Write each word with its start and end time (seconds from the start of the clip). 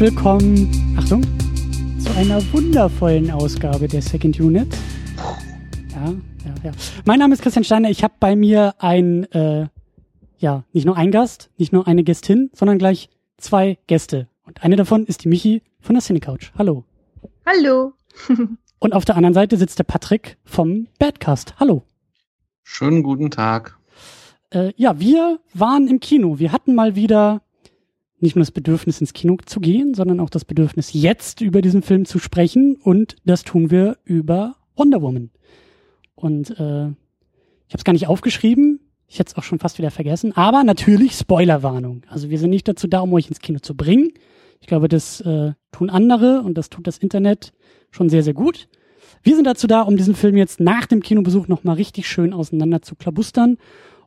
willkommen, 0.00 0.96
Achtung, 0.96 1.22
zu 1.98 2.10
einer 2.16 2.40
wundervollen 2.54 3.30
Ausgabe 3.30 3.86
der 3.86 4.00
Second 4.00 4.40
Unit. 4.40 4.74
Ja, 5.90 6.06
ja, 6.06 6.54
ja. 6.64 6.70
Mein 7.04 7.18
Name 7.18 7.34
ist 7.34 7.42
Christian 7.42 7.64
Steiner. 7.64 7.90
Ich 7.90 8.02
habe 8.02 8.14
bei 8.18 8.34
mir 8.34 8.76
ein, 8.78 9.30
äh, 9.32 9.66
ja, 10.38 10.64
nicht 10.72 10.86
nur 10.86 10.96
ein 10.96 11.10
Gast, 11.10 11.50
nicht 11.58 11.74
nur 11.74 11.86
eine 11.86 12.02
Gästin, 12.02 12.50
sondern 12.54 12.78
gleich 12.78 13.10
zwei 13.36 13.76
Gäste. 13.88 14.26
Und 14.46 14.64
eine 14.64 14.76
davon 14.76 15.04
ist 15.04 15.24
die 15.24 15.28
Michi 15.28 15.62
von 15.80 15.94
der 15.94 16.02
Cinecouch. 16.02 16.50
Hallo. 16.56 16.84
Hallo. 17.44 17.92
Und 18.78 18.94
auf 18.94 19.04
der 19.04 19.16
anderen 19.16 19.34
Seite 19.34 19.58
sitzt 19.58 19.78
der 19.78 19.84
Patrick 19.84 20.38
vom 20.44 20.86
Badcast. 20.98 21.56
Hallo. 21.60 21.82
Schönen 22.62 23.02
guten 23.02 23.30
Tag. 23.30 23.76
Äh, 24.48 24.72
ja, 24.76 24.98
wir 24.98 25.40
waren 25.52 25.88
im 25.88 26.00
Kino. 26.00 26.38
Wir 26.38 26.52
hatten 26.52 26.74
mal 26.74 26.96
wieder 26.96 27.42
nicht 28.22 28.36
nur 28.36 28.42
das 28.42 28.50
Bedürfnis 28.50 29.00
ins 29.00 29.12
Kino 29.12 29.36
zu 29.44 29.60
gehen, 29.60 29.94
sondern 29.94 30.20
auch 30.20 30.30
das 30.30 30.44
Bedürfnis 30.44 30.92
jetzt 30.92 31.40
über 31.40 31.62
diesen 31.62 31.82
Film 31.82 32.04
zu 32.04 32.18
sprechen 32.18 32.76
und 32.76 33.16
das 33.24 33.44
tun 33.44 33.70
wir 33.70 33.98
über 34.04 34.56
Wonder 34.76 35.02
Woman. 35.02 35.30
Und 36.14 36.50
äh, 36.50 36.54
ich 36.54 37.72
habe 37.72 37.78
es 37.78 37.84
gar 37.84 37.92
nicht 37.92 38.08
aufgeschrieben, 38.08 38.80
ich 39.06 39.18
hätte 39.18 39.32
es 39.32 39.36
auch 39.36 39.42
schon 39.42 39.58
fast 39.58 39.78
wieder 39.78 39.90
vergessen, 39.90 40.36
aber 40.36 40.62
natürlich 40.62 41.12
Spoilerwarnung. 41.14 42.02
Also 42.08 42.30
wir 42.30 42.38
sind 42.38 42.50
nicht 42.50 42.68
dazu 42.68 42.86
da, 42.86 43.00
um 43.00 43.12
euch 43.12 43.28
ins 43.28 43.40
Kino 43.40 43.58
zu 43.58 43.76
bringen. 43.76 44.12
Ich 44.60 44.68
glaube, 44.68 44.88
das 44.88 45.20
äh, 45.22 45.52
tun 45.72 45.90
andere 45.90 46.42
und 46.42 46.56
das 46.56 46.70
tut 46.70 46.86
das 46.86 46.98
Internet 46.98 47.52
schon 47.90 48.08
sehr, 48.08 48.22
sehr 48.22 48.34
gut. 48.34 48.68
Wir 49.22 49.34
sind 49.34 49.46
dazu 49.46 49.66
da, 49.66 49.82
um 49.82 49.96
diesen 49.96 50.14
Film 50.14 50.36
jetzt 50.36 50.60
nach 50.60 50.86
dem 50.86 51.02
Kinobesuch 51.02 51.48
nochmal 51.48 51.76
richtig 51.76 52.08
schön 52.08 52.32
auseinander 52.32 52.82
zu 52.82 52.94
klabustern 52.94 53.58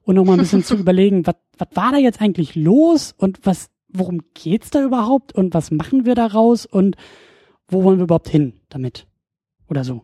und 0.03 0.15
nochmal 0.15 0.37
ein 0.37 0.41
bisschen 0.41 0.63
zu 0.63 0.75
überlegen, 0.77 1.25
was 1.25 1.35
war 1.73 1.91
da 1.91 1.97
jetzt 1.97 2.21
eigentlich 2.21 2.55
los 2.55 3.13
und 3.17 3.39
was 3.43 3.69
worum 3.93 4.21
geht's 4.33 4.69
da 4.69 4.83
überhaupt 4.83 5.33
und 5.33 5.53
was 5.53 5.71
machen 5.71 6.05
wir 6.05 6.15
daraus 6.15 6.65
und 6.65 6.95
wo 7.67 7.83
wollen 7.83 7.99
wir 7.99 8.03
überhaupt 8.03 8.29
hin 8.29 8.59
damit? 8.69 9.07
Oder 9.69 9.83
so. 9.83 10.03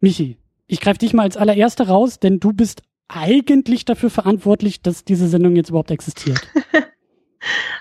Michi, 0.00 0.38
ich 0.66 0.80
greife 0.80 0.98
dich 0.98 1.14
mal 1.14 1.22
als 1.22 1.36
allererster 1.36 1.88
raus, 1.88 2.20
denn 2.20 2.40
du 2.40 2.52
bist 2.52 2.82
eigentlich 3.08 3.84
dafür 3.84 4.10
verantwortlich, 4.10 4.82
dass 4.82 5.04
diese 5.04 5.28
Sendung 5.28 5.56
jetzt 5.56 5.70
überhaupt 5.70 5.90
existiert. 5.90 6.40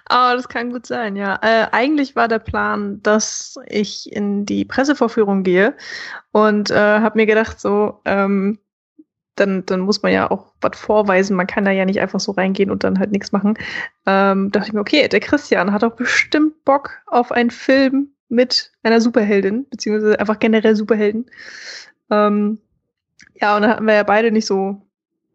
oh, 0.10 0.32
das 0.34 0.48
kann 0.48 0.72
gut 0.72 0.86
sein, 0.86 1.16
ja. 1.16 1.40
Äh, 1.42 1.68
eigentlich 1.72 2.16
war 2.16 2.28
der 2.28 2.40
Plan, 2.40 3.02
dass 3.02 3.58
ich 3.68 4.12
in 4.12 4.46
die 4.46 4.66
Pressevorführung 4.66 5.44
gehe 5.44 5.76
und 6.32 6.70
äh, 6.70 6.76
habe 6.76 7.18
mir 7.18 7.26
gedacht, 7.26 7.60
so, 7.60 8.02
ähm, 8.06 8.60
dann, 9.36 9.66
dann 9.66 9.82
muss 9.82 10.02
man 10.02 10.12
ja 10.12 10.30
auch 10.32 10.54
was 10.62 10.80
vorweisen. 10.80 11.36
Man 11.36 11.48
kann 11.48 11.66
da 11.66 11.72
ja 11.72 11.86
nicht 11.86 12.00
einfach 12.00 12.20
so 12.20 12.32
reingehen 12.32 12.72
und 12.72 12.84
dann 12.84 13.00
halt 13.00 13.12
nichts 13.12 13.32
machen. 13.32 13.58
Ähm, 14.06 14.52
dachte 14.52 14.68
ich 14.68 14.74
mir, 14.74 14.80
okay, 14.80 15.08
der 15.08 15.20
Christian 15.20 15.72
hat 15.72 15.84
doch 15.84 15.96
bestimmt 15.96 16.64
Bock 16.64 16.92
auf 17.08 17.32
einen 17.32 17.52
Film 17.52 18.10
mit 18.30 18.72
einer 18.84 19.02
Superheldin, 19.02 19.68
beziehungsweise 19.70 20.20
einfach 20.20 20.40
generell 20.40 20.76
Superhelden. 20.76 21.30
Ähm, 22.10 22.60
ja, 23.40 23.56
und 23.56 23.64
dann 23.64 23.72
hatten 23.72 23.86
wir 23.86 23.96
ja 23.96 24.04
beide 24.04 24.32
nicht 24.32 24.46
so 24.46 24.82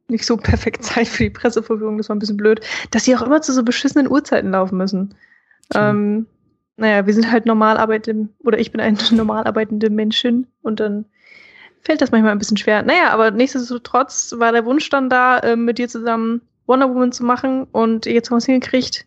nicht 0.08 0.26
so 0.26 0.36
perfekt 0.38 0.84
Zeit 0.84 1.08
für 1.08 1.24
die 1.24 1.30
Presseverfügung, 1.30 1.98
das 1.98 2.08
war 2.08 2.16
ein 2.16 2.20
bisschen 2.20 2.36
blöd, 2.36 2.60
dass 2.90 3.04
sie 3.04 3.16
auch 3.16 3.22
immer 3.22 3.42
zu 3.42 3.52
so 3.52 3.62
beschissenen 3.62 4.10
Uhrzeiten 4.10 4.50
laufen 4.50 4.76
müssen. 4.76 5.14
Ähm, 5.74 6.26
naja, 6.76 7.06
wir 7.06 7.14
sind 7.14 7.30
halt 7.30 7.46
normal 7.46 7.76
arbeitende, 7.76 8.28
oder 8.40 8.58
ich 8.58 8.72
bin 8.72 8.80
eine 8.80 8.96
normal 9.12 9.44
arbeitende 9.44 9.90
Menschin 9.90 10.46
und 10.62 10.80
dann 10.80 11.04
fällt 11.82 12.00
das 12.00 12.10
manchmal 12.10 12.32
ein 12.32 12.38
bisschen 12.38 12.56
schwer. 12.56 12.82
Naja, 12.82 13.10
aber 13.10 13.30
nichtsdestotrotz 13.30 14.34
war 14.36 14.52
der 14.52 14.64
Wunsch 14.64 14.88
dann 14.90 15.08
da, 15.10 15.38
äh, 15.38 15.56
mit 15.56 15.78
dir 15.78 15.88
zusammen 15.88 16.42
Wonder 16.66 16.88
Woman 16.88 17.12
zu 17.12 17.24
machen 17.24 17.64
und 17.72 18.06
jetzt 18.06 18.30
haben 18.30 18.36
wir 18.36 18.38
es 18.38 18.46
hingekriegt. 18.46 19.06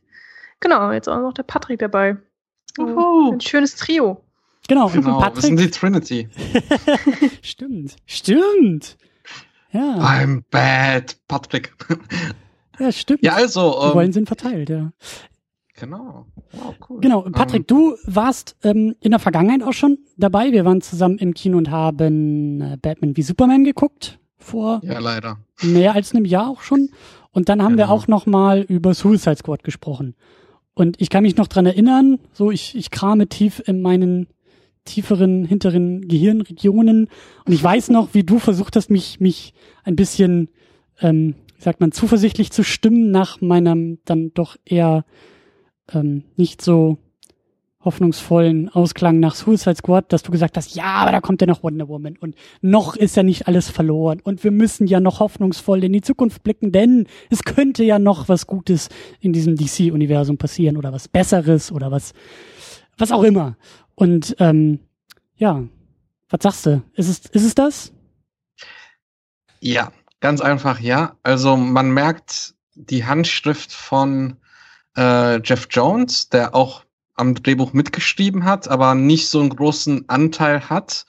Genau, 0.59 0.91
jetzt 0.91 1.07
auch 1.07 1.19
noch 1.19 1.33
der 1.33 1.43
Patrick 1.43 1.79
dabei. 1.79 2.17
Oh, 2.77 3.31
ein 3.31 3.41
schönes 3.41 3.75
Trio. 3.75 4.23
Genau, 4.67 4.89
genau 4.89 5.19
Patrick. 5.19 5.35
Wir 5.35 5.41
sind 5.41 5.59
die 5.59 5.71
Trinity. 5.71 6.29
stimmt, 7.41 7.95
stimmt. 8.05 8.97
Ja. 9.71 9.97
I'm 9.97 10.43
bad, 10.51 11.17
Patrick. 11.27 11.75
ja, 12.79 12.91
stimmt. 12.91 13.23
Ja, 13.23 13.33
also. 13.33 13.71
Die 13.71 13.87
Rollen 13.89 14.07
ähm, 14.07 14.13
sind 14.13 14.27
verteilt, 14.27 14.69
ja. 14.69 14.91
Genau. 15.83 16.27
Wow, 16.53 16.75
cool. 16.87 17.01
Genau, 17.01 17.21
Patrick, 17.23 17.63
um, 17.63 17.67
du 17.67 17.95
warst 18.05 18.55
ähm, 18.63 18.95
in 19.01 19.11
der 19.11 19.19
Vergangenheit 19.19 19.63
auch 19.63 19.73
schon 19.73 19.97
dabei. 20.15 20.53
Wir 20.53 20.63
waren 20.63 20.81
zusammen 20.81 21.17
im 21.17 21.33
Kino 21.33 21.57
und 21.57 21.69
haben 21.69 22.61
äh, 22.61 22.77
Batman 22.81 23.17
wie 23.17 23.21
Superman 23.21 23.65
geguckt 23.65 24.17
vor 24.37 24.79
ja, 24.83 24.99
leider. 24.99 25.39
mehr 25.61 25.93
als 25.93 26.15
einem 26.15 26.23
Jahr 26.23 26.49
auch 26.49 26.61
schon. 26.61 26.89
Und 27.31 27.49
dann 27.49 27.61
haben 27.61 27.75
genau. 27.75 27.89
wir 27.89 27.91
auch 27.91 28.07
noch 28.07 28.25
mal 28.25 28.61
über 28.61 28.93
Suicide 28.93 29.35
Squad 29.35 29.65
gesprochen. 29.65 30.15
Und 30.73 31.01
ich 31.01 31.09
kann 31.09 31.23
mich 31.23 31.35
noch 31.35 31.47
dran 31.47 31.65
erinnern, 31.65 32.19
so 32.31 32.49
ich, 32.49 32.75
ich 32.75 32.89
krame 32.89 33.27
tief 33.27 33.61
in 33.65 33.81
meinen 33.81 34.27
tieferen, 34.85 35.43
hinteren 35.43 36.07
Gehirnregionen. 36.07 37.09
Und 37.45 37.53
ich 37.53 37.61
weiß 37.61 37.89
noch, 37.89 38.13
wie 38.13 38.23
du 38.23 38.39
versucht 38.39 38.77
hast, 38.77 38.89
mich, 38.89 39.19
mich 39.19 39.53
ein 39.83 39.97
bisschen, 39.97 40.49
ähm, 41.01 41.35
wie 41.57 41.61
sagt 41.61 41.81
man, 41.81 41.91
zuversichtlich 41.91 42.51
zu 42.51 42.63
stimmen 42.63 43.11
nach 43.11 43.41
meinem 43.41 43.99
dann 44.05 44.31
doch 44.33 44.55
eher 44.63 45.03
ähm, 45.91 46.23
nicht 46.35 46.61
so 46.61 46.97
hoffnungsvollen 47.83 48.69
Ausklang 48.69 49.19
nach 49.19 49.35
Suicide 49.35 49.75
Squad, 49.75 50.13
dass 50.13 50.23
du 50.23 50.31
gesagt 50.31 50.55
hast, 50.55 50.75
ja, 50.75 50.85
aber 50.85 51.11
da 51.11 51.21
kommt 51.21 51.41
ja 51.41 51.47
noch 51.47 51.63
Wonder 51.63 51.87
Woman 51.89 52.17
und 52.17 52.35
noch 52.61 52.95
ist 52.95 53.17
ja 53.17 53.23
nicht 53.23 53.47
alles 53.47 53.69
verloren 53.69 54.21
und 54.23 54.43
wir 54.43 54.51
müssen 54.51 54.87
ja 54.87 54.99
noch 54.99 55.19
hoffnungsvoll 55.19 55.83
in 55.83 55.93
die 55.93 56.01
Zukunft 56.01 56.43
blicken, 56.43 56.71
denn 56.71 57.07
es 57.29 57.43
könnte 57.43 57.83
ja 57.83 57.99
noch 57.99 58.29
was 58.29 58.47
Gutes 58.47 58.89
in 59.19 59.33
diesem 59.33 59.55
DC-Universum 59.55 60.37
passieren 60.37 60.77
oder 60.77 60.93
was 60.93 61.07
Besseres 61.07 61.71
oder 61.71 61.91
was, 61.91 62.13
was 62.97 63.11
auch 63.11 63.23
immer. 63.23 63.57
Und 63.95 64.35
ähm, 64.39 64.79
ja, 65.35 65.63
was 66.29 66.39
sagst 66.41 66.65
du? 66.65 66.81
Ist 66.95 67.09
es, 67.09 67.19
ist 67.31 67.45
es 67.45 67.55
das? 67.55 67.93
Ja, 69.59 69.91
ganz 70.19 70.41
einfach 70.41 70.79
ja. 70.79 71.17
Also 71.21 71.57
man 71.57 71.91
merkt 71.91 72.55
die 72.75 73.05
Handschrift 73.05 73.71
von 73.71 74.37
äh, 74.97 75.41
Jeff 75.41 75.67
Jones, 75.69 76.29
der 76.29 76.55
auch 76.55 76.83
am 77.15 77.35
Drehbuch 77.35 77.73
mitgeschrieben 77.73 78.45
hat, 78.45 78.67
aber 78.67 78.95
nicht 78.95 79.29
so 79.29 79.39
einen 79.39 79.49
großen 79.49 80.09
Anteil 80.09 80.69
hat, 80.69 81.05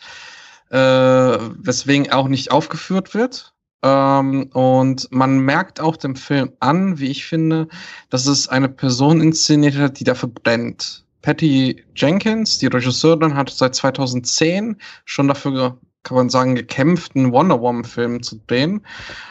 äh, 0.70 0.76
weswegen 0.76 2.10
auch 2.12 2.28
nicht 2.28 2.50
aufgeführt 2.50 3.14
wird. 3.14 3.54
Ähm, 3.82 4.50
und 4.52 5.08
man 5.10 5.38
merkt 5.40 5.80
auch 5.80 5.96
dem 5.96 6.16
Film 6.16 6.52
an, 6.60 6.98
wie 6.98 7.10
ich 7.10 7.26
finde, 7.26 7.68
dass 8.10 8.26
es 8.26 8.48
eine 8.48 8.68
Person 8.68 9.20
inszeniert 9.20 9.76
hat, 9.76 10.00
die 10.00 10.04
dafür 10.04 10.30
brennt. 10.30 11.04
Patty 11.22 11.84
Jenkins, 11.94 12.58
die 12.58 12.66
Regisseurin, 12.66 13.34
hat 13.34 13.50
seit 13.50 13.74
2010 13.74 14.76
schon 15.04 15.28
dafür, 15.28 15.78
kann 16.02 16.16
man 16.16 16.28
sagen, 16.28 16.54
gekämpft, 16.54 17.16
einen 17.16 17.32
Wonder 17.32 17.60
Woman-Film 17.60 18.22
zu 18.22 18.40
drehen. 18.46 18.84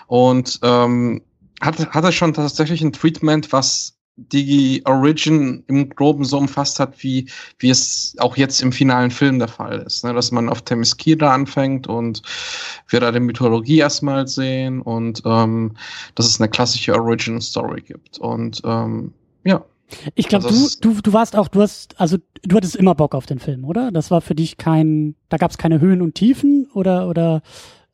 Und 0.08 0.60
ähm, 0.64 1.22
hatte, 1.62 1.90
hatte 1.92 2.12
schon 2.12 2.34
tatsächlich 2.34 2.82
ein 2.82 2.94
Treatment, 2.94 3.52
was 3.54 3.96
die 4.16 4.84
Origin 4.86 5.64
im 5.68 5.90
Groben 5.90 6.24
so 6.24 6.38
umfasst 6.38 6.80
hat, 6.80 7.02
wie, 7.02 7.30
wie 7.58 7.70
es 7.70 8.16
auch 8.20 8.38
jetzt 8.38 8.62
im 8.62 8.72
finalen 8.72 9.10
Film 9.10 9.40
der 9.40 9.48
Fall 9.48 9.80
ist. 9.80 10.04
Ne? 10.04 10.14
Dass 10.14 10.32
man 10.32 10.50
auf 10.50 10.62
Themyscira 10.62 11.34
anfängt 11.34 11.88
und 11.88 12.22
wir 12.88 13.00
da 13.00 13.12
die 13.12 13.20
Mythologie 13.20 13.80
erstmal 13.80 14.28
sehen 14.28 14.82
und 14.82 15.24
ähm, 15.26 15.76
dass 16.16 16.28
es 16.28 16.40
eine 16.40 16.50
klassische 16.50 16.94
Origin-Story 16.94 17.82
gibt. 17.82 18.20
Und 18.20 18.62
ähm, 18.66 19.14
ja. 19.44 19.66
Ich 20.16 20.28
glaube, 20.28 20.46
also 20.46 20.78
du, 20.80 20.94
du, 20.94 21.02
du 21.02 21.14
warst 21.14 21.36
auch, 21.36 21.48
du 21.48 21.62
hast, 21.62 22.00
also 22.00 22.18
du 22.44 22.56
hattest 22.56 22.76
immer 22.76 22.96
Bock 22.96 23.16
auf 23.16 23.26
den 23.26 23.40
Film, 23.40 23.66
oder? 23.66 23.92
Das 23.92 24.12
war 24.12 24.22
für 24.22 24.36
dich 24.36 24.58
kein, 24.58 25.16
da 25.30 25.38
gab 25.38 25.52
es 25.52 25.58
keine 25.58 25.80
Höhen 25.82 26.02
und 26.02 26.16
Tiefen 26.16 26.68
oder 26.74 27.08
oder 27.08 27.42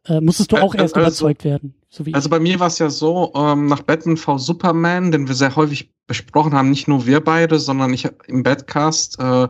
äh, 0.06 0.22
musstest 0.22 0.52
du 0.52 0.58
auch 0.58 0.76
erst 0.76 0.96
also, 0.96 1.08
überzeugt 1.08 1.44
werden? 1.44 1.76
So 1.90 2.04
also 2.12 2.30
bei 2.30 2.40
mir 2.40 2.60
war 2.60 2.68
es 2.68 2.80
ja 2.80 2.90
so, 2.90 3.34
ähm, 3.36 3.66
nach 3.66 3.82
Batman 3.82 4.18
v 4.18 4.38
Superman, 4.38 5.12
den 5.12 5.28
wir 5.28 5.36
sehr 5.36 5.56
häufig 5.56 5.92
besprochen 6.10 6.54
haben, 6.54 6.70
nicht 6.70 6.90
nur 6.90 7.06
wir 7.06 7.24
beide, 7.24 7.60
sondern 7.60 7.94
ich 7.94 8.10
im 8.28 8.44
Badcast 8.44 9.20
äh, 9.20 9.48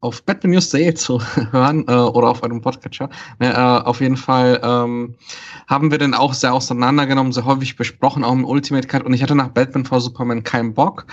auf 0.00 0.22
batmannews.de 0.22 0.94
zu 0.94 1.20
hören 1.50 1.84
äh, 1.88 1.92
oder 1.92 2.28
auf 2.28 2.42
einem 2.42 2.62
Podcatcher. 2.62 3.10
Ne, 3.38 3.52
äh, 3.52 3.56
auf 3.56 4.00
jeden 4.00 4.16
Fall 4.16 4.60
ähm, 4.62 5.16
haben 5.66 5.90
wir 5.90 5.98
den 5.98 6.14
auch 6.14 6.32
sehr 6.32 6.54
auseinandergenommen, 6.54 7.32
sehr 7.32 7.44
häufig 7.44 7.76
besprochen, 7.76 8.24
auch 8.24 8.32
im 8.32 8.44
Ultimate 8.44 8.86
Cut. 8.88 9.02
Und 9.04 9.12
ich 9.12 9.22
hatte 9.22 9.34
nach 9.34 9.48
Batman 9.48 9.84
v 9.84 10.00
Superman 10.00 10.42
keinen 10.42 10.72
Bock, 10.72 11.04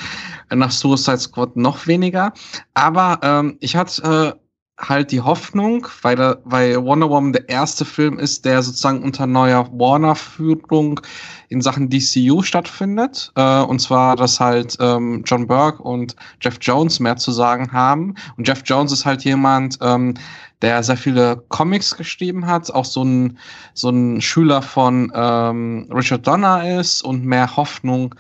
nach 0.54 0.72
Suicide 0.72 1.20
Squad 1.20 1.58
noch 1.58 1.88
weniger. 1.88 2.32
Aber 2.76 3.20
ähm, 3.24 3.58
ich 3.60 3.76
hatte 3.76 4.36
äh, 4.36 4.40
halt 4.80 5.12
die 5.12 5.22
Hoffnung, 5.22 5.88
weil, 6.02 6.16
der, 6.16 6.40
weil 6.46 6.82
Wonder 6.84 7.10
Woman 7.10 7.34
der 7.34 7.50
erste 7.50 7.84
Film 7.84 8.18
ist, 8.18 8.46
der 8.46 8.62
sozusagen 8.62 9.04
unter 9.04 9.28
neuer 9.28 9.70
Warner-Führung 9.72 11.02
in 11.50 11.62
Sachen 11.62 11.90
DCU 11.90 12.42
stattfindet. 12.42 13.32
Äh, 13.36 13.62
und 13.62 13.80
zwar, 13.80 14.16
dass 14.16 14.40
halt 14.40 14.78
ähm, 14.80 15.24
John 15.26 15.48
Burke 15.48 15.84
und 15.84 16.16
Jeff 16.42 16.58
Jones 16.62 17.00
mehr 17.00 17.18
zu 17.18 17.32
sagen 17.32 17.72
haben. 17.74 18.16
Und 18.38 18.48
Jeff 18.48 18.62
Jones 18.66 18.92
ist 18.92 19.06
halt 19.06 19.24
jemand, 19.26 19.78
ähm, 19.82 20.14
der 20.62 20.82
sehr 20.84 20.98
viele 20.98 21.44
Comics 21.50 21.96
geschrieben 21.96 22.46
hat, 22.48 22.72
auch 22.72 22.86
so 22.86 23.04
ein, 23.04 23.38
so 23.74 23.90
ein 23.90 24.22
Schüler 24.22 24.62
von 24.62 25.12
ähm, 25.14 25.90
Richard 25.94 26.26
Donner 26.26 26.80
ist 26.80 27.02
und 27.04 27.26
mehr 27.26 27.56
Hoffnung 27.56 28.16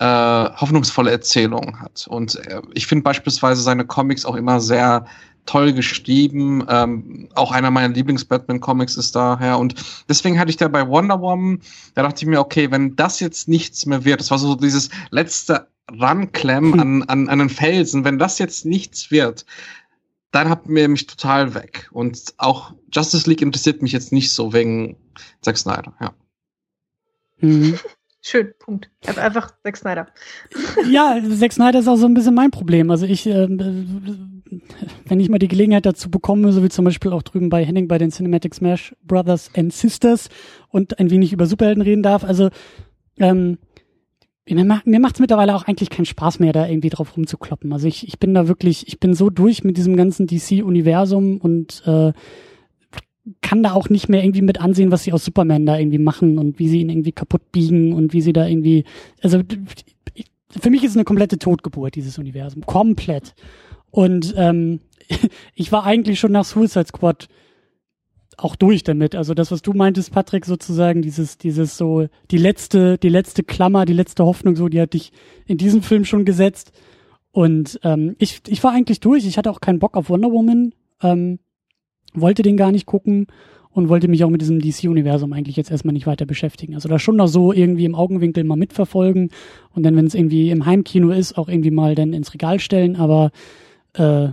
äh, 0.00 0.04
hoffnungsvolle 0.56 1.10
Erzählungen 1.10 1.78
hat. 1.78 2.06
Und 2.08 2.36
äh, 2.46 2.62
ich 2.72 2.86
finde 2.86 3.02
beispielsweise 3.02 3.60
seine 3.60 3.84
Comics 3.84 4.24
auch 4.24 4.34
immer 4.34 4.58
sehr 4.58 5.04
toll 5.46 5.72
geschrieben. 5.72 6.64
Ähm, 6.68 7.28
auch 7.34 7.52
einer 7.52 7.70
meiner 7.70 7.92
Lieblings-Batman-Comics 7.94 8.96
ist 8.96 9.16
daher. 9.16 9.58
Und 9.58 9.74
deswegen 10.08 10.38
hatte 10.38 10.50
ich 10.50 10.56
da 10.56 10.68
bei 10.68 10.86
Wonder 10.86 11.20
Woman, 11.20 11.60
da 11.94 12.02
dachte 12.02 12.22
ich 12.24 12.28
mir, 12.28 12.40
okay, 12.40 12.70
wenn 12.70 12.96
das 12.96 13.20
jetzt 13.20 13.48
nichts 13.48 13.86
mehr 13.86 14.04
wird, 14.04 14.20
das 14.20 14.30
war 14.30 14.38
so 14.38 14.54
dieses 14.54 14.90
letzte 15.10 15.68
Ranklemmen 15.90 16.74
hm. 16.74 16.80
an, 16.80 17.02
an, 17.02 17.28
an 17.28 17.40
einen 17.40 17.50
Felsen, 17.50 18.04
wenn 18.04 18.18
das 18.18 18.38
jetzt 18.38 18.64
nichts 18.64 19.10
wird, 19.10 19.44
dann 20.30 20.48
habt 20.48 20.68
mir 20.68 20.88
mich 20.88 21.06
total 21.06 21.54
weg. 21.54 21.88
Und 21.92 22.34
auch 22.38 22.74
Justice 22.92 23.28
League 23.28 23.42
interessiert 23.42 23.82
mich 23.82 23.92
jetzt 23.92 24.12
nicht 24.12 24.32
so 24.32 24.52
wegen 24.52 24.96
Zack 25.42 25.58
Snyder, 25.58 25.94
ja. 26.00 26.12
Mhm. 27.40 27.78
Schön, 28.22 28.52
Punkt. 28.58 28.90
Einfach 29.06 29.50
Zack 29.62 29.78
Snyder. 29.78 30.06
Ja, 30.90 31.18
Zack 31.38 31.54
Snyder 31.54 31.78
ist 31.78 31.88
auch 31.88 31.96
so 31.96 32.04
ein 32.04 32.12
bisschen 32.12 32.34
mein 32.34 32.50
Problem. 32.50 32.90
Also 32.90 33.06
ich, 33.06 33.26
äh, 33.26 33.48
wenn 35.06 35.20
ich 35.20 35.28
mal 35.28 35.38
die 35.38 35.48
Gelegenheit 35.48 35.86
dazu 35.86 36.10
bekomme, 36.10 36.52
so 36.52 36.62
wie 36.62 36.68
zum 36.68 36.84
Beispiel 36.84 37.12
auch 37.12 37.22
drüben 37.22 37.48
bei 37.48 37.64
Henning 37.64 37.88
bei 37.88 37.98
den 37.98 38.10
Cinematic 38.10 38.54
Smash 38.54 38.94
Brothers 39.04 39.50
and 39.56 39.72
Sisters 39.72 40.28
und 40.68 40.98
ein 40.98 41.10
wenig 41.10 41.32
über 41.32 41.46
Superhelden 41.46 41.82
reden 41.82 42.02
darf, 42.02 42.24
also 42.24 42.50
ähm, 43.18 43.58
mir, 44.48 44.64
macht 44.64 44.86
macht's 44.86 45.20
mittlerweile 45.20 45.54
auch 45.54 45.64
eigentlich 45.64 45.90
keinen 45.90 46.06
Spaß 46.06 46.40
mehr, 46.40 46.52
da 46.52 46.66
irgendwie 46.66 46.88
drauf 46.88 47.16
rumzukloppen. 47.16 47.72
Also 47.72 47.86
ich, 47.86 48.06
ich 48.08 48.18
bin 48.18 48.34
da 48.34 48.48
wirklich, 48.48 48.88
ich 48.88 48.98
bin 48.98 49.14
so 49.14 49.30
durch 49.30 49.64
mit 49.64 49.76
diesem 49.76 49.96
ganzen 49.96 50.26
DC-Universum 50.26 51.38
und 51.38 51.82
äh, 51.86 52.12
kann 53.42 53.62
da 53.62 53.72
auch 53.72 53.88
nicht 53.90 54.08
mehr 54.08 54.24
irgendwie 54.24 54.42
mit 54.42 54.60
ansehen, 54.60 54.90
was 54.90 55.04
sie 55.04 55.12
aus 55.12 55.24
Superman 55.24 55.66
da 55.66 55.78
irgendwie 55.78 55.98
machen 55.98 56.38
und 56.38 56.58
wie 56.58 56.68
sie 56.68 56.80
ihn 56.80 56.90
irgendwie 56.90 57.12
kaputt 57.12 57.52
biegen 57.52 57.92
und 57.92 58.12
wie 58.12 58.22
sie 58.22 58.32
da 58.32 58.46
irgendwie, 58.46 58.84
also 59.22 59.40
für 60.58 60.70
mich 60.70 60.82
ist 60.82 60.90
es 60.90 60.96
eine 60.96 61.04
komplette 61.04 61.38
Totgeburt, 61.38 61.94
dieses 61.94 62.18
Universum. 62.18 62.66
Komplett. 62.66 63.34
Und 63.90 64.34
ähm, 64.36 64.80
ich 65.54 65.72
war 65.72 65.84
eigentlich 65.84 66.20
schon 66.20 66.32
nach 66.32 66.44
Suicide 66.44 66.86
Squad 66.86 67.28
auch 68.36 68.56
durch 68.56 68.82
damit. 68.82 69.14
Also 69.14 69.34
das, 69.34 69.50
was 69.50 69.62
du 69.62 69.72
meintest, 69.72 70.12
Patrick, 70.12 70.46
sozusagen, 70.46 71.02
dieses, 71.02 71.36
dieses 71.36 71.76
so, 71.76 72.06
die 72.30 72.38
letzte, 72.38 72.96
die 72.98 73.08
letzte 73.08 73.42
Klammer, 73.42 73.84
die 73.84 73.92
letzte 73.92 74.24
Hoffnung, 74.24 74.56
so, 74.56 74.68
die 74.68 74.80
hat 74.80 74.94
dich 74.94 75.12
in 75.46 75.58
diesem 75.58 75.82
Film 75.82 76.04
schon 76.04 76.24
gesetzt. 76.24 76.72
Und 77.32 77.78
ähm, 77.84 78.16
ich, 78.18 78.40
ich 78.46 78.64
war 78.64 78.72
eigentlich 78.72 79.00
durch. 79.00 79.26
Ich 79.26 79.36
hatte 79.38 79.50
auch 79.50 79.60
keinen 79.60 79.78
Bock 79.78 79.96
auf 79.96 80.08
Wonder 80.08 80.32
Woman. 80.32 80.72
Ähm, 81.02 81.38
wollte 82.14 82.42
den 82.42 82.56
gar 82.56 82.72
nicht 82.72 82.86
gucken 82.86 83.26
und 83.72 83.88
wollte 83.88 84.08
mich 84.08 84.24
auch 84.24 84.30
mit 84.30 84.40
diesem 84.40 84.60
DC-Universum 84.60 85.32
eigentlich 85.32 85.56
jetzt 85.56 85.70
erstmal 85.70 85.92
nicht 85.92 86.06
weiter 86.06 86.26
beschäftigen. 86.26 86.74
Also 86.74 86.88
da 86.88 86.98
schon 86.98 87.16
noch 87.16 87.28
so 87.28 87.52
irgendwie 87.52 87.84
im 87.84 87.94
Augenwinkel 87.94 88.42
mal 88.42 88.56
mitverfolgen 88.56 89.30
und 89.74 89.84
dann, 89.84 89.94
wenn 89.96 90.06
es 90.06 90.14
irgendwie 90.14 90.50
im 90.50 90.66
Heimkino 90.66 91.10
ist, 91.10 91.38
auch 91.38 91.48
irgendwie 91.48 91.70
mal 91.70 91.94
dann 91.94 92.12
ins 92.12 92.34
Regal 92.34 92.58
stellen, 92.58 92.96
aber 92.96 93.30
äh, 93.94 94.28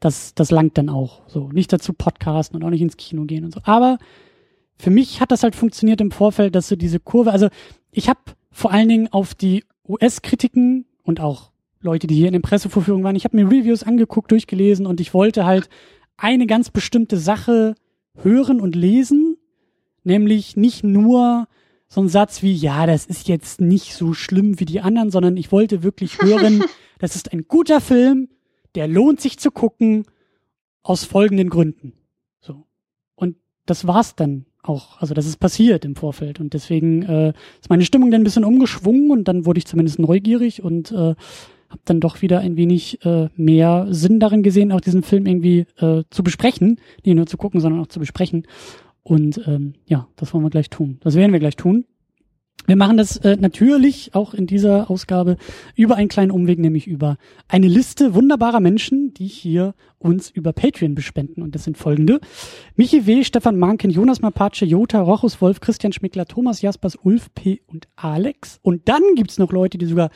das, 0.00 0.34
das 0.34 0.50
langt 0.50 0.78
dann 0.78 0.88
auch. 0.88 1.22
So, 1.28 1.48
nicht 1.50 1.72
dazu 1.72 1.92
podcasten 1.92 2.56
und 2.56 2.64
auch 2.64 2.70
nicht 2.70 2.82
ins 2.82 2.96
Kino 2.96 3.24
gehen 3.24 3.44
und 3.44 3.54
so. 3.54 3.60
Aber 3.64 3.98
für 4.78 4.90
mich 4.90 5.20
hat 5.20 5.30
das 5.30 5.42
halt 5.42 5.54
funktioniert 5.54 6.00
im 6.00 6.10
Vorfeld, 6.10 6.54
dass 6.54 6.68
so 6.68 6.76
diese 6.76 6.98
Kurve, 6.98 7.30
also 7.30 7.48
ich 7.92 8.08
habe 8.08 8.20
vor 8.50 8.72
allen 8.72 8.88
Dingen 8.88 9.08
auf 9.12 9.34
die 9.34 9.64
US-Kritiken 9.88 10.86
und 11.02 11.20
auch 11.20 11.52
Leute, 11.80 12.06
die 12.06 12.14
hier 12.14 12.26
in 12.26 12.32
den 12.32 12.42
Pressevorführungen 12.42 13.04
waren, 13.04 13.16
ich 13.16 13.24
habe 13.24 13.36
mir 13.36 13.46
Reviews 13.46 13.82
angeguckt, 13.82 14.30
durchgelesen 14.30 14.86
und 14.86 15.00
ich 15.00 15.14
wollte 15.14 15.44
halt 15.44 15.68
eine 16.16 16.46
ganz 16.46 16.70
bestimmte 16.70 17.16
Sache 17.16 17.74
hören 18.16 18.60
und 18.60 18.76
lesen, 18.76 19.36
nämlich 20.04 20.56
nicht 20.56 20.84
nur 20.84 21.48
so 21.88 22.00
ein 22.00 22.08
Satz 22.08 22.42
wie, 22.42 22.54
ja, 22.54 22.86
das 22.86 23.06
ist 23.06 23.28
jetzt 23.28 23.60
nicht 23.60 23.94
so 23.94 24.14
schlimm 24.14 24.58
wie 24.58 24.64
die 24.64 24.80
anderen, 24.80 25.10
sondern 25.10 25.36
ich 25.36 25.52
wollte 25.52 25.82
wirklich 25.82 26.18
hören, 26.22 26.64
das 26.98 27.16
ist 27.16 27.32
ein 27.32 27.46
guter 27.48 27.80
Film, 27.80 28.28
der 28.74 28.88
lohnt 28.88 29.20
sich 29.20 29.38
zu 29.38 29.50
gucken 29.50 30.04
aus 30.82 31.04
folgenden 31.04 31.50
Gründen. 31.50 31.92
So. 32.40 32.66
Und 33.14 33.36
das 33.66 33.86
war's 33.86 34.16
dann 34.16 34.46
auch. 34.62 35.00
Also 35.00 35.14
das 35.14 35.26
ist 35.26 35.38
passiert 35.38 35.84
im 35.84 35.96
Vorfeld 35.96 36.40
und 36.40 36.54
deswegen 36.54 37.02
äh, 37.02 37.32
ist 37.60 37.70
meine 37.70 37.84
Stimmung 37.84 38.10
dann 38.10 38.22
ein 38.22 38.24
bisschen 38.24 38.44
umgeschwungen 38.44 39.10
und 39.10 39.28
dann 39.28 39.44
wurde 39.44 39.58
ich 39.58 39.66
zumindest 39.66 39.98
neugierig 39.98 40.62
und 40.62 40.92
äh, 40.92 41.14
habe 41.72 41.80
dann 41.84 42.00
doch 42.00 42.22
wieder 42.22 42.40
ein 42.40 42.56
wenig 42.56 43.04
äh, 43.04 43.28
mehr 43.34 43.86
Sinn 43.90 44.20
darin 44.20 44.42
gesehen, 44.42 44.72
auch 44.72 44.80
diesen 44.80 45.02
Film 45.02 45.26
irgendwie 45.26 45.66
äh, 45.78 46.04
zu 46.10 46.22
besprechen, 46.22 46.78
nicht 47.04 47.16
nur 47.16 47.26
zu 47.26 47.36
gucken, 47.36 47.60
sondern 47.60 47.80
auch 47.80 47.88
zu 47.88 47.98
besprechen. 47.98 48.46
Und 49.02 49.40
ähm, 49.46 49.74
ja, 49.86 50.06
das 50.16 50.32
wollen 50.32 50.44
wir 50.44 50.50
gleich 50.50 50.70
tun. 50.70 50.98
Das 51.00 51.16
werden 51.16 51.32
wir 51.32 51.40
gleich 51.40 51.56
tun. 51.56 51.86
Wir 52.66 52.76
machen 52.76 52.96
das 52.96 53.16
äh, 53.18 53.36
natürlich 53.40 54.14
auch 54.14 54.34
in 54.34 54.46
dieser 54.46 54.90
Ausgabe 54.90 55.36
über 55.74 55.96
einen 55.96 56.08
kleinen 56.08 56.30
Umweg, 56.30 56.58
nämlich 56.58 56.86
über 56.86 57.16
eine 57.48 57.66
Liste 57.66 58.14
wunderbarer 58.14 58.60
Menschen, 58.60 59.12
die 59.14 59.26
hier 59.26 59.74
uns 59.98 60.30
über 60.30 60.52
Patreon 60.52 60.94
bespenden. 60.94 61.42
Und 61.42 61.54
das 61.54 61.64
sind 61.64 61.76
folgende. 61.76 62.20
Michi 62.76 63.06
W., 63.06 63.24
Stefan 63.24 63.58
Manken, 63.58 63.90
Jonas 63.90 64.20
Mapace, 64.20 64.60
Jota, 64.60 65.00
Rochus 65.00 65.40
Wolf, 65.40 65.60
Christian 65.60 65.92
Schmickler, 65.92 66.26
Thomas 66.26 66.62
Jaspers, 66.62 66.96
Ulf 67.02 67.32
P. 67.34 67.60
und 67.66 67.88
Alex. 67.96 68.58
Und 68.62 68.88
dann 68.88 69.02
gibt's 69.16 69.38
noch 69.38 69.52
Leute, 69.52 69.78
die 69.78 69.86
sogar 69.86 70.10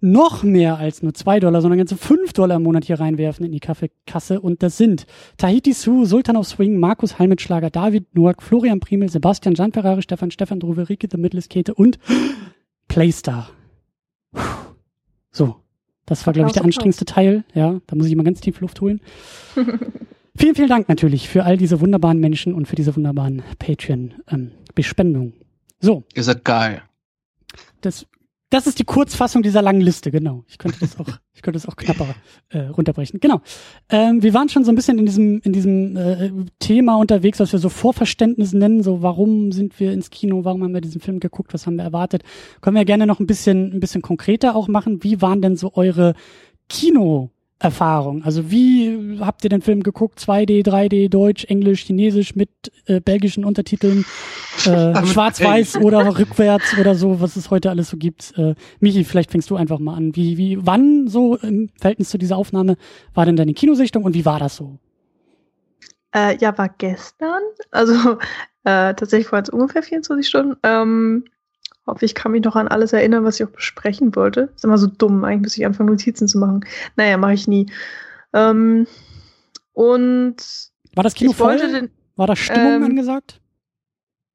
noch 0.00 0.42
mehr 0.42 0.78
als 0.78 1.02
nur 1.02 1.14
zwei 1.14 1.40
Dollar, 1.40 1.60
sondern 1.60 1.78
ganze 1.78 1.96
fünf 1.96 2.32
Dollar 2.32 2.56
im 2.56 2.62
Monat 2.62 2.84
hier 2.84 2.98
reinwerfen 2.98 3.44
in 3.44 3.52
die 3.52 3.60
Kaffeekasse. 3.60 4.40
Und 4.40 4.62
das 4.62 4.76
sind 4.76 5.06
Tahiti 5.36 5.72
Su, 5.72 6.04
Sultan 6.04 6.36
of 6.36 6.46
Swing, 6.46 6.78
Markus 6.78 7.18
Halmitschlager, 7.18 7.70
David 7.70 8.14
Noack, 8.14 8.42
Florian 8.42 8.80
Primel, 8.80 9.10
Sebastian 9.10 9.54
Gian 9.54 9.72
Ferrari, 9.72 10.02
Stefan, 10.02 10.30
Stefan 10.30 10.60
Drove, 10.60 10.88
Rike, 10.88 11.08
The 11.10 11.18
Mittliskete 11.18 11.74
und 11.74 11.98
Playstar. 12.88 13.50
So. 15.30 15.56
Das 16.06 16.26
war, 16.26 16.32
glaube 16.32 16.48
ich, 16.48 16.54
der 16.54 16.64
anstrengendste 16.64 17.04
Teil. 17.04 17.44
Ja, 17.54 17.80
da 17.86 17.94
muss 17.94 18.06
ich 18.06 18.16
mal 18.16 18.24
ganz 18.24 18.40
tief 18.40 18.60
Luft 18.60 18.80
holen. 18.80 19.00
vielen, 20.36 20.56
vielen 20.56 20.68
Dank 20.68 20.88
natürlich 20.88 21.28
für 21.28 21.44
all 21.44 21.56
diese 21.56 21.80
wunderbaren 21.80 22.18
Menschen 22.18 22.52
und 22.52 22.66
für 22.66 22.74
diese 22.74 22.96
wunderbaren 22.96 23.44
Patreon-Bespendungen. 23.60 25.34
Ähm, 25.34 25.46
so. 25.78 26.02
Ihr 26.12 26.24
seid 26.24 26.44
geil. 26.44 26.82
Das 27.80 28.06
das 28.50 28.66
ist 28.66 28.80
die 28.80 28.84
Kurzfassung 28.84 29.42
dieser 29.42 29.62
langen 29.62 29.80
Liste, 29.80 30.10
genau. 30.10 30.44
Ich 30.48 30.58
könnte 30.58 30.80
das 30.80 30.98
auch, 30.98 31.06
ich 31.34 31.42
könnte 31.42 31.58
das 31.58 31.68
auch 31.68 31.76
knapper 31.76 32.14
äh, 32.48 32.58
runterbrechen. 32.58 33.20
Genau. 33.20 33.40
Ähm, 33.88 34.22
wir 34.22 34.34
waren 34.34 34.48
schon 34.48 34.64
so 34.64 34.72
ein 34.72 34.74
bisschen 34.74 34.98
in 34.98 35.06
diesem, 35.06 35.40
in 35.40 35.52
diesem 35.52 35.96
äh, 35.96 36.30
Thema 36.58 36.96
unterwegs, 36.96 37.38
was 37.38 37.52
wir 37.52 37.60
so 37.60 37.68
Vorverständnis 37.68 38.52
nennen. 38.52 38.82
So, 38.82 39.02
warum 39.02 39.52
sind 39.52 39.78
wir 39.78 39.92
ins 39.92 40.10
Kino? 40.10 40.44
Warum 40.44 40.64
haben 40.64 40.74
wir 40.74 40.80
diesen 40.80 41.00
Film 41.00 41.20
geguckt? 41.20 41.54
Was 41.54 41.66
haben 41.66 41.76
wir 41.76 41.84
erwartet? 41.84 42.24
Können 42.60 42.76
wir 42.76 42.84
gerne 42.84 43.06
noch 43.06 43.20
ein 43.20 43.26
bisschen, 43.26 43.72
ein 43.72 43.80
bisschen 43.80 44.02
konkreter 44.02 44.56
auch 44.56 44.66
machen. 44.66 45.04
Wie 45.04 45.22
waren 45.22 45.40
denn 45.40 45.56
so 45.56 45.72
eure 45.74 46.14
Kino 46.68 47.30
Erfahrung? 47.60 48.24
Also 48.24 48.50
wie 48.50 49.18
habt 49.20 49.44
ihr 49.44 49.50
den 49.50 49.60
Film 49.60 49.82
geguckt? 49.82 50.18
2D, 50.18 50.66
3D, 50.66 51.10
Deutsch, 51.10 51.44
Englisch, 51.44 51.84
Chinesisch 51.84 52.34
mit 52.34 52.50
äh, 52.86 53.00
belgischen 53.00 53.44
Untertiteln, 53.44 54.06
äh, 54.64 55.06
Schwarz-Weiß 55.06 55.76
oder 55.76 56.18
rückwärts 56.18 56.76
oder 56.78 56.94
so, 56.94 57.20
was 57.20 57.36
es 57.36 57.50
heute 57.50 57.68
alles 57.68 57.90
so 57.90 57.98
gibt. 57.98 58.32
Äh, 58.38 58.54
Michi, 58.80 59.04
vielleicht 59.04 59.30
fängst 59.30 59.50
du 59.50 59.56
einfach 59.56 59.78
mal 59.78 59.94
an. 59.94 60.16
Wie, 60.16 60.38
wie, 60.38 60.58
wann 60.60 61.06
so 61.06 61.36
im 61.36 61.68
Verhältnis 61.78 62.08
zu 62.08 62.16
dieser 62.16 62.38
Aufnahme 62.38 62.76
war 63.12 63.26
denn 63.26 63.36
deine 63.36 63.52
Kinosichtung 63.52 64.04
und 64.04 64.14
wie 64.14 64.24
war 64.24 64.38
das 64.38 64.56
so? 64.56 64.78
Äh, 66.14 66.38
ja, 66.38 66.56
war 66.56 66.70
gestern. 66.70 67.42
Also 67.70 68.18
äh, 68.64 68.94
tatsächlich 68.94 69.26
vor 69.26 69.38
jetzt 69.38 69.50
ungefähr 69.50 69.82
24 69.82 70.26
Stunden. 70.26 70.56
Ähm, 70.62 71.24
hoffe, 71.86 72.04
ich 72.04 72.14
kann 72.14 72.32
mich 72.32 72.44
noch 72.44 72.56
an 72.56 72.68
alles 72.68 72.92
erinnern, 72.92 73.24
was 73.24 73.40
ich 73.40 73.46
auch 73.46 73.50
besprechen 73.50 74.14
wollte. 74.16 74.50
Ist 74.54 74.64
immer 74.64 74.78
so 74.78 74.86
dumm, 74.86 75.24
eigentlich 75.24 75.42
muss 75.42 75.58
ich 75.58 75.66
anfangen, 75.66 75.90
Notizen 75.90 76.28
zu 76.28 76.38
machen. 76.38 76.64
Naja, 76.96 77.16
mache 77.16 77.34
ich 77.34 77.48
nie. 77.48 77.70
Ähm, 78.32 78.86
und 79.72 80.36
war 80.94 81.04
das 81.04 81.14
Kino 81.14 81.32
voll? 81.32 81.58
Den, 81.58 81.90
war 82.16 82.26
da 82.26 82.36
Stimmung 82.36 82.74
ähm, 82.74 82.84
angesagt? 82.84 83.40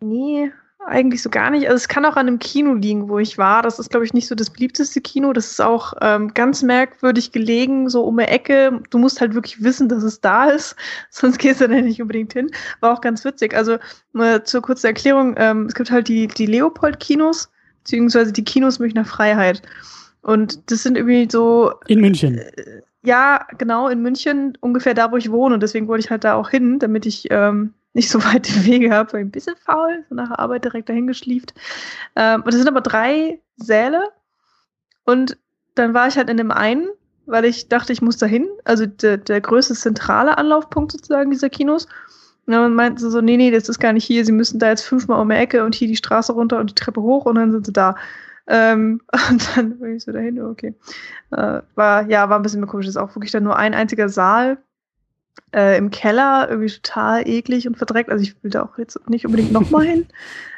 Nee, 0.01 0.51
eigentlich 0.87 1.21
so 1.21 1.29
gar 1.29 1.49
nicht. 1.49 1.67
Also 1.67 1.75
es 1.75 1.87
kann 1.87 2.05
auch 2.05 2.15
an 2.15 2.27
einem 2.27 2.39
Kino 2.39 2.73
liegen, 2.73 3.09
wo 3.09 3.19
ich 3.19 3.37
war. 3.37 3.61
Das 3.61 3.79
ist, 3.79 3.89
glaube 3.89 4.05
ich, 4.05 4.13
nicht 4.13 4.27
so 4.27 4.35
das 4.35 4.49
beliebteste 4.49 5.01
Kino. 5.01 5.33
Das 5.33 5.51
ist 5.51 5.61
auch 5.61 5.93
ähm, 6.01 6.33
ganz 6.33 6.61
merkwürdig 6.61 7.31
gelegen, 7.31 7.89
so 7.89 8.03
um 8.03 8.17
die 8.17 8.25
Ecke. 8.25 8.81
Du 8.89 8.97
musst 8.97 9.21
halt 9.21 9.33
wirklich 9.33 9.63
wissen, 9.63 9.89
dass 9.89 10.03
es 10.03 10.21
da 10.21 10.45
ist, 10.45 10.75
sonst 11.09 11.39
gehst 11.39 11.61
du 11.61 11.67
da 11.67 11.75
nicht 11.75 12.01
unbedingt 12.01 12.33
hin. 12.33 12.51
War 12.79 12.93
auch 12.93 13.01
ganz 13.01 13.25
witzig. 13.25 13.55
Also 13.55 13.77
äh, 14.17 14.41
zur 14.43 14.61
kurzen 14.61 14.87
Erklärung, 14.87 15.35
ähm, 15.37 15.65
es 15.65 15.75
gibt 15.75 15.91
halt 15.91 16.07
die, 16.07 16.27
die 16.27 16.45
Leopold-Kinos, 16.45 17.49
beziehungsweise 17.83 18.31
die 18.31 18.43
Kinos 18.43 18.79
Münchner 18.79 19.05
Freiheit. 19.05 19.61
Und 20.21 20.71
das 20.71 20.83
sind 20.83 20.97
irgendwie 20.97 21.27
so. 21.31 21.73
In 21.87 22.01
München. 22.01 22.37
Äh, 22.37 22.81
ja, 23.03 23.45
genau, 23.57 23.87
in 23.87 24.01
München, 24.01 24.57
ungefähr 24.61 24.95
da, 24.95 25.11
wo 25.11 25.17
ich 25.17 25.31
wohne. 25.31 25.53
Und 25.55 25.61
deswegen 25.61 25.87
wollte 25.87 26.05
ich 26.05 26.09
halt 26.09 26.23
da 26.23 26.33
auch 26.33 26.49
hin, 26.49 26.79
damit 26.79 27.05
ich 27.05 27.27
ähm, 27.29 27.73
nicht 27.95 28.09
so 28.09 28.23
weite 28.23 28.65
Wege 28.65 28.91
habe, 28.91 29.13
weil 29.13 29.21
ich 29.21 29.27
ein 29.27 29.31
bisschen 29.31 29.55
faul, 29.55 30.05
so 30.09 30.15
nach 30.15 30.27
der 30.27 30.39
Arbeit 30.39 30.65
direkt 30.65 30.89
dahin 30.89 31.07
geschlieft. 31.07 31.53
Ähm, 32.15 32.43
und 32.43 32.49
es 32.49 32.55
sind 32.55 32.67
aber 32.67 32.81
drei 32.81 33.39
Säle. 33.55 34.09
Und 35.05 35.37
dann 35.75 35.93
war 35.93 36.07
ich 36.07 36.17
halt 36.17 36.29
in 36.29 36.37
dem 36.37 36.51
einen, 36.51 36.87
weil 37.25 37.45
ich 37.45 37.69
dachte, 37.69 37.93
ich 37.93 38.01
muss 38.01 38.17
dahin. 38.17 38.47
Also 38.65 38.85
der, 38.85 39.17
der 39.17 39.41
größte 39.41 39.73
zentrale 39.73 40.37
Anlaufpunkt 40.37 40.91
sozusagen 40.91 41.31
dieser 41.31 41.49
Kinos. 41.49 41.85
Und 42.45 42.53
dann 42.53 42.75
meinten 42.75 42.99
sie 42.99 43.09
so, 43.09 43.21
nee, 43.21 43.37
nee, 43.37 43.49
das 43.49 43.69
ist 43.69 43.79
gar 43.79 43.93
nicht 43.93 44.05
hier. 44.05 44.25
Sie 44.25 44.31
müssen 44.31 44.59
da 44.59 44.69
jetzt 44.69 44.83
fünfmal 44.83 45.21
um 45.21 45.29
die 45.29 45.35
Ecke 45.35 45.63
und 45.63 45.73
hier 45.73 45.87
die 45.87 45.95
Straße 45.95 46.33
runter 46.33 46.59
und 46.59 46.71
die 46.71 46.75
Treppe 46.75 47.01
hoch 47.01 47.25
und 47.25 47.35
dann 47.35 47.51
sind 47.51 47.65
sie 47.65 47.73
da. 47.73 47.95
Ähm, 48.47 49.01
und 49.29 49.57
dann 49.57 49.79
bin 49.79 49.95
ich 49.95 50.03
so 50.03 50.11
dahin, 50.11 50.41
okay. 50.41 50.75
Äh, 51.31 51.61
war, 51.75 52.09
ja, 52.09 52.29
war 52.29 52.37
ein 52.37 52.43
bisschen 52.43 52.67
komisch. 52.67 52.87
Das 52.87 52.95
ist 52.95 53.01
auch 53.01 53.15
wirklich 53.15 53.31
dann 53.31 53.43
nur 53.43 53.55
ein 53.55 53.73
einziger 53.73 54.09
Saal 54.09 54.57
äh, 55.55 55.77
im 55.77 55.89
Keller, 55.89 56.47
irgendwie 56.49 56.69
total 56.69 57.27
eklig 57.27 57.67
und 57.67 57.77
verdreckt. 57.77 58.11
Also 58.11 58.23
ich 58.23 58.35
will 58.43 58.51
da 58.51 58.63
auch 58.63 58.77
jetzt 58.77 58.99
nicht 59.09 59.25
unbedingt 59.25 59.53
nochmal 59.53 59.85
hin. 59.85 60.05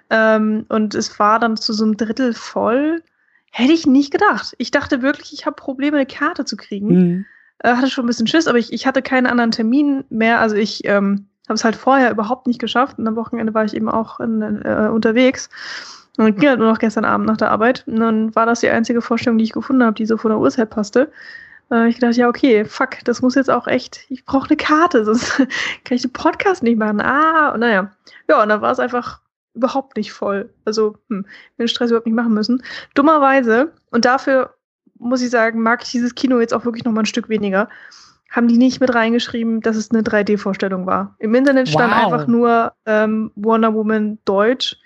Ähm, 0.10 0.66
und 0.70 0.96
es 0.96 1.20
war 1.20 1.40
dann 1.40 1.56
zu 1.56 1.72
so 1.74 1.86
einem 1.86 1.98
Drittel 1.98 2.34
voll. 2.34 3.04
Hätte 3.52 3.74
ich 3.74 3.86
nicht 3.86 4.12
gedacht. 4.12 4.56
Ich 4.58 4.72
dachte 4.72 5.02
wirklich, 5.02 5.34
ich 5.34 5.46
habe 5.46 5.56
Probleme, 5.56 5.98
eine 5.98 6.06
Karte 6.06 6.46
zu 6.46 6.58
kriegen. 6.58 6.88
Mhm. 6.88 7.26
Äh, 7.60 7.76
hatte 7.76 7.90
schon 7.90 8.06
ein 8.06 8.08
bisschen 8.08 8.28
Schiss, 8.28 8.48
aber 8.48 8.58
ich, 8.58 8.74
ich 8.74 8.88
hatte 8.88 9.02
keinen 9.02 9.28
anderen 9.28 9.52
Termin 9.52 10.04
mehr. 10.10 10.40
Also 10.40 10.56
ich 10.56 10.86
ähm, 10.86 11.28
habe 11.48 11.56
es 11.56 11.64
halt 11.64 11.76
vorher 11.76 12.12
überhaupt 12.12 12.48
nicht 12.48 12.60
geschafft. 12.60 12.98
Und 12.98 13.08
am 13.08 13.16
Wochenende 13.16 13.54
war 13.54 13.66
ich 13.66 13.76
eben 13.76 13.90
auch 13.90 14.20
in, 14.20 14.42
äh, 14.42 14.90
unterwegs. 14.92 15.50
Und 16.18 16.40
ging 16.40 16.50
halt 16.50 16.60
nur 16.60 16.72
noch 16.72 16.80
gestern 16.80 17.06
Abend 17.06 17.28
nach 17.28 17.38
der 17.38 17.52
Arbeit. 17.52 17.84
Und 17.86 18.00
dann 18.00 18.36
war 18.36 18.48
das 18.48 18.62
die 18.62 18.70
einzige 18.70 19.04
Vorstellung, 19.04 19.38
die 19.38 19.44
ich 19.44 19.52
gefunden 19.52 19.84
habe, 19.84 19.94
die 19.94 20.08
so 20.08 20.18
von 20.18 20.32
der 20.32 20.40
Uhrzeit 20.40 20.72
passte. 20.72 21.12
Äh, 21.72 21.90
ich 21.90 22.00
dachte, 22.00 22.18
ja, 22.18 22.28
okay, 22.28 22.66
fuck, 22.66 23.04
das 23.04 23.22
muss 23.22 23.36
jetzt 23.36 23.50
auch 23.50 23.68
echt, 23.68 24.06
ich 24.10 24.26
brauche 24.26 24.50
eine 24.50 24.58
Karte, 24.58 25.06
sonst 25.06 25.38
kann 25.84 25.96
ich 25.96 26.02
den 26.02 26.14
Podcast 26.14 26.64
nicht 26.64 26.78
machen. 26.78 27.02
Ah, 27.02 27.50
und 27.50 27.60
naja. 27.60 27.92
Ja, 28.28 28.42
und 28.42 28.50
dann 28.50 28.62
war 28.62 28.72
es 28.72 28.80
einfach 28.80 29.22
überhaupt 29.54 29.98
nicht 29.98 30.14
voll. 30.14 30.54
Also, 30.66 30.98
hm, 31.10 31.26
den 31.58 31.68
Stress 31.68 31.90
überhaupt 31.90 32.06
nicht 32.06 32.16
machen 32.16 32.34
müssen. 32.34 32.64
Dummerweise, 32.94 33.74
und 33.92 34.06
dafür 34.06 34.54
muss 35.00 35.22
ich 35.22 35.30
sagen, 35.30 35.62
mag 35.62 35.84
ich 35.84 35.92
dieses 35.92 36.16
Kino 36.16 36.40
jetzt 36.40 36.54
auch 36.54 36.66
wirklich 36.66 36.86
noch 36.86 36.92
mal 36.92 37.02
ein 37.02 37.06
Stück 37.06 37.30
weniger, 37.30 37.70
haben 38.30 38.48
die 38.48 38.58
nicht 38.58 38.82
mit 38.82 38.94
reingeschrieben, 38.94 39.62
dass 39.62 39.76
es 39.76 39.92
eine 39.92 40.02
3D-Vorstellung 40.02 40.86
war. 40.86 41.16
Im 41.20 41.34
Internet 41.34 41.70
stand 41.70 41.94
wow. 41.94 42.04
einfach 42.04 42.28
nur 42.28 42.74
ähm, 42.86 43.32
Wonder 43.36 43.74
Woman 43.74 44.20
Deutsch. 44.26 44.78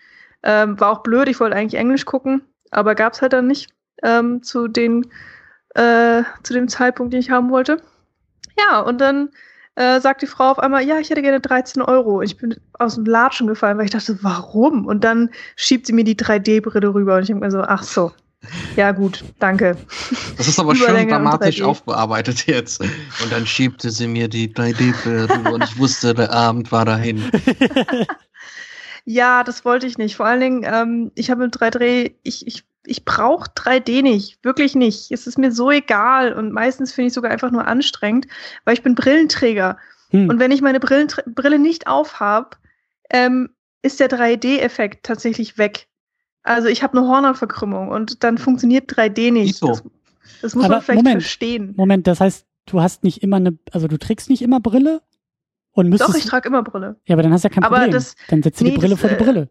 Ähm, 0.44 0.80
war 0.80 0.92
auch 0.92 1.04
blöd, 1.04 1.28
ich 1.28 1.40
wollte 1.40 1.56
eigentlich 1.56 1.80
Englisch 1.80 2.06
gucken, 2.06 2.42
aber 2.72 2.96
gab 2.96 3.14
es 3.14 3.22
halt 3.22 3.34
dann 3.34 3.48
nicht 3.48 3.70
ähm, 4.02 4.42
zu, 4.42 4.68
den, 4.68 5.06
äh, 5.75 6.24
zu 6.44 6.54
dem 6.54 6.68
Zeitpunkt, 6.68 7.13
den 7.13 7.20
ich 7.20 7.30
haben 7.30 7.50
wollte. 7.50 7.82
Ja, 8.58 8.80
und 8.82 9.00
dann 9.00 9.30
äh, 9.75 10.00
sagt 10.01 10.22
die 10.22 10.28
Frau 10.28 10.51
auf 10.51 10.60
einmal, 10.60 10.84
ja, 10.84 11.00
ich 11.00 11.10
hätte 11.10 11.22
gerne 11.22 11.40
13 11.40 11.82
Euro. 11.82 12.22
Ich 12.22 12.38
bin 12.38 12.56
aus 12.74 12.96
dem 12.96 13.06
Latschen 13.06 13.48
gefallen, 13.48 13.78
weil 13.78 13.86
ich 13.86 13.92
dachte, 13.92 14.18
warum? 14.22 14.86
Und 14.86 15.04
dann 15.04 15.30
schiebt 15.56 15.88
sie 15.88 15.94
mir 15.94 16.04
die 16.04 16.16
3D-Brille 16.16 16.94
rüber 16.94 17.16
und 17.16 17.22
ich 17.22 17.28
denke 17.28 17.46
mir 17.46 17.51
so, 17.51 17.62
ach 17.62 17.84
so, 17.84 18.12
ja, 18.75 18.92
gut, 18.92 19.24
danke. 19.40 19.78
Das 20.38 20.48
ist 20.48 20.60
aber 20.60 20.75
schön 20.75 21.08
dramatisch 21.08 21.62
aufbearbeitet 21.62 22.48
jetzt. 22.48 22.82
Und 22.82 23.32
dann 23.32 23.46
schiebte 23.46 23.92
sie 23.92 24.08
mir 24.08 24.28
die 24.28 24.54
3D-Brille 24.54 25.51
und 25.51 25.63
ich 25.63 25.78
wusste, 25.78 26.13
der 26.13 26.32
Abend 26.32 26.72
war 26.72 26.86
dahin. 26.86 27.24
ja, 29.06 29.44
das 29.44 29.63
wollte 29.63 29.86
ich 29.86 29.98
nicht. 29.98 30.16
Vor 30.16 30.25
allen 30.25 30.42
Dingen, 30.42 30.63
ähm, 30.66 31.12
ich 31.16 31.30
habe 31.30 31.44
mit 31.44 31.56
3D, 31.56 32.13
ich, 32.24 32.48
ich, 32.48 32.63
ich 32.86 33.06
brauche 33.06 33.50
3D 33.52 34.02
nicht, 34.02 34.44
wirklich 34.44 34.76
nicht. 34.76 35.12
Es 35.12 35.28
ist 35.28 35.38
mir 35.38 35.52
so 35.52 35.70
egal 35.70 36.34
und 36.34 36.52
meistens 36.52 36.94
finde 36.94 37.08
ich 37.10 37.14
sogar 37.14 37.32
einfach 37.32 37.52
nur 37.52 37.68
anstrengend, 37.68 38.28
weil 38.66 38.74
ich 38.74 38.84
bin 38.84 38.96
Brillenträger. 38.96 39.78
Hm. 40.10 40.30
Und 40.30 40.40
wenn 40.40 40.52
ich 40.52 40.62
meine 40.62 40.80
Brille 40.80 41.60
nicht 41.60 41.88
aufhab, 41.88 42.58
ähm, 43.10 43.50
ist 43.82 44.00
der 44.00 44.10
3D-Effekt 44.10 45.06
tatsächlich 45.06 45.58
weg. 45.58 45.88
Also 46.44 46.68
ich 46.68 46.82
habe 46.82 46.98
eine 46.98 47.08
Hornhautverkrümmung 47.08 47.90
und 47.90 48.24
dann 48.24 48.38
funktioniert 48.38 48.92
3D 48.92 49.32
nicht. 49.32 49.58
So. 49.58 49.68
Das, 49.68 49.84
das, 50.42 50.56
muss 50.56 50.66
Aber 50.66 50.76
man 50.76 50.82
vielleicht 50.82 51.04
Moment, 51.04 51.22
verstehen. 51.22 51.74
Moment, 51.78 52.08
das 52.08 52.20
heißt, 52.20 52.48
du 52.66 52.82
hast 52.82 53.04
nicht 53.04 53.22
immer 53.22 53.38
eine, 53.38 53.58
also 53.72 53.88
du 53.88 53.98
trägst 53.98 54.30
nicht 54.30 54.42
immer 54.42 54.60
Brille? 54.60 55.02
Und 55.74 55.88
müsstest, 55.88 56.14
Doch, 56.14 56.18
ich 56.18 56.26
trage 56.26 56.50
immer 56.50 56.64
Brille. 56.64 56.98
Ja, 57.06 57.16
aber 57.16 57.24
dann 57.24 57.32
hast 57.32 57.44
du 57.44 57.48
ja 57.48 57.54
kein 57.54 57.64
aber 57.64 57.78
Problem. 57.78 57.94
Das, 57.94 58.16
dann 58.28 58.44
setzt 58.44 58.60
du 58.60 58.66
nee, 58.66 58.72
die 58.72 58.78
Brille 58.78 58.92
das, 58.92 59.00
vor 59.00 59.10
die 59.10 59.16
äh, 59.16 59.24
Brille. 59.24 59.50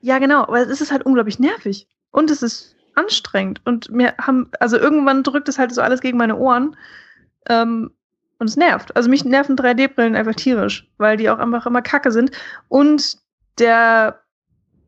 Ja, 0.00 0.18
genau, 0.18 0.42
aber 0.42 0.68
es 0.68 0.80
ist 0.80 0.92
halt 0.92 1.06
unglaublich 1.06 1.38
nervig. 1.38 1.88
Und 2.12 2.30
es 2.30 2.42
ist 2.42 2.76
anstrengend. 2.94 3.60
Und 3.64 3.90
mir 3.90 4.14
haben, 4.20 4.50
also 4.60 4.78
irgendwann 4.78 5.24
drückt 5.24 5.48
es 5.48 5.58
halt 5.58 5.74
so 5.74 5.82
alles 5.82 6.00
gegen 6.00 6.18
meine 6.18 6.36
Ohren. 6.36 6.76
Ähm, 7.48 7.90
und 8.38 8.48
es 8.48 8.56
nervt. 8.56 8.94
Also 8.96 9.10
mich 9.10 9.24
nerven 9.24 9.56
3D-Brillen 9.56 10.16
einfach 10.16 10.34
tierisch, 10.34 10.88
weil 10.98 11.16
die 11.16 11.30
auch 11.30 11.38
einfach 11.38 11.66
immer 11.66 11.82
kacke 11.82 12.12
sind. 12.12 12.30
Und 12.68 13.18
der 13.58 14.22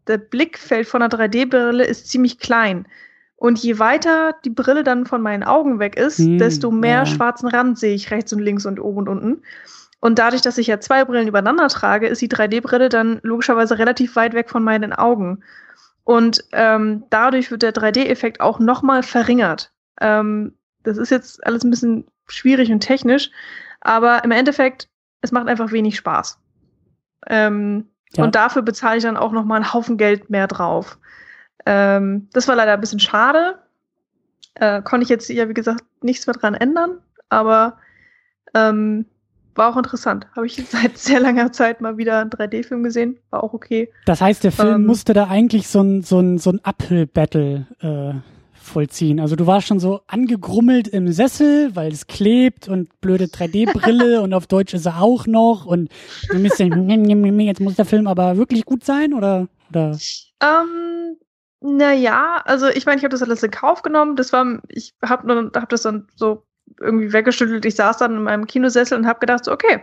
der 0.07 0.19
Blickfeld 0.19 0.87
von 0.87 1.03
einer 1.03 1.15
3D-Brille 1.15 1.85
ist 1.85 2.09
ziemlich 2.11 2.39
klein. 2.39 2.87
Und 3.37 3.59
je 3.59 3.79
weiter 3.79 4.35
die 4.45 4.51
Brille 4.51 4.85
dann 4.85 5.07
von 5.07 5.21
meinen 5.21 5.43
Augen 5.43 5.79
weg 5.79 5.97
ist, 5.97 6.19
hm, 6.19 6.39
desto 6.39 6.71
mehr 6.71 6.99
ja. 6.99 7.07
schwarzen 7.07 7.49
Rand 7.49 7.79
sehe 7.79 7.95
ich 7.95 8.11
rechts 8.11 8.33
und 8.33 8.41
links 8.41 8.65
und 8.67 8.81
oben 8.81 8.99
und 8.99 9.09
unten. 9.09 9.43
Und 10.01 10.19
dadurch, 10.19 10.43
dass 10.43 10.59
ich 10.59 10.67
ja 10.67 10.81
zwei 10.81 11.05
Brillen 11.05 11.29
übereinander 11.29 11.69
trage, 11.69 12.07
ist 12.07 12.21
die 12.21 12.29
3D-Brille 12.29 12.89
dann 12.89 13.21
logischerweise 13.23 13.79
relativ 13.79 14.17
weit 14.17 14.35
weg 14.35 14.51
von 14.51 14.63
meinen 14.63 14.93
Augen. 14.93 15.43
Und 16.05 16.45
ähm, 16.53 17.05
dadurch 17.11 17.51
wird 17.51 17.63
der 17.63 17.75
3D-Effekt 17.75 18.41
auch 18.41 18.59
nochmal 18.59 19.03
verringert. 19.03 19.73
Ähm, 20.01 20.55
das 20.83 20.99
ist 20.99 21.11
jetzt 21.11 21.45
alles 21.47 21.65
ein 21.65 21.71
bisschen 21.71 22.07
schwierig 22.27 22.71
und 22.71 22.81
technisch, 22.81 23.31
aber 23.81 24.23
im 24.23 24.31
Endeffekt, 24.31 24.89
es 25.23 25.33
macht 25.33 25.49
einfach 25.49 25.73
wenig 25.73 25.97
Spaß. 25.97 26.39
Ähm, 27.27 27.89
ja. 28.13 28.25
Und 28.25 28.35
dafür 28.35 28.63
bezahle 28.63 28.99
ich 28.99 29.03
dann 29.03 29.17
auch 29.17 29.33
noch 29.33 29.45
mal 29.45 29.57
einen 29.57 29.73
Haufen 29.73 29.97
Geld 29.97 30.29
mehr 30.29 30.47
drauf. 30.47 30.99
Ähm, 31.65 32.29
das 32.33 32.49
war 32.49 32.57
leider 32.57 32.75
ein 32.75 32.81
bisschen 32.81 33.01
schade. 33.01 33.59
Äh, 34.55 34.83
konnte 34.83 35.05
ich 35.05 35.09
jetzt 35.09 35.29
ja, 35.31 35.49
wie 35.49 35.55
gesagt, 35.55 35.85
nichts 36.03 36.27
mehr 36.27 36.35
dran 36.35 36.55
ändern, 36.55 36.99
aber 37.29 37.79
ähm, 38.55 39.07
war 39.55 39.73
auch 39.73 39.77
interessant. 39.77 40.27
Habe 40.35 40.47
ich 40.47 40.63
seit 40.69 40.99
sehr 40.99 41.21
langer 41.21 41.53
Zeit 41.53 41.81
mal 41.81 41.97
wieder 41.97 42.21
einen 42.21 42.31
3D-Film 42.31 42.83
gesehen. 42.83 43.19
War 43.31 43.45
auch 43.45 43.53
okay. 43.53 43.91
Das 44.07 44.21
heißt, 44.21 44.45
der 44.45 44.53
Film 44.53 44.77
ähm, 44.77 44.87
musste 44.87 45.13
da 45.15 45.29
eigentlich 45.29 45.69
so 45.69 45.81
ein, 45.81 46.03
so 46.03 46.21
ein, 46.21 46.39
so 46.39 46.51
ein 46.51 46.61
Uphill-Battle 46.65 47.67
äh, 47.81 48.15
vollziehen. 48.55 49.21
Also 49.21 49.37
du 49.37 49.47
warst 49.47 49.69
schon 49.69 49.79
so 49.79 50.01
angegrummelt 50.07 50.89
im 50.89 51.13
Sessel, 51.13 51.77
weil 51.77 51.93
es 51.93 52.07
klebt 52.07 52.69
und 52.69 53.01
blöde 53.01 53.27
3D-Brille 53.27 54.21
und 54.23 54.35
auf 54.35 54.47
Deutsch 54.47 54.75
ist 54.75 54.87
er 54.87 55.01
auch 55.01 55.27
noch 55.27 55.67
und 55.67 55.91
du 56.31 56.43
bist 56.43 56.59
jetzt 56.61 57.61
muss 57.61 57.75
der 57.75 57.85
Film 57.85 58.07
aber 58.07 58.37
wirklich 58.37 58.65
gut 58.65 58.85
sein 58.85 59.13
oder? 59.13 59.49
oder? 59.71 59.97
Ähm, 60.41 61.17
naja, 61.61 62.43
also 62.45 62.69
ich 62.69 62.87
meine, 62.87 62.99
ich 62.99 63.05
habe 63.05 63.13
das 63.13 63.23
alles 63.23 63.43
in 63.43 63.51
Kauf 63.51 63.83
genommen. 63.83 64.17
Das 64.17 64.33
war, 64.33 64.59
ich 64.69 64.95
habe 65.03 65.51
hab 65.55 65.69
das 65.69 65.83
dann 65.83 66.09
so 66.15 66.45
irgendwie 66.85 67.13
weggeschüttelt. 67.13 67.65
Ich 67.65 67.77
saß 67.77 67.97
dann 67.99 68.17
in 68.17 68.23
meinem 68.23 68.47
Kinosessel 68.47 68.99
und 68.99 69.07
habe 69.07 69.21
gedacht, 69.21 69.45
so, 69.45 69.53
okay, 69.53 69.81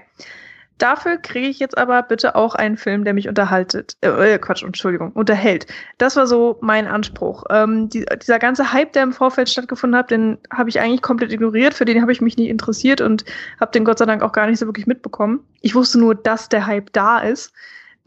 Dafür 0.82 1.18
kriege 1.18 1.48
ich 1.48 1.60
jetzt 1.60 1.78
aber 1.78 2.02
bitte 2.02 2.34
auch 2.34 2.56
einen 2.56 2.76
Film, 2.76 3.04
der 3.04 3.14
mich 3.14 3.30
unterhaltet. 3.30 3.98
Äh, 4.02 4.34
äh, 4.34 4.40
Quatsch, 4.40 4.64
Entschuldigung, 4.64 5.12
unterhält. 5.12 5.68
Das 6.00 6.16
war 6.16 6.26
so 6.26 6.58
mein 6.62 6.88
Anspruch. 6.88 7.44
Ähm, 7.52 7.88
die, 7.90 8.04
dieser 8.20 8.40
ganze 8.40 8.74
Hype, 8.74 8.92
der 8.94 9.04
im 9.04 9.14
Vorfeld 9.14 9.48
stattgefunden 9.48 9.96
hat, 9.96 10.10
den 10.10 10.40
habe 10.52 10.70
ich 10.70 10.80
eigentlich 10.80 11.04
komplett 11.04 11.32
ignoriert. 11.32 11.76
Für 11.76 11.86
den 11.86 12.02
habe 12.02 12.12
ich 12.12 12.20
mich 12.20 12.36
nie 12.36 12.50
interessiert 12.50 13.00
und 13.00 13.26
habe 13.60 13.72
den 13.74 13.86
Gott 13.86 14.00
sei 14.00 14.06
Dank 14.06 14.24
auch 14.24 14.32
gar 14.32 14.48
nicht 14.48 14.58
so 14.58 14.66
wirklich 14.66 14.88
mitbekommen. 14.88 15.42
Ich 15.62 15.76
wusste 15.76 16.00
nur, 16.00 16.16
dass 16.16 16.50
der 16.50 16.66
Hype 16.66 16.92
da 16.94 17.20
ist, 17.20 17.54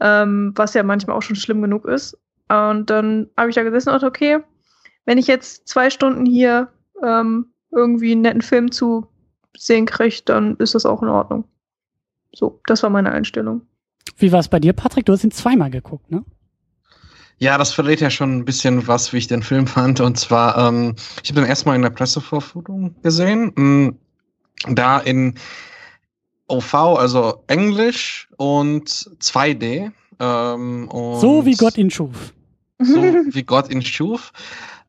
ähm, 0.01 0.51
was 0.57 0.73
ja 0.73 0.83
manchmal 0.83 1.15
auch 1.15 1.23
schon 1.23 1.37
schlimm 1.37 1.61
genug 1.61 1.85
ist. 1.85 2.17
Und 2.49 2.89
dann 2.89 3.29
habe 3.37 3.47
ich 3.47 3.55
da 3.55 3.63
gesessen 3.63 3.87
und 3.87 3.93
dachte, 3.93 4.07
okay, 4.07 4.39
wenn 5.05 5.17
ich 5.17 5.27
jetzt 5.27 5.65
zwei 5.69 5.89
Stunden 5.89 6.25
hier 6.25 6.67
ähm, 7.01 7.53
irgendwie 7.71 8.11
einen 8.11 8.21
netten 8.21 8.41
Film 8.41 8.71
zu 8.71 9.07
sehen 9.55 9.85
kriege, 9.85 10.21
dann 10.25 10.55
ist 10.57 10.75
das 10.75 10.85
auch 10.85 11.01
in 11.01 11.09
Ordnung. 11.09 11.45
So, 12.33 12.59
das 12.65 12.83
war 12.83 12.89
meine 12.89 13.11
Einstellung. 13.11 13.61
Wie 14.17 14.31
war 14.31 14.39
es 14.39 14.49
bei 14.49 14.59
dir, 14.59 14.73
Patrick? 14.73 15.05
Du 15.05 15.13
hast 15.13 15.23
ihn 15.23 15.31
zweimal 15.31 15.69
geguckt, 15.69 16.11
ne? 16.11 16.23
Ja, 17.37 17.57
das 17.57 17.73
verrät 17.73 17.99
ja 17.99 18.09
schon 18.09 18.37
ein 18.37 18.45
bisschen 18.45 18.87
was, 18.87 19.11
wie 19.11 19.17
ich 19.17 19.27
den 19.27 19.43
Film 19.43 19.67
fand. 19.67 19.99
Und 19.99 20.17
zwar, 20.17 20.57
ähm, 20.57 20.95
ich 21.21 21.29
habe 21.29 21.41
den 21.41 21.49
erstmal 21.49 21.75
in 21.75 21.81
der 21.81 21.89
Pressevorführung 21.89 22.95
gesehen. 23.01 23.51
Mm, 23.55 23.89
da 24.73 24.99
in 24.99 25.35
OV, 26.47 26.73
also 26.73 27.43
Englisch 27.47 28.29
und 28.37 28.87
2D. 28.89 29.91
Ähm, 30.19 30.87
und 30.87 31.19
so 31.19 31.45
wie 31.45 31.55
Gott 31.55 31.77
ihn 31.77 31.91
schuf. 31.91 32.33
So 32.79 33.01
wie 33.03 33.43
Gott 33.43 33.69
ihn 33.69 33.81
schuf. 33.81 34.31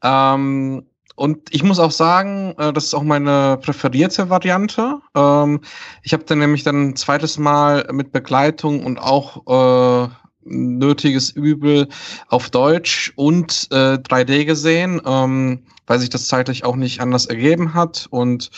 Ähm, 0.03 0.85
und 1.17 1.53
ich 1.53 1.63
muss 1.63 1.79
auch 1.79 1.91
sagen, 1.91 2.55
äh, 2.59 2.73
das 2.73 2.85
ist 2.85 2.95
auch 2.95 3.03
meine 3.03 3.59
präferierte 3.61 4.29
Variante. 4.31 5.01
Ähm, 5.15 5.61
ich 6.03 6.13
habe 6.13 6.25
dann 6.25 6.39
nämlich 6.39 6.63
dann 6.63 6.91
ein 6.91 6.97
zweites 6.97 7.39
Mal 7.39 7.89
mit 7.91 8.13
Begleitung 8.13 8.85
und 8.85 8.99
auch 8.99 10.07
äh, 10.07 10.09
nötiges 10.45 11.31
Übel 11.31 11.89
auf 12.29 12.51
Deutsch 12.51 13.13
und 13.17 13.69
äh, 13.73 13.95
3D 13.95 14.45
gesehen, 14.45 15.01
ähm, 15.05 15.65
weil 15.87 15.99
sich 15.99 16.11
das 16.11 16.29
zeitlich 16.29 16.65
auch 16.65 16.77
nicht 16.77 17.01
anders 17.01 17.27
ergeben 17.27 17.75
hat 17.75 18.07
und 18.11 18.51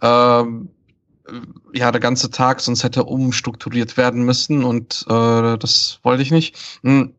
ähm, 0.00 0.70
ja, 1.74 1.90
der 1.90 2.00
ganze 2.00 2.30
Tag 2.30 2.60
sonst 2.60 2.84
hätte 2.84 3.04
umstrukturiert 3.04 3.96
werden 3.96 4.24
müssen 4.24 4.64
und 4.64 5.04
äh, 5.08 5.58
das 5.58 5.98
wollte 6.02 6.22
ich 6.22 6.30
nicht. 6.30 6.56
Hm. 6.82 7.14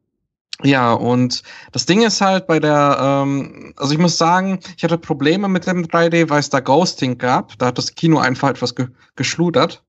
Ja, 0.63 0.93
und 0.93 1.41
das 1.71 1.85
Ding 1.85 2.01
ist 2.01 2.19
halt 2.19 2.47
bei 2.47 2.59
der, 2.59 2.97
ähm, 2.99 3.73
also 3.77 3.93
ich 3.93 3.99
muss 3.99 4.17
sagen, 4.17 4.59
ich 4.75 4.83
hatte 4.83 4.97
Probleme 4.97 5.47
mit 5.47 5.65
dem 5.65 5.85
3D, 5.85 6.29
weil 6.29 6.41
es 6.41 6.49
da 6.49 6.59
Ghosting 6.59 7.17
gab. 7.17 7.57
Da 7.59 7.67
hat 7.67 7.77
das 7.77 7.95
Kino 7.95 8.19
einfach 8.19 8.49
etwas 8.49 8.75
ge 8.75 8.87
geschludert. 9.15 9.83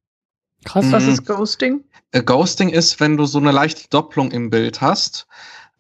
Krass, 0.64 0.86
mhm. 0.86 0.92
was 0.92 1.06
ist 1.06 1.26
Ghosting? 1.26 1.84
Äh, 2.12 2.22
Ghosting 2.22 2.68
ist, 2.68 3.00
wenn 3.00 3.16
du 3.16 3.24
so 3.26 3.38
eine 3.38 3.50
leichte 3.50 3.88
Doppelung 3.88 4.30
im 4.30 4.50
Bild 4.50 4.80
hast. 4.80 5.26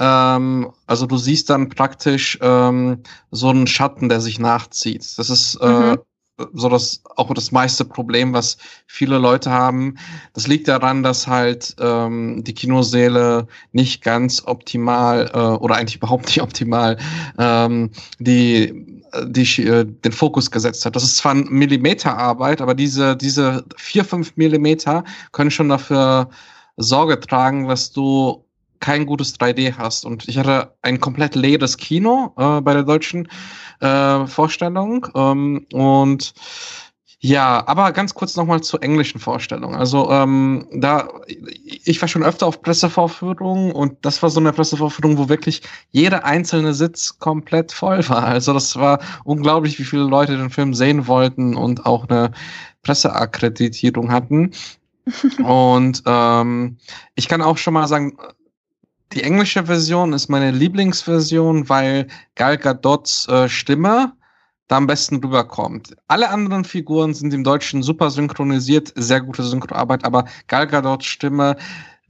Ähm, 0.00 0.72
also 0.86 1.06
du 1.06 1.18
siehst 1.18 1.50
dann 1.50 1.68
praktisch 1.68 2.38
ähm, 2.40 3.02
so 3.30 3.50
einen 3.50 3.66
Schatten, 3.66 4.08
der 4.08 4.20
sich 4.20 4.38
nachzieht. 4.38 5.18
Das 5.18 5.30
ist 5.30 5.56
äh, 5.56 5.66
mhm. 5.68 5.98
So 6.52 6.68
das 6.68 7.02
auch 7.16 7.32
das 7.34 7.52
meiste 7.52 7.84
Problem, 7.84 8.32
was 8.32 8.58
viele 8.86 9.18
Leute 9.18 9.50
haben. 9.50 9.96
Das 10.34 10.46
liegt 10.46 10.68
daran, 10.68 11.02
dass 11.02 11.26
halt 11.26 11.74
ähm, 11.80 12.42
die 12.44 12.54
Kinosäle 12.54 13.46
nicht 13.72 14.02
ganz 14.02 14.42
optimal 14.46 15.30
äh, 15.32 15.38
oder 15.38 15.76
eigentlich 15.76 15.96
überhaupt 15.96 16.26
nicht 16.26 16.42
optimal 16.42 16.98
ähm, 17.38 17.90
die 18.18 19.00
die, 19.24 19.66
äh, 19.66 19.84
den 19.84 20.12
Fokus 20.12 20.50
gesetzt 20.50 20.86
hat. 20.86 20.96
Das 20.96 21.02
ist 21.02 21.16
zwar 21.16 21.34
ein 21.34 21.48
Millimeterarbeit, 21.50 22.60
aber 22.60 22.74
diese, 22.74 23.16
diese 23.16 23.64
vier, 23.76 24.04
fünf 24.04 24.36
Millimeter 24.36 25.04
können 25.32 25.50
schon 25.50 25.68
dafür 25.68 26.30
Sorge 26.76 27.20
tragen, 27.20 27.68
dass 27.68 27.92
du 27.92 28.44
kein 28.80 29.06
gutes 29.06 29.38
3D 29.38 29.76
hast. 29.76 30.04
Und 30.04 30.28
ich 30.28 30.38
hatte 30.38 30.74
ein 30.82 31.00
komplett 31.00 31.34
leeres 31.34 31.76
Kino 31.76 32.32
äh, 32.36 32.60
bei 32.60 32.72
der 32.72 32.82
deutschen 32.82 33.28
äh, 33.80 34.26
Vorstellung. 34.26 35.06
Ähm, 35.14 35.66
und 35.72 36.34
ja, 37.22 37.62
aber 37.66 37.92
ganz 37.92 38.14
kurz 38.14 38.34
nochmal 38.36 38.62
zur 38.62 38.82
englischen 38.82 39.20
Vorstellung. 39.20 39.74
Also 39.76 40.10
ähm, 40.10 40.66
da, 40.72 41.08
ich 41.26 42.00
war 42.00 42.08
schon 42.08 42.22
öfter 42.22 42.46
auf 42.46 42.62
Pressevorführungen 42.62 43.72
und 43.72 43.98
das 44.00 44.22
war 44.22 44.30
so 44.30 44.40
eine 44.40 44.54
Pressevorführung, 44.54 45.18
wo 45.18 45.28
wirklich 45.28 45.60
jeder 45.90 46.24
einzelne 46.24 46.72
Sitz 46.72 47.18
komplett 47.18 47.72
voll 47.72 48.08
war. 48.08 48.24
Also 48.24 48.54
das 48.54 48.74
war 48.76 49.00
unglaublich, 49.24 49.78
wie 49.78 49.84
viele 49.84 50.04
Leute 50.04 50.38
den 50.38 50.48
Film 50.48 50.72
sehen 50.72 51.06
wollten 51.08 51.56
und 51.56 51.84
auch 51.84 52.08
eine 52.08 52.32
Presseakkreditierung 52.82 54.10
hatten. 54.10 54.52
und 55.44 56.02
ähm, 56.06 56.78
ich 57.16 57.28
kann 57.28 57.42
auch 57.42 57.58
schon 57.58 57.74
mal 57.74 57.86
sagen, 57.86 58.16
die 59.12 59.22
englische 59.22 59.64
Version 59.66 60.12
ist 60.12 60.28
meine 60.28 60.50
Lieblingsversion, 60.50 61.68
weil 61.68 62.06
Gal 62.36 62.58
Gadots 62.58 63.26
äh, 63.28 63.48
Stimme 63.48 64.12
da 64.68 64.76
am 64.76 64.86
besten 64.86 65.16
rüberkommt. 65.16 65.96
Alle 66.06 66.30
anderen 66.30 66.64
Figuren 66.64 67.12
sind 67.12 67.34
im 67.34 67.42
Deutschen 67.42 67.82
super 67.82 68.10
synchronisiert, 68.10 68.92
sehr 68.94 69.20
gute 69.20 69.42
Synchroarbeit, 69.42 70.04
aber 70.04 70.26
Gal 70.46 70.68
Gadots 70.68 71.06
Stimme 71.06 71.56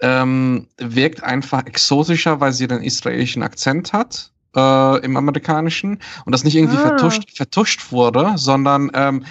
ähm, 0.00 0.66
wirkt 0.76 1.22
einfach 1.22 1.64
exotischer, 1.64 2.40
weil 2.40 2.52
sie 2.52 2.66
den 2.66 2.82
israelischen 2.82 3.42
Akzent 3.42 3.94
hat 3.94 4.30
äh, 4.54 5.04
im 5.04 5.16
amerikanischen 5.16 6.00
und 6.26 6.32
das 6.32 6.44
nicht 6.44 6.56
irgendwie 6.56 6.76
ah. 6.76 6.88
vertuscht, 6.88 7.34
vertuscht 7.34 7.92
wurde, 7.92 8.32
sondern 8.36 8.90
ähm, 8.94 9.22
äh, 9.22 9.26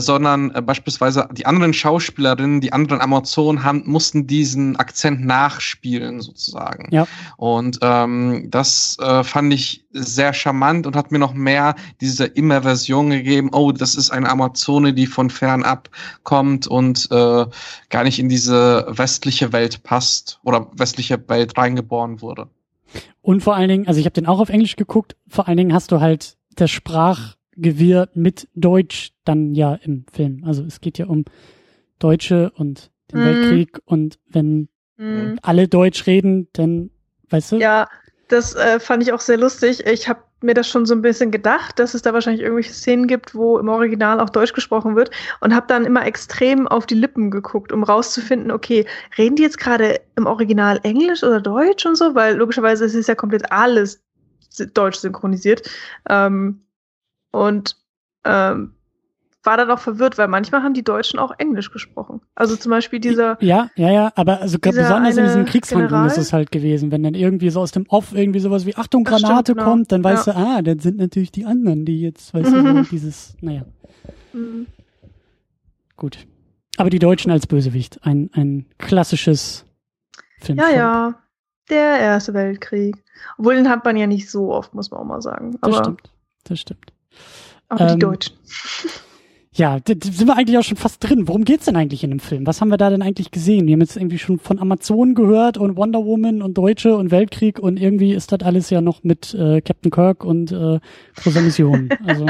sondern 0.00 0.54
äh, 0.54 0.62
beispielsweise 0.62 1.28
die 1.32 1.46
anderen 1.46 1.72
Schauspielerinnen, 1.72 2.60
die 2.60 2.72
anderen 2.72 3.00
Amazonen 3.00 3.62
haben, 3.62 3.82
mussten 3.86 4.26
diesen 4.26 4.76
Akzent 4.76 5.24
nachspielen 5.24 6.20
sozusagen. 6.20 6.88
Ja. 6.90 7.06
Und 7.36 7.78
ähm, 7.82 8.48
das 8.50 8.96
äh, 9.00 9.24
fand 9.24 9.52
ich 9.52 9.84
sehr 9.92 10.32
charmant 10.32 10.86
und 10.86 10.96
hat 10.96 11.12
mir 11.12 11.18
noch 11.18 11.34
mehr 11.34 11.74
diese 12.00 12.24
Immerversion 12.24 13.10
gegeben. 13.10 13.50
Oh, 13.52 13.72
das 13.72 13.94
ist 13.94 14.10
eine 14.10 14.28
Amazone, 14.28 14.92
die 14.92 15.06
von 15.06 15.30
fernab 15.30 15.88
kommt 16.22 16.66
und 16.66 17.08
äh, 17.10 17.46
gar 17.90 18.04
nicht 18.04 18.18
in 18.18 18.28
diese 18.28 18.86
westliche 18.88 19.52
Welt 19.52 19.82
passt 19.82 20.40
oder 20.42 20.68
westliche 20.72 21.28
Welt 21.28 21.56
reingeboren 21.56 22.20
wurde. 22.20 22.48
Und 23.22 23.42
vor 23.42 23.56
allen 23.56 23.68
Dingen, 23.68 23.88
also 23.88 24.00
ich 24.00 24.06
habe 24.06 24.14
den 24.14 24.26
auch 24.26 24.40
auf 24.40 24.50
Englisch 24.50 24.76
geguckt. 24.76 25.16
Vor 25.28 25.48
allen 25.48 25.56
Dingen 25.56 25.72
hast 25.72 25.92
du 25.92 26.00
halt 26.00 26.36
der 26.58 26.66
Sprach 26.66 27.36
Gewirr 27.56 28.08
mit 28.14 28.48
Deutsch 28.54 29.12
dann 29.24 29.54
ja 29.54 29.74
im 29.74 30.04
Film. 30.12 30.42
Also 30.44 30.64
es 30.64 30.80
geht 30.80 30.98
ja 30.98 31.06
um 31.06 31.24
Deutsche 31.98 32.52
und 32.56 32.90
den 33.12 33.20
mm. 33.20 33.24
Weltkrieg 33.24 33.78
und 33.84 34.18
wenn 34.28 34.68
mm. 34.96 35.38
alle 35.42 35.68
Deutsch 35.68 36.06
reden, 36.06 36.48
dann, 36.52 36.90
weißt 37.30 37.52
du? 37.52 37.56
Ja, 37.56 37.88
das 38.28 38.54
äh, 38.54 38.80
fand 38.80 39.02
ich 39.02 39.12
auch 39.12 39.20
sehr 39.20 39.36
lustig. 39.36 39.86
Ich 39.86 40.08
habe 40.08 40.20
mir 40.40 40.54
das 40.54 40.68
schon 40.68 40.86
so 40.86 40.94
ein 40.94 41.02
bisschen 41.02 41.30
gedacht, 41.30 41.78
dass 41.78 41.94
es 41.94 42.02
da 42.02 42.12
wahrscheinlich 42.12 42.42
irgendwelche 42.42 42.72
Szenen 42.72 43.06
gibt, 43.06 43.34
wo 43.34 43.58
im 43.58 43.68
Original 43.68 44.20
auch 44.20 44.30
Deutsch 44.30 44.52
gesprochen 44.52 44.94
wird 44.94 45.10
und 45.40 45.54
habe 45.54 45.66
dann 45.66 45.84
immer 45.84 46.06
extrem 46.06 46.68
auf 46.68 46.86
die 46.86 46.94
Lippen 46.94 47.30
geguckt, 47.30 47.72
um 47.72 47.82
rauszufinden, 47.82 48.50
okay, 48.50 48.86
reden 49.16 49.36
die 49.36 49.42
jetzt 49.42 49.58
gerade 49.58 50.00
im 50.16 50.26
Original 50.26 50.80
Englisch 50.82 51.22
oder 51.22 51.40
Deutsch 51.40 51.86
und 51.86 51.96
so, 51.96 52.14
weil 52.14 52.36
logischerweise 52.36 52.84
ist 52.84 52.94
es 52.94 53.06
ja 53.06 53.14
komplett 53.14 53.50
alles 53.50 54.02
deutsch 54.74 54.98
synchronisiert. 54.98 55.68
Ähm, 56.08 56.63
und 57.34 57.76
ähm, 58.24 58.74
war 59.42 59.58
dann 59.58 59.70
auch 59.70 59.78
verwirrt, 59.78 60.16
weil 60.16 60.28
manchmal 60.28 60.62
haben 60.62 60.72
die 60.72 60.84
Deutschen 60.84 61.18
auch 61.18 61.32
Englisch 61.36 61.70
gesprochen. 61.70 62.22
Also 62.34 62.56
zum 62.56 62.70
Beispiel 62.70 62.98
dieser. 62.98 63.36
Ja, 63.42 63.70
ja, 63.76 63.90
ja, 63.90 64.12
aber 64.14 64.40
also 64.40 64.58
besonders 64.58 65.16
in 65.16 65.24
diesen 65.24 65.44
Kriegshandlungen 65.44 66.06
ist 66.06 66.16
es 66.16 66.32
halt 66.32 66.50
gewesen. 66.50 66.90
Wenn 66.90 67.02
dann 67.02 67.14
irgendwie 67.14 67.50
so 67.50 67.60
aus 67.60 67.72
dem 67.72 67.86
Off 67.88 68.14
irgendwie 68.14 68.40
sowas 68.40 68.64
wie 68.64 68.74
Achtung, 68.76 69.04
Granate 69.04 69.52
stimmt, 69.52 69.58
genau. 69.58 69.64
kommt, 69.64 69.92
dann 69.92 70.02
weißt 70.02 70.28
ja. 70.28 70.32
du, 70.32 70.38
ah, 70.38 70.62
dann 70.62 70.78
sind 70.78 70.96
natürlich 70.96 71.30
die 71.30 71.44
anderen, 71.44 71.84
die 71.84 72.00
jetzt, 72.00 72.32
weißt 72.32 72.50
mhm. 72.50 72.64
du, 72.64 72.74
so 72.76 72.82
dieses, 72.90 73.36
naja. 73.42 73.66
Mhm. 74.32 74.66
Gut. 75.96 76.26
Aber 76.78 76.88
die 76.88 76.98
Deutschen 76.98 77.30
als 77.30 77.46
Bösewicht, 77.46 78.00
ein, 78.04 78.30
ein 78.32 78.66
klassisches 78.78 79.66
Film. 80.40 80.58
Ja, 80.58 80.70
ja. 80.70 81.14
Der 81.68 81.98
Erste 81.98 82.32
Weltkrieg. 82.34 83.02
Obwohl 83.38 83.56
den 83.56 83.68
hat 83.68 83.84
man 83.84 83.96
ja 83.96 84.06
nicht 84.06 84.30
so 84.30 84.52
oft, 84.52 84.74
muss 84.74 84.90
man 84.90 85.00
auch 85.00 85.04
mal 85.04 85.22
sagen. 85.22 85.56
Aber 85.60 85.72
das 85.72 85.80
stimmt. 85.80 86.10
Das 86.44 86.60
stimmt. 86.60 86.93
Aber 87.68 87.88
ähm, 87.88 87.92
die 87.94 87.98
Deutschen. 87.98 88.34
Ja, 89.56 89.78
sind 89.86 90.26
wir 90.26 90.36
eigentlich 90.36 90.58
auch 90.58 90.64
schon 90.64 90.76
fast 90.76 91.08
drin. 91.08 91.28
Worum 91.28 91.44
geht's 91.44 91.66
denn 91.66 91.76
eigentlich 91.76 92.02
in 92.02 92.10
dem 92.10 92.18
Film? 92.18 92.44
Was 92.44 92.60
haben 92.60 92.70
wir 92.70 92.76
da 92.76 92.90
denn 92.90 93.02
eigentlich 93.02 93.30
gesehen? 93.30 93.68
Wir 93.68 93.74
haben 93.74 93.82
jetzt 93.82 93.96
irgendwie 93.96 94.18
schon 94.18 94.40
von 94.40 94.58
Amazonen 94.58 95.14
gehört 95.14 95.58
und 95.58 95.76
Wonder 95.76 96.04
Woman 96.04 96.42
und 96.42 96.58
Deutsche 96.58 96.96
und 96.96 97.12
Weltkrieg 97.12 97.60
und 97.60 97.78
irgendwie 97.78 98.14
ist 98.14 98.32
das 98.32 98.40
alles 98.40 98.70
ja 98.70 98.80
noch 98.80 99.04
mit 99.04 99.32
äh, 99.32 99.60
Captain 99.60 99.92
Kirk 99.92 100.24
und 100.24 100.50
äh, 100.50 100.80
großer 101.14 101.40
Mission. 101.40 101.88
Also 102.04 102.26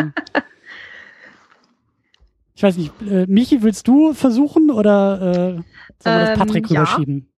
ich 2.55 2.63
weiß 2.63 2.77
nicht, 2.77 2.93
äh, 3.11 3.25
Michi, 3.27 3.63
willst 3.63 3.89
du 3.89 4.13
versuchen 4.13 4.71
oder 4.71 5.17
äh, 5.17 5.33
sollen 5.33 5.65
wir 6.05 6.21
das 6.21 6.29
ähm, 6.29 6.39
Patrick 6.39 6.71
rüberschieben? 6.71 7.34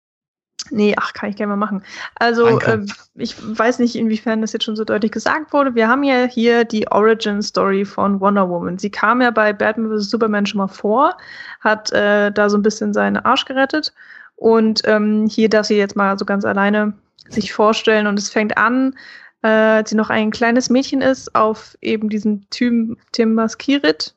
Nee, 0.70 0.94
ach, 0.98 1.12
kann 1.12 1.30
ich 1.30 1.36
gerne 1.36 1.50
mal 1.50 1.56
machen. 1.56 1.82
Also, 2.16 2.46
äh, 2.58 2.84
ich 3.14 3.36
weiß 3.38 3.78
nicht, 3.78 3.96
inwiefern 3.96 4.40
das 4.40 4.52
jetzt 4.52 4.64
schon 4.64 4.76
so 4.76 4.84
deutlich 4.84 5.12
gesagt 5.12 5.52
wurde. 5.52 5.74
Wir 5.74 5.88
haben 5.88 6.02
ja 6.02 6.24
hier 6.24 6.64
die 6.64 6.88
Origin 6.88 7.42
Story 7.42 7.84
von 7.84 8.20
Wonder 8.20 8.48
Woman. 8.48 8.78
Sie 8.78 8.90
kam 8.90 9.20
ja 9.20 9.30
bei 9.30 9.52
Batman 9.52 9.90
vs. 9.90 10.10
Superman 10.10 10.46
schon 10.46 10.58
mal 10.58 10.68
vor, 10.68 11.16
hat 11.60 11.92
äh, 11.92 12.32
da 12.32 12.48
so 12.50 12.56
ein 12.56 12.62
bisschen 12.62 12.92
seinen 12.92 13.16
Arsch 13.16 13.44
gerettet. 13.44 13.92
Und 14.36 14.82
ähm, 14.84 15.26
hier 15.28 15.48
darf 15.48 15.66
sie 15.66 15.76
jetzt 15.76 15.96
mal 15.96 16.18
so 16.18 16.24
ganz 16.24 16.44
alleine 16.44 16.92
sich 17.28 17.52
vorstellen. 17.52 18.06
Und 18.06 18.18
es 18.18 18.30
fängt 18.30 18.56
an, 18.56 18.94
äh, 19.42 19.48
als 19.48 19.90
sie 19.90 19.96
noch 19.96 20.10
ein 20.10 20.30
kleines 20.30 20.70
Mädchen 20.70 21.00
ist, 21.00 21.34
auf 21.34 21.76
eben 21.80 22.08
diesem 22.08 22.48
Tim, 22.50 22.96
Timaskirit. 23.12 24.14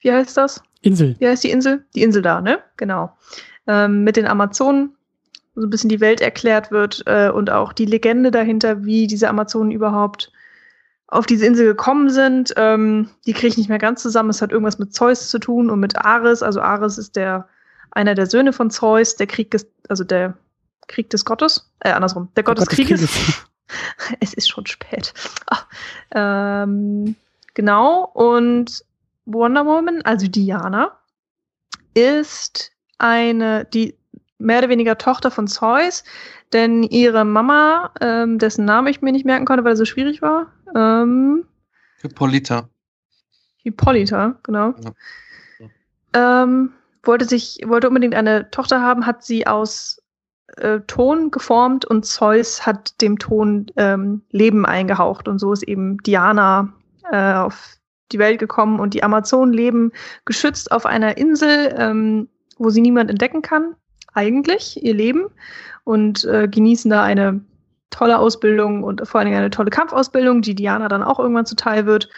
Wie 0.00 0.12
heißt 0.12 0.36
das? 0.36 0.62
Insel. 0.82 1.16
Wie 1.18 1.26
heißt 1.26 1.44
die 1.44 1.50
Insel? 1.50 1.84
Die 1.94 2.02
Insel 2.02 2.22
da, 2.22 2.40
ne? 2.40 2.60
Genau. 2.76 3.12
Ähm, 3.66 4.04
mit 4.04 4.16
den 4.16 4.26
Amazonen 4.26 4.94
so 5.60 5.66
ein 5.66 5.70
bisschen 5.70 5.90
die 5.90 6.00
Welt 6.00 6.20
erklärt 6.20 6.70
wird 6.70 7.02
äh, 7.06 7.30
und 7.30 7.50
auch 7.50 7.72
die 7.72 7.86
Legende 7.86 8.30
dahinter, 8.30 8.84
wie 8.84 9.06
diese 9.06 9.28
Amazonen 9.28 9.70
überhaupt 9.70 10.32
auf 11.08 11.26
diese 11.26 11.46
Insel 11.46 11.66
gekommen 11.66 12.10
sind. 12.10 12.52
Ähm, 12.56 13.08
die 13.26 13.32
kriege 13.32 13.48
ich 13.48 13.56
nicht 13.56 13.68
mehr 13.68 13.78
ganz 13.78 14.02
zusammen. 14.02 14.30
Es 14.30 14.42
hat 14.42 14.52
irgendwas 14.52 14.78
mit 14.78 14.94
Zeus 14.94 15.30
zu 15.30 15.38
tun 15.38 15.70
und 15.70 15.80
mit 15.80 15.96
Ares. 16.04 16.42
Also 16.42 16.60
Ares 16.60 16.98
ist 16.98 17.16
der 17.16 17.48
einer 17.90 18.14
der 18.14 18.26
Söhne 18.26 18.52
von 18.52 18.70
Zeus, 18.70 19.16
der 19.16 19.26
Krieg 19.26 19.50
des, 19.50 19.66
also 19.88 20.04
der 20.04 20.34
Krieg 20.86 21.10
des 21.10 21.24
Gottes, 21.24 21.70
äh, 21.80 21.90
andersrum, 21.90 22.28
der 22.36 22.44
Gott 22.44 22.58
des 22.58 22.68
Krieges. 22.68 23.00
Krieges. 23.00 23.48
es 24.20 24.34
ist 24.34 24.48
schon 24.48 24.66
spät. 24.66 25.14
Ach, 25.46 25.66
ähm, 26.14 27.16
genau, 27.54 28.04
und 28.14 28.84
Wonder 29.24 29.66
Woman, 29.66 30.02
also 30.02 30.26
Diana, 30.28 30.98
ist 31.94 32.72
eine, 32.98 33.64
die 33.66 33.96
mehr 34.38 34.58
oder 34.58 34.68
weniger 34.68 34.98
Tochter 34.98 35.30
von 35.30 35.46
Zeus, 35.48 36.04
denn 36.52 36.82
ihre 36.82 37.24
Mama, 37.24 37.92
ähm, 38.00 38.38
dessen 38.38 38.64
Name 38.64 38.90
ich 38.90 39.02
mir 39.02 39.12
nicht 39.12 39.26
merken 39.26 39.44
konnte, 39.44 39.64
weil 39.64 39.72
er 39.72 39.76
so 39.76 39.84
schwierig 39.84 40.22
war, 40.22 40.52
ähm, 40.74 41.44
Hippolyta. 42.00 42.68
Hippolyta, 43.62 44.38
genau. 44.44 44.74
Ja. 44.80 46.42
Ähm, 46.42 46.72
wollte 47.02 47.24
sich, 47.24 47.60
wollte 47.66 47.88
unbedingt 47.88 48.14
eine 48.14 48.50
Tochter 48.50 48.80
haben, 48.80 49.06
hat 49.06 49.24
sie 49.24 49.46
aus 49.46 50.00
äh, 50.56 50.80
Ton 50.86 51.30
geformt 51.30 51.84
und 51.84 52.06
Zeus 52.06 52.64
hat 52.64 53.00
dem 53.00 53.18
Ton 53.18 53.66
ähm, 53.76 54.22
Leben 54.30 54.64
eingehaucht 54.64 55.28
und 55.28 55.38
so 55.38 55.52
ist 55.52 55.64
eben 55.64 55.98
Diana 55.98 56.72
äh, 57.10 57.34
auf 57.34 57.76
die 58.12 58.18
Welt 58.18 58.38
gekommen 58.38 58.80
und 58.80 58.94
die 58.94 59.02
Amazonen 59.02 59.52
leben 59.52 59.92
geschützt 60.24 60.72
auf 60.72 60.86
einer 60.86 61.18
Insel, 61.18 61.74
ähm, 61.76 62.28
wo 62.56 62.70
sie 62.70 62.80
niemand 62.80 63.10
entdecken 63.10 63.42
kann 63.42 63.74
eigentlich 64.14 64.82
ihr 64.82 64.94
Leben 64.94 65.26
und 65.84 66.24
äh, 66.24 66.48
genießen 66.48 66.90
da 66.90 67.02
eine 67.02 67.40
tolle 67.90 68.18
Ausbildung 68.18 68.84
und 68.84 69.06
vor 69.06 69.20
allen 69.20 69.26
Dingen 69.26 69.38
eine 69.38 69.50
tolle 69.50 69.70
Kampfausbildung, 69.70 70.42
die 70.42 70.54
Diana 70.54 70.88
dann 70.88 71.02
auch 71.02 71.18
irgendwann 71.18 71.46
zuteil 71.46 71.86
wird. 71.86 72.08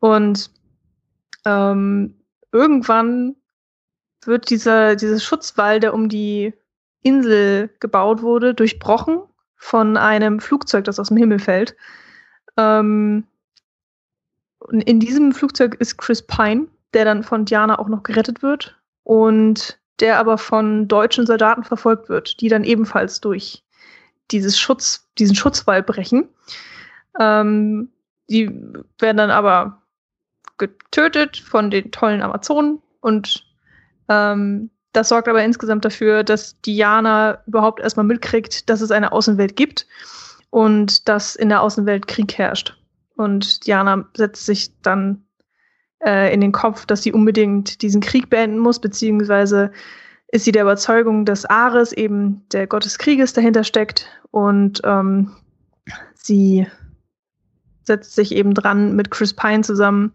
Und 0.00 0.50
ähm, 1.44 2.14
irgendwann 2.52 3.36
wird 4.24 4.50
dieser, 4.50 4.96
dieser 4.96 5.20
Schutzwall, 5.20 5.80
der 5.80 5.94
um 5.94 6.08
die 6.08 6.52
Insel 7.02 7.70
gebaut 7.80 8.22
wurde, 8.22 8.54
durchbrochen 8.54 9.20
von 9.56 9.96
einem 9.96 10.40
Flugzeug, 10.40 10.84
das 10.84 10.98
aus 10.98 11.08
dem 11.08 11.16
Himmel 11.16 11.38
fällt. 11.38 11.76
Ähm, 12.56 13.24
in 14.70 15.00
diesem 15.00 15.32
Flugzeug 15.32 15.76
ist 15.76 15.98
Chris 15.98 16.26
Pine, 16.26 16.66
der 16.92 17.04
dann 17.04 17.22
von 17.22 17.44
Diana 17.44 17.78
auch 17.78 17.88
noch 17.88 18.02
gerettet 18.02 18.42
wird 18.42 18.76
und 19.04 19.78
der 20.00 20.18
aber 20.18 20.38
von 20.38 20.88
deutschen 20.88 21.26
Soldaten 21.26 21.64
verfolgt 21.64 22.08
wird, 22.08 22.40
die 22.40 22.48
dann 22.48 22.64
ebenfalls 22.64 23.20
durch 23.20 23.62
dieses 24.30 24.58
Schutz, 24.58 25.08
diesen 25.18 25.36
Schutzwall 25.36 25.82
brechen. 25.82 26.28
Ähm, 27.18 27.90
die 28.28 28.48
werden 28.98 29.16
dann 29.16 29.30
aber 29.30 29.82
getötet 30.58 31.36
von 31.36 31.70
den 31.70 31.90
tollen 31.92 32.22
Amazonen 32.22 32.82
und 33.00 33.46
ähm, 34.08 34.70
das 34.92 35.10
sorgt 35.10 35.28
aber 35.28 35.44
insgesamt 35.44 35.84
dafür, 35.84 36.24
dass 36.24 36.58
Diana 36.62 37.42
überhaupt 37.46 37.80
erstmal 37.80 38.06
mitkriegt, 38.06 38.70
dass 38.70 38.80
es 38.80 38.90
eine 38.90 39.12
Außenwelt 39.12 39.54
gibt 39.54 39.86
und 40.48 41.06
dass 41.06 41.36
in 41.36 41.50
der 41.50 41.60
Außenwelt 41.60 42.06
Krieg 42.06 42.38
herrscht. 42.38 42.78
Und 43.14 43.66
Diana 43.66 44.08
setzt 44.16 44.46
sich 44.46 44.70
dann 44.80 45.25
äh, 46.04 46.32
in 46.32 46.40
den 46.40 46.52
Kopf, 46.52 46.86
dass 46.86 47.02
sie 47.02 47.12
unbedingt 47.12 47.82
diesen 47.82 48.00
Krieg 48.00 48.30
beenden 48.30 48.58
muss, 48.58 48.80
beziehungsweise 48.80 49.70
ist 50.28 50.44
sie 50.44 50.52
der 50.52 50.62
Überzeugung, 50.62 51.24
dass 51.24 51.44
Ares 51.44 51.92
eben 51.92 52.42
der 52.52 52.66
Gott 52.66 52.84
des 52.84 52.98
Krieges 52.98 53.32
dahinter 53.32 53.64
steckt 53.64 54.08
und 54.30 54.80
ähm, 54.84 55.30
sie 56.14 56.66
setzt 57.84 58.14
sich 58.14 58.34
eben 58.34 58.52
dran, 58.52 58.96
mit 58.96 59.10
Chris 59.10 59.32
Pine 59.32 59.62
zusammen 59.62 60.12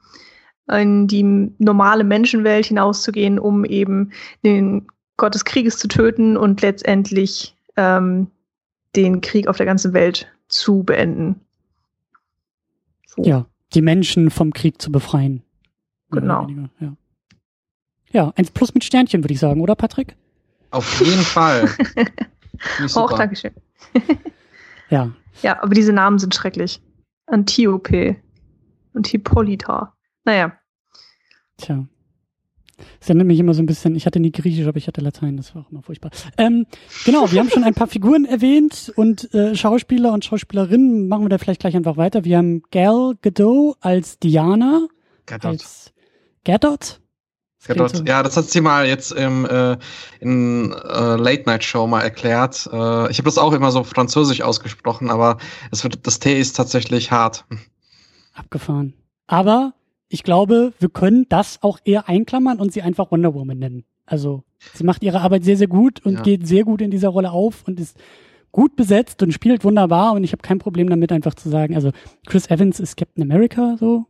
in 0.69 1.07
die 1.07 1.51
normale 1.57 2.03
Menschenwelt 2.03 2.65
hinauszugehen, 2.65 3.39
um 3.39 3.65
eben 3.65 4.11
den 4.43 4.87
Gott 5.17 5.35
des 5.35 5.45
Krieges 5.45 5.77
zu 5.77 5.87
töten 5.87 6.37
und 6.37 6.61
letztendlich 6.61 7.55
ähm, 7.77 8.27
den 8.95 9.21
Krieg 9.21 9.47
auf 9.47 9.57
der 9.57 9.65
ganzen 9.65 9.93
Welt 9.93 10.31
zu 10.47 10.83
beenden. 10.83 11.39
So. 13.05 13.23
Ja, 13.23 13.45
die 13.73 13.81
Menschen 13.81 14.29
vom 14.29 14.53
Krieg 14.53 14.81
zu 14.81 14.91
befreien. 14.91 15.43
Genau. 16.11 16.47
ja. 16.79 16.93
ja, 18.11 18.33
eins 18.35 18.51
plus 18.51 18.73
mit 18.73 18.83
Sternchen, 18.83 19.23
würde 19.23 19.33
ich 19.33 19.39
sagen, 19.39 19.61
oder 19.61 19.75
Patrick? 19.75 20.15
Auf 20.71 20.99
jeden 21.01 21.21
Fall. 21.21 21.69
Auch 22.95 23.17
Dankeschön. 23.17 23.53
ja. 24.89 25.11
Ja, 25.41 25.63
aber 25.63 25.73
diese 25.73 25.93
Namen 25.93 26.19
sind 26.19 26.35
schrecklich. 26.35 26.81
Antiope 27.25 28.17
und 28.93 29.07
Hippolyta. 29.07 29.95
Naja. 30.23 30.53
Tja. 31.57 31.87
Das 32.99 33.09
erinnert 33.09 33.27
mich 33.27 33.39
immer 33.39 33.53
so 33.53 33.61
ein 33.61 33.65
bisschen, 33.65 33.95
ich 33.95 34.05
hatte 34.05 34.19
nie 34.19 34.31
Griechisch, 34.31 34.67
aber 34.67 34.77
ich 34.77 34.87
hatte 34.87 35.01
Latein, 35.01 35.37
das 35.37 35.53
war 35.55 35.63
auch 35.63 35.71
immer 35.71 35.83
furchtbar. 35.83 36.11
Ähm, 36.37 36.65
genau, 37.05 37.31
wir 37.31 37.39
haben 37.39 37.49
schon 37.49 37.63
ein 37.63 37.73
paar 37.73 37.87
Figuren 37.87 38.25
erwähnt 38.25 38.91
und 38.95 39.33
äh, 39.33 39.55
Schauspieler 39.55 40.13
und 40.13 40.25
Schauspielerinnen. 40.25 41.07
Machen 41.07 41.25
wir 41.25 41.29
da 41.29 41.37
vielleicht 41.37 41.61
gleich 41.61 41.75
einfach 41.75 41.97
weiter. 41.97 42.25
Wir 42.25 42.37
haben 42.37 42.63
Gal 42.71 43.13
Gadot 43.21 43.77
als 43.81 44.19
Diana. 44.19 44.87
Gadot. 45.25 45.51
Als 45.51 45.93
Gadot? 46.45 46.99
Gadot. 47.65 47.95
So. 47.97 48.03
Ja, 48.03 48.23
das 48.23 48.37
hat 48.37 48.45
sie 48.45 48.61
mal 48.61 48.87
jetzt 48.87 49.11
im 49.11 49.45
äh, 49.45 49.77
in 50.19 50.71
äh, 50.71 51.15
Late 51.15 51.43
Night 51.45 51.63
Show 51.63 51.85
mal 51.87 52.01
erklärt. 52.01 52.67
Äh, 52.71 53.11
ich 53.11 53.17
habe 53.17 53.25
das 53.25 53.37
auch 53.37 53.53
immer 53.53 53.71
so 53.71 53.83
französisch 53.83 54.41
ausgesprochen, 54.41 55.09
aber 55.09 55.37
es 55.71 55.83
wird 55.83 56.05
das 56.07 56.19
T 56.19 56.39
ist 56.39 56.53
tatsächlich 56.53 57.11
hart. 57.11 57.45
Abgefahren. 58.33 58.93
Aber 59.27 59.73
ich 60.09 60.23
glaube, 60.23 60.73
wir 60.79 60.89
können 60.89 61.27
das 61.29 61.59
auch 61.61 61.79
eher 61.85 62.09
einklammern 62.09 62.59
und 62.59 62.73
sie 62.73 62.81
einfach 62.81 63.11
Wonder 63.11 63.33
Woman 63.33 63.59
nennen. 63.59 63.85
Also 64.05 64.43
sie 64.73 64.83
macht 64.83 65.03
ihre 65.03 65.21
Arbeit 65.21 65.45
sehr, 65.45 65.57
sehr 65.57 65.67
gut 65.67 66.03
und 66.03 66.15
ja. 66.15 66.21
geht 66.21 66.47
sehr 66.47 66.63
gut 66.63 66.81
in 66.81 66.91
dieser 66.91 67.09
Rolle 67.09 67.31
auf 67.31 67.63
und 67.67 67.79
ist 67.79 67.95
gut 68.51 68.75
besetzt 68.75 69.23
und 69.23 69.31
spielt 69.31 69.63
wunderbar 69.63 70.13
und 70.13 70.23
ich 70.23 70.33
habe 70.33 70.41
kein 70.41 70.59
Problem 70.59 70.89
damit 70.89 71.11
einfach 71.11 71.35
zu 71.35 71.49
sagen, 71.49 71.75
also 71.75 71.91
Chris 72.25 72.49
Evans 72.49 72.79
ist 72.79 72.97
Captain 72.97 73.23
America 73.23 73.77
so 73.79 74.05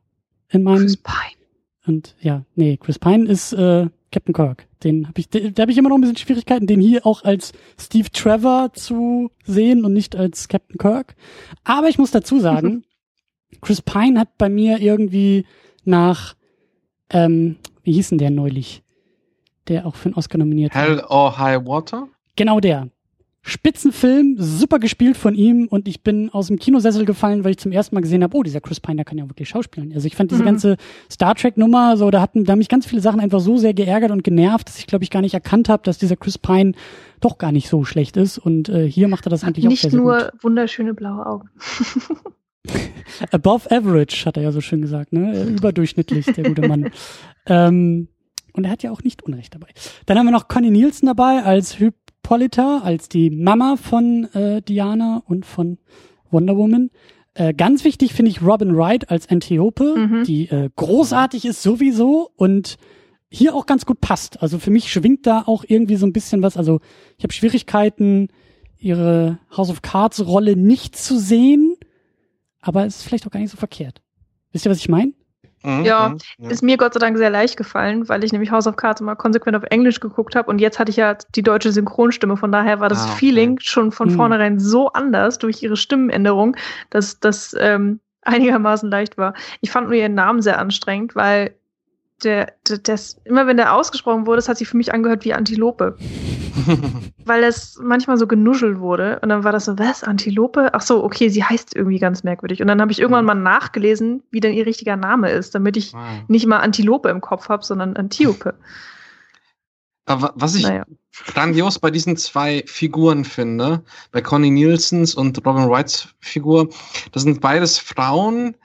in 0.50 0.63
meinem 0.63 0.80
Chris 0.80 0.98
Pine. 0.98 1.41
Und 1.86 2.15
ja, 2.22 2.46
nee, 2.56 2.78
Chris 2.78 3.00
Pine 3.00 3.28
ist 3.28 3.54
äh, 3.54 3.88
Captain 4.12 4.34
Kirk. 4.34 4.67
Den 4.84 5.08
habe 5.08 5.20
ich, 5.20 5.30
da 5.30 5.62
habe 5.62 5.72
ich 5.72 5.78
immer 5.78 5.89
noch 5.89 5.96
ein 5.98 6.02
bisschen 6.02 6.17
Schwierigkeiten, 6.17 6.67
den 6.67 6.82
hier 6.82 7.06
auch 7.06 7.24
als 7.24 7.54
Steve 7.80 8.10
Trevor 8.12 8.74
zu 8.74 9.32
sehen 9.46 9.86
und 9.86 9.94
nicht 9.94 10.15
als 10.15 10.48
Captain 10.48 10.78
Kirk. 10.78 11.15
Aber 11.63 11.88
ich 11.89 11.98
muss 11.98 12.12
dazu 12.12 12.39
sagen, 12.39 12.84
Chris 13.62 13.82
Pine 13.82 14.20
hat 14.20 14.38
bei 14.38 14.50
mir 14.50 14.80
irgendwie 14.80 15.46
nach, 15.84 16.36
ähm, 17.10 17.58
wie 17.84 17.94
hieß 17.94 18.10
denn 18.10 18.17
der 18.17 18.32
neulich? 18.32 18.84
Der 19.67 19.86
auch 19.86 19.96
für 19.96 20.08
einen 20.08 20.15
Oscar 20.15 20.38
nominiert 20.39 20.74
Hell 20.74 20.98
war. 20.98 21.12
or 21.12 21.38
High 21.38 21.65
Water? 21.65 22.08
Genau 22.36 22.60
der. 22.60 22.89
Spitzenfilm, 23.44 24.36
super 24.38 24.78
gespielt 24.78 25.18
von 25.18 25.34
ihm 25.34 25.68
und 25.68 25.88
ich 25.88 26.04
bin 26.04 26.30
aus 26.30 26.48
dem 26.48 26.60
Kinosessel 26.60 27.06
gefallen, 27.06 27.44
weil 27.44 27.52
ich 27.52 27.58
zum 27.58 27.72
ersten 27.72 27.96
Mal 27.96 28.02
gesehen 28.02 28.22
habe, 28.22 28.38
oh, 28.38 28.44
dieser 28.44 28.62
Chris 28.62 28.80
Pine, 28.80 28.98
der 28.98 29.06
kann 29.06 29.18
ja 29.18 29.28
wirklich 29.28 29.50
schauspielen. 29.50 29.92
Also 29.94 30.06
ich 30.06 30.16
fand 30.16 30.30
diese 30.30 30.44
mhm. 30.44 30.48
ganze 30.48 30.78
Star 31.10 31.34
Trek 31.34 31.58
Nummer, 31.58 31.98
so 31.98 32.12
da 32.12 32.22
hatten 32.22 32.46
da 32.46 32.52
haben 32.52 32.60
mich 32.60 32.70
ganz 32.70 32.86
viele 32.86 33.02
Sachen 33.02 33.20
einfach 33.20 33.40
so 33.40 33.58
sehr 33.58 33.74
geärgert 33.74 34.12
und 34.12 34.24
genervt, 34.24 34.68
dass 34.68 34.78
ich 34.78 34.86
glaube 34.86 35.04
ich 35.04 35.10
gar 35.10 35.22
nicht 35.22 35.34
erkannt 35.34 35.70
habe, 35.70 35.82
dass 35.84 35.98
dieser 35.98 36.18
Chris 36.18 36.38
Pine 36.38 36.74
doch 37.20 37.40
gar 37.40 37.52
nicht 37.52 37.68
so 37.68 37.84
schlecht 37.84 38.16
ist 38.16 38.38
und 38.38 38.70
äh, 38.70 38.88
hier 38.88 39.08
macht 39.08 39.26
er 39.26 39.32
das 39.32 39.44
eigentlich 39.44 39.66
nicht 39.66 39.80
auch 39.80 39.82
sehr, 39.82 39.92
sehr 39.92 40.00
gut. 40.00 40.14
Nicht 40.14 40.34
nur 40.34 40.44
wunderschöne 40.44 40.94
blaue 40.94 41.26
Augen. 41.26 41.50
Above 43.32 43.72
average, 43.72 44.26
hat 44.26 44.38
er 44.38 44.44
ja 44.44 44.52
so 44.52 44.62
schön 44.62 44.82
gesagt, 44.82 45.14
ne? 45.14 45.34
Äh, 45.34 45.50
überdurchschnittlich, 45.50 46.26
der 46.28 46.44
gute 46.44 46.68
Mann. 46.68 46.92
ähm, 47.48 48.08
und 48.54 48.66
er 48.66 48.72
hat 48.72 48.84
ja 48.84 48.92
auch 48.92 49.02
nicht 49.02 49.24
Unrecht 49.24 49.56
dabei. 49.56 49.68
Dann 50.06 50.18
haben 50.18 50.26
wir 50.26 50.32
noch 50.32 50.48
Connie 50.48 50.72
Nielsen 50.72 51.06
dabei 51.06 51.44
als 51.44 51.80
Hippolyta, 52.32 52.80
als 52.84 53.10
die 53.10 53.30
Mama 53.30 53.76
von 53.76 54.26
äh, 54.34 54.62
Diana 54.62 55.24
und 55.28 55.46
von 55.46 55.78
Wonder 56.30 56.56
Woman. 56.56 56.89
Äh, 57.34 57.54
ganz 57.54 57.84
wichtig 57.84 58.13
finde 58.13 58.32
ich 58.32 58.41
Robin 58.41 58.76
Wright 58.76 59.10
als 59.10 59.30
Antiope, 59.30 59.96
mhm. 59.98 60.24
die 60.24 60.48
äh, 60.50 60.70
großartig 60.76 61.46
ist 61.46 61.62
sowieso 61.62 62.32
und 62.36 62.78
hier 63.30 63.56
auch 63.56 63.65
ganz 63.65 63.86
gut 63.86 64.02
passt. 64.02 64.41
Also 64.41 64.60
für 64.60 64.72
mich 64.72 64.91
schwingt 64.91 65.28
da 65.28 65.44
auch 65.46 65.63
irgendwie 65.67 65.96
so 65.96 66.06
ein 66.06 66.13
bisschen 66.13 66.41
was. 66.41 66.58
Also 66.58 66.80
ich 67.17 67.24
habe 67.24 67.34
Schwierigkeiten, 67.34 68.30
ihre 68.78 69.39
House 69.56 69.70
of 69.70 69.82
Cards 69.82 70.26
Rolle 70.26 70.56
nicht 70.56 70.96
zu 70.96 71.20
sehen 71.20 71.76
aber 72.62 72.86
es 72.86 72.98
ist 72.98 73.04
vielleicht 73.04 73.28
auch 73.28 73.32
gar 73.32 73.39
nicht 73.39 73.52
so 73.52 73.58
verkehrt. 73.58 74.02
Wisst 74.52 74.65
ihr, 74.65 74.72
was 74.72 74.78
ich 74.78 74.89
meine? 74.89 75.13
Mhm, 75.63 75.84
ja, 75.84 76.10
mhm, 76.10 76.17
ja, 76.39 76.50
ist 76.50 76.63
mir 76.63 76.78
Gott 76.78 76.93
sei 76.93 77.00
Dank 77.00 77.17
sehr 77.17 77.30
leicht 77.30 77.58
gefallen, 77.58 78.10
weil 78.10 78.24
ich 78.24 78.32
nämlich 78.32 78.52
House 78.52 78.67
of 78.67 78.76
Cards 78.76 79.02
immer 79.02 79.15
konsequent 79.15 79.56
auf 79.56 79.63
Englisch 79.69 80.00
geguckt 80.00 80.36
habe 80.36 80.50
und 80.50 80.60
jetzt 80.60 80.80
hatte 80.80 80.89
ich 80.89 80.97
ja 80.97 81.15
die 81.36 81.43
deutsche 81.43 81.71
Synchronstimme, 81.71 82.38
von 82.38 82.52
daher 82.52 82.80
war 82.80 82.89
das 82.89 83.04
ah, 83.04 83.06
okay. 83.06 83.15
Feeling 83.17 83.60
schon 83.60 83.91
von 83.91 84.10
mhm. 84.10 84.15
vornherein 84.15 84.60
so 84.60 84.91
anders 84.93 85.38
durch 85.38 85.62
ihre 85.62 85.78
Stimmenänderung, 85.78 86.56
dass 86.89 87.19
das 87.19 87.56
ähm, 87.60 88.00
einigermaßen 88.24 88.89
leicht 88.89 89.17
war. 89.17 89.34
Ich 89.62 89.71
fand 89.71 89.88
nur 89.88 89.95
ihren 89.95 90.13
Namen 90.13 90.41
sehr 90.41 90.60
anstrengend, 90.60 91.15
weil 91.15 91.56
der, 92.24 92.54
der, 92.68 92.78
das, 92.80 93.18
immer 93.26 93.48
wenn 93.48 93.58
der 93.58 93.74
ausgesprochen 93.74 94.26
wurde, 94.26 94.38
das 94.38 94.50
hat 94.50 94.58
sich 94.58 94.68
für 94.68 94.78
mich 94.78 94.94
angehört 94.94 95.26
wie 95.26 95.34
Antilope. 95.34 95.98
Weil 97.26 97.44
es 97.44 97.80
manchmal 97.82 98.18
so 98.18 98.28
genuschelt 98.28 98.80
wurde. 98.80 99.20
Und 99.22 99.30
dann 99.30 99.44
war 99.44 99.52
das 99.52 99.66
so, 99.66 99.78
was? 99.80 100.04
Antilope? 100.04 100.74
Ach 100.74 100.82
so, 100.82 101.04
okay, 101.04 101.30
sie 101.30 101.44
heißt 101.44 101.76
irgendwie 101.76 102.00
ganz 102.00 102.24
merkwürdig. 102.24 102.62
Und 102.62 102.68
dann 102.68 102.82
habe 102.82 102.92
ich 102.92 103.00
irgendwann 103.00 103.26
mal 103.26 103.36
nachgelesen, 103.36 104.24
wie 104.32 104.40
denn 104.40 104.54
ihr 104.54 104.66
richtiger 104.66 104.96
Name 104.96 105.32
ist, 105.32 105.56
damit 105.56 105.78
ich 105.78 105.94
wow. 105.94 106.02
nicht 106.28 106.46
mal 106.48 106.60
Antilope 106.60 107.10
im 107.10 107.22
Kopf 107.22 107.50
habe, 107.50 107.64
sondern 107.64 107.96
Antiope. 107.96 108.56
Aber 110.06 110.34
was 110.36 110.56
ich 110.56 110.64
naja. 110.64 110.86
grandios 111.28 111.80
bei 111.80 111.92
diesen 111.92 112.18
zwei 112.18 112.64
Figuren 112.66 113.24
finde, 113.24 113.84
bei 114.12 114.22
Connie 114.22 114.52
Nielsens 114.52 115.16
und 115.16 115.46
Robin 115.46 115.70
Wrights 115.70 116.10
Figur, 116.20 116.70
das 117.12 117.24
sind 117.24 117.40
beides 117.40 117.78
Frauen, 117.78 118.56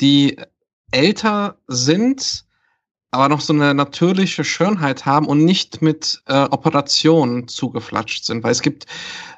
die 0.00 0.36
älter 0.92 1.56
sind, 1.66 2.44
aber 3.12 3.28
noch 3.28 3.42
so 3.42 3.52
eine 3.52 3.74
natürliche 3.74 4.42
Schönheit 4.42 5.04
haben 5.04 5.26
und 5.26 5.44
nicht 5.44 5.82
mit 5.82 6.22
äh, 6.26 6.44
Operationen 6.44 7.46
zugeflatscht 7.46 8.24
sind. 8.24 8.42
Weil 8.42 8.52
es 8.52 8.62
gibt, 8.62 8.86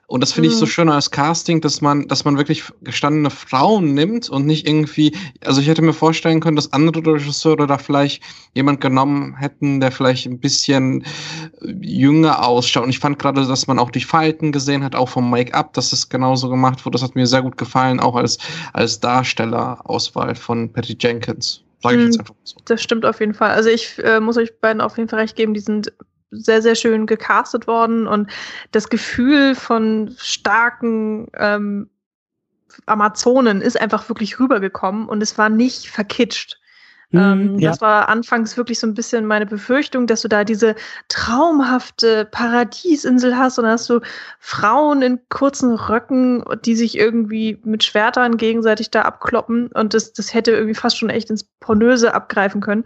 und 0.07 0.21
das 0.23 0.33
finde 0.33 0.49
mhm. 0.49 0.53
ich 0.53 0.59
so 0.61 0.65
mhm. 0.67 0.71
schön 0.71 0.89
als 0.91 1.11
Casting, 1.11 1.61
dass 1.61 1.81
man, 1.81 2.07
dass 2.07 2.25
man 2.25 2.39
wirklich 2.39 2.63
gestandene 2.83 3.31
Frauen 3.31 3.93
nimmt 3.93 4.29
und 4.29 4.47
nicht 4.47 4.69
irgendwie, 4.69 5.17
also 5.45 5.61
ich 5.61 5.67
hätte 5.67 5.83
mir 5.83 5.93
vorstellen 5.93 6.39
können, 6.39 6.55
dass 6.55 6.73
andere 6.73 7.05
Regisseure 7.05 7.67
da 7.67 7.77
vielleicht 7.77 8.23
jemand 8.55 8.81
genommen 8.81 9.37
hätten, 9.37 9.81
der 9.81 9.91
vielleicht 9.91 10.27
ein 10.27 10.39
bisschen 10.39 11.03
äh, 11.61 11.75
jünger 11.81 12.47
ausschaut. 12.47 12.85
Und 12.85 12.91
ich 12.91 13.01
fand 13.01 13.19
gerade, 13.19 13.45
dass 13.45 13.67
man 13.67 13.81
auch 13.81 13.91
die 13.91 14.05
Falten 14.05 14.53
gesehen 14.53 14.85
hat, 14.85 14.95
auch 14.95 15.09
vom 15.09 15.29
Make-up, 15.29 15.73
dass 15.73 15.93
es 15.93 16.09
genauso 16.09 16.49
gemacht 16.49 16.87
wurde. 16.87 16.95
Das 16.95 17.03
hat 17.03 17.17
mir 17.17 17.27
sehr 17.27 17.43
gut 17.43 17.57
gefallen, 17.57 17.99
auch 17.99 18.15
als, 18.15 18.39
als 18.73 19.01
Darstellerauswahl 19.01 20.37
von 20.37 20.73
Patty 20.73 20.97
Jenkins. 21.01 21.63
Sage 21.85 21.97
ich 21.97 22.05
jetzt 22.07 22.14
hm, 22.14 22.20
einfach 22.20 22.35
so. 22.44 22.57
Das 22.64 22.83
stimmt 22.83 23.05
auf 23.05 23.20
jeden 23.20 23.35
Fall. 23.35 23.51
Also 23.51 23.68
ich 23.68 24.03
äh, 24.03 24.20
muss 24.20 24.37
euch 24.37 24.59
beiden 24.61 24.81
auf 24.81 24.97
jeden 24.97 25.09
Fall 25.09 25.20
recht 25.20 25.37
geben, 25.37 25.55
die 25.55 25.61
sind 25.61 25.92
sehr, 26.31 26.62
sehr 26.62 26.75
schön 26.75 27.07
gecastet 27.07 27.66
worden 27.66 28.07
und 28.07 28.31
das 28.73 28.88
Gefühl 28.88 29.55
von 29.55 30.14
starken 30.18 31.29
ähm, 31.35 31.90
Amazonen 32.87 33.61
ist 33.61 33.81
einfach 33.81 34.09
wirklich 34.09 34.40
rübergekommen 34.40 35.09
und 35.09 35.23
es 35.23 35.38
war 35.38 35.49
nicht 35.49 35.88
verkitscht. 35.88 36.59
Mhm, 37.14 37.20
ähm, 37.20 37.59
ja. 37.59 37.70
Das 37.70 37.81
war 37.81 38.09
anfangs 38.09 38.57
wirklich 38.57 38.81
so 38.81 38.87
ein 38.87 38.94
bisschen 38.94 39.24
meine 39.24 39.46
Befürchtung, 39.46 40.07
dass 40.07 40.22
du 40.22 40.29
da 40.29 40.42
diese 40.42 40.74
traumhafte 41.09 42.24
Paradiesinsel 42.24 43.37
hast 43.37 43.59
und 43.59 43.66
hast 43.66 43.88
du 43.88 44.00
Frauen 44.40 45.00
in 45.00 45.20
kurzen 45.29 45.72
Röcken, 45.72 46.44
die 46.64 46.74
sich 46.74 46.98
irgendwie 46.98 47.61
mit 47.64 47.85
Schwertern 47.85 48.37
gegenseitig 48.37 48.90
da 48.90 49.03
abkloppen 49.03 49.68
und 49.68 49.94
das, 49.94 50.12
das 50.12 50.35
hätte 50.35 50.50
irgendwie 50.50 50.74
fast 50.74 50.98
schon 50.98 51.11
echt 51.11 51.31
ins 51.31 51.44
Pornöse 51.61 52.14
abgreifen 52.14 52.61
können, 52.61 52.85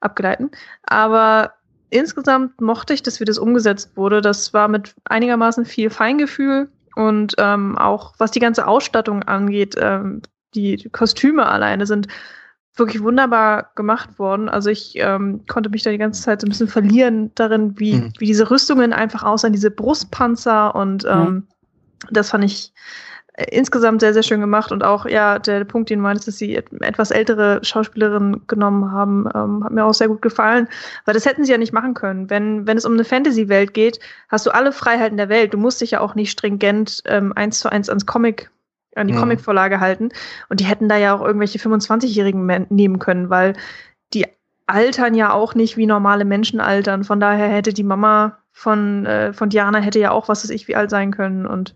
abgleiten. 0.00 0.50
Aber 0.82 1.54
insgesamt 1.88 2.60
mochte 2.60 2.92
ich, 2.92 3.02
dass 3.02 3.18
wie 3.18 3.24
das 3.24 3.38
umgesetzt 3.38 3.96
wurde. 3.96 4.20
Das 4.20 4.52
war 4.52 4.68
mit 4.68 4.94
einigermaßen 5.04 5.64
viel 5.64 5.88
Feingefühl 5.88 6.68
und 6.96 7.34
ähm, 7.38 7.78
auch 7.78 8.12
was 8.18 8.30
die 8.30 8.40
ganze 8.40 8.66
Ausstattung 8.66 9.22
angeht, 9.22 9.74
ähm, 9.78 10.20
die 10.54 10.88
Kostüme 10.92 11.46
alleine 11.46 11.86
sind 11.86 12.08
wirklich 12.76 13.02
wunderbar 13.02 13.70
gemacht 13.74 14.18
worden. 14.18 14.48
Also 14.48 14.70
ich 14.70 14.94
ähm, 14.96 15.44
konnte 15.48 15.70
mich 15.70 15.82
da 15.82 15.90
die 15.90 15.98
ganze 15.98 16.22
Zeit 16.22 16.40
so 16.40 16.46
ein 16.46 16.50
bisschen 16.50 16.68
verlieren 16.68 17.30
darin, 17.34 17.78
wie, 17.78 17.94
mhm. 17.94 18.12
wie 18.18 18.26
diese 18.26 18.50
Rüstungen 18.50 18.92
einfach 18.92 19.22
aussehen, 19.22 19.52
diese 19.52 19.70
Brustpanzer 19.70 20.74
und 20.74 21.04
ähm, 21.04 21.46
ja. 22.04 22.08
das 22.10 22.30
fand 22.30 22.44
ich 22.44 22.72
äh, 23.34 23.44
insgesamt 23.50 24.00
sehr, 24.00 24.14
sehr 24.14 24.22
schön 24.22 24.40
gemacht 24.40 24.70
und 24.70 24.84
auch, 24.84 25.04
ja, 25.04 25.38
der 25.38 25.64
Punkt, 25.64 25.90
den 25.90 25.98
du 25.98 26.04
meinst, 26.04 26.28
dass 26.28 26.38
sie 26.38 26.54
etwas 26.56 27.10
ältere 27.10 27.60
Schauspielerin 27.62 28.42
genommen 28.46 28.92
haben, 28.92 29.28
ähm, 29.34 29.64
hat 29.64 29.72
mir 29.72 29.84
auch 29.84 29.94
sehr 29.94 30.08
gut 30.08 30.22
gefallen, 30.22 30.68
weil 31.04 31.14
das 31.14 31.26
hätten 31.26 31.44
sie 31.44 31.52
ja 31.52 31.58
nicht 31.58 31.72
machen 31.72 31.94
können. 31.94 32.30
Wenn, 32.30 32.66
wenn 32.68 32.76
es 32.76 32.84
um 32.84 32.94
eine 32.94 33.04
Fantasy-Welt 33.04 33.74
geht, 33.74 33.98
hast 34.28 34.46
du 34.46 34.54
alle 34.54 34.72
Freiheiten 34.72 35.16
der 35.16 35.28
Welt. 35.28 35.52
Du 35.52 35.58
musst 35.58 35.80
dich 35.80 35.90
ja 35.90 36.00
auch 36.00 36.14
nicht 36.14 36.30
stringent 36.30 37.02
ähm, 37.06 37.32
eins 37.34 37.58
zu 37.58 37.70
eins 37.70 37.88
ans 37.88 38.06
Comic 38.06 38.50
an 38.96 39.06
die 39.06 39.14
mhm. 39.14 39.18
Comicvorlage 39.18 39.80
halten. 39.80 40.10
Und 40.48 40.60
die 40.60 40.64
hätten 40.64 40.88
da 40.88 40.96
ja 40.96 41.14
auch 41.14 41.24
irgendwelche 41.24 41.58
25-Jährigen 41.58 42.66
nehmen 42.70 42.98
können, 42.98 43.30
weil 43.30 43.54
die 44.12 44.26
altern 44.66 45.14
ja 45.14 45.32
auch 45.32 45.54
nicht 45.54 45.76
wie 45.76 45.86
normale 45.86 46.24
Menschen 46.24 46.60
altern. 46.60 47.04
Von 47.04 47.20
daher 47.20 47.48
hätte 47.48 47.72
die 47.72 47.82
Mama 47.82 48.38
von, 48.52 49.06
äh, 49.06 49.32
von 49.32 49.48
Diana 49.48 49.78
hätte 49.78 49.98
ja 49.98 50.10
auch, 50.10 50.28
was 50.28 50.44
weiß 50.44 50.50
ich, 50.50 50.68
wie 50.68 50.76
alt 50.76 50.90
sein 50.90 51.12
können. 51.12 51.46
Und 51.46 51.74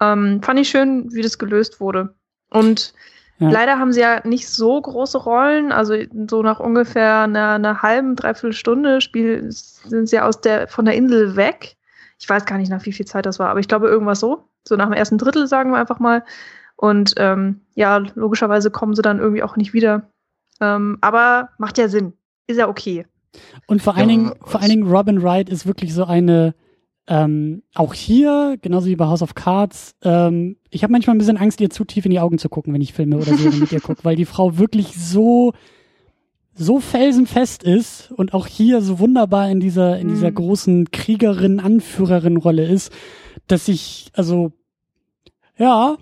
ähm, 0.00 0.42
fand 0.42 0.60
ich 0.60 0.68
schön, 0.68 1.12
wie 1.12 1.22
das 1.22 1.38
gelöst 1.38 1.80
wurde. 1.80 2.14
Und 2.50 2.94
ja. 3.38 3.50
leider 3.50 3.78
haben 3.78 3.92
sie 3.92 4.00
ja 4.00 4.26
nicht 4.26 4.48
so 4.48 4.80
große 4.80 5.18
Rollen. 5.18 5.72
Also 5.72 5.94
so 6.28 6.42
nach 6.42 6.60
ungefähr 6.60 7.20
einer, 7.20 7.52
einer 7.52 7.82
halben, 7.82 8.16
dreiviertel 8.16 8.52
Stunde 8.52 9.00
Spiel 9.00 9.46
sind 9.50 10.08
sie 10.08 10.20
aus 10.20 10.40
der, 10.40 10.68
von 10.68 10.84
der 10.84 10.94
Insel 10.94 11.36
weg. 11.36 11.76
Ich 12.18 12.28
weiß 12.28 12.46
gar 12.46 12.58
nicht, 12.58 12.70
nach 12.70 12.84
wie 12.84 12.92
viel 12.92 13.06
Zeit 13.06 13.26
das 13.26 13.38
war, 13.38 13.48
aber 13.48 13.60
ich 13.60 13.68
glaube 13.68 13.88
irgendwas 13.88 14.20
so. 14.20 14.48
So 14.68 14.76
nach 14.76 14.86
dem 14.86 14.94
ersten 14.94 15.18
Drittel, 15.18 15.46
sagen 15.46 15.70
wir 15.72 15.78
einfach 15.78 15.98
mal. 15.98 16.24
Und 16.76 17.14
ähm, 17.16 17.62
ja, 17.74 17.98
logischerweise 18.14 18.70
kommen 18.70 18.94
sie 18.94 19.02
dann 19.02 19.18
irgendwie 19.18 19.42
auch 19.42 19.56
nicht 19.56 19.72
wieder. 19.72 20.10
Ähm, 20.60 20.98
aber 21.00 21.50
macht 21.58 21.78
ja 21.78 21.88
Sinn. 21.88 22.12
Ist 22.46 22.58
ja 22.58 22.68
okay. 22.68 23.04
Und 23.66 23.82
vor 23.82 23.96
allen 23.96 24.08
Dingen, 24.08 24.32
vor 24.40 24.60
allen 24.60 24.70
Dingen 24.70 24.88
Robin 24.88 25.22
Wright 25.22 25.48
ist 25.48 25.66
wirklich 25.66 25.92
so 25.92 26.04
eine, 26.04 26.54
ähm, 27.06 27.62
auch 27.74 27.94
hier, 27.94 28.58
genauso 28.60 28.86
wie 28.86 28.96
bei 28.96 29.06
House 29.06 29.22
of 29.22 29.34
Cards, 29.34 29.94
ähm, 30.02 30.56
ich 30.70 30.82
habe 30.82 30.92
manchmal 30.92 31.16
ein 31.16 31.18
bisschen 31.18 31.36
Angst, 31.36 31.60
ihr 31.60 31.70
zu 31.70 31.84
tief 31.84 32.04
in 32.04 32.10
die 32.10 32.20
Augen 32.20 32.38
zu 32.38 32.48
gucken, 32.48 32.72
wenn 32.74 32.80
ich 32.80 32.92
Filme 32.92 33.16
oder 33.16 33.34
Serien 33.34 33.60
mit 33.60 33.72
ihr 33.72 33.80
gucke, 33.80 34.04
weil 34.04 34.16
die 34.16 34.24
Frau 34.24 34.58
wirklich 34.58 34.94
so 34.94 35.52
so 36.54 36.80
felsenfest 36.80 37.62
ist 37.62 38.10
und 38.10 38.34
auch 38.34 38.48
hier 38.48 38.82
so 38.82 38.98
wunderbar 38.98 39.48
in 39.48 39.60
dieser 39.60 39.98
in 39.98 40.08
dieser 40.08 40.30
mhm. 40.30 40.34
großen 40.34 40.90
Kriegerin 40.90 41.60
Anführerin 41.60 42.36
Rolle 42.36 42.66
ist, 42.66 42.92
dass 43.48 43.68
ich 43.68 44.10
also 44.14 44.52
ja, 45.56 45.96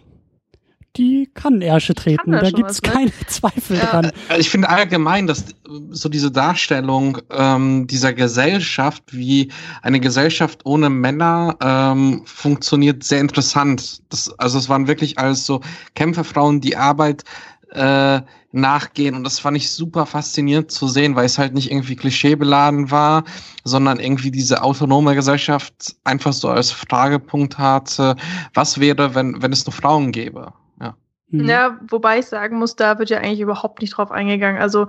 die 0.97 1.29
kann 1.33 1.61
Ärsche 1.61 1.95
treten. 1.95 2.33
Da 2.33 2.51
gibt's 2.51 2.81
was, 2.83 2.83
ne? 2.83 2.91
keine 2.91 3.13
Zweifel 3.27 3.77
ja. 3.77 3.87
dran. 3.87 4.13
Äh, 4.31 4.41
ich 4.41 4.51
finde 4.51 4.69
allgemein, 4.69 5.27
dass 5.27 5.45
so 5.91 6.09
diese 6.09 6.31
Darstellung 6.31 7.19
ähm, 7.31 7.87
dieser 7.87 8.13
Gesellschaft, 8.13 9.03
wie 9.13 9.53
eine 9.83 10.01
Gesellschaft 10.01 10.61
ohne 10.65 10.91
Männer 10.91 11.57
ähm, 11.61 12.23
funktioniert, 12.25 13.05
sehr 13.05 13.21
interessant. 13.21 14.03
Das, 14.11 14.33
also 14.39 14.59
es 14.59 14.69
waren 14.69 14.87
wirklich 14.87 15.19
alles 15.19 15.45
so 15.45 15.61
Kämpferfrauen, 15.95 16.61
die 16.61 16.77
Arbeit 16.77 17.25
äh, 17.71 18.21
nachgehen 18.53 19.15
und 19.15 19.25
das 19.25 19.39
fand 19.39 19.57
ich 19.57 19.71
super 19.71 20.07
faszinierend 20.07 20.71
zu 20.71 20.89
sehen, 20.89 21.15
weil 21.15 21.27
es 21.27 21.39
halt 21.39 21.53
nicht 21.53 21.71
irgendwie 21.71 21.97
klischeebeladen 21.97 22.91
war, 22.91 23.25
sondern 23.65 24.01
irgendwie 24.01 24.31
diese 24.31 24.63
autonome 24.63 25.15
Gesellschaft 25.15 25.97
einfach 26.05 26.33
so 26.33 26.49
als 26.49 26.71
Fragepunkt 26.71 27.59
hatte, 27.59 28.17
was 28.55 28.81
wäre, 28.81 29.15
wenn, 29.15 29.43
wenn 29.43 29.53
es 29.53 29.67
nur 29.67 29.75
Frauen 29.75 30.11
gäbe? 30.11 30.53
Ja. 30.81 30.97
Mhm. 31.29 31.49
ja, 31.49 31.79
wobei 31.89 32.21
ich 32.21 32.27
sagen 32.27 32.59
muss, 32.59 32.77
da 32.77 32.99
wird 32.99 33.11
ja 33.11 33.19
eigentlich 33.19 33.41
überhaupt 33.41 33.83
nicht 33.83 33.97
drauf 33.97 34.11
eingegangen. 34.11 34.61
Also 34.61 34.87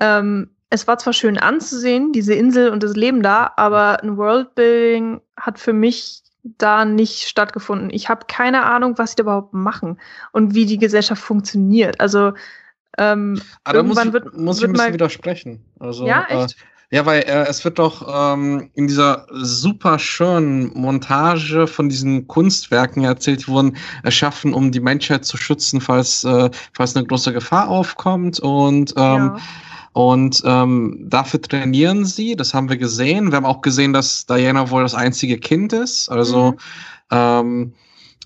ähm, 0.00 0.50
es 0.70 0.88
war 0.88 0.98
zwar 0.98 1.12
schön 1.12 1.38
anzusehen, 1.38 2.12
diese 2.12 2.34
Insel 2.34 2.70
und 2.70 2.82
das 2.82 2.96
Leben 2.96 3.22
da, 3.22 3.52
aber 3.56 4.02
ein 4.02 4.16
Worldbuilding 4.16 5.20
hat 5.36 5.60
für 5.60 5.72
mich 5.72 6.23
da 6.44 6.84
nicht 6.84 7.28
stattgefunden. 7.28 7.90
Ich 7.90 8.08
habe 8.08 8.26
keine 8.28 8.64
Ahnung, 8.64 8.98
was 8.98 9.10
sie 9.10 9.16
da 9.16 9.22
überhaupt 9.22 9.54
machen 9.54 9.98
und 10.32 10.54
wie 10.54 10.66
die 10.66 10.78
Gesellschaft 10.78 11.22
funktioniert. 11.22 12.00
Also 12.00 12.32
ähm, 12.98 13.40
Aber 13.64 13.78
irgendwann 13.78 14.08
muss 14.08 14.14
ich, 14.14 14.24
wird, 14.24 14.36
muss 14.36 14.58
ich 14.58 14.64
ein 14.64 14.72
bisschen 14.72 14.92
widersprechen. 14.92 15.64
Also, 15.80 16.06
ja, 16.06 16.26
äh, 16.28 16.44
echt? 16.44 16.52
Äh, 16.52 16.96
ja, 16.96 17.06
weil 17.06 17.22
äh, 17.22 17.46
es 17.48 17.64
wird 17.64 17.78
doch 17.80 18.06
ähm, 18.08 18.70
in 18.74 18.86
dieser 18.86 19.26
super 19.32 19.98
schönen 19.98 20.72
Montage 20.78 21.66
von 21.66 21.88
diesen 21.88 22.28
Kunstwerken 22.28 23.02
erzählt 23.04 23.48
wurden, 23.48 23.76
erschaffen, 24.04 24.54
um 24.54 24.70
die 24.70 24.80
Menschheit 24.80 25.24
zu 25.24 25.36
schützen, 25.36 25.80
falls, 25.80 26.22
äh, 26.22 26.50
falls 26.72 26.94
eine 26.94 27.06
große 27.06 27.32
Gefahr 27.32 27.68
aufkommt. 27.68 28.38
Und 28.38 28.92
ähm, 28.96 29.32
ja. 29.34 29.36
Und 29.94 30.42
ähm, 30.44 31.06
dafür 31.08 31.40
trainieren 31.40 32.04
sie, 32.04 32.34
das 32.34 32.52
haben 32.52 32.68
wir 32.68 32.76
gesehen. 32.76 33.30
Wir 33.30 33.36
haben 33.36 33.44
auch 33.44 33.60
gesehen, 33.60 33.92
dass 33.92 34.26
Diana 34.26 34.68
wohl 34.70 34.82
das 34.82 34.96
einzige 34.96 35.38
Kind 35.38 35.72
ist. 35.72 36.08
Also 36.08 36.50
mhm. 36.50 36.56
ähm, 37.12 37.74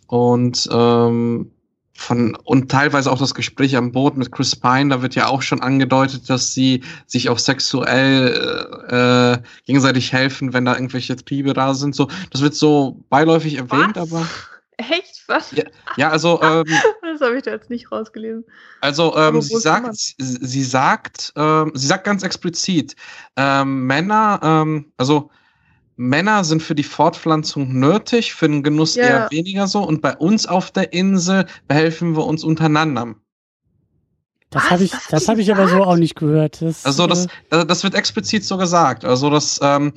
und 0.07 0.67
ähm, 0.73 1.51
von 1.93 2.37
und 2.37 2.71
teilweise 2.71 3.13
auch 3.13 3.19
das 3.19 3.35
Gespräch 3.35 3.77
am 3.77 3.93
Boot 3.93 4.17
mit 4.17 4.33
Chris 4.33 4.57
Pine, 4.57 4.89
da 4.89 5.03
wird 5.03 5.15
ja 5.15 5.27
auch 5.27 5.43
schon 5.43 5.61
angedeutet, 5.61 6.31
dass 6.31 6.55
sie 6.55 6.85
sich 7.07 7.29
auch 7.29 7.39
sexuell 7.39 8.89
äh, 8.89 9.43
gegenseitig 9.67 10.15
helfen, 10.15 10.55
wenn 10.55 10.65
da 10.65 10.73
irgendwelche 10.73 11.17
Triebe 11.17 11.53
da 11.53 11.75
sind. 11.75 11.95
So, 11.95 12.09
das 12.31 12.41
wird 12.41 12.55
so 12.55 13.05
beiläufig 13.11 13.57
erwähnt, 13.57 13.97
Was? 13.97 14.11
aber 14.11 14.27
Echt? 14.79 15.25
Was? 15.27 15.51
Ja, 15.53 15.65
ja 15.97 16.09
also. 16.11 16.41
Ähm, 16.43 16.65
das 17.19 17.27
habe 17.27 17.37
ich 17.37 17.43
da 17.43 17.51
jetzt 17.51 17.71
nicht 17.71 17.91
rausgelesen. 17.91 18.45
Also, 18.81 19.17
ähm, 19.17 19.41
sie, 19.43 19.57
sagt, 19.57 20.15
sie 20.19 20.63
sagt, 20.63 21.33
ähm, 21.37 21.73
sie 21.75 21.87
sagt 21.87 22.05
ganz 22.05 22.23
explizit, 22.23 22.97
ähm, 23.37 23.87
Männer, 23.87 24.41
ähm, 24.43 24.93
also 24.97 25.31
Männer 25.97 26.45
sind 26.45 26.63
für 26.63 26.77
die 26.77 26.85
Fortpflanzung 26.85 27.79
nötig, 27.79 28.33
für 28.33 28.49
den 28.49 28.63
Genuss 28.63 28.95
ja. 28.95 29.05
eher 29.05 29.29
weniger 29.31 29.67
so. 29.67 29.83
Und 29.83 30.01
bei 30.01 30.17
uns 30.17 30.47
auf 30.47 30.71
der 30.71 30.93
Insel 30.93 31.47
behelfen 31.67 32.17
wir 32.17 32.25
uns 32.25 32.45
untereinander. 32.45 33.17
Das 34.51 34.71
habe 34.71 34.85
ich, 34.85 34.93
das, 34.93 35.09
das 35.09 35.29
habe 35.29 35.41
ich 35.41 35.51
aber 35.51 35.69
so 35.69 35.83
auch 35.83 35.97
nicht 35.97 36.15
gehört. 36.15 36.63
Das, 36.63 36.87
also 36.87 37.07
das, 37.07 37.27
äh, 37.51 37.67
das 37.67 37.83
wird 37.83 37.95
explizit 37.95 38.45
so 38.45 38.57
gesagt. 38.57 39.05
Also 39.05 39.29
das, 39.29 39.59
ähm, 39.61 39.93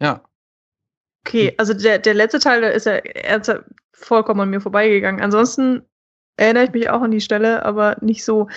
ja. 0.00 0.22
Okay, 1.26 1.54
also 1.58 1.74
der, 1.74 1.98
der 1.98 2.14
letzte 2.14 2.38
Teil 2.38 2.62
der 2.62 2.72
ist 2.72 2.86
ja 2.86 2.94
ernsthaft 2.94 3.64
vollkommen 3.92 4.40
an 4.40 4.50
mir 4.50 4.60
vorbeigegangen. 4.60 5.22
Ansonsten 5.22 5.82
erinnere 6.36 6.64
ich 6.64 6.72
mich 6.72 6.90
auch 6.90 7.02
an 7.02 7.10
die 7.10 7.20
Stelle, 7.20 7.64
aber 7.64 7.96
nicht 8.00 8.24
so. 8.24 8.48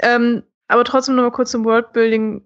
Ähm, 0.00 0.42
aber 0.68 0.84
trotzdem 0.84 1.16
noch 1.16 1.22
mal 1.22 1.30
kurz 1.30 1.50
zum 1.50 1.64
Worldbuilding 1.64 2.42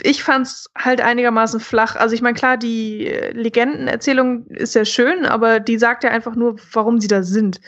ich 0.00 0.22
fand's 0.22 0.70
halt 0.76 1.00
einigermaßen 1.00 1.60
flach. 1.60 1.96
Also 1.96 2.14
ich 2.14 2.22
meine, 2.22 2.34
klar, 2.34 2.56
die 2.56 3.04
Legendenerzählung 3.32 4.46
ist 4.46 4.74
ja 4.74 4.84
schön, 4.84 5.26
aber 5.26 5.60
die 5.60 5.78
sagt 5.78 6.04
ja 6.04 6.10
einfach 6.10 6.34
nur, 6.34 6.56
warum 6.72 7.00
sie 7.00 7.08
da 7.08 7.22
sind. 7.22 7.60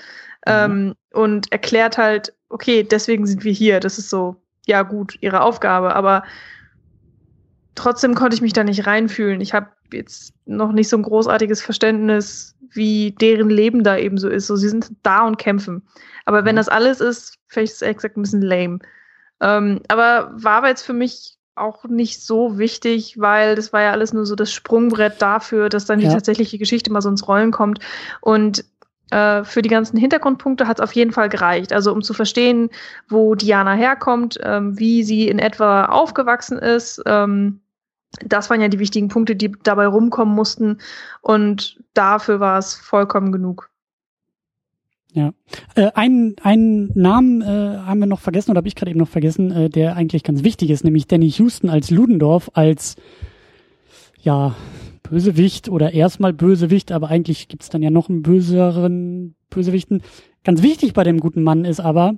Mhm. 0.46 0.52
Ähm, 0.52 0.94
und 1.12 1.52
erklärt 1.52 1.98
halt, 1.98 2.32
okay, 2.48 2.82
deswegen 2.84 3.26
sind 3.26 3.44
wir 3.44 3.52
hier. 3.52 3.80
Das 3.80 3.98
ist 3.98 4.08
so, 4.08 4.36
ja 4.66 4.82
gut, 4.82 5.18
ihre 5.20 5.42
Aufgabe, 5.42 5.94
aber 5.94 6.24
trotzdem 7.74 8.14
konnte 8.14 8.34
ich 8.34 8.42
mich 8.42 8.52
da 8.54 8.64
nicht 8.64 8.86
reinfühlen. 8.86 9.40
Ich 9.40 9.52
habe 9.52 9.68
jetzt 9.94 10.32
noch 10.46 10.72
nicht 10.72 10.88
so 10.88 10.96
ein 10.96 11.02
großartiges 11.02 11.62
Verständnis, 11.62 12.54
wie 12.72 13.12
deren 13.12 13.50
Leben 13.50 13.82
da 13.82 13.96
eben 13.96 14.18
so 14.18 14.28
ist. 14.28 14.46
So, 14.46 14.56
sie 14.56 14.68
sind 14.68 14.92
da 15.02 15.26
und 15.26 15.38
kämpfen. 15.38 15.82
Aber 16.24 16.44
wenn 16.44 16.54
mhm. 16.54 16.58
das 16.58 16.68
alles 16.68 17.00
ist, 17.00 17.38
vielleicht 17.48 17.72
ist 17.72 17.82
es 17.82 17.88
exakt 17.88 18.16
ein 18.16 18.22
bisschen 18.22 18.42
lame. 18.42 18.78
Ähm, 19.40 19.80
aber 19.88 20.30
war 20.34 20.58
aber 20.58 20.68
jetzt 20.68 20.82
für 20.82 20.92
mich 20.92 21.38
auch 21.56 21.84
nicht 21.84 22.22
so 22.22 22.58
wichtig, 22.58 23.20
weil 23.20 23.54
das 23.54 23.72
war 23.72 23.82
ja 23.82 23.92
alles 23.92 24.12
nur 24.12 24.26
so 24.26 24.34
das 24.34 24.52
Sprungbrett 24.52 25.20
dafür, 25.20 25.68
dass 25.68 25.84
dann 25.84 26.00
ja. 26.00 26.08
die 26.08 26.14
tatsächliche 26.14 26.58
Geschichte 26.58 26.92
mal 26.92 27.02
so 27.02 27.08
ins 27.08 27.26
Rollen 27.26 27.50
kommt. 27.50 27.80
Und 28.20 28.64
äh, 29.10 29.44
für 29.44 29.62
die 29.62 29.68
ganzen 29.68 29.96
Hintergrundpunkte 29.96 30.66
hat 30.66 30.78
es 30.78 30.84
auf 30.84 30.92
jeden 30.92 31.12
Fall 31.12 31.28
gereicht. 31.28 31.72
Also 31.72 31.92
um 31.92 32.02
zu 32.02 32.14
verstehen, 32.14 32.70
wo 33.08 33.34
Diana 33.34 33.74
herkommt, 33.74 34.38
ähm, 34.42 34.78
wie 34.78 35.02
sie 35.02 35.28
in 35.28 35.38
etwa 35.38 35.86
aufgewachsen 35.86 36.58
ist. 36.58 37.02
Ähm, 37.06 37.60
das 38.24 38.50
waren 38.50 38.60
ja 38.60 38.68
die 38.68 38.78
wichtigen 38.78 39.08
Punkte, 39.08 39.36
die 39.36 39.52
dabei 39.62 39.86
rumkommen 39.86 40.34
mussten. 40.34 40.78
Und 41.22 41.82
dafür 41.94 42.40
war 42.40 42.58
es 42.58 42.74
vollkommen 42.74 43.32
genug. 43.32 43.70
Ja. 45.12 45.32
Äh, 45.74 45.90
einen, 45.94 46.36
einen 46.42 46.92
Namen 46.94 47.42
äh, 47.42 47.44
haben 47.44 48.00
wir 48.00 48.06
noch 48.06 48.20
vergessen, 48.20 48.50
oder 48.50 48.58
habe 48.58 48.68
ich 48.68 48.76
gerade 48.76 48.90
eben 48.90 49.00
noch 49.00 49.08
vergessen, 49.08 49.50
äh, 49.50 49.68
der 49.68 49.96
eigentlich 49.96 50.22
ganz 50.22 50.44
wichtig 50.44 50.70
ist, 50.70 50.84
nämlich 50.84 51.08
Danny 51.08 51.28
Houston 51.30 51.68
als 51.68 51.90
Ludendorff, 51.90 52.50
als 52.54 52.96
ja, 54.20 54.54
Bösewicht 55.02 55.68
oder 55.68 55.92
erstmal 55.92 56.32
Bösewicht, 56.32 56.92
aber 56.92 57.08
eigentlich 57.08 57.48
gibt's 57.48 57.70
dann 57.70 57.82
ja 57.82 57.90
noch 57.90 58.08
einen 58.08 58.22
böseren 58.22 59.34
Bösewichten. 59.48 60.02
Ganz 60.44 60.62
wichtig 60.62 60.92
bei 60.92 61.02
dem 61.02 61.18
guten 61.18 61.42
Mann 61.42 61.64
ist 61.64 61.80
aber, 61.80 62.14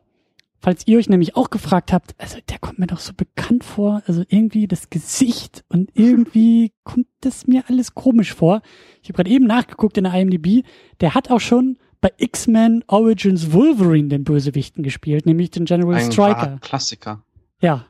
falls 0.63 0.87
ihr 0.87 0.97
euch 0.99 1.09
nämlich 1.09 1.37
auch 1.37 1.51
gefragt 1.51 1.93
habt, 1.93 2.15
also 2.19 2.39
der 2.49 2.59
kommt 2.59 2.79
mir 2.79 2.87
doch 2.87 3.01
so 3.01 3.13
bekannt 3.13 3.65
vor, 3.65 4.03
also 4.07 4.23
irgendwie 4.29 4.67
das 4.69 4.89
Gesicht 4.89 5.65
und 5.69 5.91
irgendwie 5.95 6.73
kommt 6.85 7.09
das 7.21 7.47
mir 7.47 7.65
alles 7.69 7.95
komisch 7.95 8.33
vor. 8.33 8.63
Ich 9.03 9.09
habe 9.09 9.17
gerade 9.17 9.31
eben 9.31 9.47
nachgeguckt 9.47 9.99
in 9.99 10.05
der 10.05 10.15
IMDb, 10.15 10.65
der 11.01 11.15
hat 11.15 11.31
auch 11.31 11.41
schon 11.41 11.77
bei 12.01 12.11
X-Men 12.17 12.83
Origins 12.87 13.53
Wolverine 13.53 14.09
den 14.09 14.25
Bösewichten 14.25 14.83
gespielt, 14.83 15.27
nämlich 15.27 15.51
den 15.51 15.67
General 15.67 15.95
Ein 15.97 16.11
Striker. 16.11 16.59
Klassiker. 16.61 17.23
Ja. 17.61 17.87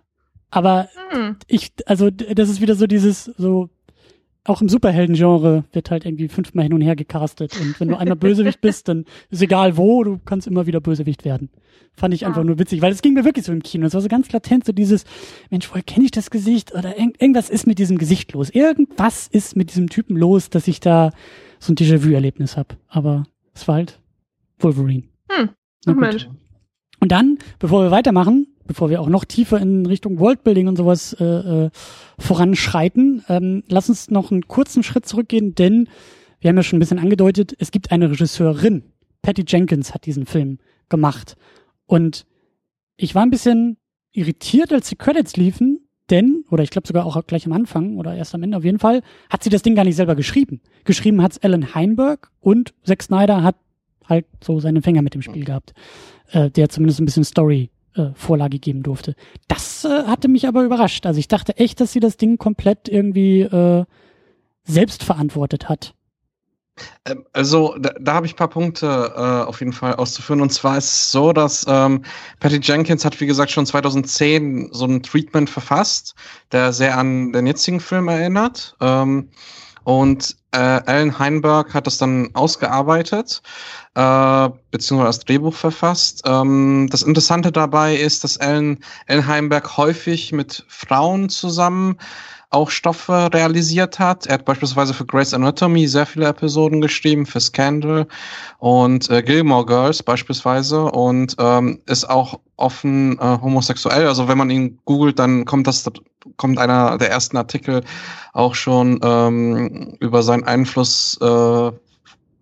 Aber 0.51 0.89
Hm. 1.11 1.37
ich, 1.47 1.73
also 1.87 2.11
das 2.11 2.51
ist 2.51 2.61
wieder 2.61 2.75
so 2.75 2.87
dieses, 2.87 3.25
so, 3.25 3.71
auch 4.45 4.61
im 4.61 4.69
Superhelden-Genre 4.69 5.65
wird 5.73 5.91
halt 5.91 6.05
irgendwie 6.05 6.29
fünfmal 6.29 6.65
hin 6.65 6.75
und 6.75 6.83
her 6.83 6.97
gecastet. 6.97 7.59
Und 7.59 7.79
wenn 7.81 7.89
du 7.89 7.97
einmal 7.97 8.17
Bösewicht 8.19 8.61
bist, 8.61 8.89
dann 8.89 9.07
ist 9.31 9.41
egal 9.41 9.77
wo, 9.79 10.05
du 10.05 10.19
kannst 10.25 10.47
immer 10.47 10.67
wieder 10.67 10.81
Bösewicht 10.81 11.25
werden. 11.25 11.49
Fand 11.95 12.15
ich 12.15 12.25
einfach 12.25 12.41
Ah. 12.41 12.45
nur 12.45 12.59
witzig, 12.59 12.81
weil 12.81 12.93
es 12.93 13.03
ging 13.03 13.13
mir 13.13 13.25
wirklich 13.25 13.45
so 13.45 13.53
im 13.53 13.63
Kino. 13.63 13.87
Es 13.87 13.95
war 13.95 14.01
so 14.01 14.09
ganz 14.09 14.33
latent, 14.33 14.65
so 14.65 14.73
dieses, 14.73 15.05
Mensch, 15.51 15.69
woher 15.71 15.83
kenne 15.83 16.05
ich 16.07 16.11
das 16.11 16.31
Gesicht? 16.31 16.75
Oder 16.75 16.99
irgend, 16.99 17.21
irgendwas 17.21 17.51
ist 17.51 17.67
mit 17.67 17.79
diesem 17.79 17.99
Gesicht 17.99 18.33
los. 18.33 18.51
Irgendwas 18.51 19.29
ist 19.29 19.57
mit 19.57 19.71
diesem 19.71 19.89
Typen 19.91 20.17
los, 20.17 20.49
dass 20.51 20.69
ich 20.69 20.81
da 20.81 21.11
so 21.59 21.73
ein 21.73 21.77
Déjà-vu-Erlebnis 21.77 22.57
habe. 22.57 22.77
Aber 22.89 23.25
es 23.55 23.69
war 23.69 23.75
halt 23.77 24.01
Wolverine. 24.59 25.05
Hm. 25.31 25.51
Ach. 25.87 25.95
Mensch. 25.95 26.29
Und 27.01 27.13
dann, 27.13 27.39
bevor 27.59 27.83
wir 27.83 27.91
weitermachen, 27.91 28.47
bevor 28.67 28.89
wir 28.89 29.01
auch 29.01 29.09
noch 29.09 29.25
tiefer 29.25 29.61
in 29.61 29.85
Richtung 29.87 30.19
Worldbuilding 30.19 30.69
und 30.69 30.77
sowas 30.77 31.13
äh, 31.19 31.25
äh, 31.67 31.71
voranschreiten, 32.19 33.25
ähm, 33.29 33.63
lass 33.69 33.89
uns 33.89 34.11
noch 34.11 34.31
einen 34.31 34.49
kurzen 34.49 34.83
Schritt 34.83 35.07
zurückgehen, 35.07 35.55
denn 35.55 35.89
wir 36.41 36.49
haben 36.49 36.57
ja 36.57 36.63
schon 36.63 36.79
ein 36.79 36.81
bisschen 36.81 36.99
angedeutet, 36.99 37.55
es 37.59 37.71
gibt 37.71 37.93
eine 37.93 38.11
Regisseurin. 38.11 38.83
Patty 39.21 39.45
Jenkins 39.47 39.95
hat 39.95 40.07
diesen 40.07 40.27
Film 40.27 40.59
gemacht. 40.89 41.37
Und 41.93 42.25
ich 42.97 43.15
war 43.15 43.23
ein 43.23 43.29
bisschen 43.29 43.77
irritiert, 44.13 44.73
als 44.73 44.89
die 44.89 44.97
Credits 44.97 45.37
liefen, 45.37 45.87
denn, 46.09 46.47
oder 46.51 46.63
ich 46.63 46.71
glaube 46.71 46.89
sogar 46.89 47.05
auch 47.05 47.23
gleich 47.27 47.45
am 47.45 47.53
Anfang 47.53 47.99
oder 47.99 48.15
erst 48.15 48.35
am 48.35 48.43
Ende 48.43 48.57
auf 48.57 48.65
jeden 48.65 48.79
Fall, 48.79 49.03
hat 49.29 49.45
sie 49.45 49.51
das 49.51 49.61
Ding 49.61 49.75
gar 49.75 49.85
nicht 49.85 49.97
selber 49.97 50.15
geschrieben. 50.15 50.63
Geschrieben 50.85 51.21
hat's 51.21 51.37
Alan 51.43 51.75
Heinberg 51.75 52.31
und 52.41 52.73
Zack 52.83 53.03
Snyder 53.03 53.43
hat 53.43 53.57
halt 54.09 54.25
so 54.43 54.59
seine 54.59 54.81
Finger 54.81 55.03
mit 55.03 55.13
dem 55.13 55.21
Spiel 55.21 55.45
gehabt, 55.45 55.75
äh, 56.31 56.51
der 56.51 56.71
zumindest 56.71 56.99
ein 56.99 57.05
bisschen 57.05 57.25
Story 57.25 57.69
äh, 57.95 58.07
Vorlage 58.15 58.59
geben 58.59 58.83
durfte. 58.83 59.15
Das 59.49 59.85
äh, 59.85 60.05
hatte 60.05 60.29
mich 60.29 60.49
aber 60.49 60.65
überrascht. 60.65 61.05
Also 61.05 61.21
ich 61.21 61.29
dachte 61.29 61.59
echt, 61.59 61.79
dass 61.79 61.93
sie 61.93 62.01
das 62.01 62.17
Ding 62.17 62.39
komplett 62.39 62.89
irgendwie 62.89 63.43
äh, 63.43 63.85
selbst 64.65 65.05
verantwortet 65.05 65.69
hat. 65.69 65.95
Ähm, 67.05 67.25
Also 67.33 67.77
da, 67.79 67.91
da 68.01 68.15
habe 68.15 68.27
ich 68.27 68.35
ein 68.35 68.37
paar 68.37 68.49
Punkte 68.49 69.13
äh, 69.17 69.49
auf 69.49 69.61
jeden 69.61 69.73
Fall 69.73 69.95
auszuführen. 69.95 70.41
Und 70.41 70.53
zwar 70.53 70.79
ist 70.79 70.85
es 70.87 71.13
so, 71.13 71.33
dass 71.33 71.65
ähm, 71.69 72.05
Patty 72.41 72.61
Jenkins 72.63 73.05
hat, 73.05 73.21
wie 73.21 73.27
gesagt, 73.27 73.51
schon 73.51 73.67
2010 73.67 74.71
so 74.73 74.87
ein 74.87 75.03
Treatment 75.03 75.51
verfasst, 75.51 76.15
der 76.53 76.73
sehr 76.73 76.97
an 76.99 77.33
den 77.33 77.47
jetzigen 77.47 77.81
Film 77.81 78.09
erinnert. 78.09 78.77
Ähm, 78.81 79.29
und 79.85 80.37
äh, 80.53 80.59
Alan 80.59 81.19
Heinberg 81.19 81.75
hat 81.75 81.87
das 81.87 81.99
dann 81.99 82.31
ausgearbeitet, 82.35 83.43
äh, 83.95 84.49
beziehungsweise 84.71 85.19
das 85.19 85.25
Drehbuch 85.25 85.55
verfasst. 85.55 86.23
Ähm, 86.25 86.89
das 86.91 87.03
Interessante 87.03 87.51
dabei 87.51 87.97
ist, 87.97 88.23
dass 88.23 88.39
Alan, 88.39 88.79
Alan 89.09 89.27
Heinberg 89.27 89.77
häufig 89.77 90.33
mit 90.33 90.65
Frauen 90.69 91.29
zusammen 91.31 91.97
auch 92.53 92.71
Stoffe 92.71 93.31
realisiert 93.33 93.99
hat. 93.99 94.27
Er 94.27 94.35
hat 94.35 94.45
beispielsweise 94.45 94.95
für 94.95 95.07
Grey's 95.07 95.35
Anatomy 95.35 95.87
sehr 95.89 96.07
viele 96.07 96.27
Episoden 96.27 96.81
geschrieben, 96.81 97.27
für 97.27 97.41
Scandal 97.41 98.07
und 98.59 99.11
äh, 99.11 99.23
Gilmore 99.23 99.67
Girls 99.67 100.03
beispielsweise 100.03 100.85
und 100.85 101.35
ähm, 101.39 101.81
ist 101.87 102.09
auch 102.09 102.39
offen 102.57 103.19
äh, 103.19 103.39
homosexuell. 103.41 104.07
Also 104.07 104.29
wenn 104.29 104.39
man 104.39 104.51
ihn 104.51 104.79
googelt, 104.85 105.19
dann 105.19 105.45
kommt 105.45 105.67
das 105.67 105.85
kommt 106.37 106.59
einer 106.59 106.99
der 106.99 107.11
ersten 107.11 107.37
Artikel 107.37 107.83
auch 108.33 108.55
schon 108.55 109.01
ähm, 109.03 109.97
über 110.01 110.23
seinen 110.23 110.45
Einfluss 110.45 111.19
äh, 111.21 111.73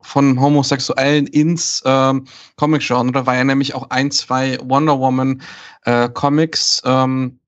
von 0.03 0.41
Homosexuellen 0.41 1.27
ins 1.29 1.83
ähm, 1.87 2.27
Comic-Genre, 2.57 3.27
weil 3.27 3.39
er 3.39 3.45
nämlich 3.45 3.75
auch 3.75 3.91
ein, 3.91 4.11
zwei 4.11 4.59
Wonder 4.63 4.99
Woman 4.99 5.41
äh, 5.85 6.09
Comics 6.09 6.83
ähm, 6.85 7.40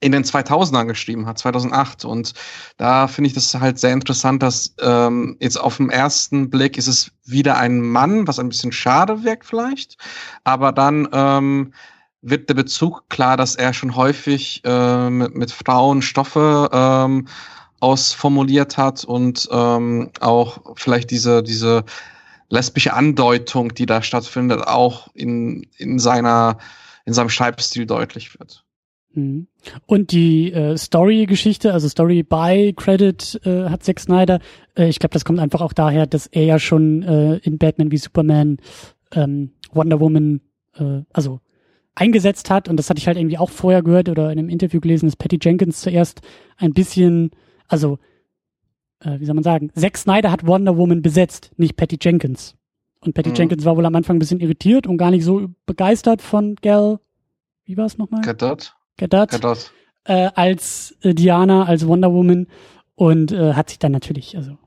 in 0.00 0.12
den 0.12 0.24
2000ern 0.24 0.86
geschrieben 0.86 1.26
hat, 1.26 1.38
2008. 1.38 2.04
Und 2.04 2.34
da 2.76 3.08
finde 3.08 3.28
ich 3.28 3.34
das 3.34 3.54
halt 3.54 3.78
sehr 3.78 3.92
interessant, 3.92 4.42
dass 4.42 4.74
ähm, 4.80 5.36
jetzt 5.40 5.60
auf 5.60 5.78
den 5.78 5.90
ersten 5.90 6.50
Blick 6.50 6.78
ist 6.78 6.86
es 6.86 7.10
wieder 7.24 7.56
ein 7.56 7.80
Mann, 7.80 8.26
was 8.26 8.38
ein 8.38 8.48
bisschen 8.48 8.72
schade 8.72 9.24
wirkt 9.24 9.44
vielleicht, 9.44 9.96
aber 10.44 10.72
dann 10.72 11.08
ähm, 11.12 11.72
wird 12.22 12.48
der 12.48 12.54
Bezug 12.54 13.08
klar, 13.08 13.36
dass 13.36 13.54
er 13.54 13.72
schon 13.72 13.96
häufig 13.96 14.62
äh, 14.64 15.10
mit, 15.10 15.34
mit 15.34 15.50
Frauen 15.52 16.02
Stoffe 16.02 16.68
ähm, 16.72 17.28
ausformuliert 17.80 18.76
hat 18.76 19.04
und 19.04 19.48
ähm, 19.52 20.10
auch 20.20 20.76
vielleicht 20.76 21.10
diese, 21.10 21.42
diese 21.42 21.84
lesbische 22.48 22.94
Andeutung, 22.94 23.74
die 23.74 23.86
da 23.86 24.02
stattfindet, 24.02 24.66
auch 24.66 25.08
in, 25.14 25.66
in 25.76 25.98
seiner, 25.98 26.58
in 27.04 27.12
seinem 27.12 27.28
Schreibstil 27.28 27.86
deutlich 27.86 28.38
wird. 28.38 28.64
Mhm. 29.18 29.46
Und 29.86 30.12
die 30.12 30.52
äh, 30.52 30.76
Story-Geschichte, 30.76 31.72
also 31.72 31.88
Story 31.88 32.22
by 32.22 32.72
Credit 32.76 33.40
äh, 33.44 33.64
hat 33.68 33.82
Zack 33.82 34.00
Snyder. 34.00 34.40
Äh, 34.76 34.88
ich 34.88 34.98
glaube, 34.98 35.12
das 35.12 35.24
kommt 35.24 35.38
einfach 35.40 35.60
auch 35.60 35.72
daher, 35.72 36.06
dass 36.06 36.26
er 36.26 36.44
ja 36.44 36.58
schon 36.58 37.02
äh, 37.02 37.36
in 37.38 37.58
Batman 37.58 37.90
wie 37.90 37.96
Superman 37.98 38.58
ähm, 39.12 39.52
Wonder 39.72 40.00
Woman, 40.00 40.40
äh, 40.76 41.02
also 41.12 41.40
eingesetzt 41.94 42.50
hat. 42.50 42.68
Und 42.68 42.76
das 42.76 42.88
hatte 42.88 42.98
ich 42.98 43.06
halt 43.06 43.18
irgendwie 43.18 43.38
auch 43.38 43.50
vorher 43.50 43.82
gehört 43.82 44.08
oder 44.08 44.30
in 44.32 44.38
einem 44.38 44.48
Interview 44.48 44.80
gelesen, 44.80 45.06
dass 45.06 45.16
Patty 45.16 45.38
Jenkins 45.42 45.80
zuerst 45.80 46.20
ein 46.56 46.72
bisschen, 46.72 47.30
also 47.66 47.98
äh, 49.00 49.18
wie 49.20 49.24
soll 49.24 49.34
man 49.34 49.44
sagen, 49.44 49.70
Zack 49.74 49.96
Snyder 49.98 50.30
hat 50.30 50.46
Wonder 50.46 50.76
Woman 50.76 51.02
besetzt, 51.02 51.50
nicht 51.56 51.76
Patty 51.76 51.98
Jenkins. 52.00 52.54
Und 53.00 53.14
Patty 53.14 53.30
Mhm. 53.30 53.34
Jenkins 53.34 53.64
war 53.64 53.76
wohl 53.76 53.86
am 53.86 53.94
Anfang 53.94 54.16
ein 54.16 54.18
bisschen 54.18 54.40
irritiert 54.40 54.86
und 54.86 54.96
gar 54.96 55.10
nicht 55.10 55.24
so 55.24 55.50
begeistert 55.66 56.22
von 56.22 56.56
Gal. 56.56 56.98
Wie 57.64 57.76
war 57.76 57.86
es 57.86 57.98
nochmal? 57.98 58.22
Gadot? 58.22 58.74
Gadot 58.98 59.30
Gadot. 59.30 59.72
äh, 60.04 60.28
als 60.34 60.96
äh, 61.02 61.14
Diana, 61.14 61.64
als 61.64 61.86
Wonder 61.86 62.12
Woman 62.12 62.46
und 62.94 63.32
äh, 63.32 63.54
hat 63.54 63.70
sich 63.70 63.78
dann 63.78 63.92
natürlich, 63.92 64.36
also 64.36 64.58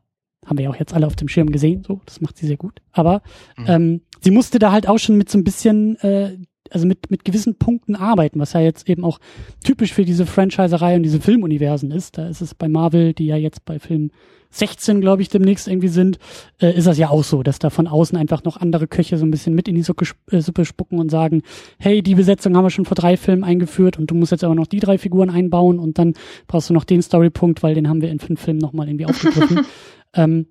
haben 0.45 0.57
wir 0.57 0.63
ja 0.65 0.69
auch 0.71 0.75
jetzt 0.75 0.93
alle 0.93 1.05
auf 1.05 1.15
dem 1.15 1.27
Schirm 1.27 1.51
gesehen, 1.51 1.83
so, 1.85 2.01
das 2.05 2.19
macht 2.21 2.37
sie 2.37 2.47
sehr 2.47 2.57
gut. 2.57 2.81
Aber 2.91 3.21
Mhm. 3.57 3.65
ähm, 3.67 4.01
sie 4.21 4.31
musste 4.31 4.57
da 4.57 4.71
halt 4.71 4.87
auch 4.87 4.97
schon 4.97 5.15
mit 5.17 5.29
so 5.29 5.37
ein 5.37 5.43
bisschen, 5.43 5.97
äh, 5.99 6.37
also 6.71 6.87
mit, 6.87 7.11
mit 7.11 7.25
gewissen 7.25 7.55
Punkten 7.59 7.95
arbeiten, 7.95 8.39
was 8.39 8.53
ja 8.53 8.61
jetzt 8.61 8.89
eben 8.89 9.03
auch 9.03 9.19
typisch 9.63 9.93
für 9.93 10.05
diese 10.05 10.25
Franchiserei 10.25 10.95
und 10.95 11.03
diese 11.03 11.19
Filmuniversen 11.21 11.91
ist. 11.91 12.17
Da 12.17 12.27
ist 12.27 12.41
es 12.41 12.55
bei 12.55 12.69
Marvel, 12.69 13.13
die 13.13 13.25
ja 13.27 13.35
jetzt 13.35 13.65
bei 13.65 13.77
Film 13.77 14.11
16, 14.51 15.01
glaube 15.01 15.21
ich, 15.21 15.29
demnächst 15.29 15.67
irgendwie 15.67 15.87
sind, 15.87 16.19
äh, 16.61 16.75
ist 16.77 16.87
das 16.87 16.97
ja 16.97 17.09
auch 17.09 17.23
so, 17.23 17.41
dass 17.41 17.59
da 17.59 17.69
von 17.69 17.87
außen 17.87 18.17
einfach 18.17 18.43
noch 18.43 18.57
andere 18.57 18.87
Köche 18.87 19.17
so 19.17 19.25
ein 19.25 19.31
bisschen 19.31 19.55
mit 19.55 19.67
in 19.67 19.75
die 19.75 19.81
Suppe, 19.81 20.05
äh, 20.29 20.41
Suppe 20.41 20.65
spucken 20.65 20.99
und 20.99 21.09
sagen, 21.09 21.41
hey, 21.79 22.01
die 22.03 22.15
Besetzung 22.15 22.55
haben 22.55 22.65
wir 22.65 22.69
schon 22.69 22.85
vor 22.85 22.95
drei 22.95 23.17
Filmen 23.17 23.43
eingeführt 23.43 23.97
und 23.97 24.11
du 24.11 24.15
musst 24.15 24.31
jetzt 24.31 24.43
aber 24.43 24.55
noch 24.55 24.67
die 24.67 24.79
drei 24.79 24.97
Figuren 24.97 25.29
einbauen 25.29 25.79
und 25.79 25.97
dann 25.97 26.13
brauchst 26.47 26.69
du 26.69 26.73
noch 26.73 26.83
den 26.83 27.01
Storypunkt, 27.01 27.63
weil 27.63 27.75
den 27.75 27.87
haben 27.87 28.01
wir 28.01 28.11
in 28.11 28.19
fünf 28.19 28.41
Filmen 28.41 28.59
nochmal 28.59 28.87
irgendwie 28.87 29.05
aufgegriffen. 29.05 29.61
ähm, 30.13 30.45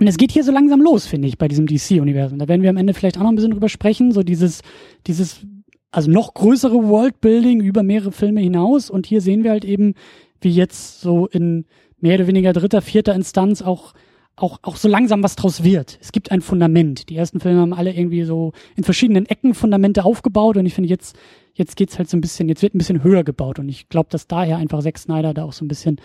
und 0.00 0.06
es 0.06 0.16
geht 0.16 0.32
hier 0.32 0.44
so 0.44 0.52
langsam 0.52 0.80
los, 0.80 1.06
finde 1.06 1.28
ich, 1.28 1.36
bei 1.36 1.48
diesem 1.48 1.66
DC-Universum. 1.66 2.38
Da 2.38 2.48
werden 2.48 2.62
wir 2.62 2.70
am 2.70 2.78
Ende 2.78 2.94
vielleicht 2.94 3.18
auch 3.18 3.22
noch 3.22 3.28
ein 3.28 3.36
bisschen 3.36 3.50
drüber 3.50 3.68
sprechen, 3.68 4.12
so 4.12 4.22
dieses, 4.22 4.62
dieses, 5.06 5.46
also 5.90 6.10
noch 6.10 6.32
größere 6.32 6.88
Worldbuilding 6.88 7.60
über 7.60 7.82
mehrere 7.82 8.12
Filme 8.12 8.40
hinaus. 8.40 8.88
Und 8.88 9.06
hier 9.06 9.20
sehen 9.20 9.44
wir 9.44 9.50
halt 9.50 9.66
eben, 9.66 9.94
wie 10.42 10.50
jetzt 10.50 11.00
so 11.00 11.26
in 11.26 11.66
mehr 12.00 12.16
oder 12.16 12.26
weniger 12.26 12.52
dritter, 12.52 12.82
vierter 12.82 13.14
Instanz 13.14 13.62
auch 13.62 13.94
auch, 14.36 14.58
auch 14.62 14.76
so 14.76 14.88
langsam 14.88 15.22
was 15.22 15.36
draus 15.36 15.62
wird. 15.62 15.98
Es 16.00 16.12
gibt 16.12 16.30
ein 16.30 16.40
Fundament. 16.40 17.10
Die 17.10 17.16
ersten 17.16 17.40
Filme 17.40 17.60
haben 17.60 17.74
alle 17.74 17.92
irgendwie 17.92 18.24
so 18.24 18.52
in 18.76 18.84
verschiedenen 18.84 19.26
Ecken 19.26 19.54
Fundamente 19.54 20.04
aufgebaut 20.04 20.56
und 20.56 20.66
ich 20.66 20.74
finde 20.74 20.88
jetzt, 20.88 21.16
jetzt 21.52 21.76
geht's 21.76 21.98
halt 21.98 22.08
so 22.08 22.16
ein 22.16 22.20
bisschen, 22.20 22.48
jetzt 22.48 22.62
wird 22.62 22.74
ein 22.74 22.78
bisschen 22.78 23.04
höher 23.04 23.24
gebaut 23.24 23.58
und 23.58 23.68
ich 23.68 23.88
glaube, 23.88 24.08
dass 24.10 24.26
daher 24.26 24.56
einfach 24.56 24.82
Zack 24.82 24.98
Snyder 24.98 25.34
da 25.34 25.44
auch 25.44 25.52
so 25.52 25.64
ein 25.64 25.68
bisschen 25.68 26.00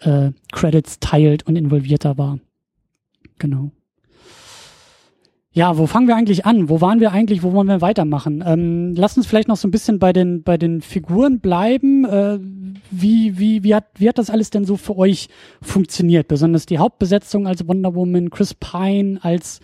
äh, 0.00 0.30
Credits 0.52 1.00
teilt 1.00 1.46
und 1.46 1.56
involvierter 1.56 2.16
war. 2.18 2.38
Genau. 3.38 3.72
Ja, 5.56 5.78
wo 5.78 5.86
fangen 5.86 6.06
wir 6.06 6.16
eigentlich 6.16 6.44
an? 6.44 6.68
Wo 6.68 6.82
waren 6.82 7.00
wir 7.00 7.12
eigentlich? 7.12 7.42
Wo 7.42 7.54
wollen 7.54 7.68
wir 7.68 7.80
weitermachen? 7.80 8.44
Ähm, 8.46 8.94
lass 8.94 9.16
uns 9.16 9.26
vielleicht 9.26 9.48
noch 9.48 9.56
so 9.56 9.66
ein 9.66 9.70
bisschen 9.70 9.98
bei 9.98 10.12
den 10.12 10.42
bei 10.42 10.58
den 10.58 10.82
Figuren 10.82 11.40
bleiben. 11.40 12.04
Äh, 12.04 12.38
wie 12.90 13.38
wie 13.38 13.64
wie 13.64 13.74
hat 13.74 13.86
wie 13.94 14.06
hat 14.06 14.18
das 14.18 14.28
alles 14.28 14.50
denn 14.50 14.66
so 14.66 14.76
für 14.76 14.98
euch 14.98 15.30
funktioniert? 15.62 16.28
Besonders 16.28 16.66
die 16.66 16.76
Hauptbesetzung 16.76 17.46
als 17.46 17.66
Wonder 17.66 17.94
Woman, 17.94 18.28
Chris 18.28 18.52
Pine 18.52 19.18
als 19.22 19.60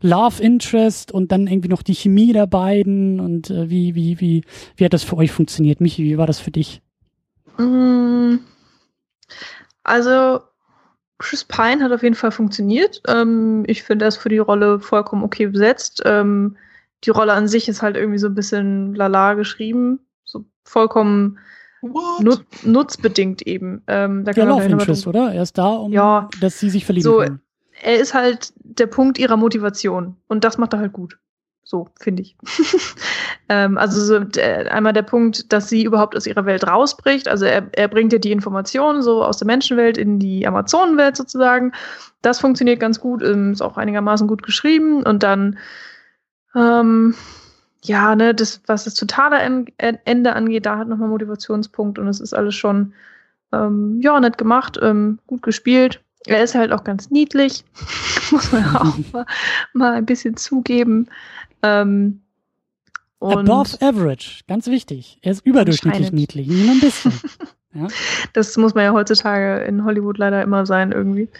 Love 0.00 0.42
Interest 0.42 1.12
und 1.12 1.30
dann 1.30 1.46
irgendwie 1.46 1.68
noch 1.68 1.82
die 1.82 1.94
Chemie 1.94 2.32
der 2.32 2.46
beiden 2.46 3.20
und 3.20 3.50
äh, 3.50 3.68
wie, 3.68 3.94
wie, 3.94 4.20
wie, 4.20 4.44
wie 4.76 4.84
hat 4.86 4.94
das 4.94 5.04
für 5.04 5.18
euch 5.18 5.30
funktioniert? 5.30 5.78
Michi, 5.78 6.04
wie 6.04 6.16
war 6.16 6.26
das 6.26 6.38
für 6.38 6.52
dich? 6.52 6.80
Mm, 7.58 8.36
also, 9.82 10.40
Chris 11.18 11.44
Pine 11.44 11.82
hat 11.82 11.92
auf 11.92 12.02
jeden 12.02 12.14
Fall 12.14 12.32
funktioniert. 12.32 13.02
Ähm, 13.06 13.64
ich 13.66 13.82
finde, 13.82 14.04
er 14.04 14.08
ist 14.08 14.16
für 14.16 14.28
die 14.28 14.38
Rolle 14.38 14.80
vollkommen 14.80 15.22
okay 15.22 15.46
besetzt. 15.46 16.02
Ähm, 16.04 16.56
die 17.04 17.10
Rolle 17.10 17.32
an 17.32 17.48
sich 17.48 17.68
ist 17.68 17.82
halt 17.82 17.96
irgendwie 17.96 18.18
so 18.18 18.26
ein 18.26 18.34
bisschen 18.34 18.94
lala 18.94 19.34
geschrieben. 19.34 20.00
So 20.24 20.44
vollkommen 20.64 21.38
nu 21.82 22.36
nutzbedingt 22.62 23.42
eben. 23.42 23.82
Ähm, 23.86 24.24
da 24.24 24.32
kann 24.32 24.48
ja, 24.48 24.56
Love 24.56 24.64
Interest, 24.64 25.06
oder? 25.06 25.32
Er 25.32 25.42
ist 25.42 25.58
da, 25.58 25.68
um 25.68 25.92
ja, 25.92 26.28
dass 26.40 26.58
sie 26.58 26.70
sich 26.70 26.84
verlieben 26.84 27.04
so, 27.04 27.18
können. 27.18 27.40
Er 27.80 27.98
ist 27.98 28.14
halt 28.14 28.52
der 28.56 28.86
Punkt 28.86 29.18
ihrer 29.18 29.36
Motivation. 29.36 30.16
Und 30.28 30.44
das 30.44 30.58
macht 30.58 30.72
er 30.72 30.78
halt 30.78 30.92
gut. 30.92 31.18
So, 31.64 31.88
finde 31.98 32.22
ich. 32.22 32.36
ähm, 33.48 33.78
also 33.78 34.00
so, 34.00 34.38
äh, 34.38 34.68
einmal 34.68 34.92
der 34.92 35.02
Punkt, 35.02 35.52
dass 35.52 35.68
sie 35.68 35.84
überhaupt 35.84 36.14
aus 36.14 36.26
ihrer 36.26 36.44
Welt 36.44 36.66
rausbricht. 36.66 37.26
Also 37.26 37.46
er, 37.46 37.66
er 37.72 37.88
bringt 37.88 38.12
ja 38.12 38.18
die 38.18 38.32
Informationen 38.32 39.02
so 39.02 39.24
aus 39.24 39.38
der 39.38 39.46
Menschenwelt 39.46 39.96
in 39.96 40.18
die 40.18 40.46
Amazonenwelt 40.46 41.16
sozusagen. 41.16 41.72
Das 42.22 42.40
funktioniert 42.40 42.80
ganz 42.80 43.00
gut, 43.00 43.22
ähm, 43.22 43.52
ist 43.52 43.62
auch 43.62 43.78
einigermaßen 43.78 44.28
gut 44.28 44.42
geschrieben. 44.42 45.02
Und 45.02 45.22
dann, 45.22 45.58
ähm, 46.54 47.14
ja, 47.82 48.14
ne, 48.14 48.34
das, 48.34 48.60
was 48.66 48.84
das 48.84 48.94
totale 48.94 49.38
Ende 49.78 50.32
angeht, 50.34 50.66
da 50.66 50.78
hat 50.78 50.88
nochmal 50.88 51.08
Motivationspunkt 51.08 51.98
und 51.98 52.08
es 52.08 52.20
ist 52.20 52.34
alles 52.34 52.54
schon, 52.54 52.92
ähm, 53.52 54.00
ja, 54.00 54.18
nett 54.20 54.38
gemacht, 54.38 54.78
ähm, 54.82 55.18
gut 55.26 55.42
gespielt. 55.42 56.00
Er 56.26 56.42
ist 56.42 56.54
halt 56.54 56.72
auch 56.72 56.84
ganz 56.84 57.10
niedlich, 57.10 57.64
muss 58.30 58.52
man 58.52 58.76
auch 58.76 58.96
mal, 59.12 59.26
mal 59.74 59.92
ein 59.92 60.06
bisschen 60.06 60.36
zugeben. 60.36 61.08
Ähm, 61.64 62.20
Above 63.20 63.80
average, 63.80 64.42
ganz 64.46 64.66
wichtig. 64.66 65.18
Er 65.22 65.32
ist 65.32 65.46
überdurchschnittlich 65.46 66.12
niedlich, 66.12 66.46
nur 66.46 66.72
ein 66.72 66.80
bisschen. 66.80 67.12
ja. 67.72 67.86
Das 68.34 68.54
muss 68.58 68.74
man 68.74 68.84
ja 68.84 68.92
heutzutage 68.92 69.64
in 69.64 69.84
Hollywood 69.84 70.18
leider 70.18 70.42
immer 70.42 70.66
sein, 70.66 70.92
irgendwie. 70.92 71.30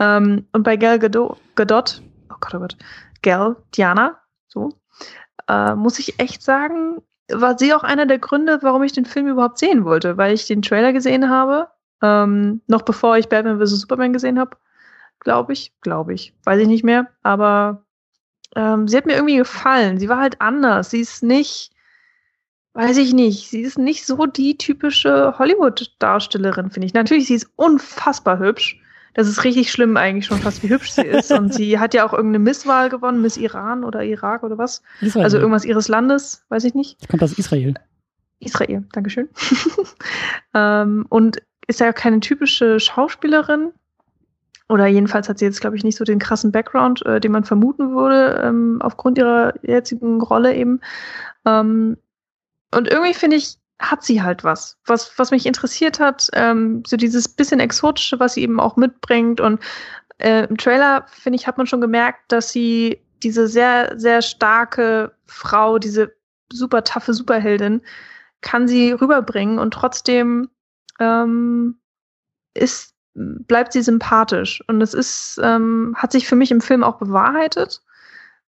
Ähm, 0.00 0.46
und 0.52 0.64
bei 0.64 0.76
Gal 0.76 0.98
Gadot, 0.98 1.38
Gadot, 1.54 2.02
oh 2.30 2.36
Gott, 2.40 2.54
oh 2.54 2.58
Gott, 2.58 2.76
Gal, 3.22 3.56
Diana, 3.76 4.18
so, 4.48 4.70
äh, 5.48 5.74
muss 5.76 6.00
ich 6.00 6.18
echt 6.18 6.42
sagen, 6.42 7.00
war 7.30 7.56
sie 7.56 7.74
auch 7.74 7.84
einer 7.84 8.06
der 8.06 8.18
Gründe, 8.18 8.58
warum 8.62 8.82
ich 8.82 8.92
den 8.92 9.04
Film 9.04 9.28
überhaupt 9.28 9.58
sehen 9.58 9.84
wollte, 9.84 10.16
weil 10.16 10.34
ich 10.34 10.48
den 10.48 10.62
Trailer 10.62 10.92
gesehen 10.92 11.30
habe, 11.30 11.68
ähm, 12.02 12.60
noch 12.66 12.82
bevor 12.82 13.18
ich 13.18 13.28
Batman 13.28 13.60
vs. 13.60 13.80
Superman 13.80 14.12
gesehen 14.12 14.40
habe, 14.40 14.56
glaube 15.20 15.52
ich, 15.52 15.72
glaube 15.80 16.14
ich, 16.14 16.34
weiß 16.44 16.60
ich 16.60 16.66
nicht 16.66 16.82
mehr, 16.82 17.08
aber 17.22 17.84
ähm, 18.56 18.88
sie 18.88 18.96
hat 18.96 19.06
mir 19.06 19.14
irgendwie 19.14 19.36
gefallen. 19.36 19.98
Sie 19.98 20.08
war 20.08 20.18
halt 20.18 20.40
anders. 20.40 20.90
Sie 20.90 21.00
ist 21.00 21.22
nicht, 21.22 21.70
weiß 22.74 22.98
ich 22.98 23.12
nicht, 23.14 23.48
sie 23.48 23.60
ist 23.60 23.78
nicht 23.78 24.06
so 24.06 24.26
die 24.26 24.56
typische 24.56 25.38
Hollywood-Darstellerin, 25.38 26.70
finde 26.70 26.86
ich. 26.86 26.94
Natürlich, 26.94 27.26
sie 27.26 27.34
ist 27.34 27.50
unfassbar 27.56 28.38
hübsch. 28.38 28.80
Das 29.14 29.26
ist 29.26 29.42
richtig 29.42 29.72
schlimm 29.72 29.96
eigentlich 29.96 30.26
schon 30.26 30.38
fast, 30.38 30.62
wie 30.62 30.68
hübsch 30.68 30.92
sie 30.92 31.02
ist. 31.02 31.32
Und 31.32 31.52
sie 31.52 31.78
hat 31.78 31.94
ja 31.94 32.06
auch 32.06 32.12
irgendeine 32.12 32.44
Misswahl 32.44 32.88
gewonnen, 32.88 33.22
Miss 33.22 33.36
Iran 33.36 33.82
oder 33.82 34.04
Irak 34.04 34.44
oder 34.44 34.56
was. 34.56 34.82
Israel. 35.00 35.24
Also 35.24 35.38
irgendwas 35.38 35.64
ihres 35.64 35.88
Landes, 35.88 36.44
weiß 36.48 36.64
ich 36.64 36.74
nicht. 36.74 37.08
Kommt 37.08 37.22
aus 37.22 37.32
Israel. 37.32 37.74
Israel, 38.38 38.84
Dankeschön. 38.92 39.28
ähm, 40.54 41.06
und 41.08 41.42
ist 41.66 41.80
ja 41.80 41.92
keine 41.92 42.20
typische 42.20 42.80
Schauspielerin. 42.80 43.72
Oder 44.70 44.86
jedenfalls 44.86 45.28
hat 45.28 45.40
sie 45.40 45.46
jetzt, 45.46 45.60
glaube 45.60 45.76
ich, 45.76 45.82
nicht 45.82 45.98
so 45.98 46.04
den 46.04 46.20
krassen 46.20 46.52
Background, 46.52 47.04
äh, 47.04 47.18
den 47.20 47.32
man 47.32 47.42
vermuten 47.42 47.92
würde, 47.92 48.40
ähm, 48.44 48.78
aufgrund 48.80 49.18
ihrer 49.18 49.52
jetzigen 49.62 50.20
Rolle 50.22 50.54
eben. 50.54 50.80
Ähm, 51.44 51.96
und 52.72 52.88
irgendwie 52.88 53.14
finde 53.14 53.36
ich, 53.36 53.56
hat 53.80 54.04
sie 54.04 54.22
halt 54.22 54.44
was, 54.44 54.78
was, 54.86 55.18
was 55.18 55.32
mich 55.32 55.44
interessiert 55.44 55.98
hat, 55.98 56.28
ähm, 56.34 56.84
so 56.86 56.96
dieses 56.96 57.26
bisschen 57.26 57.58
Exotische, 57.58 58.20
was 58.20 58.34
sie 58.34 58.42
eben 58.42 58.60
auch 58.60 58.76
mitbringt. 58.76 59.40
Und 59.40 59.60
äh, 60.18 60.46
im 60.46 60.56
Trailer, 60.56 61.04
finde 61.08 61.38
ich, 61.38 61.48
hat 61.48 61.58
man 61.58 61.66
schon 61.66 61.80
gemerkt, 61.80 62.30
dass 62.30 62.52
sie 62.52 63.00
diese 63.24 63.48
sehr, 63.48 63.98
sehr 63.98 64.22
starke 64.22 65.12
Frau, 65.26 65.80
diese 65.80 66.12
super 66.52 66.84
taffe 66.84 67.12
Superheldin, 67.12 67.82
kann 68.40 68.68
sie 68.68 68.92
rüberbringen 68.92 69.58
und 69.58 69.72
trotzdem 69.74 70.48
ähm, 71.00 71.80
ist 72.54 72.89
bleibt 73.14 73.72
sie 73.72 73.82
sympathisch. 73.82 74.62
Und 74.66 74.80
es 74.80 74.94
ist, 74.94 75.40
ähm, 75.42 75.94
hat 75.96 76.12
sich 76.12 76.26
für 76.26 76.36
mich 76.36 76.50
im 76.50 76.60
Film 76.60 76.84
auch 76.84 76.98
bewahrheitet. 76.98 77.82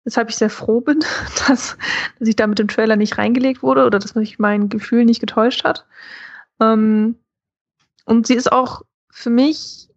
Weshalb 0.04 0.30
ich 0.30 0.36
sehr 0.36 0.50
froh 0.50 0.80
bin, 0.80 1.00
dass, 1.48 1.76
dass 2.18 2.28
ich 2.28 2.36
da 2.36 2.46
mit 2.46 2.58
dem 2.58 2.68
Trailer 2.68 2.96
nicht 2.96 3.18
reingelegt 3.18 3.62
wurde 3.62 3.84
oder 3.86 3.98
dass 3.98 4.14
mich 4.14 4.38
mein 4.38 4.68
Gefühl 4.68 5.04
nicht 5.04 5.20
getäuscht 5.20 5.64
hat. 5.64 5.86
Ähm, 6.60 7.16
und 8.04 8.26
sie 8.26 8.34
ist 8.34 8.50
auch 8.50 8.82
für 9.10 9.30
mich, 9.30 9.88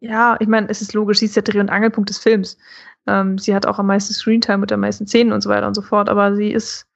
ja, 0.00 0.36
ich 0.40 0.48
meine, 0.48 0.68
es 0.68 0.82
ist 0.82 0.94
logisch, 0.94 1.18
sie 1.18 1.26
ist 1.26 1.36
der 1.36 1.42
Dreh- 1.42 1.60
und 1.60 1.70
Angelpunkt 1.70 2.10
des 2.10 2.18
Films. 2.18 2.58
Ähm, 3.06 3.38
sie 3.38 3.54
hat 3.54 3.66
auch 3.66 3.78
am 3.78 3.86
meisten 3.86 4.12
Screentime 4.12 4.58
mit 4.58 4.70
der 4.70 4.78
meisten 4.78 5.06
Szenen 5.06 5.32
und 5.32 5.40
so 5.40 5.48
weiter 5.48 5.66
und 5.66 5.74
so 5.74 5.82
fort, 5.82 6.08
aber 6.08 6.34
sie 6.34 6.52
ist 6.52 6.86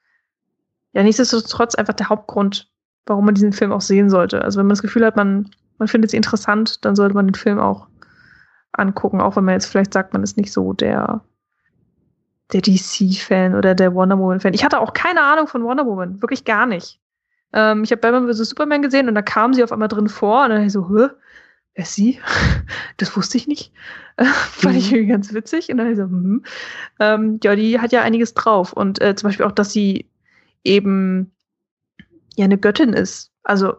ja 0.92 1.02
nichtsdestotrotz 1.02 1.74
einfach 1.74 1.94
der 1.94 2.08
Hauptgrund, 2.08 2.70
warum 3.06 3.24
man 3.24 3.34
diesen 3.34 3.52
Film 3.52 3.72
auch 3.72 3.80
sehen 3.80 4.10
sollte. 4.10 4.42
Also 4.42 4.58
wenn 4.58 4.66
man 4.66 4.74
das 4.74 4.82
Gefühl 4.82 5.04
hat, 5.04 5.16
man 5.16 5.50
man 5.78 5.88
findet 5.88 6.10
sie 6.10 6.16
interessant, 6.16 6.84
dann 6.84 6.96
sollte 6.96 7.14
man 7.14 7.26
den 7.26 7.34
Film 7.34 7.58
auch 7.58 7.86
angucken, 8.72 9.20
auch 9.20 9.36
wenn 9.36 9.44
man 9.44 9.54
jetzt 9.54 9.66
vielleicht 9.66 9.92
sagt, 9.92 10.12
man 10.12 10.22
ist 10.22 10.36
nicht 10.36 10.52
so 10.52 10.72
der, 10.72 11.22
der 12.52 12.60
DC-Fan 12.60 13.54
oder 13.54 13.74
der 13.74 13.94
Wonder 13.94 14.18
Woman-Fan. 14.18 14.54
Ich 14.54 14.64
hatte 14.64 14.80
auch 14.80 14.92
keine 14.92 15.22
Ahnung 15.22 15.46
von 15.46 15.64
Wonder 15.64 15.86
Woman, 15.86 16.20
wirklich 16.22 16.44
gar 16.44 16.66
nicht. 16.66 17.00
Ähm, 17.52 17.84
ich 17.84 17.90
habe 17.90 18.00
Batman 18.00 18.32
vs. 18.32 18.50
Superman 18.50 18.82
gesehen 18.82 19.08
und 19.08 19.14
da 19.14 19.22
kam 19.22 19.54
sie 19.54 19.64
auf 19.64 19.72
einmal 19.72 19.88
drin 19.88 20.08
vor 20.08 20.44
und 20.44 20.50
dann 20.50 20.64
ich 20.64 20.72
so, 20.72 20.88
hä? 20.88 21.08
Wer 21.74 21.84
ist 21.84 21.94
sie? 21.94 22.20
Das 22.98 23.14
wusste 23.14 23.36
ich 23.36 23.46
nicht. 23.46 23.72
Fand 24.18 24.76
ich 24.76 24.90
mhm. 24.90 24.96
irgendwie 24.96 25.12
ganz 25.12 25.34
witzig. 25.34 25.70
Und 25.70 25.76
dann 25.76 25.90
ich 25.90 25.98
so, 25.98 26.04
hm. 26.04 26.42
Ähm, 26.98 27.38
ja, 27.42 27.54
die 27.54 27.78
hat 27.78 27.92
ja 27.92 28.00
einiges 28.00 28.32
drauf. 28.32 28.72
Und 28.72 29.02
äh, 29.02 29.14
zum 29.14 29.28
Beispiel 29.28 29.44
auch, 29.44 29.52
dass 29.52 29.70
sie 29.70 30.08
eben 30.64 31.30
ja 32.34 32.46
eine 32.46 32.56
Göttin 32.56 32.94
ist. 32.94 33.32
Also 33.42 33.74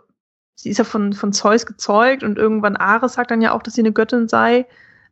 sie 0.57 0.69
ist 0.69 0.79
ja 0.79 0.83
von, 0.83 1.13
von 1.13 1.31
Zeus 1.31 1.65
gezeugt 1.65 2.23
und 2.23 2.37
irgendwann 2.37 2.75
Ares 2.75 3.13
sagt 3.13 3.31
dann 3.31 3.41
ja 3.41 3.53
auch, 3.53 3.63
dass 3.63 3.75
sie 3.75 3.81
eine 3.81 3.93
Göttin 3.93 4.27
sei. 4.27 4.65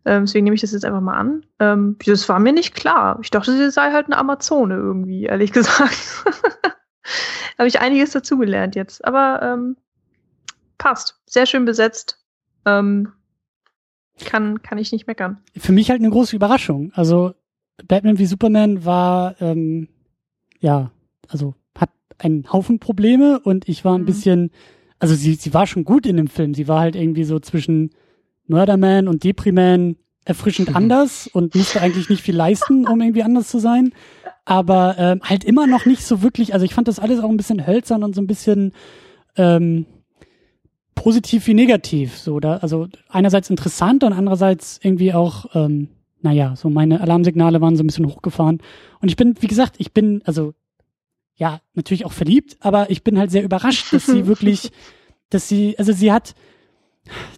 Ähm, 0.04 0.26
deswegen 0.26 0.44
nehme 0.44 0.56
ich 0.56 0.62
das 0.62 0.72
jetzt 0.72 0.86
einfach 0.86 1.02
mal 1.02 1.18
an. 1.18 1.46
Ähm, 1.60 1.98
das 2.06 2.28
war 2.28 2.40
mir 2.40 2.52
nicht 2.52 2.76
klar. 2.76 3.20
Ich 3.22 3.32
dachte, 3.32 3.56
sie 3.56 3.72
sei 3.72 3.92
halt 3.92 4.08
eine 4.08 4.18
Amazone 4.18 4.76
irgendwie, 4.76 5.24
ehrlich 5.24 5.52
gesagt. 5.54 6.26
Habe 7.58 7.68
ich 7.68 7.80
einiges 7.80 8.12
dazugelernt 8.12 8.76
jetzt. 8.76 9.06
Aber 9.06 9.42
ähm, 9.42 9.78
passt. 10.78 11.20
Sehr 11.28 11.46
schön 11.46 11.66
besetzt. 11.66 12.20
Ähm, 12.66 13.14
kann, 14.24 14.62
kann 14.62 14.78
ich 14.78 14.92
nicht 14.92 15.08
meckern. 15.08 15.38
Für 15.58 15.72
mich 15.72 15.90
halt 15.90 16.02
eine 16.02 16.10
große 16.10 16.36
Überraschung. 16.36 16.92
Also 16.96 17.34
Batman 17.84 18.18
wie 18.18 18.26
Superman 18.26 18.86
war, 18.86 19.40
ähm, 19.42 19.90
ja, 20.60 20.92
also 21.28 21.54
hat 21.78 21.90
einen 22.18 22.52
Haufen 22.52 22.80
Probleme 22.80 23.40
und 23.40 23.68
ich 23.68 23.86
war 23.86 23.96
ein 23.96 24.02
mhm. 24.02 24.06
bisschen 24.06 24.52
also 25.00 25.16
sie, 25.16 25.36
sie 25.36 25.54
war 25.54 25.68
schon 25.68 25.84
gut 25.84 26.06
in 26.06 26.18
dem 26.18 26.28
Film. 26.28 26.54
Sie 26.54 26.68
war 26.68 26.82
halt 26.82 26.96
irgendwie 26.96 27.24
so 27.24 27.40
zwischen 27.40 27.92
Murderman 28.48 29.08
und 29.08 29.24
Depriman 29.24 29.98
erfrischend 30.26 30.70
mhm. 30.70 30.76
anders 30.78 31.28
und 31.28 31.56
musste 31.56 31.82
eigentlich 31.82 32.10
nicht 32.10 32.22
viel 32.22 32.36
leisten, 32.36 32.88
um 32.88 33.02
irgendwie 33.02 33.24
anders 33.24 33.50
zu 33.50 33.60
sein. 33.60 33.94
Aber 34.46 34.96
ähm, 34.98 35.22
halt 35.24 35.44
immer 35.44 35.68
noch 35.68 35.86
nicht 35.86 36.04
so 36.04 36.22
wirklich, 36.22 36.54
also 36.54 36.66
ich 36.66 36.74
fand 36.74 36.88
das 36.88 37.00
alles 37.00 37.20
auch 37.20 37.30
ein 37.30 37.38
bisschen 37.38 37.66
hölzern 37.66 38.04
und 38.04 38.14
so 38.14 38.22
ein 38.22 38.28
bisschen 38.28 38.74
ähm, 39.38 39.86
positiv 40.94 41.48
wie 41.48 41.54
negativ. 41.54 42.18
So, 42.18 42.40
da, 42.40 42.58
also 42.58 42.88
einerseits 43.10 43.50
interessant 43.50 44.04
und 44.04 44.14
andererseits 44.14 44.80
irgendwie 44.82 45.14
auch, 45.14 45.48
ähm, 45.56 45.90
naja, 46.22 46.56
so 46.56 46.70
meine 46.70 47.02
Alarmsignale 47.02 47.60
waren 47.62 47.76
so 47.76 47.84
ein 47.84 47.88
bisschen 47.88 48.08
hochgefahren. 48.08 48.62
Und 49.02 49.10
ich 49.10 49.16
bin, 49.16 49.36
wie 49.40 49.48
gesagt, 49.48 49.76
ich 49.80 49.94
bin, 49.94 50.22
also 50.26 50.54
ja, 51.36 51.62
natürlich 51.74 52.06
auch 52.06 52.14
verliebt, 52.14 52.58
aber 52.60 52.90
ich 52.90 53.04
bin 53.04 53.20
halt 53.20 53.32
sehr 53.32 53.44
überrascht, 53.44 53.92
dass 53.94 54.06
sie 54.06 54.28
wirklich, 54.28 54.72
dass 55.30 55.48
sie, 55.48 55.78
also 55.78 55.92
sie 55.92 56.12
hat, 56.12 56.36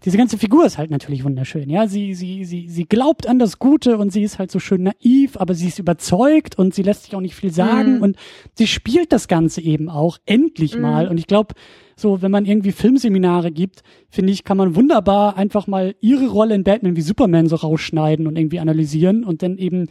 diese 0.05 0.17
ganze 0.17 0.37
Figur 0.37 0.65
ist 0.65 0.77
halt 0.77 0.91
natürlich 0.91 1.23
wunderschön, 1.25 1.69
ja. 1.69 1.87
Sie, 1.87 2.13
sie, 2.13 2.45
sie, 2.45 2.69
sie 2.69 2.85
glaubt 2.85 3.27
an 3.27 3.37
das 3.37 3.59
Gute 3.59 3.97
und 3.97 4.13
sie 4.13 4.23
ist 4.23 4.39
halt 4.39 4.49
so 4.49 4.59
schön 4.59 4.83
naiv, 4.83 5.35
aber 5.35 5.53
sie 5.55 5.67
ist 5.67 5.79
überzeugt 5.79 6.57
und 6.57 6.73
sie 6.73 6.83
lässt 6.83 7.03
sich 7.03 7.15
auch 7.15 7.21
nicht 7.21 7.35
viel 7.35 7.51
sagen 7.51 7.99
mm. 7.99 8.03
und 8.03 8.17
sie 8.53 8.67
spielt 8.67 9.11
das 9.11 9.27
Ganze 9.27 9.59
eben 9.59 9.89
auch 9.89 10.19
endlich 10.25 10.77
mm. 10.77 10.81
mal. 10.81 11.07
Und 11.09 11.17
ich 11.17 11.27
glaube, 11.27 11.53
so, 11.97 12.21
wenn 12.21 12.31
man 12.31 12.45
irgendwie 12.45 12.71
Filmseminare 12.71 13.51
gibt, 13.51 13.81
finde 14.09 14.31
ich, 14.31 14.45
kann 14.45 14.55
man 14.55 14.75
wunderbar 14.75 15.35
einfach 15.35 15.67
mal 15.67 15.95
ihre 15.99 16.27
Rolle 16.27 16.55
in 16.55 16.63
Batman 16.63 16.95
wie 16.95 17.01
Superman 17.01 17.47
so 17.47 17.57
rausschneiden 17.57 18.25
und 18.25 18.37
irgendwie 18.37 18.59
analysieren 18.59 19.25
und 19.25 19.43
dann 19.43 19.57
eben 19.57 19.89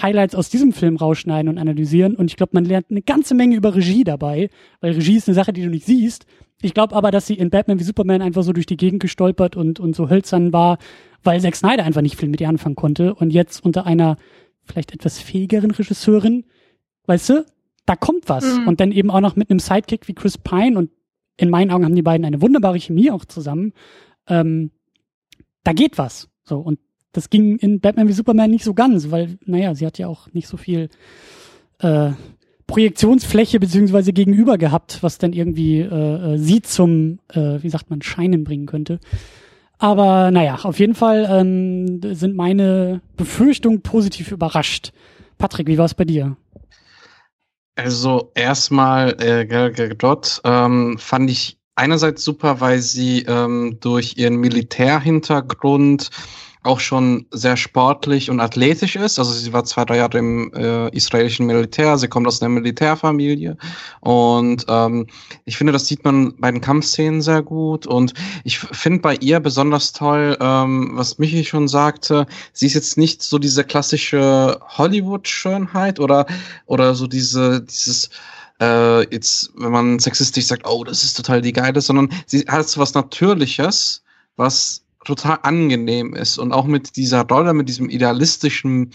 Highlights 0.00 0.34
aus 0.34 0.48
diesem 0.48 0.72
Film 0.72 0.96
rausschneiden 0.96 1.48
und 1.48 1.58
analysieren. 1.58 2.14
Und 2.14 2.30
ich 2.30 2.36
glaube, 2.36 2.50
man 2.54 2.64
lernt 2.64 2.90
eine 2.90 3.02
ganze 3.02 3.34
Menge 3.34 3.56
über 3.56 3.74
Regie 3.74 4.04
dabei, 4.04 4.50
weil 4.80 4.92
Regie 4.92 5.16
ist 5.16 5.28
eine 5.28 5.34
Sache, 5.34 5.52
die 5.52 5.62
du 5.62 5.70
nicht 5.70 5.86
siehst. 5.86 6.26
Ich 6.60 6.74
glaube 6.74 6.94
aber, 6.94 7.10
dass 7.10 7.26
sie 7.26 7.34
in 7.34 7.50
Batman 7.50 7.78
wie 7.78 7.84
Superman 7.84 8.22
einfach 8.22 8.42
so 8.42 8.52
durch 8.52 8.66
die 8.66 8.76
Gegend 8.76 9.00
gestolpert 9.00 9.56
und, 9.56 9.80
und 9.80 9.94
so 9.94 10.10
hölzern 10.10 10.52
war, 10.52 10.78
weil 11.22 11.40
Zack 11.40 11.56
Snyder 11.56 11.84
einfach 11.84 12.02
nicht 12.02 12.16
viel 12.16 12.28
mit 12.28 12.40
ihr 12.40 12.48
anfangen 12.48 12.74
konnte 12.74 13.14
und 13.14 13.30
jetzt 13.32 13.64
unter 13.64 13.86
einer 13.86 14.16
vielleicht 14.64 14.92
etwas 14.92 15.18
fähigeren 15.18 15.70
Regisseurin, 15.70 16.44
weißt 17.06 17.30
du, 17.30 17.46
da 17.86 17.96
kommt 17.96 18.28
was. 18.28 18.44
Mhm. 18.58 18.68
Und 18.68 18.80
dann 18.80 18.92
eben 18.92 19.10
auch 19.10 19.20
noch 19.20 19.36
mit 19.36 19.50
einem 19.50 19.60
Sidekick 19.60 20.08
wie 20.08 20.14
Chris 20.14 20.36
Pine 20.36 20.78
und 20.78 20.90
in 21.36 21.50
meinen 21.50 21.70
Augen 21.70 21.84
haben 21.84 21.94
die 21.94 22.02
beiden 22.02 22.26
eine 22.26 22.42
wunderbare 22.42 22.78
Chemie 22.78 23.10
auch 23.10 23.24
zusammen. 23.24 23.72
Ähm, 24.26 24.72
da 25.64 25.72
geht 25.72 25.96
was. 25.96 26.28
So, 26.42 26.58
und 26.58 26.80
das 27.12 27.30
ging 27.30 27.56
in 27.58 27.80
Batman 27.80 28.08
wie 28.08 28.12
Superman 28.12 28.50
nicht 28.50 28.64
so 28.64 28.74
ganz, 28.74 29.10
weil, 29.10 29.38
naja, 29.44 29.74
sie 29.74 29.86
hat 29.86 29.98
ja 29.98 30.06
auch 30.06 30.32
nicht 30.32 30.48
so 30.48 30.56
viel 30.56 30.88
äh, 31.80 32.10
Projektionsfläche 32.66 33.58
beziehungsweise 33.58 34.12
gegenüber 34.12 34.58
gehabt, 34.58 34.98
was 35.02 35.18
dann 35.18 35.32
irgendwie 35.32 35.80
äh, 35.80 36.34
äh, 36.34 36.38
sie 36.38 36.60
zum, 36.60 37.18
äh, 37.28 37.62
wie 37.62 37.70
sagt 37.70 37.90
man, 37.90 38.02
Scheinen 38.02 38.44
bringen 38.44 38.66
könnte. 38.66 39.00
Aber 39.78 40.30
naja, 40.30 40.58
auf 40.62 40.78
jeden 40.78 40.94
Fall 40.94 41.26
ähm, 41.30 42.00
sind 42.14 42.36
meine 42.36 43.00
Befürchtungen 43.16 43.80
positiv 43.80 44.32
überrascht. 44.32 44.92
Patrick, 45.38 45.68
wie 45.68 45.78
war 45.78 45.86
es 45.86 45.94
bei 45.94 46.04
dir? 46.04 46.36
Also 47.76 48.32
erstmal 48.34 49.16
äh, 49.22 49.46
Gal 49.46 49.72
ähm, 50.44 50.98
fand 50.98 51.30
ich 51.30 51.58
einerseits 51.76 52.24
super, 52.24 52.60
weil 52.60 52.80
sie 52.80 53.22
ähm, 53.22 53.78
durch 53.80 54.16
ihren 54.16 54.36
Militärhintergrund 54.36 56.10
auch 56.62 56.80
schon 56.80 57.26
sehr 57.30 57.56
sportlich 57.56 58.30
und 58.30 58.40
athletisch 58.40 58.96
ist. 58.96 59.18
Also 59.18 59.32
sie 59.32 59.52
war 59.52 59.64
zwei, 59.64 59.84
drei 59.84 59.98
Jahre 59.98 60.18
im 60.18 60.52
äh, 60.54 60.88
israelischen 60.90 61.46
Militär, 61.46 61.98
sie 61.98 62.08
kommt 62.08 62.26
aus 62.26 62.42
einer 62.42 62.48
Militärfamilie. 62.48 63.56
Und 64.00 64.64
ähm, 64.68 65.06
ich 65.44 65.56
finde, 65.56 65.72
das 65.72 65.86
sieht 65.86 66.04
man 66.04 66.34
bei 66.38 66.50
den 66.50 66.60
Kampfszenen 66.60 67.22
sehr 67.22 67.42
gut. 67.42 67.86
Und 67.86 68.14
ich 68.44 68.58
finde 68.58 69.00
bei 69.00 69.14
ihr 69.16 69.40
besonders 69.40 69.92
toll, 69.92 70.36
ähm, 70.40 70.90
was 70.94 71.18
Michi 71.18 71.44
schon 71.44 71.68
sagte, 71.68 72.26
sie 72.52 72.66
ist 72.66 72.74
jetzt 72.74 72.98
nicht 72.98 73.22
so 73.22 73.38
diese 73.38 73.64
klassische 73.64 74.58
Hollywood-Schönheit 74.76 76.00
oder, 76.00 76.26
oder 76.66 76.94
so 76.94 77.06
diese, 77.06 77.62
dieses 77.62 78.10
äh, 78.60 79.08
jetzt, 79.12 79.52
wenn 79.56 79.70
man 79.70 79.98
sexistisch 79.98 80.46
sagt, 80.46 80.66
oh, 80.66 80.84
das 80.84 81.04
ist 81.04 81.16
total 81.16 81.40
die 81.40 81.52
Geile, 81.52 81.80
sondern 81.80 82.08
sie 82.26 82.40
hat 82.48 82.68
so 82.68 82.80
was 82.80 82.94
Natürliches, 82.94 84.02
was 84.36 84.82
total 85.08 85.38
angenehm 85.42 86.14
ist 86.14 86.36
und 86.36 86.52
auch 86.52 86.66
mit 86.66 86.96
dieser 86.96 87.22
Rolle, 87.26 87.54
mit 87.54 87.70
diesem 87.70 87.88
idealistischen 87.88 88.92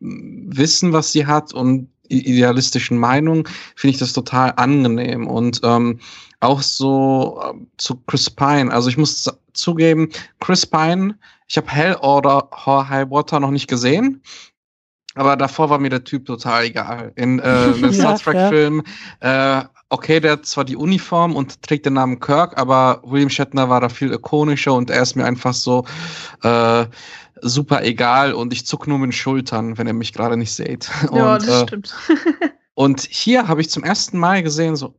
Wissen, 0.00 0.92
was 0.92 1.12
sie 1.12 1.26
hat 1.26 1.54
und 1.54 1.90
idealistischen 2.08 2.98
Meinung, 2.98 3.46
finde 3.76 3.92
ich 3.92 3.98
das 4.00 4.12
total 4.12 4.52
angenehm 4.56 5.28
und 5.28 5.60
ähm, 5.62 6.00
auch 6.40 6.60
so 6.60 7.40
äh, 7.40 7.54
zu 7.76 8.02
Chris 8.08 8.28
Pine. 8.28 8.72
Also 8.72 8.88
ich 8.88 8.98
muss 8.98 9.30
zugeben, 9.52 10.08
Chris 10.40 10.66
Pine, 10.66 11.16
ich 11.46 11.56
habe 11.56 11.70
Hell 11.70 11.94
oder 12.02 12.48
High 12.66 13.08
Water 13.10 13.38
noch 13.38 13.52
nicht 13.52 13.68
gesehen. 13.68 14.22
Aber 15.14 15.36
davor 15.36 15.70
war 15.70 15.78
mir 15.78 15.90
der 15.90 16.02
Typ 16.02 16.26
total 16.26 16.64
egal. 16.64 17.12
In 17.14 17.38
äh, 17.38 17.42
einem 17.42 17.92
Star 17.92 18.18
Trek-Film 18.18 18.82
ja. 19.22 19.60
äh, 19.60 19.64
okay, 19.94 20.20
der 20.20 20.32
hat 20.32 20.46
zwar 20.46 20.64
die 20.64 20.76
Uniform 20.76 21.36
und 21.36 21.62
trägt 21.62 21.86
den 21.86 21.94
Namen 21.94 22.20
Kirk, 22.20 22.58
aber 22.58 23.00
William 23.04 23.30
Shatner 23.30 23.68
war 23.68 23.80
da 23.80 23.88
viel 23.88 24.12
ikonischer 24.12 24.74
und 24.74 24.90
er 24.90 25.02
ist 25.02 25.14
mir 25.14 25.24
einfach 25.24 25.54
so 25.54 25.86
äh, 26.42 26.86
super 27.40 27.82
egal 27.84 28.32
und 28.32 28.52
ich 28.52 28.66
zuck 28.66 28.86
nur 28.88 28.98
mit 28.98 29.08
den 29.08 29.12
Schultern, 29.12 29.78
wenn 29.78 29.86
ihr 29.86 29.92
mich 29.92 30.12
gerade 30.12 30.36
nicht 30.36 30.52
seht. 30.52 30.90
Ja, 31.12 31.34
und, 31.34 31.46
das 31.46 31.62
äh, 31.62 31.62
stimmt. 31.62 31.94
und 32.74 33.00
hier 33.02 33.46
habe 33.46 33.60
ich 33.60 33.70
zum 33.70 33.84
ersten 33.84 34.18
Mal 34.18 34.42
gesehen, 34.42 34.74
so, 34.74 34.94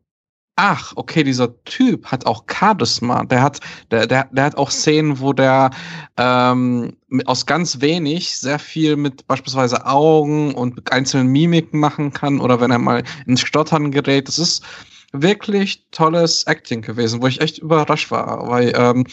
ach, 0.55 0.93
okay, 0.95 1.23
dieser 1.23 1.63
Typ 1.65 2.05
hat 2.07 2.25
auch 2.25 2.45
Charisma. 2.49 3.25
Der 3.25 3.41
hat, 3.41 3.59
der, 3.91 4.07
der, 4.07 4.29
der 4.31 4.45
hat 4.45 4.57
auch 4.57 4.71
Szenen, 4.71 5.19
wo 5.19 5.33
der 5.33 5.71
ähm, 6.17 6.95
aus 7.25 7.45
ganz 7.45 7.81
wenig 7.81 8.37
sehr 8.37 8.59
viel 8.59 8.95
mit 8.95 9.27
beispielsweise 9.27 9.85
Augen 9.85 10.53
und 10.53 10.91
einzelnen 10.91 11.27
Mimiken 11.27 11.79
machen 11.79 12.13
kann 12.13 12.39
oder 12.39 12.61
wenn 12.61 12.71
er 12.71 12.79
mal 12.79 13.03
ins 13.25 13.41
Stottern 13.41 13.91
gerät. 13.91 14.27
Das 14.27 14.39
ist 14.39 14.63
wirklich 15.11 15.85
tolles 15.91 16.43
Acting 16.45 16.81
gewesen, 16.81 17.21
wo 17.21 17.27
ich 17.27 17.41
echt 17.41 17.57
überrascht 17.57 18.11
war, 18.11 18.47
weil 18.47 18.73
ähm, 18.75 19.05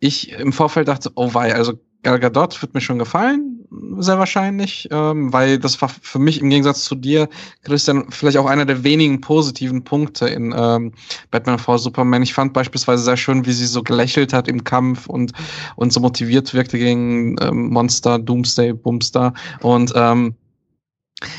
ich 0.00 0.32
im 0.32 0.52
Vorfeld 0.52 0.88
dachte, 0.88 1.10
oh 1.14 1.32
wei, 1.34 1.54
also 1.54 1.74
Gal 2.02 2.20
Gadot 2.20 2.60
wird 2.60 2.74
mir 2.74 2.82
schon 2.82 2.98
gefallen, 2.98 3.53
sehr 3.70 4.18
wahrscheinlich, 4.18 4.88
ähm, 4.90 5.32
weil 5.32 5.58
das 5.58 5.80
war 5.80 5.88
für 5.88 6.18
mich 6.18 6.40
im 6.40 6.50
Gegensatz 6.50 6.84
zu 6.84 6.94
dir, 6.94 7.28
Christian, 7.62 8.10
vielleicht 8.10 8.36
auch 8.38 8.46
einer 8.46 8.64
der 8.64 8.84
wenigen 8.84 9.20
positiven 9.20 9.84
Punkte 9.84 10.26
in 10.26 10.54
ähm, 10.56 10.92
Batman 11.30 11.58
vor 11.58 11.78
Superman. 11.78 12.22
Ich 12.22 12.34
fand 12.34 12.52
beispielsweise 12.52 13.02
sehr 13.02 13.16
schön, 13.16 13.46
wie 13.46 13.52
sie 13.52 13.66
so 13.66 13.82
gelächelt 13.82 14.32
hat 14.32 14.48
im 14.48 14.64
Kampf 14.64 15.06
und, 15.06 15.32
und 15.76 15.92
so 15.92 16.00
motiviert 16.00 16.54
wirkte 16.54 16.78
gegen 16.78 17.36
ähm, 17.40 17.70
Monster, 17.70 18.18
Doomsday, 18.18 18.72
Boomster 18.72 19.34
und 19.60 19.92
ähm, 19.94 20.34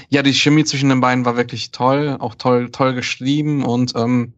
ja, 0.09 0.23
die 0.23 0.34
Chemie 0.34 0.63
zwischen 0.63 0.89
den 0.89 1.01
beiden 1.01 1.26
war 1.26 1.38
wirklich 1.38 1.71
toll, 1.71 2.17
auch 2.19 2.36
toll, 2.36 2.69
toll 2.71 2.93
geschrieben 2.93 3.63
und 3.63 3.93
ähm, 3.95 4.34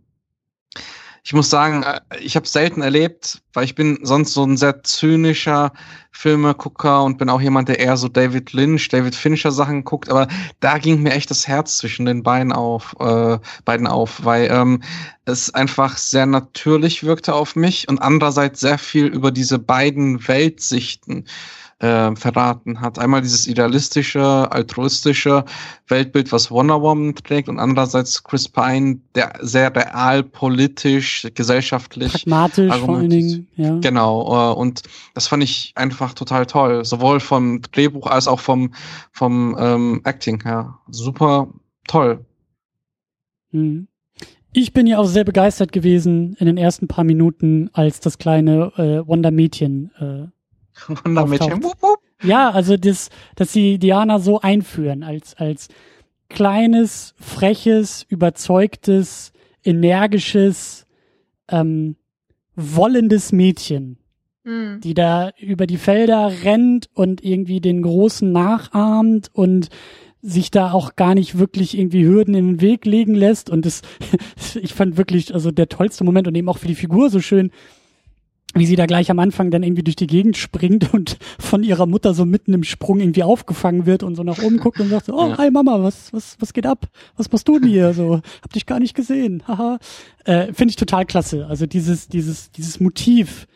ich 1.28 1.34
muss 1.34 1.49
sagen, 1.49 1.84
äh, 1.84 1.99
ich 2.21 2.38
habe 2.38 2.47
selten 2.47 2.82
erlebt, 2.82 3.41
weil 3.51 3.65
ich 3.65 3.75
bin 3.75 3.99
sonst 4.01 4.34
so 4.34 4.45
ein 4.45 4.55
sehr 4.55 4.82
zynischer 4.84 5.73
Filmegucker 6.11 7.03
und 7.03 7.17
bin 7.17 7.30
auch 7.30 7.41
jemand, 7.41 7.67
der 7.67 7.80
eher 7.80 7.97
so 7.97 8.07
David 8.07 8.53
Lynch, 8.53 8.88
David 8.88 9.13
Fincher 9.13 9.51
Sachen 9.51 9.84
guckt, 9.84 10.09
aber 10.09 10.30
da 10.61 10.78
ging 10.78 11.03
mir 11.03 11.11
echt 11.11 11.30
das 11.30 11.45
Herz 11.45 11.80
zwischen 11.80 12.05
den 12.05 12.23
beiden 12.23 12.53
auf, 12.53 12.95
äh, 13.01 13.39
beiden 13.65 13.88
auf, 13.88 14.23
weil 14.23 14.49
ähm, 14.49 14.82
es 15.25 15.53
einfach 15.53 15.97
sehr 15.97 16.25
natürlich 16.25 17.03
wirkte 17.03 17.34
auf 17.36 17.57
mich 17.57 17.89
und 17.89 18.01
andererseits 18.01 18.61
sehr 18.61 18.78
viel 18.78 19.07
über 19.07 19.32
diese 19.32 19.59
beiden 19.59 20.25
Weltsichten 20.30 21.25
äh, 21.80 22.15
verraten 22.15 22.82
hat. 22.82 22.97
Einmal 22.97 23.21
dieses 23.21 23.47
idealistische, 23.47 24.51
altruistische 24.51 25.45
Weltbild, 25.88 26.32
was 26.32 26.49
Wonder 26.49 26.82
Woman 26.82 27.15
trägt, 27.15 27.49
und 27.49 27.59
andererseits 27.59 28.23
Chris 28.23 28.49
Pine, 28.49 28.99
der 29.15 29.34
sehr 29.41 29.75
real, 29.75 30.23
politisch, 30.23 31.28
gesellschaftlich. 31.36 32.11
Pragmatisch 32.13 32.75
vor 32.75 32.97
allen 32.97 33.09
Dingen, 33.09 33.47
ja. 33.55 33.78
Genau, 33.80 34.51
äh, 34.51 34.55
und 34.55 34.84
das 35.13 35.28
fand 35.28 35.43
ich 35.43 35.73
einfach 35.75 36.13
total 36.13 36.45
toll. 36.45 36.84
Sowohl 36.84 37.19
vom 37.19 37.61
Drehbuch 37.61 38.07
als 38.07 38.28
auch 38.28 38.39
vom, 38.39 38.73
vom 39.11 39.55
ähm, 39.59 40.01
Acting 40.03 40.41
her. 40.43 40.80
Super 40.89 41.47
toll. 41.88 42.25
Mhm. 43.51 43.88
Ich 44.53 44.73
bin 44.73 44.88
ja 44.88 44.97
auch 44.97 45.05
sehr 45.05 45.23
begeistert 45.23 45.71
gewesen 45.71 46.36
in 46.39 46.47
den 46.47 46.57
ersten 46.57 46.88
paar 46.88 47.03
Minuten, 47.03 47.69
als 47.73 47.99
das 47.99 48.17
kleine 48.17 48.71
äh, 48.78 49.07
Wonder-Mädchen 49.07 49.91
äh, 49.99 50.36
Wundermädchen. 51.03 51.63
Wupp, 51.63 51.82
wupp. 51.82 51.99
Ja, 52.23 52.49
also 52.49 52.78
das, 52.78 53.09
dass 53.36 53.53
sie 53.53 53.78
Diana 53.78 54.19
so 54.19 54.41
einführen 54.41 55.03
als 55.03 55.36
als 55.36 55.67
kleines, 56.30 57.13
freches, 57.19 58.05
überzeugtes, 58.09 59.32
energisches, 59.63 60.86
ähm, 61.49 61.95
wollendes 62.55 63.32
Mädchen, 63.32 63.97
Hm. 64.43 64.80
die 64.82 64.93
da 64.93 65.32
über 65.39 65.67
die 65.67 65.78
Felder 65.78 66.32
rennt 66.43 66.89
und 66.93 67.23
irgendwie 67.23 67.61
den 67.61 67.82
Großen 67.82 68.32
nachahmt 68.32 69.30
und 69.34 69.69
sich 70.21 70.51
da 70.51 70.71
auch 70.71 70.95
gar 70.95 71.15
nicht 71.15 71.38
wirklich 71.38 71.78
irgendwie 71.78 72.05
Hürden 72.05 72.34
in 72.34 72.47
den 72.47 72.61
Weg 72.61 72.86
legen 72.86 73.13
lässt. 73.13 73.49
Und 73.49 73.65
das, 73.65 73.82
ich 74.61 74.73
fand 74.73 74.97
wirklich, 74.97 75.34
also 75.34 75.51
der 75.51 75.69
tollste 75.69 76.03
Moment 76.03 76.28
und 76.28 76.36
eben 76.36 76.49
auch 76.49 76.57
für 76.57 76.67
die 76.67 76.75
Figur 76.75 77.09
so 77.09 77.19
schön, 77.19 77.51
wie 78.59 78.65
sie 78.65 78.75
da 78.75 78.85
gleich 78.85 79.09
am 79.11 79.19
Anfang 79.19 79.51
dann 79.51 79.63
irgendwie 79.63 79.83
durch 79.83 79.95
die 79.95 80.07
Gegend 80.07 80.37
springt 80.37 80.93
und 80.93 81.17
von 81.39 81.63
ihrer 81.63 81.85
Mutter 81.85 82.13
so 82.13 82.25
mitten 82.25 82.53
im 82.53 82.63
Sprung 82.63 82.99
irgendwie 82.99 83.23
aufgefangen 83.23 83.85
wird 83.85 84.03
und 84.03 84.15
so 84.15 84.23
nach 84.23 84.41
oben 84.41 84.57
guckt 84.57 84.79
und 84.79 84.89
sagt 84.89 85.07
so, 85.07 85.13
oh, 85.13 85.29
Ja. 85.29 85.37
hi 85.37 85.51
Mama, 85.51 85.81
was, 85.83 86.13
was, 86.13 86.37
was 86.39 86.53
geht 86.53 86.65
ab? 86.65 86.87
Was 87.15 87.31
machst 87.31 87.47
du 87.47 87.59
denn 87.59 87.69
hier? 87.69 87.93
So, 87.93 88.21
hab 88.41 88.53
dich 88.53 88.65
gar 88.65 88.79
nicht 88.79 88.95
gesehen. 88.95 89.43
Haha. 89.47 89.79
Äh, 90.25 90.53
Finde 90.53 90.69
ich 90.69 90.75
total 90.75 91.05
klasse. 91.05 91.47
Also 91.47 91.65
dieses, 91.65 92.07
dieses, 92.07 92.51
dieses 92.51 92.79
Motiv, 92.79 93.47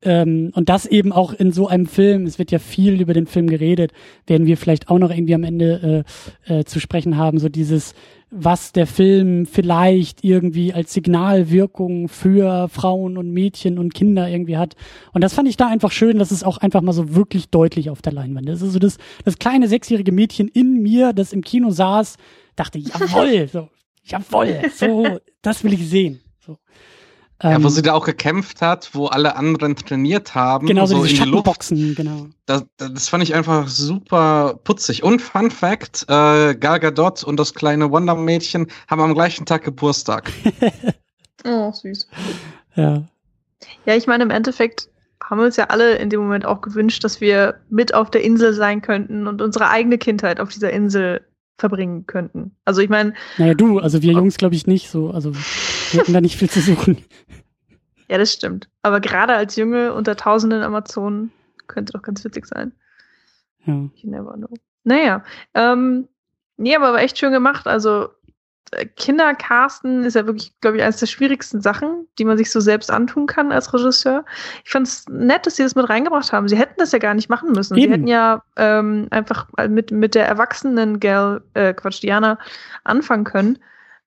ähm, 0.00 0.52
und 0.54 0.68
das 0.68 0.86
eben 0.86 1.12
auch 1.12 1.32
in 1.32 1.50
so 1.50 1.66
einem 1.66 1.86
Film, 1.86 2.26
es 2.26 2.38
wird 2.38 2.52
ja 2.52 2.60
viel 2.60 3.00
über 3.00 3.14
den 3.14 3.26
Film 3.26 3.48
geredet, 3.48 3.92
werden 4.26 4.46
wir 4.46 4.56
vielleicht 4.56 4.88
auch 4.88 4.98
noch 4.98 5.10
irgendwie 5.10 5.34
am 5.34 5.42
Ende 5.42 6.04
äh, 6.46 6.60
äh, 6.60 6.64
zu 6.64 6.78
sprechen 6.78 7.16
haben, 7.16 7.38
so 7.38 7.48
dieses, 7.48 7.94
was 8.30 8.72
der 8.72 8.86
Film 8.86 9.46
vielleicht 9.46 10.22
irgendwie 10.22 10.74
als 10.74 10.92
Signalwirkung 10.92 12.08
für 12.08 12.68
Frauen 12.68 13.16
und 13.16 13.30
Mädchen 13.30 13.78
und 13.78 13.94
Kinder 13.94 14.28
irgendwie 14.28 14.58
hat. 14.58 14.76
Und 15.12 15.22
das 15.24 15.32
fand 15.34 15.48
ich 15.48 15.56
da 15.56 15.68
einfach 15.68 15.92
schön, 15.92 16.18
dass 16.18 16.30
es 16.30 16.44
auch 16.44 16.58
einfach 16.58 16.82
mal 16.82 16.92
so 16.92 17.14
wirklich 17.14 17.48
deutlich 17.48 17.88
auf 17.88 18.02
der 18.02 18.12
Leinwand 18.12 18.48
ist. 18.48 18.62
Also 18.62 18.78
das, 18.78 18.98
das 19.24 19.38
kleine 19.38 19.68
sechsjährige 19.68 20.12
Mädchen 20.12 20.48
in 20.48 20.82
mir, 20.82 21.12
das 21.12 21.32
im 21.32 21.42
Kino 21.42 21.70
saß, 21.70 22.16
dachte, 22.54 22.78
jawoll, 22.78 23.48
so, 23.48 23.68
jawoll, 24.04 24.60
so, 24.74 25.18
das 25.40 25.64
will 25.64 25.72
ich 25.72 25.88
sehen. 25.88 26.20
So. 26.38 26.58
Ja, 27.42 27.62
wo 27.62 27.66
Ähm, 27.66 27.68
sie 27.70 27.82
da 27.82 27.94
auch 27.94 28.04
gekämpft 28.04 28.62
hat, 28.62 28.90
wo 28.94 29.06
alle 29.06 29.36
anderen 29.36 29.76
trainiert 29.76 30.34
haben. 30.34 30.66
Genau, 30.66 30.86
so, 30.86 30.96
so 30.96 31.04
diese 31.04 31.22
in 31.22 31.24
die 31.24 31.30
Luft. 31.30 31.46
Schattenboxen, 31.46 31.94
genau. 31.94 32.26
Das, 32.46 32.64
das 32.78 33.08
fand 33.08 33.22
ich 33.22 33.34
einfach 33.34 33.68
super 33.68 34.58
putzig. 34.64 35.04
Und 35.04 35.22
Fun 35.22 35.50
Fact, 35.52 36.04
äh, 36.08 36.54
Gal 36.56 36.80
Gadot 36.80 37.22
und 37.22 37.38
das 37.38 37.54
kleine 37.54 37.92
Wonder-Mädchen 37.92 38.66
haben 38.88 39.00
am 39.00 39.14
gleichen 39.14 39.46
Tag 39.46 39.64
Geburtstag. 39.64 40.32
Oh, 41.44 41.70
süß. 41.72 42.08
Ja. 42.74 43.04
Ja, 43.86 43.94
ich 43.94 44.08
meine, 44.08 44.24
im 44.24 44.30
Endeffekt 44.30 44.88
haben 45.22 45.38
uns 45.40 45.56
ja 45.56 45.66
alle 45.66 45.94
in 45.94 46.10
dem 46.10 46.20
Moment 46.20 46.44
auch 46.44 46.60
gewünscht, 46.62 47.04
dass 47.04 47.20
wir 47.20 47.60
mit 47.70 47.94
auf 47.94 48.10
der 48.10 48.24
Insel 48.24 48.52
sein 48.54 48.82
könnten 48.82 49.28
und 49.28 49.40
unsere 49.40 49.70
eigene 49.70 49.98
Kindheit 49.98 50.40
auf 50.40 50.48
dieser 50.48 50.72
Insel 50.72 51.20
verbringen 51.56 52.06
könnten. 52.08 52.56
Also 52.64 52.80
ich 52.80 52.88
meine. 52.88 53.14
Naja, 53.36 53.54
du, 53.54 53.78
also 53.78 54.02
wir 54.02 54.12
Jungs 54.12 54.36
glaube 54.36 54.56
ich 54.56 54.66
nicht 54.66 54.90
so. 54.90 55.10
Also 55.10 55.32
wir 55.92 56.00
hatten 56.00 56.12
da 56.12 56.20
nicht 56.20 56.36
viel 56.36 56.50
zu 56.50 56.60
suchen. 56.60 57.04
Ja, 58.08 58.18
das 58.18 58.32
stimmt. 58.32 58.68
Aber 58.82 59.00
gerade 59.00 59.34
als 59.34 59.56
Junge 59.56 59.92
unter 59.92 60.16
tausenden 60.16 60.62
Amazonen 60.62 61.30
könnte 61.66 61.92
doch 61.92 62.02
ganz 62.02 62.24
witzig 62.24 62.46
sein. 62.46 62.72
Ja. 63.66 63.74
You 63.74 64.10
never 64.10 64.34
know. 64.34 64.48
Naja, 64.84 65.22
ähm, 65.54 66.08
nee, 66.56 66.74
aber 66.74 66.94
war 66.94 67.00
echt 67.00 67.18
schön 67.18 67.32
gemacht. 67.32 67.66
Also 67.66 68.08
äh, 68.70 68.86
Kindercasten 68.86 70.04
ist 70.04 70.14
ja 70.14 70.26
wirklich, 70.26 70.58
glaube 70.60 70.78
ich, 70.78 70.82
eines 70.82 70.96
der 70.96 71.06
schwierigsten 71.06 71.60
Sachen, 71.60 72.06
die 72.18 72.24
man 72.24 72.38
sich 72.38 72.50
so 72.50 72.60
selbst 72.60 72.90
antun 72.90 73.26
kann 73.26 73.52
als 73.52 73.72
Regisseur. 73.74 74.24
Ich 74.64 74.70
fand 74.70 74.86
es 74.88 75.06
nett, 75.08 75.46
dass 75.46 75.56
sie 75.56 75.62
das 75.62 75.74
mit 75.74 75.88
reingebracht 75.88 76.32
haben. 76.32 76.48
Sie 76.48 76.56
hätten 76.56 76.74
das 76.78 76.92
ja 76.92 76.98
gar 76.98 77.14
nicht 77.14 77.28
machen 77.28 77.52
müssen. 77.52 77.76
Eben. 77.76 77.82
Sie 77.82 77.92
hätten 77.92 78.06
ja 78.06 78.42
ähm, 78.56 79.08
einfach 79.10 79.48
mit, 79.68 79.90
mit 79.90 80.14
der 80.14 80.26
erwachsenen 80.26 81.00
Gal, 81.00 81.42
äh, 81.52 81.74
Quatsch, 81.74 82.02
Diana 82.02 82.38
anfangen 82.84 83.24
können. 83.24 83.58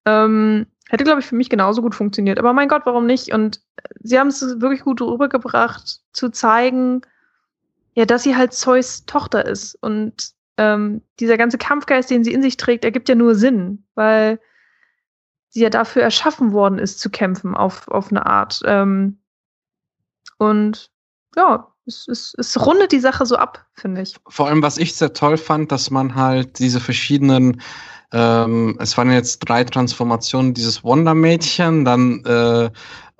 Ähm, 0.05 0.65
hätte, 0.91 1.05
glaube 1.05 1.21
ich, 1.21 1.25
für 1.25 1.35
mich 1.35 1.49
genauso 1.49 1.81
gut 1.81 1.95
funktioniert. 1.95 2.37
Aber 2.37 2.51
mein 2.51 2.67
Gott, 2.67 2.81
warum 2.85 3.05
nicht? 3.05 3.33
Und 3.33 3.61
sie 4.01 4.19
haben 4.19 4.27
es 4.27 4.41
wirklich 4.59 4.81
gut 4.81 5.01
rübergebracht, 5.01 6.01
zu 6.11 6.29
zeigen, 6.29 7.01
ja, 7.93 8.05
dass 8.05 8.23
sie 8.23 8.35
halt 8.35 8.51
Zeus 8.51 9.05
Tochter 9.05 9.45
ist. 9.45 9.75
Und 9.81 10.33
ähm, 10.57 11.01
dieser 11.21 11.37
ganze 11.37 11.57
Kampfgeist, 11.57 12.09
den 12.09 12.25
sie 12.25 12.33
in 12.33 12.41
sich 12.41 12.57
trägt, 12.57 12.83
ergibt 12.83 13.07
ja 13.07 13.15
nur 13.15 13.35
Sinn, 13.35 13.85
weil 13.95 14.41
sie 15.47 15.61
ja 15.61 15.69
dafür 15.69 16.01
erschaffen 16.01 16.51
worden 16.51 16.77
ist, 16.77 16.99
zu 16.99 17.09
kämpfen 17.09 17.55
auf, 17.55 17.87
auf 17.87 18.11
eine 18.11 18.25
Art. 18.25 18.59
Ähm, 18.65 19.21
und 20.39 20.91
ja, 21.37 21.70
es, 21.85 22.07
es, 22.07 22.33
es 22.37 22.65
rundet 22.65 22.91
die 22.91 22.99
Sache 22.99 23.25
so 23.25 23.35
ab, 23.35 23.65
finde 23.73 24.01
ich. 24.01 24.15
Vor 24.27 24.47
allem, 24.47 24.61
was 24.61 24.77
ich 24.77 24.95
sehr 24.95 25.13
toll 25.13 25.37
fand, 25.37 25.71
dass 25.71 25.89
man 25.89 26.15
halt 26.15 26.59
diese 26.59 26.79
verschiedenen, 26.79 27.61
ähm, 28.11 28.77
es 28.79 28.97
waren 28.97 29.11
jetzt 29.11 29.39
drei 29.39 29.63
Transformationen, 29.63 30.53
dieses 30.53 30.83
Wonder-Mädchen, 30.83 31.85
dann 31.85 32.23
äh, 32.25 32.69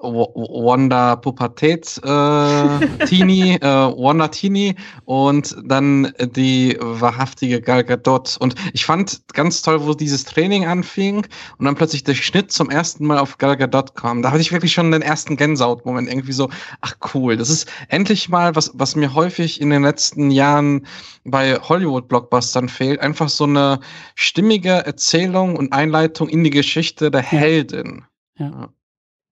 Wanda 0.02 1.16
Pubertät 1.16 2.00
äh, 2.04 3.06
Teenie, 3.06 3.56
äh, 3.62 3.62
Wanda 3.62 4.28
Teenie 4.28 4.76
und 5.06 5.56
dann 5.64 6.14
die 6.20 6.78
wahrhaftige 6.80 7.62
Gal 7.62 7.84
Gadot. 7.84 8.38
Und 8.40 8.56
ich 8.74 8.86
fand 8.86 9.22
ganz 9.34 9.62
toll, 9.62 9.86
wo 9.86 9.94
dieses 9.94 10.26
Training 10.26 10.66
anfing 10.66 11.26
und 11.58 11.66
dann 11.66 11.76
plötzlich 11.76 12.04
der 12.04 12.16
Schnitt 12.16 12.52
zum 12.52 12.70
ersten 12.70 13.06
Mal 13.06 13.20
auf 13.20 13.38
Gal 13.38 13.58
Gadot 13.58 13.96
kam. 13.96 14.22
Da 14.22 14.32
hatte 14.32 14.42
ich 14.42 14.52
wirklich 14.52 14.74
schon 14.74 14.92
den 14.92 15.02
ersten 15.02 15.38
Gänsehaut-Moment 15.38 16.10
irgendwie 16.10 16.34
so, 16.34 16.50
ach 16.82 16.96
cool, 17.14 17.38
das 17.38 17.50
ist 17.50 17.72
endlich 17.88 18.30
mal 18.30 18.56
was, 18.56 18.72
was 18.74 18.96
mir 18.96 19.14
häufig 19.14 19.62
in 19.62 19.70
den 19.70 19.84
letzten 19.84 20.32
Jahren 20.32 20.86
bei 21.24 21.56
Hollywood-Blockbustern 21.56 22.70
fehlt, 22.70 23.00
einfach 23.00 23.30
so 23.30 23.44
eine 23.44 23.80
stimmige 24.16 24.72
Erzählung 24.72 25.56
und 25.56 25.74
Einleitung 25.74 26.30
in 26.30 26.44
die 26.44 26.50
Geschichte 26.50 27.12
der 27.12 27.22
Heldin. 27.22 28.06
ja. 28.38 28.50
ja 28.50 28.70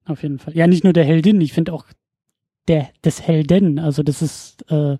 auf 0.09 0.23
jeden 0.23 0.39
Fall. 0.39 0.55
Ja, 0.55 0.67
nicht 0.67 0.83
nur 0.83 0.93
der 0.93 1.03
Heldin, 1.03 1.41
ich 1.41 1.53
finde 1.53 1.73
auch 1.73 1.85
der 2.67 2.89
des 3.03 3.21
Helden. 3.21 3.79
Also 3.79 4.03
das 4.03 4.21
ist 4.21 4.69
äh, 4.71 4.97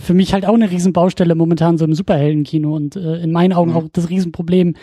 für 0.00 0.14
mich 0.14 0.32
halt 0.32 0.46
auch 0.46 0.54
eine 0.54 0.70
Riesenbaustelle 0.70 1.34
momentan 1.34 1.78
so 1.78 1.84
im 1.84 1.94
Superheldenkino 1.94 2.74
und 2.74 2.96
äh, 2.96 3.16
in 3.22 3.32
meinen 3.32 3.52
Augen 3.52 3.72
mhm. 3.72 3.76
auch 3.76 3.88
das 3.92 4.08
Riesenproblem 4.08 4.74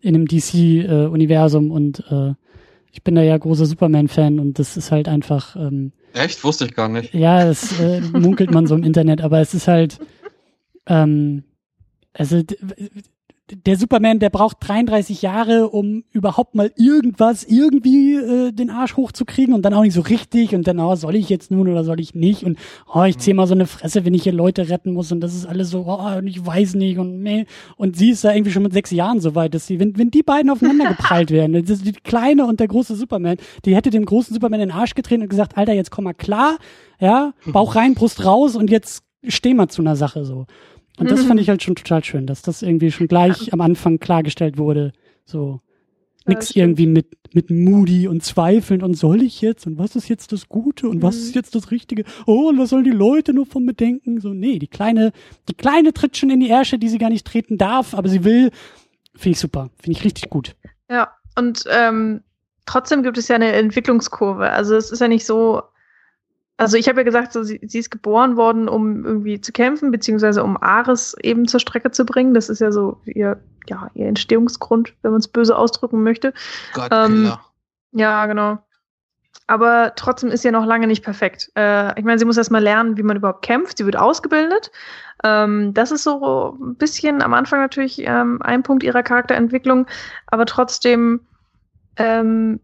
in 0.00 0.14
dem 0.14 0.26
DC-Universum 0.26 1.70
äh, 1.70 1.72
und 1.72 2.04
äh, 2.10 2.34
ich 2.92 3.02
bin 3.02 3.14
da 3.14 3.22
ja 3.22 3.36
großer 3.36 3.66
Superman-Fan 3.66 4.38
und 4.38 4.58
das 4.58 4.76
ist 4.76 4.90
halt 4.90 5.08
einfach. 5.08 5.56
Ähm, 5.56 5.92
Echt? 6.14 6.42
Wusste 6.42 6.64
ich 6.64 6.74
gar 6.74 6.88
nicht. 6.88 7.14
Ja, 7.14 7.44
das 7.44 7.78
äh, 7.80 8.00
munkelt 8.00 8.50
man 8.50 8.66
so 8.66 8.74
im 8.74 8.82
Internet, 8.82 9.20
aber 9.20 9.40
es 9.40 9.54
ist 9.54 9.68
halt. 9.68 9.98
Ähm, 10.86 11.44
also 12.14 12.42
der 13.50 13.76
Superman, 13.76 14.18
der 14.18 14.30
braucht 14.30 14.56
33 14.60 15.22
Jahre, 15.22 15.70
um 15.70 16.04
überhaupt 16.12 16.54
mal 16.54 16.70
irgendwas, 16.76 17.44
irgendwie 17.44 18.14
äh, 18.14 18.52
den 18.52 18.70
Arsch 18.70 18.96
hochzukriegen 18.96 19.54
und 19.54 19.62
dann 19.62 19.74
auch 19.74 19.82
nicht 19.82 19.94
so 19.94 20.02
richtig 20.02 20.54
und 20.54 20.66
dann, 20.66 20.78
oh, 20.80 20.94
soll 20.96 21.16
ich 21.16 21.28
jetzt 21.28 21.50
nun 21.50 21.68
oder 21.68 21.84
soll 21.84 22.00
ich 22.00 22.14
nicht 22.14 22.44
und 22.44 22.58
oh, 22.92 23.04
ich 23.04 23.18
ziehe 23.18 23.34
mal 23.34 23.46
so 23.46 23.54
eine 23.54 23.66
Fresse, 23.66 24.04
wenn 24.04 24.14
ich 24.14 24.24
hier 24.24 24.32
Leute 24.32 24.68
retten 24.68 24.92
muss 24.92 25.12
und 25.12 25.20
das 25.20 25.34
ist 25.34 25.46
alles 25.46 25.70
so, 25.70 25.84
oh, 25.86 26.20
ich 26.24 26.44
weiß 26.44 26.74
nicht 26.74 26.98
und 26.98 27.22
nee. 27.22 27.46
Und 27.76 27.96
sie 27.96 28.10
ist 28.10 28.24
da 28.24 28.34
irgendwie 28.34 28.52
schon 28.52 28.62
mit 28.62 28.72
sechs 28.72 28.90
Jahren 28.90 29.20
so 29.20 29.34
weit, 29.34 29.54
dass 29.54 29.66
sie, 29.66 29.80
wenn, 29.80 29.96
wenn 29.96 30.10
die 30.10 30.22
beiden 30.22 30.50
aufeinander 30.50 30.88
geprallt 30.96 31.30
werden, 31.30 31.54
das 31.54 31.78
ist 31.78 31.86
die 31.86 31.92
kleine 31.92 32.46
und 32.46 32.60
der 32.60 32.68
große 32.68 32.96
Superman, 32.96 33.36
die 33.64 33.74
hätte 33.74 33.90
dem 33.90 34.04
großen 34.04 34.34
Superman 34.34 34.60
den 34.60 34.70
Arsch 34.70 34.94
getreten 34.94 35.22
und 35.22 35.28
gesagt, 35.28 35.56
Alter, 35.56 35.72
jetzt 35.72 35.90
komm 35.90 36.04
mal 36.04 36.14
klar, 36.14 36.58
ja, 37.00 37.32
Bauch 37.46 37.76
rein, 37.76 37.94
Brust 37.94 38.24
raus 38.24 38.56
und 38.56 38.70
jetzt 38.70 39.04
steh 39.26 39.54
mal 39.54 39.68
zu 39.68 39.82
einer 39.82 39.96
Sache 39.96 40.24
so. 40.24 40.46
Und 40.98 41.10
das 41.10 41.20
fand 41.20 41.34
mhm. 41.34 41.40
ich 41.40 41.48
halt 41.48 41.62
schon 41.62 41.76
total 41.76 42.04
schön, 42.04 42.26
dass 42.26 42.42
das 42.42 42.62
irgendwie 42.62 42.90
schon 42.90 43.08
gleich 43.08 43.52
am 43.52 43.60
Anfang 43.60 43.98
klargestellt 43.98 44.58
wurde. 44.58 44.92
So 45.24 45.60
nix 46.28 46.54
ja, 46.54 46.64
irgendwie 46.64 46.86
mit, 46.86 47.16
mit 47.32 47.50
Moody 47.50 48.06
und 48.06 48.22
Zweifeln 48.22 48.82
und 48.82 48.94
soll 48.94 49.22
ich 49.22 49.40
jetzt 49.40 49.66
und 49.66 49.78
was 49.78 49.96
ist 49.96 50.08
jetzt 50.08 50.32
das 50.32 50.48
Gute 50.48 50.88
und 50.88 50.98
mhm. 50.98 51.02
was 51.02 51.16
ist 51.16 51.34
jetzt 51.34 51.54
das 51.54 51.70
Richtige? 51.70 52.04
Oh, 52.26 52.48
und 52.48 52.58
was 52.58 52.70
sollen 52.70 52.84
die 52.84 52.90
Leute 52.90 53.32
nur 53.32 53.46
von 53.46 53.64
mir 53.64 53.74
denken? 53.74 54.20
So, 54.20 54.32
nee, 54.32 54.58
die 54.58 54.68
kleine, 54.68 55.12
die 55.48 55.54
kleine 55.54 55.92
tritt 55.92 56.16
schon 56.16 56.30
in 56.30 56.40
die 56.40 56.50
Ärsche, 56.50 56.78
die 56.78 56.88
sie 56.88 56.98
gar 56.98 57.10
nicht 57.10 57.26
treten 57.26 57.58
darf, 57.58 57.94
aber 57.94 58.08
sie 58.08 58.24
will. 58.24 58.50
Finde 59.14 59.32
ich 59.32 59.40
super. 59.40 59.70
Finde 59.80 59.98
ich 59.98 60.04
richtig 60.04 60.30
gut. 60.30 60.54
Ja, 60.90 61.12
und 61.36 61.64
ähm, 61.70 62.22
trotzdem 62.66 63.02
gibt 63.02 63.18
es 63.18 63.28
ja 63.28 63.36
eine 63.36 63.52
Entwicklungskurve. 63.52 64.50
Also 64.50 64.76
es 64.76 64.90
ist 64.90 65.00
ja 65.00 65.08
nicht 65.08 65.26
so, 65.26 65.62
also 66.58 66.76
ich 66.76 66.88
habe 66.88 67.00
ja 67.00 67.04
gesagt, 67.04 67.32
so, 67.32 67.44
sie, 67.44 67.60
sie, 67.62 67.78
ist 67.78 67.90
geboren 67.90 68.36
worden, 68.36 68.68
um 68.68 69.04
irgendwie 69.04 69.40
zu 69.40 69.52
kämpfen, 69.52 69.92
beziehungsweise 69.92 70.42
um 70.42 70.60
Ares 70.60 71.16
eben 71.22 71.46
zur 71.46 71.60
Strecke 71.60 71.92
zu 71.92 72.04
bringen. 72.04 72.34
Das 72.34 72.48
ist 72.48 72.60
ja 72.60 72.72
so 72.72 73.00
ihr, 73.04 73.40
ja, 73.68 73.88
ihr 73.94 74.08
Entstehungsgrund, 74.08 74.92
wenn 75.02 75.12
man 75.12 75.20
es 75.20 75.28
böse 75.28 75.56
ausdrücken 75.56 76.02
möchte. 76.02 76.34
Gott, 76.74 76.90
ähm, 76.92 77.32
ja, 77.92 78.26
genau. 78.26 78.58
Aber 79.46 79.92
trotzdem 79.94 80.30
ist 80.30 80.42
sie 80.42 80.48
ja 80.48 80.52
noch 80.52 80.66
lange 80.66 80.88
nicht 80.88 81.04
perfekt. 81.04 81.50
Äh, 81.56 81.98
ich 81.98 82.04
meine, 82.04 82.18
sie 82.18 82.24
muss 82.24 82.36
erst 82.36 82.50
mal 82.50 82.62
lernen, 82.62 82.96
wie 82.96 83.04
man 83.04 83.16
überhaupt 83.16 83.42
kämpft. 83.42 83.78
Sie 83.78 83.86
wird 83.86 83.96
ausgebildet. 83.96 84.72
Ähm, 85.22 85.72
das 85.74 85.92
ist 85.92 86.02
so 86.02 86.58
ein 86.60 86.74
bisschen 86.74 87.22
am 87.22 87.34
Anfang 87.34 87.60
natürlich 87.60 88.00
ähm, 88.04 88.42
ein 88.42 88.64
Punkt 88.64 88.82
ihrer 88.82 89.04
Charakterentwicklung, 89.04 89.86
aber 90.26 90.44
trotzdem 90.44 91.20
ähm, 91.96 92.60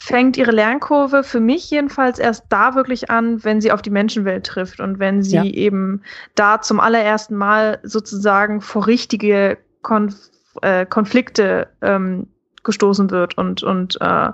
fängt 0.00 0.36
ihre 0.36 0.52
Lernkurve 0.52 1.24
für 1.24 1.40
mich 1.40 1.70
jedenfalls 1.70 2.18
erst 2.18 2.44
da 2.50 2.74
wirklich 2.74 3.10
an, 3.10 3.42
wenn 3.44 3.60
sie 3.60 3.72
auf 3.72 3.82
die 3.82 3.90
Menschenwelt 3.90 4.46
trifft 4.46 4.80
und 4.80 4.98
wenn 5.00 5.22
sie 5.22 5.36
ja. 5.36 5.44
eben 5.44 6.02
da 6.36 6.60
zum 6.60 6.78
allerersten 6.78 7.34
Mal 7.34 7.80
sozusagen 7.82 8.60
vor 8.60 8.86
richtige 8.86 9.58
Konf 9.82 10.14
äh, 10.62 10.86
Konflikte 10.86 11.68
ähm, 11.82 12.28
gestoßen 12.62 13.10
wird 13.10 13.36
und 13.36 13.62
und 13.62 14.00
äh, 14.00 14.30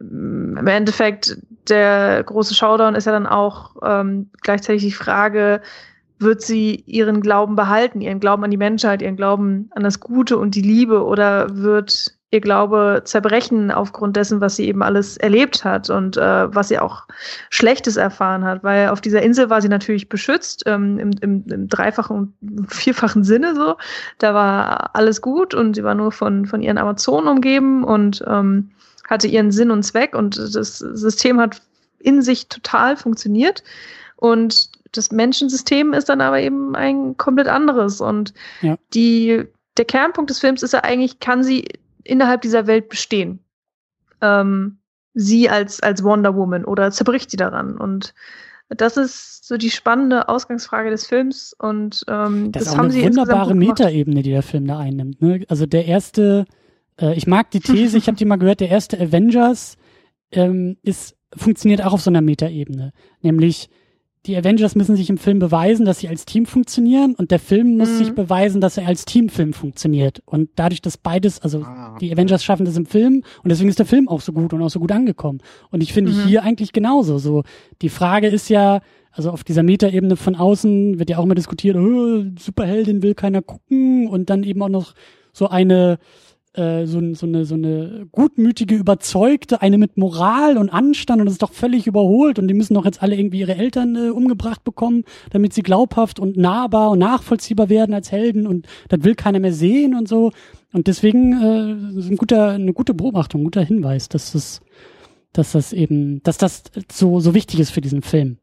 im 0.00 0.66
Endeffekt 0.66 1.38
der 1.68 2.22
große 2.24 2.54
Showdown 2.54 2.94
ist 2.94 3.04
ja 3.04 3.12
dann 3.12 3.26
auch 3.26 3.76
ähm, 3.82 4.30
gleichzeitig 4.40 4.82
die 4.82 4.92
Frage, 4.92 5.60
wird 6.18 6.40
sie 6.40 6.76
ihren 6.86 7.20
Glauben 7.20 7.56
behalten, 7.56 8.00
ihren 8.00 8.20
Glauben 8.20 8.44
an 8.44 8.50
die 8.50 8.56
Menschheit, 8.56 9.02
ihren 9.02 9.16
Glauben 9.16 9.70
an 9.72 9.82
das 9.82 10.00
Gute 10.00 10.38
und 10.38 10.54
die 10.54 10.62
Liebe 10.62 11.04
oder 11.04 11.56
wird 11.56 12.16
ihr 12.32 12.40
Glaube 12.40 13.02
zerbrechen 13.04 13.70
aufgrund 13.70 14.16
dessen, 14.16 14.40
was 14.40 14.56
sie 14.56 14.66
eben 14.66 14.82
alles 14.82 15.18
erlebt 15.18 15.64
hat 15.64 15.90
und 15.90 16.16
äh, 16.16 16.54
was 16.54 16.68
sie 16.68 16.78
auch 16.78 17.06
Schlechtes 17.50 17.96
erfahren 17.96 18.42
hat. 18.42 18.64
Weil 18.64 18.88
auf 18.88 19.02
dieser 19.02 19.22
Insel 19.22 19.50
war 19.50 19.60
sie 19.60 19.68
natürlich 19.68 20.08
beschützt, 20.08 20.62
ähm, 20.66 20.98
im, 20.98 21.10
im, 21.20 21.44
im 21.46 21.68
dreifachen, 21.68 22.34
vierfachen 22.68 23.22
Sinne 23.22 23.54
so. 23.54 23.76
Da 24.18 24.32
war 24.32 24.96
alles 24.96 25.20
gut 25.20 25.52
und 25.52 25.76
sie 25.76 25.84
war 25.84 25.94
nur 25.94 26.10
von, 26.10 26.46
von 26.46 26.62
ihren 26.62 26.78
Amazonen 26.78 27.28
umgeben 27.28 27.84
und 27.84 28.24
ähm, 28.26 28.70
hatte 29.06 29.28
ihren 29.28 29.50
Sinn 29.50 29.70
und 29.70 29.82
Zweck 29.82 30.14
und 30.16 30.38
das 30.38 30.78
System 30.78 31.38
hat 31.38 31.60
in 31.98 32.22
sich 32.22 32.48
total 32.48 32.96
funktioniert. 32.96 33.62
Und 34.16 34.70
das 34.92 35.12
Menschensystem 35.12 35.92
ist 35.92 36.08
dann 36.08 36.22
aber 36.22 36.40
eben 36.40 36.74
ein 36.76 37.18
komplett 37.18 37.48
anderes. 37.48 38.00
Und 38.00 38.32
ja. 38.62 38.76
die, 38.94 39.44
der 39.76 39.84
Kernpunkt 39.84 40.30
des 40.30 40.38
Films 40.38 40.62
ist 40.62 40.72
ja 40.72 40.80
eigentlich, 40.80 41.20
kann 41.20 41.42
sie 41.42 41.66
innerhalb 42.04 42.42
dieser 42.42 42.66
Welt 42.66 42.88
bestehen. 42.88 43.40
Ähm, 44.20 44.78
sie 45.14 45.48
als, 45.48 45.82
als 45.82 46.02
Wonder 46.02 46.34
Woman 46.36 46.64
oder 46.64 46.90
zerbricht 46.90 47.30
sie 47.30 47.36
daran? 47.36 47.76
Und 47.76 48.14
das 48.68 48.96
ist 48.96 49.46
so 49.46 49.56
die 49.56 49.70
spannende 49.70 50.28
Ausgangsfrage 50.28 50.90
des 50.90 51.06
Films 51.06 51.54
und 51.58 52.04
ähm, 52.08 52.52
das, 52.52 52.64
das 52.64 52.72
ist 52.72 52.78
haben 52.78 52.84
eine 52.86 52.94
sie 52.94 53.04
wunderbare 53.04 53.54
Metaebene, 53.54 54.22
die 54.22 54.30
der 54.30 54.42
Film 54.42 54.66
da 54.66 54.78
einnimmt. 54.78 55.20
Ne? 55.20 55.44
Also 55.48 55.66
der 55.66 55.86
erste, 55.86 56.46
äh, 57.00 57.14
ich 57.14 57.26
mag 57.26 57.50
die 57.50 57.60
These, 57.60 57.98
ich 57.98 58.06
habe 58.06 58.16
die 58.16 58.24
mal 58.24 58.36
gehört, 58.36 58.60
der 58.60 58.70
erste 58.70 58.98
Avengers 58.98 59.76
ähm, 60.30 60.78
ist 60.82 61.16
funktioniert 61.34 61.82
auch 61.82 61.94
auf 61.94 62.02
so 62.02 62.10
einer 62.10 62.20
Metaebene, 62.20 62.92
nämlich 63.22 63.70
die 64.26 64.36
Avengers 64.36 64.76
müssen 64.76 64.94
sich 64.94 65.10
im 65.10 65.18
Film 65.18 65.40
beweisen, 65.40 65.84
dass 65.84 65.98
sie 65.98 66.08
als 66.08 66.24
Team 66.26 66.46
funktionieren 66.46 67.14
und 67.16 67.32
der 67.32 67.40
Film 67.40 67.76
muss 67.76 67.90
Mhm. 67.90 67.96
sich 67.96 68.12
beweisen, 68.14 68.60
dass 68.60 68.76
er 68.78 68.86
als 68.86 69.04
Teamfilm 69.04 69.52
funktioniert. 69.52 70.22
Und 70.26 70.50
dadurch, 70.54 70.80
dass 70.80 70.96
beides, 70.96 71.40
also 71.40 71.62
Ah, 71.62 71.96
die 72.00 72.12
Avengers 72.12 72.44
schaffen 72.44 72.64
das 72.64 72.76
im 72.76 72.86
Film 72.86 73.24
und 73.42 73.48
deswegen 73.50 73.68
ist 73.68 73.80
der 73.80 73.86
Film 73.86 74.08
auch 74.08 74.20
so 74.20 74.32
gut 74.32 74.52
und 74.52 74.62
auch 74.62 74.70
so 74.70 74.78
gut 74.78 74.92
angekommen. 74.92 75.40
Und 75.70 75.82
ich 75.82 75.92
finde 75.92 76.12
Mhm. 76.12 76.24
hier 76.24 76.44
eigentlich 76.44 76.72
genauso. 76.72 77.18
So, 77.18 77.42
die 77.82 77.88
Frage 77.88 78.28
ist 78.28 78.48
ja, 78.48 78.80
also 79.10 79.30
auf 79.30 79.42
dieser 79.44 79.62
Metaebene 79.64 80.16
von 80.16 80.36
außen 80.36 80.98
wird 81.00 81.10
ja 81.10 81.18
auch 81.18 81.24
immer 81.24 81.34
diskutiert, 81.34 81.76
oh, 81.76 82.22
Superheldin 82.38 83.02
will 83.02 83.14
keiner 83.14 83.42
gucken 83.42 84.06
und 84.06 84.30
dann 84.30 84.44
eben 84.44 84.62
auch 84.62 84.68
noch 84.68 84.94
so 85.32 85.48
eine 85.48 85.98
äh, 86.54 86.84
so, 86.86 87.00
so 87.14 87.26
eine 87.26 87.44
so 87.44 87.54
eine 87.54 88.06
gutmütige 88.12 88.74
Überzeugte, 88.74 89.62
eine 89.62 89.78
mit 89.78 89.96
Moral 89.96 90.58
und 90.58 90.68
Anstand 90.68 91.20
und 91.20 91.26
das 91.26 91.34
ist 91.34 91.42
doch 91.42 91.52
völlig 91.52 91.86
überholt 91.86 92.38
und 92.38 92.48
die 92.48 92.54
müssen 92.54 92.74
doch 92.74 92.84
jetzt 92.84 93.02
alle 93.02 93.16
irgendwie 93.16 93.40
ihre 93.40 93.54
Eltern 93.56 93.96
äh, 93.96 94.10
umgebracht 94.10 94.62
bekommen, 94.64 95.04
damit 95.30 95.54
sie 95.54 95.62
glaubhaft 95.62 96.20
und 96.20 96.36
nahbar 96.36 96.90
und 96.90 96.98
nachvollziehbar 96.98 97.68
werden 97.68 97.94
als 97.94 98.12
Helden 98.12 98.46
und 98.46 98.66
das 98.88 99.02
will 99.02 99.14
keiner 99.14 99.40
mehr 99.40 99.52
sehen 99.54 99.94
und 99.94 100.08
so 100.08 100.30
und 100.72 100.86
deswegen 100.88 101.32
äh, 101.40 101.98
ist 101.98 102.10
ein 102.10 102.16
guter 102.16 102.50
eine 102.50 102.72
gute 102.74 102.94
Beobachtung, 102.94 103.40
ein 103.40 103.44
guter 103.44 103.62
Hinweis, 103.64 104.08
dass 104.08 104.32
das 104.32 104.60
dass 105.32 105.52
das 105.52 105.72
eben 105.72 106.22
dass 106.22 106.36
das 106.36 106.64
so 106.90 107.20
so 107.20 107.32
wichtig 107.34 107.60
ist 107.60 107.70
für 107.70 107.80
diesen 107.80 108.02
Film, 108.02 108.36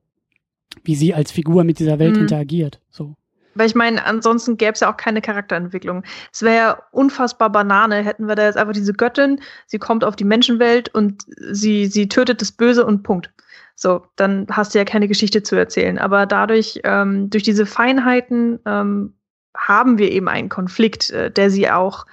wie 0.84 0.96
sie 0.96 1.14
als 1.14 1.32
Figur 1.32 1.64
mit 1.64 1.78
dieser 1.80 2.00
Welt 2.00 2.16
Mhm. 2.16 2.22
interagiert, 2.22 2.82
so. 2.90 3.14
Weil 3.60 3.68
ich 3.68 3.76
meine, 3.76 4.06
ansonsten 4.06 4.56
gäbe 4.58 4.72
es 4.72 4.80
ja 4.80 4.92
auch 4.92 4.98
keine 4.98 5.22
Charakterentwicklung. 5.22 6.04
Es 6.32 6.42
wäre 6.42 6.56
ja 6.56 6.84
unfassbar 6.92 7.50
Banane, 7.52 7.98
hätten 7.98 8.28
wir 8.28 8.36
da 8.36 8.46
jetzt 8.46 8.58
einfach 8.58 8.74
diese 8.74 8.94
Göttin, 8.94 9.42
sie 9.68 9.80
kommt 9.80 10.04
auf 10.06 10.16
die 10.16 10.24
Menschenwelt 10.24 10.88
und 10.96 11.26
sie, 11.52 11.88
sie 11.88 12.08
tötet 12.08 12.42
das 12.42 12.54
Böse 12.54 12.86
und 12.86 13.04
Punkt. 13.04 13.30
So, 13.76 14.06
dann 14.16 14.48
hast 14.50 14.74
du 14.74 14.80
ja 14.80 14.86
keine 14.86 15.08
Geschichte 15.08 15.44
zu 15.44 15.56
erzählen. 15.56 15.98
Aber 15.98 16.26
dadurch, 16.26 16.80
ähm, 16.86 17.30
durch 17.30 17.44
diese 17.44 17.66
Feinheiten, 17.66 18.60
ähm, 18.66 19.14
haben 19.58 19.98
wir 19.98 20.12
eben 20.12 20.30
einen 20.30 20.50
Konflikt, 20.50 21.10
äh, 21.10 21.30
der 21.30 21.50
sie 21.50 21.70
auch 21.70 22.06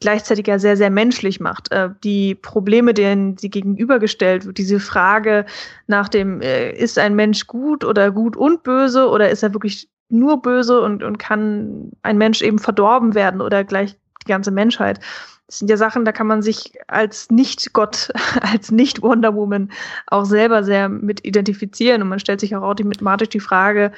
gleichzeitig 0.00 0.46
ja 0.46 0.58
sehr, 0.58 0.76
sehr 0.76 0.90
menschlich 0.90 1.40
macht. 1.40 1.70
Äh, 1.70 1.90
die 2.02 2.34
Probleme, 2.34 2.94
denen 2.94 3.36
sie 3.36 3.50
gegenübergestellt 3.50 4.46
wird, 4.46 4.58
diese 4.58 4.80
Frage 4.80 5.44
nach 5.86 6.08
dem, 6.08 6.40
äh, 6.40 6.72
ist 6.72 6.98
ein 6.98 7.14
Mensch 7.14 7.46
gut 7.46 7.84
oder 7.84 8.10
gut 8.10 8.36
und 8.36 8.62
böse 8.62 9.08
oder 9.08 9.30
ist 9.30 9.42
er 9.42 9.54
wirklich 9.54 9.88
nur 10.08 10.40
böse 10.42 10.80
und, 10.80 11.02
und 11.02 11.18
kann 11.18 11.92
ein 12.02 12.18
Mensch 12.18 12.42
eben 12.42 12.58
verdorben 12.58 13.14
werden 13.14 13.40
oder 13.40 13.64
gleich 13.64 13.96
die 14.24 14.28
ganze 14.30 14.50
Menschheit. 14.50 15.00
Das 15.46 15.60
sind 15.60 15.70
ja 15.70 15.76
Sachen, 15.78 16.04
da 16.04 16.12
kann 16.12 16.26
man 16.26 16.42
sich 16.42 16.72
als 16.88 17.30
Nicht-Gott, 17.30 18.10
als 18.40 18.70
Nicht-Wonder 18.70 19.34
Woman 19.34 19.70
auch 20.06 20.24
selber 20.24 20.62
sehr 20.64 20.88
mit 20.88 21.26
identifizieren. 21.26 22.02
Und 22.02 22.08
man 22.08 22.18
stellt 22.20 22.40
sich 22.40 22.54
auch 22.54 22.62
automatisch 22.62 23.30
die 23.30 23.40
Frage, 23.40 23.92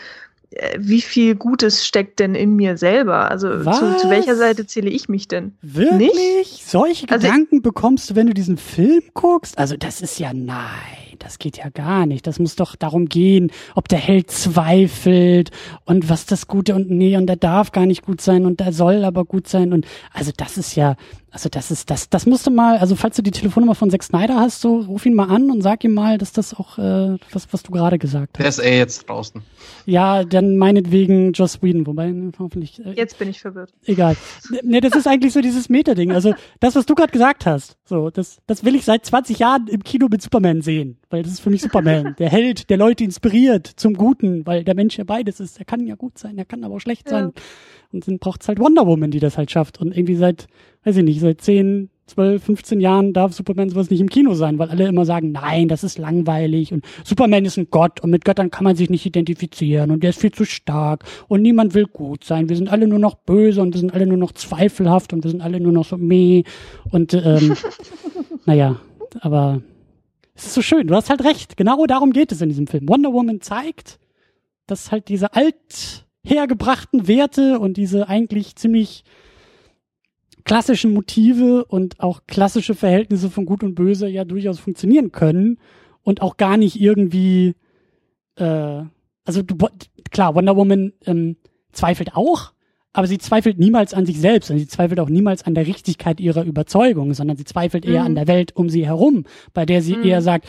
äh, 0.51 0.79
wie 0.81 1.01
viel 1.01 1.35
Gutes 1.35 1.85
steckt 1.87 2.21
denn 2.21 2.35
in 2.37 2.55
mir 2.55 2.77
selber? 2.77 3.31
Also 3.31 3.49
zu, 3.65 3.97
zu 3.97 4.11
welcher 4.11 4.37
Seite 4.37 4.67
zähle 4.67 4.91
ich 4.91 5.09
mich 5.09 5.27
denn? 5.29 5.57
Wirklich? 5.63 6.63
Solche 6.65 7.09
Also- 7.11 7.27
Gedanken 7.27 7.63
bekommst 7.63 8.11
du, 8.11 8.15
wenn 8.17 8.27
du 8.29 8.35
diesen 8.35 8.57
Film 8.57 9.03
guckst? 9.15 9.59
Also 9.59 9.77
das 9.77 10.01
ist 10.03 10.19
ja 10.21 10.33
nein, 10.33 11.10
das 11.21 11.39
geht 11.39 11.57
ja 11.59 11.69
gar 11.69 12.07
nicht. 12.07 12.27
Das 12.27 12.39
muss 12.41 12.57
doch 12.57 12.75
darum 12.77 13.07
gehen, 13.09 13.51
ob 13.77 13.89
der 13.89 13.99
Held 14.01 14.31
zweifelt 14.31 15.51
und 15.85 16.09
was 16.09 16.27
das 16.27 16.47
Gute 16.47 16.75
und 16.75 16.91
nee 16.91 17.17
und 17.17 17.27
der 17.27 17.37
darf 17.37 17.73
gar 17.73 17.87
nicht 17.87 18.03
gut 18.03 18.21
sein 18.21 18.45
und 18.47 18.61
der 18.61 18.73
soll 18.73 19.05
aber 19.05 19.25
gut 19.25 19.49
sein 19.49 19.73
und 19.73 19.87
also 20.13 20.33
das 20.37 20.59
ist 20.59 20.75
ja, 20.75 20.97
also 21.31 21.49
das 21.49 21.71
ist 21.71 21.91
das, 21.91 22.09
das 22.11 22.27
musst 22.27 22.47
du 22.47 22.51
mal, 22.51 22.79
also 22.79 22.97
falls 22.97 23.17
du 23.17 23.23
die 23.23 23.31
Telefonnummer 23.31 23.75
von 23.75 23.91
Zack 23.91 24.03
Snyder 24.03 24.37
hast, 24.37 24.61
so 24.61 24.81
ruf 24.81 25.07
ihn 25.07 25.15
mal 25.15 25.29
an 25.29 25.51
und 25.51 25.63
sag 25.63 25.85
ihm 25.85 25.95
mal, 25.95 26.19
dass 26.19 26.33
das 26.33 26.55
auch 26.55 26.79
äh, 26.79 27.17
was 27.33 27.53
was 27.53 27.63
du 27.63 27.71
gerade 27.73 27.99
gesagt 27.99 28.39
Der 28.39 28.47
hast. 28.47 28.59
ist 28.59 28.65
eh 28.65 28.79
jetzt 28.79 29.09
draußen. 29.09 29.43
Ja, 29.87 30.25
dann 30.25 30.57
meinetwegen 30.57 31.33
Joss 31.33 31.63
Whedon, 31.63 31.87
wobei 31.87 32.13
hoffentlich 32.39 32.85
äh, 32.85 32.93
Jetzt 32.97 33.19
bin 33.19 33.29
ich 33.29 33.41
verwirrt. 33.41 33.73
egal. 33.87 34.17
Ne, 34.63 34.81
das 34.81 34.95
ist 34.97 35.07
eigentlich 35.07 35.33
so 35.33 35.41
dieses 35.41 35.69
Meta-Ding. 35.69 36.13
Also 36.13 36.35
das, 36.61 36.75
was 36.77 36.87
du 36.87 36.95
gerade 36.95 37.13
gesagt 37.13 37.47
hast, 37.47 37.77
so, 37.85 38.11
das, 38.11 38.39
das 38.47 38.65
will 38.65 38.75
ich 38.75 38.85
seit 38.85 39.05
20 39.07 39.39
Jahren 39.39 39.67
im 39.69 39.83
Kino 39.85 40.09
mit 40.11 40.23
Superman 40.23 40.63
sehen, 40.63 40.99
weil 41.11 41.23
das 41.23 41.33
ist 41.33 41.41
für 41.41 41.51
mich 41.51 41.63
Superman. 41.63 42.15
Der 42.19 42.31
Held, 42.31 42.71
der 42.71 42.77
Leute 42.77 43.05
inspiriert 43.05 43.67
zum 43.67 43.95
Guten, 43.95 44.47
weil 44.47 44.65
der 44.65 44.75
Mensch 44.75 44.97
ja 44.97 45.05
beides 45.05 45.41
ist. 45.41 45.59
Er 45.59 45.65
kann 45.65 45.87
ja 45.87 45.97
gut 45.97 46.19
sein, 46.19 46.39
er 46.39 46.45
kann 46.45 46.65
aber 46.65 46.77
auch 46.77 46.81
schlecht 46.81 47.11
Ja. 47.11 47.19
sein. 47.19 47.33
Und 47.93 48.07
dann 48.07 48.19
braucht's 48.19 48.47
halt 48.49 48.61
Wonder 48.61 48.87
Woman, 48.87 49.11
die 49.11 49.19
das 49.21 49.37
halt 49.37 49.51
schafft. 49.51 49.81
Und 49.81 49.97
irgendwie 49.97 50.15
seit, 50.15 50.47
weiß 50.85 50.97
ich 50.97 51.05
nicht, 51.05 51.21
seit 51.21 51.41
10, 51.41 51.91
12, 52.07 52.43
15 52.43 52.81
Jahren 52.81 53.13
darf 53.13 53.33
Superman 53.33 53.69
sowas 53.71 53.89
nicht 53.91 54.01
im 54.01 54.09
Kino 54.09 54.35
sein, 54.35 54.59
weil 54.59 54.69
alle 54.69 54.89
immer 54.89 55.05
sagen, 55.05 55.31
nein, 55.31 55.69
das 55.69 55.85
ist 55.85 55.97
langweilig 55.97 56.73
und 56.73 56.85
Superman 57.05 57.45
ist 57.45 57.57
ein 57.57 57.69
Gott 57.71 58.01
und 58.01 58.11
mit 58.11 58.25
Göttern 58.25 58.51
kann 58.51 58.65
man 58.65 58.75
sich 58.75 58.91
nicht 58.91 59.07
identifizieren 59.07 59.93
und 59.93 60.03
der 60.03 60.11
ist 60.11 60.21
viel 60.21 60.33
zu 60.33 60.45
stark 60.45 61.05
und 61.29 61.41
niemand 61.41 61.75
will 61.75 61.87
gut 61.87 62.25
sein. 62.25 62.49
Wir 62.49 62.57
sind 62.57 62.69
alle 62.69 62.89
nur 62.89 62.99
noch 62.99 63.15
böse 63.15 63.63
und 63.63 63.75
wir 63.75 63.81
sind 63.81 63.95
alle 63.95 64.09
nur 64.09 64.17
noch 64.17 64.33
zweifelhaft 64.33 65.13
und 65.13 65.23
wir 65.23 65.31
sind 65.31 65.41
alle 65.41 65.61
nur 65.61 65.71
noch 65.71 65.85
so 65.85 65.97
meh 65.99 66.43
und 66.91 67.15
ähm, 67.15 67.55
naja, 68.45 68.81
aber 69.21 69.63
es 70.41 70.47
ist 70.47 70.55
so 70.55 70.63
schön, 70.63 70.87
du 70.87 70.95
hast 70.95 71.11
halt 71.11 71.23
recht, 71.23 71.57
genau 71.57 71.85
darum 71.87 72.13
geht 72.13 72.33
es 72.33 72.41
in 72.41 72.49
diesem 72.49 72.67
Film. 72.67 72.89
Wonder 72.89 73.13
Woman 73.13 73.43
zeigt, 73.43 73.99
dass 74.67 74.91
halt 74.91 75.09
diese 75.09 75.35
alt 75.35 76.07
hergebrachten 76.25 77.07
Werte 77.07 77.59
und 77.59 77.77
diese 77.77 78.09
eigentlich 78.09 78.57
ziemlich 78.57 79.05
klassischen 80.45 80.95
Motive 80.95 81.67
und 81.67 82.01
auch 82.01 82.23
klassische 82.27 82.75
Verhältnisse 82.75 83.31
von 83.31 83.45
Gut 83.45 83.63
und 83.63 83.75
Böse 83.75 84.09
ja 84.09 84.25
durchaus 84.25 84.59
funktionieren 84.59 85.13
können 85.13 85.59
und 86.03 86.23
auch 86.23 86.39
gar 86.39 86.57
nicht 86.57 86.81
irgendwie, 86.81 87.55
äh, 88.37 88.83
also 89.25 89.43
du, 89.43 89.57
klar, 90.11 90.35
Wonder 90.35 90.57
Woman 90.57 90.95
ähm, 91.05 91.37
zweifelt 91.73 92.17
auch, 92.17 92.55
aber 92.93 93.07
sie 93.07 93.19
zweifelt 93.19 93.59
niemals 93.59 93.95
an 93.95 94.07
sich 94.07 94.21
selbst 94.21 94.51
und 94.51 94.59
sie 94.59 94.67
zweifelt 94.67 94.99
auch 95.01 95.09
niemals 95.09 95.45
an 95.45 95.55
der 95.55 95.67
Richtigkeit 95.67 96.19
ihrer 96.21 96.45
Überzeugung, 96.45 97.15
sondern 97.15 97.37
sie 97.37 97.45
zweifelt 97.45 97.85
eher 97.87 98.01
Mhm. 98.01 98.07
an 98.07 98.15
der 98.17 98.27
Welt 98.27 98.57
um 98.57 98.69
sie 98.69 98.87
herum, 98.87 99.25
bei 99.55 99.65
der 99.65 99.81
sie 99.83 99.97
Mhm. 99.97 100.05
eher 100.05 100.23
sagt, 100.23 100.47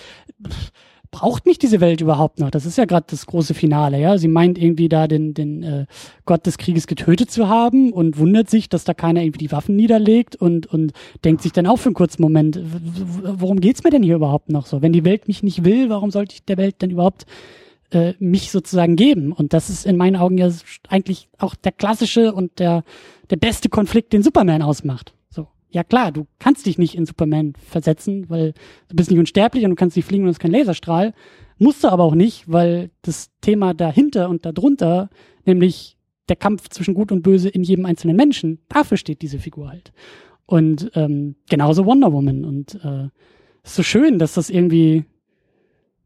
pff, 0.48 0.72
braucht 1.14 1.46
mich 1.46 1.60
diese 1.60 1.82
Welt 1.82 2.00
überhaupt 2.00 2.40
noch? 2.40 2.50
Das 2.52 2.66
ist 2.66 2.78
ja 2.78 2.86
gerade 2.86 3.06
das 3.10 3.26
große 3.26 3.54
Finale, 3.54 4.00
ja. 4.00 4.18
Sie 4.18 4.30
meint 4.30 4.58
irgendwie 4.58 4.88
da 4.88 5.08
den, 5.10 5.34
den 5.34 5.62
äh, 5.62 5.86
Gott 6.26 6.46
des 6.46 6.58
Krieges 6.58 6.88
getötet 6.88 7.30
zu 7.30 7.50
haben 7.50 7.92
und 7.92 8.18
wundert 8.18 8.50
sich, 8.50 8.70
dass 8.70 8.86
da 8.86 8.94
keiner 8.94 9.22
irgendwie 9.22 9.40
die 9.40 9.52
Waffen 9.52 9.76
niederlegt 9.76 10.38
und, 10.38 10.68
und 10.68 10.94
denkt 11.26 11.42
sich 11.42 11.52
dann 11.52 11.68
auch 11.68 11.78
für 11.78 11.90
einen 11.90 11.96
kurzen 11.96 12.22
Moment, 12.22 12.62
worum 13.24 13.60
geht's 13.60 13.84
mir 13.84 13.90
denn 13.90 14.04
hier 14.04 14.16
überhaupt 14.16 14.50
noch 14.50 14.66
so? 14.66 14.82
Wenn 14.82 14.94
die 14.94 15.04
Welt 15.04 15.28
mich 15.28 15.44
nicht 15.44 15.66
will, 15.66 15.90
warum 15.90 16.12
sollte 16.12 16.34
ich 16.36 16.46
der 16.46 16.56
Welt 16.58 16.82
denn 16.82 16.92
überhaupt 16.92 17.26
äh, 17.92 18.14
mich 18.20 18.52
sozusagen 18.52 18.96
geben? 18.96 19.32
Und 19.32 19.54
das 19.54 19.70
ist 19.70 19.86
in 19.86 19.98
meinen 19.98 20.16
Augen 20.16 20.38
ja 20.38 20.50
eigentlich 20.88 21.30
auch 21.38 21.56
der 21.56 21.72
klassische 21.72 22.34
und 22.34 22.60
der, 22.60 22.84
der 23.30 23.38
beste 23.38 23.70
Konflikt, 23.70 24.14
den 24.14 24.24
Superman 24.24 24.62
ausmacht. 24.62 25.14
So. 25.30 25.48
Ja 25.70 25.84
klar, 25.84 26.12
du 26.12 26.28
kannst 26.40 26.66
dich 26.66 26.78
nicht 26.78 26.96
in 26.96 27.06
Superman 27.06 27.54
versetzen, 27.70 28.30
weil 28.30 28.54
du 28.90 28.96
bist 28.96 29.10
nicht 29.10 29.20
unsterblich 29.20 29.64
und 29.64 29.72
du 29.72 29.76
kannst 29.76 29.96
nicht 29.96 30.06
fliegen 30.06 30.24
und 30.24 30.28
du 30.28 30.34
hast 30.34 30.40
keinen 30.40 30.54
Laserstrahl. 30.54 31.14
Musst 31.58 31.84
du 31.84 31.90
aber 31.90 32.04
auch 32.04 32.16
nicht, 32.16 32.52
weil 32.52 32.90
das 33.04 33.30
Thema 33.42 33.74
dahinter 33.74 34.30
und 34.30 34.46
darunter, 34.46 35.10
nämlich 35.46 35.98
der 36.28 36.36
Kampf 36.36 36.70
zwischen 36.70 36.94
Gut 36.94 37.12
und 37.12 37.24
Böse 37.24 37.50
in 37.50 37.64
jedem 37.64 37.86
einzelnen 37.86 38.16
Menschen, 38.16 38.60
dafür 38.70 38.98
steht 38.98 39.22
diese 39.22 39.38
Figur 39.38 39.70
halt. 39.70 39.92
Und 40.46 40.92
ähm, 40.96 41.36
genauso 41.50 41.86
Wonder 41.86 42.12
Woman. 42.12 42.46
Und 42.46 42.76
äh, 42.84 43.10
ist 43.64 43.76
so 43.76 43.84
schön, 43.84 44.18
dass 44.18 44.34
das 44.34 44.50
irgendwie, 44.50 45.06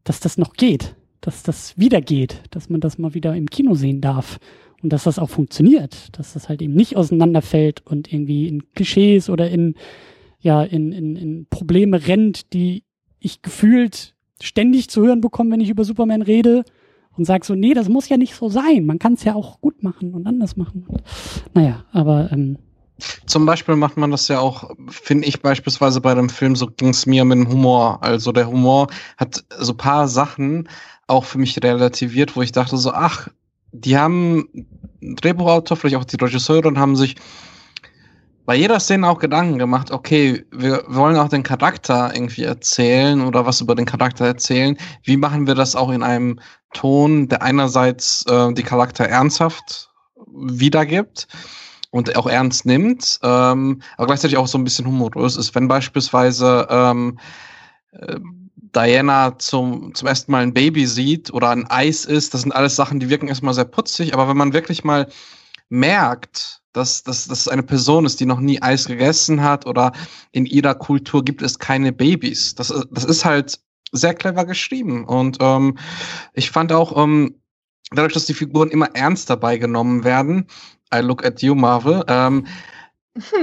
dass 0.04 0.20
das 0.20 0.36
noch 0.38 0.54
geht, 0.54 0.94
dass 1.26 1.42
das 1.42 1.76
wieder 1.76 2.00
geht, 2.00 2.40
dass 2.52 2.70
man 2.70 2.80
das 2.80 2.98
mal 2.98 3.12
wieder 3.12 3.34
im 3.34 3.50
Kino 3.50 3.74
sehen 3.74 4.00
darf. 4.00 4.38
Und 4.80 4.92
dass 4.92 5.04
das 5.04 5.18
auch 5.18 5.28
funktioniert, 5.28 6.16
dass 6.16 6.34
das 6.34 6.48
halt 6.48 6.62
eben 6.62 6.74
nicht 6.74 6.96
auseinanderfällt 6.96 7.84
und 7.84 8.12
irgendwie 8.12 8.46
in 8.46 8.72
Klischees 8.74 9.28
oder 9.28 9.50
in, 9.50 9.74
ja, 10.38 10.62
in, 10.62 10.92
in, 10.92 11.16
in 11.16 11.46
Probleme 11.50 12.06
rennt, 12.06 12.52
die 12.52 12.84
ich 13.18 13.42
gefühlt 13.42 14.14
ständig 14.40 14.88
zu 14.88 15.02
hören 15.02 15.20
bekomme, 15.20 15.50
wenn 15.50 15.60
ich 15.60 15.70
über 15.70 15.82
Superman 15.82 16.22
rede 16.22 16.62
und 17.16 17.24
sag 17.24 17.44
so, 17.44 17.56
nee, 17.56 17.74
das 17.74 17.88
muss 17.88 18.08
ja 18.08 18.18
nicht 18.18 18.36
so 18.36 18.48
sein. 18.48 18.86
Man 18.86 19.00
kann 19.00 19.14
es 19.14 19.24
ja 19.24 19.34
auch 19.34 19.60
gut 19.60 19.82
machen 19.82 20.14
und 20.14 20.28
anders 20.28 20.56
machen. 20.56 20.86
Naja, 21.54 21.84
aber 21.90 22.30
ähm, 22.30 22.58
Zum 23.26 23.46
Beispiel 23.46 23.74
macht 23.74 23.96
man 23.96 24.12
das 24.12 24.28
ja 24.28 24.38
auch, 24.38 24.70
finde 24.88 25.26
ich 25.26 25.42
beispielsweise 25.42 26.00
bei 26.00 26.14
dem 26.14 26.28
Film, 26.28 26.54
so 26.54 26.68
ging 26.68 26.90
es 26.90 27.06
mir 27.06 27.24
mit 27.24 27.38
dem 27.38 27.48
Humor. 27.48 28.04
Also 28.04 28.30
der 28.30 28.46
Humor 28.46 28.86
hat 29.16 29.42
so 29.58 29.74
paar 29.74 30.06
Sachen 30.06 30.68
auch 31.06 31.24
für 31.24 31.38
mich 31.38 31.62
relativiert, 31.62 32.36
wo 32.36 32.42
ich 32.42 32.52
dachte 32.52 32.76
so, 32.76 32.92
ach, 32.92 33.28
die 33.72 33.96
haben 33.96 34.48
Drehbuchautor, 35.00 35.76
vielleicht 35.76 35.96
auch 35.96 36.04
die 36.04 36.16
Regisseurin, 36.16 36.78
haben 36.78 36.96
sich 36.96 37.16
bei 38.46 38.54
jeder 38.54 38.78
Szene 38.78 39.08
auch 39.08 39.18
Gedanken 39.18 39.58
gemacht, 39.58 39.90
okay, 39.90 40.44
wir, 40.52 40.84
wir 40.86 40.94
wollen 40.94 41.16
auch 41.16 41.28
den 41.28 41.42
Charakter 41.42 42.14
irgendwie 42.14 42.44
erzählen 42.44 43.20
oder 43.20 43.44
was 43.44 43.60
über 43.60 43.74
den 43.74 43.86
Charakter 43.86 44.24
erzählen. 44.24 44.76
Wie 45.02 45.16
machen 45.16 45.48
wir 45.48 45.56
das 45.56 45.74
auch 45.74 45.90
in 45.90 46.04
einem 46.04 46.38
Ton, 46.72 47.28
der 47.28 47.42
einerseits 47.42 48.24
äh, 48.26 48.52
die 48.52 48.62
Charakter 48.62 49.04
ernsthaft 49.04 49.90
wiedergibt 50.32 51.26
und 51.90 52.14
auch 52.16 52.26
ernst 52.26 52.66
nimmt, 52.66 53.18
ähm, 53.22 53.82
aber 53.96 54.06
gleichzeitig 54.06 54.36
auch 54.36 54.46
so 54.46 54.58
ein 54.58 54.64
bisschen 54.64 54.86
humorös 54.86 55.36
ist. 55.36 55.54
Wenn 55.54 55.66
beispielsweise 55.66 56.68
ähm, 56.70 57.18
äh, 57.92 58.16
Diana 58.76 59.38
zum, 59.38 59.94
zum 59.94 60.06
ersten 60.06 60.30
Mal 60.30 60.42
ein 60.42 60.52
Baby 60.52 60.86
sieht 60.86 61.32
oder 61.32 61.50
ein 61.50 61.66
Eis 61.70 62.04
ist, 62.04 62.34
das 62.34 62.42
sind 62.42 62.52
alles 62.52 62.76
Sachen, 62.76 63.00
die 63.00 63.08
wirken 63.08 63.28
erstmal 63.28 63.54
sehr 63.54 63.64
putzig, 63.64 64.12
aber 64.12 64.28
wenn 64.28 64.36
man 64.36 64.52
wirklich 64.52 64.84
mal 64.84 65.08
merkt, 65.70 66.60
dass, 66.72 67.02
dass 67.02 67.26
das 67.26 67.48
eine 67.48 67.62
Person 67.62 68.04
ist, 68.04 68.20
die 68.20 68.26
noch 68.26 68.38
nie 68.38 68.60
Eis 68.60 68.84
gegessen 68.86 69.42
hat 69.42 69.66
oder 69.66 69.92
in 70.32 70.44
ihrer 70.44 70.74
Kultur 70.74 71.24
gibt 71.24 71.40
es 71.40 71.58
keine 71.58 71.90
Babys. 71.90 72.54
Das, 72.54 72.72
das 72.90 73.04
ist 73.04 73.24
halt 73.24 73.58
sehr 73.92 74.12
clever 74.12 74.44
geschrieben. 74.44 75.04
Und 75.06 75.38
ähm, 75.40 75.78
ich 76.34 76.50
fand 76.50 76.72
auch, 76.72 77.02
ähm, 77.02 77.40
dadurch, 77.92 78.12
dass 78.12 78.26
die 78.26 78.34
Figuren 78.34 78.68
immer 78.68 78.90
ernst 78.94 79.30
dabei 79.30 79.56
genommen 79.56 80.04
werden, 80.04 80.48
I 80.94 80.98
look 80.98 81.24
at 81.24 81.40
you, 81.40 81.54
Marvel, 81.54 82.04
ähm, 82.08 82.46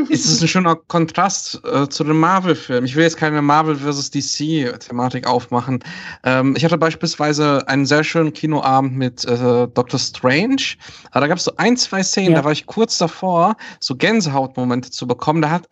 ist 0.10 0.26
es 0.26 0.42
ein 0.42 0.48
schöner 0.48 0.76
Kontrast 0.76 1.62
äh, 1.66 1.88
zu 1.88 2.04
dem 2.04 2.20
Marvel-Film. 2.20 2.86
Ich 2.86 2.96
will 2.96 3.04
jetzt 3.04 3.18
keine 3.18 3.42
Marvel 3.42 3.76
vs. 3.76 4.12
DC-Thematik 4.12 5.28
aufmachen. 5.28 5.84
Ähm, 6.24 6.56
ich 6.56 6.64
hatte 6.64 6.78
beispielsweise 6.78 7.68
einen 7.68 7.86
sehr 7.86 8.04
schönen 8.04 8.34
Kinoabend 8.34 8.96
mit 8.96 9.26
äh, 9.26 9.68
Doctor 9.68 10.00
Strange. 10.00 10.76
Aber 11.12 11.22
da 11.22 11.28
gab 11.28 11.38
es 11.38 11.46
so 11.46 11.54
ein, 11.58 11.78
zwei 11.78 12.04
Szenen, 12.04 12.32
ja. 12.32 12.40
da 12.40 12.46
war 12.46 12.52
ich 12.52 12.66
kurz 12.66 12.98
davor, 12.98 13.56
so 13.80 13.96
Gänsehautmomente 13.96 14.92
zu 14.92 15.08
bekommen. 15.08 15.42
Da 15.42 15.50
hat, 15.50 15.68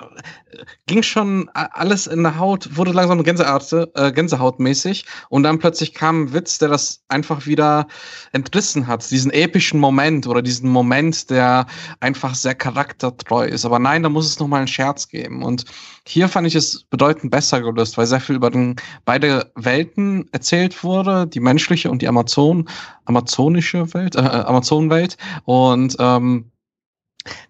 ging 0.88 1.04
schon 1.04 1.49
alles 1.54 2.08
in 2.08 2.24
der 2.24 2.38
Haut, 2.38 2.76
wurde 2.76 2.91
langsam 2.91 3.24
Gänsehaut, 3.24 3.72
äh, 3.95 4.12
Gänsehautmäßig. 4.12 5.06
Und 5.30 5.43
dann 5.43 5.60
plötzlich 5.60 5.93
kam 5.93 6.24
ein 6.24 6.34
Witz, 6.34 6.58
der 6.58 6.70
das 6.70 7.04
einfach 7.08 7.45
wieder 7.45 7.88
entrissen 8.32 8.88
hat. 8.88 9.10
Diesen 9.10 9.32
epischen 9.32 9.80
Moment 9.80 10.28
oder 10.28 10.41
diesen 10.41 10.70
Moment, 10.70 11.30
der 11.30 11.68
einfach 11.99 12.36
sehr 12.36 12.56
charaktertreu 12.56 13.45
ist. 13.45 13.66
Aber 13.66 13.80
nein, 13.80 14.04
da 14.04 14.10
muss 14.10 14.28
es 14.28 14.39
nochmal 14.39 14.60
einen 14.60 14.68
Scherz 14.68 15.08
geben. 15.08 15.43
Und 15.43 15.66
hier 16.08 16.28
fand 16.28 16.47
ich 16.47 16.56
es 16.56 16.84
bedeutend 16.84 17.32
besser 17.32 17.62
gelöst, 17.62 17.97
weil 17.97 18.08
sehr 18.08 18.20
viel 18.20 18.36
über 18.36 18.49
den, 18.49 18.76
beide 19.06 19.52
Welten 19.56 20.28
erzählt 20.32 20.84
wurde, 20.84 21.28
die 21.28 21.39
menschliche 21.39 21.91
und 21.91 22.02
die 22.02 22.08
Amazon, 22.08 22.68
amazonische 23.06 23.93
Welt, 23.93 24.16
äh, 24.16 24.20
Amazonenwelt. 24.20 25.18
Und 25.45 25.95
ähm, 25.99 26.52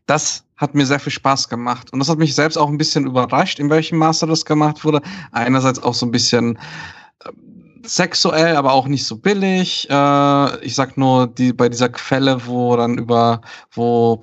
das 0.05 0.43
hat 0.61 0.75
mir 0.75 0.85
sehr 0.85 0.99
viel 0.99 1.11
Spaß 1.11 1.49
gemacht. 1.49 1.91
Und 1.91 1.99
das 1.99 2.07
hat 2.07 2.19
mich 2.19 2.35
selbst 2.35 2.57
auch 2.57 2.69
ein 2.69 2.77
bisschen 2.77 3.05
überrascht, 3.05 3.59
in 3.59 3.69
welchem 3.69 3.97
Maße 3.97 4.27
das 4.27 4.45
gemacht 4.45 4.85
wurde. 4.85 5.01
Einerseits 5.31 5.81
auch 5.81 5.95
so 5.95 6.05
ein 6.05 6.11
bisschen 6.11 6.57
äh, 7.25 7.31
sexuell, 7.83 8.55
aber 8.55 8.71
auch 8.71 8.87
nicht 8.87 9.05
so 9.05 9.17
billig. 9.17 9.87
Äh, 9.89 10.65
ich 10.65 10.75
sag 10.75 10.97
nur, 10.97 11.27
die 11.27 11.51
bei 11.51 11.67
dieser 11.67 11.89
Quelle, 11.89 12.45
wo 12.45 12.75
dann 12.77 12.99
über, 12.99 13.41
wo 13.71 14.21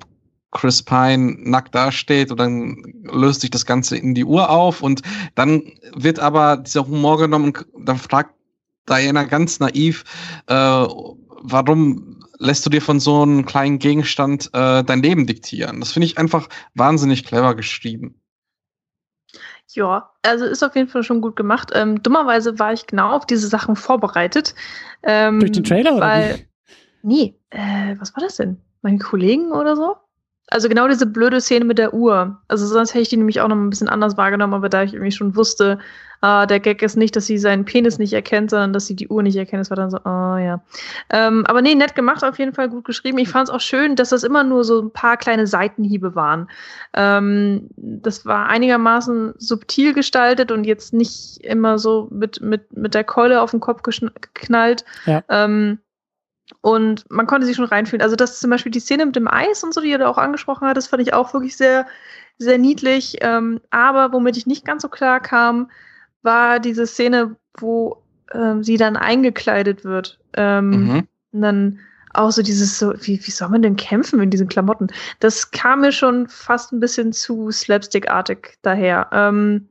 Chris 0.51 0.81
Pine 0.81 1.35
nackt 1.39 1.75
dasteht 1.75 2.31
und 2.31 2.39
dann 2.39 2.81
löst 3.03 3.41
sich 3.41 3.51
das 3.51 3.65
Ganze 3.65 3.97
in 3.97 4.15
die 4.15 4.25
Uhr 4.25 4.49
auf 4.49 4.81
und 4.81 5.01
dann 5.35 5.61
wird 5.95 6.19
aber 6.19 6.57
dieser 6.57 6.87
Humor 6.87 7.19
genommen 7.19 7.53
und 7.73 7.87
dann 7.87 7.97
fragt 7.97 8.33
Diana 8.87 9.25
ganz 9.25 9.59
naiv, 9.59 10.03
äh, 10.47 10.55
warum 10.55 12.23
lässt 12.39 12.65
du 12.65 12.69
dir 12.69 12.81
von 12.81 12.99
so 12.99 13.21
einem 13.21 13.45
kleinen 13.45 13.79
Gegenstand 13.79 14.49
äh, 14.53 14.83
dein 14.83 15.03
Leben 15.03 15.27
diktieren? 15.27 15.79
Das 15.79 15.91
finde 15.91 16.07
ich 16.07 16.17
einfach 16.17 16.49
wahnsinnig 16.73 17.25
clever 17.25 17.55
geschrieben. 17.55 18.19
Ja, 19.71 20.09
also 20.23 20.45
ist 20.45 20.63
auf 20.63 20.75
jeden 20.75 20.89
Fall 20.89 21.03
schon 21.03 21.21
gut 21.21 21.35
gemacht. 21.35 21.71
Ähm, 21.75 22.01
dummerweise 22.01 22.57
war 22.57 22.73
ich 22.73 22.87
genau 22.87 23.11
auf 23.11 23.27
diese 23.27 23.47
Sachen 23.47 23.75
vorbereitet. 23.75 24.55
Ähm, 25.03 25.39
Durch 25.39 25.51
den 25.51 25.63
Trailer 25.63 25.99
weil, 25.99 26.33
oder 26.33 26.39
Nee, 27.01 27.35
äh, 27.49 27.95
was 27.99 28.15
war 28.15 28.23
das 28.23 28.35
denn? 28.37 28.57
Meine 28.81 28.99
Kollegen 28.99 29.51
oder 29.51 29.75
so? 29.75 29.95
Also 30.47 30.67
genau 30.67 30.87
diese 30.87 31.05
blöde 31.05 31.41
Szene 31.41 31.65
mit 31.65 31.77
der 31.77 31.93
Uhr. 31.93 32.41
Also 32.47 32.65
sonst 32.65 32.93
hätte 32.93 33.03
ich 33.03 33.09
die 33.09 33.17
nämlich 33.17 33.39
auch 33.41 33.47
noch 33.47 33.55
ein 33.55 33.69
bisschen 33.69 33.89
anders 33.89 34.17
wahrgenommen, 34.17 34.55
aber 34.55 34.69
da 34.69 34.83
ich 34.83 34.93
irgendwie 34.93 35.11
schon 35.11 35.35
wusste, 35.35 35.79
äh, 36.21 36.47
der 36.47 36.59
Gag 36.59 36.81
ist 36.81 36.97
nicht, 36.97 37.15
dass 37.15 37.25
sie 37.25 37.37
seinen 37.37 37.65
Penis 37.65 37.97
nicht 37.97 38.13
erkennt, 38.13 38.49
sondern 38.49 38.73
dass 38.73 38.87
sie 38.87 38.95
die 38.95 39.07
Uhr 39.07 39.23
nicht 39.23 39.35
erkennt. 39.35 39.61
Das 39.61 39.69
war 39.69 39.77
dann 39.77 39.91
so, 39.91 39.97
oh 39.97 40.37
ja. 40.37 40.61
Ähm, 41.09 41.45
aber 41.45 41.61
nee, 41.61 41.75
nett 41.75 41.95
gemacht, 41.95 42.23
auf 42.23 42.39
jeden 42.39 42.53
Fall 42.53 42.69
gut 42.69 42.85
geschrieben. 42.85 43.17
Ich 43.17 43.29
fand 43.29 43.49
es 43.49 43.53
auch 43.53 43.61
schön, 43.61 43.95
dass 43.95 44.09
das 44.09 44.23
immer 44.23 44.43
nur 44.43 44.63
so 44.63 44.81
ein 44.81 44.91
paar 44.91 45.17
kleine 45.17 45.47
Seitenhiebe 45.47 46.15
waren. 46.15 46.49
Ähm, 46.93 47.69
das 47.77 48.25
war 48.25 48.47
einigermaßen 48.47 49.33
subtil 49.37 49.93
gestaltet 49.93 50.51
und 50.51 50.65
jetzt 50.65 50.93
nicht 50.93 51.37
immer 51.43 51.79
so 51.79 52.07
mit, 52.11 52.41
mit, 52.41 52.75
mit 52.75 52.93
der 52.93 53.03
Keule 53.03 53.41
auf 53.41 53.51
den 53.51 53.59
Kopf 53.59 53.81
geknallt. 53.83 54.83
Ja. 55.05 55.23
Ähm, 55.29 55.79
und 56.61 57.09
man 57.09 57.27
konnte 57.27 57.45
sich 57.45 57.55
schon 57.55 57.65
reinfühlen. 57.65 58.01
Also, 58.01 58.15
das 58.15 58.39
zum 58.39 58.49
Beispiel 58.49 58.71
die 58.71 58.79
Szene 58.79 59.05
mit 59.05 59.15
dem 59.15 59.27
Eis 59.27 59.63
und 59.63 59.73
so, 59.73 59.81
die 59.81 59.91
ihr 59.91 59.99
da 59.99 60.07
auch 60.07 60.17
angesprochen 60.17 60.67
hat, 60.67 60.77
das 60.77 60.87
fand 60.87 61.01
ich 61.01 61.13
auch 61.13 61.33
wirklich 61.33 61.55
sehr, 61.55 61.85
sehr 62.37 62.57
niedlich. 62.57 63.17
Ähm, 63.21 63.61
aber 63.69 64.11
womit 64.11 64.35
ich 64.35 64.47
nicht 64.47 64.65
ganz 64.65 64.81
so 64.81 64.89
klar 64.89 65.19
kam, 65.19 65.69
war 66.21 66.59
diese 66.59 66.87
Szene, 66.87 67.35
wo 67.57 68.03
ähm, 68.33 68.63
sie 68.63 68.77
dann 68.77 68.97
eingekleidet 68.97 69.83
wird. 69.83 70.19
Ähm, 70.33 70.69
mhm. 70.69 71.07
Und 71.31 71.41
dann 71.41 71.79
auch 72.13 72.31
so 72.31 72.41
dieses 72.41 72.79
so, 72.79 72.93
wie, 73.01 73.19
wie 73.25 73.31
soll 73.31 73.49
man 73.49 73.61
denn 73.61 73.75
kämpfen 73.75 74.19
in 74.19 74.29
diesen 74.29 74.47
Klamotten? 74.47 74.87
Das 75.19 75.51
kam 75.51 75.81
mir 75.81 75.91
schon 75.91 76.27
fast 76.27 76.71
ein 76.71 76.79
bisschen 76.79 77.13
zu 77.13 77.51
slapstick-artig 77.51 78.57
daher. 78.61 79.09
Ähm, 79.11 79.69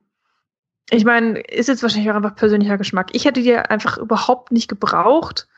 ich 0.90 1.04
meine, 1.04 1.40
ist 1.40 1.68
jetzt 1.68 1.82
wahrscheinlich 1.82 2.10
auch 2.10 2.16
einfach 2.16 2.36
persönlicher 2.36 2.78
Geschmack. 2.78 3.08
Ich 3.12 3.24
hätte 3.24 3.42
die 3.42 3.54
einfach 3.56 3.98
überhaupt 3.98 4.52
nicht 4.52 4.68
gebraucht 4.68 5.48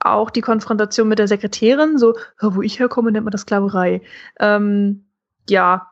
auch 0.00 0.30
die 0.30 0.40
Konfrontation 0.40 1.08
mit 1.08 1.18
der 1.18 1.28
Sekretärin, 1.28 1.98
so, 1.98 2.14
wo 2.40 2.62
ich 2.62 2.78
herkomme, 2.78 3.12
nennt 3.12 3.24
man 3.24 3.32
das 3.32 3.42
Sklaverei. 3.42 4.02
Ähm, 4.38 5.06
ja, 5.48 5.90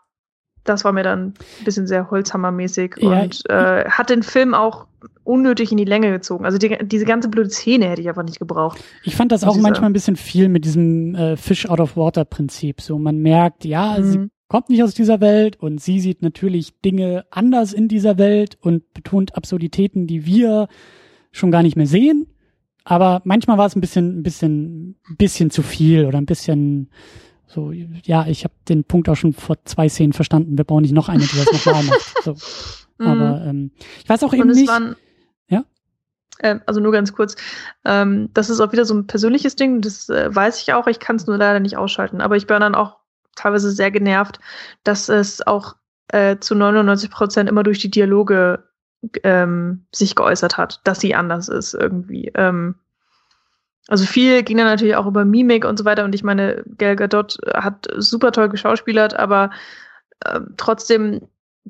das 0.68 0.84
war 0.84 0.92
mir 0.92 1.02
dann 1.02 1.34
ein 1.60 1.64
bisschen 1.64 1.86
sehr 1.86 2.10
Holzhammermäßig 2.10 2.96
ja, 2.98 3.22
und 3.22 3.48
äh, 3.48 3.84
hat 3.88 4.10
den 4.10 4.22
Film 4.22 4.54
auch 4.54 4.86
unnötig 5.24 5.72
in 5.72 5.78
die 5.78 5.84
Länge 5.84 6.10
gezogen. 6.10 6.44
Also 6.44 6.58
die, 6.58 6.76
diese 6.82 7.04
ganze 7.04 7.28
blöde 7.28 7.50
Szene 7.50 7.88
hätte 7.88 8.00
ich 8.00 8.08
einfach 8.08 8.22
nicht 8.22 8.38
gebraucht. 8.38 8.82
Ich 9.02 9.16
fand 9.16 9.32
das 9.32 9.44
auch 9.44 9.56
manchmal 9.56 9.90
ein 9.90 9.92
bisschen 9.92 10.16
viel 10.16 10.48
mit 10.48 10.64
diesem 10.64 11.14
äh, 11.14 11.36
Fish 11.36 11.68
out 11.68 11.80
of 11.80 11.96
Water 11.96 12.24
Prinzip. 12.24 12.80
So 12.80 12.98
man 12.98 13.18
merkt, 13.18 13.64
ja, 13.64 13.98
mhm. 13.98 14.04
sie 14.04 14.30
kommt 14.48 14.70
nicht 14.70 14.82
aus 14.82 14.94
dieser 14.94 15.20
Welt 15.20 15.56
und 15.56 15.80
sie 15.80 16.00
sieht 16.00 16.22
natürlich 16.22 16.80
Dinge 16.80 17.24
anders 17.30 17.72
in 17.72 17.88
dieser 17.88 18.18
Welt 18.18 18.56
und 18.60 18.92
betont 18.94 19.36
Absurditäten, 19.36 20.06
die 20.06 20.24
wir 20.24 20.68
schon 21.32 21.50
gar 21.50 21.62
nicht 21.62 21.76
mehr 21.76 21.86
sehen. 21.86 22.26
Aber 22.84 23.20
manchmal 23.24 23.58
war 23.58 23.66
es 23.66 23.74
ein 23.74 23.80
bisschen, 23.80 24.20
ein 24.20 24.22
bisschen, 24.22 24.96
ein 25.08 25.16
bisschen 25.16 25.50
zu 25.50 25.62
viel 25.62 26.06
oder 26.06 26.18
ein 26.18 26.26
bisschen 26.26 26.90
so, 27.46 27.72
ja, 27.72 28.26
ich 28.26 28.44
habe 28.44 28.54
den 28.68 28.84
Punkt 28.84 29.08
auch 29.08 29.14
schon 29.14 29.32
vor 29.32 29.56
zwei 29.64 29.88
Szenen 29.88 30.12
verstanden. 30.12 30.58
Wir 30.58 30.64
brauchen 30.64 30.82
nicht 30.82 30.94
noch 30.94 31.08
eine, 31.08 31.24
die 31.24 31.36
das 31.36 31.64
nochmal 31.64 31.84
macht. 31.84 32.24
So. 32.24 32.36
Mhm. 32.98 33.06
Aber 33.08 33.44
ähm, 33.44 33.72
ich 34.02 34.08
weiß 34.08 34.22
auch 34.22 34.32
eben 34.32 34.48
nicht. 34.48 34.68
Waren, 34.68 34.96
ja. 35.48 35.64
Äh, 36.38 36.60
also 36.64 36.80
nur 36.80 36.92
ganz 36.92 37.12
kurz. 37.12 37.36
Ähm, 37.84 38.30
das 38.32 38.48
ist 38.48 38.58
auch 38.58 38.72
wieder 38.72 38.86
so 38.86 38.94
ein 38.94 39.06
persönliches 39.06 39.54
Ding. 39.54 39.82
Das 39.82 40.08
äh, 40.08 40.34
weiß 40.34 40.62
ich 40.62 40.72
auch. 40.72 40.86
Ich 40.86 40.98
kann 40.98 41.16
es 41.16 41.26
nur 41.26 41.36
leider 41.36 41.60
nicht 41.60 41.76
ausschalten. 41.76 42.22
Aber 42.22 42.36
ich 42.36 42.46
bin 42.46 42.58
dann 42.58 42.74
auch 42.74 42.96
teilweise 43.34 43.70
sehr 43.70 43.90
genervt, 43.90 44.40
dass 44.82 45.10
es 45.10 45.46
auch 45.46 45.76
äh, 46.08 46.38
zu 46.38 46.54
99 46.54 47.10
Prozent 47.10 47.50
immer 47.50 47.62
durch 47.62 47.80
die 47.80 47.90
Dialoge 47.90 48.64
ähm, 49.22 49.86
sich 49.94 50.14
geäußert 50.14 50.56
hat, 50.56 50.80
dass 50.84 51.00
sie 51.00 51.14
anders 51.14 51.48
ist 51.48 51.74
irgendwie. 51.74 52.32
Ähm, 52.34 52.76
also 53.88 54.04
viel 54.04 54.42
ging 54.42 54.56
dann 54.56 54.66
natürlich 54.66 54.96
auch 54.96 55.06
über 55.06 55.24
Mimik 55.24 55.64
und 55.64 55.78
so 55.78 55.84
weiter. 55.84 56.04
Und 56.04 56.14
ich 56.14 56.24
meine, 56.24 56.64
Gal 56.78 56.96
Gadot 56.96 57.38
hat 57.54 57.86
super 57.96 58.32
toll 58.32 58.48
geschauspielert, 58.48 59.14
aber 59.14 59.50
äh, 60.20 60.40
trotzdem 60.56 61.20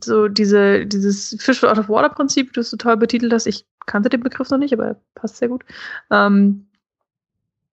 so 0.02 0.28
diese, 0.28 0.86
dieses 0.86 1.36
Fish 1.40 1.62
out 1.64 1.78
of 1.78 1.88
Water 1.88 2.08
Prinzip, 2.08 2.52
das 2.52 2.70
du 2.70 2.76
toll 2.76 2.96
betitelt 2.96 3.32
hast. 3.32 3.46
Ich 3.46 3.66
kannte 3.86 4.08
den 4.08 4.22
Begriff 4.22 4.50
noch 4.50 4.58
nicht, 4.58 4.72
aber 4.72 4.86
er 4.86 5.00
passt 5.14 5.36
sehr 5.38 5.48
gut. 5.48 5.64
Ähm, 6.10 6.66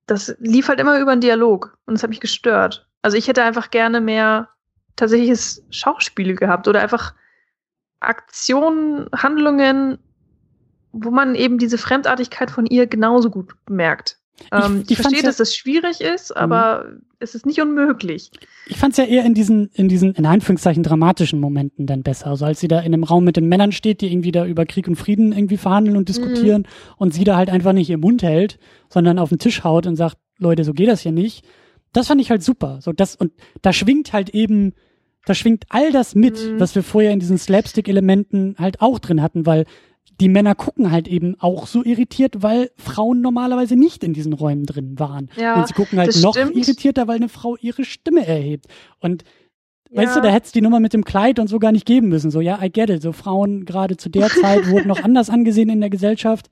das 0.08 0.36
lief 0.40 0.68
halt 0.68 0.80
immer 0.80 1.00
über 1.00 1.12
einen 1.12 1.22
Dialog 1.22 1.78
und 1.86 1.96
es 1.96 2.04
hat 2.04 2.10
mich 2.10 2.20
gestört. 2.20 2.88
Also 3.02 3.18
ich 3.18 3.28
hätte 3.28 3.44
einfach 3.44 3.72
gerne 3.72 4.02
mehr 4.02 4.50
tatsächliches 4.96 5.66
Schauspiel 5.70 6.36
gehabt 6.36 6.68
oder 6.68 6.82
einfach 6.82 7.14
Aktionen, 8.00 9.08
Handlungen, 9.16 9.98
wo 10.92 11.10
man 11.10 11.36
eben 11.36 11.58
diese 11.58 11.78
Fremdartigkeit 11.78 12.52
von 12.52 12.66
ihr 12.66 12.88
genauso 12.88 13.30
gut 13.30 13.56
merkt. 13.70 14.20
Ähm, 14.52 14.82
ich, 14.84 14.92
ich 14.92 14.98
verstehe, 14.98 15.20
ja, 15.20 15.26
dass 15.26 15.38
das 15.38 15.56
schwierig 15.56 16.02
ist, 16.02 16.32
mhm. 16.32 16.42
aber 16.42 16.86
mhm. 16.86 17.02
es 17.20 17.36
ist 17.36 17.46
nicht 17.46 17.62
unmöglich. 17.62 18.32
Ich 18.68 18.78
fand 18.78 18.94
es 18.94 18.98
ja 18.98 19.06
eher 19.06 19.26
in 19.26 19.34
diesen, 19.34 19.70
in 19.74 19.88
diesen, 19.88 20.14
in 20.14 20.26
Anführungszeichen, 20.26 20.84
dramatischen 20.84 21.40
Momenten 21.40 21.86
dann 21.86 22.04
besser. 22.04 22.28
Also 22.28 22.46
als 22.46 22.60
sie 22.60 22.68
da 22.68 22.80
in 22.80 22.94
einem 22.94 23.04
Raum 23.04 23.24
mit 23.24 23.38
den 23.38 23.48
Männern 23.48 23.72
steht, 23.72 24.02
die 24.02 24.12
irgendwie 24.12 24.32
da 24.32 24.46
über 24.46 24.66
Krieg 24.66 24.88
und 24.88 24.96
Frieden 24.96 25.32
irgendwie 25.34 25.58
verhandeln 25.58 25.98
und 25.98 26.10
diskutieren 26.10 26.64
mhm. 26.64 26.96
und 26.98 27.14
sie 27.14 27.24
da 27.24 27.38
halt 27.38 27.50
einfach 27.50 27.74
nicht 27.74 27.90
ihr 27.90 27.98
Mund 27.98 28.24
hält, 28.24 28.60
sondern 28.90 29.20
auf 29.20 29.30
den 29.30 29.40
Tisch 29.40 29.64
haut 29.64 29.88
und 29.88 29.96
sagt, 29.96 30.18
Leute, 30.40 30.64
so 30.64 30.74
geht 30.74 30.88
das 30.88 31.04
ja 31.04 31.12
nicht. 31.12 31.46
Das 31.92 32.08
fand 32.08 32.20
ich 32.20 32.32
halt 32.32 32.44
super. 32.44 32.80
So 32.82 32.92
das, 32.92 33.16
und 33.16 33.32
da 33.62 33.72
schwingt 33.72 34.14
halt 34.14 34.30
eben, 34.32 34.74
da 35.26 35.36
schwingt 35.36 35.66
all 35.70 35.92
das 35.92 36.16
mit, 36.16 36.36
mhm. 36.36 36.60
was 36.60 36.76
wir 36.76 36.84
vorher 36.84 37.12
in 37.12 37.20
diesen 37.20 37.38
Slapstick-Elementen 37.38 38.56
halt 38.58 38.82
auch 38.82 39.00
drin 39.00 39.22
hatten, 39.22 39.46
weil 39.46 39.66
die 40.20 40.30
Männer 40.30 40.56
gucken 40.56 40.92
halt 40.92 41.08
eben 41.08 41.36
auch 41.40 41.68
so 41.68 41.84
irritiert, 41.84 42.42
weil 42.44 42.72
Frauen 42.78 43.22
normalerweise 43.22 43.76
nicht 43.76 44.04
in 44.04 44.14
diesen 44.14 44.34
Räumen 44.34 44.66
drin 44.66 45.00
waren. 45.00 45.30
Ja, 45.36 45.56
und 45.56 45.68
sie 45.68 45.74
gucken 45.74 45.98
halt 46.00 46.16
noch 46.22 46.34
stimmt. 46.34 46.56
irritierter, 46.56 47.08
weil 47.08 47.16
eine 47.18 47.30
Frau 47.30 47.56
ihre 47.58 47.84
Stimme 47.84 48.26
erhebt. 48.26 48.68
Und 49.00 49.24
ja. 49.90 50.02
weißt 50.04 50.16
du, 50.16 50.22
da 50.22 50.30
hätte 50.30 50.46
es 50.46 50.52
die 50.52 50.62
Nummer 50.62 50.80
mit 50.80 50.94
dem 50.94 51.04
Kleid 51.04 51.40
und 51.40 51.48
so 51.48 51.58
gar 51.60 51.72
nicht 51.72 51.86
geben 51.86 52.10
müssen. 52.10 52.32
So, 52.32 52.42
ja, 52.42 52.62
I 52.62 52.72
get 52.72 52.90
it. 52.90 53.02
So 53.02 53.12
Frauen 53.12 53.66
gerade 53.66 53.98
zu 53.98 54.10
der 54.10 54.30
Zeit 54.30 54.70
wurden 54.70 54.88
noch 54.88 55.04
anders 55.04 55.30
angesehen 55.30 55.70
in 55.70 55.82
der 55.82 55.90
Gesellschaft. 55.90 56.50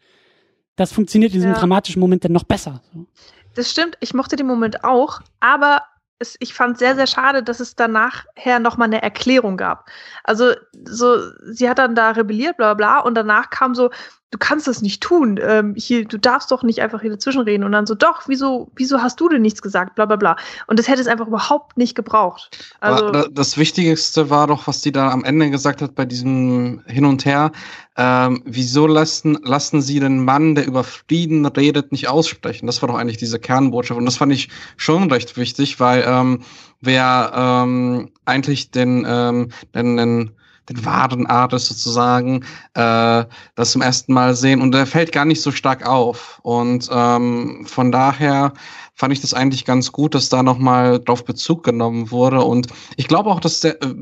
das 0.75 0.91
funktioniert 0.91 1.31
in 1.33 1.39
diesem 1.39 1.51
Ja. 1.51 1.59
dramatischen 1.59 1.99
Moment 1.99 2.23
dann 2.25 2.31
noch 2.31 2.43
besser. 2.43 2.81
So. 2.93 3.05
Das 3.53 3.69
stimmt, 3.69 3.97
ich 3.99 4.13
mochte 4.13 4.35
den 4.37 4.47
Moment 4.47 4.83
auch, 4.83 5.19
aber 5.41 5.81
es, 6.21 6.37
ich 6.39 6.53
fand 6.53 6.77
sehr, 6.77 6.95
sehr 6.95 7.07
schade, 7.07 7.43
dass 7.43 7.59
es 7.59 7.75
danach 7.75 8.25
her 8.35 8.59
nochmal 8.59 8.87
eine 8.87 9.01
Erklärung 9.01 9.57
gab. 9.57 9.89
Also, 10.23 10.53
so, 10.85 11.17
sie 11.51 11.69
hat 11.69 11.79
dann 11.79 11.95
da 11.95 12.11
rebelliert, 12.11 12.57
bla 12.57 12.73
bla, 12.73 12.99
bla, 12.99 12.99
und 12.99 13.15
danach 13.15 13.49
kam 13.49 13.75
so, 13.75 13.89
du 14.31 14.37
kannst 14.37 14.67
das 14.67 14.81
nicht 14.81 15.03
tun, 15.03 15.39
ähm, 15.43 15.75
hier, 15.77 16.05
du 16.05 16.17
darfst 16.17 16.51
doch 16.51 16.63
nicht 16.63 16.81
einfach 16.81 17.01
hier 17.01 17.11
dazwischen 17.11 17.41
reden. 17.41 17.65
Und 17.65 17.73
dann 17.73 17.85
so, 17.85 17.95
doch, 17.95 18.23
wieso, 18.27 18.71
wieso 18.75 19.01
hast 19.01 19.19
du 19.19 19.27
denn 19.27 19.41
nichts 19.41 19.61
gesagt, 19.61 19.95
bla 19.95 20.05
bla 20.05 20.15
bla. 20.15 20.37
Und 20.67 20.79
das 20.79 20.87
hätte 20.87 21.01
es 21.01 21.07
einfach 21.07 21.27
überhaupt 21.27 21.77
nicht 21.77 21.95
gebraucht. 21.95 22.57
Also, 22.79 23.07
Aber 23.07 23.29
das 23.29 23.57
Wichtigste 23.57 24.29
war 24.29 24.47
doch, 24.47 24.67
was 24.67 24.81
die 24.81 24.93
da 24.93 25.11
am 25.11 25.25
Ende 25.25 25.49
gesagt 25.49 25.81
hat 25.81 25.95
bei 25.95 26.05
diesem 26.05 26.81
Hin 26.87 27.05
und 27.05 27.25
Her. 27.25 27.51
Ähm, 27.97 28.41
wieso 28.45 28.87
lassen, 28.87 29.37
lassen 29.43 29.81
sie 29.81 29.99
den 29.99 30.23
Mann, 30.23 30.55
der 30.55 30.65
über 30.65 30.85
Frieden 30.85 31.45
redet, 31.45 31.91
nicht 31.91 32.07
aussprechen? 32.07 32.67
Das 32.67 32.81
war 32.81 32.87
doch 32.87 32.95
eigentlich 32.95 33.17
diese 33.17 33.37
Kernbotschaft. 33.37 33.99
Und 33.99 34.05
das 34.05 34.15
fand 34.15 34.31
ich 34.31 34.47
schon 34.77 35.11
recht 35.11 35.35
wichtig, 35.35 35.81
weil 35.81 36.05
ähm, 36.07 36.43
wer 36.79 37.33
ähm, 37.35 38.11
eigentlich 38.23 38.71
den, 38.71 39.05
ähm, 39.05 39.49
den, 39.75 39.97
den, 39.97 40.31
den 40.71 40.85
wahren 40.85 41.25
Artist 41.25 41.67
sozusagen 41.67 42.43
äh, 42.73 43.25
das 43.55 43.71
zum 43.71 43.81
ersten 43.81 44.13
Mal 44.13 44.35
sehen 44.35 44.61
und 44.61 44.71
der 44.71 44.85
fällt 44.85 45.11
gar 45.11 45.25
nicht 45.25 45.41
so 45.41 45.51
stark 45.51 45.87
auf. 45.87 46.39
Und 46.43 46.89
ähm, 46.91 47.65
von 47.65 47.91
daher 47.91 48.53
fand 48.93 49.13
ich 49.13 49.21
das 49.21 49.33
eigentlich 49.33 49.65
ganz 49.65 49.91
gut, 49.91 50.13
dass 50.13 50.29
da 50.29 50.43
nochmal 50.43 50.99
drauf 50.99 51.25
Bezug 51.25 51.63
genommen 51.63 52.11
wurde. 52.11 52.41
Und 52.41 52.67
ich 52.97 53.07
glaube 53.07 53.31
auch, 53.31 53.39
dass 53.39 53.61
der 53.61 53.81
äh, 53.81 53.93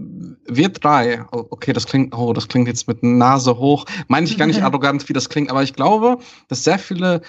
wir 0.45 0.69
drei, 0.69 1.23
oh, 1.31 1.45
okay, 1.49 1.73
das 1.73 1.85
klingt, 1.85 2.13
oh, 2.13 2.33
das 2.33 2.47
klingt 2.47 2.67
jetzt 2.67 2.87
mit 2.87 3.01
Nase 3.03 3.57
hoch, 3.57 3.85
meine 4.07 4.27
ich 4.27 4.37
gar 4.37 4.47
nicht 4.47 4.61
arrogant, 4.63 5.07
wie 5.09 5.13
das 5.13 5.29
klingt, 5.29 5.51
aber 5.51 5.63
ich 5.63 5.73
glaube, 5.73 6.17
dass 6.47 6.63
sehr 6.63 6.79
viele 6.79 7.21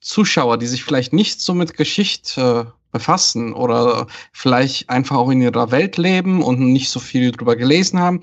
Zuschauer, 0.00 0.58
die 0.58 0.66
sich 0.66 0.84
vielleicht 0.84 1.14
nicht 1.14 1.40
so 1.40 1.54
mit 1.54 1.78
Geschichte 1.78 2.74
befassen 2.92 3.54
oder 3.54 4.06
vielleicht 4.32 4.90
einfach 4.90 5.16
auch 5.16 5.30
in 5.30 5.40
ihrer 5.40 5.70
Welt 5.70 5.96
leben 5.96 6.42
und 6.42 6.60
nicht 6.60 6.90
so 6.90 7.00
viel 7.00 7.32
drüber 7.32 7.56
gelesen 7.56 7.98
haben, 7.98 8.22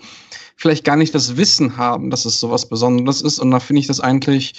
vielleicht 0.62 0.86
gar 0.86 0.96
nicht 0.96 1.16
das 1.16 1.38
Wissen 1.38 1.78
haben, 1.78 2.12
dass 2.12 2.26
es 2.26 2.40
sowas 2.40 2.70
Besonderes 2.70 3.22
ist. 3.24 3.40
Und 3.40 3.50
da 3.50 3.60
finde 3.60 3.80
ich 3.80 3.88
das 3.88 4.00
eigentlich 4.00 4.54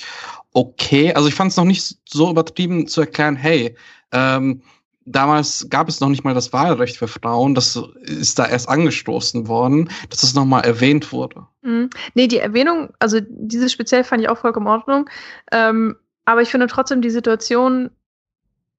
okay. 0.52 1.14
Also 1.14 1.28
ich 1.28 1.34
fand 1.34 1.52
es 1.52 1.56
noch 1.56 1.64
nicht 1.64 1.96
so 2.08 2.28
übertrieben 2.28 2.88
zu 2.88 3.02
erklären, 3.02 3.36
hey, 3.36 3.76
ähm, 4.10 4.62
damals 5.04 5.68
gab 5.70 5.88
es 5.88 6.00
noch 6.00 6.08
nicht 6.08 6.24
mal 6.24 6.34
das 6.34 6.52
Wahlrecht 6.52 6.96
für 6.96 7.06
Frauen. 7.06 7.54
Das 7.54 7.80
ist 8.02 8.38
da 8.38 8.46
erst 8.46 8.68
angestoßen 8.68 9.46
worden, 9.46 9.90
dass 10.10 10.24
es 10.24 10.34
nochmal 10.34 10.64
erwähnt 10.64 11.12
wurde. 11.12 11.46
Mhm. 11.62 11.90
Nee, 12.14 12.26
die 12.26 12.38
Erwähnung, 12.38 12.90
also 12.98 13.20
diese 13.20 13.70
speziell 13.70 14.02
fand 14.02 14.22
ich 14.22 14.28
auch 14.28 14.38
vollkommen 14.38 14.66
in 14.66 14.72
Ordnung. 14.72 15.10
Ähm, 15.52 15.96
aber 16.24 16.42
ich 16.42 16.50
finde 16.50 16.66
trotzdem 16.66 17.00
die 17.00 17.10
Situation, 17.10 17.90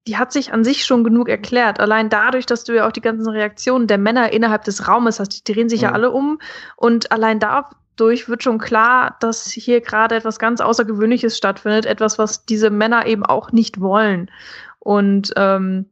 die 0.08 0.18
hat 0.18 0.34
sich 0.34 0.52
an 0.54 0.64
sich 0.64 0.86
schon 0.86 1.04
genug 1.04 1.30
erklärt. 1.30 1.80
Allein 1.80 2.10
dadurch, 2.10 2.46
dass 2.46 2.64
du 2.66 2.74
ja 2.76 2.88
auch 2.88 2.92
die 2.92 3.02
ganzen 3.02 3.30
Reaktionen 3.30 3.88
der 3.88 3.98
Männer 3.98 4.34
innerhalb 4.34 4.64
des 4.66 4.88
Raumes 4.88 5.20
hast, 5.20 5.48
die 5.48 5.54
drehen 5.54 5.70
sich 5.70 5.82
ja 5.82 5.90
Mhm. 5.90 5.94
alle 5.94 6.12
um. 6.12 6.40
Und 6.76 7.12
allein 7.12 7.40
dadurch 7.40 8.28
wird 8.28 8.44
schon 8.44 8.58
klar, 8.60 9.16
dass 9.22 9.50
hier 9.52 9.82
gerade 9.82 10.16
etwas 10.16 10.40
ganz 10.40 10.60
Außergewöhnliches 10.62 11.38
stattfindet. 11.38 11.86
Etwas, 11.86 12.20
was 12.20 12.46
diese 12.46 12.70
Männer 12.70 13.06
eben 13.06 13.26
auch 13.26 13.52
nicht 13.54 13.80
wollen. 13.80 14.30
Und 14.80 15.34
ähm, 15.38 15.90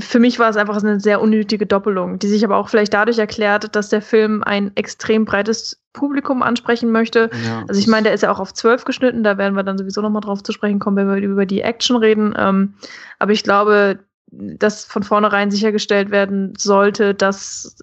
für 0.00 0.18
mich 0.18 0.40
war 0.40 0.50
es 0.50 0.56
einfach 0.56 0.82
eine 0.82 0.98
sehr 0.98 1.20
unnötige 1.20 1.64
Doppelung, 1.64 2.18
die 2.18 2.26
sich 2.26 2.44
aber 2.44 2.56
auch 2.56 2.68
vielleicht 2.68 2.92
dadurch 2.94 3.18
erklärt, 3.18 3.76
dass 3.76 3.88
der 3.88 4.02
Film 4.02 4.42
ein 4.42 4.72
extrem 4.76 5.24
breites 5.24 5.80
Publikum 5.92 6.42
ansprechen 6.42 6.90
möchte. 6.90 7.30
Ja, 7.46 7.64
Also 7.68 7.80
ich 7.80 7.86
meine, 7.86 8.04
der 8.04 8.14
ist 8.14 8.22
ja 8.22 8.32
auch 8.32 8.40
auf 8.40 8.52
zwölf 8.52 8.84
geschnitten, 8.84 9.22
da 9.22 9.38
werden 9.38 9.54
wir 9.54 9.62
dann 9.62 9.78
sowieso 9.78 10.00
nochmal 10.00 10.22
drauf 10.22 10.42
zu 10.42 10.52
sprechen 10.52 10.80
kommen, 10.80 10.96
wenn 10.96 11.08
wir 11.08 11.28
über 11.28 11.46
die 11.46 11.60
Action 11.60 11.96
reden. 11.96 12.34
Ähm, 12.36 12.74
aber 13.20 13.32
ich 13.32 13.44
glaube, 13.44 14.00
dass 14.30 14.84
von 14.84 15.04
vornherein 15.04 15.52
sichergestellt 15.52 16.10
werden 16.10 16.54
sollte, 16.56 17.14
dass, 17.14 17.76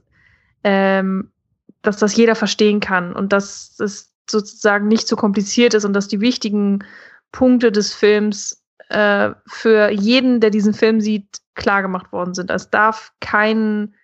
ähm, 0.66 1.32
dass 1.82 1.98
das 1.98 2.16
jeder 2.16 2.36
verstehen 2.36 2.82
kann 2.82 3.14
und 3.14 3.32
dass 3.32 3.80
es 3.80 4.12
sozusagen 4.30 4.89
nicht 4.89 5.08
zu 5.08 5.16
kompliziert 5.16 5.74
ist 5.74 5.86
und 5.86 5.93
dass 5.93 6.10
die 6.10 6.20
wichtigen 6.20 6.84
Punkte 7.32 7.72
des 7.72 7.93
Films 7.93 8.62
äh, 8.89 9.32
für 9.48 9.89
jeden, 9.91 10.41
der 10.41 10.50
diesen 10.50 10.74
Film 10.74 11.00
sieht, 11.00 11.41
klar 11.56 11.82
gemacht 11.82 12.12
worden 12.12 12.34
sind. 12.34 12.51
Es 12.51 12.70
darf 12.70 13.14
keinen 13.20 13.95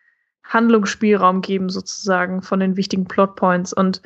Handlungsspielraum 0.44 1.42
geben, 1.42 1.70
sozusagen, 1.70 2.42
von 2.42 2.60
den 2.60 2.76
wichtigen 2.76 3.06
Plotpoints. 3.06 3.74
Und 3.74 4.02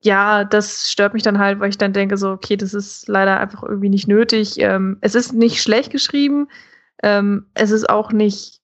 ja, 0.00 0.44
das 0.44 0.90
stört 0.90 1.14
mich 1.14 1.22
dann 1.22 1.38
halt, 1.38 1.60
weil 1.60 1.70
ich 1.70 1.78
dann 1.78 1.92
denke, 1.92 2.16
so, 2.16 2.30
okay, 2.30 2.56
das 2.56 2.74
ist 2.74 3.08
leider 3.08 3.40
einfach 3.40 3.62
irgendwie 3.62 3.88
nicht 3.88 4.08
nötig. 4.08 4.58
Ähm, 4.58 4.98
es 5.00 5.14
ist 5.14 5.32
nicht 5.32 5.62
schlecht 5.62 5.90
geschrieben, 5.90 6.48
ähm, 7.02 7.46
es 7.54 7.70
ist 7.70 7.88
auch 7.88 8.12
nicht, 8.12 8.60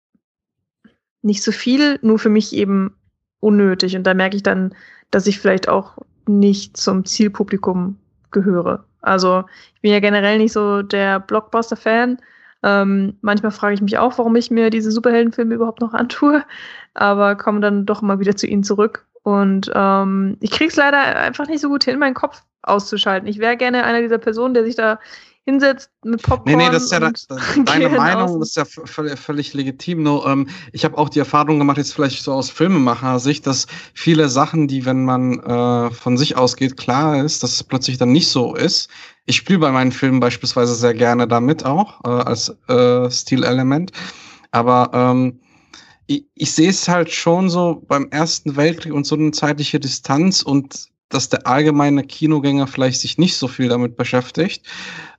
nicht 1.22 1.42
so 1.42 1.52
viel, 1.52 1.98
nur 2.02 2.18
für 2.18 2.28
mich 2.28 2.52
eben 2.52 2.96
unnötig. 3.40 3.96
Und 3.96 4.04
da 4.04 4.14
merke 4.14 4.36
ich 4.36 4.42
dann, 4.42 4.74
dass 5.10 5.26
ich 5.26 5.40
vielleicht 5.40 5.68
auch 5.68 5.98
nicht 6.26 6.76
zum 6.76 7.04
Zielpublikum 7.04 7.98
gehöre. 8.30 8.84
Also 9.00 9.44
ich 9.74 9.80
bin 9.80 9.92
ja 9.92 10.00
generell 10.00 10.38
nicht 10.38 10.52
so 10.52 10.82
der 10.82 11.20
Blockbuster-Fan. 11.20 12.18
Ähm, 12.64 13.18
manchmal 13.20 13.52
frage 13.52 13.74
ich 13.74 13.82
mich 13.82 13.98
auch, 13.98 14.16
warum 14.16 14.34
ich 14.36 14.50
mir 14.50 14.70
diese 14.70 14.90
Superheldenfilme 14.90 15.54
überhaupt 15.54 15.82
noch 15.82 15.92
antue, 15.92 16.42
aber 16.94 17.36
komme 17.36 17.60
dann 17.60 17.84
doch 17.84 18.00
mal 18.00 18.18
wieder 18.20 18.36
zu 18.36 18.46
ihnen 18.46 18.64
zurück. 18.64 19.06
Und 19.22 19.70
ähm, 19.74 20.38
ich 20.40 20.50
krieg's 20.50 20.76
leider 20.76 20.98
einfach 20.98 21.46
nicht 21.46 21.60
so 21.60 21.68
gut 21.68 21.84
hin, 21.84 21.98
meinen 21.98 22.14
Kopf 22.14 22.42
auszuschalten. 22.62 23.28
Ich 23.28 23.38
wäre 23.38 23.58
gerne 23.58 23.84
einer 23.84 24.00
dieser 24.00 24.18
Personen, 24.18 24.54
der 24.54 24.64
sich 24.64 24.76
da 24.76 24.98
hinsetzt 25.44 25.90
mit 26.04 26.22
Popcorn. 26.22 26.56
Nee, 26.56 26.64
nee, 26.64 26.70
das 26.70 26.84
ist 26.84 26.92
ja 26.92 27.06
und 27.06 27.26
deine 27.68 27.90
Meinung, 27.90 28.40
das 28.40 28.50
ist 28.50 28.56
ja 28.56 28.64
völlig, 28.64 29.18
völlig 29.18 29.52
legitim. 29.52 30.02
Nur 30.02 30.26
ähm, 30.26 30.48
ich 30.72 30.84
habe 30.84 30.96
auch 30.96 31.08
die 31.08 31.18
Erfahrung 31.18 31.58
gemacht, 31.58 31.76
jetzt 31.76 31.92
vielleicht 31.92 32.22
so 32.22 32.32
aus 32.32 32.50
Filmemacher-Sicht, 32.50 33.46
dass 33.46 33.66
viele 33.92 34.28
Sachen, 34.28 34.68
die, 34.68 34.86
wenn 34.86 35.04
man 35.04 35.40
äh, 35.40 35.90
von 35.90 36.16
sich 36.16 36.36
ausgeht, 36.36 36.76
klar 36.76 37.22
ist, 37.22 37.42
dass 37.42 37.52
es 37.52 37.64
plötzlich 37.64 37.98
dann 37.98 38.12
nicht 38.12 38.28
so 38.28 38.54
ist. 38.54 38.88
Ich 39.26 39.36
spiele 39.36 39.58
bei 39.58 39.70
meinen 39.70 39.92
Filmen 39.92 40.20
beispielsweise 40.20 40.74
sehr 40.74 40.94
gerne 40.94 41.28
damit 41.28 41.64
auch, 41.64 42.00
äh, 42.04 42.08
als 42.08 42.48
äh, 42.68 43.10
Stilelement. 43.10 43.92
Aber 44.50 44.90
ähm, 44.94 45.40
ich, 46.06 46.26
ich 46.34 46.52
sehe 46.52 46.70
es 46.70 46.88
halt 46.88 47.10
schon 47.10 47.50
so 47.50 47.82
beim 47.86 48.08
Ersten 48.10 48.56
Weltkrieg 48.56 48.92
und 48.94 49.06
so 49.06 49.14
eine 49.14 49.30
zeitliche 49.32 49.80
Distanz 49.80 50.42
und 50.42 50.88
dass 51.08 51.28
der 51.28 51.46
allgemeine 51.46 52.02
Kinogänger 52.04 52.66
vielleicht 52.66 53.00
sich 53.00 53.18
nicht 53.18 53.36
so 53.36 53.46
viel 53.48 53.68
damit 53.68 53.96
beschäftigt 53.96 54.66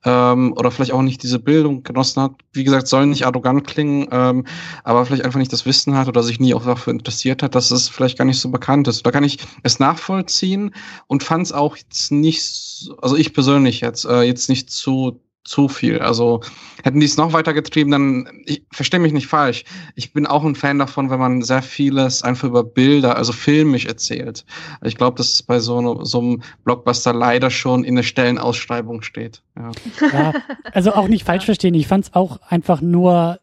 ähm, 0.03 0.53
oder 0.57 0.71
vielleicht 0.71 0.91
auch 0.91 1.01
nicht 1.01 1.23
diese 1.23 1.39
Bildung 1.39 1.83
genossen 1.83 2.21
hat. 2.23 2.31
Wie 2.53 2.63
gesagt, 2.63 2.87
soll 2.87 3.05
nicht 3.05 3.25
arrogant 3.25 3.65
klingen, 3.67 4.07
ähm, 4.11 4.45
aber 4.83 5.05
vielleicht 5.05 5.23
einfach 5.25 5.39
nicht 5.39 5.53
das 5.53 5.65
Wissen 5.65 5.95
hat 5.97 6.07
oder 6.07 6.23
sich 6.23 6.39
nie 6.39 6.53
auch 6.53 6.65
dafür 6.65 6.91
interessiert 6.93 7.43
hat, 7.43 7.55
dass 7.55 7.71
es 7.71 7.89
vielleicht 7.89 8.17
gar 8.17 8.25
nicht 8.25 8.39
so 8.39 8.49
bekannt 8.51 8.87
ist. 8.87 9.05
Da 9.05 9.11
kann 9.11 9.23
ich 9.23 9.37
es 9.63 9.79
nachvollziehen 9.79 10.71
und 11.07 11.23
fand 11.23 11.45
es 11.45 11.51
auch 11.51 11.77
jetzt 11.77 12.11
nicht, 12.11 12.43
so- 12.43 12.97
also 12.97 13.15
ich 13.15 13.33
persönlich 13.33 13.81
jetzt, 13.81 14.05
äh, 14.05 14.21
jetzt 14.23 14.49
nicht 14.49 14.69
zu 14.71 15.21
zu 15.45 15.69
viel. 15.69 15.99
Also 15.99 16.41
hätten 16.83 16.99
die 16.99 17.05
es 17.05 17.17
noch 17.17 17.31
weiter 17.31 17.53
getrieben, 17.53 17.91
dann, 17.91 18.27
ich 18.45 18.63
verstehe 18.71 18.99
mich 18.99 19.13
nicht 19.13 19.27
falsch. 19.27 19.63
Ich 19.95 20.11
bin 20.11 20.25
auch 20.25 20.43
ein 20.43 20.55
Fan 20.55 20.79
davon, 20.79 21.09
wenn 21.09 21.19
man 21.19 21.43
sehr 21.43 21.61
vieles 21.61 22.23
einfach 22.23 22.47
über 22.47 22.63
Bilder, 22.63 23.15
also 23.15 23.31
filmisch 23.31 23.85
erzählt. 23.85 24.43
Ich 24.83 24.97
glaube, 24.97 25.17
dass 25.17 25.33
es 25.35 25.43
bei 25.43 25.59
so, 25.59 25.79
ne- 25.81 26.05
so 26.05 26.19
einem 26.19 26.43
Blockbuster 26.63 27.13
leider 27.13 27.51
schon 27.51 27.83
in 27.83 27.95
der 27.95 28.03
Stellenausschreibung 28.03 29.03
steht. 29.03 29.43
Ja. 29.55 29.71
Ja, 30.11 30.33
also 30.73 30.93
auch 30.93 31.07
nicht 31.07 31.23
falsch 31.25 31.45
verstehen. 31.45 31.75
Ich 31.75 31.87
fand 31.87 32.05
es 32.05 32.13
auch 32.13 32.39
einfach 32.49 32.81
nur 32.81 33.39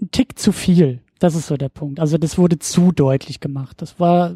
ein 0.00 0.10
Tick 0.10 0.38
zu 0.38 0.52
viel. 0.52 1.00
Das 1.18 1.34
ist 1.34 1.46
so 1.46 1.56
der 1.56 1.68
Punkt. 1.68 2.00
Also 2.00 2.16
das 2.16 2.38
wurde 2.38 2.58
zu 2.58 2.90
deutlich 2.92 3.40
gemacht. 3.40 3.82
Das 3.82 4.00
war 4.00 4.34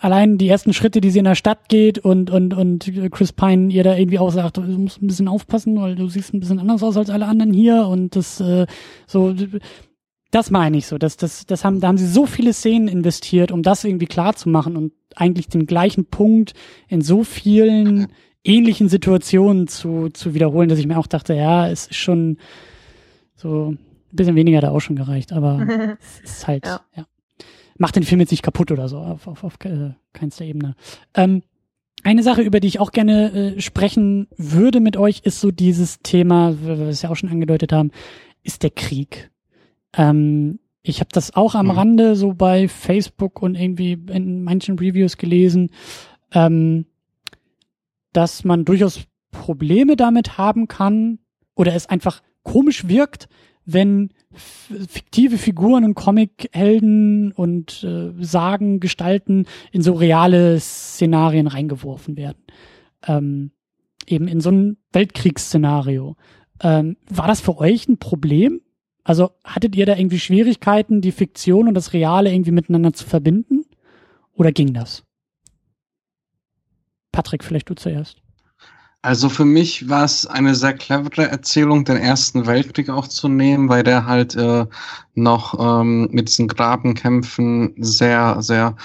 allein 0.00 0.38
die 0.38 0.48
ersten 0.48 0.72
Schritte, 0.72 1.00
die 1.00 1.10
sie 1.10 1.18
in 1.18 1.24
der 1.24 1.34
Stadt 1.34 1.68
geht 1.68 1.98
und 1.98 2.30
und 2.30 2.54
und 2.54 2.90
Chris 3.10 3.32
Pine 3.32 3.72
ihr 3.72 3.84
da 3.84 3.96
irgendwie 3.96 4.18
auch 4.18 4.30
sagt, 4.30 4.56
du 4.56 4.62
musst 4.62 5.02
ein 5.02 5.06
bisschen 5.06 5.28
aufpassen, 5.28 5.80
weil 5.80 5.96
du 5.96 6.08
siehst 6.08 6.34
ein 6.34 6.40
bisschen 6.40 6.58
anders 6.58 6.82
aus 6.82 6.96
als 6.96 7.10
alle 7.10 7.26
anderen 7.26 7.52
hier 7.52 7.86
und 7.86 8.16
das 8.16 8.40
äh, 8.40 8.66
so 9.06 9.34
das 10.30 10.50
meine 10.50 10.76
ich 10.76 10.86
so, 10.86 10.98
das 10.98 11.16
das 11.16 11.46
das 11.46 11.64
haben 11.64 11.80
da 11.80 11.88
haben 11.88 11.98
sie 11.98 12.06
so 12.06 12.26
viele 12.26 12.52
Szenen 12.52 12.88
investiert, 12.88 13.52
um 13.52 13.62
das 13.62 13.84
irgendwie 13.84 14.06
klar 14.06 14.34
zu 14.36 14.48
machen 14.48 14.76
und 14.76 14.92
eigentlich 15.16 15.48
den 15.48 15.66
gleichen 15.66 16.06
Punkt 16.06 16.54
in 16.88 17.00
so 17.00 17.24
vielen 17.24 18.08
ähnlichen 18.42 18.88
Situationen 18.88 19.68
zu 19.68 20.08
zu 20.10 20.34
wiederholen, 20.34 20.68
dass 20.68 20.78
ich 20.78 20.86
mir 20.86 20.98
auch 20.98 21.06
dachte, 21.06 21.34
ja, 21.34 21.68
es 21.68 21.86
ist 21.86 21.96
schon 21.96 22.38
so 23.34 23.70
ein 23.70 23.78
bisschen 24.10 24.36
weniger 24.36 24.60
da 24.60 24.70
auch 24.70 24.80
schon 24.80 24.96
gereicht, 24.96 25.32
aber 25.32 25.96
es 26.24 26.32
ist 26.32 26.46
halt, 26.46 26.66
ja. 26.66 26.80
Ja. 26.96 27.06
Macht 27.76 27.96
den 27.96 28.04
Film 28.04 28.20
jetzt 28.20 28.30
nicht 28.30 28.42
kaputt 28.42 28.70
oder 28.70 28.88
so, 28.88 28.98
auf, 28.98 29.26
auf, 29.26 29.44
auf 29.44 29.54
äh, 29.64 29.90
keinster 30.12 30.44
Ebene. 30.44 30.76
Ähm, 31.14 31.42
eine 32.04 32.22
Sache, 32.22 32.42
über 32.42 32.60
die 32.60 32.68
ich 32.68 32.80
auch 32.80 32.92
gerne 32.92 33.32
äh, 33.56 33.60
sprechen 33.60 34.28
würde 34.36 34.80
mit 34.80 34.96
euch, 34.96 35.20
ist 35.24 35.40
so 35.40 35.50
dieses 35.50 36.00
Thema, 36.02 36.54
wie 36.60 36.66
wir 36.66 36.88
es 36.88 37.02
ja 37.02 37.10
auch 37.10 37.16
schon 37.16 37.30
angedeutet 37.30 37.72
haben, 37.72 37.90
ist 38.42 38.62
der 38.62 38.70
Krieg. 38.70 39.30
Ähm, 39.96 40.58
ich 40.82 41.00
habe 41.00 41.08
das 41.12 41.34
auch 41.34 41.54
am 41.54 41.66
Mhm. 41.66 41.72
Rande 41.72 42.16
so 42.16 42.34
bei 42.34 42.68
Facebook 42.68 43.42
und 43.42 43.54
irgendwie 43.54 43.92
in 43.92 44.44
manchen 44.44 44.78
Reviews 44.78 45.16
gelesen, 45.16 45.70
ähm, 46.32 46.84
dass 48.12 48.44
man 48.44 48.64
durchaus 48.64 49.00
Probleme 49.30 49.96
damit 49.96 50.36
haben 50.36 50.68
kann 50.68 51.18
oder 51.54 51.74
es 51.74 51.86
einfach 51.88 52.22
komisch 52.42 52.86
wirkt, 52.86 53.28
wenn 53.64 54.10
fiktive 54.36 55.38
Figuren 55.38 55.84
und 55.84 55.94
Comichelden 55.94 57.32
und 57.32 57.84
äh, 57.84 58.12
Sagen, 58.22 58.80
Gestalten 58.80 59.46
in 59.72 59.82
so 59.82 59.94
reale 59.94 60.58
Szenarien 60.60 61.46
reingeworfen 61.46 62.16
werden. 62.16 62.42
Ähm, 63.06 63.50
eben 64.06 64.28
in 64.28 64.40
so 64.40 64.50
ein 64.50 64.76
Weltkriegsszenario. 64.92 66.16
Ähm, 66.62 66.96
war 67.08 67.26
das 67.26 67.40
für 67.40 67.58
euch 67.58 67.88
ein 67.88 67.98
Problem? 67.98 68.60
Also 69.02 69.30
hattet 69.44 69.76
ihr 69.76 69.86
da 69.86 69.96
irgendwie 69.96 70.18
Schwierigkeiten, 70.18 71.00
die 71.00 71.12
Fiktion 71.12 71.68
und 71.68 71.74
das 71.74 71.92
Reale 71.92 72.32
irgendwie 72.32 72.52
miteinander 72.52 72.92
zu 72.92 73.06
verbinden? 73.06 73.64
Oder 74.32 74.50
ging 74.50 74.72
das? 74.72 75.04
Patrick, 77.12 77.44
vielleicht 77.44 77.70
du 77.70 77.74
zuerst. 77.74 78.23
Also 79.04 79.28
für 79.28 79.44
mich 79.44 79.90
war 79.90 80.04
es 80.04 80.26
eine 80.26 80.54
sehr 80.54 80.72
clevere 80.72 81.28
Erzählung, 81.28 81.84
den 81.84 81.98
Ersten 81.98 82.46
Weltkrieg 82.46 82.88
auch 82.88 83.06
zu 83.06 83.28
nehmen, 83.28 83.68
weil 83.68 83.82
der 83.82 84.06
halt 84.06 84.34
äh, 84.34 84.64
noch 85.14 85.60
ähm, 85.60 86.08
mit 86.10 86.28
diesen 86.28 86.48
Grabenkämpfen 86.48 87.74
sehr, 87.76 88.40
sehr 88.40 88.76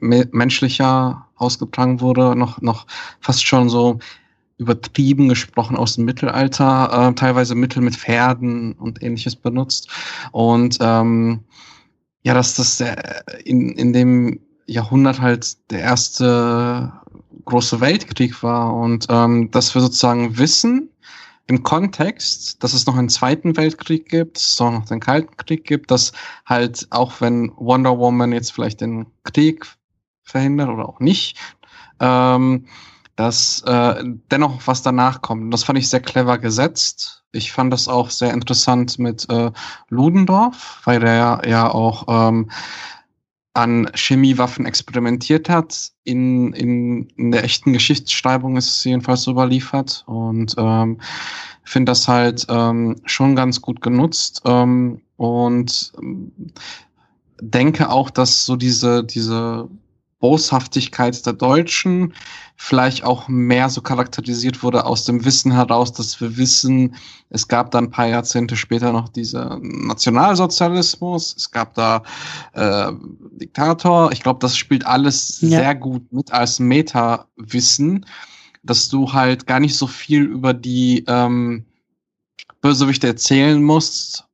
menschlicher 0.00 1.26
ausgetragen 1.34 2.00
wurde, 2.00 2.36
noch, 2.36 2.62
noch 2.62 2.86
fast 3.18 3.44
schon 3.44 3.68
so 3.68 3.98
übertrieben 4.56 5.28
gesprochen 5.28 5.76
aus 5.76 5.96
dem 5.96 6.04
Mittelalter, 6.04 7.08
äh, 7.08 7.14
teilweise 7.14 7.56
Mittel 7.56 7.82
mit 7.82 7.96
Pferden 7.96 8.74
und 8.74 9.02
ähnliches 9.02 9.34
benutzt. 9.34 9.90
Und 10.30 10.78
ähm, 10.80 11.40
ja, 12.22 12.34
dass 12.34 12.54
das 12.54 12.84
in, 13.42 13.70
in 13.70 13.92
dem 13.92 14.38
Jahrhundert 14.66 15.20
halt 15.20 15.56
der 15.72 15.80
erste 15.80 16.92
große 17.46 17.80
Weltkrieg 17.80 18.42
war 18.42 18.74
und 18.74 19.06
ähm, 19.08 19.50
dass 19.50 19.74
wir 19.74 19.80
sozusagen 19.80 20.36
wissen 20.36 20.90
im 21.46 21.62
Kontext, 21.62 22.62
dass 22.62 22.74
es 22.74 22.86
noch 22.86 22.96
einen 22.96 23.08
zweiten 23.08 23.56
Weltkrieg 23.56 24.08
gibt, 24.08 24.36
dass 24.36 24.48
es 24.50 24.60
auch 24.60 24.72
noch 24.72 24.84
den 24.84 25.00
Kalten 25.00 25.36
Krieg 25.36 25.64
gibt, 25.64 25.90
dass 25.90 26.12
halt 26.44 26.86
auch 26.90 27.20
wenn 27.20 27.52
Wonder 27.56 27.98
Woman 27.98 28.32
jetzt 28.32 28.52
vielleicht 28.52 28.80
den 28.80 29.06
Krieg 29.22 29.64
verhindert 30.24 30.68
oder 30.68 30.88
auch 30.88 30.98
nicht, 31.00 31.38
ähm, 32.00 32.66
dass 33.14 33.62
äh, 33.62 34.04
dennoch 34.30 34.66
was 34.66 34.82
danach 34.82 35.22
kommt. 35.22 35.44
Und 35.44 35.50
das 35.52 35.64
fand 35.64 35.78
ich 35.78 35.88
sehr 35.88 36.00
clever 36.00 36.38
gesetzt. 36.38 37.24
Ich 37.32 37.52
fand 37.52 37.72
das 37.72 37.86
auch 37.86 38.10
sehr 38.10 38.34
interessant 38.34 38.98
mit 38.98 39.28
äh, 39.30 39.52
Ludendorff, 39.88 40.80
weil 40.84 41.00
der 41.00 41.42
ja 41.46 41.70
auch 41.70 42.04
ähm, 42.08 42.50
an 43.56 43.90
Chemiewaffen 43.94 44.66
experimentiert 44.66 45.48
hat. 45.48 45.92
In, 46.04 46.52
in, 46.52 47.08
in 47.16 47.30
der 47.30 47.42
echten 47.42 47.72
Geschichtsschreibung 47.72 48.56
ist 48.56 48.68
es 48.68 48.84
jedenfalls 48.84 49.22
so 49.22 49.30
überliefert. 49.30 50.04
Und 50.06 50.54
ähm, 50.58 51.00
finde 51.64 51.90
das 51.90 52.06
halt 52.06 52.46
ähm, 52.48 52.96
schon 53.06 53.34
ganz 53.34 53.62
gut 53.62 53.80
genutzt. 53.80 54.42
Ähm, 54.44 55.00
und 55.16 55.92
ähm, 55.98 56.32
denke 57.40 57.90
auch, 57.90 58.10
dass 58.10 58.44
so 58.44 58.56
diese, 58.56 59.04
diese 59.04 59.68
Boshaftigkeit 60.18 61.24
der 61.26 61.34
Deutschen 61.34 62.14
vielleicht 62.56 63.04
auch 63.04 63.28
mehr 63.28 63.68
so 63.68 63.82
charakterisiert 63.82 64.62
wurde 64.62 64.86
aus 64.86 65.04
dem 65.04 65.24
Wissen 65.24 65.52
heraus, 65.52 65.92
dass 65.92 66.20
wir 66.20 66.36
wissen, 66.38 66.96
es 67.28 67.48
gab 67.48 67.70
dann 67.70 67.84
ein 67.84 67.90
paar 67.90 68.06
Jahrzehnte 68.06 68.56
später 68.56 68.92
noch 68.92 69.10
diese 69.10 69.58
Nationalsozialismus, 69.60 71.34
es 71.36 71.50
gab 71.50 71.74
da 71.74 72.02
äh, 72.54 72.92
Diktator. 73.32 74.10
Ich 74.12 74.22
glaube, 74.22 74.38
das 74.40 74.56
spielt 74.56 74.86
alles 74.86 75.40
ja. 75.42 75.48
sehr 75.48 75.74
gut 75.74 76.10
mit 76.12 76.32
als 76.32 76.58
Meta-Wissen, 76.58 78.06
dass 78.62 78.88
du 78.88 79.12
halt 79.12 79.46
gar 79.46 79.60
nicht 79.60 79.76
so 79.76 79.86
viel 79.86 80.22
über 80.22 80.54
die 80.54 81.04
ähm, 81.08 81.66
Bösewichte 82.62 83.06
erzählen 83.06 83.62
musst, 83.62 84.24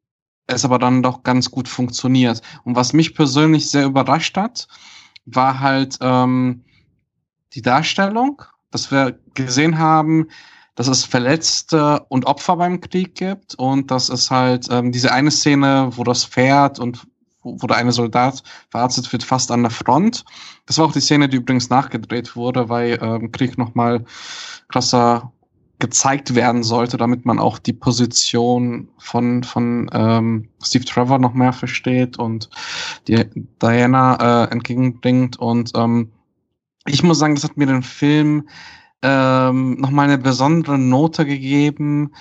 es 0.47 0.65
aber 0.65 0.79
dann 0.79 1.03
doch 1.03 1.25
ganz 1.25 1.51
gut 1.51 1.69
funktioniert. 1.69 2.41
Und 2.63 2.77
was 2.77 2.93
mich 2.93 3.15
persönlich 3.15 3.69
sehr 3.69 3.87
überrascht 3.87 4.37
hat, 4.37 4.69
war 5.25 5.61
halt 5.61 5.99
ähm, 6.01 6.65
die 7.55 7.63
Darstellung, 7.63 8.43
dass 8.71 8.91
wir 8.91 9.19
gesehen 9.35 9.79
haben, 9.79 10.29
dass 10.75 10.89
es 10.89 11.05
Verletzte 11.05 12.05
und 12.09 12.27
Opfer 12.27 12.57
beim 12.57 12.81
Krieg 12.81 13.15
gibt 13.15 13.55
und 13.57 13.91
dass 13.91 14.09
es 14.09 14.31
halt 14.31 14.69
ähm, 14.71 14.91
diese 14.91 15.13
eine 15.13 15.31
Szene, 15.31 15.91
wo 15.93 16.05
das 16.05 16.25
Pferd 16.25 16.79
und 16.79 17.07
wo, 17.43 17.57
wo 17.61 17.67
der 17.67 17.77
eine 17.77 17.93
Soldat 17.93 18.43
verarztet 18.71 19.13
wird, 19.13 19.23
fast 19.23 19.51
an 19.51 19.63
der 19.63 19.71
Front. 19.71 20.25
Das 20.67 20.79
war 20.79 20.87
auch 20.87 20.93
die 20.93 21.01
Szene, 21.01 21.29
die 21.29 21.37
übrigens 21.37 21.69
nachgedreht 21.69 22.37
wurde, 22.37 22.69
weil 22.69 22.99
ähm, 23.03 23.33
Krieg 23.33 23.59
nochmal 23.59 24.05
krasser 24.69 25.33
gezeigt 25.83 26.37
werden 26.37 26.63
sollte, 26.63 26.97
damit 26.97 27.27
man 27.27 27.41
auch 27.41 27.59
die 27.59 27.73
Position 27.73 28.89
von, 28.99 29.43
von 29.43 29.91
ähm, 29.93 30.49
Steve 30.63 30.85
Trevor 30.85 31.19
noch 31.19 31.35
mehr 31.35 31.53
versteht 31.53 32.21
und 32.21 32.49
die 33.09 33.25
Diana 33.61 34.45
äh, 34.45 34.53
entgegenbringt. 34.53 35.41
Und 35.41 35.73
ähm, 35.75 36.13
ich 36.87 37.03
muss 37.03 37.19
sagen, 37.19 37.35
das 37.35 37.43
hat 37.43 37.57
mir 37.57 37.67
den 37.67 37.83
Film 37.83 38.49
ähm, 39.03 39.75
nochmal 39.81 40.07
eine 40.07 40.19
besondere 40.19 40.79
Note 40.79 41.27
gegeben, 41.27 42.13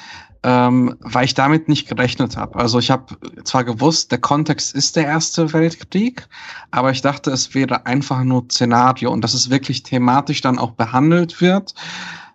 ähm, 0.42 0.96
weil 1.02 1.26
ich 1.26 1.36
damit 1.36 1.70
nicht 1.70 1.88
gerechnet 1.88 2.38
habe. 2.38 2.58
Also 2.58 2.80
ich 2.80 2.90
habe 2.90 3.16
zwar 3.44 3.64
gewusst, 3.64 4.12
der 4.12 4.22
Kontext 4.22 4.74
ist 4.74 4.96
der 4.96 5.06
Erste 5.06 5.54
Weltkrieg, 5.54 6.28
aber 6.72 6.90
ich 6.90 7.04
dachte, 7.04 7.30
es 7.30 7.54
wäre 7.54 7.86
einfach 7.86 8.24
nur 8.24 8.46
Szenario 8.50 9.12
und 9.12 9.22
dass 9.22 9.36
es 9.36 9.52
wirklich 9.52 9.84
thematisch 9.84 10.42
dann 10.42 10.58
auch 10.58 10.72
behandelt 10.72 11.42
wird, 11.42 11.76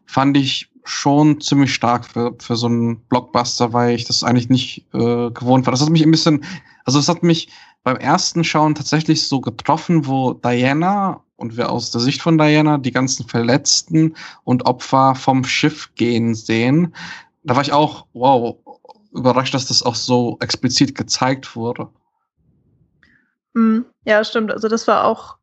fand 0.06 0.36
ich 0.36 0.70
schon 0.88 1.40
ziemlich 1.40 1.74
stark 1.74 2.06
für, 2.06 2.34
für 2.38 2.56
so 2.56 2.66
einen 2.66 3.00
Blockbuster, 3.00 3.72
weil 3.72 3.94
ich 3.94 4.04
das 4.04 4.22
eigentlich 4.22 4.48
nicht 4.48 4.86
äh, 4.94 5.30
gewohnt 5.30 5.66
war. 5.66 5.72
Das 5.72 5.82
hat 5.82 5.90
mich 5.90 6.02
ein 6.02 6.10
bisschen, 6.10 6.44
also 6.84 6.98
es 6.98 7.08
hat 7.08 7.22
mich 7.22 7.48
beim 7.82 7.96
ersten 7.96 8.44
Schauen 8.44 8.74
tatsächlich 8.74 9.26
so 9.28 9.40
getroffen, 9.40 10.06
wo 10.06 10.32
Diana 10.32 11.22
und 11.36 11.56
wir 11.56 11.70
aus 11.70 11.90
der 11.90 12.00
Sicht 12.00 12.22
von 12.22 12.38
Diana 12.38 12.78
die 12.78 12.92
ganzen 12.92 13.28
Verletzten 13.28 14.16
und 14.44 14.66
Opfer 14.66 15.14
vom 15.14 15.44
Schiff 15.44 15.94
gehen 15.94 16.34
sehen. 16.34 16.94
Da 17.44 17.54
war 17.54 17.62
ich 17.62 17.72
auch, 17.72 18.06
wow, 18.12 18.56
überrascht, 19.12 19.54
dass 19.54 19.66
das 19.66 19.82
auch 19.82 19.94
so 19.94 20.36
explizit 20.40 20.94
gezeigt 20.94 21.56
wurde. 21.56 21.88
Hm, 23.54 23.86
ja, 24.04 24.22
stimmt. 24.24 24.52
Also 24.52 24.68
das 24.68 24.86
war 24.86 25.04
auch 25.04 25.36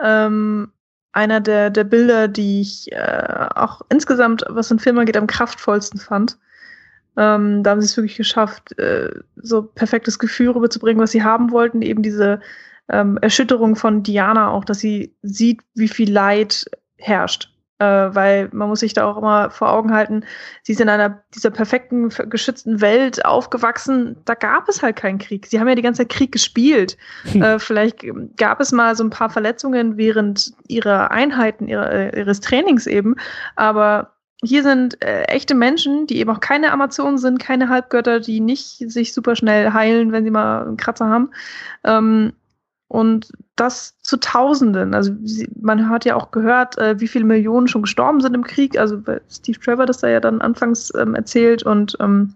ähm, 0.00 0.72
einer 1.12 1.40
der, 1.40 1.70
der 1.70 1.84
Bilder, 1.84 2.28
die 2.28 2.60
ich 2.60 2.92
äh, 2.92 3.46
auch 3.54 3.82
insgesamt, 3.88 4.44
was 4.48 4.68
den 4.68 4.78
Film 4.78 4.98
angeht, 4.98 5.16
am 5.16 5.26
kraftvollsten 5.26 5.98
fand. 6.00 6.38
Ähm, 7.16 7.62
da 7.62 7.70
haben 7.70 7.80
sie 7.80 7.86
es 7.86 7.96
wirklich 7.96 8.16
geschafft, 8.16 8.78
äh, 8.78 9.10
so 9.36 9.62
perfektes 9.62 10.18
Gefühl 10.18 10.50
rüberzubringen, 10.50 11.02
was 11.02 11.10
sie 11.10 11.24
haben 11.24 11.50
wollten. 11.50 11.82
Eben 11.82 12.02
diese 12.02 12.40
ähm, 12.88 13.18
Erschütterung 13.20 13.76
von 13.76 14.02
Diana 14.02 14.50
auch, 14.50 14.64
dass 14.64 14.78
sie 14.78 15.14
sieht, 15.22 15.62
wie 15.74 15.88
viel 15.88 16.12
Leid 16.12 16.66
herrscht 16.96 17.50
äh, 17.78 17.84
weil 17.84 18.48
man 18.52 18.68
muss 18.68 18.80
sich 18.80 18.94
da 18.94 19.04
auch 19.04 19.16
immer 19.16 19.50
vor 19.50 19.70
Augen 19.70 19.92
halten, 19.92 20.24
sie 20.62 20.72
ist 20.72 20.80
in 20.80 20.88
einer 20.88 21.22
dieser 21.34 21.50
perfekten, 21.50 22.08
geschützten 22.28 22.80
Welt 22.80 23.24
aufgewachsen, 23.24 24.16
da 24.24 24.34
gab 24.34 24.68
es 24.68 24.82
halt 24.82 24.96
keinen 24.96 25.18
Krieg. 25.18 25.46
Sie 25.46 25.60
haben 25.60 25.68
ja 25.68 25.74
die 25.74 25.82
ganze 25.82 26.02
Zeit 26.02 26.10
Krieg 26.10 26.32
gespielt. 26.32 26.96
Hm. 27.32 27.42
Äh, 27.42 27.58
vielleicht 27.58 28.04
gab 28.36 28.60
es 28.60 28.72
mal 28.72 28.96
so 28.96 29.04
ein 29.04 29.10
paar 29.10 29.30
Verletzungen 29.30 29.96
während 29.96 30.52
ihrer 30.66 31.10
Einheiten, 31.10 31.68
ihrer, 31.68 31.90
äh, 31.90 32.18
ihres 32.18 32.40
Trainings 32.40 32.86
eben, 32.86 33.16
aber 33.56 34.12
hier 34.42 34.62
sind 34.62 35.02
äh, 35.02 35.24
echte 35.24 35.54
Menschen, 35.54 36.06
die 36.06 36.18
eben 36.18 36.30
auch 36.30 36.40
keine 36.40 36.70
Amazonen 36.70 37.18
sind, 37.18 37.40
keine 37.40 37.68
Halbgötter, 37.68 38.20
die 38.20 38.38
nicht 38.38 38.90
sich 38.90 39.12
super 39.12 39.34
schnell 39.34 39.72
heilen, 39.72 40.12
wenn 40.12 40.22
sie 40.22 40.30
mal 40.30 40.62
einen 40.62 40.76
Kratzer 40.76 41.06
haben. 41.06 41.30
Ähm, 41.82 42.32
und 42.88 43.30
das 43.54 43.98
zu 44.00 44.16
Tausenden. 44.16 44.94
Also 44.94 45.12
man 45.60 45.88
hat 45.88 46.06
ja 46.06 46.16
auch 46.16 46.30
gehört, 46.30 46.78
äh, 46.78 46.98
wie 46.98 47.08
viele 47.08 47.26
Millionen 47.26 47.68
schon 47.68 47.82
gestorben 47.82 48.20
sind 48.20 48.34
im 48.34 48.44
Krieg. 48.44 48.78
Also 48.78 49.02
Steve 49.30 49.60
Trevor 49.60 49.86
das 49.86 49.98
da 49.98 50.08
ja 50.08 50.20
dann 50.20 50.40
anfangs 50.40 50.92
ähm, 50.96 51.14
erzählt 51.14 51.62
und 51.62 51.96
ähm, 52.00 52.34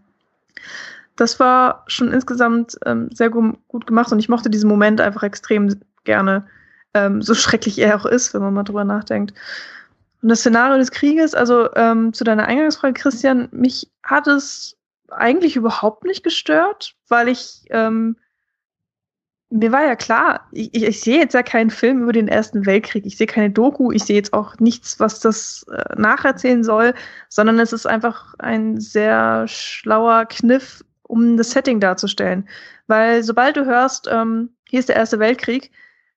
das 1.17 1.41
war 1.41 1.85
schon 1.89 2.13
insgesamt 2.13 2.79
ähm, 2.87 3.11
sehr 3.13 3.31
gut, 3.31 3.87
gemacht 3.87 4.13
und 4.13 4.19
ich 4.19 4.29
mochte 4.29 4.51
diesen 4.51 4.69
Moment 4.69 5.01
einfach 5.01 5.23
extrem 5.23 5.75
gerne, 6.05 6.47
ähm, 6.95 7.23
so 7.23 7.35
schrecklich 7.35 7.79
er 7.79 7.97
auch 7.97 8.07
ist, 8.07 8.35
wenn 8.35 8.43
man 8.43 8.55
mal 8.55 8.63
drüber 8.63 8.85
nachdenkt. 8.85 9.35
Und 10.23 10.29
das 10.29 10.41
Szenario 10.41 10.79
des 10.79 10.91
Krieges, 10.91 11.35
also 11.35 11.69
ähm, 11.75 12.13
zu 12.13 12.25
deiner 12.25 12.47
Eingangsfrage, 12.47 12.95
Christian, 12.95 13.49
mich 13.51 13.91
hat 14.03 14.27
es 14.27 14.77
eigentlich 15.09 15.57
überhaupt 15.57 16.05
nicht 16.05 16.23
gestört, 16.23 16.95
weil 17.09 17.29
ich 17.29 17.65
ähm, 17.71 18.17
mir 19.53 19.71
war 19.71 19.85
ja 19.85 19.97
klar, 19.97 20.49
ich, 20.51 20.75
ich, 20.75 21.01
sehe 21.01 21.19
jetzt 21.19 21.35
ja 21.35 21.43
keinen 21.43 21.71
Film 21.71 22.03
über 22.03 22.13
den 22.13 22.27
Ersten 22.27 22.65
Weltkrieg, 22.65 23.05
ich 23.05 23.19
sehe 23.19 23.27
keine 23.27 23.51
Doku, 23.51 23.93
ich 23.93 24.05
sehe 24.05 24.17
jetzt 24.17 24.33
auch 24.33 24.59
nichts, 24.59 24.99
was 24.99 25.21
das 25.21 25.67
äh, 25.71 25.95
nacherzählen 26.01 26.65
soll, 26.65 26.95
sondern 27.29 27.59
es 27.59 27.73
ist 27.73 27.87
einfach 27.87 28.35
ein 28.39 28.81
sehr 28.81 29.47
schlauer 29.49 30.25
Kniff, 30.25 30.83
um 31.03 31.37
das 31.37 31.51
Setting 31.51 31.81
darzustellen. 31.81 32.49
Weil 32.87 33.23
sobald 33.23 33.57
du 33.59 33.67
hörst, 33.67 34.09
ähm, 34.11 34.51
hier 34.69 34.81
ist 34.81 34.89
der 34.89 34.97
Erste 34.97 35.19
Weltkrieg, 35.19 35.71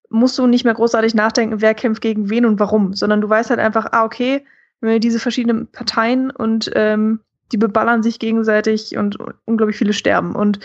musst 0.10 0.38
du 0.40 0.48
nicht 0.48 0.64
mehr 0.64 0.74
großartig 0.74 1.14
nachdenken, 1.14 1.62
wer 1.62 1.74
kämpft 1.74 2.02
gegen 2.02 2.30
wen 2.30 2.46
und 2.46 2.60
warum, 2.60 2.94
sondern 2.94 3.20
du 3.20 3.28
weißt 3.28 3.50
halt 3.50 3.60
einfach, 3.60 3.88
ah, 3.92 4.06
okay, 4.06 4.46
diese 4.82 5.20
verschiedenen 5.20 5.68
Parteien 5.68 6.32
und 6.32 6.72
ähm, 6.76 7.20
die 7.52 7.58
beballern 7.58 8.04
sich 8.04 8.20
gegenseitig 8.20 8.96
und 8.98 9.18
unglaublich 9.46 9.78
viele 9.78 9.94
sterben. 9.94 10.36
Und 10.36 10.60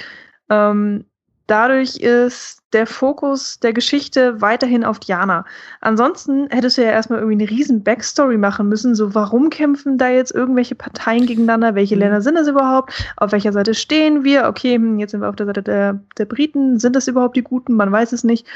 ähm, 0.50 1.06
dadurch 1.46 1.96
ist 1.96 2.59
der 2.72 2.86
Fokus 2.86 3.58
der 3.58 3.72
Geschichte 3.72 4.40
weiterhin 4.40 4.84
auf 4.84 4.98
Diana. 5.00 5.44
Ansonsten 5.80 6.48
hättest 6.50 6.78
du 6.78 6.82
ja 6.82 6.90
erstmal 6.90 7.18
irgendwie 7.18 7.42
eine 7.42 7.50
riesen 7.50 7.82
Backstory 7.82 8.38
machen 8.38 8.68
müssen. 8.68 8.94
So, 8.94 9.14
warum 9.14 9.50
kämpfen 9.50 9.98
da 9.98 10.08
jetzt 10.08 10.32
irgendwelche 10.32 10.74
Parteien 10.74 11.26
gegeneinander? 11.26 11.74
Welche 11.74 11.96
mhm. 11.96 12.02
Länder 12.02 12.22
sind 12.22 12.36
es 12.36 12.48
überhaupt? 12.48 12.92
Auf 13.16 13.32
welcher 13.32 13.52
Seite 13.52 13.74
stehen 13.74 14.24
wir? 14.24 14.46
Okay, 14.46 14.76
hm, 14.76 14.98
jetzt 14.98 15.10
sind 15.10 15.20
wir 15.20 15.28
auf 15.28 15.36
der 15.36 15.46
Seite 15.46 15.62
der, 15.62 16.00
der 16.16 16.24
Briten. 16.26 16.78
Sind 16.78 16.94
das 16.94 17.08
überhaupt 17.08 17.36
die 17.36 17.42
Guten? 17.42 17.74
Man 17.74 17.90
weiß 17.90 18.12
es 18.12 18.24
nicht. 18.24 18.46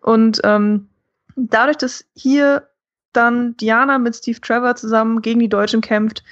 Und 0.00 0.40
ähm, 0.44 0.88
dadurch, 1.36 1.76
dass 1.76 2.04
hier 2.14 2.68
dann 3.12 3.56
Diana 3.56 3.98
mit 3.98 4.16
Steve 4.16 4.40
Trevor 4.40 4.76
zusammen 4.76 5.22
gegen 5.22 5.40
die 5.40 5.48
Deutschen 5.48 5.80
kämpft, 5.80 6.22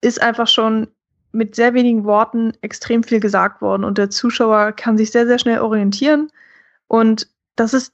ist 0.00 0.22
einfach 0.22 0.46
schon 0.46 0.88
mit 1.32 1.54
sehr 1.54 1.74
wenigen 1.74 2.04
Worten 2.04 2.52
extrem 2.62 3.02
viel 3.02 3.20
gesagt 3.20 3.60
worden 3.60 3.84
und 3.84 3.98
der 3.98 4.10
Zuschauer 4.10 4.72
kann 4.72 4.96
sich 4.96 5.10
sehr, 5.10 5.26
sehr 5.26 5.38
schnell 5.38 5.60
orientieren. 5.60 6.30
Und 6.88 7.28
dass 7.56 7.72
es 7.72 7.92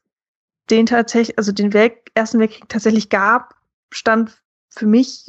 den 0.71 0.87
tatsächlich, 0.87 1.39
also 1.39 1.53
den 1.53 1.73
Welk 1.73 2.11
Ersten 2.15 2.39
Weltkrieg 2.39 2.69
tatsächlich 2.69 3.09
gab, 3.09 3.55
stand 3.91 4.41
für 4.71 4.87
mich 4.87 5.27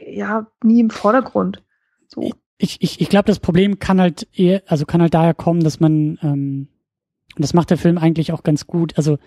ja 0.00 0.46
nie 0.62 0.80
im 0.80 0.90
Vordergrund. 0.90 1.62
So. 2.08 2.30
Ich, 2.58 2.78
ich, 2.80 3.00
ich 3.00 3.08
glaube, 3.08 3.26
das 3.26 3.40
Problem 3.40 3.78
kann 3.78 4.00
halt 4.00 4.28
eher, 4.32 4.62
also 4.66 4.86
kann 4.86 5.02
halt 5.02 5.14
daher 5.14 5.34
kommen, 5.34 5.62
dass 5.62 5.80
man, 5.80 6.18
ähm, 6.22 6.68
und 7.34 7.42
das 7.42 7.54
macht 7.54 7.70
der 7.70 7.76
Film 7.76 7.98
eigentlich 7.98 8.32
auch 8.32 8.42
ganz 8.42 8.66
gut, 8.66 8.96
also 8.96 9.18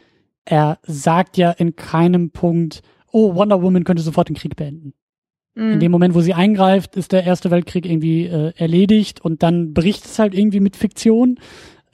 er 0.45 0.79
sagt 0.83 1.37
ja 1.37 1.51
in 1.51 1.75
keinem 1.75 2.31
Punkt, 2.31 2.81
oh, 3.11 3.35
Wonder 3.35 3.61
Woman 3.61 3.83
könnte 3.83 4.01
sofort 4.01 4.29
den 4.29 4.35
Krieg 4.35 4.55
beenden. 4.55 4.93
In 5.55 5.75
mhm. 5.75 5.79
dem 5.79 5.91
Moment, 5.91 6.15
wo 6.15 6.21
sie 6.21 6.33
eingreift, 6.33 6.95
ist 6.95 7.11
der 7.11 7.23
Erste 7.23 7.51
Weltkrieg 7.51 7.85
irgendwie 7.85 8.25
äh, 8.25 8.53
erledigt 8.55 9.19
und 9.19 9.43
dann 9.43 9.73
bricht 9.73 10.05
es 10.05 10.17
halt 10.17 10.33
irgendwie 10.33 10.59
mit 10.59 10.77
Fiktion. 10.77 11.39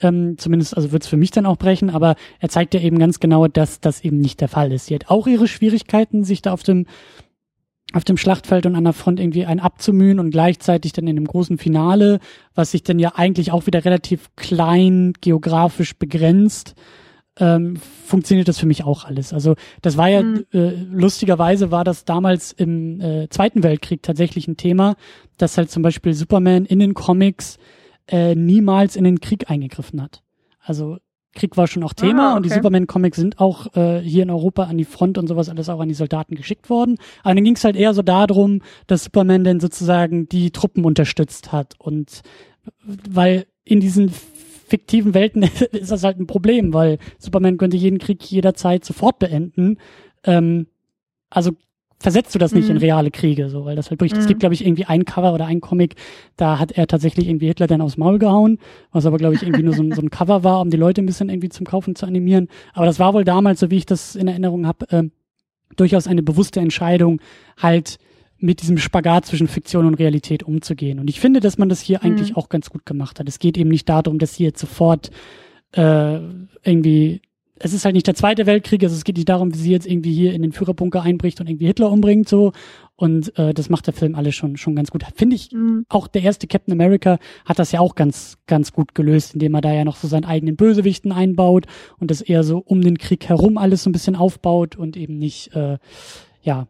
Ähm, 0.00 0.36
zumindest, 0.36 0.76
also 0.76 0.92
wird 0.92 1.04
es 1.04 1.08
für 1.08 1.16
mich 1.16 1.30
dann 1.30 1.46
auch 1.46 1.56
brechen, 1.56 1.88
aber 1.88 2.16
er 2.38 2.50
zeigt 2.50 2.74
ja 2.74 2.80
eben 2.80 2.98
ganz 2.98 3.18
genau, 3.18 3.48
dass 3.48 3.80
das 3.80 4.02
eben 4.04 4.18
nicht 4.18 4.40
der 4.40 4.48
Fall 4.48 4.72
ist. 4.72 4.86
Sie 4.86 4.94
hat 4.94 5.08
auch 5.08 5.26
ihre 5.26 5.48
Schwierigkeiten, 5.48 6.22
sich 6.22 6.42
da 6.42 6.52
auf 6.52 6.62
dem 6.62 6.86
auf 7.92 8.04
dem 8.04 8.16
Schlachtfeld 8.16 8.66
und 8.66 8.74
an 8.74 8.84
der 8.84 8.92
Front 8.92 9.20
irgendwie 9.20 9.46
einen 9.46 9.60
abzumühen 9.60 10.18
und 10.18 10.30
gleichzeitig 10.30 10.92
dann 10.92 11.06
in 11.06 11.16
einem 11.16 11.26
großen 11.26 11.56
Finale, 11.56 12.18
was 12.54 12.72
sich 12.72 12.82
dann 12.82 12.98
ja 12.98 13.12
eigentlich 13.14 13.52
auch 13.52 13.66
wieder 13.66 13.84
relativ 13.84 14.28
klein 14.34 15.12
geografisch 15.20 15.96
begrenzt, 15.96 16.74
ähm, 17.38 17.76
funktioniert 18.06 18.48
das 18.48 18.58
für 18.58 18.66
mich 18.66 18.84
auch 18.84 19.04
alles. 19.04 19.32
Also 19.32 19.54
das 19.82 19.96
war 19.96 20.08
ja 20.08 20.22
mhm. 20.22 20.46
äh, 20.52 20.70
lustigerweise 20.70 21.70
war 21.70 21.84
das 21.84 22.04
damals 22.04 22.52
im 22.52 23.00
äh, 23.00 23.28
Zweiten 23.28 23.62
Weltkrieg 23.62 24.02
tatsächlich 24.02 24.48
ein 24.48 24.56
Thema, 24.56 24.96
dass 25.38 25.56
halt 25.56 25.70
zum 25.70 25.82
Beispiel 25.82 26.14
Superman 26.14 26.64
in 26.64 26.78
den 26.78 26.94
Comics 26.94 27.58
äh, 28.08 28.34
niemals 28.34 28.96
in 28.96 29.04
den 29.04 29.20
Krieg 29.20 29.50
eingegriffen 29.50 30.02
hat. 30.02 30.22
Also 30.60 30.98
Krieg 31.36 31.56
war 31.56 31.66
schon 31.66 31.84
auch 31.84 31.92
Thema 31.92 32.22
ah, 32.22 32.28
okay. 32.30 32.36
und 32.36 32.46
die 32.46 32.50
Superman-Comics 32.50 33.16
sind 33.16 33.38
auch 33.38 33.74
äh, 33.76 34.00
hier 34.00 34.24
in 34.24 34.30
Europa 34.30 34.64
an 34.64 34.78
die 34.78 34.84
Front 34.84 35.18
und 35.18 35.28
sowas 35.28 35.48
alles 35.48 35.68
auch 35.68 35.80
an 35.80 35.88
die 35.88 35.94
Soldaten 35.94 36.34
geschickt 36.34 36.68
worden. 36.70 36.96
Aber 37.22 37.34
dann 37.34 37.44
ging 37.44 37.54
es 37.54 37.64
halt 37.64 37.76
eher 37.76 37.94
so 37.94 38.02
darum, 38.02 38.62
dass 38.86 39.04
Superman 39.04 39.44
dann 39.44 39.60
sozusagen 39.60 40.28
die 40.28 40.50
Truppen 40.50 40.84
unterstützt 40.84 41.52
hat 41.52 41.74
und 41.78 42.22
weil 42.84 43.46
in 43.64 43.80
diesen 43.80 44.10
fiktiven 44.10 45.14
Welten 45.14 45.42
ist 45.72 45.92
das 45.92 46.02
halt 46.02 46.18
ein 46.18 46.26
Problem, 46.26 46.72
weil 46.72 46.98
Superman 47.18 47.58
könnte 47.58 47.76
jeden 47.76 47.98
Krieg 47.98 48.24
jederzeit 48.30 48.84
sofort 48.84 49.18
beenden. 49.18 49.78
Ähm, 50.24 50.66
also 51.30 51.52
versetzt 51.98 52.34
du 52.34 52.38
das 52.38 52.52
nicht 52.52 52.66
mhm. 52.66 52.72
in 52.72 52.76
reale 52.78 53.10
Kriege, 53.10 53.48
so, 53.48 53.64
weil 53.64 53.76
das 53.76 53.90
halt 53.90 53.98
bricht. 53.98 54.14
Mhm. 54.14 54.20
Es 54.20 54.26
gibt, 54.26 54.40
glaube 54.40 54.54
ich, 54.54 54.64
irgendwie 54.64 54.84
ein 54.84 55.04
Cover 55.04 55.32
oder 55.32 55.46
ein 55.46 55.60
Comic, 55.60 55.94
da 56.36 56.58
hat 56.58 56.72
er 56.72 56.86
tatsächlich 56.86 57.28
irgendwie 57.28 57.46
Hitler 57.46 57.66
dann 57.66 57.80
aufs 57.80 57.96
Maul 57.96 58.18
gehauen, 58.18 58.58
was 58.92 59.06
aber, 59.06 59.16
glaube 59.16 59.34
ich, 59.34 59.42
irgendwie 59.42 59.62
nur 59.62 59.74
so 59.74 59.82
ein, 59.82 59.92
so 59.92 60.02
ein 60.02 60.10
Cover 60.10 60.44
war, 60.44 60.60
um 60.60 60.70
die 60.70 60.76
Leute 60.76 61.02
ein 61.02 61.06
bisschen 61.06 61.28
irgendwie 61.28 61.48
zum 61.48 61.66
Kaufen 61.66 61.94
zu 61.94 62.06
animieren. 62.06 62.48
Aber 62.74 62.86
das 62.86 62.98
war 62.98 63.14
wohl 63.14 63.24
damals, 63.24 63.60
so 63.60 63.70
wie 63.70 63.78
ich 63.78 63.86
das 63.86 64.14
in 64.14 64.28
Erinnerung 64.28 64.66
habe, 64.66 64.90
äh, 64.90 65.04
durchaus 65.76 66.06
eine 66.06 66.22
bewusste 66.22 66.60
Entscheidung, 66.60 67.20
halt 67.56 67.98
mit 68.38 68.60
diesem 68.60 68.76
Spagat 68.76 69.24
zwischen 69.26 69.48
Fiktion 69.48 69.86
und 69.86 69.94
Realität 69.94 70.42
umzugehen. 70.42 70.98
Und 70.98 71.08
ich 71.08 71.20
finde, 71.20 71.40
dass 71.40 71.56
man 71.56 71.68
das 71.68 71.80
hier 71.80 72.00
mhm. 72.02 72.06
eigentlich 72.06 72.36
auch 72.36 72.48
ganz 72.48 72.68
gut 72.68 72.84
gemacht 72.84 73.18
hat. 73.18 73.28
Es 73.28 73.38
geht 73.38 73.56
eben 73.56 73.70
nicht 73.70 73.88
darum, 73.88 74.18
dass 74.18 74.34
hier 74.34 74.48
jetzt 74.48 74.60
sofort 74.60 75.10
äh, 75.72 76.18
irgendwie 76.62 77.22
es 77.58 77.72
ist 77.72 77.84
halt 77.84 77.94
nicht 77.94 78.06
der 78.06 78.14
zweite 78.14 78.46
Weltkrieg, 78.46 78.82
also 78.82 78.94
es 78.94 79.04
geht 79.04 79.16
nicht 79.16 79.28
darum, 79.28 79.54
wie 79.54 79.58
sie 79.58 79.72
jetzt 79.72 79.86
irgendwie 79.86 80.12
hier 80.12 80.34
in 80.34 80.42
den 80.42 80.52
Führerbunker 80.52 81.02
einbricht 81.02 81.40
und 81.40 81.48
irgendwie 81.48 81.66
Hitler 81.66 81.90
umbringt 81.90 82.28
so. 82.28 82.52
Und 82.96 83.38
äh, 83.38 83.52
das 83.52 83.68
macht 83.68 83.86
der 83.86 83.94
Film 83.94 84.14
alles 84.14 84.34
schon 84.34 84.56
schon 84.56 84.74
ganz 84.74 84.90
gut. 84.90 85.04
Finde 85.14 85.36
ich, 85.36 85.52
mhm. 85.52 85.84
auch 85.88 86.08
der 86.08 86.22
erste 86.22 86.46
Captain 86.46 86.72
America 86.72 87.18
hat 87.44 87.58
das 87.58 87.72
ja 87.72 87.80
auch 87.80 87.94
ganz 87.94 88.38
ganz 88.46 88.72
gut 88.72 88.94
gelöst, 88.94 89.34
indem 89.34 89.54
er 89.54 89.60
da 89.60 89.72
ja 89.72 89.84
noch 89.84 89.96
so 89.96 90.08
seinen 90.08 90.24
eigenen 90.24 90.56
Bösewichten 90.56 91.12
einbaut 91.12 91.66
und 91.98 92.10
das 92.10 92.20
eher 92.20 92.42
so 92.42 92.58
um 92.58 92.80
den 92.80 92.98
Krieg 92.98 93.28
herum 93.28 93.58
alles 93.58 93.82
so 93.82 93.90
ein 93.90 93.92
bisschen 93.92 94.16
aufbaut 94.16 94.76
und 94.76 94.96
eben 94.96 95.18
nicht 95.18 95.54
äh, 95.54 95.78
ja 96.42 96.68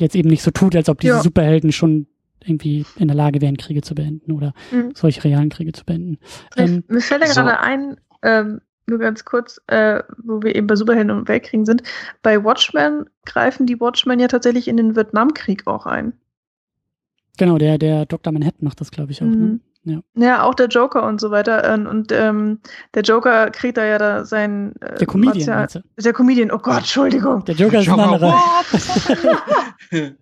jetzt 0.00 0.14
eben 0.14 0.28
nicht 0.28 0.42
so 0.42 0.50
tut, 0.50 0.76
als 0.76 0.88
ob 0.88 1.00
diese 1.00 1.14
ja. 1.14 1.22
Superhelden 1.22 1.72
schon 1.72 2.06
irgendwie 2.44 2.84
in 2.96 3.08
der 3.08 3.16
Lage 3.16 3.40
wären, 3.40 3.56
Kriege 3.56 3.82
zu 3.82 3.94
beenden 3.94 4.32
oder 4.32 4.52
mhm. 4.70 4.92
solche 4.94 5.24
realen 5.24 5.48
Kriege 5.48 5.72
zu 5.72 5.84
beenden. 5.84 6.18
Ähm, 6.56 6.84
mir 6.88 7.00
fällt 7.00 7.22
da 7.22 7.26
so. 7.26 7.42
gerade 7.42 7.60
ein, 7.60 7.96
ähm, 8.22 8.60
nur 8.88 8.98
ganz 8.98 9.24
kurz, 9.24 9.60
äh, 9.66 10.02
wo 10.18 10.42
wir 10.42 10.54
eben 10.54 10.66
bei 10.66 10.76
Superhelden 10.76 11.10
und 11.10 11.28
Weltkriegen 11.28 11.66
sind. 11.66 11.82
Bei 12.22 12.42
Watchmen 12.42 13.08
greifen 13.24 13.66
die 13.66 13.80
Watchmen 13.80 14.20
ja 14.20 14.28
tatsächlich 14.28 14.68
in 14.68 14.76
den 14.76 14.96
Vietnamkrieg 14.96 15.66
auch 15.66 15.86
ein. 15.86 16.12
Genau, 17.38 17.56
der, 17.58 17.78
der 17.78 18.04
Dr. 18.06 18.32
Manhattan 18.32 18.64
macht 18.64 18.80
das, 18.80 18.90
glaube 18.90 19.12
ich, 19.12 19.22
auch. 19.22 19.26
Ne? 19.26 19.36
Mhm. 19.36 19.42
Ne? 19.44 19.60
Ja. 19.84 20.02
ja, 20.16 20.42
auch 20.42 20.54
der 20.54 20.66
Joker 20.66 21.06
und 21.06 21.20
so 21.20 21.30
weiter. 21.30 21.72
Und, 21.72 21.86
und 21.86 22.12
ähm, 22.12 22.60
der 22.94 23.02
Joker 23.02 23.50
kriegt 23.50 23.76
da 23.76 23.84
ja 23.84 23.96
da 23.96 24.24
sein. 24.24 24.74
Äh, 24.80 24.96
der 24.96 25.06
Comedian. 25.06 25.60
Martial, 25.60 25.84
der 25.96 26.12
Comedian, 26.12 26.50
oh 26.50 26.58
Gott, 26.58 26.78
Entschuldigung. 26.78 27.44
Der 27.44 27.54
Joker 27.54 27.80
ist 27.80 27.88
ein 27.88 28.00
anderer. 28.00 28.34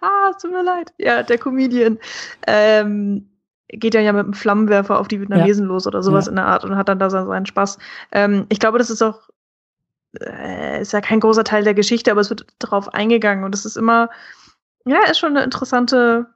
ah, 0.00 0.30
es 0.30 0.42
tut 0.42 0.52
mir 0.52 0.64
leid. 0.64 0.92
Ja, 0.98 1.22
der 1.22 1.38
Comedian. 1.38 1.98
Ähm, 2.46 3.28
geht 3.68 3.94
ja 3.94 4.00
ja 4.00 4.12
mit 4.12 4.24
einem 4.24 4.34
Flammenwerfer 4.34 4.98
auf 4.98 5.08
die 5.08 5.20
Vietnamesen 5.20 5.64
ja. 5.64 5.68
los 5.68 5.86
oder 5.86 6.02
sowas 6.02 6.26
ja. 6.26 6.30
in 6.30 6.36
der 6.36 6.46
Art 6.46 6.64
und 6.64 6.76
hat 6.76 6.88
dann 6.88 6.98
da 6.98 7.10
seinen 7.10 7.46
Spaß. 7.46 7.78
Ähm, 8.12 8.46
ich 8.48 8.60
glaube, 8.60 8.78
das 8.78 8.90
ist 8.90 9.02
auch, 9.02 9.28
äh, 10.20 10.80
ist 10.80 10.92
ja 10.92 11.00
kein 11.00 11.20
großer 11.20 11.44
Teil 11.44 11.64
der 11.64 11.74
Geschichte, 11.74 12.10
aber 12.10 12.20
es 12.20 12.30
wird 12.30 12.46
darauf 12.58 12.94
eingegangen 12.94 13.44
und 13.44 13.54
es 13.54 13.64
ist 13.64 13.76
immer, 13.76 14.10
ja, 14.84 14.98
ist 15.10 15.18
schon 15.18 15.36
eine 15.36 15.44
interessante 15.44 16.26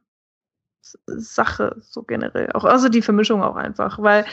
Sache, 1.06 1.76
so 1.80 2.02
generell. 2.02 2.50
Auch 2.52 2.64
also 2.64 2.88
die 2.88 3.02
Vermischung 3.02 3.42
auch 3.42 3.56
einfach, 3.56 4.00
weil 4.02 4.24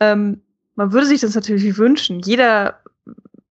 ähm, 0.00 0.42
man 0.76 0.92
würde 0.92 1.06
sich 1.06 1.20
das 1.20 1.34
natürlich 1.34 1.76
wünschen. 1.76 2.20
Jeder 2.20 2.80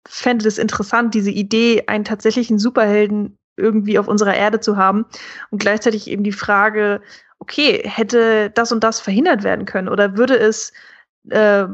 fände 0.07 0.47
es 0.47 0.59
interessant, 0.59 1.15
diese 1.15 1.31
Idee, 1.31 1.85
einen 1.87 2.05
tatsächlichen 2.05 2.59
Superhelden 2.59 3.39
irgendwie 3.63 3.99
auf 3.99 4.09
unserer 4.09 4.35
Erde 4.35 4.61
zu 4.61 4.77
haben. 4.77 5.07
Und 5.51 5.59
gleichzeitig 5.59 6.09
eben 6.11 6.25
die 6.25 6.33
Frage, 6.33 7.01
okay, 7.39 7.83
hätte 7.85 8.51
das 8.51 8.73
und 8.73 8.85
das 8.85 9.01
verhindert 9.01 9.43
werden 9.43 9.65
können? 9.65 9.89
Oder 9.89 10.17
würde 10.17 10.39
es 10.39 10.73
äh, 11.31 11.67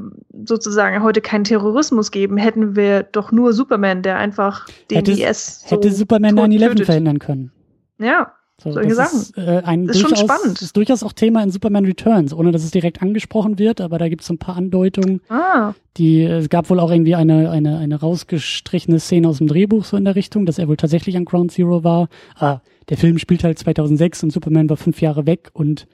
sozusagen 0.45 1.03
heute 1.03 1.21
keinen 1.21 1.45
Terrorismus 1.45 2.11
geben, 2.11 2.37
hätten 2.37 2.77
wir 2.77 3.03
doch 3.03 3.33
nur 3.33 3.53
Superman, 3.53 4.03
der 4.03 4.19
einfach 4.19 4.67
den 4.91 4.99
hätte, 4.99 5.13
IS 5.13 5.63
so 5.63 5.77
Hätte 5.77 5.91
Superman 5.91 6.39
9-11 6.39 6.85
verhindern 6.85 7.19
können. 7.19 7.51
Ja, 7.99 8.33
so, 8.61 8.73
Solche 8.73 8.95
Sachen. 8.95 9.21
Ist, 9.21 9.39
äh, 9.39 9.63
ein 9.65 9.89
ist 9.89 10.03
durchaus, 10.03 10.19
schon 10.19 10.29
spannend. 10.29 10.63
ist 10.63 10.77
durchaus 10.77 11.03
auch 11.05 11.13
Thema 11.13 11.43
in 11.45 11.51
Superman 11.51 11.85
Returns, 11.85 12.35
ohne 12.35 12.51
dass 12.51 12.65
es 12.65 12.73
direkt 12.73 13.01
angesprochen 13.03 13.59
wird, 13.59 13.81
aber 13.81 13.99
da 13.99 14.09
gibt 14.09 14.23
es 14.23 14.27
so 14.27 14.35
ein 14.35 14.39
paar 14.39 14.57
Andeutungen. 14.57 15.21
Ah. 15.29 15.75
Die, 15.97 16.23
es 16.23 16.49
gab 16.49 16.69
wohl 16.69 16.81
auch 16.81 16.91
irgendwie 16.91 17.15
eine, 17.15 17.51
eine, 17.51 17.79
eine 17.79 18.01
rausgestrichene 18.01 18.99
Szene 18.99 19.29
aus 19.29 19.39
dem 19.39 19.47
Drehbuch 19.47 19.85
so 19.85 19.97
in 19.97 20.05
der 20.05 20.17
Richtung, 20.17 20.45
dass 20.45 20.59
er 20.59 20.67
wohl 20.67 20.77
tatsächlich 20.77 21.17
an 21.17 21.25
Ground 21.25 21.53
Zero 21.53 21.85
war. 21.85 22.09
Ah, 22.35 22.61
der 22.89 22.97
Film 22.97 23.19
spielt 23.19 23.45
halt 23.45 23.59
2006 23.59 24.25
und 24.25 24.33
Superman 24.33 24.69
war 24.69 24.77
fünf 24.77 25.01
Jahre 25.01 25.27
weg 25.27 25.51
und 25.53 25.87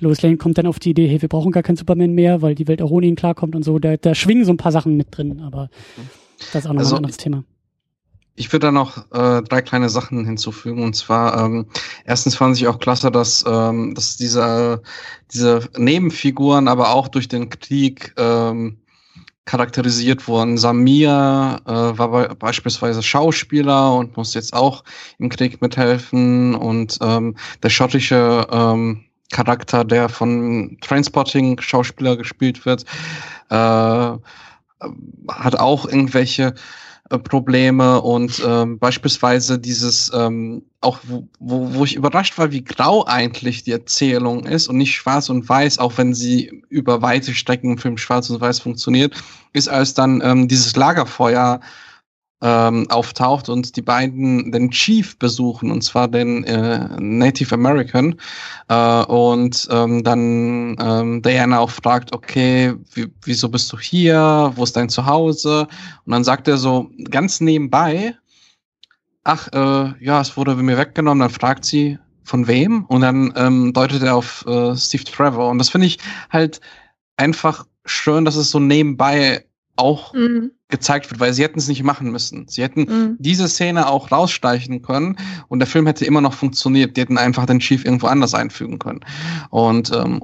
Lois 0.00 0.22
Lane 0.22 0.36
kommt 0.36 0.58
dann 0.58 0.66
auf 0.66 0.78
die 0.78 0.90
Idee, 0.90 1.08
hey, 1.08 1.22
wir 1.22 1.28
brauchen 1.28 1.52
gar 1.52 1.62
keinen 1.62 1.76
Superman 1.76 2.12
mehr, 2.12 2.42
weil 2.42 2.54
die 2.54 2.68
Welt 2.68 2.82
auch 2.82 2.90
ohne 2.90 3.06
ihn 3.06 3.16
klarkommt 3.16 3.56
und 3.56 3.64
so. 3.64 3.78
Da, 3.78 3.96
da 3.96 4.14
schwingen 4.14 4.44
so 4.44 4.52
ein 4.52 4.58
paar 4.58 4.72
Sachen 4.72 4.96
mit 4.96 5.08
drin, 5.10 5.40
aber 5.40 5.70
das 6.52 6.64
ist 6.64 6.66
auch 6.66 6.74
noch 6.74 6.80
also, 6.80 6.94
ein 6.94 6.98
anderes 6.98 7.16
Thema. 7.16 7.44
Ich 8.36 8.52
würde 8.52 8.66
da 8.66 8.72
noch 8.72 8.98
äh, 9.12 9.42
drei 9.42 9.62
kleine 9.62 9.88
Sachen 9.88 10.24
hinzufügen. 10.24 10.82
Und 10.82 10.94
zwar, 10.94 11.44
ähm, 11.44 11.66
erstens 12.04 12.36
fand 12.36 12.56
ich 12.56 12.68
auch 12.68 12.78
klasse, 12.78 13.10
dass, 13.10 13.44
ähm, 13.48 13.94
dass 13.94 14.16
diese, 14.16 14.82
diese 15.32 15.68
Nebenfiguren 15.76 16.68
aber 16.68 16.90
auch 16.90 17.08
durch 17.08 17.28
den 17.28 17.48
Krieg 17.48 18.14
ähm, 18.18 18.78
charakterisiert 19.46 20.28
wurden. 20.28 20.58
Samir 20.58 21.60
äh, 21.64 21.70
war 21.70 22.10
be 22.10 22.34
beispielsweise 22.38 23.02
Schauspieler 23.02 23.94
und 23.94 24.16
muss 24.16 24.34
jetzt 24.34 24.52
auch 24.52 24.84
im 25.18 25.30
Krieg 25.30 25.62
mithelfen. 25.62 26.54
Und 26.54 26.98
ähm, 27.00 27.36
der 27.62 27.70
schottische 27.70 28.46
ähm, 28.50 29.04
Charakter, 29.30 29.84
der 29.84 30.08
von 30.08 30.76
Transporting 30.82 31.60
Schauspieler 31.60 32.16
gespielt 32.16 32.66
wird, 32.66 32.84
äh, 33.50 33.54
hat 35.28 35.56
auch 35.58 35.86
irgendwelche 35.86 36.54
äh, 37.10 37.18
Probleme 37.18 38.00
und 38.00 38.42
ähm, 38.46 38.78
beispielsweise 38.78 39.58
dieses 39.58 40.10
ähm, 40.14 40.62
auch 40.80 40.98
wo, 41.04 41.28
wo, 41.38 41.74
wo 41.74 41.84
ich 41.84 41.94
überrascht 41.96 42.38
war, 42.38 42.52
wie 42.52 42.64
grau 42.64 43.04
eigentlich 43.06 43.64
die 43.64 43.72
Erzählung 43.72 44.44
ist 44.44 44.68
und 44.68 44.76
nicht 44.76 44.94
schwarz 44.94 45.28
und 45.28 45.48
weiß, 45.48 45.78
auch 45.78 45.98
wenn 45.98 46.14
sie 46.14 46.62
über 46.68 47.02
weite 47.02 47.34
Strecken 47.34 47.72
im 47.72 47.78
Film 47.78 47.96
schwarz 47.96 48.30
und 48.30 48.40
weiß 48.40 48.60
funktioniert, 48.60 49.14
ist 49.52 49.68
als 49.68 49.94
dann 49.94 50.20
ähm, 50.24 50.48
dieses 50.48 50.76
Lagerfeuer 50.76 51.60
ähm, 52.42 52.88
auftaucht 52.90 53.48
und 53.48 53.76
die 53.76 53.82
beiden 53.82 54.52
den 54.52 54.70
Chief 54.70 55.18
besuchen, 55.18 55.70
und 55.70 55.82
zwar 55.82 56.08
den 56.08 56.44
äh, 56.44 56.88
Native 57.00 57.54
American. 57.54 58.16
Äh, 58.68 59.04
und 59.04 59.68
ähm, 59.70 60.04
dann 60.04 60.76
ähm, 60.78 61.22
Diana 61.22 61.60
auch 61.60 61.70
fragt, 61.70 62.12
okay, 62.14 62.74
wieso 63.22 63.48
bist 63.48 63.72
du 63.72 63.78
hier? 63.78 64.52
Wo 64.54 64.64
ist 64.64 64.76
dein 64.76 64.88
Zuhause? 64.88 65.66
Und 66.04 66.12
dann 66.12 66.24
sagt 66.24 66.48
er 66.48 66.58
so 66.58 66.90
ganz 67.10 67.40
nebenbei, 67.40 68.14
ach, 69.24 69.48
äh, 69.52 70.04
ja, 70.04 70.20
es 70.20 70.36
wurde 70.36 70.54
mir 70.56 70.78
weggenommen. 70.78 71.20
Dann 71.20 71.30
fragt 71.30 71.64
sie, 71.64 71.98
von 72.26 72.48
wem? 72.48 72.84
Und 72.86 73.00
dann 73.02 73.32
ähm, 73.36 73.72
deutet 73.72 74.02
er 74.02 74.16
auf 74.16 74.44
äh, 74.46 74.76
Steve 74.76 75.04
Trevor. 75.04 75.48
Und 75.48 75.58
das 75.58 75.70
finde 75.70 75.86
ich 75.86 75.98
halt 76.30 76.60
einfach 77.16 77.66
schön, 77.84 78.24
dass 78.24 78.36
es 78.36 78.50
so 78.50 78.58
nebenbei 78.58 79.46
auch 79.76 80.12
mhm. 80.14 80.50
gezeigt 80.68 81.10
wird, 81.10 81.20
weil 81.20 81.32
sie 81.32 81.42
hätten 81.42 81.58
es 81.58 81.68
nicht 81.68 81.82
machen 81.82 82.10
müssen. 82.10 82.48
Sie 82.48 82.62
hätten 82.62 82.80
mhm. 82.80 83.16
diese 83.18 83.48
Szene 83.48 83.88
auch 83.88 84.10
raussteichen 84.10 84.82
können 84.82 85.16
und 85.48 85.58
der 85.58 85.66
Film 85.66 85.86
hätte 85.86 86.04
immer 86.04 86.20
noch 86.20 86.34
funktioniert. 86.34 86.96
Die 86.96 87.00
hätten 87.00 87.18
einfach 87.18 87.46
den 87.46 87.60
Chief 87.60 87.84
irgendwo 87.84 88.06
anders 88.06 88.34
einfügen 88.34 88.78
können. 88.78 89.00
Und 89.50 89.92
ähm, 89.92 90.22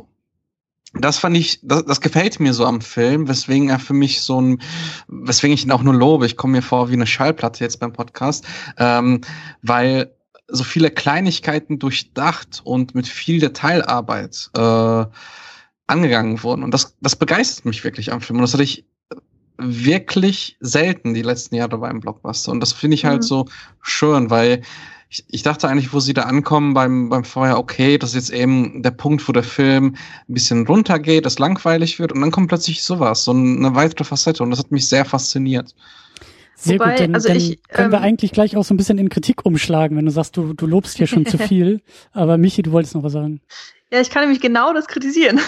das 0.95 1.19
fand 1.19 1.37
ich, 1.37 1.61
das, 1.63 1.85
das 1.85 2.01
gefällt 2.01 2.39
mir 2.39 2.53
so 2.53 2.67
am 2.67 2.81
Film, 2.81 3.29
weswegen 3.29 3.71
er 3.71 3.79
für 3.79 3.95
mich 3.95 4.23
so 4.23 4.41
ein, 4.41 4.63
weswegen 5.09 5.55
ich 5.55 5.65
ihn 5.65 5.73
auch 5.73 5.83
nur 5.83 5.95
lobe. 5.95 6.27
Ich 6.27 6.37
komme 6.37 6.53
mir 6.53 6.63
vor 6.63 6.91
wie 6.91 6.95
eine 6.95 7.07
Schallplatte 7.07 7.65
jetzt 7.65 7.81
beim 7.81 7.93
Podcast, 7.93 8.45
ähm, 8.77 9.23
weil 9.63 10.15
so 10.49 10.65
viele 10.65 10.91
Kleinigkeiten 10.91 11.79
durchdacht 11.79 12.61
und 12.65 12.95
mit 12.95 13.09
viel 13.09 13.41
Detailarbeit 13.41 14.51
äh, 14.55 15.05
angegangen 15.87 16.43
wurden. 16.43 16.63
Und 16.63 16.73
das, 16.73 16.97
das 17.01 17.17
begeistert 17.17 17.65
mich 17.65 17.85
wirklich 17.85 18.13
am 18.13 18.21
Film. 18.21 18.39
Und 18.39 18.43
das 18.43 18.53
hatte 18.53 18.63
ich 18.63 18.85
wirklich 19.59 20.57
selten 20.61 21.15
die 21.15 21.23
letzten 21.23 21.57
Jahre 21.57 21.79
beim 21.79 22.01
Blockbuster. 22.01 22.53
Und 22.53 22.61
das 22.61 22.73
finde 22.73 22.95
ich 22.95 23.05
halt 23.05 23.23
mhm. 23.23 23.27
so 23.27 23.49
schön, 23.81 24.31
weil 24.31 24.63
ich, 25.11 25.25
ich 25.29 25.43
dachte 25.43 25.69
eigentlich, 25.69 25.93
wo 25.93 26.01
sie 26.01 26.15
da 26.15 26.23
ankommen 26.23 26.73
beim, 26.73 27.11
beim 27.11 27.25
Feuer, 27.25 27.59
okay, 27.59 27.99
das 27.99 28.11
ist 28.11 28.31
jetzt 28.31 28.41
eben 28.41 28.83
der 28.83 28.93
Punkt, 28.93 29.29
wo 29.29 29.33
der 29.33 29.43
Film 29.43 29.97
ein 30.29 30.35
bisschen 30.35 30.67
runtergeht, 30.67 31.27
es 31.27 31.39
langweilig 31.39 31.99
wird 31.99 32.13
und 32.13 32.23
dann 32.23 32.31
kommt 32.31 32.49
plötzlich 32.49 32.83
sowas, 32.83 33.25
so 33.25 33.33
eine 33.33 33.75
weitere 33.75 34.05
Facette 34.05 34.43
und 34.43 34.51
das 34.51 34.59
hat 34.59 34.73
mich 34.73 34.89
sehr 34.89 35.05
fasziniert. 35.05 35.75
Sehr 36.55 36.79
Wobei, 36.79 36.91
gut, 36.91 37.01
dann, 37.01 37.15
also 37.15 37.29
dann 37.29 37.37
ich, 37.37 37.63
können 37.69 37.87
ähm, 37.87 37.93
wir 37.93 38.01
eigentlich 38.01 38.33
gleich 38.33 38.57
auch 38.57 38.65
so 38.65 38.73
ein 38.73 38.77
bisschen 38.77 38.99
in 38.99 39.09
Kritik 39.09 39.45
umschlagen, 39.45 39.97
wenn 39.97 40.07
du 40.07 40.13
sagst, 40.13 40.37
du, 40.37 40.55
du 40.55 40.67
lobst 40.67 40.97
hier 40.97 41.07
schon 41.07 41.27
zu 41.27 41.37
viel. 41.49 41.83
Aber 42.13 42.39
Michi, 42.39 42.63
du 42.63 42.73
wolltest 42.73 42.95
noch 42.95 43.03
was 43.03 43.13
sagen. 43.13 43.41
Ja, 43.93 44.01
ich 44.01 44.09
kann 44.09 44.23
nämlich 44.23 44.41
genau 44.41 44.73
das 44.73 44.87
kritisieren. 44.87 45.39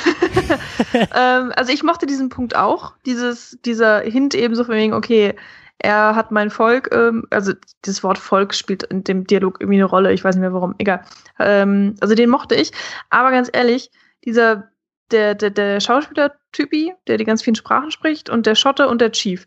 ähm, 0.93 1.51
also 1.57 1.73
ich 1.73 1.83
mochte 1.83 2.05
diesen 2.05 2.29
Punkt 2.29 2.55
auch, 2.55 2.93
dieses, 3.07 3.57
dieser 3.65 4.01
Hint 4.01 4.35
eben 4.35 4.55
so 4.55 4.65
von 4.65 4.75
wegen, 4.75 4.93
okay, 4.93 5.35
er 5.79 6.15
hat 6.15 6.31
mein 6.31 6.51
Volk, 6.51 6.91
ähm, 6.93 7.25
also 7.31 7.55
das 7.81 8.03
Wort 8.03 8.19
Volk 8.19 8.55
spielt 8.55 8.83
in 8.83 9.03
dem 9.03 9.27
Dialog 9.27 9.63
irgendwie 9.63 9.79
eine 9.79 9.87
Rolle, 9.87 10.13
ich 10.13 10.23
weiß 10.23 10.35
nicht 10.35 10.43
mehr 10.43 10.53
warum, 10.53 10.75
egal. 10.77 11.07
Ähm, 11.39 11.95
also 12.03 12.15
den 12.15 12.29
mochte 12.29 12.55
ich, 12.55 12.71
aber 13.09 13.31
ganz 13.31 13.49
ehrlich, 13.51 13.91
dieser, 14.27 14.69
der, 15.11 15.35
der, 15.35 15.49
der 15.49 15.81
Schauspieler-Typi, 15.81 16.93
der 17.07 17.17
die 17.17 17.25
ganz 17.25 17.43
vielen 17.43 17.57
Sprachen 17.57 17.93
spricht 17.93 18.29
und 18.29 18.45
der 18.45 18.57
Schotte 18.57 18.89
und 18.89 19.01
der 19.01 19.13
Chief, 19.13 19.47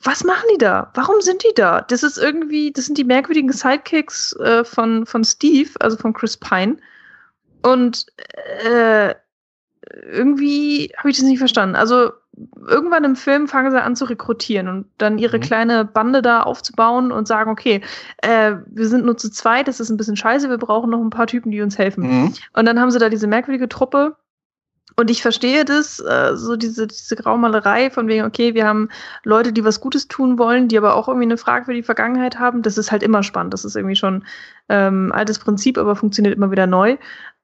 was 0.00 0.22
machen 0.22 0.46
die 0.54 0.58
da? 0.58 0.92
Warum 0.94 1.20
sind 1.22 1.42
die 1.42 1.54
da? 1.56 1.80
Das 1.80 2.04
ist 2.04 2.18
irgendwie, 2.18 2.72
das 2.72 2.86
sind 2.86 2.98
die 2.98 3.04
merkwürdigen 3.04 3.50
Sidekicks 3.50 4.32
äh, 4.36 4.62
von, 4.62 5.06
von 5.06 5.24
Steve, 5.24 5.70
also 5.80 5.96
von 5.96 6.12
Chris 6.12 6.36
Pine. 6.36 6.76
Und 7.62 8.06
äh, 8.64 9.14
irgendwie 10.10 10.92
habe 10.96 11.10
ich 11.10 11.16
das 11.16 11.26
nicht 11.26 11.38
verstanden. 11.38 11.76
Also 11.76 12.10
irgendwann 12.66 13.04
im 13.04 13.16
Film 13.16 13.46
fangen 13.46 13.70
sie 13.70 13.82
an 13.82 13.96
zu 13.96 14.06
rekrutieren 14.06 14.68
und 14.68 14.86
dann 14.98 15.18
ihre 15.18 15.36
mhm. 15.36 15.42
kleine 15.42 15.84
Bande 15.84 16.22
da 16.22 16.42
aufzubauen 16.42 17.12
und 17.12 17.28
sagen, 17.28 17.50
okay, 17.50 17.82
äh, 18.18 18.54
wir 18.66 18.88
sind 18.88 19.04
nur 19.04 19.16
zu 19.16 19.30
zweit, 19.30 19.68
das 19.68 19.80
ist 19.80 19.90
ein 19.90 19.96
bisschen 19.96 20.16
scheiße, 20.16 20.48
wir 20.48 20.58
brauchen 20.58 20.90
noch 20.90 21.00
ein 21.00 21.10
paar 21.10 21.26
Typen, 21.26 21.50
die 21.50 21.60
uns 21.60 21.78
helfen. 21.78 22.04
Mhm. 22.04 22.34
Und 22.54 22.66
dann 22.66 22.80
haben 22.80 22.90
sie 22.90 22.98
da 22.98 23.08
diese 23.08 23.26
merkwürdige 23.26 23.68
Truppe. 23.68 24.16
Und 24.96 25.10
ich 25.10 25.22
verstehe 25.22 25.64
das, 25.64 26.00
äh, 26.00 26.36
so 26.36 26.56
diese, 26.56 26.86
diese 26.86 27.16
Graumalerei 27.16 27.90
von 27.90 28.08
wegen, 28.08 28.24
okay, 28.24 28.52
wir 28.52 28.66
haben 28.66 28.90
Leute, 29.24 29.52
die 29.52 29.64
was 29.64 29.80
Gutes 29.80 30.06
tun 30.06 30.38
wollen, 30.38 30.68
die 30.68 30.76
aber 30.76 30.96
auch 30.96 31.08
irgendwie 31.08 31.26
eine 31.26 31.38
Frage 31.38 31.64
für 31.64 31.74
die 31.74 31.82
Vergangenheit 31.82 32.38
haben. 32.38 32.60
Das 32.60 32.76
ist 32.76 32.92
halt 32.92 33.02
immer 33.02 33.22
spannend. 33.22 33.54
Das 33.54 33.64
ist 33.64 33.74
irgendwie 33.74 33.96
schon 33.96 34.24
ähm, 34.68 35.10
altes 35.14 35.38
Prinzip, 35.38 35.78
aber 35.78 35.96
funktioniert 35.96 36.36
immer 36.36 36.50
wieder 36.50 36.66
neu. 36.66 36.98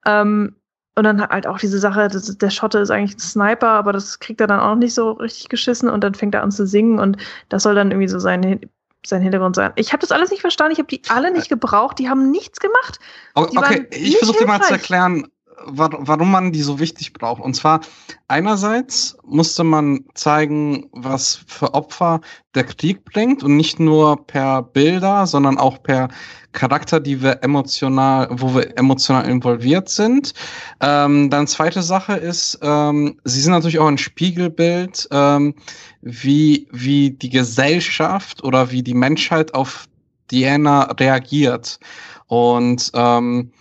Ähm, 0.09 0.57
und 0.97 1.05
dann 1.05 1.21
halt 1.21 1.47
auch 1.47 1.59
diese 1.59 1.79
Sache, 1.79 2.09
das, 2.09 2.37
der 2.39 2.51
Schotte 2.51 2.79
ist 2.81 2.91
eigentlich 2.91 3.17
ein 3.17 3.21
Sniper, 3.21 3.69
aber 3.69 3.93
das 3.93 4.19
kriegt 4.19 4.41
er 4.41 4.49
dann 4.49 4.59
auch 4.59 4.75
nicht 4.75 4.95
so 4.95 5.13
richtig 5.13 5.49
geschissen 5.49 5.89
und 5.89 6.03
dann 6.03 6.15
fängt 6.15 6.35
er 6.35 6.43
an 6.43 6.51
zu 6.51 6.67
singen 6.67 6.99
und 6.99 7.19
das 7.51 7.63
soll 7.63 7.77
dann 7.77 7.93
irgendwie 7.93 8.09
so 8.09 8.19
sein, 8.19 8.61
sein 9.07 9.23
Hintergrund 9.23 9.55
sein. 9.55 9.71
Ich 9.77 9.93
habe 9.93 10.01
das 10.01 10.11
alles 10.11 10.31
nicht 10.31 10.41
verstanden, 10.41 10.73
ich 10.73 10.79
habe 10.79 10.89
die 10.89 11.03
alle 11.09 11.31
nicht 11.31 11.49
gebraucht, 11.49 12.01
die 12.01 12.09
haben 12.09 12.33
nichts 12.33 12.59
gemacht. 12.59 12.99
okay, 13.35 13.87
ich 13.93 14.19
versuche 14.19 14.39
dir 14.39 14.47
mal 14.47 14.61
zu 14.61 14.73
erklären, 14.73 15.29
warum 15.67 16.31
man 16.31 16.53
die 16.53 16.63
so 16.63 16.79
wichtig 16.79 17.13
braucht. 17.13 17.43
Und 17.43 17.55
zwar 17.55 17.81
einerseits 18.29 19.17
musste 19.25 19.65
man 19.65 20.05
zeigen, 20.15 20.89
was 20.93 21.41
für 21.47 21.75
Opfer 21.75 22.21
der 22.55 22.65
Krieg 22.65 23.05
bringt 23.05 23.43
und 23.43 23.57
nicht 23.57 23.79
nur 23.81 24.27
per 24.27 24.63
Bilder, 24.63 25.27
sondern 25.27 25.59
auch 25.59 25.83
per 25.83 26.09
Charakter, 26.53 27.01
die 27.01 27.23
wir 27.23 27.43
emotional, 27.43 28.29
wo 28.31 28.55
wir 28.55 28.77
emotional 28.79 29.29
involviert 29.29 29.89
sind. 29.89 30.35
Ähm, 30.81 31.31
dann 31.31 31.47
zweite 31.47 31.83
Sache 31.83 32.15
ist, 32.15 32.59
ähm, 32.63 33.21
sie 33.25 33.41
sind 33.41 33.53
natürlich 33.53 33.79
auch 33.79 33.87
ein 33.87 33.99
Spiegelbild, 33.99 35.09
ähm, 35.11 35.55
wie, 36.01 36.69
wie 36.73 37.11
die 37.11 37.31
Gesellschaft 37.31 38.43
oder 38.43 38.71
wie 38.71 38.83
die 38.83 38.95
Menschheit 38.95 39.55
auf 39.55 39.87
Diana 40.31 40.85
reagiert. 40.99 41.79
Und 42.27 42.91
ähm, 42.95 43.53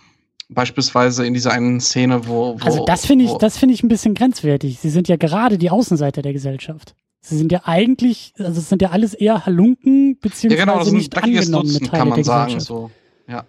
beispielsweise 0.48 1.26
in 1.26 1.34
dieser 1.34 1.52
einen 1.52 1.80
Szene, 1.80 2.26
wo, 2.26 2.58
wo 2.58 2.64
also 2.64 2.84
das 2.84 3.06
finde 3.06 3.26
ich, 3.26 3.32
das 3.34 3.58
finde 3.58 3.74
ich 3.74 3.82
ein 3.82 3.88
bisschen 3.88 4.14
grenzwertig. 4.14 4.78
Sie 4.78 4.90
sind 4.90 5.08
ja 5.08 5.16
gerade 5.16 5.58
die 5.58 5.70
Außenseiter 5.70 6.22
der 6.22 6.32
Gesellschaft. 6.32 6.94
Sie 7.20 7.36
sind 7.36 7.52
ja 7.52 7.62
eigentlich, 7.64 8.32
also 8.38 8.60
es 8.60 8.68
sind 8.68 8.80
ja 8.80 8.90
alles 8.90 9.12
eher 9.12 9.44
Halunken 9.44 10.18
beziehungsweise 10.18 10.66
ja, 10.66 10.78
genau, 10.78 10.90
nicht 10.90 11.16
angenommene 11.16 11.72
Dutzend, 11.72 11.90
Teile 11.90 11.98
kann 11.98 12.08
man 12.08 12.24
sagen. 12.24 12.60
So. 12.60 12.90
Ja. 13.26 13.44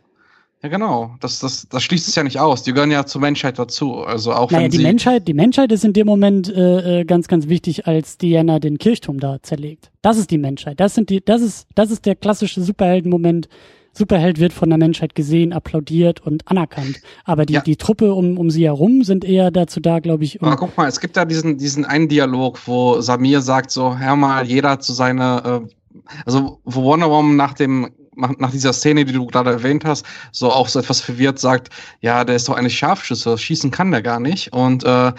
Ja, 0.62 0.68
genau. 0.68 1.16
Das, 1.22 1.40
das, 1.40 1.70
das 1.70 1.84
schließt 1.84 2.10
es 2.10 2.16
ja 2.16 2.24
nicht 2.24 2.38
aus. 2.40 2.64
Die 2.64 2.74
gehören 2.74 2.92
ja 2.92 3.06
zur 3.06 3.22
Menschheit 3.22 3.58
dazu. 3.58 4.04
Also 4.04 4.34
auch 4.34 4.52
naja, 4.52 4.66
wenn 4.66 4.72
die 4.72 4.80
Menschheit, 4.80 5.26
die 5.28 5.34
Menschheit 5.34 5.72
ist 5.72 5.86
in 5.86 5.94
dem 5.94 6.06
Moment 6.06 6.50
äh, 6.50 7.00
äh, 7.00 7.06
ganz, 7.06 7.30
ganz 7.30 7.48
wichtig, 7.48 7.88
als 7.88 8.18
Diana 8.18 8.60
den 8.60 8.78
Kirchturm 8.78 9.22
da 9.22 9.42
zerlegt. 9.42 9.92
Das 10.02 10.18
ist 10.18 10.32
die 10.32 10.38
Menschheit. 10.38 10.82
Das 10.82 10.96
sind 10.96 11.10
die, 11.10 11.24
das 11.24 11.42
ist, 11.42 11.68
das 11.76 11.92
ist 11.92 12.06
der 12.06 12.16
klassische 12.16 12.62
Superheldenmoment, 12.62 13.48
Superheld 13.94 14.40
wird 14.40 14.54
von 14.54 14.70
der 14.70 14.78
Menschheit 14.78 15.16
gesehen, 15.16 15.54
applaudiert 15.54 16.22
und 16.26 16.48
anerkannt. 16.48 17.02
Aber 17.26 17.46
die, 17.46 17.54
ja. 17.54 17.62
die 17.62 17.76
Truppe 17.76 18.14
um, 18.14 18.38
um 18.38 18.50
sie 18.50 18.66
herum 18.66 19.04
sind 19.04 19.26
eher 19.26 19.52
dazu 19.52 19.80
da, 19.80 20.00
glaube 20.00 20.24
ich. 20.24 20.42
Um 20.42 20.48
Aber 20.48 20.58
guck 20.58 20.78
mal, 20.78 20.88
es 20.88 21.00
gibt 21.00 21.18
da 21.18 21.26
diesen, 21.26 21.58
diesen 21.58 21.86
einen 21.86 22.08
Dialog, 22.08 22.60
wo 22.66 23.02
Samir 23.02 23.42
sagt 23.42 23.72
so, 23.72 23.98
hör 23.98 24.16
mal, 24.16 24.46
jeder 24.46 24.80
zu 24.80 24.94
seiner, 24.94 25.64
äh, 25.64 26.00
also 26.26 26.60
wo 26.64 26.84
Wonder 26.84 27.10
Woman 27.10 27.36
nach 27.36 27.54
dem 27.54 27.90
nach 28.20 28.52
dieser 28.52 28.74
Szene, 28.74 29.06
die 29.06 29.14
du 29.14 29.26
gerade 29.26 29.50
erwähnt 29.50 29.86
hast, 29.86 30.06
so 30.32 30.52
auch 30.52 30.68
so 30.68 30.80
etwas 30.80 31.00
verwirrt 31.00 31.40
sagt, 31.40 31.70
ja, 32.02 32.26
der 32.26 32.36
ist 32.36 32.50
doch 32.50 32.56
eine 32.56 32.70
Scharfschütze, 32.70 33.38
schießen 33.38 33.72
kann 33.72 33.92
der 33.92 34.02
gar 34.02 34.20
nicht. 34.20 34.52
Und 34.52 34.84
äh, 34.84 35.14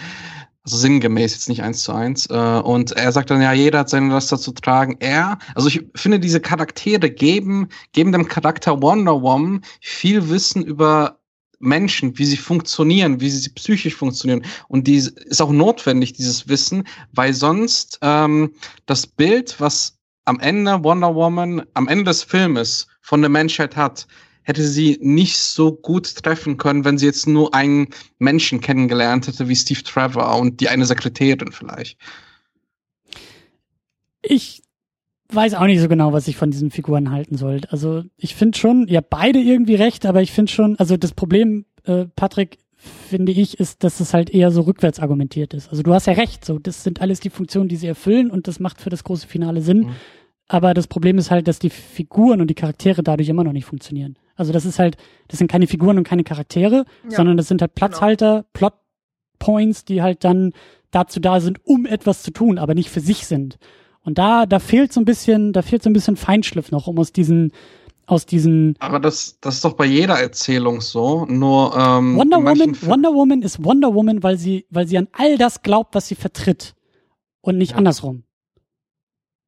also 0.63 0.77
sinngemäß, 0.77 1.33
jetzt 1.33 1.49
nicht 1.49 1.63
eins 1.63 1.83
zu 1.83 1.91
eins. 1.91 2.27
Äh, 2.27 2.33
und 2.33 2.91
er 2.91 3.11
sagt 3.11 3.31
dann, 3.31 3.41
ja, 3.41 3.53
jeder 3.53 3.79
hat 3.79 3.89
seine 3.89 4.09
Last 4.13 4.29
zu 4.29 4.51
tragen. 4.51 4.97
Er, 4.99 5.39
also 5.55 5.67
ich 5.67 5.83
finde, 5.95 6.19
diese 6.19 6.39
Charaktere 6.39 7.09
geben, 7.09 7.69
geben 7.93 8.11
dem 8.11 8.27
Charakter 8.27 8.81
Wonder 8.81 9.21
Woman 9.21 9.61
viel 9.81 10.29
Wissen 10.29 10.63
über 10.63 11.17
Menschen, 11.59 12.17
wie 12.17 12.25
sie 12.25 12.37
funktionieren, 12.37 13.21
wie 13.21 13.29
sie 13.29 13.49
psychisch 13.49 13.95
funktionieren. 13.95 14.43
Und 14.67 14.87
die 14.87 14.97
ist 14.97 15.41
auch 15.41 15.51
notwendig, 15.51 16.13
dieses 16.13 16.47
Wissen, 16.47 16.87
weil 17.11 17.33
sonst 17.33 17.99
ähm, 18.01 18.53
das 18.85 19.07
Bild, 19.07 19.59
was 19.59 19.97
am 20.25 20.39
Ende 20.39 20.83
Wonder 20.83 21.15
Woman, 21.15 21.63
am 21.73 21.87
Ende 21.87 22.05
des 22.05 22.23
Filmes 22.23 22.87
von 23.01 23.21
der 23.21 23.29
Menschheit 23.29 23.75
hat, 23.75 24.07
hätte 24.43 24.63
sie 24.63 24.97
nicht 25.01 25.37
so 25.37 25.71
gut 25.71 26.15
treffen 26.15 26.57
können, 26.57 26.85
wenn 26.85 26.97
sie 26.97 27.05
jetzt 27.05 27.27
nur 27.27 27.53
einen 27.53 27.87
Menschen 28.19 28.61
kennengelernt 28.61 29.27
hätte 29.27 29.47
wie 29.47 29.55
Steve 29.55 29.83
Trevor 29.83 30.39
und 30.39 30.59
die 30.61 30.69
eine 30.69 30.85
Sekretärin 30.85 31.51
vielleicht. 31.51 31.97
Ich 34.21 34.61
weiß 35.29 35.53
auch 35.53 35.65
nicht 35.65 35.79
so 35.79 35.87
genau, 35.87 36.13
was 36.13 36.27
ich 36.27 36.35
von 36.35 36.51
diesen 36.51 36.71
Figuren 36.71 37.11
halten 37.11 37.37
soll. 37.37 37.61
Also 37.69 38.03
ich 38.17 38.35
finde 38.35 38.57
schon, 38.57 38.87
ihr 38.87 38.97
habt 38.97 39.09
beide 39.09 39.39
irgendwie 39.39 39.75
recht, 39.75 40.05
aber 40.05 40.21
ich 40.21 40.31
finde 40.31 40.51
schon, 40.51 40.77
also 40.77 40.97
das 40.97 41.13
Problem, 41.13 41.65
äh, 41.83 42.05
Patrick, 42.15 42.57
finde 42.81 43.31
ich, 43.31 43.59
ist, 43.59 43.83
dass 43.83 43.99
es 43.99 44.13
halt 44.13 44.31
eher 44.31 44.51
so 44.51 44.61
rückwärts 44.61 44.99
argumentiert 44.99 45.53
ist. 45.53 45.69
Also 45.69 45.83
du 45.83 45.93
hast 45.93 46.07
ja 46.07 46.13
recht, 46.13 46.43
so 46.43 46.57
das 46.57 46.83
sind 46.83 46.99
alles 46.99 47.19
die 47.19 47.29
Funktionen, 47.29 47.69
die 47.69 47.75
sie 47.75 47.87
erfüllen 47.87 48.31
und 48.31 48.47
das 48.47 48.59
macht 48.59 48.81
für 48.81 48.89
das 48.89 49.03
große 49.03 49.27
Finale 49.27 49.61
Sinn. 49.61 49.81
Mhm. 49.81 49.95
aber 50.47 50.73
das 50.73 50.87
Problem 50.87 51.17
ist 51.17 51.31
halt, 51.31 51.47
dass 51.47 51.59
die 51.59 51.69
Figuren 51.69 52.41
und 52.41 52.47
die 52.47 52.55
Charaktere 52.55 53.03
dadurch 53.03 53.29
immer 53.29 53.43
noch 53.43 53.53
nicht 53.53 53.65
funktionieren. 53.65 54.17
Also 54.41 54.53
das 54.53 54.65
ist 54.65 54.79
halt, 54.79 54.97
das 55.27 55.37
sind 55.37 55.51
keine 55.51 55.67
Figuren 55.67 55.99
und 55.99 56.03
keine 56.03 56.23
Charaktere, 56.23 56.85
ja, 57.03 57.15
sondern 57.15 57.37
das 57.37 57.47
sind 57.47 57.61
halt 57.61 57.75
genau. 57.75 57.87
Platzhalter, 57.87 58.31
genau. 58.37 58.47
Plot-Points, 58.53 59.85
die 59.85 60.01
halt 60.01 60.23
dann 60.23 60.53
dazu 60.89 61.19
da 61.19 61.39
sind, 61.39 61.59
um 61.63 61.85
etwas 61.85 62.23
zu 62.23 62.31
tun, 62.31 62.57
aber 62.57 62.73
nicht 62.73 62.89
für 62.89 63.01
sich 63.01 63.27
sind. 63.27 63.59
Und 64.03 64.17
da, 64.17 64.47
da 64.47 64.57
fehlt 64.57 64.93
so 64.93 64.99
ein 64.99 65.05
bisschen, 65.05 65.53
da 65.53 65.61
fehlt 65.61 65.83
so 65.83 65.91
ein 65.91 65.93
bisschen 65.93 66.15
Feinschliff 66.15 66.71
noch, 66.71 66.87
um 66.87 66.97
aus 66.97 67.13
diesen, 67.13 67.51
aus 68.07 68.25
diesen. 68.25 68.77
Aber 68.79 68.99
das, 68.99 69.37
das 69.41 69.57
ist 69.57 69.63
doch 69.63 69.73
bei 69.73 69.85
jeder 69.85 70.19
Erzählung 70.19 70.81
so. 70.81 71.27
Nur 71.27 71.77
ähm, 71.77 72.15
Wonder 72.15 72.37
Woman, 72.37 72.81
Wonder 72.81 73.13
Woman 73.13 73.43
ist 73.43 73.63
Wonder 73.63 73.93
Woman, 73.93 74.23
weil 74.23 74.39
sie, 74.39 74.65
weil 74.71 74.87
sie 74.87 74.97
an 74.97 75.07
all 75.11 75.37
das 75.37 75.61
glaubt, 75.61 75.93
was 75.93 76.07
sie 76.07 76.15
vertritt 76.15 76.73
und 77.41 77.59
nicht 77.59 77.73
ja. 77.73 77.77
andersrum. 77.77 78.23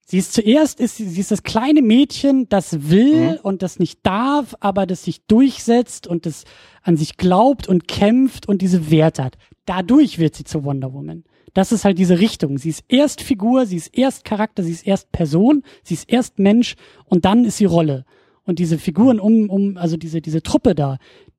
Sie 0.05 0.17
ist 0.17 0.33
zuerst, 0.33 0.79
ist, 0.79 0.97
sie 0.97 1.19
ist 1.19 1.31
das 1.31 1.43
kleine 1.43 1.81
Mädchen, 1.81 2.49
das 2.49 2.89
will 2.89 3.31
mhm. 3.31 3.37
und 3.43 3.61
das 3.61 3.79
nicht 3.79 3.99
darf, 4.03 4.55
aber 4.59 4.85
das 4.85 5.03
sich 5.03 5.25
durchsetzt 5.25 6.07
und 6.07 6.25
das 6.25 6.43
an 6.81 6.97
sich 6.97 7.17
glaubt 7.17 7.67
und 7.67 7.87
kämpft 7.87 8.47
und 8.47 8.61
diese 8.61 8.91
Werte 8.91 9.23
hat. 9.23 9.37
Dadurch 9.65 10.19
wird 10.19 10.35
sie 10.35 10.43
zu 10.43 10.65
Wonder 10.65 10.93
Woman. 10.93 11.23
Das 11.53 11.71
ist 11.71 11.85
halt 11.85 11.99
diese 11.99 12.19
Richtung. 12.19 12.57
Sie 12.57 12.69
ist 12.69 12.83
erst 12.89 13.21
Figur, 13.21 13.65
sie 13.65 13.77
ist 13.77 13.95
erst 13.95 14.25
Charakter, 14.25 14.63
sie 14.63 14.71
ist 14.71 14.85
erst 14.85 15.11
Person, 15.11 15.63
sie 15.83 15.93
ist 15.93 16.11
erst 16.11 16.39
Mensch 16.39 16.75
und 17.05 17.25
dann 17.25 17.45
ist 17.45 17.57
sie 17.57 17.65
Rolle. 17.65 18.05
Und 18.43 18.59
diese 18.59 18.77
Figuren 18.77 19.19
um, 19.19 19.49
um, 19.49 19.77
also 19.77 19.95
diese, 19.95 20.19
diese 20.19 20.41
Truppe 20.41 20.75
da, 20.75 20.97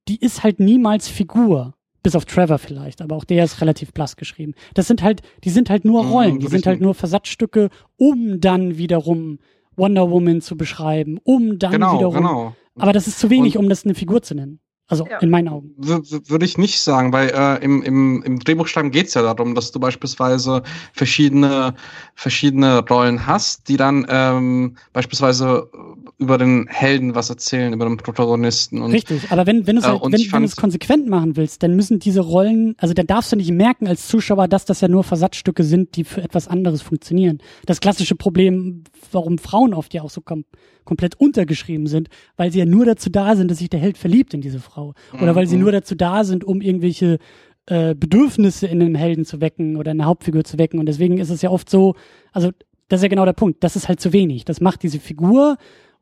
die 0.08 0.18
ist 0.18 0.42
halt 0.42 0.60
niemals 0.60 1.08
Figur. 1.08 1.74
Bis 2.04 2.14
auf 2.14 2.26
Trevor 2.26 2.58
vielleicht, 2.58 3.00
aber 3.00 3.16
auch 3.16 3.24
der 3.24 3.44
ist 3.44 3.60
relativ 3.62 3.92
blass 3.92 4.16
geschrieben. 4.16 4.54
Das 4.74 4.86
sind 4.86 5.02
halt, 5.02 5.22
die 5.42 5.50
sind 5.50 5.70
halt 5.70 5.84
nur 5.84 6.04
mhm, 6.04 6.10
Rollen, 6.10 6.38
die 6.38 6.46
sind 6.46 6.66
halt 6.66 6.80
nur 6.80 6.94
Versatzstücke, 6.94 7.70
um 7.96 8.40
dann 8.40 8.76
wiederum 8.76 9.38
Wonder 9.74 10.10
Woman 10.10 10.40
zu 10.40 10.56
beschreiben, 10.56 11.18
um 11.24 11.58
dann 11.58 11.72
genau, 11.72 11.94
wiederum. 11.94 12.16
Genau. 12.16 12.56
Aber 12.76 12.92
das 12.92 13.06
ist 13.06 13.18
zu 13.18 13.30
wenig, 13.30 13.56
Und 13.56 13.64
um 13.64 13.68
das 13.70 13.84
eine 13.84 13.94
Figur 13.94 14.22
zu 14.22 14.34
nennen. 14.34 14.60
Also 14.86 15.06
ja. 15.06 15.18
in 15.18 15.30
meinen 15.30 15.48
Augen. 15.48 15.74
Würde 15.78 16.44
ich 16.44 16.58
nicht 16.58 16.78
sagen, 16.80 17.12
weil 17.12 17.30
äh, 17.30 17.64
im, 17.64 17.82
im, 17.82 18.22
im 18.22 18.38
Drehbuchschreiben 18.38 18.90
geht 18.90 19.06
es 19.06 19.14
ja 19.14 19.22
darum, 19.22 19.54
dass 19.54 19.72
du 19.72 19.80
beispielsweise 19.80 20.62
verschiedene, 20.92 21.74
verschiedene 22.14 22.86
Rollen 22.86 23.26
hast, 23.26 23.68
die 23.68 23.78
dann 23.78 24.06
ähm, 24.10 24.76
beispielsweise 24.92 25.70
über 26.18 26.36
den 26.36 26.66
Helden 26.68 27.14
was 27.14 27.30
erzählen, 27.30 27.72
über 27.72 27.86
den 27.86 27.96
Protagonisten. 27.96 28.82
Und, 28.82 28.92
Richtig, 28.92 29.30
aber 29.30 29.46
wenn, 29.46 29.66
wenn, 29.66 29.78
äh, 29.78 29.80
halt, 29.80 30.02
wenn, 30.02 30.12
wenn 30.12 30.42
du 30.42 30.44
es 30.44 30.56
konsequent 30.56 31.08
machen 31.08 31.36
willst, 31.36 31.62
dann 31.62 31.74
müssen 31.74 31.98
diese 31.98 32.20
Rollen, 32.20 32.74
also 32.78 32.92
dann 32.92 33.06
darfst 33.06 33.32
du 33.32 33.36
nicht 33.36 33.52
merken 33.52 33.86
als 33.86 34.06
Zuschauer, 34.06 34.48
dass 34.48 34.66
das 34.66 34.82
ja 34.82 34.88
nur 34.88 35.02
Versatzstücke 35.02 35.64
sind, 35.64 35.96
die 35.96 36.04
für 36.04 36.22
etwas 36.22 36.46
anderes 36.46 36.82
funktionieren. 36.82 37.38
Das 37.64 37.80
klassische 37.80 38.16
Problem, 38.16 38.84
warum 39.12 39.38
Frauen 39.38 39.72
oft 39.72 39.94
ja 39.94 40.02
auch 40.02 40.10
so 40.10 40.20
kom 40.20 40.44
komplett 40.84 41.18
untergeschrieben 41.18 41.86
sind, 41.86 42.08
weil 42.36 42.52
sie 42.52 42.58
ja 42.58 42.66
nur 42.66 42.84
dazu 42.84 43.10
da 43.10 43.36
sind, 43.36 43.50
dass 43.50 43.58
sich 43.58 43.70
der 43.70 43.80
Held 43.80 43.98
verliebt 43.98 44.34
in 44.34 44.40
diese 44.40 44.60
Frau. 44.60 44.94
Oder 45.20 45.34
weil 45.34 45.46
sie 45.46 45.56
mhm. 45.56 45.62
nur 45.62 45.72
dazu 45.72 45.94
da 45.94 46.24
sind, 46.24 46.44
um 46.44 46.60
irgendwelche 46.60 47.18
äh, 47.66 47.94
Bedürfnisse 47.94 48.66
in 48.66 48.82
einem 48.82 48.94
Helden 48.94 49.24
zu 49.24 49.40
wecken 49.40 49.76
oder 49.76 49.92
eine 49.92 50.04
Hauptfigur 50.04 50.44
zu 50.44 50.58
wecken. 50.58 50.78
Und 50.78 50.86
deswegen 50.86 51.18
ist 51.18 51.30
es 51.30 51.42
ja 51.42 51.50
oft 51.50 51.70
so, 51.70 51.94
also 52.32 52.50
das 52.88 53.00
ist 53.00 53.04
ja 53.04 53.08
genau 53.08 53.24
der 53.24 53.32
Punkt, 53.32 53.64
das 53.64 53.76
ist 53.76 53.88
halt 53.88 54.00
zu 54.00 54.12
wenig. 54.12 54.44
Das 54.44 54.60
macht 54.60 54.82
diese 54.82 55.00
Figur 55.00 55.56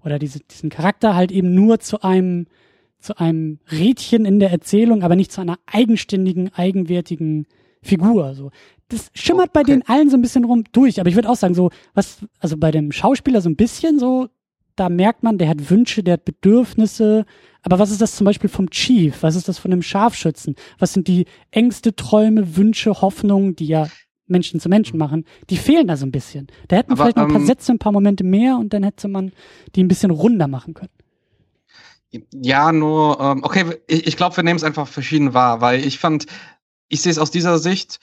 oder 0.04 0.18
diese, 0.18 0.40
diesen 0.40 0.70
Charakter 0.70 1.14
halt 1.14 1.30
eben 1.30 1.54
nur 1.54 1.78
zu 1.78 2.02
einem, 2.02 2.46
zu 2.98 3.18
einem 3.18 3.60
Rädchen 3.70 4.24
in 4.24 4.40
der 4.40 4.50
Erzählung, 4.50 5.02
aber 5.02 5.16
nicht 5.16 5.32
zu 5.32 5.40
einer 5.40 5.59
eigenständigen, 5.66 6.50
eigenwertigen 6.54 7.46
Figur. 7.82 8.34
So. 8.34 8.50
Das 8.88 9.10
schimmert 9.14 9.50
okay. 9.50 9.52
bei 9.54 9.62
denen 9.62 9.82
allen 9.82 10.10
so 10.10 10.16
ein 10.16 10.22
bisschen 10.22 10.44
rum 10.44 10.64
durch, 10.72 11.00
aber 11.00 11.09
ich 11.09 11.14
würde 11.14 11.28
auch 11.28 11.36
sagen, 11.36 11.54
so, 11.54 11.70
was, 11.94 12.26
also 12.40 12.56
bei 12.56 12.70
dem 12.70 12.92
Schauspieler 12.92 13.40
so 13.40 13.48
ein 13.48 13.56
bisschen 13.56 13.98
so, 13.98 14.28
da 14.76 14.88
merkt 14.88 15.22
man, 15.22 15.38
der 15.38 15.48
hat 15.48 15.70
Wünsche, 15.70 16.02
der 16.02 16.14
hat 16.14 16.24
Bedürfnisse. 16.24 17.24
Aber 17.62 17.78
was 17.78 17.90
ist 17.90 18.00
das 18.00 18.16
zum 18.16 18.24
Beispiel 18.24 18.50
vom 18.50 18.70
Chief? 18.70 19.22
Was 19.22 19.36
ist 19.36 19.48
das 19.48 19.58
von 19.58 19.70
dem 19.70 19.82
Scharfschützen? 19.82 20.56
Was 20.78 20.92
sind 20.92 21.08
die 21.08 21.26
Ängste, 21.50 21.94
Träume, 21.94 22.56
Wünsche, 22.56 23.00
Hoffnungen, 23.00 23.54
die 23.54 23.66
ja 23.66 23.88
Menschen 24.26 24.60
zu 24.60 24.68
Menschen 24.68 24.98
machen? 24.98 25.24
Die 25.50 25.56
fehlen 25.56 25.86
da 25.86 25.96
so 25.96 26.06
ein 26.06 26.12
bisschen. 26.12 26.48
Da 26.68 26.76
hätten 26.76 26.90
man 26.90 26.98
vielleicht 26.98 27.16
noch 27.16 27.24
ein 27.24 27.32
paar 27.32 27.40
ähm, 27.40 27.46
Sätze, 27.46 27.72
ein 27.72 27.78
paar 27.78 27.92
Momente 27.92 28.24
mehr 28.24 28.56
und 28.56 28.72
dann 28.72 28.82
hätte 28.82 29.08
man 29.08 29.32
die 29.74 29.84
ein 29.84 29.88
bisschen 29.88 30.10
runder 30.10 30.48
machen 30.48 30.74
können. 30.74 30.90
Ja, 32.32 32.72
nur, 32.72 33.18
ähm, 33.20 33.42
okay, 33.42 33.64
ich, 33.86 34.06
ich 34.06 34.16
glaube, 34.16 34.36
wir 34.36 34.44
nehmen 34.44 34.56
es 34.56 34.64
einfach 34.64 34.86
verschieden 34.86 35.32
wahr, 35.32 35.60
weil 35.60 35.84
ich 35.84 35.98
fand, 35.98 36.26
ich 36.88 37.00
sehe 37.00 37.12
es 37.12 37.18
aus 37.18 37.30
dieser 37.30 37.58
Sicht, 37.58 38.00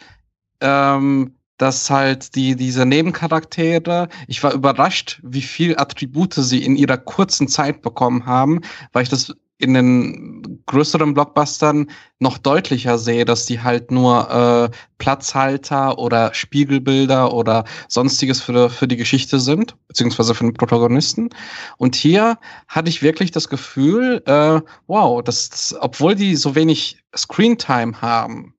ähm, 0.62 1.36
dass 1.60 1.90
halt 1.90 2.36
die, 2.36 2.56
diese 2.56 2.86
Nebencharaktere, 2.86 4.10
ich 4.28 4.42
war 4.42 4.54
überrascht, 4.54 5.20
wie 5.22 5.44
viel 5.44 5.78
Attribute 5.78 6.34
sie 6.34 6.64
in 6.64 6.76
ihrer 6.76 6.98
kurzen 6.98 7.48
Zeit 7.48 7.84
bekommen 7.84 8.26
haben, 8.26 8.62
weil 8.94 9.04
ich 9.04 9.10
das 9.10 9.36
in 9.60 9.74
den 9.74 10.64
größeren 10.68 11.14
Blockbustern 11.14 11.92
noch 12.20 12.38
deutlicher 12.38 12.98
sehe, 12.98 13.26
dass 13.26 13.46
die 13.46 13.62
halt 13.62 13.92
nur 13.92 14.32
äh, 14.32 14.76
Platzhalter 15.00 16.00
oder 16.00 16.34
Spiegelbilder 16.34 17.34
oder 17.34 17.66
sonstiges 17.90 18.42
für, 18.42 18.70
für 18.70 18.88
die 18.88 18.96
Geschichte 18.96 19.38
sind, 19.38 19.76
beziehungsweise 19.90 20.34
für 20.34 20.46
den 20.46 20.54
Protagonisten. 20.54 21.30
Und 21.76 21.96
hier 21.96 22.38
hatte 22.70 22.88
ich 22.88 23.02
wirklich 23.02 23.32
das 23.32 23.50
Gefühl, 23.50 24.24
äh, 24.26 24.62
wow, 24.88 25.22
dass, 25.22 25.50
dass 25.50 25.76
obwohl 25.82 26.16
die 26.16 26.38
so 26.38 26.56
wenig 26.56 27.04
Screentime 27.14 28.02
haben, 28.02 28.54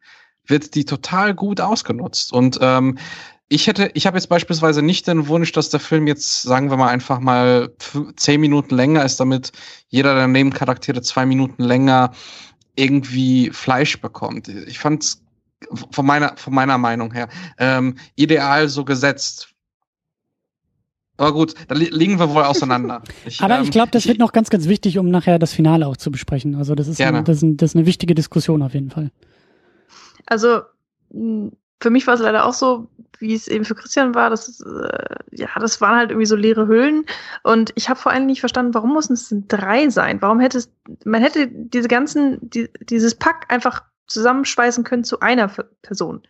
wird 0.50 0.74
die 0.74 0.84
total 0.84 1.34
gut 1.34 1.60
ausgenutzt. 1.60 2.32
Und 2.32 2.58
ähm, 2.60 2.98
ich 3.48 3.66
hätte, 3.66 3.90
ich 3.94 4.06
habe 4.06 4.16
jetzt 4.16 4.28
beispielsweise 4.28 4.80
nicht 4.80 5.08
den 5.08 5.26
Wunsch, 5.26 5.50
dass 5.52 5.70
der 5.70 5.80
Film 5.80 6.06
jetzt, 6.06 6.42
sagen 6.42 6.70
wir 6.70 6.76
mal, 6.76 6.88
einfach 6.88 7.18
mal 7.18 7.74
zehn 8.16 8.40
Minuten 8.40 8.76
länger 8.76 9.04
ist, 9.04 9.18
damit 9.18 9.50
jeder 9.88 10.14
der 10.14 10.28
Nebencharaktere 10.28 11.02
zwei 11.02 11.26
Minuten 11.26 11.64
länger 11.64 12.12
irgendwie 12.76 13.50
Fleisch 13.50 14.00
bekommt. 14.00 14.46
Ich 14.48 14.78
fand 14.78 15.02
es 15.02 15.22
von 15.90 16.06
meiner, 16.06 16.36
von 16.36 16.54
meiner 16.54 16.78
Meinung 16.78 17.12
her 17.12 17.28
ähm, 17.58 17.96
ideal 18.14 18.68
so 18.68 18.84
gesetzt. 18.84 19.48
Aber 21.16 21.34
gut, 21.34 21.54
da 21.68 21.74
li 21.74 21.88
liegen 21.90 22.18
wir 22.18 22.30
wohl 22.30 22.44
auseinander. 22.44 23.02
Ich, 23.26 23.42
Aber 23.42 23.58
ähm, 23.58 23.64
ich 23.64 23.70
glaube, 23.70 23.90
das 23.90 24.04
ich, 24.04 24.08
wird 24.08 24.18
noch 24.18 24.32
ganz, 24.32 24.48
ganz 24.48 24.68
wichtig, 24.68 24.96
um 24.96 25.10
nachher 25.10 25.38
das 25.38 25.52
Finale 25.52 25.86
auch 25.86 25.96
zu 25.96 26.10
besprechen. 26.10 26.54
Also 26.54 26.74
das 26.74 26.88
ist, 26.88 27.00
ein, 27.00 27.24
das, 27.24 27.38
ist 27.38 27.42
ein, 27.42 27.56
das 27.56 27.72
ist 27.72 27.76
eine 27.76 27.84
wichtige 27.84 28.14
Diskussion 28.14 28.62
auf 28.62 28.74
jeden 28.74 28.90
Fall. 28.90 29.10
Also 30.26 30.62
für 31.80 31.90
mich 31.90 32.06
war 32.06 32.14
es 32.14 32.20
leider 32.20 32.44
auch 32.44 32.52
so, 32.52 32.88
wie 33.18 33.34
es 33.34 33.48
eben 33.48 33.64
für 33.64 33.74
Christian 33.74 34.14
war, 34.14 34.30
dass 34.30 34.60
äh, 34.60 35.16
ja, 35.32 35.48
das 35.58 35.80
waren 35.80 35.96
halt 35.96 36.10
irgendwie 36.10 36.26
so 36.26 36.36
leere 36.36 36.66
Höhlen 36.66 37.04
und 37.42 37.72
ich 37.74 37.88
habe 37.88 37.98
vor 37.98 38.12
allem 38.12 38.26
nicht 38.26 38.40
verstanden, 38.40 38.74
warum 38.74 38.92
mussten 38.92 39.14
es 39.14 39.28
denn 39.28 39.46
drei 39.48 39.88
sein? 39.88 40.20
Warum 40.22 40.40
hätte 40.40 40.58
es, 40.58 40.72
man 41.04 41.22
hätte 41.22 41.48
diese 41.48 41.88
ganzen, 41.88 42.38
die, 42.40 42.70
dieses 42.80 43.14
Pack 43.14 43.46
einfach 43.48 43.82
zusammenschweißen 44.10 44.84
können 44.84 45.04
zu 45.04 45.20
einer 45.20 45.48
Person. 45.82 46.22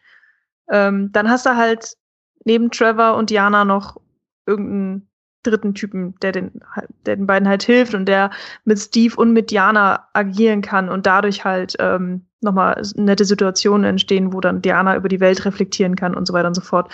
Ähm, 0.69 1.11
dann 1.12 1.29
hast 1.29 1.47
du 1.47 1.57
halt 1.57 1.97
neben 2.45 2.71
Trevor 2.71 3.17
und 3.17 3.31
Diana 3.31 3.65
noch 3.65 4.01
irgendeinen 4.47 5.10
dritten 5.43 5.75
Typen, 5.75 6.15
der 6.23 6.33
den, 6.33 6.61
der 7.07 7.17
den 7.17 7.27
beiden 7.27 7.49
halt 7.49 7.62
hilft 7.62 7.95
und 7.95 8.07
der 8.07 8.31
mit 8.65 8.79
Steve 8.79 9.17
und 9.17 9.33
mit 9.33 9.51
Diana 9.51 10.09
agieren 10.12 10.61
kann 10.62 10.89
und 10.89 11.07
dadurch 11.07 11.45
halt 11.45 11.77
ähm, 11.79 12.27
nochmal 12.41 12.83
nette 12.95 13.25
Situationen 13.25 13.85
entstehen, 13.85 14.33
wo 14.33 14.41
dann 14.41 14.62
Diana 14.62 14.97
über 14.97 15.09
die 15.09 15.21
Welt 15.21 15.45
reflektieren 15.45 15.97
kann 15.97 16.15
und 16.15 16.27
so 16.27 16.33
weiter 16.33 16.49
und 16.49 16.55
so 16.55 16.62
fort. 16.62 16.91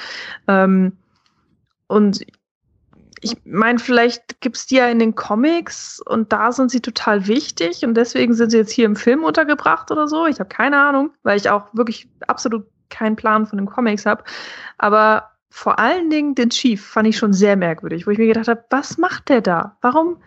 Ähm, 0.49 0.93
und 1.89 2.25
ich 3.21 3.37
meine, 3.45 3.79
vielleicht 3.79 4.41
gibt's 4.41 4.67
die 4.67 4.77
ja 4.77 4.89
in 4.89 4.99
den 4.99 5.15
Comics 5.15 6.01
und 6.01 6.33
da 6.33 6.53
sind 6.53 6.71
sie 6.71 6.81
total 6.81 7.27
wichtig 7.27 7.85
und 7.85 7.95
deswegen 7.95 8.35
sind 8.35 8.51
sie 8.51 8.59
jetzt 8.59 8.73
hier 8.73 8.87
im 8.87 8.97
Film 8.97 9.25
untergebracht 9.25 9.91
oder 9.91 10.07
so. 10.07 10.27
Ich 10.27 10.39
habe 10.39 10.49
keine 10.49 10.79
Ahnung, 10.79 11.11
weil 11.23 11.37
ich 11.37 11.49
auch 11.49 11.67
wirklich 11.73 12.09
absolut 12.27 12.67
keinen 12.89 13.17
Plan 13.17 13.47
von 13.47 13.59
den 13.59 13.67
Comics 13.67 14.07
habe. 14.07 14.25
Aber 14.79 15.31
vor 15.57 15.79
allen 15.79 16.11
Dingen 16.11 16.35
den 16.35 16.51
Chief 16.51 16.85
fand 16.85 17.09
ich 17.09 17.17
schon 17.17 17.33
sehr 17.33 17.57
merkwürdig, 17.57 18.07
wo 18.07 18.11
ich 18.11 18.19
mir 18.19 18.27
gedacht 18.27 18.47
habe, 18.47 18.63
was 18.69 18.99
macht 18.99 19.31
der 19.31 19.41
da? 19.41 19.79
Warum, 19.81 20.19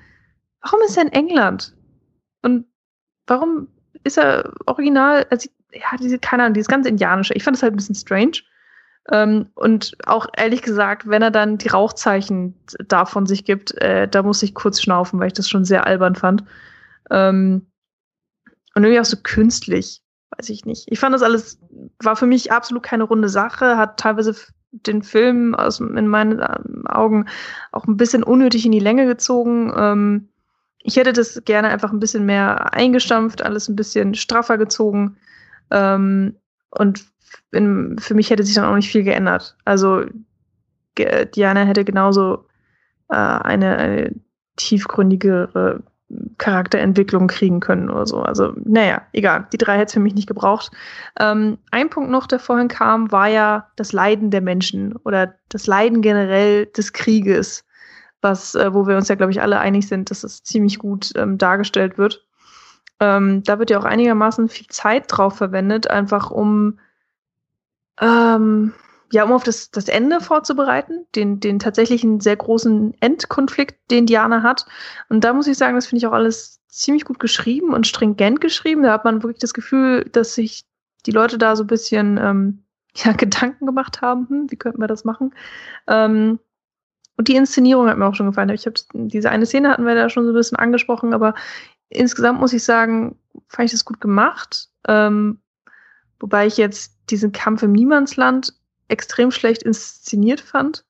warum 0.64 0.80
ist 0.88 0.98
er 0.98 1.04
in 1.04 1.12
England? 1.12 1.76
Und 2.42 2.66
warum 3.28 3.68
ist 4.04 4.18
er 4.18 4.52
original, 4.66 5.28
also, 5.30 5.48
ja, 5.72 5.98
diese, 6.00 6.18
keine 6.18 6.42
Ahnung, 6.42 6.56
dieses 6.56 6.68
ganze 6.68 6.90
Indianische. 6.90 7.36
Ich 7.36 7.44
fand 7.44 7.56
es 7.56 7.62
halt 7.62 7.74
ein 7.74 7.76
bisschen 7.76 7.94
strange. 7.94 8.42
Ähm, 9.12 9.52
und 9.54 9.96
auch 10.08 10.26
ehrlich 10.36 10.64
gesagt, 10.64 11.08
wenn 11.08 11.22
er 11.22 11.30
dann 11.30 11.60
die 11.60 11.70
Rauchzeichen 11.70 12.56
davon 12.88 13.28
sich 13.28 13.46
gibt, 13.46 13.80
äh, 13.84 14.08
da 14.08 14.24
muss 14.24 14.42
ich 14.42 14.56
kurz 14.56 14.82
schnaufen, 14.82 15.20
weil 15.20 15.28
ich 15.28 15.34
das 15.34 15.48
schon 15.48 15.64
sehr 15.64 15.86
albern 15.86 16.16
fand. 16.16 16.44
Ähm, 17.12 17.68
und 18.74 18.84
irgendwie 18.84 19.00
auch 19.00 19.06
so 19.06 19.18
künstlich, 19.22 20.02
weiß 20.36 20.50
ich 20.50 20.66
nicht. 20.66 20.86
Ich 20.88 21.00
fand 21.00 21.14
das 21.14 21.22
alles, 21.22 21.60
war 22.02 22.16
für 22.16 22.26
mich 22.26 22.52
absolut 22.52 22.82
keine 22.82 23.04
runde 23.04 23.30
Sache, 23.30 23.78
hat 23.78 24.00
teilweise 24.00 24.34
den 24.72 25.04
Film 25.04 25.56
aus, 25.56 25.80
in 25.80 26.08
meinen 26.08 26.40
ähm, 26.40 26.86
Augen 26.88 27.26
auch 27.72 27.86
ein 27.86 27.98
bisschen 27.98 28.24
unnötig 28.24 28.66
in 28.66 28.72
die 28.72 28.80
Länge 28.80 29.06
gezogen. 29.06 29.74
Ähm, 29.76 30.30
ich 30.82 30.96
hätte 30.96 31.14
das 31.14 31.44
gerne 31.46 31.70
einfach 31.70 31.92
ein 31.92 32.00
bisschen 32.00 32.26
mehr 32.26 32.74
eingestampft, 32.74 33.42
alles 33.42 33.68
ein 33.68 33.76
bisschen 33.76 34.16
straffer 34.16 34.58
gezogen. 34.58 35.18
Ähm, 35.72 36.36
und 36.72 37.06
in, 37.52 37.98
für 38.00 38.14
mich 38.14 38.30
hätte 38.30 38.44
sich 38.44 38.56
dann 38.56 38.66
auch 38.66 38.76
nicht 38.76 38.92
viel 38.92 39.04
geändert. 39.04 39.58
Also 39.66 40.06
Diana 40.98 41.64
hätte 41.64 41.86
genauso 41.86 42.46
äh, 43.10 43.16
eine, 43.16 43.78
eine 43.78 44.16
tiefgründigere 44.56 45.82
Charakterentwicklung 46.40 47.28
kriegen 47.28 47.60
können 47.60 47.90
oder 47.90 48.08
so. 48.08 48.22
Also, 48.22 48.54
naja, 48.64 49.04
egal. 49.14 49.48
Die 49.54 49.58
drei 49.58 49.76
hätte 49.76 49.88
es 49.88 49.94
für 49.94 50.00
mich 50.00 50.16
nicht 50.16 50.28
gebraucht. 50.28 50.72
Ähm, 51.20 51.60
ein 51.70 51.90
Punkt 51.90 52.10
noch, 52.10 52.26
der 52.26 52.40
vorhin 52.40 52.68
kam, 52.68 53.12
war 53.12 53.28
ja 53.28 53.68
das 53.76 53.94
Leiden 53.94 54.32
der 54.32 54.42
Menschen 54.42 54.96
oder 55.04 55.36
das 55.50 55.68
Leiden 55.68 56.02
generell 56.02 56.66
des 56.66 56.94
Krieges, 56.94 57.66
was, 58.22 58.56
äh, 58.56 58.74
wo 58.74 58.88
wir 58.88 58.98
uns 58.98 59.08
ja, 59.10 59.16
glaube 59.16 59.32
ich, 59.32 59.42
alle 59.42 59.60
einig 59.60 59.88
sind, 59.88 60.10
dass 60.10 60.24
es 60.24 60.44
ziemlich 60.44 60.80
gut 60.80 61.12
ähm, 61.16 61.38
dargestellt 61.38 61.98
wird. 61.98 62.26
Ähm, 63.00 63.44
da 63.44 63.60
wird 63.60 63.70
ja 63.70 63.80
auch 63.80 63.86
einigermaßen 63.86 64.50
viel 64.50 64.68
Zeit 64.68 65.06
drauf 65.08 65.38
verwendet, 65.38 65.90
einfach 65.90 66.32
um 66.32 66.80
ähm, 68.02 68.74
ja, 69.12 69.24
um 69.24 69.32
auf 69.32 69.44
das, 69.44 69.72
das 69.72 69.88
Ende 69.88 70.22
vorzubereiten, 70.22 71.06
den, 71.16 71.40
den 71.40 71.60
tatsächlichen 71.60 72.20
sehr 72.20 72.36
großen 72.36 72.94
Endkonflikt, 73.00 73.92
den 73.92 74.06
Diana 74.06 74.44
hat. 74.44 74.66
Und 75.10 75.24
da 75.24 75.34
muss 75.34 75.48
ich 75.48 75.58
sagen, 75.58 75.76
das 75.76 75.88
finde 75.88 76.00
ich 76.00 76.08
auch 76.08 76.14
alles 76.14 76.62
ziemlich 76.68 77.06
gut 77.06 77.20
geschrieben 77.20 77.74
und 77.74 77.88
stringent 77.88 78.42
geschrieben. 78.42 78.84
Da 78.84 78.94
hat 78.94 79.06
man 79.06 79.24
wirklich 79.24 79.40
das 79.40 79.54
Gefühl, 79.54 80.06
dass 80.12 80.36
sich 80.36 80.66
die 81.06 81.12
Leute 81.12 81.38
da 81.38 81.56
so 81.56 81.64
ein 81.64 81.68
bisschen 81.68 82.18
ähm, 82.18 82.64
ja, 82.96 83.14
Gedanken 83.14 83.66
gemacht 83.66 84.02
haben, 84.02 84.28
hm, 84.30 84.52
wie 84.52 84.58
könnten 84.58 84.82
wir 84.82 84.88
das 84.88 85.06
machen. 85.06 85.34
Ähm, 85.88 86.40
und 87.18 87.28
die 87.28 87.36
Inszenierung 87.36 87.90
hat 87.90 87.98
mir 87.98 88.08
auch 88.08 88.16
schon 88.16 88.28
gefallen. 88.28 88.50
Ich 88.50 88.66
habe 88.66 88.80
diese 88.94 89.30
eine 89.30 89.46
Szene 89.46 89.70
hatten 89.70 89.86
wir 89.86 89.94
da 89.94 90.10
schon 90.10 90.24
so 90.24 90.32
ein 90.32 90.36
bisschen 90.36 90.58
angesprochen, 90.58 91.14
aber 91.14 91.34
insgesamt 91.90 92.40
muss 92.40 92.54
ich 92.54 92.64
sagen, 92.64 93.18
fand 93.48 93.66
ich 93.66 93.72
das 93.72 93.84
gut 93.84 94.00
gemacht. 94.00 94.70
Ähm, 94.88 95.42
wobei 96.20 96.48
ich 96.48 96.56
jetzt 96.56 96.98
diesen 97.10 97.34
Kampf 97.34 97.64
im 97.64 97.74
Niemandsland 97.74 98.54
extrem 98.90 99.32
schlecht 99.32 99.64
inszeniert 99.64 100.42
fand. 100.42 100.84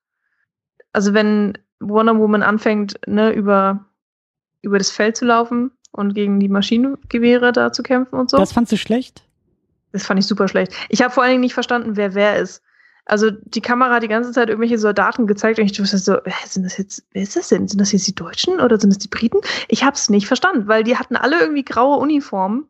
Also 0.92 1.14
wenn 1.14 1.58
Wonder 1.80 2.18
Woman 2.18 2.44
anfängt, 2.44 3.00
ne, 3.08 3.32
über, 3.32 3.86
über 4.62 4.78
das 4.78 4.90
Feld 4.90 5.16
zu 5.16 5.26
laufen 5.26 5.72
und 5.92 6.14
gegen 6.14 6.40
die 6.40 6.50
Maschinengewehre 6.50 7.52
da 7.52 7.72
zu 7.72 7.84
kämpfen 7.84 8.16
und 8.16 8.30
so. 8.30 8.38
Das 8.38 8.54
fandst 8.54 8.72
du 8.72 8.78
schlecht? 8.78 9.24
Das 9.92 10.06
fand 10.06 10.20
ich 10.20 10.28
super 10.28 10.48
schlecht. 10.48 10.74
Ich 10.90 11.02
habe 11.02 11.14
vor 11.14 11.24
allen 11.24 11.32
Dingen 11.32 11.42
nicht 11.42 11.54
verstanden, 11.54 11.96
wer 11.96 12.14
wer 12.14 12.38
ist. 12.38 12.62
Also 13.06 13.32
die 13.32 13.62
Kamera 13.62 13.96
hat 13.96 14.04
die 14.04 14.08
ganze 14.08 14.32
Zeit 14.32 14.50
irgendwelche 14.50 14.78
Soldaten 14.78 15.26
gezeigt 15.26 15.58
und 15.58 15.66
ich 15.66 15.80
wusste 15.80 15.98
so, 15.98 16.18
sind 16.46 16.64
das 16.64 16.78
jetzt, 16.78 17.04
wer 17.12 17.24
ist 17.24 17.36
das 17.36 17.48
denn? 17.48 17.68
Sind 17.68 17.82
das 17.82 17.92
jetzt 17.92 18.06
die 18.06 18.14
Deutschen 18.14 18.60
oder 18.60 18.80
sind 18.80 18.92
das 18.92 19.00
die 19.00 19.08
Briten? 19.08 19.40
Ich 19.68 19.84
habe 19.84 19.96
es 19.96 20.10
nicht 20.10 20.28
verstanden, 20.28 20.68
weil 20.68 20.84
die 20.84 20.96
hatten 20.96 21.16
alle 21.16 21.40
irgendwie 21.40 21.66
graue 21.66 21.98
Uniformen 21.98 22.68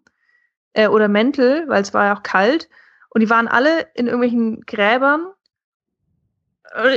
äh, 0.72 0.88
oder 0.88 1.10
Mäntel, 1.10 1.65
weil 1.68 1.81
es 1.81 1.93
war 1.93 2.06
ja 2.06 2.18
auch 2.18 2.23
kalt 2.23 2.69
und 3.10 3.22
die 3.22 3.30
waren 3.30 3.48
alle 3.48 3.88
in 3.95 4.07
irgendwelchen 4.07 4.61
Gräbern. 4.61 5.27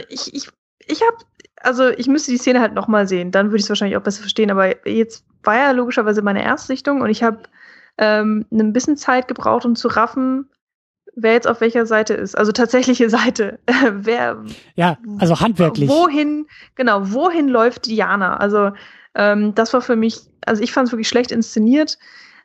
Ich, 0.09 0.35
ich, 0.35 0.49
ich 0.87 1.03
habe, 1.03 1.17
also 1.61 1.89
ich 1.89 2.07
müsste 2.07 2.31
die 2.31 2.39
Szene 2.39 2.61
halt 2.61 2.75
nochmal 2.75 3.09
sehen, 3.09 3.31
dann 3.31 3.47
würde 3.47 3.57
ich 3.59 3.65
es 3.65 3.69
wahrscheinlich 3.69 3.97
auch 3.97 4.03
besser 4.03 4.21
verstehen. 4.21 4.51
Aber 4.51 4.87
jetzt 4.89 5.25
war 5.43 5.57
ja 5.57 5.71
logischerweise 5.71 6.23
meine 6.23 6.43
Erstsichtung 6.43 7.01
und 7.01 7.11
ich 7.11 7.23
habe 7.23 7.43
ähm, 7.99 8.47
ein 8.53 8.73
bisschen 8.73 8.97
Zeit 8.97 9.29
gebraucht, 9.29 9.65
um 9.65 9.75
zu 9.75 9.89
raffen, 9.89 10.51
wer 11.15 11.33
jetzt 11.33 11.47
auf 11.47 11.61
welcher 11.61 11.87
Seite 11.87 12.15
ist. 12.15 12.37
Also 12.37 12.53
tatsächliche 12.53 13.09
Seite. 13.11 13.59
wer. 13.91 14.45
Ja, 14.75 14.99
also 15.19 15.41
handwerklich. 15.41 15.89
Wohin, 15.89 16.47
genau, 16.75 17.13
wohin 17.13 17.49
läuft 17.49 17.87
Diana? 17.87 18.37
Also 18.37 18.73
ähm, 19.15 19.55
das 19.55 19.73
war 19.73 19.81
für 19.81 19.97
mich, 19.97 20.21
also 20.45 20.63
ich 20.63 20.73
fand 20.73 20.89
es 20.89 20.93
wirklich 20.93 21.09
schlecht 21.09 21.33
inszeniert. 21.33 21.99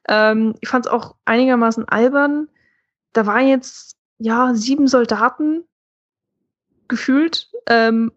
Ähm, 0.07 0.55
ich 0.61 0.69
fand 0.69 0.85
es 0.85 0.91
auch 0.91 1.15
einigermaßen 1.25 1.87
albern 1.89 2.47
da 3.17 3.25
waren 3.25 3.47
jetzt 3.47 3.97
ja 4.19 4.53
sieben 4.53 4.87
Soldaten 4.87 5.63
gefühlt 6.87 7.49
ähm, 7.67 8.11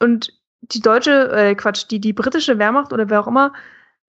und 0.00 0.32
die 0.62 0.80
deutsche, 0.80 1.30
äh, 1.32 1.54
Quatsch, 1.54 1.86
die, 1.90 2.00
die 2.00 2.12
britische 2.12 2.58
Wehrmacht 2.58 2.92
oder 2.92 3.10
wer 3.10 3.20
auch 3.20 3.26
immer 3.26 3.52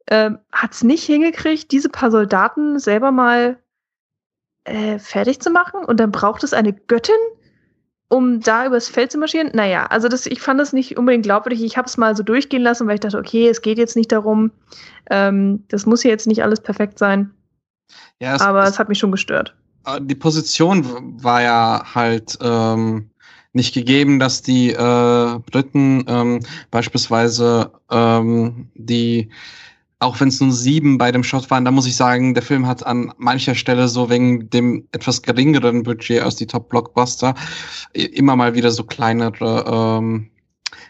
ähm, 0.08 0.38
hat 0.52 0.74
es 0.74 0.84
nicht 0.84 1.04
hingekriegt, 1.04 1.72
diese 1.72 1.90
paar 1.90 2.12
Soldaten 2.12 2.78
selber 2.80 3.12
mal 3.12 3.58
äh, 4.66 5.00
fertig 5.00 5.40
zu 5.42 5.50
machen 5.50 5.84
und 5.84 6.00
dann 6.00 6.12
braucht 6.12 6.44
es 6.44 6.54
eine 6.54 6.74
Göttin, 6.74 7.16
um 8.08 8.40
da 8.40 8.68
übers 8.68 8.88
Feld 8.88 9.12
zu 9.12 9.18
marschieren. 9.18 9.50
Naja, 9.54 9.88
also 9.88 10.08
das, 10.08 10.28
ich 10.28 10.42
fand 10.42 10.60
das 10.60 10.74
nicht 10.74 10.98
unbedingt 10.98 11.24
glaubwürdig. 11.24 11.64
Ich 11.64 11.76
habe 11.76 11.88
es 11.88 11.98
mal 11.98 12.16
so 12.16 12.22
durchgehen 12.22 12.62
lassen, 12.62 12.88
weil 12.88 12.96
ich 12.96 13.00
dachte, 13.02 13.18
okay, 13.18 13.50
es 13.50 13.64
geht 13.64 13.80
jetzt 13.80 13.96
nicht 13.96 14.12
darum, 14.12 14.52
ähm, 15.10 15.66
das 15.70 15.88
muss 15.88 16.04
hier 16.04 16.12
jetzt 16.12 16.28
nicht 16.28 16.44
alles 16.44 16.62
perfekt 16.62 17.00
sein. 17.00 17.32
Ja, 18.20 18.36
es, 18.36 18.42
aber 18.42 18.64
es, 18.64 18.72
es 18.72 18.80
hat 18.80 18.90
mich 18.90 19.00
schon 19.00 19.12
gestört. 19.12 19.56
Äh, 19.86 20.02
die 20.02 20.16
Position 20.16 21.24
war 21.24 21.42
ja 21.42 21.84
halt 21.94 22.38
ähm, 22.42 23.10
nicht 23.54 23.74
gegeben, 23.74 24.20
dass 24.20 24.42
die 24.42 24.72
äh, 24.72 25.40
Briten 25.52 26.04
ähm, 26.08 26.40
beispielsweise 26.72 27.72
ähm, 27.90 28.70
die 28.76 29.30
auch 30.00 30.20
wenn 30.20 30.28
es 30.28 30.42
nur 30.42 30.52
sieben 30.52 30.98
bei 30.98 31.12
dem 31.12 31.24
Shot 31.24 31.50
waren, 31.50 31.64
da 31.64 31.72
muss 31.72 31.88
ich 31.88 31.96
sagen, 31.96 32.34
der 32.34 32.44
Film 32.44 32.68
hat 32.68 32.86
an 32.86 33.14
mancher 33.18 33.56
Stelle 33.56 33.88
so 33.88 34.10
wegen 34.10 34.50
dem 34.50 34.88
etwas 34.92 35.22
geringeren 35.22 35.84
Budget 35.84 36.22
als 36.22 36.36
die 36.36 36.46
Top 36.46 36.70
Blockbuster 36.70 37.34
immer 37.94 38.36
mal 38.36 38.54
wieder 38.54 38.72
so 38.72 38.84
kleinere 38.84 39.66
ähm, 39.66 40.30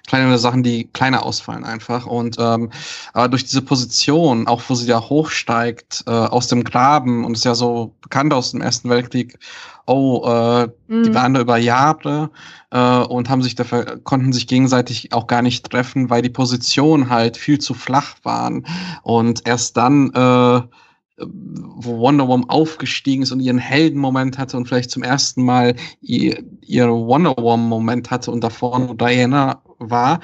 kleinere 0.07 0.38
Sachen, 0.38 0.64
die 0.64 0.86
kleiner 0.86 1.24
ausfallen 1.24 1.64
einfach. 1.64 2.06
Und 2.06 2.38
ähm, 2.40 2.72
aber 3.14 3.30
durch 3.30 3.44
diese 3.44 3.62
Position, 3.62 4.48
auch 4.48 4.62
wo 4.68 4.76
sie 4.76 4.88
da 4.88 5.02
hochsteigt 5.02 6.03
äh, 6.07 6.12
aus 6.12 6.48
dem 6.48 6.64
Graben 6.64 7.26
und 7.26 7.36
ist 7.36 7.45
ja 7.45 7.56
so 7.56 7.94
bekannt 8.02 8.34
aus 8.34 8.52
dem 8.52 8.62
Ersten 8.62 8.90
Weltkrieg, 8.90 9.38
oh, 9.86 10.24
äh, 10.26 10.68
mhm. 10.88 11.03
die 11.03 11.14
waren 11.14 11.34
da 11.34 11.41
über 11.41 11.57
Jahre 11.57 12.30
äh, 12.72 12.99
und 12.99 13.30
haben 13.30 13.41
sich 13.41 13.56
dafür, 13.56 13.99
konnten 14.03 14.34
sich 14.34 14.48
gegenseitig 14.48 15.14
auch 15.14 15.28
gar 15.28 15.41
nicht 15.41 15.70
treffen, 15.70 16.10
weil 16.10 16.22
die 16.22 16.30
Positionen 16.30 17.10
halt 17.10 17.38
viel 17.38 17.60
zu 17.60 17.74
flach 17.74 18.16
waren. 18.24 18.66
Und 19.03 19.48
erst 19.48 19.78
dann 19.78 20.12
äh, 20.14 20.62
wo 21.18 21.99
Wonder 21.99 22.28
Woman 22.28 22.49
aufgestiegen 22.49 23.24
ist 23.24 23.32
und 23.32 23.40
ihren 23.40 23.57
Heldenmoment 23.57 24.38
hatte 24.38 24.57
und 24.57 24.68
vielleicht 24.68 24.91
zum 24.91 25.03
ersten 25.03 25.44
Mal 25.44 25.76
ihr, 26.02 26.44
ihr 26.62 26.90
Wonder 26.90 27.36
Woman 27.38 27.70
Moment 27.70 28.12
hatte 28.12 28.32
und 28.32 28.44
davor 28.44 28.80
nur 28.80 28.95
Diana 28.95 29.62
war. 29.80 30.19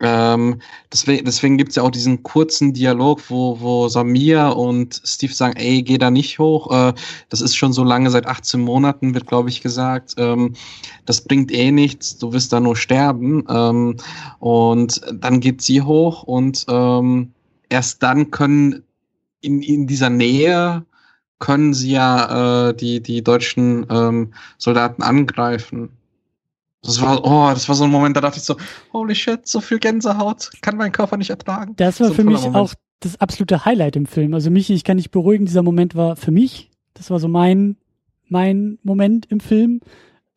Ähm, 0.00 0.60
deswegen 0.92 1.24
deswegen 1.24 1.58
gibt 1.58 1.70
es 1.70 1.76
ja 1.76 1.82
auch 1.82 1.90
diesen 1.90 2.22
kurzen 2.22 2.72
Dialog, 2.72 3.30
wo, 3.30 3.60
wo 3.60 3.88
Samir 3.88 4.56
und 4.56 5.00
Steve 5.04 5.32
sagen, 5.32 5.56
ey, 5.56 5.82
geh 5.82 5.98
da 5.98 6.10
nicht 6.10 6.38
hoch. 6.38 6.70
Äh, 6.70 6.94
das 7.30 7.40
ist 7.40 7.56
schon 7.56 7.72
so 7.72 7.82
lange, 7.82 8.10
seit 8.10 8.26
18 8.26 8.60
Monaten 8.60 9.14
wird, 9.14 9.26
glaube 9.26 9.48
ich, 9.48 9.60
gesagt. 9.60 10.14
Ähm, 10.16 10.54
das 11.04 11.22
bringt 11.22 11.50
eh 11.50 11.72
nichts, 11.72 12.18
du 12.18 12.32
wirst 12.32 12.52
da 12.52 12.60
nur 12.60 12.76
sterben. 12.76 13.44
Ähm, 13.48 13.96
und 14.38 15.00
dann 15.12 15.40
geht 15.40 15.62
sie 15.62 15.82
hoch 15.82 16.22
und 16.22 16.64
ähm, 16.68 17.32
erst 17.68 18.02
dann 18.02 18.30
können 18.30 18.84
in, 19.40 19.62
in 19.62 19.86
dieser 19.86 20.10
Nähe 20.10 20.84
können 21.38 21.74
sie 21.74 21.92
ja 21.92 22.68
äh, 22.68 22.74
die, 22.74 23.00
die 23.00 23.22
deutschen 23.22 23.86
ähm, 23.90 24.32
Soldaten 24.58 25.02
angreifen. 25.02 25.90
Das 26.88 27.02
war, 27.02 27.22
oh, 27.24 27.52
das 27.52 27.68
war 27.68 27.76
so 27.76 27.84
ein 27.84 27.90
Moment, 27.90 28.16
da 28.16 28.22
dachte 28.22 28.38
ich 28.38 28.44
so, 28.44 28.56
holy 28.92 29.14
shit, 29.14 29.46
so 29.46 29.60
viel 29.60 29.78
Gänsehaut, 29.78 30.50
kann 30.62 30.76
mein 30.76 30.90
Körper 30.90 31.18
nicht 31.18 31.30
ertragen. 31.30 31.74
Das 31.76 32.00
war 32.00 32.08
so 32.08 32.14
für 32.14 32.24
mich 32.24 32.40
Moment. 32.40 32.56
auch 32.56 32.74
das 33.00 33.20
absolute 33.20 33.64
Highlight 33.64 33.96
im 33.96 34.06
Film. 34.06 34.32
Also 34.32 34.50
mich, 34.50 34.70
ich 34.70 34.84
kann 34.84 34.96
nicht 34.96 35.10
beruhigen, 35.10 35.44
dieser 35.44 35.62
Moment 35.62 35.94
war 35.94 36.16
für 36.16 36.30
mich, 36.30 36.70
das 36.94 37.10
war 37.10 37.20
so 37.20 37.28
mein, 37.28 37.76
mein 38.28 38.78
Moment 38.82 39.26
im 39.26 39.40
Film, 39.40 39.80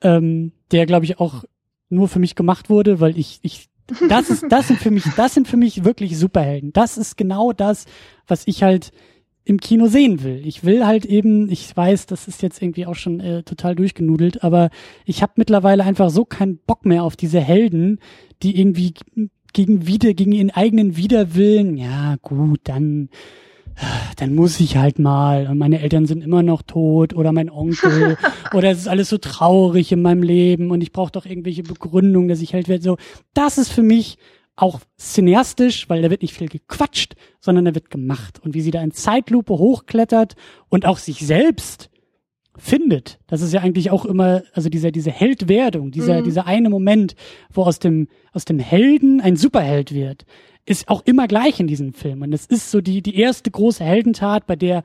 ähm, 0.01 0.51
der 0.71 0.85
glaube 0.85 1.05
ich 1.05 1.19
auch 1.19 1.45
nur 1.89 2.07
für 2.07 2.19
mich 2.19 2.35
gemacht 2.35 2.69
wurde, 2.69 2.99
weil 2.99 3.17
ich, 3.17 3.39
ich, 3.41 3.69
das 4.09 4.29
ist, 4.29 4.45
das 4.49 4.67
sind 4.67 4.79
für 4.79 4.91
mich, 4.91 5.05
das 5.15 5.33
sind 5.33 5.47
für 5.47 5.57
mich 5.57 5.83
wirklich 5.83 6.17
Superhelden. 6.17 6.73
Das 6.73 6.97
ist 6.97 7.17
genau 7.17 7.53
das, 7.53 7.85
was 8.27 8.43
ich 8.45 8.63
halt 8.63 8.91
im 9.43 9.59
Kino 9.59 9.87
sehen 9.87 10.23
will. 10.23 10.41
Ich 10.45 10.63
will 10.63 10.85
halt 10.85 11.05
eben, 11.05 11.49
ich 11.49 11.75
weiß, 11.75 12.05
das 12.05 12.27
ist 12.27 12.41
jetzt 12.41 12.61
irgendwie 12.61 12.85
auch 12.85 12.95
schon 12.95 13.19
äh, 13.19 13.43
total 13.43 13.75
durchgenudelt, 13.75 14.43
aber 14.43 14.69
ich 15.05 15.21
habe 15.21 15.33
mittlerweile 15.37 15.83
einfach 15.83 16.09
so 16.09 16.25
keinen 16.25 16.57
Bock 16.57 16.85
mehr 16.85 17.03
auf 17.03 17.15
diese 17.15 17.39
Helden, 17.39 17.99
die 18.43 18.59
irgendwie 18.59 18.93
gegen 19.53 19.87
wieder 19.87 20.13
gegen 20.13 20.31
ihren 20.31 20.51
eigenen 20.51 20.95
Widerwillen, 20.95 21.75
ja 21.77 22.15
gut, 22.21 22.61
dann 22.65 23.09
dann 24.17 24.35
muss 24.35 24.59
ich 24.59 24.77
halt 24.77 24.99
mal 24.99 25.47
und 25.47 25.57
meine 25.57 25.81
Eltern 25.81 26.05
sind 26.05 26.23
immer 26.23 26.43
noch 26.43 26.61
tot 26.61 27.13
oder 27.13 27.31
mein 27.31 27.49
Onkel 27.49 28.17
oder 28.53 28.71
es 28.71 28.79
ist 28.79 28.87
alles 28.87 29.09
so 29.09 29.17
traurig 29.17 29.91
in 29.91 30.01
meinem 30.01 30.23
Leben 30.23 30.71
und 30.71 30.81
ich 30.81 30.91
brauche 30.91 31.11
doch 31.11 31.25
irgendwelche 31.25 31.63
Begründungen, 31.63 32.27
dass 32.27 32.41
ich 32.41 32.53
halt 32.53 32.67
werde 32.67 32.83
so. 32.83 32.97
Das 33.33 33.57
ist 33.57 33.71
für 33.71 33.83
mich 33.83 34.17
auch 34.55 34.79
cineastisch, 34.97 35.89
weil 35.89 36.01
da 36.01 36.09
wird 36.09 36.21
nicht 36.21 36.33
viel 36.33 36.49
gequatscht, 36.49 37.15
sondern 37.39 37.65
da 37.65 37.75
wird 37.75 37.89
gemacht. 37.89 38.39
Und 38.43 38.53
wie 38.53 38.61
sie 38.61 38.71
da 38.71 38.81
in 38.81 38.91
Zeitlupe 38.91 39.53
hochklettert 39.53 40.35
und 40.69 40.85
auch 40.85 40.97
sich 40.97 41.25
selbst 41.25 41.89
findet. 42.57 43.19
Das 43.27 43.41
ist 43.41 43.53
ja 43.53 43.61
eigentlich 43.61 43.91
auch 43.91 44.05
immer, 44.05 44.43
also 44.53 44.69
dieser, 44.69 44.91
diese 44.91 45.11
Heldwerdung, 45.11 45.91
dieser, 45.91 46.19
mhm. 46.19 46.25
dieser 46.25 46.45
eine 46.45 46.69
Moment, 46.69 47.15
wo 47.51 47.63
aus 47.63 47.79
dem, 47.79 48.07
aus 48.33 48.45
dem 48.45 48.59
Helden 48.59 49.21
ein 49.21 49.37
Superheld 49.37 49.93
wird, 49.93 50.25
ist 50.65 50.89
auch 50.89 51.01
immer 51.05 51.27
gleich 51.27 51.59
in 51.59 51.67
diesem 51.67 51.93
Film. 51.93 52.21
Und 52.21 52.33
es 52.33 52.45
ist 52.45 52.69
so 52.69 52.81
die, 52.81 53.01
die 53.01 53.15
erste 53.15 53.49
große 53.49 53.83
Heldentat, 53.83 54.45
bei 54.45 54.55
der 54.55 54.83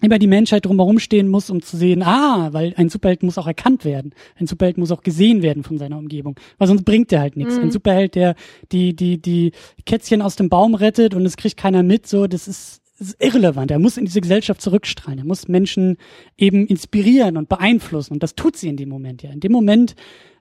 immer 0.00 0.18
die 0.18 0.26
Menschheit 0.26 0.64
drumherum 0.64 0.98
stehen 0.98 1.28
muss, 1.28 1.50
um 1.50 1.62
zu 1.62 1.76
sehen, 1.76 2.02
ah, 2.02 2.48
weil 2.52 2.74
ein 2.76 2.88
Superheld 2.88 3.22
muss 3.22 3.38
auch 3.38 3.46
erkannt 3.46 3.84
werden. 3.84 4.12
Ein 4.36 4.46
Superheld 4.46 4.78
muss 4.78 4.90
auch 4.90 5.02
gesehen 5.02 5.42
werden 5.42 5.62
von 5.62 5.78
seiner 5.78 5.98
Umgebung. 5.98 6.38
Weil 6.58 6.68
sonst 6.68 6.84
bringt 6.84 7.12
er 7.12 7.20
halt 7.20 7.36
nichts. 7.36 7.56
Mhm. 7.56 7.64
Ein 7.64 7.70
Superheld, 7.70 8.14
der 8.14 8.34
die, 8.72 8.94
die, 8.94 9.20
die 9.20 9.52
Kätzchen 9.86 10.22
aus 10.22 10.36
dem 10.36 10.48
Baum 10.48 10.74
rettet 10.74 11.14
und 11.14 11.24
es 11.26 11.36
kriegt 11.36 11.56
keiner 11.56 11.82
mit, 11.82 12.06
so, 12.06 12.26
das 12.26 12.48
ist, 12.48 12.80
ist 12.98 13.16
irrelevant. 13.22 13.70
Er 13.70 13.78
muss 13.78 13.96
in 13.96 14.04
diese 14.04 14.20
Gesellschaft 14.20 14.60
zurückstrahlen. 14.60 15.20
Er 15.20 15.24
muss 15.24 15.48
Menschen 15.48 15.96
eben 16.36 16.66
inspirieren 16.66 17.36
und 17.36 17.48
beeinflussen. 17.48 18.14
Und 18.14 18.22
das 18.22 18.34
tut 18.34 18.56
sie 18.56 18.68
in 18.68 18.76
dem 18.76 18.88
Moment 18.88 19.22
ja. 19.22 19.30
In 19.30 19.40
dem 19.40 19.52
Moment, 19.52 19.94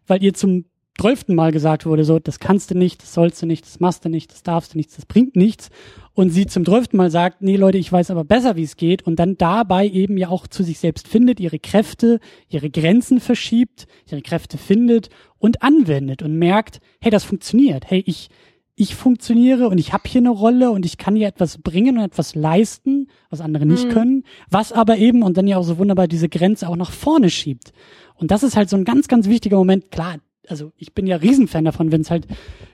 weil 0.06 0.24
ihr 0.24 0.34
zum 0.34 0.66
zwölften 1.00 1.36
Mal 1.36 1.52
gesagt 1.52 1.86
wurde, 1.86 2.04
so, 2.04 2.20
das 2.20 2.40
kannst 2.40 2.72
du 2.72 2.78
nicht, 2.78 3.02
das 3.02 3.14
sollst 3.14 3.42
du 3.42 3.46
nicht, 3.46 3.66
das 3.66 3.80
machst 3.80 4.06
du 4.06 4.10
nicht, 4.10 4.32
das 4.32 4.44
darfst 4.44 4.74
du 4.74 4.78
nicht, 4.78 4.96
das 4.98 5.06
bringt 5.06 5.36
nichts. 5.36 5.70
Und 6.14 6.32
sie 6.32 6.48
zum 6.48 6.66
zwölften 6.66 6.98
Mal 6.98 7.12
sagt, 7.12 7.42
nee 7.42 7.56
Leute, 7.56 7.78
ich 7.78 7.92
weiß 7.92 8.10
aber 8.10 8.24
besser, 8.24 8.56
wie 8.56 8.64
es 8.64 8.76
geht. 8.76 9.06
Und 9.06 9.18
dann 9.18 9.38
dabei 9.38 9.88
eben 9.88 10.18
ja 10.18 10.30
auch 10.30 10.48
zu 10.48 10.64
sich 10.64 10.80
selbst 10.80 11.08
findet, 11.08 11.40
ihre 11.40 11.60
Kräfte, 11.60 12.20
ihre 12.50 12.70
Grenzen 12.70 13.20
verschiebt, 13.20 13.88
ihre 14.10 14.22
Kräfte 14.22 14.58
findet 14.58 15.10
und 15.38 15.62
anwendet 15.62 16.24
und 16.24 16.36
merkt, 16.38 16.80
hey, 17.00 17.12
das 17.12 17.24
funktioniert. 17.24 17.90
Hey, 17.90 18.04
ich, 18.06 18.30
ich 18.76 18.96
funktioniere 18.96 19.68
und 19.70 19.80
ich 19.80 19.94
habe 19.94 20.04
hier 20.08 20.22
eine 20.22 20.30
Rolle 20.30 20.72
und 20.72 20.86
ich 20.86 20.98
kann 20.98 21.16
hier 21.16 21.28
etwas 21.28 21.60
bringen 21.60 21.98
und 21.98 22.04
etwas 22.04 22.36
leisten, 22.36 23.08
was 23.30 23.42
andere 23.42 23.66
nicht 23.66 23.86
mhm. 23.86 23.92
können, 23.92 24.24
was 24.50 24.72
aber 24.72 24.98
eben 24.98 25.24
und 25.24 25.38
dann 25.38 25.48
ja 25.48 25.58
auch 25.58 25.64
so 25.64 25.78
wunderbar 25.78 26.08
diese 26.08 26.30
Grenze 26.30 26.68
auch 26.70 26.76
nach 26.76 26.92
vorne 26.92 27.30
schiebt. 27.30 27.74
Und 28.16 28.32
das 28.32 28.44
ist 28.44 28.56
halt 28.56 28.70
so 28.70 28.78
ein 28.78 28.86
ganz, 28.86 29.08
ganz 29.08 29.28
wichtiger 29.28 29.58
Moment. 29.58 29.92
Klar, 29.92 30.18
also 30.48 30.72
ich 30.78 30.94
bin 30.94 31.08
ja 31.08 31.18
Riesenfan 31.18 31.66
davon, 31.66 31.92
wenn 31.92 32.02
es 32.02 32.12
halt 32.12 32.28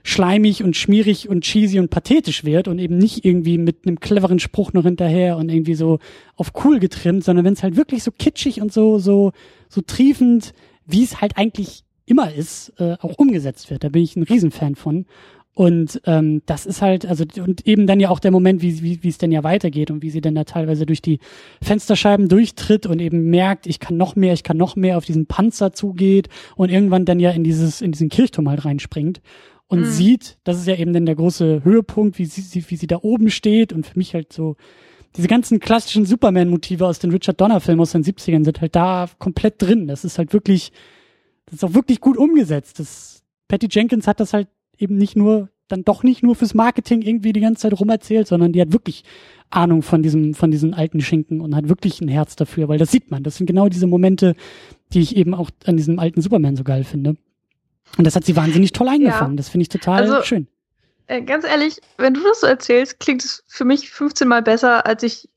schleimig 0.04 0.64
und 0.64 0.76
schmierig 0.76 1.30
und 1.30 1.44
cheesy 1.44 1.80
und 1.80 1.90
pathetisch 1.90 2.44
wird 2.44 2.68
und 2.68 2.80
eben 2.80 2.98
nicht 2.98 3.26
irgendwie 3.26 3.58
mit 3.58 3.86
einem 3.86 4.00
cleveren 4.00 4.40
Spruch 4.40 4.74
noch 4.74 4.84
hinterher 4.84 5.38
und 5.38 5.50
irgendwie 5.50 5.76
so 5.76 6.00
auf 6.36 6.52
cool 6.64 6.80
getrimmt, 6.80 7.24
sondern 7.24 7.46
wenn 7.46 7.54
es 7.54 7.64
halt 7.64 7.76
wirklich 7.76 8.04
so 8.04 8.12
kitschig 8.12 8.62
und 8.62 8.72
so 8.72 9.00
so 9.00 9.32
so 9.70 9.82
triefend, 9.82 10.54
wie 10.86 11.04
es 11.04 11.22
halt 11.22 11.38
eigentlich 11.38 11.84
immer 12.06 12.34
ist, 12.34 12.74
äh, 12.80 12.98
auch 13.00 13.18
umgesetzt 13.18 13.70
wird. 13.70 13.84
Da 13.84 13.90
bin 13.90 14.04
ich 14.04 14.16
ein 14.16 14.24
Riesenfan 14.24 14.76
von. 14.76 15.06
Und 15.56 16.02
ähm, 16.06 16.42
das 16.48 16.66
ist 16.66 16.82
halt, 16.82 17.06
also 17.06 17.26
und 17.38 17.68
eben 17.68 17.86
dann 17.86 18.00
ja 18.00 18.10
auch 18.10 18.20
der 18.20 18.32
Moment, 18.32 18.64
wie, 18.64 18.82
wie, 18.82 19.04
wie 19.04 19.10
es 19.10 19.20
denn 19.20 19.32
ja 19.32 19.44
weitergeht 19.44 19.92
und 19.92 20.02
wie 20.02 20.10
sie 20.10 20.22
dann 20.22 20.34
da 20.34 20.46
teilweise 20.46 20.88
durch 20.88 21.02
die 21.02 21.20
Fensterscheiben 21.62 22.28
durchtritt 22.28 22.88
und 22.88 23.00
eben 23.00 23.30
merkt, 23.30 23.68
ich 23.68 23.80
kann 23.80 23.96
noch 23.96 24.16
mehr, 24.16 24.34
ich 24.34 24.42
kann 24.42 24.58
noch 24.58 24.76
mehr 24.76 24.98
auf 24.98 25.06
diesen 25.06 25.28
Panzer 25.28 25.72
zugeht 25.72 26.28
und 26.56 26.72
irgendwann 26.72 27.06
dann 27.06 27.20
ja 27.20 27.30
in 27.30 27.44
dieses, 27.44 27.82
in 27.82 27.92
diesen 27.92 28.10
Kirchturm 28.10 28.50
halt 28.50 28.66
reinspringt 28.66 29.22
und 29.68 29.82
mhm. 29.82 29.86
sieht, 29.86 30.38
das 30.44 30.58
ist 30.58 30.68
ja 30.68 30.76
eben 30.76 30.92
dann 30.92 31.06
der 31.06 31.16
große 31.16 31.64
Höhepunkt, 31.64 32.18
wie 32.18 32.26
sie, 32.26 32.66
wie 32.68 32.76
sie 32.76 32.88
da 32.88 32.98
oben 33.04 33.30
steht 33.30 33.74
und 33.74 33.86
für 33.86 33.98
mich 33.98 34.16
halt 34.16 34.34
so 34.34 34.56
diese 35.16 35.28
ganzen 35.28 35.60
klassischen 35.60 36.06
Superman-Motive 36.06 36.86
aus 36.88 36.98
den 36.98 37.12
Richard 37.12 37.40
Donner-Filmen 37.40 37.82
aus 37.82 37.92
den 37.92 38.04
70ern 38.04 38.44
sind 38.44 38.62
halt 38.62 38.76
da 38.76 39.08
komplett 39.20 39.62
drin. 39.62 39.88
Das 39.88 40.04
ist 40.04 40.18
halt 40.18 40.34
wirklich, 40.34 40.72
das 41.46 41.56
ist 41.56 41.64
auch 41.64 41.76
wirklich 41.76 42.00
gut 42.00 42.18
umgesetzt. 42.18 42.80
Das, 42.80 43.24
Patty 43.48 43.68
Jenkins 43.70 44.08
hat 44.08 44.20
das 44.20 44.34
halt 44.34 44.48
eben 44.84 44.98
nicht 44.98 45.16
nur, 45.16 45.50
dann 45.68 45.84
doch 45.84 46.04
nicht 46.04 46.22
nur 46.22 46.36
fürs 46.36 46.54
Marketing 46.54 47.02
irgendwie 47.02 47.34
die 47.34 47.40
ganze 47.40 47.62
Zeit 47.62 47.80
rumerzählt, 47.80 48.28
sondern 48.28 48.52
die 48.52 48.62
hat 48.62 48.74
wirklich 48.74 49.04
Ahnung 49.50 49.82
von 49.82 50.04
diesem, 50.04 50.34
von 50.34 50.52
diesen 50.52 50.74
alten 50.74 51.02
Schinken 51.02 51.42
und 51.42 51.56
hat 51.56 51.70
wirklich 51.70 52.02
ein 52.02 52.08
Herz 52.08 52.36
dafür, 52.36 52.68
weil 52.68 52.78
das 52.78 52.92
sieht 52.92 53.12
man. 53.12 53.24
Das 53.24 53.38
sind 53.38 53.48
genau 53.48 53.70
diese 53.70 53.88
Momente, 53.88 54.36
die 54.94 55.02
ich 55.02 55.16
eben 55.16 55.34
auch 55.34 55.50
an 55.66 55.78
diesem 55.78 56.00
alten 56.00 56.22
Superman 56.22 56.56
so 56.56 56.64
geil 56.64 56.84
finde. 56.84 57.16
Und 57.98 58.06
das 58.06 58.16
hat 58.16 58.26
sie 58.26 58.36
wahnsinnig 58.36 58.74
toll 58.74 58.90
eingefangen. 58.90 59.34
Ja. 59.34 59.38
Das 59.38 59.50
finde 59.50 59.64
ich 59.64 59.70
total 59.70 60.02
also, 60.02 60.24
schön. 60.24 60.48
Äh, 61.08 61.22
ganz 61.22 61.46
ehrlich, 61.46 61.80
wenn 61.98 62.14
du 62.14 62.24
das 62.24 62.42
so 62.42 62.48
erzählst, 62.48 63.00
klingt 63.00 63.24
es 63.24 63.44
für 63.48 63.66
mich 63.66 63.90
15 63.92 64.28
Mal 64.28 64.42
besser, 64.42 64.86
als 64.86 65.04
ich, 65.04 65.30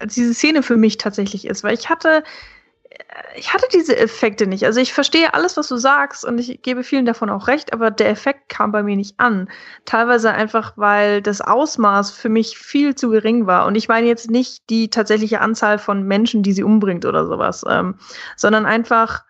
als 0.00 0.14
diese 0.14 0.34
Szene 0.34 0.62
für 0.62 0.76
mich 0.76 0.96
tatsächlich 0.96 1.46
ist. 1.46 1.64
Weil 1.64 1.74
ich 1.74 1.88
hatte, 1.88 2.22
ich 3.36 3.52
hatte 3.52 3.66
diese 3.72 3.96
Effekte 3.96 4.46
nicht. 4.46 4.64
Also 4.64 4.80
ich 4.80 4.92
verstehe 4.92 5.34
alles, 5.34 5.56
was 5.56 5.68
du 5.68 5.76
sagst 5.76 6.24
und 6.24 6.38
ich 6.38 6.62
gebe 6.62 6.82
vielen 6.82 7.06
davon 7.06 7.30
auch 7.30 7.48
recht, 7.48 7.72
aber 7.72 7.90
der 7.90 8.08
Effekt 8.08 8.48
kam 8.48 8.72
bei 8.72 8.82
mir 8.82 8.96
nicht 8.96 9.18
an. 9.18 9.48
Teilweise 9.84 10.32
einfach, 10.32 10.72
weil 10.76 11.22
das 11.22 11.40
Ausmaß 11.40 12.10
für 12.10 12.28
mich 12.28 12.58
viel 12.58 12.94
zu 12.94 13.10
gering 13.10 13.46
war. 13.46 13.66
Und 13.66 13.74
ich 13.74 13.88
meine 13.88 14.06
jetzt 14.06 14.30
nicht 14.30 14.68
die 14.70 14.88
tatsächliche 14.88 15.40
Anzahl 15.40 15.78
von 15.78 16.04
Menschen, 16.04 16.42
die 16.42 16.52
sie 16.52 16.62
umbringt 16.62 17.04
oder 17.04 17.26
sowas, 17.26 17.64
ähm, 17.68 17.98
sondern 18.36 18.66
einfach 18.66 19.24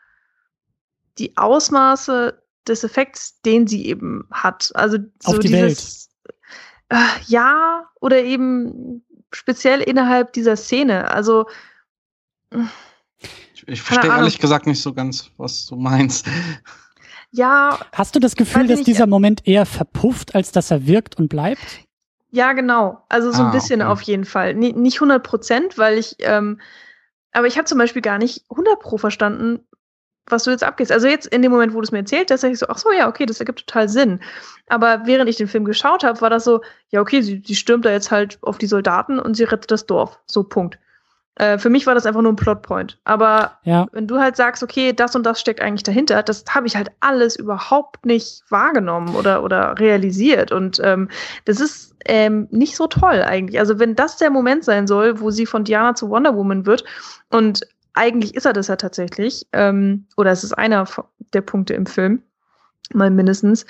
die 1.19 1.37
Ausmaße 1.37 2.41
des 2.69 2.85
Effekts, 2.85 3.41
den 3.43 3.67
sie 3.67 3.87
eben 3.87 4.29
hat. 4.31 4.71
Also 4.75 4.99
so 5.21 5.33
Auf 5.33 5.39
die 5.41 5.49
dieses, 5.49 6.11
Welt. 6.89 7.01
Äh, 7.01 7.23
ja, 7.27 7.89
oder 8.01 8.23
eben 8.23 9.05
speziell 9.33 9.81
innerhalb 9.81 10.33
dieser 10.33 10.57
Szene. 10.57 11.11
Also 11.11 11.47
ich 13.67 13.83
verstehe 13.83 14.11
ehrlich 14.11 14.39
gesagt 14.39 14.67
nicht 14.67 14.83
so 14.83 14.93
ganz, 14.93 15.31
was 15.37 15.67
du 15.67 15.77
meinst. 15.77 16.27
Ja. 17.31 17.79
Hast 17.93 18.15
du 18.15 18.21
das 18.21 18.37
Gefühl, 18.37 18.67
dass 18.67 18.83
dieser 18.83 19.07
Moment 19.07 19.47
eher 19.47 19.67
verpufft, 19.67 20.35
als 20.35 20.53
dass 20.53 20.71
er 20.71 20.87
wirkt 20.87 21.19
und 21.19 21.29
bleibt? 21.29 21.81
Ja, 22.31 22.53
genau. 22.53 23.05
Also 23.09 23.33
so 23.33 23.43
ah, 23.43 23.47
ein 23.47 23.53
bisschen 23.53 23.83
okay. 23.83 23.91
auf 23.91 24.03
jeden 24.03 24.25
Fall. 24.25 24.51
N 24.51 24.61
nicht 24.61 24.97
100 24.97 25.23
Prozent, 25.23 25.79
weil 25.79 25.99
ich, 25.99 26.17
ähm, 26.21 26.61
aber 27.33 27.47
ich 27.47 27.57
habe 27.57 27.67
zum 27.67 27.79
Beispiel 27.79 28.03
gar 28.03 28.19
nicht 28.19 28.45
100 28.51 28.81
pro 28.81 28.99
verstanden, 28.99 29.61
was 30.27 30.45
du 30.45 30.51
jetzt 30.51 30.65
abgehst. 30.65 30.91
Also 30.91 31.07
jetzt 31.07 31.27
in 31.27 31.43
dem 31.43 31.53
Moment, 31.53 31.73
wo 31.73 31.81
du 31.81 31.85
es 31.85 31.93
mir 31.93 31.99
erzählt 31.99 32.31
hast, 32.31 32.43
dachte 32.43 32.53
ich 32.53 32.59
so, 32.59 32.67
ach 32.69 32.79
so, 32.79 32.91
ja, 32.93 33.09
okay, 33.09 33.27
das 33.27 33.41
ergibt 33.41 33.67
total 33.67 33.89
Sinn. 33.89 34.21
Aber 34.69 35.07
während 35.07 35.31
ich 35.31 35.37
den 35.37 35.49
Film 35.49 35.65
geschaut 35.65 36.05
habe, 36.05 36.21
war 36.21 36.31
das 36.31 36.45
so, 36.45 36.63
ja, 36.91 37.01
okay, 37.01 37.23
sie, 37.23 37.43
sie 37.47 37.55
stürmt 37.55 37.85
da 37.85 37.91
jetzt 37.91 38.11
halt 38.11 38.39
auf 38.43 38.59
die 38.59 38.67
Soldaten 38.67 39.19
und 39.19 39.35
sie 39.35 39.45
rettet 39.45 39.71
das 39.71 39.87
Dorf. 39.87 40.19
So, 40.27 40.43
Punkt. 40.43 40.79
Äh, 41.37 41.59
für 41.59 41.71
mich 41.71 41.87
war 41.87 41.95
das 41.95 42.07
einfach 42.07 42.23
nur 42.23 42.33
ein 42.33 42.37
Plotpoint. 42.37 42.99
Aber 43.05 43.59
ja. 43.65 43.87
wenn 43.93 44.07
du 44.07 44.19
halt 44.19 44.37
sagst, 44.37 44.63
okay, 44.63 44.93
das 44.93 45.15
und 45.15 45.25
das 45.25 45.41
steckt 45.41 45.61
eigentlich 45.61 45.83
dahinter, 45.83 46.23
das 46.23 46.45
habe 46.49 46.67
ich 46.67 46.77
halt 46.77 46.91
alles 47.01 47.37
überhaupt 47.37 48.05
nicht 48.07 48.43
wahrgenommen 48.49 49.15
oder, 49.15 49.45
oder 49.45 49.79
realisiert. 49.79 50.51
Und 50.51 50.81
ähm, 50.83 51.09
das 51.45 51.61
ist 51.61 51.95
ähm, 52.07 52.49
nicht 52.51 52.75
so 52.77 52.87
toll 52.87 53.23
eigentlich. 53.23 53.61
Also 53.61 53.79
wenn 53.79 53.95
das 53.95 54.17
der 54.17 54.31
Moment 54.31 54.65
sein 54.65 54.87
soll, 54.87 55.21
wo 55.21 55.31
sie 55.31 55.47
von 55.47 55.65
Diana 55.65 55.95
zu 55.95 56.09
Wonder 56.09 56.35
Woman 56.35 56.67
wird 56.67 56.85
und 57.31 57.61
eigentlich 57.93 58.35
ist 58.35 58.47
er 58.47 58.53
das 58.53 58.69
ja 58.69 58.77
tatsächlich, 58.77 59.47
ähm, 59.53 60.07
oder 60.17 60.31
es 60.31 60.45
ist 60.45 60.53
einer 60.53 60.87
der 61.33 61.41
Punkte 61.41 61.75
im 61.75 61.87
Film, 61.87 62.23
mal 62.93 63.11
mindestens, 63.11 63.67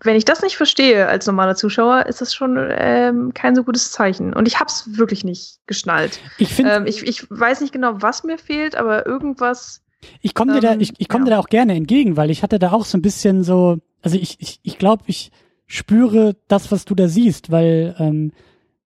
wenn 0.00 0.16
ich 0.16 0.24
das 0.24 0.42
nicht 0.42 0.56
verstehe 0.56 1.08
als 1.08 1.26
normaler 1.26 1.54
Zuschauer, 1.54 2.06
ist 2.06 2.20
das 2.20 2.34
schon 2.34 2.58
ähm, 2.70 3.32
kein 3.34 3.54
so 3.54 3.64
gutes 3.64 3.92
Zeichen. 3.92 4.32
Und 4.32 4.46
ich 4.48 4.58
habe 4.58 4.68
es 4.68 4.96
wirklich 4.96 5.24
nicht 5.24 5.58
geschnallt. 5.66 6.20
Ich, 6.38 6.54
find, 6.54 6.68
ähm, 6.70 6.86
ich, 6.86 7.02
ich 7.02 7.28
weiß 7.30 7.60
nicht 7.60 7.72
genau, 7.72 7.94
was 8.02 8.24
mir 8.24 8.38
fehlt, 8.38 8.76
aber 8.76 9.06
irgendwas. 9.06 9.82
Ich 10.20 10.34
komme 10.34 10.54
dir 10.54 10.60
da, 10.60 10.74
ich, 10.76 10.94
ich 10.98 11.08
komm 11.08 11.22
ja. 11.22 11.24
dir 11.26 11.30
da 11.32 11.38
auch 11.38 11.48
gerne 11.48 11.74
entgegen, 11.74 12.16
weil 12.16 12.30
ich 12.30 12.42
hatte 12.42 12.58
da 12.58 12.72
auch 12.72 12.84
so 12.84 12.98
ein 12.98 13.02
bisschen 13.02 13.44
so, 13.44 13.78
also 14.02 14.16
ich, 14.16 14.36
ich, 14.40 14.60
ich 14.62 14.78
glaube, 14.78 15.04
ich 15.06 15.30
spüre 15.66 16.36
das, 16.48 16.72
was 16.72 16.84
du 16.84 16.94
da 16.94 17.08
siehst, 17.08 17.50
weil 17.50 17.94
ähm, 17.98 18.32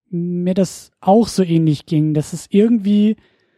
mir 0.09 0.53
das 0.53 0.91
auch 1.01 1.27
so 1.27 1.43
ähnlich 1.43 1.85
ging. 1.85 2.13
dass 2.13 2.33
es 2.33 2.47
irgendwie, 2.49 3.17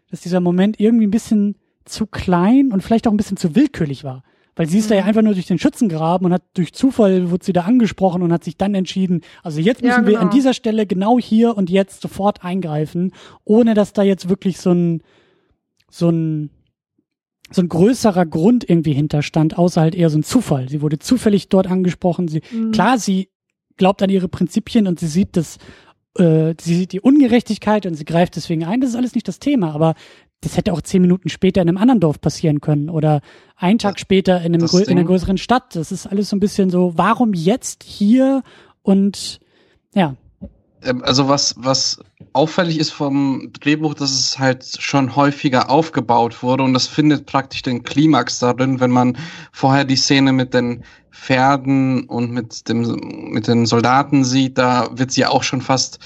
dass 0.10 0.22
dieser 0.22 0.40
Moment 0.40 0.80
irgendwie 0.80 1.08
ein 1.08 1.12
bisschen 1.12 1.56
zu 1.86 2.06
klein 2.06 2.72
und 2.72 2.82
vielleicht 2.82 3.08
auch 3.08 3.12
ein 3.12 3.18
bisschen 3.18 3.38
zu 3.38 3.56
willkürlich 3.56 4.04
war. 4.04 4.24
Weil 4.56 4.68
sie 4.68 4.80
ist 4.80 4.86
mhm. 4.86 4.90
da 4.90 4.96
ja 4.96 5.02
mhm. 5.02 5.08
einfach 5.08 5.22
nur 5.22 5.34
durch 5.34 5.48
den 5.48 5.60
Schützengraben 5.60 6.26
und 6.26 6.34
hat 6.34 6.44
durch 6.54 6.74
Zufall 6.74 7.32
wurde 7.32 7.46
sie 7.46 7.54
da 7.54 7.62
angesprochen 7.62 8.22
und 8.22 8.32
hat 8.34 8.44
sich 8.44 8.58
dann 8.58 8.76
entschieden, 8.76 9.22
also 9.44 9.60
jetzt 9.60 9.82
müssen 9.82 9.92
ja, 9.92 9.98
genau. 9.98 10.08
wir 10.10 10.20
an 10.20 10.30
genau. 10.30 10.34
dieser 10.34 10.54
Stelle 10.54 10.86
genau 10.86 11.18
hier 11.20 11.56
und 11.56 11.70
jetzt 11.70 12.02
sofort 12.02 12.44
eingreifen, 12.44 13.14
ohne 13.46 13.74
dass 13.74 13.94
da 13.94 14.04
jetzt 14.04 14.30
wirklich 14.30 14.60
so 14.60 14.72
ein, 14.72 15.02
so 15.90 16.10
ein, 16.10 16.50
so 17.52 17.62
ein 17.62 17.70
größerer 17.70 18.26
Grund 18.26 18.70
irgendwie 18.70 18.94
hinterstand, 18.94 19.58
außer 19.58 19.82
halt 19.82 19.96
eher 19.96 20.10
so 20.10 20.20
ein 20.20 20.24
Zufall. 20.24 20.70
Sie 20.70 20.82
wurde 20.82 21.00
zufällig 21.00 21.50
dort 21.50 21.68
angesprochen. 21.68 22.28
Sie, 22.28 22.42
mhm. 22.52 22.72
klar, 22.72 22.98
sie 22.98 23.30
glaubt 23.78 24.04
an 24.04 24.10
ihre 24.10 24.28
Prinzipien 24.28 24.88
und 24.88 25.00
sie 25.00 25.08
sieht 25.08 25.36
das, 25.36 25.58
äh, 26.18 26.54
sie 26.62 26.76
sieht 26.76 26.92
die 26.92 27.02
Ungerechtigkeit 27.02 27.86
und 27.86 27.96
sie 27.96 28.06
greift 28.06 28.36
deswegen 28.36 28.66
ein. 28.66 28.82
Das 28.82 28.92
ist 28.92 28.96
alles 28.96 29.16
nicht 29.16 29.28
das 29.28 29.40
Thema, 29.40 29.74
aber 29.74 29.96
das 30.42 30.56
hätte 30.56 30.74
auch 30.74 30.82
zehn 30.82 31.02
Minuten 31.02 31.30
später 31.30 31.62
in 31.62 31.70
einem 31.70 31.78
anderen 31.78 32.00
Dorf 32.00 32.22
passieren 32.22 32.62
können 32.62 32.90
oder 32.90 33.22
einen 33.58 33.80
Tag 33.80 34.00
später 34.00 34.42
in, 34.42 34.56
einem 34.56 34.66
in 34.66 34.90
einer 34.90 35.04
größeren 35.04 35.38
Stadt. 35.38 35.76
Das 35.76 35.92
ist 35.92 36.08
alles 36.08 36.30
so 36.30 36.36
ein 36.36 36.40
bisschen 36.40 36.70
so, 36.70 36.94
warum 36.96 37.34
jetzt 37.34 37.84
hier 37.84 38.44
und 38.82 39.40
ja. 39.94 40.16
Ähm, 40.82 41.04
also 41.04 41.28
was, 41.28 41.56
was 41.58 42.00
auffällig 42.32 42.80
ist 42.80 42.92
vom 42.92 43.52
Drehbuch, 43.60 43.96
dass 43.96 44.12
es 44.12 44.40
halt 44.40 44.66
schon 44.80 45.16
häufiger 45.16 45.70
aufgebaut 45.70 46.42
wurde 46.42 46.64
und 46.64 46.74
das 46.74 46.88
findet 46.88 47.26
praktisch 47.26 47.62
den 47.62 47.84
Klimax 47.84 48.40
darin, 48.40 48.80
wenn 48.80 48.92
man 48.92 49.18
vorher 49.52 49.84
die 49.84 49.98
Szene 49.98 50.32
mit 50.32 50.54
den 50.54 50.84
Pferden 51.12 52.06
und 52.06 52.32
mit 52.32 52.70
dem, 52.70 53.32
mit 53.32 53.48
den 53.48 53.66
Soldaten 53.66 54.24
sieht, 54.24 54.58
da 54.58 54.90
wird 54.94 55.12
sie 55.12 55.26
auch 55.26 55.44
schon 55.44 55.62
fast 55.62 56.00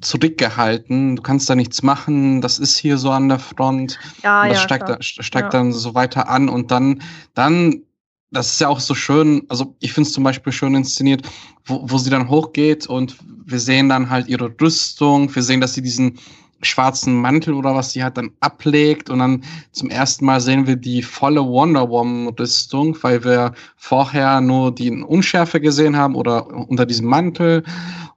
zurückgehalten. 0.00 1.16
Du 1.16 1.22
kannst 1.22 1.48
da 1.48 1.54
nichts 1.54 1.82
machen. 1.82 2.40
Das 2.40 2.58
ist 2.58 2.76
hier 2.76 2.98
so 2.98 3.10
an 3.10 3.28
der 3.28 3.38
Front. 3.38 3.98
Ja, 4.22 4.46
das 4.48 4.58
ja, 4.58 4.62
steigt, 4.62 4.88
da, 4.88 4.96
steigt 5.00 5.34
ja. 5.52 5.60
dann 5.60 5.72
so 5.72 5.94
weiter 5.94 6.28
an 6.28 6.48
und 6.48 6.70
dann, 6.70 7.02
dann, 7.34 7.82
das 8.30 8.52
ist 8.52 8.60
ja 8.60 8.68
auch 8.68 8.80
so 8.80 8.94
schön. 8.94 9.42
Also 9.48 9.76
ich 9.80 9.92
finde 9.92 10.08
es 10.08 10.14
zum 10.14 10.24
Beispiel 10.24 10.52
schön 10.52 10.74
inszeniert, 10.74 11.28
wo, 11.64 11.82
wo 11.84 11.98
sie 11.98 12.10
dann 12.10 12.28
hochgeht 12.28 12.86
und 12.86 13.16
wir 13.44 13.58
sehen 13.58 13.88
dann 13.88 14.08
halt 14.10 14.28
ihre 14.28 14.54
Rüstung. 14.60 15.34
Wir 15.34 15.42
sehen, 15.42 15.60
dass 15.60 15.74
sie 15.74 15.82
diesen 15.82 16.18
schwarzen 16.62 17.20
Mantel 17.20 17.54
oder 17.54 17.74
was 17.74 17.92
sie 17.92 18.02
hat, 18.02 18.16
dann 18.16 18.30
ablegt 18.40 19.10
und 19.10 19.18
dann 19.18 19.42
zum 19.72 19.90
ersten 19.90 20.24
Mal 20.24 20.40
sehen 20.40 20.66
wir 20.66 20.76
die 20.76 21.02
volle 21.02 21.44
Wonder 21.44 21.88
Woman 21.88 22.28
Rüstung, 22.34 22.96
weil 23.02 23.24
wir 23.24 23.52
vorher 23.76 24.40
nur 24.40 24.72
die 24.72 24.90
Unschärfe 24.90 25.60
gesehen 25.60 25.96
haben 25.96 26.14
oder 26.14 26.46
unter 26.46 26.86
diesem 26.86 27.06
Mantel 27.06 27.64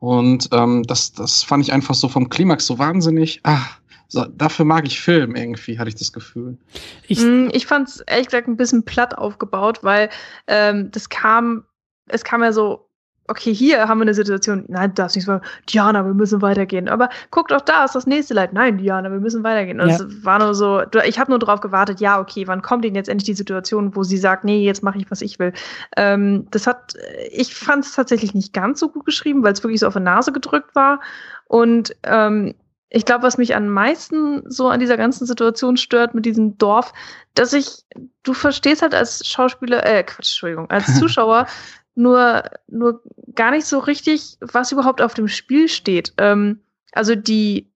und 0.05 0.49
ähm, 0.51 0.83
das, 0.83 1.13
das 1.13 1.41
fand 1.41 1.63
ich 1.63 1.73
einfach 1.73 1.95
so 1.95 2.07
vom 2.07 2.29
Klimax 2.29 2.67
so 2.67 2.77
wahnsinnig. 2.77 3.39
Ach, 3.41 3.79
so, 4.07 4.23
dafür 4.25 4.63
mag 4.63 4.85
ich 4.85 5.01
Film 5.01 5.35
irgendwie, 5.35 5.79
hatte 5.79 5.89
ich 5.89 5.95
das 5.95 6.13
Gefühl. 6.13 6.59
Ich, 7.07 7.21
mm, 7.21 7.47
ich 7.53 7.65
fand 7.65 7.87
es 7.89 8.01
ehrlich 8.01 8.27
gesagt 8.27 8.47
ein 8.47 8.55
bisschen 8.55 8.85
platt 8.85 9.17
aufgebaut, 9.17 9.79
weil 9.81 10.11
ähm, 10.45 10.91
das 10.91 11.09
kam, 11.09 11.65
es 12.07 12.23
kam 12.23 12.43
ja 12.43 12.53
so 12.53 12.87
okay, 13.27 13.53
hier 13.53 13.87
haben 13.87 13.97
wir 13.97 14.03
eine 14.03 14.13
Situation, 14.13 14.65
nein, 14.67 14.89
du 14.89 14.95
darfst 14.95 15.15
nicht 15.15 15.25
sagen, 15.25 15.43
Diana, 15.69 16.05
wir 16.05 16.13
müssen 16.13 16.41
weitergehen. 16.41 16.87
Aber 16.87 17.09
guck 17.31 17.47
doch, 17.47 17.61
da 17.61 17.85
ist 17.85 17.95
das 17.95 18.05
nächste 18.05 18.33
Leid. 18.33 18.53
Nein, 18.53 18.77
Diana, 18.77 19.11
wir 19.11 19.19
müssen 19.19 19.43
weitergehen. 19.43 19.81
Und 19.81 19.89
ja. 19.89 19.95
es 19.95 20.25
war 20.25 20.39
nur 20.39 20.53
so, 20.53 20.83
ich 21.05 21.17
habe 21.17 21.31
nur 21.31 21.39
darauf 21.39 21.61
gewartet, 21.61 21.99
ja, 21.99 22.19
okay, 22.19 22.47
wann 22.47 22.61
kommt 22.61 22.83
denn 22.83 22.95
jetzt 22.95 23.09
endlich 23.09 23.25
die 23.25 23.33
Situation, 23.33 23.95
wo 23.95 24.03
sie 24.03 24.17
sagt, 24.17 24.43
nee, 24.43 24.63
jetzt 24.63 24.83
mache 24.83 24.99
ich, 24.99 25.09
was 25.09 25.21
ich 25.21 25.39
will. 25.39 25.53
Ähm, 25.97 26.47
das 26.51 26.67
hat, 26.67 26.93
ich 27.31 27.55
fand 27.55 27.85
es 27.85 27.93
tatsächlich 27.93 28.33
nicht 28.33 28.53
ganz 28.53 28.79
so 28.79 28.89
gut 28.89 29.05
geschrieben, 29.05 29.43
weil 29.43 29.53
es 29.53 29.63
wirklich 29.63 29.79
so 29.79 29.87
auf 29.87 29.93
die 29.93 30.01
Nase 30.01 30.31
gedrückt 30.31 30.75
war. 30.75 30.99
Und 31.47 31.95
ähm, 32.03 32.53
ich 32.89 33.05
glaube, 33.05 33.23
was 33.23 33.37
mich 33.37 33.55
am 33.55 33.67
meisten 33.67 34.43
so 34.49 34.69
an 34.69 34.79
dieser 34.79 34.97
ganzen 34.97 35.25
Situation 35.25 35.77
stört 35.77 36.13
mit 36.13 36.25
diesem 36.25 36.57
Dorf, 36.57 36.93
dass 37.33 37.53
ich, 37.53 37.83
du 38.23 38.33
verstehst 38.33 38.83
halt 38.83 38.93
als 38.93 39.27
Schauspieler, 39.27 39.85
äh, 39.85 40.03
Quatsch, 40.03 40.29
Entschuldigung, 40.29 40.69
als 40.69 40.95
Zuschauer 40.99 41.47
nur, 41.95 42.43
nur 42.67 43.01
gar 43.33 43.51
nicht 43.51 43.65
so 43.65 43.79
richtig, 43.79 44.37
was 44.41 44.71
überhaupt 44.71 45.01
auf 45.01 45.13
dem 45.13 45.27
Spiel 45.27 45.67
steht. 45.69 46.13
Ähm, 46.17 46.61
also 46.91 47.15
die, 47.15 47.71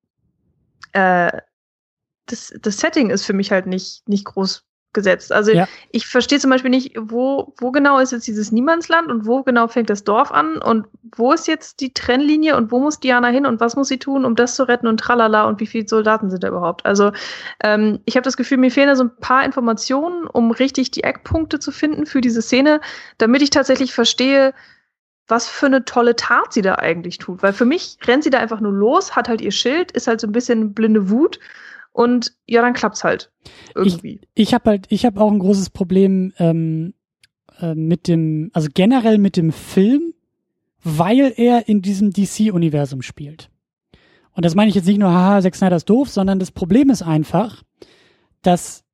äh, 0.94 1.32
das, 2.26 2.54
das 2.62 2.78
Setting 2.78 3.10
ist 3.10 3.26
für 3.26 3.34
mich 3.34 3.52
halt 3.52 3.66
nicht, 3.66 4.08
nicht 4.08 4.26
groß 4.26 4.66
gesetzt. 4.94 5.32
Also 5.32 5.52
ja. 5.52 5.68
ich 5.92 6.08
verstehe 6.08 6.40
zum 6.40 6.50
Beispiel 6.50 6.72
nicht, 6.72 6.96
wo, 7.00 7.54
wo 7.60 7.72
genau 7.72 8.00
ist 8.00 8.12
jetzt 8.12 8.28
dieses 8.28 8.52
Niemandsland 8.52 9.10
und 9.10 9.28
wo 9.28 9.44
genau 9.44 9.68
fängt 9.68 9.90
das 9.90 10.04
Dorf 10.04 10.32
an 10.32 10.58
und 10.58 10.88
wo 11.16 11.32
ist 11.32 11.48
jetzt 11.48 11.80
die 11.80 11.94
Trennlinie 11.94 12.58
und 12.58 12.72
wo 12.72 12.80
muss 12.80 13.00
Diana 13.00 13.28
hin 13.28 13.46
und 13.46 13.60
was 13.60 13.76
muss 13.76 13.88
sie 13.88 14.00
tun, 14.00 14.26
um 14.26 14.36
das 14.36 14.56
zu 14.56 14.68
retten 14.68 14.88
und 14.88 15.00
tralala 15.00 15.46
und 15.46 15.60
wie 15.60 15.68
viele 15.68 15.88
Soldaten 15.88 16.32
sind 16.32 16.44
da 16.44 16.48
überhaupt. 16.48 16.86
Also 16.86 17.12
ähm, 17.64 18.00
ich 18.06 18.16
habe 18.16 18.24
das 18.24 18.36
Gefühl, 18.36 18.58
mir 18.58 18.72
fehlen 18.72 18.88
da 18.88 18.96
so 18.96 19.04
ein 19.04 19.16
paar 19.18 19.46
Informationen, 19.46 20.26
um 20.26 20.50
richtig 20.50 20.90
die 20.92 21.04
Eckpunkte 21.04 21.60
zu 21.60 21.72
finden 21.72 22.08
für 22.08 22.22
diese 22.22 22.42
Szene, 22.42 22.82
damit 23.20 23.44
ich 23.44 23.52
tatsächlich 23.52 23.94
verstehe, 23.94 24.54
was 25.28 25.48
für 25.48 25.68
eine 25.68 25.86
tolle 25.86 26.16
Tat 26.16 26.54
sie 26.54 26.64
da 26.64 26.76
eigentlich 26.76 27.20
tut. 27.20 27.44
Weil 27.44 27.54
für 27.54 27.66
mich 27.66 28.00
rennt 28.08 28.24
sie 28.24 28.32
da 28.32 28.40
einfach 28.40 28.60
nur 28.60 28.74
los, 28.74 29.16
hat 29.16 29.30
halt 29.30 29.42
ihr 29.42 29.52
Schild, 29.52 29.92
ist 29.92 30.08
halt 30.08 30.20
so 30.20 30.26
ein 30.26 30.32
bisschen 30.32 30.74
blinde 30.74 31.12
Wut 31.12 31.40
und 31.92 32.34
ja, 32.48 32.62
dann 32.62 32.74
klappt's 32.74 33.04
halt 33.04 33.32
irgendwie. 33.76 34.22
Ich, 34.34 34.48
ich 34.48 34.54
habe 34.54 34.70
halt, 34.70 34.86
ich 34.90 35.06
habe 35.06 35.20
auch 35.20 35.32
ein 35.32 35.40
großes 35.40 35.70
Problem 35.70 36.34
ähm, 36.38 36.94
äh, 37.60 37.76
mit 37.76 38.08
dem, 38.08 38.52
also 38.54 38.70
generell 38.74 39.18
mit 39.18 39.38
dem 39.38 39.52
Film, 39.52 40.14
weil 40.84 41.34
er 41.36 41.68
in 41.68 41.82
diesem 41.82 42.12
DC-Universum 42.12 43.02
spielt. 43.02 43.50
Und 44.34 44.46
das 44.46 44.56
meine 44.56 44.70
ich 44.70 44.76
jetzt 44.76 44.86
nicht 44.86 45.00
nur, 45.00 45.12
haha, 45.12 45.42
Zack 45.42 45.56
Snyder 45.56 45.76
ist 45.76 45.90
doof, 45.90 46.10
sondern 46.10 46.40
das 46.40 46.52
Problem 46.52 46.90
ist 46.90 47.02
einfach, 47.02 47.64
dass 48.42 48.86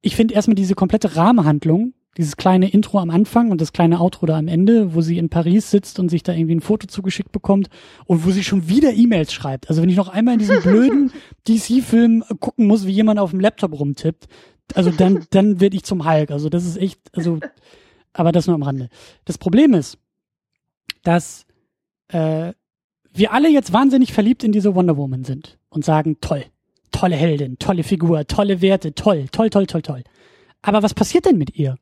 ich 0.00 0.16
finde 0.16 0.34
erstmal 0.34 0.54
diese 0.54 0.74
komplette 0.74 1.16
Rahmenhandlung 1.16 1.94
dieses 2.16 2.36
kleine 2.36 2.70
Intro 2.70 2.98
am 2.98 3.10
Anfang 3.10 3.50
und 3.50 3.60
das 3.60 3.72
kleine 3.72 4.00
Outro 4.00 4.26
da 4.26 4.38
am 4.38 4.48
Ende, 4.48 4.94
wo 4.94 5.00
sie 5.00 5.18
in 5.18 5.28
Paris 5.28 5.70
sitzt 5.70 5.98
und 5.98 6.08
sich 6.08 6.22
da 6.22 6.32
irgendwie 6.32 6.54
ein 6.54 6.60
Foto 6.60 6.86
zugeschickt 6.86 7.32
bekommt 7.32 7.68
und 8.06 8.24
wo 8.24 8.30
sie 8.30 8.44
schon 8.44 8.68
wieder 8.68 8.92
E-Mails 8.92 9.32
schreibt. 9.32 9.68
Also 9.68 9.82
wenn 9.82 9.88
ich 9.88 9.96
noch 9.96 10.08
einmal 10.08 10.34
in 10.34 10.40
diesem 10.40 10.60
blöden 10.62 11.12
DC-Film 11.48 12.24
gucken 12.40 12.66
muss, 12.66 12.86
wie 12.86 12.92
jemand 12.92 13.18
auf 13.18 13.30
dem 13.30 13.40
Laptop 13.40 13.78
rumtippt, 13.78 14.28
also 14.74 14.90
dann, 14.90 15.26
dann 15.30 15.60
werde 15.60 15.76
ich 15.76 15.84
zum 15.84 16.08
Hulk. 16.08 16.30
Also 16.30 16.48
das 16.48 16.64
ist 16.64 16.76
echt, 16.76 17.00
also, 17.12 17.40
aber 18.12 18.32
das 18.32 18.46
nur 18.46 18.54
am 18.54 18.62
Rande. 18.62 18.88
Das 19.24 19.38
Problem 19.38 19.74
ist, 19.74 19.98
dass 21.02 21.46
äh, 22.08 22.52
wir 23.12 23.32
alle 23.32 23.48
jetzt 23.48 23.72
wahnsinnig 23.72 24.12
verliebt 24.12 24.44
in 24.44 24.52
diese 24.52 24.74
Wonder 24.74 24.96
Woman 24.96 25.24
sind 25.24 25.58
und 25.68 25.84
sagen, 25.84 26.18
toll, 26.20 26.44
tolle 26.90 27.16
Heldin, 27.16 27.58
tolle 27.58 27.82
Figur, 27.82 28.26
tolle 28.26 28.60
Werte, 28.60 28.94
toll, 28.94 29.26
toll, 29.30 29.50
toll, 29.50 29.66
toll, 29.66 29.82
toll. 29.82 30.04
Aber 30.62 30.82
was 30.82 30.94
passiert 30.94 31.26
denn 31.26 31.38
mit 31.38 31.56
ihr? 31.56 31.76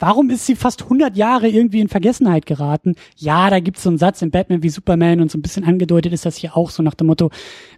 Warum 0.00 0.28
ist 0.28 0.46
sie 0.46 0.56
fast 0.56 0.82
100 0.82 1.16
Jahre 1.16 1.48
irgendwie 1.48 1.80
in 1.80 1.88
Vergessenheit 1.88 2.46
geraten? 2.46 2.96
Ja, 3.16 3.48
da 3.48 3.60
gibt's 3.60 3.84
so 3.84 3.90
einen 3.90 3.98
Satz 3.98 4.22
in 4.22 4.32
Batman 4.32 4.62
wie 4.64 4.68
Superman 4.68 5.20
und 5.20 5.30
so 5.30 5.38
ein 5.38 5.42
bisschen 5.42 5.62
angedeutet 5.64 6.12
ist 6.12 6.26
das 6.26 6.36
hier 6.36 6.56
auch 6.56 6.70
so 6.70 6.82
nach 6.82 6.94
dem 6.94 7.06
Motto, 7.06 7.30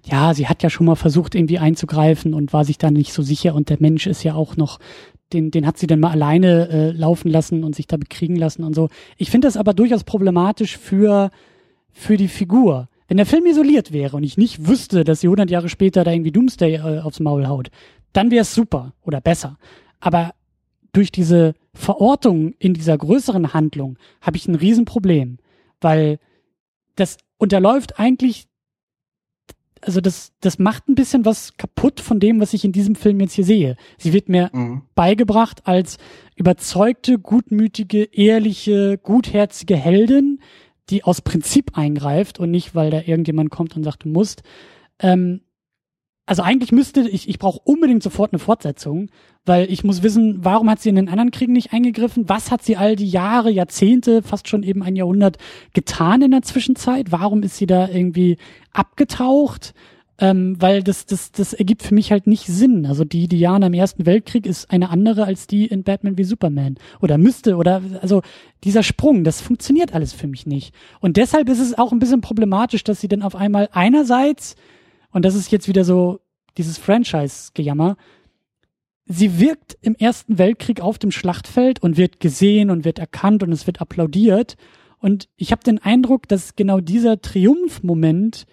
ja, 0.05 0.33
sie 0.33 0.49
hat 0.49 0.63
ja 0.63 0.71
schon 0.71 0.87
mal 0.87 0.95
versucht 0.95 1.35
irgendwie 1.35 1.59
einzugreifen 1.59 2.33
und 2.33 2.55
war 2.55 2.65
sich 2.65 2.79
da 2.79 2.91
nicht 2.91 3.13
so 3.13 3.23
sicher 3.23 3.55
und 3.55 3.69
der 3.69 3.77
Mensch 3.81 4.07
ist 4.07 4.23
ja 4.23 4.35
auch 4.35 4.57
noch, 4.57 4.79
den, 5.35 5.51
den 5.51 5.67
hat 5.67 5.77
sie 5.77 5.87
dann 5.87 6.01
mal 6.01 6.11
alleine 6.11 6.69
äh, 6.71 6.91
laufen 6.93 7.31
lassen 7.31 7.65
und 7.65 7.75
sich 7.75 7.87
da 7.87 7.99
bekriegen 7.99 8.37
lassen 8.37 8.65
und 8.65 8.75
so. 8.75 8.89
Ich 9.19 9.31
finde 9.31 9.49
das 9.49 9.59
aber 9.59 9.75
durchaus 9.75 10.05
problematisch 10.05 10.79
für, 10.79 11.31
für 11.93 12.17
die 12.17 12.29
Figur. 12.29 12.89
Wenn 13.09 13.19
der 13.19 13.27
Film 13.27 13.45
isoliert 13.45 13.93
wäre 13.93 14.17
und 14.17 14.25
ich 14.25 14.39
nicht 14.39 14.67
wüsste, 14.67 15.05
dass 15.05 15.21
sie 15.21 15.27
100 15.27 15.51
Jahre 15.51 15.69
später 15.69 16.03
da 16.03 16.13
irgendwie 16.13 16.33
Doomsday 16.33 16.77
äh, 16.77 17.01
aufs 17.01 17.21
Maul 17.21 17.47
haut, 17.47 17.69
dann 18.15 18.31
wäre 18.31 18.43
es 18.43 18.55
super 18.55 18.95
oder 19.03 19.21
besser. 19.21 19.59
Aber 20.01 20.33
durch 20.93 21.13
diese 21.13 21.55
Verortung 21.77 22.55
in 22.59 22.75
dieser 22.75 22.97
größeren 22.97 23.53
Handlung 23.53 23.99
habe 24.21 24.37
ich 24.37 24.49
ein 24.49 24.55
Riesenproblem, 24.55 25.39
weil 25.81 26.19
das 26.97 27.19
unterläuft 27.39 27.99
eigentlich, 27.99 28.47
also 29.83 30.01
das, 30.01 30.33
das 30.41 30.59
macht 30.59 30.89
ein 30.89 30.95
bisschen 30.95 31.25
was 31.25 31.57
kaputt 31.57 32.01
von 32.01 32.19
dem, 32.19 32.41
was 32.41 32.55
ich 32.55 32.65
in 32.65 32.73
diesem 32.73 32.95
Film 32.95 33.21
jetzt 33.21 33.35
hier 33.35 33.45
sehe. 33.45 33.77
Sie 33.99 34.13
wird 34.13 34.29
mir 34.29 34.51
mhm. 34.53 34.83
beigebracht 34.95 35.67
als 35.67 35.99
überzeugte, 36.35 37.19
gutmütige, 37.19 38.05
ehrliche, 38.05 38.99
gutherzige 38.99 39.77
Heldin, 39.77 40.41
die 40.89 41.05
aus 41.05 41.21
Prinzip 41.21 41.77
eingreift 41.77 42.41
und 42.41 42.51
nicht, 42.51 42.75
weil 42.75 42.91
da 42.91 43.01
irgendjemand 43.01 43.51
kommt 43.51 43.77
und 43.77 43.85
sagt, 43.85 44.05
du 44.05 44.09
musst. 44.09 44.43
Ähm, 44.99 45.43
also 46.27 46.43
eigentlich 46.43 46.73
müsste 46.73 47.09
ich, 47.09 47.29
ich 47.29 47.39
brauche 47.39 47.61
unbedingt 47.63 48.03
sofort 48.03 48.33
eine 48.33 48.41
Fortsetzung, 48.41 49.09
weil 49.45 49.71
ich 49.71 49.85
muss 49.85 50.03
wissen, 50.03 50.45
warum 50.45 50.69
hat 50.69 50.81
sie 50.81 50.89
in 50.89 50.97
den 50.97 51.09
anderen 51.09 51.31
Kriegen 51.31 51.53
nicht 51.53 51.73
eingegriffen? 51.73 52.29
Was 52.29 52.51
hat 52.51 52.65
sie 52.65 52.77
all 52.77 52.97
die 52.97 53.09
Jahre, 53.09 53.49
Jahrzehnte, 53.49 54.23
fast 54.23 54.49
schon 54.49 54.65
eben 54.65 54.83
ein 54.83 54.97
Jahrhundert 54.97 55.39
getan 55.73 56.23
in 56.23 56.33
der 56.33 56.43
Zwischenzeit? 56.43 57.13
Warum 57.13 57.45
ist 57.45 57.57
sie 57.57 57.67
da 57.67 57.89
irgendwie 57.89 58.39
abgetaucht? 58.73 59.73
Ähm, 60.19 60.57
weil 60.59 60.83
das, 60.83 61.05
das, 61.05 61.31
das 61.31 61.53
ergibt 61.53 61.83
für 61.83 61.95
mich 61.95 62.11
halt 62.11 62.27
nicht 62.27 62.47
Sinn. 62.47 62.87
Also 62.87 63.05
die 63.05 63.29
Diana 63.29 63.67
im 63.67 63.75
Ersten 63.75 64.07
Weltkrieg 64.07 64.47
ist 64.47 64.71
eine 64.71 64.89
andere 64.89 65.27
als 65.27 65.47
die 65.47 65.67
in 65.67 65.85
Batman 65.85 66.19
wie 66.19 66.25
Superman. 66.25 66.77
Oder 67.01 67.19
müsste, 67.19 67.57
oder 67.57 67.83
also 68.01 68.23
dieser 68.65 68.83
Sprung, 68.83 69.23
das 69.23 69.43
funktioniert 69.43 69.95
alles 69.95 70.13
für 70.13 70.27
mich 70.27 70.47
nicht. 70.47 70.75
Und 71.01 71.19
deshalb 71.19 71.49
ist 71.51 71.61
es 71.61 71.79
auch 71.79 71.93
ein 71.93 71.99
bisschen 71.99 72.23
problematisch, 72.23 72.83
dass 72.83 73.01
sie 73.01 73.09
dann 73.09 73.23
auf 73.23 73.37
einmal 73.37 73.69
einerseits 73.73 74.57
und 75.17 75.25
das 75.25 75.35
ist 75.35 75.51
jetzt 75.51 75.67
wieder 75.67 75.83
so 75.83 76.21
dieses 76.59 76.77
Franchise-Gejammer, 76.77 77.97
sie 79.07 79.41
wirkt 79.41 79.79
im 79.81 79.95
Ersten 79.95 80.37
Weltkrieg 80.37 80.83
auf 80.83 80.99
dem 80.99 81.11
Schlachtfeld 81.11 81.83
und 81.83 81.97
wird 81.97 82.21
gesehen 82.21 82.69
und 82.69 82.85
wird 82.85 82.99
erkannt 82.99 83.43
und 83.43 83.51
es 83.51 83.67
wird 83.67 83.81
applaudiert. 83.81 84.59
Und 84.99 85.31
ich 85.39 85.53
habe 85.53 85.65
den 85.65 85.79
Eindruck, 85.79 86.29
dass 86.29 86.55
genau 86.55 86.81
dieser 86.81 87.23
Triumphmoment 87.23 88.45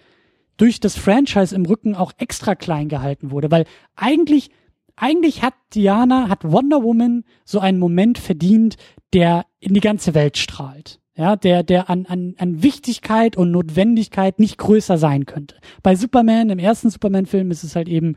durch 0.56 0.80
das 0.80 0.96
Franchise 0.96 1.54
im 1.54 1.66
Rücken 1.66 1.94
auch 1.94 2.12
extra 2.16 2.54
klein 2.54 2.88
gehalten 2.88 3.30
wurde, 3.30 3.50
weil 3.50 3.66
eigentlich 3.94 4.48
eigentlich 4.96 5.42
hat 5.42 5.52
Diana, 5.74 6.30
hat 6.30 6.50
Wonder 6.50 6.82
Woman 6.82 7.24
so 7.44 7.60
einen 7.60 7.78
Moment 7.78 8.16
verdient, 8.16 8.76
der 9.12 9.44
in 9.60 9.74
die 9.74 9.80
ganze 9.80 10.14
Welt 10.14 10.38
strahlt 10.38 10.98
ja, 11.16 11.36
der, 11.36 11.62
der 11.62 11.88
an, 11.90 12.06
an, 12.06 12.34
an 12.38 12.62
Wichtigkeit 12.62 13.36
und 13.36 13.50
Notwendigkeit 13.50 14.38
nicht 14.40 14.58
größer 14.58 14.98
sein 14.98 15.26
könnte. 15.26 15.56
Bei 15.82 15.94
Superman, 15.94 16.50
im 16.50 16.58
ersten 16.58 16.90
Superman-Film 16.90 17.50
ist 17.50 17.62
es 17.62 17.76
halt 17.76 17.88
eben, 17.88 18.16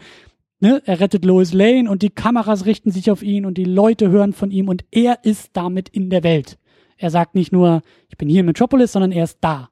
ne, 0.59 0.81
er 0.85 0.99
rettet 0.99 1.23
Lois 1.23 1.53
Lane 1.53 1.89
und 1.89 2.01
die 2.01 2.09
Kameras 2.09 2.65
richten 2.65 2.91
sich 2.91 3.11
auf 3.11 3.21
ihn 3.21 3.45
und 3.45 3.57
die 3.57 3.65
Leute 3.65 4.09
hören 4.09 4.33
von 4.33 4.49
ihm 4.49 4.67
und 4.67 4.83
er 4.91 5.19
ist 5.23 5.51
damit 5.53 5.89
in 5.89 6.09
der 6.09 6.23
Welt. 6.23 6.57
Er 6.97 7.11
sagt 7.11 7.35
nicht 7.35 7.51
nur, 7.51 7.81
ich 8.09 8.17
bin 8.17 8.29
hier 8.29 8.39
in 8.39 8.47
Metropolis, 8.47 8.91
sondern 8.91 9.11
er 9.11 9.25
ist 9.25 9.37
da. 9.41 9.69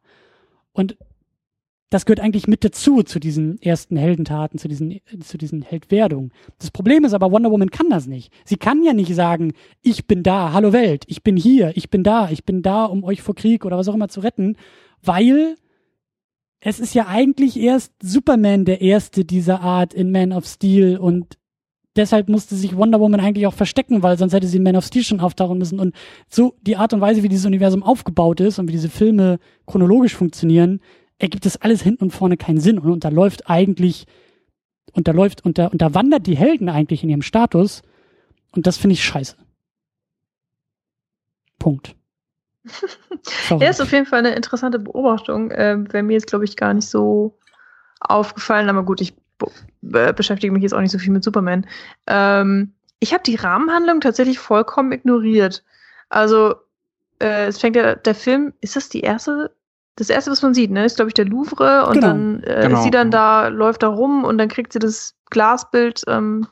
Und 0.72 0.96
das 1.96 2.06
gehört 2.06 2.20
eigentlich 2.20 2.50
mit 2.50 2.66
dazu, 2.66 3.04
zu 3.04 3.20
diesen 3.20 3.58
ersten 3.62 3.96
Heldentaten, 3.96 4.60
zu 4.60 4.68
diesen, 4.68 5.00
zu 5.22 5.38
diesen 5.38 5.62
Heldwerdungen. 5.62 6.34
Das 6.60 6.70
Problem 6.70 7.06
ist 7.06 7.14
aber, 7.14 7.32
Wonder 7.32 7.52
Woman 7.52 7.72
kann 7.72 7.90
das 7.90 8.06
nicht. 8.06 8.34
Sie 8.44 8.58
kann 8.58 8.84
ja 8.84 8.92
nicht 8.92 9.16
sagen, 9.16 9.54
ich 9.82 10.06
bin 10.06 10.22
da, 10.22 10.52
hallo 10.52 10.74
Welt, 10.74 11.06
ich 11.08 11.24
bin 11.24 11.38
hier, 11.38 11.72
ich 11.76 11.90
bin 11.90 12.04
da, 12.04 12.30
ich 12.30 12.44
bin 12.44 12.62
da, 12.62 12.84
um 12.84 13.06
euch 13.06 13.22
vor 13.22 13.34
Krieg 13.34 13.64
oder 13.64 13.78
was 13.78 13.88
auch 13.88 13.94
immer 13.94 14.10
zu 14.10 14.20
retten, 14.20 14.58
weil 15.04 15.56
es 16.60 16.82
ist 16.82 16.96
ja 16.96 17.08
eigentlich 17.08 17.58
erst 17.58 17.94
Superman 18.04 18.66
der 18.66 18.82
erste 18.82 19.24
dieser 19.24 19.62
Art 19.62 19.94
in 19.94 20.12
Man 20.12 20.34
of 20.34 20.46
Steel 20.46 20.98
und 20.98 21.38
deshalb 21.96 22.28
musste 22.28 22.56
sich 22.56 22.76
Wonder 22.76 23.00
Woman 23.00 23.22
eigentlich 23.22 23.48
auch 23.48 23.54
verstecken, 23.54 24.04
weil 24.04 24.18
sonst 24.18 24.34
hätte 24.34 24.48
sie 24.48 24.58
in 24.58 24.64
Man 24.64 24.76
of 24.76 24.84
Steel 24.84 25.04
schon 25.04 25.22
auftauchen 25.22 25.58
müssen. 25.58 25.80
Und 25.80 25.96
so 26.28 26.56
die 26.62 26.76
Art 26.76 26.92
und 26.92 27.00
Weise, 27.00 27.24
wie 27.24 27.30
dieses 27.30 27.46
Universum 27.46 27.84
aufgebaut 27.84 28.42
ist 28.42 28.60
und 28.60 28.68
wie 28.68 28.74
diese 28.74 28.90
Filme 28.90 29.40
chronologisch 29.66 30.14
funktionieren, 30.14 30.82
ergibt 31.20 31.46
das 31.46 31.58
alles 31.58 31.82
hinten 31.82 32.06
und 32.06 32.12
vorne 32.12 32.38
keinen 32.38 32.60
Sinn 32.60 32.80
und 32.80 32.92
unterläuft 32.92 33.50
eigentlich 33.50 34.06
und 34.94 35.08
da 35.08 35.12
läuft 35.12 35.44
und 35.46 35.58
da, 35.58 35.68
und 35.68 35.82
da 35.82 35.94
wandert 35.94 36.28
die 36.28 36.38
Helden 36.38 36.70
eigentlich 36.70 37.04
in 37.04 37.10
ihrem 37.10 37.22
Status 37.22 37.82
und 38.52 38.68
das 38.68 38.78
finde 38.78 38.94
ich 38.94 39.04
scheiße. 39.04 39.36
Punkt. 41.60 41.96
ja, 43.50 43.70
ist 43.70 43.82
auf 43.82 43.92
jeden 43.92 44.06
Fall 44.06 44.20
eine 44.20 44.36
interessante 44.36 44.80
Beobachtung. 44.80 45.52
Ähm, 45.54 45.92
Wäre 45.92 46.04
mir 46.04 46.14
jetzt, 46.14 46.28
glaube 46.28 46.46
ich, 46.46 46.56
gar 46.56 46.74
nicht 46.74 46.88
so 46.88 47.38
aufgefallen, 48.00 48.70
aber 48.70 48.84
gut, 48.84 49.02
ich 49.02 49.16
beschäftige 49.82 50.54
mich 50.54 50.64
jetzt 50.64 50.74
auch 50.74 50.82
nicht 50.82 50.92
so 50.92 50.98
viel 50.98 51.12
mit 51.12 51.24
Superman. 51.24 51.68
Ähm, 52.08 52.74
ich 53.00 53.14
habe 53.14 53.24
die 53.24 53.36
Rahmenhandlung 53.36 54.02
tatsächlich 54.02 54.40
vollkommen 54.40 54.92
ignoriert. 54.92 55.64
Also, 56.10 56.56
äh, 57.20 57.48
es 57.48 57.60
fängt 57.60 57.76
ja, 57.76 57.96
der 57.96 58.16
Film, 58.16 58.54
ist 58.62 58.76
das 58.76 58.90
die 58.90 59.02
erste, 59.02 59.56
das 59.96 60.10
erste, 60.10 60.32
was 60.32 60.42
man 60.42 60.54
sieht, 60.54 60.72
ne? 60.72 60.86
Ist, 60.86 60.98
glaube 60.98 61.10
ich, 61.10 61.14
der 61.14 61.26
Louvre 61.26 61.86
und 61.88 61.94
genau. 61.94 62.08
dann 62.08 62.44
äh, 62.44 62.62
genau. 62.64 62.78
ist 62.78 62.84
sie 62.84 62.92
dann 62.92 63.12
da, 63.12 63.48
läuft 63.48 63.84
da 63.84 63.88
rum 63.88 64.24
und 64.24 64.38
dann 64.38 64.50
kriegt 64.50 64.74
sie 64.74 64.80
das 64.80 65.16
Glasbild 65.30 66.04
ähm, 66.08 66.48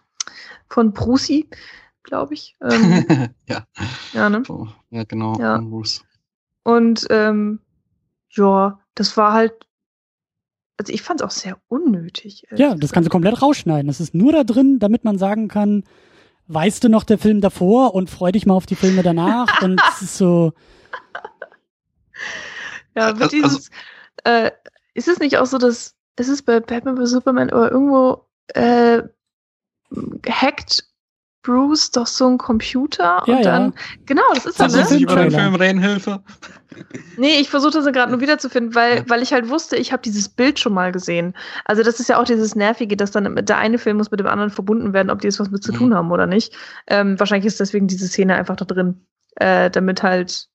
von 0.70 0.94
Brucey, 0.94 1.49
glaube 2.03 2.34
ich. 2.34 2.56
Ähm, 2.61 3.06
ja. 3.48 3.65
Ja, 4.14 4.30
ne? 4.30 4.44
Oh, 4.48 4.68
ja, 4.91 5.03
genau. 5.03 5.38
Ja. 5.40 5.61
Und 6.64 7.07
ähm, 7.10 7.60
ja, 8.30 8.80
das 8.95 9.18
war 9.18 9.34
halt 9.34 9.53
also 10.78 10.91
ich 10.91 11.02
fand 11.02 11.22
es 11.22 11.26
auch 11.26 11.32
sehr 11.32 11.57
unnötig. 11.68 12.45
Ja, 12.56 12.76
das 12.76 12.91
kannst 12.91 13.07
du 13.07 13.11
komplett 13.11 13.41
rausschneiden. 13.41 13.88
Das 13.88 13.99
ist 13.99 14.14
nur 14.14 14.32
da 14.34 14.44
drin, 14.44 14.80
damit 14.80 15.03
man 15.03 15.18
sagen 15.18 15.48
kann, 15.48 15.84
weißt 16.48 16.84
du 16.84 16.90
noch 16.90 17.03
der 17.03 17.18
Film 17.18 17.41
davor 17.41 17.94
und 17.94 18.10
freu 18.10 18.32
dich 18.32 18.45
mal 18.45 18.56
auf 18.56 18.65
die 18.65 18.76
Filme 18.76 19.03
danach 19.03 19.61
und 19.61 19.82
es 19.91 20.02
ist 20.02 20.18
so. 20.18 20.53
Ja, 22.95 23.20
wird 23.20 23.34
also, 23.34 23.36
dieses, 23.36 23.70
äh, 24.24 24.52
ist 24.94 25.07
es 25.07 25.20
nicht 25.20 25.38
auch 25.38 25.45
so, 25.45 25.57
dass 25.57 25.95
ist 26.20 26.30
es 26.30 26.41
bei 26.41 26.60
Batman 26.60 26.98
vs 26.98 27.11
Superman 27.11 27.49
oder 27.49 27.72
irgendwo 27.72 28.28
äh, 28.53 29.02
hackt 30.30 30.86
Bruce 31.44 31.91
doch 31.91 32.07
so 32.07 32.28
ein 32.28 32.38
Computer 32.38 33.24
ja, 33.28 33.36
und 33.36 33.45
dann 33.45 33.64
ja. 33.65 33.72
genau, 34.06 34.24
das 34.34 34.45
ist 34.45 34.60
das. 34.60 34.74
Das 34.74 34.91
ist 34.91 35.02
über 35.02 35.15
den 35.15 35.32
Film 35.32 35.56
reden, 35.56 35.82
Hilfe. 35.82 36.24
Nee, 37.18 37.40
ich 37.40 37.49
versuche 37.49 37.74
das 37.74 37.86
gerade 37.86 38.11
nur 38.11 38.22
wiederzufinden, 38.22 38.74
weil, 38.74 38.98
ja. 38.98 39.03
weil 39.07 39.22
ich 39.22 39.34
halt 39.34 39.49
wusste, 39.49 39.76
ich 39.76 39.91
habe 39.91 40.02
dieses 40.02 40.30
Bild 40.30 40.60
schon 40.60 40.74
mal 40.74 40.91
gesehen. 40.91 41.36
Also 41.65 41.84
das 41.84 41.99
ist 41.99 42.10
ja 42.10 42.20
auch 42.20 42.24
dieses 42.24 42.56
Nervige, 42.56 42.98
dass 42.98 43.11
dann 43.11 43.36
der 43.36 43.57
eine 43.57 43.78
Film 43.78 43.98
muss 43.98 44.10
mit 44.10 44.20
dem 44.20 44.28
anderen 44.28 44.49
verbunden 44.49 44.94
werden, 44.94 45.10
ob 45.10 45.22
die 45.22 45.28
jetzt 45.28 45.40
was 45.40 45.52
mit 45.52 45.64
zu 45.64 45.72
tun 45.72 45.90
mhm. 45.90 45.95
haben 45.95 46.11
oder 46.11 46.26
nicht. 46.26 46.56
Ähm, 46.88 47.20
wahrscheinlich 47.20 47.45
ist 47.45 47.60
deswegen 47.60 47.88
diese 47.88 48.07
Szene 48.07 48.36
einfach 48.36 48.56
da 48.56 48.65
drin, 48.65 49.06
äh, 49.36 49.70
damit 49.70 50.02
halt 50.02 50.48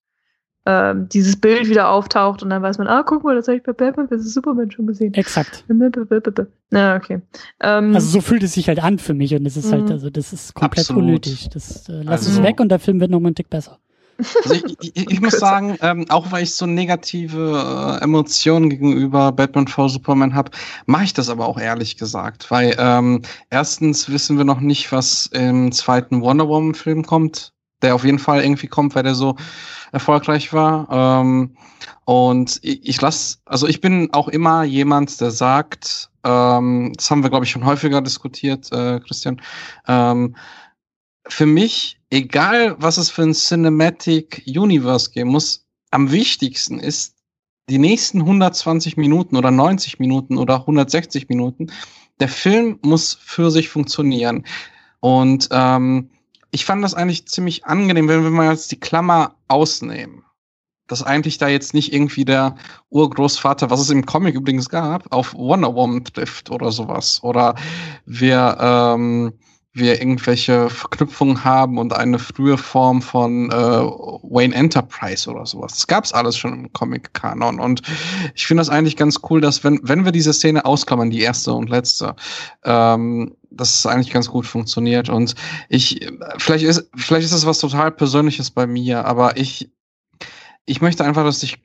ähm, 0.68 1.08
dieses 1.08 1.36
Bild 1.36 1.66
wieder 1.70 1.88
auftaucht 1.88 2.42
und 2.42 2.50
dann 2.50 2.60
weiß 2.60 2.76
man, 2.76 2.88
ah, 2.88 3.02
guck 3.02 3.24
mal, 3.24 3.34
das 3.34 3.48
habe 3.48 3.56
ich 3.56 3.62
bei 3.62 3.72
Batman 3.72 4.06
vs. 4.06 4.34
Superman 4.34 4.70
schon 4.70 4.86
gesehen. 4.86 5.14
Exakt. 5.14 5.64
Ja, 6.70 6.94
okay. 6.94 7.22
Ähm, 7.60 7.94
also 7.94 8.06
so 8.10 8.20
fühlt 8.20 8.42
es 8.42 8.52
sich 8.52 8.68
halt 8.68 8.82
an 8.82 8.98
für 8.98 9.14
mich 9.14 9.34
und 9.34 9.44
das 9.44 9.56
ist 9.56 9.72
halt, 9.72 9.86
mhm. 9.86 9.92
also 9.92 10.10
das 10.10 10.34
ist 10.34 10.52
komplett 10.52 10.84
Absolut. 10.84 11.04
unnötig. 11.04 11.48
Das 11.54 11.88
äh, 11.88 12.02
lass 12.02 12.26
also, 12.26 12.40
es 12.40 12.46
weg 12.46 12.60
und 12.60 12.68
der 12.68 12.80
Film 12.80 13.00
wird 13.00 13.10
nochmal 13.10 13.28
einen 13.28 13.36
Tick 13.36 13.48
besser. 13.48 13.78
Also 14.44 14.52
ich, 14.52 14.76
ich, 14.94 15.10
ich 15.10 15.20
muss 15.22 15.38
sagen, 15.38 15.78
ähm, 15.80 16.04
auch 16.10 16.30
weil 16.32 16.42
ich 16.42 16.54
so 16.54 16.66
negative 16.66 17.98
äh, 18.00 18.04
Emotionen 18.04 18.68
gegenüber 18.68 19.32
Batman 19.32 19.68
v 19.68 19.88
Superman 19.88 20.34
habe, 20.34 20.50
mache 20.84 21.04
ich 21.04 21.14
das 21.14 21.30
aber 21.30 21.48
auch 21.48 21.58
ehrlich 21.58 21.96
gesagt. 21.96 22.50
Weil 22.50 22.76
ähm, 22.78 23.22
erstens 23.48 24.10
wissen 24.10 24.36
wir 24.36 24.44
noch 24.44 24.60
nicht, 24.60 24.92
was 24.92 25.26
im 25.26 25.72
zweiten 25.72 26.20
Wonder 26.20 26.46
Woman-Film 26.46 27.06
kommt, 27.06 27.54
der 27.82 27.94
auf 27.94 28.04
jeden 28.04 28.18
Fall 28.18 28.42
irgendwie 28.42 28.66
kommt, 28.66 28.94
weil 28.94 29.02
der 29.02 29.14
so 29.14 29.36
erfolgreich 29.92 30.52
war. 30.52 30.88
Ähm, 30.90 31.56
und 32.04 32.58
ich, 32.62 32.86
ich 32.88 33.00
lasse, 33.00 33.38
also 33.44 33.66
ich 33.66 33.80
bin 33.80 34.12
auch 34.12 34.28
immer 34.28 34.64
jemand, 34.64 35.20
der 35.20 35.30
sagt, 35.30 36.10
ähm, 36.24 36.92
das 36.96 37.10
haben 37.10 37.22
wir, 37.22 37.30
glaube 37.30 37.44
ich, 37.44 37.50
schon 37.50 37.64
häufiger 37.64 38.00
diskutiert, 38.00 38.70
äh, 38.72 39.00
Christian, 39.00 39.40
ähm, 39.86 40.36
für 41.28 41.46
mich, 41.46 42.00
egal 42.10 42.76
was 42.78 42.96
es 42.96 43.10
für 43.10 43.22
ein 43.22 43.34
Cinematic 43.34 44.42
Universe 44.46 45.10
geben 45.10 45.30
muss, 45.30 45.66
am 45.90 46.10
wichtigsten 46.10 46.80
ist, 46.80 47.14
die 47.68 47.78
nächsten 47.78 48.20
120 48.20 48.96
Minuten 48.96 49.36
oder 49.36 49.50
90 49.50 49.98
Minuten 49.98 50.38
oder 50.38 50.60
160 50.60 51.28
Minuten, 51.28 51.70
der 52.18 52.28
Film 52.28 52.78
muss 52.82 53.18
für 53.20 53.50
sich 53.50 53.68
funktionieren. 53.68 54.44
Und 55.00 55.48
ähm, 55.52 56.10
ich 56.50 56.64
fand 56.64 56.82
das 56.82 56.94
eigentlich 56.94 57.26
ziemlich 57.26 57.66
angenehm, 57.66 58.08
wenn 58.08 58.22
wir 58.22 58.30
mal 58.30 58.50
jetzt 58.50 58.72
die 58.72 58.80
Klammer 58.80 59.34
ausnehmen. 59.48 60.24
Dass 60.86 61.02
eigentlich 61.02 61.36
da 61.36 61.48
jetzt 61.48 61.74
nicht 61.74 61.92
irgendwie 61.92 62.24
der 62.24 62.54
Urgroßvater, 62.88 63.68
was 63.68 63.80
es 63.80 63.90
im 63.90 64.06
Comic 64.06 64.34
übrigens 64.34 64.70
gab, 64.70 65.12
auf 65.12 65.34
Wonder 65.34 65.74
Woman 65.74 66.04
trifft 66.04 66.50
oder 66.50 66.72
sowas. 66.72 67.22
Oder 67.22 67.56
wir 68.06 68.56
ähm, 68.58 69.34
wir 69.78 70.00
irgendwelche 70.00 70.68
Verknüpfungen 70.70 71.44
haben 71.44 71.78
und 71.78 71.92
eine 71.92 72.18
frühe 72.18 72.58
Form 72.58 73.02
von 73.02 73.50
äh, 73.50 73.54
Wayne 73.54 74.54
Enterprise 74.54 75.30
oder 75.30 75.46
sowas. 75.46 75.72
Das 75.74 75.86
gab's 75.86 76.12
alles 76.12 76.36
schon 76.36 76.52
im 76.52 76.72
Comic-Kanon. 76.72 77.60
Und 77.60 77.82
ich 78.34 78.46
finde 78.46 78.60
das 78.60 78.68
eigentlich 78.68 78.96
ganz 78.96 79.20
cool, 79.30 79.40
dass 79.40 79.64
wenn, 79.64 79.80
wenn 79.82 80.04
wir 80.04 80.12
diese 80.12 80.32
Szene 80.32 80.64
ausklammern, 80.64 81.10
die 81.10 81.20
erste 81.20 81.52
und 81.52 81.70
letzte, 81.70 82.14
ähm, 82.64 83.34
dass 83.50 83.78
es 83.78 83.86
eigentlich 83.86 84.12
ganz 84.12 84.28
gut 84.28 84.46
funktioniert. 84.46 85.08
Und 85.08 85.34
ich, 85.68 86.06
vielleicht 86.38 86.64
ist, 86.64 86.90
vielleicht 86.96 87.24
ist 87.24 87.34
das 87.34 87.46
was 87.46 87.58
total 87.58 87.90
Persönliches 87.92 88.50
bei 88.50 88.66
mir, 88.66 89.04
aber 89.04 89.36
ich, 89.36 89.70
ich 90.66 90.80
möchte 90.80 91.04
einfach, 91.04 91.24
dass 91.24 91.40
sich 91.40 91.58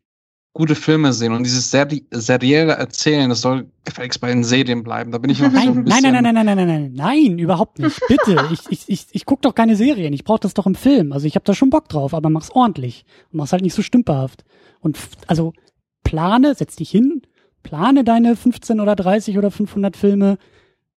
gute 0.54 0.76
Filme 0.76 1.14
sehen 1.14 1.34
und 1.34 1.44
dieses 1.44 1.72
seri 1.72 2.06
serielle 2.12 2.74
Erzählen, 2.74 3.30
das 3.30 3.42
soll 3.42 3.68
gefälligst 3.86 4.22
bei 4.22 4.30
den 4.30 4.44
Serien 4.44 4.84
bleiben. 4.84 5.12
Da 5.12 5.18
bin 5.18 5.32
ich 5.32 5.40
noch 5.40 5.52
nein, 5.52 5.66
so 5.66 5.72
ein 5.72 5.84
bisschen. 5.84 6.04
Nein, 6.04 6.24
nein, 6.24 6.36
nein, 6.36 6.46
nein, 6.46 6.58
nein, 6.58 6.68
nein, 6.68 6.82
nein, 6.84 6.94
nein, 6.94 7.40
überhaupt 7.40 7.80
nicht. 7.80 8.00
Bitte, 8.08 8.50
ich, 8.54 8.60
ich, 8.70 8.84
ich, 8.88 9.08
ich 9.12 9.26
guck 9.26 9.42
doch 9.42 9.56
keine 9.56 9.76
Serien. 9.76 10.14
Ich 10.14 10.24
brauche 10.24 10.42
das 10.42 10.54
doch 10.54 10.68
im 10.68 10.76
Film. 10.76 11.12
Also 11.12 11.26
ich 11.26 11.36
habe 11.36 11.46
da 11.46 11.56
schon 11.56 11.72
Bock 11.72 11.90
drauf, 11.90 12.14
aber 12.14 12.30
mach's 12.30 12.52
ordentlich 12.52 13.04
und 13.32 13.38
mach's 13.38 13.52
halt 13.52 13.64
nicht 13.64 13.74
so 13.74 13.82
stümperhaft. 13.82 14.46
Und 14.80 14.98
also 15.26 15.54
plane, 16.04 16.54
setz 16.54 16.76
dich 16.76 16.92
hin, 16.92 17.24
plane 17.64 18.04
deine 18.04 18.36
15 18.36 18.80
oder 18.80 18.96
30 18.96 19.40
oder 19.40 19.50
500 19.50 19.98
Filme, 19.98 20.38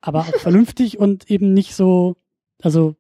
aber 0.03 0.21
auch 0.21 0.37
vernünftig 0.41 0.99
und 0.99 1.31
eben 1.31 1.55
nicht 1.55 1.75
so, 1.75 2.17
also. 2.63 2.95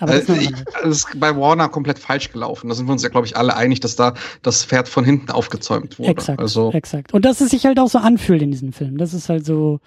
Aber 0.00 0.12
das, 0.12 0.28
äh, 0.28 0.42
ich, 0.42 0.50
das 0.82 0.84
ist 0.84 1.20
bei 1.20 1.36
Warner 1.36 1.68
komplett 1.68 1.98
falsch 1.98 2.30
gelaufen. 2.30 2.68
Da 2.68 2.74
sind 2.74 2.86
wir 2.86 2.92
uns 2.92 3.02
ja, 3.02 3.08
glaube 3.08 3.26
ich, 3.26 3.36
alle 3.36 3.56
einig, 3.56 3.80
dass 3.80 3.96
da 3.96 4.14
das 4.42 4.64
Pferd 4.64 4.88
von 4.88 5.04
hinten 5.04 5.30
aufgezäumt 5.30 5.98
wurde. 5.98 6.10
Exakt, 6.10 6.40
also, 6.40 6.72
exakt. 6.72 7.12
Und 7.12 7.24
dass 7.24 7.40
es 7.40 7.50
sich 7.50 7.66
halt 7.66 7.78
auch 7.78 7.88
so 7.88 7.98
anfühlt 7.98 8.42
in 8.42 8.50
diesem 8.50 8.72
Film. 8.72 8.98
Das 8.98 9.12
ist 9.12 9.28
halt 9.28 9.44
so, 9.44 9.80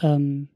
ähm, 0.00 0.48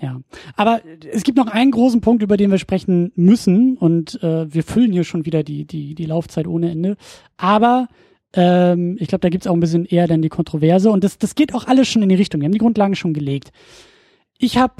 ja. 0.00 0.20
Aber 0.56 0.80
es 1.12 1.22
gibt 1.22 1.38
noch 1.38 1.46
einen 1.46 1.70
großen 1.70 2.00
Punkt, 2.00 2.22
über 2.22 2.36
den 2.36 2.50
wir 2.50 2.58
sprechen 2.58 3.12
müssen. 3.14 3.76
Und 3.76 4.20
äh, 4.22 4.52
wir 4.52 4.64
füllen 4.64 4.92
hier 4.92 5.04
schon 5.04 5.24
wieder 5.24 5.44
die, 5.44 5.64
die, 5.64 5.94
die 5.94 6.06
Laufzeit 6.06 6.48
ohne 6.48 6.70
Ende. 6.70 6.96
Aber 7.36 7.86
ähm, 8.32 8.96
ich 8.98 9.06
glaube, 9.06 9.20
da 9.20 9.28
gibt 9.28 9.44
es 9.44 9.50
auch 9.50 9.54
ein 9.54 9.60
bisschen 9.60 9.84
eher 9.84 10.08
dann 10.08 10.22
die 10.22 10.28
Kontroverse. 10.28 10.90
Und 10.90 11.04
das, 11.04 11.18
das 11.18 11.36
geht 11.36 11.54
auch 11.54 11.68
alles 11.68 11.86
schon 11.86 12.02
in 12.02 12.08
die 12.08 12.16
Richtung. 12.16 12.40
Wir 12.40 12.46
haben 12.46 12.52
die 12.52 12.58
Grundlagen 12.58 12.96
schon 12.96 13.14
gelegt. 13.14 13.52
Ich 14.38 14.56
habe 14.56 14.74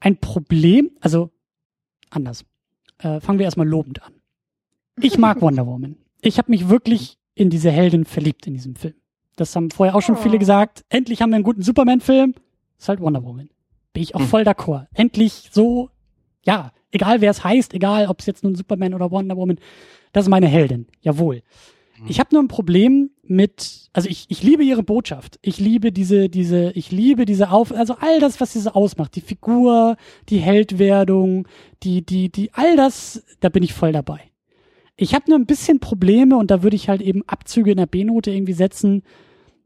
ein 0.00 0.16
Problem, 0.16 0.90
also 1.00 1.30
anders 2.10 2.44
äh, 2.98 3.20
fangen 3.20 3.38
wir 3.38 3.44
erstmal 3.44 3.68
lobend 3.68 4.02
an. 4.02 4.12
Ich 5.00 5.18
mag 5.18 5.40
Wonder 5.40 5.66
Woman. 5.66 5.96
Ich 6.20 6.38
habe 6.38 6.50
mich 6.50 6.68
wirklich 6.68 7.18
in 7.34 7.50
diese 7.50 7.70
Heldin 7.70 8.04
verliebt 8.04 8.46
in 8.46 8.54
diesem 8.54 8.76
Film. 8.76 8.94
Das 9.36 9.54
haben 9.56 9.70
vorher 9.70 9.94
auch 9.94 10.02
schon 10.02 10.16
viele 10.16 10.36
oh. 10.36 10.38
gesagt. 10.38 10.84
Endlich 10.88 11.20
haben 11.20 11.30
wir 11.30 11.36
einen 11.36 11.44
guten 11.44 11.62
Superman-Film. 11.62 12.34
Ist 12.78 12.88
halt 12.88 13.00
Wonder 13.00 13.24
Woman. 13.24 13.50
Bin 13.92 14.02
ich 14.02 14.14
auch 14.14 14.20
hm. 14.20 14.26
voll 14.26 14.42
d'accord. 14.42 14.86
Endlich 14.94 15.50
so, 15.52 15.90
ja, 16.44 16.72
egal 16.90 17.20
wer 17.20 17.30
es 17.30 17.42
heißt, 17.42 17.74
egal 17.74 18.06
ob 18.06 18.20
es 18.20 18.26
jetzt 18.26 18.44
nun 18.44 18.54
Superman 18.54 18.94
oder 18.94 19.10
Wonder 19.10 19.36
Woman, 19.36 19.58
das 20.12 20.24
ist 20.26 20.30
meine 20.30 20.46
Heldin. 20.46 20.86
Jawohl. 21.00 21.42
Mhm. 21.98 22.06
Ich 22.08 22.20
habe 22.20 22.30
nur 22.32 22.42
ein 22.42 22.48
Problem 22.48 23.10
mit, 23.22 23.88
also 23.92 24.08
ich, 24.08 24.26
ich 24.28 24.42
liebe 24.42 24.64
ihre 24.64 24.82
Botschaft. 24.82 25.38
Ich 25.42 25.58
liebe 25.58 25.92
diese, 25.92 26.28
diese, 26.28 26.70
ich 26.72 26.90
liebe 26.90 27.24
diese 27.24 27.50
Auf, 27.50 27.72
also 27.72 27.96
all 28.00 28.20
das, 28.20 28.40
was 28.40 28.52
sie 28.52 28.60
so 28.60 28.70
ausmacht. 28.70 29.14
Die 29.16 29.20
Figur, 29.20 29.96
die 30.28 30.38
Heldwerdung, 30.38 31.48
die, 31.82 32.04
die, 32.04 32.30
die, 32.30 32.50
all 32.52 32.76
das, 32.76 33.24
da 33.40 33.48
bin 33.48 33.62
ich 33.62 33.74
voll 33.74 33.92
dabei. 33.92 34.20
Ich 34.96 35.14
habe 35.14 35.24
nur 35.28 35.38
ein 35.38 35.46
bisschen 35.46 35.80
Probleme 35.80 36.36
und 36.36 36.50
da 36.50 36.62
würde 36.62 36.76
ich 36.76 36.88
halt 36.88 37.02
eben 37.02 37.22
Abzüge 37.26 37.72
in 37.72 37.78
der 37.78 37.86
B-Note 37.86 38.30
irgendwie 38.30 38.52
setzen, 38.52 39.02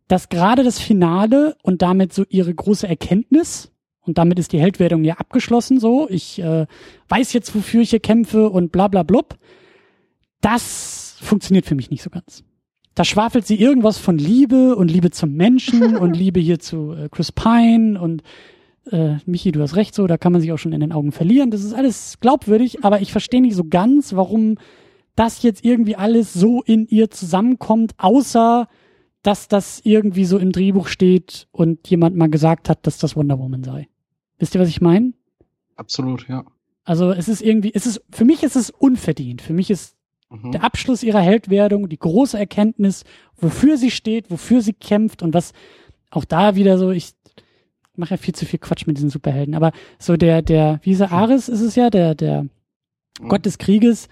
dass 0.06 0.30
gerade 0.30 0.64
das 0.64 0.78
Finale 0.78 1.56
und 1.62 1.82
damit 1.82 2.14
so 2.14 2.24
ihre 2.28 2.54
große 2.54 2.88
Erkenntnis, 2.88 3.70
und 4.00 4.16
damit 4.16 4.38
ist 4.38 4.54
die 4.54 4.60
Heldwerdung 4.60 5.04
ja 5.04 5.16
abgeschlossen 5.16 5.78
so, 5.78 6.08
ich 6.08 6.38
äh, 6.38 6.66
weiß 7.10 7.34
jetzt, 7.34 7.54
wofür 7.54 7.82
ich 7.82 7.90
hier 7.90 8.00
kämpfe 8.00 8.48
und 8.48 8.72
bla 8.72 8.88
bla 8.88 9.02
blub, 9.02 9.36
das 10.40 11.07
funktioniert 11.18 11.66
für 11.66 11.74
mich 11.74 11.90
nicht 11.90 12.02
so 12.02 12.10
ganz. 12.10 12.44
Da 12.94 13.04
schwafelt 13.04 13.46
sie 13.46 13.60
irgendwas 13.60 13.98
von 13.98 14.18
Liebe 14.18 14.74
und 14.74 14.90
Liebe 14.90 15.10
zum 15.10 15.34
Menschen 15.34 15.96
und 15.98 16.16
Liebe 16.16 16.40
hier 16.40 16.58
zu 16.58 16.92
äh, 16.92 17.08
Chris 17.10 17.32
Pine 17.32 18.00
und 18.00 18.22
äh, 18.90 19.16
Michi, 19.26 19.52
du 19.52 19.62
hast 19.62 19.76
recht 19.76 19.94
so, 19.94 20.06
da 20.06 20.18
kann 20.18 20.32
man 20.32 20.40
sich 20.40 20.52
auch 20.52 20.58
schon 20.58 20.72
in 20.72 20.80
den 20.80 20.92
Augen 20.92 21.12
verlieren. 21.12 21.50
Das 21.50 21.62
ist 21.62 21.74
alles 21.74 22.18
glaubwürdig, 22.20 22.84
aber 22.84 23.00
ich 23.00 23.12
verstehe 23.12 23.42
nicht 23.42 23.54
so 23.54 23.64
ganz, 23.64 24.14
warum 24.14 24.56
das 25.14 25.42
jetzt 25.42 25.64
irgendwie 25.64 25.96
alles 25.96 26.32
so 26.32 26.62
in 26.62 26.86
ihr 26.86 27.10
zusammenkommt, 27.10 27.92
außer 27.98 28.68
dass 29.22 29.48
das 29.48 29.80
irgendwie 29.84 30.24
so 30.24 30.38
im 30.38 30.52
Drehbuch 30.52 30.86
steht 30.86 31.48
und 31.50 31.88
jemand 31.88 32.16
mal 32.16 32.30
gesagt 32.30 32.68
hat, 32.68 32.86
dass 32.86 32.98
das 32.98 33.16
Wonder 33.16 33.38
Woman 33.38 33.64
sei. 33.64 33.88
Wisst 34.38 34.54
ihr, 34.54 34.60
was 34.60 34.68
ich 34.68 34.80
meine? 34.80 35.12
Absolut, 35.76 36.28
ja. 36.28 36.44
Also 36.84 37.10
es 37.10 37.28
ist 37.28 37.42
irgendwie, 37.42 37.72
es 37.74 37.84
ist, 37.84 38.00
für 38.10 38.24
mich 38.24 38.42
ist 38.42 38.56
es 38.56 38.70
unverdient. 38.70 39.42
Für 39.42 39.52
mich 39.52 39.70
ist 39.70 39.97
mhm. 40.30 40.52
der 40.52 40.64
Abschluss 40.64 41.02
ihrer 41.02 41.20
Heldwerdung, 41.20 41.88
die 41.88 41.98
große 41.98 42.38
Erkenntnis, 42.38 43.04
wofür 43.36 43.76
sie 43.76 43.90
steht, 43.90 44.30
wofür 44.30 44.62
sie 44.62 44.72
kämpft 44.72 45.22
und 45.22 45.34
was 45.34 45.52
auch 46.10 46.24
da 46.24 46.54
wieder 46.54 46.78
so, 46.78 46.90
ich 46.90 47.12
mache 47.96 48.12
ja 48.14 48.16
viel 48.16 48.34
zu 48.34 48.46
viel 48.46 48.58
Quatsch 48.58 48.86
mit 48.86 48.96
diesen 48.96 49.10
Superhelden, 49.10 49.54
aber 49.54 49.72
so 49.98 50.16
der, 50.16 50.42
der, 50.42 50.80
wie 50.82 50.92
ist 50.92 51.00
er, 51.00 51.12
Ares 51.12 51.48
ist 51.48 51.60
es 51.60 51.74
ja, 51.74 51.90
der, 51.90 52.14
der 52.14 52.44
mhm. 52.44 53.28
Gott 53.28 53.44
des 53.44 53.58
Krieges 53.58 54.08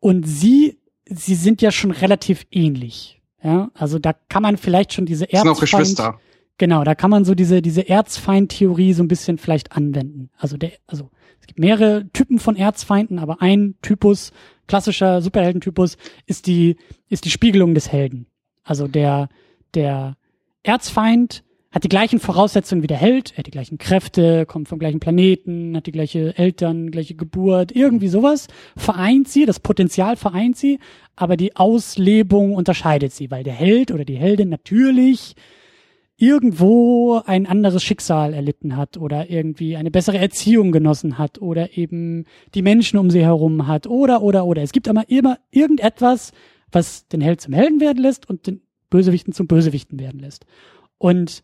und 0.00 0.26
sie, 0.26 0.78
sie 1.04 1.34
sind 1.34 1.62
ja 1.62 1.70
schon 1.70 1.90
relativ 1.90 2.46
ähnlich. 2.50 3.20
Ja, 3.42 3.70
also 3.74 3.98
da 3.98 4.12
kann 4.12 4.42
man 4.42 4.56
vielleicht 4.56 4.92
schon 4.92 5.06
diese 5.06 5.24
Erzfeind, 5.24 5.42
sind 5.42 5.56
auch 5.56 5.60
Geschwister. 5.60 6.20
Genau, 6.58 6.84
da 6.84 6.94
kann 6.94 7.10
man 7.10 7.24
so 7.24 7.34
diese, 7.34 7.60
diese 7.60 7.88
Erzfeind-Theorie 7.88 8.94
so 8.94 9.02
ein 9.02 9.08
bisschen 9.08 9.38
vielleicht 9.38 9.72
anwenden. 9.72 10.30
Also 10.38 10.56
der, 10.56 10.72
also 10.86 11.10
es 11.46 11.54
gibt 11.54 11.60
mehrere 11.60 12.08
Typen 12.12 12.40
von 12.40 12.56
Erzfeinden, 12.56 13.20
aber 13.20 13.40
ein 13.40 13.76
Typus, 13.80 14.32
klassischer 14.66 15.22
Superheldentypus, 15.22 15.96
ist 16.26 16.48
die, 16.48 16.76
ist 17.08 17.24
die 17.24 17.30
Spiegelung 17.30 17.72
des 17.72 17.92
Helden. 17.92 18.26
Also 18.64 18.88
der, 18.88 19.28
der 19.74 20.16
Erzfeind 20.64 21.44
hat 21.70 21.84
die 21.84 21.88
gleichen 21.88 22.18
Voraussetzungen 22.18 22.82
wie 22.82 22.88
der 22.88 22.96
Held, 22.96 23.30
er 23.32 23.38
hat 23.38 23.46
die 23.46 23.52
gleichen 23.52 23.78
Kräfte, 23.78 24.44
kommt 24.44 24.66
vom 24.66 24.80
gleichen 24.80 24.98
Planeten, 24.98 25.76
hat 25.76 25.86
die 25.86 25.92
gleiche 25.92 26.36
Eltern, 26.36 26.90
gleiche 26.90 27.14
Geburt, 27.14 27.70
irgendwie 27.70 28.08
sowas, 28.08 28.48
vereint 28.76 29.28
sie, 29.28 29.46
das 29.46 29.60
Potenzial 29.60 30.16
vereint 30.16 30.56
sie, 30.56 30.80
aber 31.14 31.36
die 31.36 31.54
Auslebung 31.54 32.56
unterscheidet 32.56 33.12
sie, 33.12 33.30
weil 33.30 33.44
der 33.44 33.52
Held 33.52 33.92
oder 33.92 34.04
die 34.04 34.16
Heldin 34.16 34.48
natürlich 34.48 35.36
irgendwo 36.16 37.20
ein 37.26 37.46
anderes 37.46 37.82
Schicksal 37.82 38.32
erlitten 38.32 38.76
hat 38.76 38.96
oder 38.96 39.28
irgendwie 39.28 39.76
eine 39.76 39.90
bessere 39.90 40.18
Erziehung 40.18 40.72
genossen 40.72 41.18
hat 41.18 41.40
oder 41.42 41.76
eben 41.76 42.24
die 42.54 42.62
Menschen 42.62 42.98
um 42.98 43.10
sie 43.10 43.22
herum 43.22 43.66
hat 43.66 43.86
oder 43.86 44.22
oder 44.22 44.46
oder. 44.46 44.62
Es 44.62 44.72
gibt 44.72 44.88
aber 44.88 45.08
immer 45.10 45.38
irgendetwas, 45.50 46.32
was 46.72 47.06
den 47.08 47.20
Held 47.20 47.40
zum 47.40 47.52
Helden 47.52 47.80
werden 47.80 48.02
lässt 48.02 48.28
und 48.28 48.46
den 48.46 48.62
Bösewichten 48.88 49.34
zum 49.34 49.46
Bösewichten 49.46 49.98
werden 49.98 50.20
lässt. 50.20 50.46
Und 50.98 51.42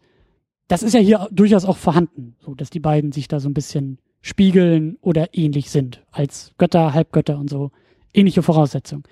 das 0.69 0.83
ist 0.83 0.95
ja 0.95 1.01
hier 1.01 1.29
durchaus 1.31 1.67
auch 1.67 1.77
vorhanden, 1.77 2.37
so 2.41 2.55
dass 2.55 2.71
die 2.71 2.81
beiden 2.81 3.13
sich 3.13 3.29
da 3.29 3.41
so 3.41 3.49
ein 3.49 3.55
bisschen 3.55 3.99
spiegeln 4.23 4.97
oder 5.03 5.35
ähnlich 5.37 5.71
sind 5.71 6.03
als 6.11 6.53
Götter, 6.57 6.95
Halbgötter 6.95 7.39
und 7.39 7.51
so 7.51 7.73
ähnliche 8.15 8.43
Voraussetzungen. 8.43 9.03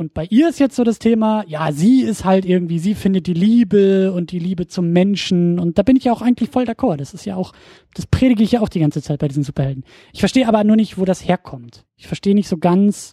Und 0.00 0.14
bei 0.14 0.26
ihr 0.30 0.48
ist 0.48 0.58
jetzt 0.58 0.76
so 0.76 0.82
das 0.82 0.98
Thema, 0.98 1.44
ja, 1.46 1.72
sie 1.72 2.00
ist 2.00 2.24
halt 2.24 2.46
irgendwie, 2.46 2.78
sie 2.78 2.94
findet 2.94 3.26
die 3.26 3.34
Liebe 3.34 4.14
und 4.14 4.32
die 4.32 4.38
Liebe 4.38 4.66
zum 4.66 4.92
Menschen. 4.92 5.58
Und 5.58 5.76
da 5.76 5.82
bin 5.82 5.94
ich 5.94 6.04
ja 6.04 6.12
auch 6.12 6.22
eigentlich 6.22 6.48
voll 6.48 6.64
d'accord. 6.64 6.96
Das 6.96 7.12
ist 7.12 7.26
ja 7.26 7.36
auch, 7.36 7.52
das 7.92 8.06
predige 8.06 8.42
ich 8.42 8.52
ja 8.52 8.62
auch 8.62 8.70
die 8.70 8.80
ganze 8.80 9.02
Zeit 9.02 9.20
bei 9.20 9.28
diesen 9.28 9.42
Superhelden. 9.42 9.84
Ich 10.14 10.20
verstehe 10.20 10.48
aber 10.48 10.64
nur 10.64 10.76
nicht, 10.76 10.96
wo 10.96 11.04
das 11.04 11.28
herkommt. 11.28 11.84
Ich 11.98 12.06
verstehe 12.06 12.34
nicht 12.34 12.48
so 12.48 12.56
ganz, 12.56 13.12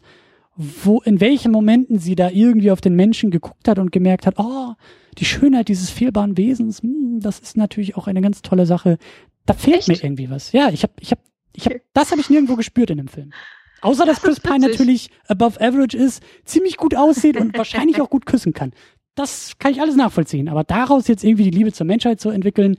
wo, 0.55 1.01
in 1.01 1.19
welchen 1.19 1.51
Momenten 1.51 1.99
sie 1.99 2.15
da 2.15 2.30
irgendwie 2.30 2.72
auf 2.72 2.80
den 2.80 2.95
Menschen 2.95 3.31
geguckt 3.31 3.68
hat 3.68 3.80
und 3.80 3.91
gemerkt 3.91 4.26
hat, 4.26 4.35
oh, 4.38 4.72
die 5.18 5.26
Schönheit 5.26 5.68
dieses 5.68 5.89
fehlbaren 5.89 6.38
Wesens, 6.38 6.81
hm, 6.81 7.19
das 7.19 7.39
ist 7.39 7.57
natürlich 7.57 7.97
auch 7.97 8.07
eine 8.07 8.22
ganz 8.22 8.41
tolle 8.43 8.65
Sache. 8.65 8.97
Da 9.45 9.55
fehlt 9.55 9.80
Echt? 9.80 9.88
mir 9.89 10.01
irgendwie 10.01 10.30
was. 10.30 10.53
Ja, 10.53 10.69
ich 10.69 10.84
habe, 10.84 10.93
ich 11.01 11.11
habe, 11.11 11.22
ich 11.53 11.65
habe, 11.65 11.81
das 11.91 12.11
habe 12.11 12.22
ich 12.22 12.30
nirgendwo 12.30 12.55
gespürt 12.55 12.91
in 12.91 12.97
dem 12.97 13.09
Film. 13.09 13.34
Außer 13.82 14.06
dass 14.06 14.22
Chris 14.22 14.40
Pine 14.40 14.68
natürlich 14.68 15.10
above 15.28 15.60
average 15.62 15.98
ist, 15.98 16.24
ziemlich 16.45 16.78
gut 16.78 16.95
aussieht 16.95 17.38
und 17.38 17.58
wahrscheinlich 17.58 18.02
auch 18.02 18.10
gut 18.10 18.26
küssen 18.26 18.54
kann. 18.54 18.74
Das 19.16 19.54
kann 19.60 19.72
ich 19.72 19.82
alles 19.82 19.95
nachvollziehen. 19.95 20.49
Aber 20.49 20.64
daraus 20.64 21.08
jetzt 21.08 21.24
irgendwie 21.24 21.44
die 21.44 21.58
Liebe 21.58 21.74
zur 21.74 21.86
Menschheit 21.86 22.20
zu 22.20 22.30
entwickeln, 22.30 22.78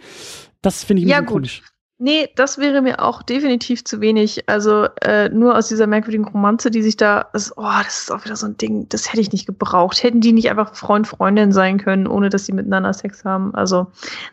das 0.62 0.84
finde 0.84 1.02
ich 1.02 1.08
ja, 1.08 1.20
gut. 1.20 1.28
komisch. 1.28 1.62
Nee, 2.00 2.28
das 2.36 2.58
wäre 2.58 2.80
mir 2.80 3.02
auch 3.02 3.24
definitiv 3.24 3.82
zu 3.84 4.00
wenig. 4.00 4.48
Also 4.48 4.86
äh, 5.02 5.28
nur 5.30 5.56
aus 5.56 5.66
dieser 5.66 5.88
merkwürdigen 5.88 6.28
Romanze, 6.28 6.70
die 6.70 6.82
sich 6.82 6.96
da, 6.96 7.28
das, 7.32 7.52
oh, 7.58 7.64
das 7.82 8.02
ist 8.02 8.12
auch 8.12 8.24
wieder 8.24 8.36
so 8.36 8.46
ein 8.46 8.56
Ding, 8.56 8.88
das 8.88 9.08
hätte 9.08 9.20
ich 9.20 9.32
nicht 9.32 9.46
gebraucht. 9.46 10.00
Hätten 10.04 10.20
die 10.20 10.32
nicht 10.32 10.48
einfach 10.48 10.76
Freund, 10.76 11.08
Freundin 11.08 11.50
sein 11.50 11.78
können, 11.78 12.06
ohne 12.06 12.28
dass 12.28 12.46
sie 12.46 12.52
miteinander 12.52 12.92
Sex 12.92 13.24
haben? 13.24 13.52
Also, 13.56 13.88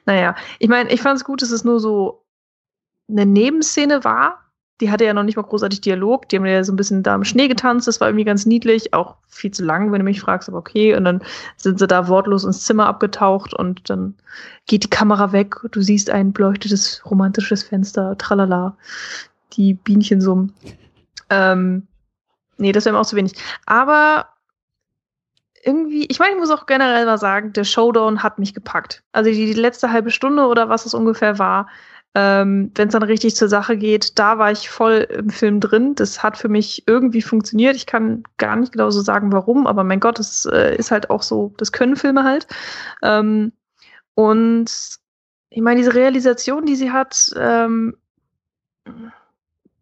naja. 0.05 0.35
Ich 0.59 0.69
meine, 0.69 0.91
ich 0.91 1.01
fand 1.01 1.17
es 1.17 1.25
gut, 1.25 1.41
dass 1.41 1.49
es 1.49 1.63
nur 1.63 1.79
so 1.79 2.23
eine 3.09 3.25
Nebenszene 3.25 4.03
war, 4.03 4.44
die 4.81 4.91
hatte 4.91 5.05
ja 5.05 5.13
noch 5.13 5.23
nicht 5.23 5.37
mal 5.37 5.43
großartig 5.43 5.81
Dialog. 5.81 6.27
Die 6.27 6.35
haben 6.35 6.45
ja 6.45 6.63
so 6.63 6.73
ein 6.73 6.75
bisschen 6.75 7.01
da 7.01 7.15
im 7.15 7.23
Schnee 7.23 7.47
getanzt. 7.47 7.87
Das 7.87 8.01
war 8.01 8.09
irgendwie 8.09 8.25
ganz 8.25 8.45
niedlich. 8.45 8.93
Auch 8.93 9.15
viel 9.27 9.51
zu 9.51 9.63
lang, 9.63 9.91
wenn 9.91 9.99
du 9.99 10.05
mich 10.05 10.19
fragst, 10.19 10.49
aber 10.49 10.57
okay. 10.57 10.95
Und 10.95 11.05
dann 11.05 11.21
sind 11.55 11.79
sie 11.79 11.87
da 11.87 12.09
wortlos 12.09 12.43
ins 12.43 12.65
Zimmer 12.65 12.87
abgetaucht 12.87 13.53
und 13.53 13.89
dann 13.89 14.15
geht 14.67 14.83
die 14.83 14.89
Kamera 14.89 15.31
weg. 15.31 15.55
Du 15.71 15.81
siehst 15.81 16.09
ein 16.09 16.33
beleuchtetes, 16.33 17.01
romantisches 17.09 17.63
Fenster. 17.63 18.17
Tralala. 18.17 18.75
Die 19.53 19.73
Bienchen 19.73 20.19
summen. 20.19 20.53
Ähm, 21.29 21.87
nee, 22.57 22.73
das 22.73 22.83
wäre 22.83 22.93
mir 22.93 22.99
auch 22.99 23.05
zu 23.05 23.15
wenig. 23.15 23.33
Aber 23.65 24.27
irgendwie, 25.63 26.05
ich 26.05 26.19
meine, 26.19 26.33
ich 26.33 26.39
muss 26.39 26.51
auch 26.51 26.65
generell 26.65 27.05
mal 27.05 27.17
sagen, 27.17 27.53
der 27.53 27.63
Showdown 27.63 28.23
hat 28.23 28.39
mich 28.39 28.53
gepackt. 28.53 29.03
Also 29.13 29.31
die, 29.31 29.45
die 29.45 29.53
letzte 29.53 29.91
halbe 29.91 30.11
Stunde 30.11 30.45
oder 30.47 30.67
was 30.67 30.85
es 30.85 30.93
ungefähr 30.93 31.39
war, 31.39 31.67
ähm, 32.17 32.71
Wenn 32.75 32.87
es 32.87 32.93
dann 32.93 33.03
richtig 33.03 33.35
zur 33.35 33.49
Sache 33.49 33.75
geht, 33.75 34.17
da 34.17 34.37
war 34.37 34.49
ich 34.49 34.69
voll 34.69 35.05
im 35.09 35.29
Film 35.29 35.59
drin. 35.59 35.95
Das 35.95 36.23
hat 36.23 36.37
für 36.37 36.47
mich 36.47 36.87
irgendwie 36.87 37.21
funktioniert. 37.21 37.75
Ich 37.75 37.85
kann 37.85 38.23
gar 38.37 38.55
nicht 38.55 38.71
genau 38.71 38.89
so 38.89 39.01
sagen, 39.01 39.33
warum, 39.33 39.67
aber 39.67 39.83
mein 39.83 39.99
Gott, 39.99 40.17
das 40.17 40.45
äh, 40.45 40.77
ist 40.77 40.91
halt 40.91 41.09
auch 41.09 41.21
so, 41.21 41.53
das 41.57 41.73
können 41.73 41.97
Filme 41.97 42.23
halt. 42.23 42.47
Ähm, 43.03 43.51
und 44.13 44.71
ich 45.49 45.61
meine, 45.61 45.81
diese 45.81 45.93
Realisation, 45.93 46.65
die 46.65 46.77
sie 46.77 46.91
hat, 46.91 47.31
ähm, 47.35 47.97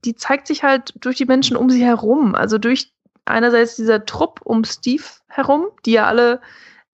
die 0.04 0.16
zeigt 0.16 0.48
sich 0.48 0.64
halt 0.64 0.94
durch 1.06 1.18
die 1.18 1.26
Menschen 1.26 1.56
um 1.56 1.70
sie 1.70 1.86
herum. 1.86 2.34
Also 2.34 2.58
durch 2.58 2.92
einerseits 3.26 3.76
dieser 3.76 4.06
Trupp 4.06 4.42
um 4.44 4.64
Steve 4.64 5.04
herum, 5.28 5.68
die 5.86 5.92
ja 5.94 6.08
alle 6.08 6.42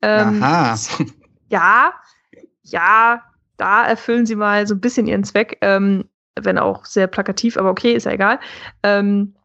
ähm, 0.01 0.43
Aha. 0.43 0.77
ja, 1.49 1.93
ja, 2.61 3.23
da 3.59 3.85
erfüllen 3.85 4.25
sie 4.25 4.35
mal 4.35 4.65
so 4.65 4.75
ein 4.75 4.81
bisschen 4.81 5.07
ihren 5.07 5.23
Zweck, 5.23 5.57
ähm, 5.61 6.05
wenn 6.39 6.57
auch 6.57 6.85
sehr 6.85 7.07
plakativ, 7.07 7.57
aber 7.57 7.69
okay, 7.69 7.93
ist 7.93 8.05
ja 8.05 8.13
egal. 8.13 8.39
Ähm, 8.83 9.35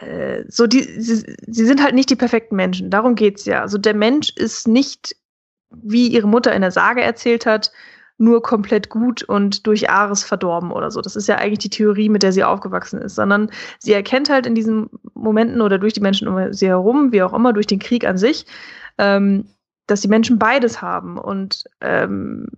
äh, 0.00 0.44
so 0.48 0.66
die, 0.66 0.82
sie, 0.82 1.36
sie 1.46 1.66
sind 1.66 1.82
halt 1.82 1.94
nicht 1.94 2.10
die 2.10 2.16
perfekten 2.16 2.56
Menschen. 2.56 2.90
Darum 2.90 3.14
geht's 3.14 3.44
ja. 3.44 3.60
Also 3.60 3.78
der 3.78 3.94
Mensch 3.94 4.30
ist 4.36 4.68
nicht, 4.68 5.16
wie 5.70 6.08
ihre 6.08 6.28
Mutter 6.28 6.54
in 6.54 6.62
der 6.62 6.70
Sage 6.70 7.02
erzählt 7.02 7.46
hat, 7.46 7.72
nur 8.18 8.42
komplett 8.42 8.88
gut 8.88 9.22
und 9.22 9.66
durch 9.66 9.90
Ares 9.90 10.24
verdorben 10.24 10.72
oder 10.72 10.90
so. 10.90 11.00
Das 11.00 11.14
ist 11.14 11.28
ja 11.28 11.36
eigentlich 11.36 11.60
die 11.60 11.70
Theorie, 11.70 12.08
mit 12.08 12.24
der 12.24 12.32
sie 12.32 12.42
aufgewachsen 12.42 13.00
ist, 13.00 13.14
sondern 13.14 13.50
sie 13.78 13.92
erkennt 13.92 14.28
halt 14.28 14.46
in 14.46 14.56
diesen 14.56 14.90
Momenten 15.14 15.60
oder 15.60 15.78
durch 15.78 15.92
die 15.92 16.00
Menschen 16.00 16.26
um 16.26 16.52
sie 16.52 16.66
herum, 16.66 17.12
wie 17.12 17.22
auch 17.22 17.32
immer, 17.32 17.52
durch 17.52 17.68
den 17.68 17.78
Krieg 17.78 18.04
an 18.04 18.18
sich, 18.18 18.44
ähm, 18.98 19.46
dass 19.86 20.00
die 20.00 20.08
Menschen 20.08 20.38
beides 20.38 20.82
haben 20.82 21.16
und 21.16 21.64
ähm, 21.80 22.48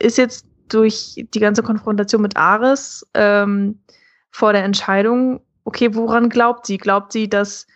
ist 0.00 0.18
jetzt 0.18 0.46
durch 0.68 1.24
die 1.34 1.40
ganze 1.40 1.62
Konfrontation 1.62 2.22
mit 2.22 2.36
Ares 2.36 3.06
ähm, 3.14 3.80
vor 4.30 4.52
der 4.52 4.64
Entscheidung, 4.64 5.40
okay, 5.64 5.94
woran 5.94 6.28
glaubt 6.28 6.66
sie? 6.66 6.78
Glaubt 6.78 7.12
sie, 7.12 7.28
dass 7.28 7.66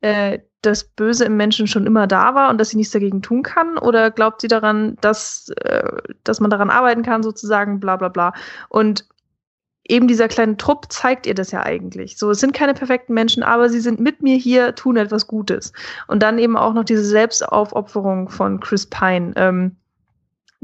äh, 0.00 0.40
das 0.62 0.84
Böse 0.84 1.24
im 1.24 1.36
Menschen 1.36 1.66
schon 1.66 1.86
immer 1.86 2.06
da 2.06 2.34
war 2.34 2.50
und 2.50 2.58
dass 2.58 2.70
sie 2.70 2.76
nichts 2.76 2.92
dagegen 2.92 3.22
tun 3.22 3.42
kann? 3.42 3.78
Oder 3.78 4.10
glaubt 4.10 4.40
sie 4.40 4.48
daran, 4.48 4.96
dass, 5.00 5.48
äh, 5.62 5.90
dass 6.24 6.40
man 6.40 6.50
daran 6.50 6.70
arbeiten 6.70 7.02
kann, 7.02 7.22
sozusagen, 7.22 7.80
bla 7.80 7.96
bla 7.96 8.08
bla? 8.08 8.32
Und 8.68 9.06
eben 9.88 10.08
dieser 10.08 10.28
kleine 10.28 10.56
Trupp 10.56 10.86
zeigt 10.90 11.26
ihr 11.26 11.34
das 11.34 11.52
ja 11.52 11.62
eigentlich. 11.62 12.18
So, 12.18 12.30
es 12.30 12.40
sind 12.40 12.52
keine 12.52 12.74
perfekten 12.74 13.14
Menschen, 13.14 13.42
aber 13.42 13.68
sie 13.68 13.80
sind 13.80 14.00
mit 14.00 14.22
mir 14.22 14.36
hier, 14.36 14.74
tun 14.74 14.96
etwas 14.96 15.26
Gutes. 15.26 15.72
Und 16.08 16.22
dann 16.22 16.38
eben 16.38 16.56
auch 16.56 16.74
noch 16.74 16.84
diese 16.84 17.04
Selbstaufopferung 17.04 18.28
von 18.28 18.60
Chris 18.60 18.86
Pine. 18.86 19.32
Ähm, 19.36 19.76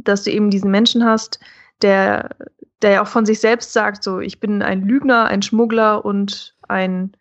dass 0.05 0.25
du 0.25 0.31
eben 0.31 0.51
diesen 0.51 0.71
Menschen 0.71 1.05
hast, 1.05 1.41
der, 1.83 2.31
der 2.81 2.91
ja 2.91 3.03
auch 3.03 3.09
von 3.09 3.27
sich 3.27 3.41
selbst 3.41 3.73
sagt, 3.73 4.03
so, 4.03 4.21
ich 4.21 4.41
bin 4.41 4.63
ein 4.63 4.83
Lügner, 4.87 5.27
ein 5.27 5.43
Schmuggler 5.43 6.05
und 6.05 6.55
ein, 6.69 7.13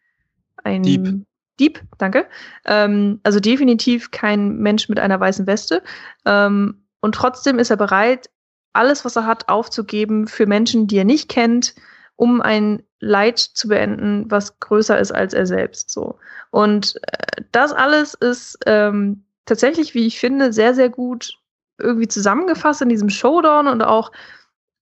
ein 0.63 0.83
Dieb. 0.83 1.25
Dieb, 1.59 1.81
danke. 1.97 2.27
Ähm, 2.65 3.19
also 3.23 3.39
definitiv 3.39 4.11
kein 4.11 4.57
Mensch 4.57 4.89
mit 4.89 4.99
einer 4.99 5.19
weißen 5.19 5.45
Weste. 5.45 5.83
Ähm, 6.25 6.85
und 7.01 7.15
trotzdem 7.15 7.59
ist 7.59 7.69
er 7.69 7.77
bereit, 7.77 8.29
alles, 8.73 9.05
was 9.05 9.15
er 9.15 9.25
hat, 9.25 9.49
aufzugeben 9.49 10.27
für 10.27 10.45
Menschen, 10.45 10.87
die 10.87 10.97
er 10.97 11.05
nicht 11.05 11.29
kennt, 11.29 11.75
um 12.15 12.41
ein 12.41 12.83
Leid 12.99 13.39
zu 13.39 13.67
beenden, 13.67 14.29
was 14.29 14.59
größer 14.59 14.99
ist 14.99 15.11
als 15.11 15.33
er 15.33 15.45
selbst. 15.45 15.89
So. 15.89 16.17
Und 16.51 16.95
äh, 17.03 17.43
das 17.51 17.73
alles 17.73 18.13
ist 18.13 18.57
ähm, 18.65 19.25
tatsächlich, 19.45 19.93
wie 19.93 20.07
ich 20.07 20.19
finde, 20.19 20.53
sehr, 20.53 20.73
sehr 20.73 20.89
gut 20.89 21.40
irgendwie 21.81 22.07
zusammengefasst 22.07 22.81
in 22.81 22.89
diesem 22.89 23.09
Showdown 23.09 23.67
und 23.67 23.81
auch 23.81 24.11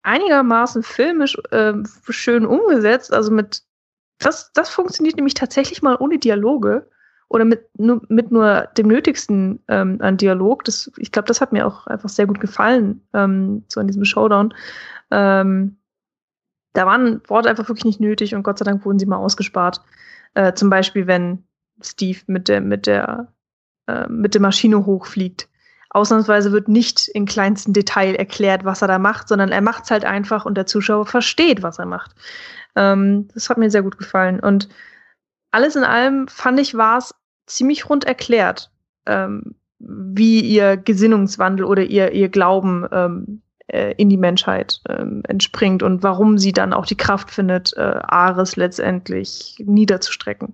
einigermaßen 0.03 0.83
filmisch 0.83 1.37
äh, 1.51 1.73
schön 2.09 2.45
umgesetzt. 2.45 3.13
Also 3.13 3.31
mit 3.31 3.63
das, 4.19 4.51
das 4.53 4.69
funktioniert 4.69 5.15
nämlich 5.15 5.33
tatsächlich 5.33 5.81
mal 5.81 5.95
ohne 5.99 6.19
Dialoge 6.19 6.89
oder 7.29 7.45
mit 7.45 7.67
nur, 7.77 8.01
mit 8.09 8.31
nur 8.31 8.67
dem 8.77 8.87
Nötigsten 8.87 9.63
ähm, 9.67 9.97
an 10.01 10.17
Dialog. 10.17 10.65
Das, 10.65 10.91
ich 10.97 11.11
glaube, 11.11 11.27
das 11.27 11.41
hat 11.41 11.53
mir 11.53 11.65
auch 11.65 11.87
einfach 11.87 12.09
sehr 12.09 12.27
gut 12.27 12.39
gefallen, 12.39 13.01
ähm, 13.13 13.63
so 13.67 13.79
an 13.79 13.87
diesem 13.87 14.03
Showdown. 14.03 14.53
Ähm, 15.11 15.77
da 16.73 16.85
waren 16.85 17.21
Worte 17.27 17.49
einfach 17.49 17.67
wirklich 17.67 17.85
nicht 17.85 17.99
nötig 17.99 18.35
und 18.35 18.43
Gott 18.43 18.59
sei 18.59 18.65
Dank 18.65 18.85
wurden 18.85 18.99
sie 18.99 19.05
mal 19.05 19.17
ausgespart. 19.17 19.81
Äh, 20.33 20.53
zum 20.53 20.69
Beispiel, 20.69 21.07
wenn 21.07 21.43
Steve 21.81 22.19
mit 22.27 22.47
der, 22.47 22.61
mit 22.61 22.87
der, 22.87 23.31
äh, 23.87 24.07
mit 24.07 24.33
der 24.33 24.41
Maschine 24.41 24.85
hochfliegt. 24.85 25.47
Ausnahmsweise 25.89 26.51
wird 26.51 26.67
nicht 26.67 27.07
in 27.07 27.25
kleinsten 27.25 27.73
Detail 27.73 28.15
erklärt, 28.15 28.63
was 28.63 28.81
er 28.81 28.87
da 28.87 28.99
macht, 28.99 29.27
sondern 29.27 29.49
er 29.49 29.61
macht 29.61 29.85
es 29.85 29.91
halt 29.91 30.05
einfach 30.05 30.45
und 30.45 30.55
der 30.55 30.67
Zuschauer 30.67 31.05
versteht, 31.05 31.63
was 31.63 31.79
er 31.79 31.87
macht. 31.87 32.11
Ähm, 32.75 33.27
das 33.33 33.49
hat 33.49 33.57
mir 33.57 33.71
sehr 33.71 33.81
gut 33.81 33.97
gefallen. 33.97 34.39
Und 34.39 34.69
alles 35.51 35.75
in 35.75 35.83
allem 35.83 36.27
fand 36.27 36.59
ich, 36.59 36.75
war 36.75 36.99
es 36.99 37.15
ziemlich 37.47 37.89
rund 37.89 38.05
erklärt, 38.05 38.71
ähm, 39.07 39.55
wie 39.79 40.41
ihr 40.41 40.77
Gesinnungswandel 40.77 41.65
oder 41.65 41.83
ihr, 41.83 42.11
ihr 42.11 42.29
Glauben 42.29 42.85
ähm, 42.91 43.41
äh, 43.67 43.93
in 43.97 44.09
die 44.09 44.17
Menschheit 44.17 44.81
ähm, 44.89 45.23
entspringt 45.27 45.81
und 45.81 46.03
warum 46.03 46.37
sie 46.37 46.51
dann 46.51 46.73
auch 46.73 46.85
die 46.85 46.97
Kraft 46.97 47.31
findet, 47.31 47.73
äh, 47.77 47.81
Ares 47.81 48.55
letztendlich 48.55 49.55
niederzustrecken. 49.65 50.53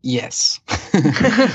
Yes. 0.00 0.60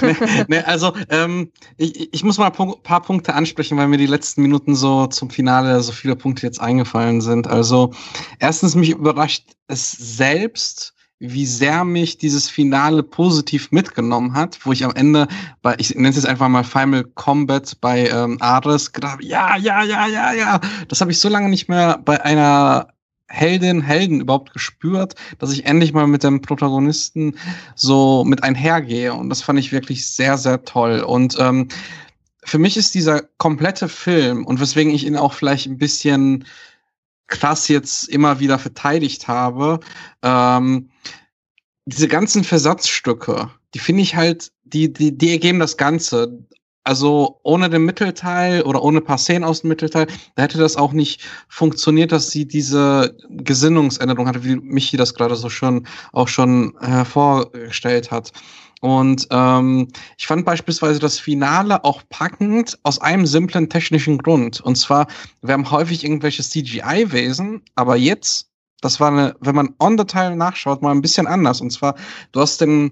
ne, 0.01 0.45
ne, 0.49 0.67
also 0.67 0.93
ähm, 1.09 1.51
ich, 1.77 2.13
ich 2.13 2.23
muss 2.23 2.37
mal 2.37 2.51
ein 2.51 2.83
paar 2.83 3.01
Punkte 3.01 3.33
ansprechen, 3.33 3.77
weil 3.77 3.87
mir 3.87 3.97
die 3.97 4.05
letzten 4.05 4.41
Minuten 4.41 4.75
so 4.75 5.07
zum 5.07 5.29
Finale 5.29 5.81
so 5.81 5.93
viele 5.93 6.15
Punkte 6.15 6.45
jetzt 6.45 6.59
eingefallen 6.59 7.21
sind. 7.21 7.47
Also 7.47 7.93
erstens 8.39 8.75
mich 8.75 8.89
überrascht 8.89 9.45
es 9.67 9.91
selbst, 9.91 10.93
wie 11.19 11.45
sehr 11.45 11.85
mich 11.85 12.17
dieses 12.17 12.49
Finale 12.49 13.01
positiv 13.01 13.71
mitgenommen 13.71 14.33
hat, 14.33 14.59
wo 14.65 14.73
ich 14.73 14.83
am 14.83 14.91
Ende 14.93 15.29
bei, 15.61 15.75
ich 15.77 15.95
nenne 15.95 16.09
es 16.09 16.17
jetzt 16.17 16.25
einfach 16.25 16.49
mal 16.49 16.65
Final 16.65 17.05
Combat 17.05 17.77
bei 17.79 18.09
ähm, 18.09 18.37
Ares 18.41 18.91
gedacht, 18.91 19.23
ja, 19.23 19.55
ja, 19.55 19.83
ja, 19.83 20.05
ja, 20.05 20.33
ja. 20.33 20.59
Das 20.89 20.99
habe 20.99 21.11
ich 21.11 21.19
so 21.19 21.29
lange 21.29 21.47
nicht 21.47 21.69
mehr 21.69 21.97
bei 22.03 22.21
einer 22.21 22.92
Heldin, 23.27 23.81
Helden 23.81 24.21
überhaupt 24.21 24.53
gespürt, 24.53 25.15
dass 25.39 25.51
ich 25.51 25.65
endlich 25.65 25.93
mal 25.93 26.07
mit 26.07 26.23
dem 26.23 26.41
Protagonisten 26.41 27.37
so 27.75 28.23
mit 28.25 28.43
einhergehe. 28.43 29.13
Und 29.13 29.29
das 29.29 29.41
fand 29.41 29.59
ich 29.59 29.71
wirklich 29.71 30.07
sehr, 30.07 30.37
sehr 30.37 30.65
toll. 30.65 30.99
Und 30.99 31.37
ähm, 31.39 31.67
für 32.43 32.59
mich 32.59 32.77
ist 32.77 32.93
dieser 32.93 33.21
komplette 33.37 33.89
Film 33.89 34.45
und 34.45 34.59
weswegen 34.59 34.93
ich 34.93 35.05
ihn 35.05 35.17
auch 35.17 35.33
vielleicht 35.33 35.67
ein 35.67 35.77
bisschen 35.77 36.45
krass 37.27 37.67
jetzt 37.67 38.09
immer 38.09 38.39
wieder 38.39 38.59
verteidigt 38.59 39.27
habe, 39.27 39.79
ähm, 40.21 40.89
diese 41.85 42.07
ganzen 42.07 42.43
Versatzstücke, 42.43 43.49
die 43.73 43.79
finde 43.79 44.03
ich 44.03 44.15
halt, 44.15 44.51
die, 44.63 44.91
die, 44.91 45.17
die 45.17 45.31
ergeben 45.31 45.59
das 45.59 45.77
Ganze. 45.77 46.45
Also 46.83 47.39
ohne 47.43 47.69
den 47.69 47.85
Mittelteil 47.85 48.61
oder 48.63 48.83
ohne 48.83 48.99
paar 48.99 49.17
Szenen 49.17 49.45
aus 49.45 49.61
dem 49.61 49.69
Mittelteil, 49.69 50.07
da 50.35 50.43
hätte 50.43 50.57
das 50.57 50.75
auch 50.75 50.91
nicht 50.91 51.21
funktioniert, 51.47 52.11
dass 52.11 52.29
sie 52.29 52.45
diese 52.45 53.15
Gesinnungsänderung 53.29 54.27
hatte, 54.27 54.43
wie 54.43 54.57
Michi 54.57 54.97
das 54.97 55.13
gerade 55.13 55.35
so 55.35 55.49
schön 55.49 55.87
auch 56.11 56.27
schon 56.27 56.73
hervorgestellt 56.81 58.11
hat. 58.11 58.33
Und 58.83 59.27
ähm, 59.31 59.87
ich 60.17 60.27
fand 60.27 60.43
beispielsweise 60.43 60.99
das 60.99 61.17
Finale 61.17 61.85
auch 61.85 62.01
packend 62.09 62.77
aus 62.83 62.99
einem 62.99 63.25
simplen 63.25 63.69
technischen 63.69 64.17
Grund. 64.17 64.59
Und 64.59 64.75
zwar, 64.75 65.07
wir 65.41 65.53
haben 65.53 65.71
häufig 65.71 66.03
irgendwelche 66.03 66.43
CGI-Wesen, 66.43 67.61
aber 67.75 67.95
jetzt, 67.95 68.49
das 68.81 68.99
war 68.99 69.09
eine, 69.09 69.35
wenn 69.39 69.55
man 69.55 69.73
on 69.79 69.97
the 69.97 70.03
Teil 70.03 70.35
nachschaut, 70.35 70.81
mal 70.81 70.91
ein 70.91 71.01
bisschen 71.01 71.27
anders. 71.27 71.61
Und 71.61 71.71
zwar, 71.71 71.95
du 72.33 72.41
hast 72.41 72.59
den, 72.59 72.91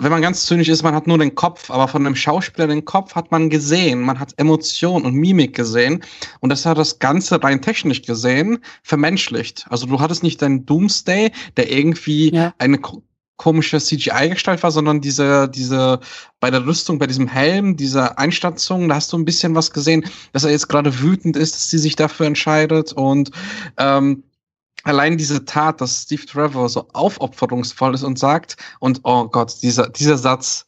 wenn 0.00 0.10
man 0.10 0.22
ganz 0.22 0.46
zynisch 0.46 0.68
ist, 0.68 0.82
man 0.82 0.94
hat 0.94 1.06
nur 1.06 1.18
den 1.18 1.34
Kopf, 1.34 1.70
aber 1.70 1.88
von 1.88 2.04
dem 2.04 2.16
Schauspieler 2.16 2.66
den 2.66 2.84
Kopf 2.84 3.14
hat 3.14 3.30
man 3.30 3.50
gesehen. 3.50 4.00
Man 4.00 4.18
hat 4.18 4.34
Emotion 4.36 5.04
und 5.04 5.14
Mimik 5.14 5.54
gesehen. 5.54 6.02
Und 6.40 6.50
das 6.50 6.66
hat 6.66 6.78
das 6.78 6.98
Ganze 6.98 7.42
rein 7.42 7.62
technisch 7.62 8.02
gesehen 8.02 8.58
vermenschlicht. 8.82 9.66
Also 9.70 9.86
du 9.86 10.00
hattest 10.00 10.22
nicht 10.22 10.42
deinen 10.42 10.66
Doomsday, 10.66 11.32
der 11.56 11.70
irgendwie 11.70 12.34
ja. 12.34 12.54
eine 12.58 12.78
komische 13.38 13.78
CGI-Gestalt 13.78 14.62
war, 14.62 14.70
sondern 14.70 15.00
diese, 15.00 15.48
diese, 15.48 16.00
bei 16.40 16.50
der 16.50 16.66
Rüstung, 16.66 16.98
bei 16.98 17.06
diesem 17.06 17.28
Helm, 17.28 17.76
diese 17.76 18.18
Einstanzung, 18.18 18.88
da 18.88 18.96
hast 18.96 19.12
du 19.12 19.16
ein 19.16 19.24
bisschen 19.24 19.54
was 19.54 19.72
gesehen, 19.72 20.04
dass 20.32 20.44
er 20.44 20.50
jetzt 20.50 20.68
gerade 20.68 21.00
wütend 21.00 21.36
ist, 21.36 21.54
dass 21.54 21.70
sie 21.70 21.78
sich 21.78 21.96
dafür 21.96 22.26
entscheidet 22.26 22.92
und 22.92 23.30
ähm, 23.78 24.24
allein 24.84 25.18
diese 25.18 25.44
Tat, 25.44 25.80
dass 25.80 26.02
Steve 26.02 26.26
Trevor 26.26 26.68
so 26.68 26.88
aufopferungsvoll 26.92 27.94
ist 27.94 28.02
und 28.02 28.18
sagt, 28.18 28.56
und 28.80 29.00
oh 29.04 29.28
Gott, 29.28 29.62
dieser, 29.62 29.88
dieser 29.88 30.18
Satz, 30.18 30.66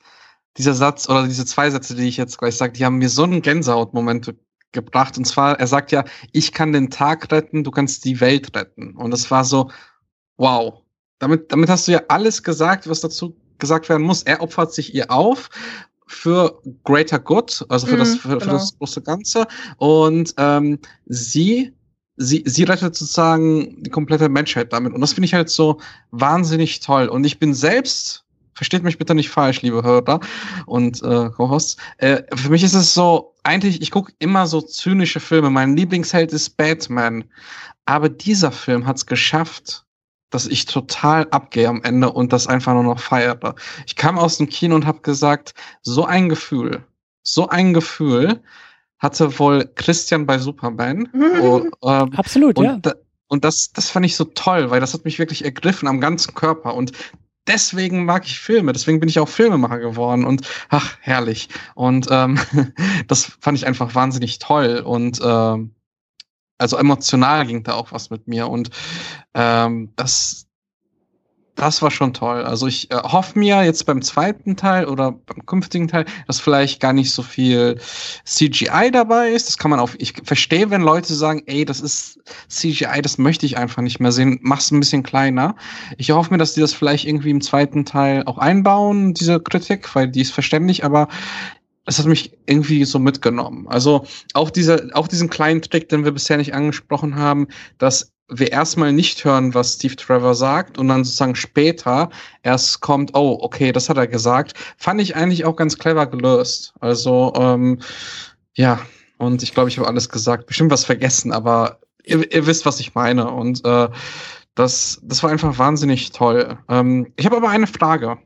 dieser 0.56 0.74
Satz 0.74 1.08
oder 1.08 1.26
diese 1.26 1.46
zwei 1.46 1.70
Sätze, 1.70 1.94
die 1.94 2.08
ich 2.08 2.16
jetzt 2.16 2.38
gleich 2.38 2.56
sage, 2.56 2.72
die 2.72 2.84
haben 2.84 2.98
mir 2.98 3.08
so 3.08 3.22
einen 3.22 3.42
Gänsehautmoment 3.42 4.34
gebracht. 4.72 5.16
Und 5.16 5.24
zwar, 5.24 5.58
er 5.58 5.66
sagt 5.66 5.92
ja, 5.92 6.04
ich 6.32 6.52
kann 6.52 6.72
den 6.72 6.90
Tag 6.90 7.30
retten, 7.32 7.64
du 7.64 7.70
kannst 7.70 8.04
die 8.04 8.20
Welt 8.20 8.54
retten. 8.56 8.96
Und 8.96 9.10
das 9.10 9.30
war 9.30 9.44
so, 9.44 9.70
wow, 10.36 10.82
damit, 11.18 11.52
damit 11.52 11.68
hast 11.68 11.86
du 11.86 11.92
ja 11.92 12.02
alles 12.08 12.42
gesagt, 12.42 12.88
was 12.88 13.00
dazu 13.00 13.36
gesagt 13.58 13.88
werden 13.88 14.02
muss. 14.02 14.22
Er 14.22 14.40
opfert 14.40 14.72
sich 14.72 14.94
ihr 14.94 15.10
auf 15.10 15.50
für 16.06 16.60
greater 16.82 17.20
good, 17.20 17.64
also 17.68 17.86
für, 17.86 17.94
mm, 17.94 17.98
das, 17.98 18.16
für, 18.16 18.28
genau. 18.28 18.40
für, 18.40 18.50
das 18.50 18.78
große 18.78 19.02
Ganze. 19.02 19.46
Und 19.76 20.34
ähm, 20.38 20.78
sie, 21.06 21.72
sie, 22.20 22.42
sie 22.46 22.64
rettet 22.64 22.94
sozusagen 22.94 23.82
die 23.82 23.90
komplette 23.90 24.28
Menschheit 24.28 24.72
damit. 24.72 24.92
Und 24.92 25.00
das 25.00 25.14
finde 25.14 25.24
ich 25.24 25.34
halt 25.34 25.48
so 25.48 25.80
wahnsinnig 26.10 26.80
toll. 26.80 27.08
Und 27.08 27.24
ich 27.24 27.38
bin 27.38 27.54
selbst, 27.54 28.24
versteht 28.54 28.82
mich 28.82 28.98
bitte 28.98 29.14
nicht 29.14 29.30
falsch, 29.30 29.62
liebe 29.62 29.82
Hörer 29.82 30.20
und 30.66 31.02
äh, 31.02 31.30
Co-Hosts, 31.30 31.78
äh, 31.96 32.22
für 32.34 32.50
mich 32.50 32.62
ist 32.62 32.74
es 32.74 32.92
so, 32.92 33.34
eigentlich, 33.42 33.80
ich 33.80 33.90
gucke 33.90 34.12
immer 34.18 34.46
so 34.46 34.60
zynische 34.60 35.18
Filme. 35.18 35.48
Mein 35.48 35.76
Lieblingsheld 35.76 36.32
ist 36.32 36.58
Batman. 36.58 37.24
Aber 37.86 38.10
dieser 38.10 38.52
Film 38.52 38.86
hat 38.86 38.98
es 38.98 39.06
geschafft, 39.06 39.86
dass 40.28 40.46
ich 40.46 40.66
total 40.66 41.26
abgehe 41.30 41.68
am 41.68 41.82
Ende 41.82 42.12
und 42.12 42.34
das 42.34 42.46
einfach 42.46 42.74
nur 42.74 42.84
noch 42.84 43.00
feiere. 43.00 43.54
Ich 43.86 43.96
kam 43.96 44.18
aus 44.18 44.36
dem 44.36 44.48
Kino 44.48 44.74
und 44.74 44.86
habe 44.86 45.00
gesagt, 45.00 45.54
so 45.82 46.04
ein 46.04 46.28
Gefühl, 46.28 46.84
so 47.22 47.48
ein 47.48 47.72
Gefühl 47.72 48.42
hatte 49.00 49.38
wohl 49.38 49.68
Christian 49.74 50.26
bei 50.26 50.38
Superman. 50.38 51.06
und, 51.06 51.72
ähm, 51.82 52.12
Absolut, 52.14 52.58
und, 52.58 52.64
ja. 52.64 52.78
Da, 52.80 52.94
und 53.28 53.44
das, 53.44 53.72
das 53.72 53.90
fand 53.90 54.06
ich 54.06 54.16
so 54.16 54.24
toll, 54.24 54.70
weil 54.70 54.80
das 54.80 54.94
hat 54.94 55.04
mich 55.04 55.18
wirklich 55.18 55.44
ergriffen 55.44 55.88
am 55.88 56.00
ganzen 56.00 56.34
Körper 56.34 56.74
und 56.74 56.92
deswegen 57.46 58.04
mag 58.04 58.26
ich 58.26 58.38
Filme, 58.38 58.72
deswegen 58.72 59.00
bin 59.00 59.08
ich 59.08 59.18
auch 59.18 59.28
Filmemacher 59.28 59.78
geworden 59.78 60.24
und 60.24 60.46
ach, 60.68 60.96
herrlich. 61.00 61.48
Und 61.74 62.08
ähm, 62.10 62.38
das 63.08 63.32
fand 63.40 63.58
ich 63.58 63.66
einfach 63.66 63.94
wahnsinnig 63.94 64.38
toll 64.38 64.82
und 64.84 65.20
ähm, 65.22 65.74
also 66.58 66.76
emotional 66.76 67.46
ging 67.46 67.62
da 67.62 67.74
auch 67.74 67.92
was 67.92 68.10
mit 68.10 68.28
mir 68.28 68.48
und 68.48 68.70
ähm, 69.34 69.92
das, 69.96 70.46
das 71.60 71.82
war 71.82 71.90
schon 71.90 72.14
toll. 72.14 72.42
Also 72.42 72.66
ich 72.66 72.90
äh, 72.90 72.96
hoffe 72.96 73.38
mir 73.38 73.62
jetzt 73.62 73.84
beim 73.84 74.00
zweiten 74.00 74.56
Teil 74.56 74.86
oder 74.86 75.12
beim 75.12 75.44
künftigen 75.44 75.88
Teil, 75.88 76.06
dass 76.26 76.40
vielleicht 76.40 76.80
gar 76.80 76.94
nicht 76.94 77.10
so 77.10 77.22
viel 77.22 77.78
CGI 78.24 78.90
dabei 78.90 79.30
ist. 79.30 79.48
Das 79.48 79.58
kann 79.58 79.70
man 79.70 79.78
auch, 79.78 79.90
ich 79.98 80.14
verstehe, 80.24 80.70
wenn 80.70 80.80
Leute 80.80 81.12
sagen, 81.14 81.42
ey, 81.46 81.66
das 81.66 81.80
ist 81.80 82.18
CGI, 82.48 83.02
das 83.02 83.18
möchte 83.18 83.44
ich 83.44 83.58
einfach 83.58 83.82
nicht 83.82 84.00
mehr 84.00 84.10
sehen, 84.10 84.38
mach's 84.42 84.70
ein 84.70 84.80
bisschen 84.80 85.02
kleiner. 85.02 85.54
Ich 85.98 86.10
hoffe 86.12 86.32
mir, 86.32 86.38
dass 86.38 86.54
die 86.54 86.60
das 86.60 86.72
vielleicht 86.72 87.06
irgendwie 87.06 87.30
im 87.30 87.42
zweiten 87.42 87.84
Teil 87.84 88.22
auch 88.24 88.38
einbauen, 88.38 89.12
diese 89.12 89.38
Kritik, 89.38 89.94
weil 89.94 90.08
die 90.08 90.22
ist 90.22 90.32
verständlich, 90.32 90.82
aber 90.82 91.08
es 91.84 91.98
hat 91.98 92.06
mich 92.06 92.32
irgendwie 92.46 92.84
so 92.86 92.98
mitgenommen. 92.98 93.66
Also 93.68 94.06
auch 94.32 94.48
dieser, 94.48 94.80
auch 94.94 95.08
diesen 95.08 95.28
kleinen 95.28 95.60
Trick, 95.60 95.90
den 95.90 96.04
wir 96.04 96.12
bisher 96.12 96.38
nicht 96.38 96.54
angesprochen 96.54 97.16
haben, 97.16 97.48
dass 97.76 98.12
wir 98.30 98.52
erstmal 98.52 98.92
nicht 98.92 99.24
hören, 99.24 99.54
was 99.54 99.74
Steve 99.74 99.96
Trevor 99.96 100.34
sagt 100.34 100.78
und 100.78 100.88
dann 100.88 101.04
sozusagen 101.04 101.34
später 101.34 102.10
erst 102.42 102.80
kommt, 102.80 103.14
oh, 103.14 103.38
okay, 103.40 103.72
das 103.72 103.88
hat 103.88 103.96
er 103.96 104.06
gesagt, 104.06 104.54
fand 104.76 105.00
ich 105.00 105.16
eigentlich 105.16 105.44
auch 105.44 105.56
ganz 105.56 105.78
clever 105.78 106.06
gelöst. 106.06 106.74
Also 106.80 107.32
ähm, 107.36 107.80
ja, 108.54 108.80
und 109.18 109.42
ich 109.42 109.52
glaube, 109.52 109.68
ich 109.68 109.78
habe 109.78 109.88
alles 109.88 110.08
gesagt, 110.08 110.46
bestimmt 110.46 110.70
was 110.70 110.84
vergessen, 110.84 111.32
aber 111.32 111.80
ihr, 112.04 112.32
ihr 112.32 112.46
wisst, 112.46 112.66
was 112.66 112.80
ich 112.80 112.94
meine 112.94 113.30
und 113.30 113.64
äh, 113.64 113.88
das, 114.54 115.00
das 115.02 115.22
war 115.22 115.30
einfach 115.30 115.58
wahnsinnig 115.58 116.12
toll. 116.12 116.58
Ähm, 116.68 117.12
ich 117.16 117.26
habe 117.26 117.36
aber 117.36 117.50
eine 117.50 117.66
Frage 117.66 118.18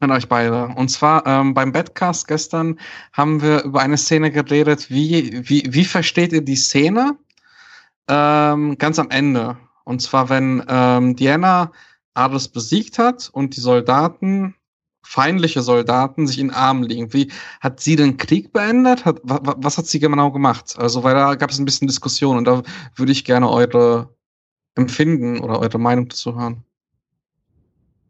an 0.00 0.10
euch 0.10 0.28
beide. 0.28 0.68
Und 0.76 0.88
zwar 0.88 1.26
ähm, 1.26 1.54
beim 1.54 1.72
Badcast 1.72 2.28
gestern 2.28 2.78
haben 3.12 3.42
wir 3.42 3.64
über 3.64 3.80
eine 3.80 3.96
Szene 3.96 4.30
geredet. 4.30 4.90
Wie, 4.90 5.40
wie, 5.48 5.64
wie 5.68 5.84
versteht 5.84 6.32
ihr 6.32 6.42
die 6.42 6.56
Szene? 6.56 7.16
Ähm, 8.08 8.78
ganz 8.78 8.98
am 8.98 9.10
Ende. 9.10 9.56
Und 9.84 10.02
zwar, 10.02 10.28
wenn 10.28 10.64
ähm, 10.68 11.16
Diana 11.16 11.72
Ares 12.14 12.48
besiegt 12.48 12.98
hat 12.98 13.30
und 13.32 13.56
die 13.56 13.60
Soldaten, 13.60 14.54
feindliche 15.02 15.62
Soldaten, 15.62 16.26
sich 16.26 16.38
in 16.38 16.48
den 16.48 16.54
Armen 16.54 16.82
liegen. 16.82 17.12
Wie 17.14 17.32
hat 17.60 17.80
sie 17.80 17.96
den 17.96 18.16
Krieg 18.18 18.52
beendet? 18.52 19.04
Hat, 19.04 19.20
wa, 19.22 19.40
was 19.56 19.78
hat 19.78 19.86
sie 19.86 20.00
genau 20.00 20.30
gemacht? 20.30 20.74
Also, 20.78 21.02
weil 21.02 21.14
da 21.14 21.34
gab 21.34 21.50
es 21.50 21.58
ein 21.58 21.64
bisschen 21.64 21.88
Diskussion 21.88 22.36
und 22.36 22.44
da 22.44 22.62
würde 22.96 23.12
ich 23.12 23.24
gerne 23.24 23.48
eure 23.48 24.14
Empfinden 24.74 25.40
oder 25.40 25.60
eure 25.60 25.78
Meinung 25.78 26.08
dazu 26.08 26.34
hören. 26.34 26.64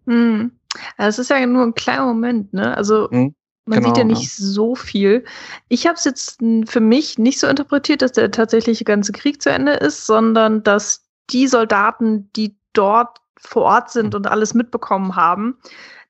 Hm. 0.07 0.53
Es 0.97 1.19
ist 1.19 1.31
ja 1.31 1.47
nur 1.47 1.63
ein 1.63 1.75
kleiner 1.75 2.07
Moment, 2.07 2.53
ne? 2.53 2.77
Also, 2.77 3.09
mhm. 3.11 3.35
Man 3.69 3.81
genau, 3.81 3.89
sieht 3.89 3.99
ja 3.99 4.05
nicht 4.05 4.39
ja. 4.39 4.45
so 4.47 4.75
viel. 4.75 5.25
Ich 5.69 5.87
habe 5.87 5.97
es 5.97 6.05
jetzt 6.05 6.39
für 6.67 6.81
mich 6.81 7.19
nicht 7.19 7.39
so 7.39 7.47
interpretiert, 7.47 8.01
dass 8.01 8.13
der 8.13 8.31
tatsächliche 8.31 8.85
ganze 8.85 9.13
Krieg 9.13 9.43
zu 9.43 9.51
Ende 9.51 9.73
ist, 9.73 10.07
sondern 10.07 10.63
dass 10.63 11.07
die 11.31 11.47
Soldaten, 11.47 12.31
die 12.33 12.57
dort 12.73 13.19
vor 13.39 13.63
Ort 13.65 13.91
sind 13.91 14.15
und 14.15 14.27
alles 14.27 14.55
mitbekommen 14.55 15.17
haben, 15.17 15.59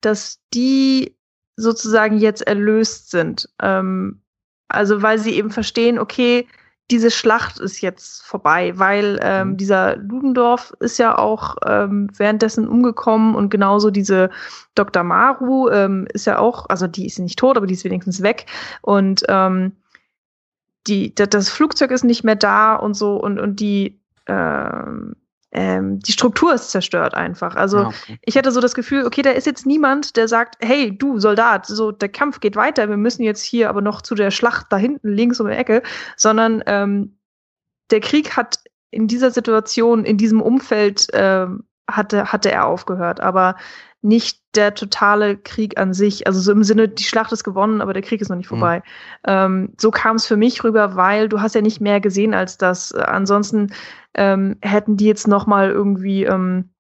dass 0.01 0.40
die 0.55 1.16
sozusagen 1.56 2.18
jetzt 2.18 2.47
erlöst 2.47 3.10
sind. 3.10 3.48
Ähm, 3.60 4.22
also 4.68 5.02
weil 5.02 5.18
sie 5.18 5.35
eben 5.35 5.51
verstehen, 5.51 5.98
okay, 5.98 6.47
diese 6.90 7.10
Schlacht 7.10 7.59
ist 7.59 7.81
jetzt 7.81 8.23
vorbei, 8.23 8.73
weil 8.78 9.20
ähm, 9.23 9.51
mhm. 9.51 9.56
dieser 9.59 9.97
Ludendorff 9.97 10.74
ist 10.81 10.98
ja 10.98 11.19
auch 11.19 11.56
ähm, 11.66 12.09
währenddessen 12.16 12.66
umgekommen 12.66 13.35
und 13.35 13.51
genauso 13.51 13.90
diese 13.90 14.31
Dr. 14.74 15.02
Maru 15.02 15.69
ähm, 15.69 16.06
ist 16.12 16.27
ja 16.27 16.39
auch, 16.39 16.66
also 16.69 16.86
die 16.86 17.06
ist 17.06 17.19
nicht 17.19 17.39
tot, 17.39 17.56
aber 17.56 17.66
die 17.66 17.74
ist 17.74 17.85
wenigstens 17.85 18.23
weg 18.23 18.47
und 18.81 19.23
ähm, 19.28 19.73
die, 20.86 21.15
das 21.15 21.51
Flugzeug 21.51 21.90
ist 21.90 22.05
nicht 22.05 22.24
mehr 22.24 22.36
da 22.36 22.74
und 22.74 22.94
so 22.94 23.16
und, 23.16 23.39
und 23.39 23.60
die 23.60 24.01
ähm, 24.27 25.15
ähm, 25.50 25.98
die 26.00 26.12
Struktur 26.12 26.54
ist 26.54 26.70
zerstört 26.70 27.14
einfach. 27.14 27.56
Also 27.56 27.78
ja, 27.78 27.86
okay. 27.88 28.18
ich 28.22 28.36
hatte 28.36 28.52
so 28.52 28.60
das 28.60 28.74
Gefühl, 28.74 29.06
okay, 29.06 29.22
da 29.22 29.30
ist 29.30 29.46
jetzt 29.46 29.66
niemand, 29.66 30.16
der 30.16 30.28
sagt, 30.28 30.56
hey, 30.60 30.96
du 30.96 31.18
Soldat, 31.18 31.66
so 31.66 31.90
der 31.90 32.10
Kampf 32.10 32.40
geht 32.40 32.56
weiter, 32.56 32.88
wir 32.88 32.98
müssen 32.98 33.22
jetzt 33.22 33.42
hier 33.42 33.70
aber 33.70 33.80
noch 33.80 34.02
zu 34.02 34.14
der 34.14 34.30
Schlacht 34.30 34.66
da 34.70 34.76
hinten 34.76 35.08
links 35.08 35.40
um 35.40 35.46
die 35.46 35.54
Ecke, 35.54 35.82
sondern 36.16 36.62
ähm, 36.66 37.18
der 37.90 38.00
Krieg 38.00 38.36
hat 38.36 38.58
in 38.90 39.06
dieser 39.06 39.30
Situation, 39.30 40.04
in 40.04 40.18
diesem 40.18 40.42
Umfeld 40.42 41.06
ähm, 41.12 41.64
hatte, 41.89 42.32
hatte 42.32 42.52
er 42.52 42.66
aufgehört. 42.66 43.20
Aber 43.20 43.56
nicht 44.01 44.40
der 44.55 44.74
totale 44.74 45.36
Krieg 45.36 45.78
an 45.78 45.93
sich. 45.93 46.27
Also 46.27 46.40
so 46.40 46.52
im 46.52 46.62
Sinne, 46.62 46.89
die 46.89 47.05
Schlacht 47.05 47.32
ist 47.32 47.44
gewonnen, 47.44 47.81
aber 47.81 47.93
der 47.93 48.02
Krieg 48.02 48.20
ist 48.20 48.28
noch 48.28 48.36
nicht 48.36 48.51
mhm. 48.51 48.59
vorbei. 48.59 48.78
Mhm. 48.78 48.82
Ähm, 49.27 49.73
so 49.77 49.90
kam 49.90 50.16
es 50.16 50.27
für 50.27 50.36
mich 50.36 50.62
rüber, 50.62 50.94
weil 50.97 51.28
du 51.28 51.40
hast 51.40 51.55
ja 51.55 51.62
nicht 51.62 51.81
mehr 51.81 52.01
gesehen 52.01 52.35
als 52.35 52.59
das. 52.59 52.93
Äh, 52.93 53.01
ansonsten 53.01 53.73
ähm, 54.15 54.56
hätten 54.62 54.97
die 54.97 55.06
jetzt 55.06 55.27
noch 55.27 55.47
mal 55.47 55.70
irgendwie 55.70 56.24
ähm, 56.24 56.70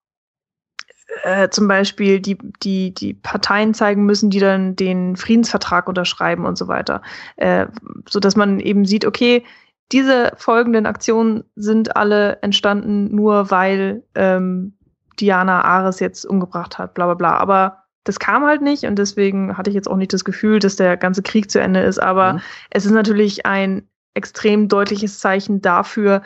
äh, 1.24 1.48
zum 1.48 1.66
Beispiel 1.66 2.20
die, 2.20 2.38
die, 2.62 2.94
die 2.94 3.14
Parteien 3.14 3.74
zeigen 3.74 4.04
müssen, 4.04 4.30
die 4.30 4.40
dann 4.40 4.76
den 4.76 5.16
Friedensvertrag 5.16 5.88
unterschreiben 5.88 6.44
und 6.46 6.56
so 6.56 6.68
weiter. 6.68 7.02
Äh, 7.36 7.66
so 8.08 8.20
dass 8.20 8.36
man 8.36 8.60
eben 8.60 8.84
sieht, 8.84 9.04
okay, 9.04 9.44
diese 9.90 10.32
folgenden 10.36 10.86
Aktionen 10.86 11.44
sind 11.56 11.96
alle 11.96 12.42
entstanden 12.42 13.14
nur, 13.14 13.50
weil 13.50 14.04
ähm, 14.14 14.77
Diana 15.20 15.62
Ares 15.62 16.00
jetzt 16.00 16.24
umgebracht 16.24 16.78
hat, 16.78 16.94
bla 16.94 17.06
bla 17.06 17.14
bla. 17.14 17.36
Aber 17.36 17.84
das 18.04 18.18
kam 18.18 18.44
halt 18.44 18.62
nicht 18.62 18.84
und 18.84 18.96
deswegen 18.98 19.56
hatte 19.56 19.70
ich 19.70 19.74
jetzt 19.74 19.88
auch 19.88 19.96
nicht 19.96 20.12
das 20.12 20.24
Gefühl, 20.24 20.58
dass 20.58 20.76
der 20.76 20.96
ganze 20.96 21.22
Krieg 21.22 21.50
zu 21.50 21.60
Ende 21.60 21.80
ist. 21.80 21.98
Aber 21.98 22.34
mhm. 22.34 22.40
es 22.70 22.86
ist 22.86 22.92
natürlich 22.92 23.44
ein 23.44 23.88
extrem 24.14 24.68
deutliches 24.68 25.20
Zeichen 25.20 25.60
dafür, 25.60 26.22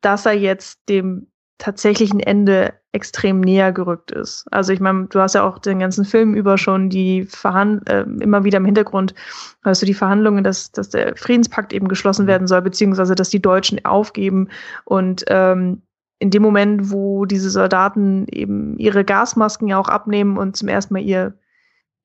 dass 0.00 0.26
er 0.26 0.32
jetzt 0.32 0.80
dem 0.88 1.28
tatsächlichen 1.58 2.20
Ende 2.20 2.74
extrem 2.92 3.40
näher 3.40 3.70
gerückt 3.70 4.10
ist. 4.10 4.46
Also 4.50 4.72
ich 4.72 4.80
meine, 4.80 5.06
du 5.06 5.20
hast 5.20 5.34
ja 5.34 5.44
auch 5.44 5.58
den 5.58 5.78
ganzen 5.78 6.04
Film 6.04 6.34
über 6.34 6.58
schon 6.58 6.90
die 6.90 7.24
Verhand 7.24 7.88
äh, 7.88 8.02
immer 8.20 8.42
wieder 8.42 8.56
im 8.56 8.64
Hintergrund 8.64 9.14
hast 9.62 9.82
du 9.82 9.86
die 9.86 9.94
Verhandlungen, 9.94 10.42
dass, 10.42 10.72
dass 10.72 10.88
der 10.88 11.16
Friedenspakt 11.16 11.72
eben 11.72 11.86
geschlossen 11.86 12.24
mhm. 12.24 12.28
werden 12.28 12.46
soll, 12.48 12.62
beziehungsweise 12.62 13.14
dass 13.14 13.28
die 13.28 13.42
Deutschen 13.42 13.84
aufgeben 13.84 14.48
und 14.84 15.24
ähm, 15.28 15.82
in 16.20 16.30
dem 16.30 16.42
Moment, 16.42 16.90
wo 16.90 17.24
diese 17.24 17.50
Soldaten 17.50 18.26
eben 18.30 18.78
ihre 18.78 19.04
Gasmasken 19.04 19.66
ja 19.68 19.78
auch 19.78 19.88
abnehmen 19.88 20.36
und 20.36 20.54
zum 20.54 20.68
ersten 20.68 20.92
Mal 20.92 21.00
ihr, 21.00 21.32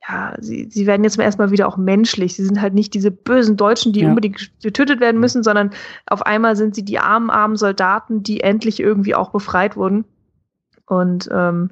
ja, 0.08 0.34
sie, 0.40 0.70
sie 0.72 0.88
werden 0.88 1.04
jetzt 1.04 1.16
zum 1.16 1.24
ersten 1.24 1.42
Mal 1.42 1.52
wieder 1.52 1.68
auch 1.68 1.76
menschlich. 1.76 2.36
Sie 2.36 2.46
sind 2.46 2.62
halt 2.62 2.74
nicht 2.74 2.94
diese 2.94 3.12
bösen 3.12 3.58
Deutschen, 3.58 3.92
die 3.92 4.02
ja. 4.02 4.08
unbedingt 4.08 4.52
getötet 4.64 5.02
werden 5.02 5.20
müssen, 5.20 5.44
sondern 5.44 5.72
auf 6.08 6.26
einmal 6.26 6.56
sind 6.56 6.76
sie 6.76 6.86
die 6.86 6.98
armen, 6.98 7.30
armen 7.30 7.58
Soldaten, 7.58 8.24
die 8.24 8.40
endlich 8.40 8.80
irgendwie 8.80 9.16
auch 9.16 9.32
befreit 9.32 9.76
wurden. 9.76 10.06
Und 10.86 11.28
ähm, 11.32 11.72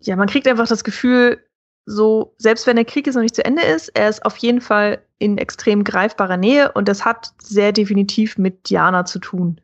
ja, 0.00 0.14
man 0.14 0.28
kriegt 0.28 0.46
einfach 0.46 0.68
das 0.68 0.84
Gefühl, 0.84 1.40
so, 1.86 2.36
selbst 2.38 2.68
wenn 2.68 2.76
der 2.76 2.84
Krieg 2.84 3.06
jetzt 3.06 3.16
noch 3.16 3.22
nicht 3.22 3.34
zu 3.34 3.44
Ende 3.44 3.62
ist, 3.62 3.88
er 3.88 4.08
ist 4.08 4.24
auf 4.24 4.36
jeden 4.36 4.60
Fall 4.60 5.02
in 5.18 5.38
extrem 5.38 5.82
greifbarer 5.82 6.36
Nähe 6.36 6.70
und 6.70 6.86
das 6.86 7.04
hat 7.04 7.32
sehr 7.42 7.72
definitiv 7.72 8.38
mit 8.38 8.70
Diana 8.70 9.04
zu 9.04 9.18
tun. 9.18 9.60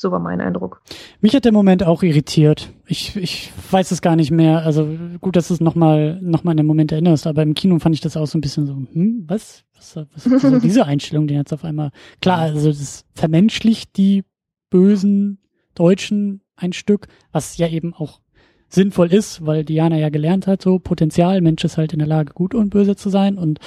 So 0.00 0.12
war 0.12 0.20
mein 0.20 0.40
Eindruck. 0.40 0.80
Mich 1.20 1.34
hat 1.34 1.44
der 1.44 1.52
Moment 1.52 1.82
auch 1.82 2.04
irritiert. 2.04 2.70
Ich, 2.86 3.16
ich 3.16 3.50
weiß 3.72 3.90
es 3.90 4.00
gar 4.00 4.14
nicht 4.14 4.30
mehr. 4.30 4.64
Also 4.64 4.88
gut, 5.20 5.34
dass 5.34 5.48
du 5.48 5.54
es 5.54 5.60
nochmal 5.60 6.20
noch 6.22 6.44
mal 6.44 6.52
an 6.52 6.56
den 6.56 6.66
Moment 6.66 6.92
erinnerst, 6.92 7.26
aber 7.26 7.42
im 7.42 7.54
Kino 7.54 7.80
fand 7.80 7.96
ich 7.96 8.00
das 8.00 8.16
auch 8.16 8.28
so 8.28 8.38
ein 8.38 8.40
bisschen 8.40 8.66
so, 8.66 8.74
hm, 8.74 9.24
was? 9.26 9.64
Was, 9.74 9.96
was 9.96 10.26
ist 10.26 10.42
so 10.42 10.60
diese 10.60 10.84
Einstellung, 10.86 11.26
die 11.26 11.34
jetzt 11.34 11.52
auf 11.52 11.64
einmal. 11.64 11.90
Klar, 12.20 12.38
also 12.38 12.68
das 12.68 13.06
vermenschlicht 13.14 13.96
die 13.96 14.22
bösen 14.70 15.40
Deutschen 15.74 16.42
ein 16.54 16.72
Stück, 16.72 17.08
was 17.32 17.56
ja 17.56 17.66
eben 17.66 17.92
auch 17.92 18.20
sinnvoll 18.68 19.12
ist, 19.12 19.44
weil 19.46 19.64
Diana 19.64 19.96
ja 19.96 20.10
gelernt 20.10 20.46
hat, 20.46 20.62
so 20.62 20.78
Potenzial, 20.78 21.40
Mensch 21.40 21.64
ist 21.64 21.76
halt 21.76 21.92
in 21.92 21.98
der 21.98 22.08
Lage, 22.08 22.34
gut 22.34 22.54
und 22.54 22.70
böse 22.70 22.94
zu 22.94 23.08
sein 23.08 23.36
und 23.36 23.58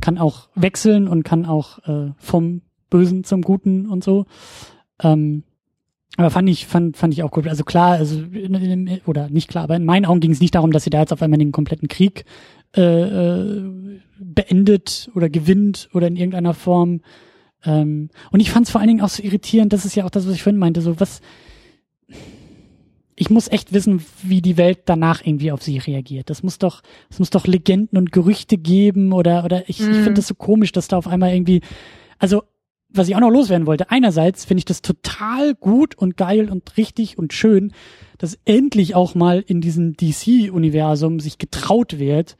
kann 0.00 0.18
auch 0.18 0.50
wechseln 0.54 1.08
und 1.08 1.24
kann 1.24 1.46
auch 1.46 1.78
äh, 1.88 2.12
vom 2.18 2.62
Bösen 2.90 3.24
zum 3.24 3.42
Guten 3.42 3.88
und 3.88 4.04
so. 4.04 4.26
Ähm, 5.02 5.42
aber 6.16 6.30
fand 6.30 6.48
ich, 6.48 6.66
fand, 6.66 6.96
fand 6.96 7.12
ich 7.12 7.22
auch 7.22 7.30
gut. 7.30 7.48
Also 7.48 7.64
klar, 7.64 7.92
also 7.92 8.22
oder 9.06 9.28
nicht 9.28 9.48
klar, 9.48 9.64
aber 9.64 9.76
in 9.76 9.84
meinen 9.84 10.04
Augen 10.04 10.20
ging 10.20 10.30
es 10.30 10.40
nicht 10.40 10.54
darum, 10.54 10.70
dass 10.70 10.84
sie 10.84 10.90
da 10.90 11.00
jetzt 11.00 11.12
auf 11.12 11.22
einmal 11.22 11.38
den 11.38 11.52
kompletten 11.52 11.88
Krieg 11.88 12.24
äh, 12.76 12.82
äh, 12.82 14.00
beendet 14.18 15.10
oder 15.14 15.28
gewinnt 15.28 15.88
oder 15.92 16.06
in 16.06 16.16
irgendeiner 16.16 16.54
Form. 16.54 17.00
Ähm, 17.64 18.10
und 18.30 18.40
ich 18.40 18.50
fand 18.50 18.66
es 18.66 18.72
vor 18.72 18.80
allen 18.80 18.88
Dingen 18.88 19.00
auch 19.00 19.08
so 19.08 19.22
irritierend, 19.22 19.72
das 19.72 19.84
ist 19.84 19.96
ja 19.96 20.04
auch 20.04 20.10
das, 20.10 20.26
was 20.26 20.34
ich 20.34 20.42
vorhin 20.42 20.58
meinte, 20.58 20.80
so 20.80 21.00
was 21.00 21.20
ich 23.16 23.30
muss 23.30 23.48
echt 23.48 23.72
wissen, 23.72 24.04
wie 24.22 24.42
die 24.42 24.56
Welt 24.56 24.80
danach 24.86 25.24
irgendwie 25.24 25.52
auf 25.52 25.62
sie 25.62 25.78
reagiert. 25.78 26.30
Das 26.30 26.42
muss 26.42 26.58
doch, 26.58 26.82
es 27.10 27.18
muss 27.18 27.30
doch 27.30 27.46
Legenden 27.46 27.96
und 27.96 28.12
Gerüchte 28.12 28.58
geben 28.58 29.12
oder, 29.12 29.44
oder 29.44 29.68
ich, 29.68 29.78
mm. 29.78 29.82
ich 29.82 29.96
finde 29.96 30.10
mhm. 30.10 30.14
das 30.16 30.26
so 30.26 30.34
komisch, 30.34 30.72
dass 30.72 30.88
da 30.88 30.96
auf 30.96 31.06
einmal 31.06 31.32
irgendwie, 31.32 31.60
also 32.18 32.42
was 32.94 33.08
ich 33.08 33.16
auch 33.16 33.20
noch 33.20 33.30
loswerden 33.30 33.66
wollte, 33.66 33.90
einerseits 33.90 34.44
finde 34.44 34.60
ich 34.60 34.64
das 34.64 34.82
total 34.82 35.54
gut 35.54 35.96
und 35.96 36.16
geil 36.16 36.50
und 36.50 36.76
richtig 36.76 37.18
und 37.18 37.32
schön, 37.32 37.72
dass 38.18 38.38
endlich 38.44 38.94
auch 38.94 39.14
mal 39.14 39.44
in 39.46 39.60
diesem 39.60 39.96
DC-Universum 39.96 41.20
sich 41.20 41.38
getraut 41.38 41.98
wird, 41.98 42.36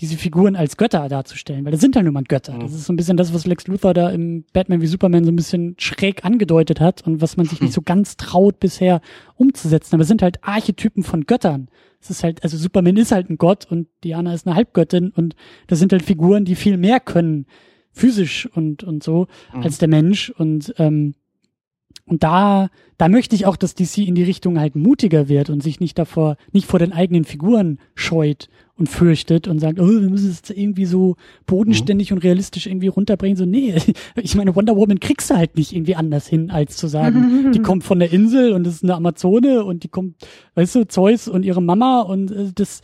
diese 0.00 0.16
Figuren 0.16 0.56
als 0.56 0.76
Götter 0.76 1.08
darzustellen, 1.08 1.64
weil 1.64 1.72
das 1.72 1.80
sind 1.80 1.94
halt 1.94 2.04
nur 2.04 2.12
mal 2.12 2.24
Götter. 2.24 2.54
Mhm. 2.54 2.60
Das 2.60 2.74
ist 2.74 2.86
so 2.86 2.92
ein 2.92 2.96
bisschen 2.96 3.16
das, 3.16 3.32
was 3.32 3.46
Lex 3.46 3.66
Luthor 3.68 3.94
da 3.94 4.10
im 4.10 4.44
Batman 4.52 4.80
wie 4.80 4.88
Superman 4.88 5.24
so 5.24 5.30
ein 5.30 5.36
bisschen 5.36 5.76
schräg 5.78 6.24
angedeutet 6.24 6.80
hat 6.80 7.06
und 7.06 7.20
was 7.20 7.36
man 7.36 7.46
sich 7.46 7.60
nicht 7.60 7.72
so 7.74 7.82
ganz 7.82 8.16
traut 8.16 8.58
bisher 8.58 9.00
umzusetzen. 9.36 9.94
Aber 9.94 10.02
es 10.02 10.08
sind 10.08 10.22
halt 10.22 10.42
Archetypen 10.42 11.04
von 11.04 11.26
Göttern. 11.26 11.68
Es 12.00 12.10
ist 12.10 12.24
halt, 12.24 12.42
also 12.42 12.56
Superman 12.56 12.96
ist 12.96 13.12
halt 13.12 13.30
ein 13.30 13.38
Gott 13.38 13.66
und 13.70 13.86
Diana 14.02 14.34
ist 14.34 14.46
eine 14.46 14.56
Halbgöttin 14.56 15.10
und 15.10 15.36
das 15.68 15.78
sind 15.78 15.92
halt 15.92 16.02
Figuren, 16.02 16.44
die 16.44 16.56
viel 16.56 16.76
mehr 16.76 16.98
können 16.98 17.46
physisch 17.94 18.48
und, 18.54 18.84
und 18.84 19.02
so 19.02 19.28
mhm. 19.54 19.62
als 19.62 19.78
der 19.78 19.88
Mensch. 19.88 20.30
Und, 20.30 20.74
ähm, 20.78 21.14
und 22.06 22.22
da, 22.22 22.68
da 22.98 23.08
möchte 23.08 23.34
ich 23.34 23.46
auch, 23.46 23.56
dass 23.56 23.74
DC 23.74 23.98
in 23.98 24.14
die 24.14 24.24
Richtung 24.24 24.60
halt 24.60 24.76
mutiger 24.76 25.28
wird 25.28 25.48
und 25.48 25.62
sich 25.62 25.80
nicht 25.80 25.98
davor, 25.98 26.36
nicht 26.52 26.66
vor 26.66 26.78
den 26.78 26.92
eigenen 26.92 27.24
Figuren 27.24 27.78
scheut 27.94 28.48
und 28.76 28.88
fürchtet 28.88 29.46
und 29.48 29.60
sagt, 29.60 29.80
oh, 29.80 29.86
wir 29.86 30.10
müssen 30.10 30.30
es 30.30 30.50
irgendwie 30.50 30.84
so 30.84 31.16
bodenständig 31.46 32.10
mhm. 32.10 32.16
und 32.16 32.24
realistisch 32.24 32.66
irgendwie 32.66 32.88
runterbringen. 32.88 33.36
So, 33.36 33.46
nee, 33.46 33.74
ich 34.16 34.34
meine, 34.34 34.54
Wonder 34.54 34.76
Woman 34.76 35.00
kriegst 35.00 35.30
du 35.30 35.36
halt 35.36 35.56
nicht 35.56 35.72
irgendwie 35.72 35.94
anders 35.94 36.26
hin, 36.26 36.50
als 36.50 36.76
zu 36.76 36.88
sagen, 36.88 37.52
die 37.52 37.58
kommt 37.62 37.84
von 37.84 38.00
der 38.00 38.12
Insel 38.12 38.52
und 38.52 38.64
das 38.64 38.74
ist 38.74 38.82
eine 38.82 38.96
Amazone 38.96 39.64
und 39.64 39.84
die 39.84 39.88
kommt, 39.88 40.16
weißt 40.56 40.74
du, 40.74 40.88
Zeus 40.88 41.28
und 41.28 41.44
ihre 41.44 41.62
Mama 41.62 42.02
und 42.02 42.32
äh, 42.32 42.52
das, 42.54 42.82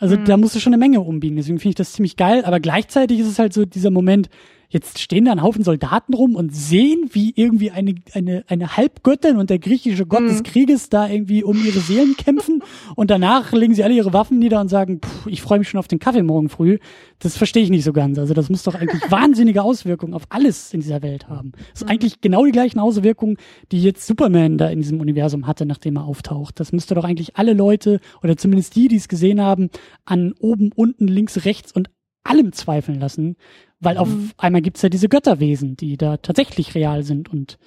also 0.00 0.16
mhm. 0.16 0.24
da 0.24 0.36
musst 0.38 0.54
du 0.54 0.60
schon 0.60 0.72
eine 0.72 0.80
Menge 0.80 1.00
umbiegen. 1.00 1.36
Deswegen 1.36 1.58
finde 1.58 1.70
ich 1.70 1.76
das 1.76 1.92
ziemlich 1.92 2.16
geil. 2.16 2.44
Aber 2.44 2.58
gleichzeitig 2.58 3.20
ist 3.20 3.28
es 3.28 3.38
halt 3.38 3.52
so 3.52 3.66
dieser 3.66 3.90
Moment, 3.90 4.30
jetzt 4.70 5.00
stehen 5.00 5.24
da 5.24 5.32
ein 5.32 5.42
Haufen 5.42 5.64
Soldaten 5.64 6.14
rum 6.14 6.36
und 6.36 6.54
sehen, 6.54 7.10
wie 7.12 7.32
irgendwie 7.36 7.72
eine, 7.72 7.96
eine, 8.14 8.44
eine 8.46 8.76
Halbgöttin 8.76 9.36
und 9.36 9.50
der 9.50 9.58
griechische 9.58 10.06
Gott 10.06 10.22
mhm. 10.22 10.28
des 10.28 10.42
Krieges 10.44 10.88
da 10.88 11.08
irgendwie 11.08 11.44
um 11.44 11.62
ihre 11.64 11.80
Seelen 11.80 12.16
kämpfen. 12.16 12.62
Und 12.94 13.10
danach 13.10 13.52
legen 13.52 13.74
sie 13.74 13.82
alle 13.82 13.94
ihre 13.94 14.12
Waffen 14.12 14.38
nieder 14.38 14.60
und 14.60 14.68
sagen, 14.68 15.00
pff, 15.04 15.26
ich 15.26 15.42
freue 15.42 15.58
mich 15.58 15.68
schon 15.68 15.78
auf 15.78 15.88
den 15.88 15.98
Kaffee 15.98 16.22
morgen 16.22 16.48
früh. 16.48 16.78
Das 17.18 17.36
verstehe 17.36 17.64
ich 17.64 17.70
nicht 17.70 17.84
so 17.84 17.92
ganz. 17.92 18.18
Also 18.18 18.32
das 18.32 18.48
muss 18.48 18.62
doch 18.62 18.76
eigentlich 18.76 19.02
wahnsinnige 19.10 19.62
Auswirkungen 19.62 20.14
auf 20.14 20.22
alles 20.28 20.72
in 20.72 20.80
dieser 20.80 21.02
Welt 21.02 21.28
haben. 21.28 21.52
Das 21.52 21.82
ist 21.82 21.84
mhm. 21.84 21.90
eigentlich 21.90 22.20
genau 22.20 22.44
die 22.44 22.52
gleichen 22.52 22.78
Auswirkungen, 22.78 23.36
die 23.72 23.82
jetzt 23.82 24.06
Superman 24.06 24.56
da 24.56 24.68
in 24.68 24.80
diesem 24.80 25.00
Universum 25.00 25.48
hatte, 25.48 25.66
nachdem 25.66 25.96
er 25.96 26.04
auftaucht. 26.04 26.60
Das 26.60 26.72
müsste 26.72 26.94
doch 26.94 27.04
eigentlich 27.04 27.36
alle 27.36 27.54
Leute 27.54 28.00
oder 28.22 28.36
zumindest 28.36 28.76
die, 28.76 28.86
die 28.86 28.96
es 28.96 29.08
gesehen 29.08 29.40
haben, 29.40 29.68
an 30.04 30.32
oben, 30.38 30.70
unten, 30.74 31.08
links, 31.08 31.44
rechts 31.44 31.72
und 31.72 31.90
allem 32.22 32.52
zweifeln 32.52 33.00
lassen, 33.00 33.36
weil 33.80 33.96
auf 33.96 34.08
mhm. 34.08 34.30
einmal 34.36 34.62
gibt's 34.62 34.82
ja 34.82 34.88
diese 34.88 35.08
Götterwesen, 35.08 35.76
die 35.76 35.96
da 35.96 36.18
tatsächlich 36.18 36.74
real 36.74 37.02
sind 37.02 37.28
und 37.30 37.58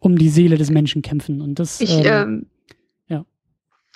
um 0.00 0.16
die 0.16 0.30
Seele 0.30 0.56
des 0.56 0.70
Menschen 0.70 1.02
kämpfen. 1.02 1.40
Und 1.40 1.58
das 1.58 1.80
ich, 1.80 1.92
ähm, 1.92 2.06
ähm, 2.06 2.46
ja. 3.08 3.24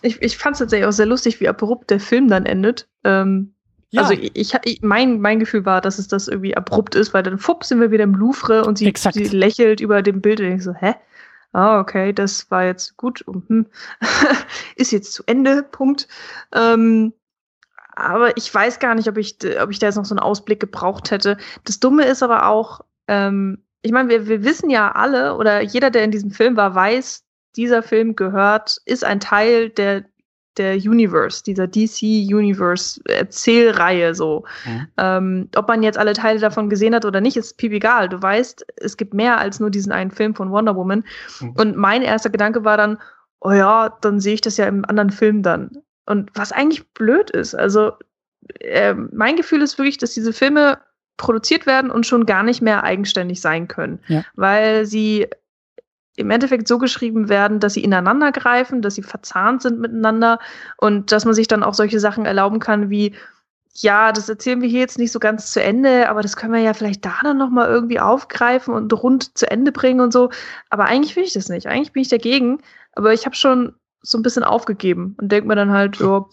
Ich, 0.02 0.20
ich 0.20 0.36
fand 0.36 0.54
es 0.54 0.58
tatsächlich 0.60 0.86
auch 0.86 0.92
sehr 0.92 1.06
lustig, 1.06 1.40
wie 1.40 1.48
abrupt 1.48 1.90
der 1.90 2.00
Film 2.00 2.28
dann 2.28 2.46
endet. 2.46 2.88
Ähm, 3.04 3.54
Ja. 3.92 4.02
Also 4.02 4.14
ich, 4.14 4.54
ich, 4.64 4.80
mein, 4.82 5.20
mein 5.20 5.38
Gefühl 5.38 5.66
war, 5.66 5.82
dass 5.82 5.98
es 5.98 6.08
das 6.08 6.26
irgendwie 6.26 6.56
abrupt 6.56 6.94
ist, 6.94 7.12
weil 7.12 7.22
dann 7.22 7.38
fupp 7.38 7.64
sind 7.64 7.78
wir 7.80 7.90
wieder 7.90 8.04
im 8.04 8.14
Louvre 8.14 8.64
und 8.64 8.78
sie, 8.78 8.90
sie 8.96 9.24
lächelt 9.24 9.80
über 9.80 10.00
dem 10.00 10.22
Bild 10.22 10.40
und 10.40 10.46
ich 10.46 10.62
so, 10.62 10.72
hä? 10.72 10.94
Ah, 11.52 11.78
okay, 11.78 12.14
das 12.14 12.50
war 12.50 12.64
jetzt 12.64 12.96
gut. 12.96 13.20
Und, 13.22 13.48
hm, 13.48 13.66
ist 14.76 14.92
jetzt 14.92 15.12
zu 15.12 15.22
Ende, 15.26 15.62
Punkt. 15.62 16.08
Ähm, 16.54 17.12
aber 17.94 18.36
ich 18.36 18.52
weiß 18.52 18.78
gar 18.78 18.94
nicht, 18.94 19.08
ob 19.08 19.18
ich, 19.18 19.36
ob 19.60 19.70
ich 19.70 19.78
da 19.78 19.86
jetzt 19.86 19.96
noch 19.96 20.04
so 20.04 20.14
einen 20.14 20.20
Ausblick 20.20 20.60
gebraucht 20.60 21.10
hätte. 21.10 21.36
Das 21.64 21.80
Dumme 21.80 22.04
ist 22.04 22.22
aber 22.22 22.46
auch, 22.46 22.80
ähm, 23.08 23.62
ich 23.82 23.92
meine, 23.92 24.08
wir, 24.08 24.28
wir 24.28 24.44
wissen 24.44 24.70
ja 24.70 24.92
alle, 24.92 25.36
oder 25.36 25.60
jeder, 25.60 25.90
der 25.90 26.04
in 26.04 26.10
diesem 26.10 26.30
Film 26.30 26.56
war, 26.56 26.74
weiß, 26.74 27.24
dieser 27.56 27.82
Film 27.82 28.16
gehört, 28.16 28.78
ist 28.86 29.04
ein 29.04 29.20
Teil 29.20 29.68
der 29.70 30.04
der 30.58 30.74
Universe, 30.76 31.42
dieser 31.42 31.66
DC 31.66 32.02
Universe 32.02 33.00
Erzählreihe 33.06 34.14
so. 34.14 34.44
Mhm. 34.66 34.86
Ähm, 34.98 35.48
ob 35.56 35.68
man 35.68 35.82
jetzt 35.82 35.98
alle 35.98 36.12
Teile 36.12 36.40
davon 36.40 36.68
gesehen 36.68 36.94
hat 36.94 37.04
oder 37.04 37.20
nicht, 37.20 37.36
ist 37.36 37.56
piep 37.56 37.72
egal. 37.72 38.08
Du 38.08 38.20
weißt, 38.20 38.64
es 38.76 38.96
gibt 38.96 39.14
mehr 39.14 39.38
als 39.38 39.60
nur 39.60 39.70
diesen 39.70 39.92
einen 39.92 40.10
Film 40.10 40.34
von 40.34 40.50
Wonder 40.50 40.76
Woman. 40.76 41.04
Mhm. 41.40 41.50
Und 41.52 41.76
mein 41.76 42.02
erster 42.02 42.30
Gedanke 42.30 42.64
war 42.64 42.76
dann, 42.76 42.98
oh 43.40 43.52
ja, 43.52 43.96
dann 44.02 44.20
sehe 44.20 44.34
ich 44.34 44.40
das 44.40 44.56
ja 44.56 44.66
im 44.66 44.84
anderen 44.84 45.10
Film 45.10 45.42
dann. 45.42 45.81
Und 46.06 46.30
was 46.34 46.52
eigentlich 46.52 46.88
blöd 46.94 47.30
ist, 47.30 47.54
also 47.54 47.92
äh, 48.60 48.94
mein 48.94 49.36
Gefühl 49.36 49.62
ist 49.62 49.78
wirklich, 49.78 49.98
dass 49.98 50.14
diese 50.14 50.32
Filme 50.32 50.80
produziert 51.16 51.66
werden 51.66 51.90
und 51.90 52.06
schon 52.06 52.26
gar 52.26 52.42
nicht 52.42 52.62
mehr 52.62 52.82
eigenständig 52.82 53.40
sein 53.40 53.68
können, 53.68 54.00
ja. 54.08 54.24
weil 54.34 54.86
sie 54.86 55.28
im 56.16 56.30
Endeffekt 56.30 56.68
so 56.68 56.78
geschrieben 56.78 57.28
werden, 57.28 57.60
dass 57.60 57.74
sie 57.74 57.84
ineinander 57.84 58.32
greifen, 58.32 58.82
dass 58.82 58.96
sie 58.96 59.02
verzahnt 59.02 59.62
sind 59.62 59.78
miteinander 59.78 60.38
und 60.76 61.12
dass 61.12 61.24
man 61.24 61.34
sich 61.34 61.48
dann 61.48 61.62
auch 61.62 61.74
solche 61.74 62.00
Sachen 62.00 62.26
erlauben 62.26 62.58
kann 62.58 62.90
wie 62.90 63.14
ja, 63.74 64.12
das 64.12 64.28
erzählen 64.28 64.60
wir 64.60 64.68
hier 64.68 64.80
jetzt 64.80 64.98
nicht 64.98 65.12
so 65.12 65.18
ganz 65.18 65.50
zu 65.50 65.62
Ende, 65.62 66.08
aber 66.08 66.20
das 66.20 66.36
können 66.36 66.52
wir 66.52 66.60
ja 66.60 66.74
vielleicht 66.74 67.04
da 67.04 67.14
dann 67.22 67.38
nochmal 67.38 67.68
irgendwie 67.68 68.00
aufgreifen 68.00 68.74
und 68.74 68.92
rund 68.92 69.36
zu 69.38 69.50
Ende 69.50 69.72
bringen 69.72 70.00
und 70.00 70.12
so. 70.12 70.30
Aber 70.68 70.84
eigentlich 70.84 71.16
will 71.16 71.24
ich 71.24 71.32
das 71.32 71.48
nicht. 71.48 71.66
Eigentlich 71.66 71.92
bin 71.92 72.02
ich 72.02 72.08
dagegen. 72.08 72.58
Aber 72.92 73.14
ich 73.14 73.24
habe 73.24 73.34
schon 73.34 73.74
so 74.02 74.18
ein 74.18 74.22
bisschen 74.22 74.44
aufgegeben 74.44 75.16
und 75.20 75.30
denke 75.30 75.48
mir 75.48 75.56
dann 75.56 75.70
halt, 75.70 75.96
so, 75.96 76.28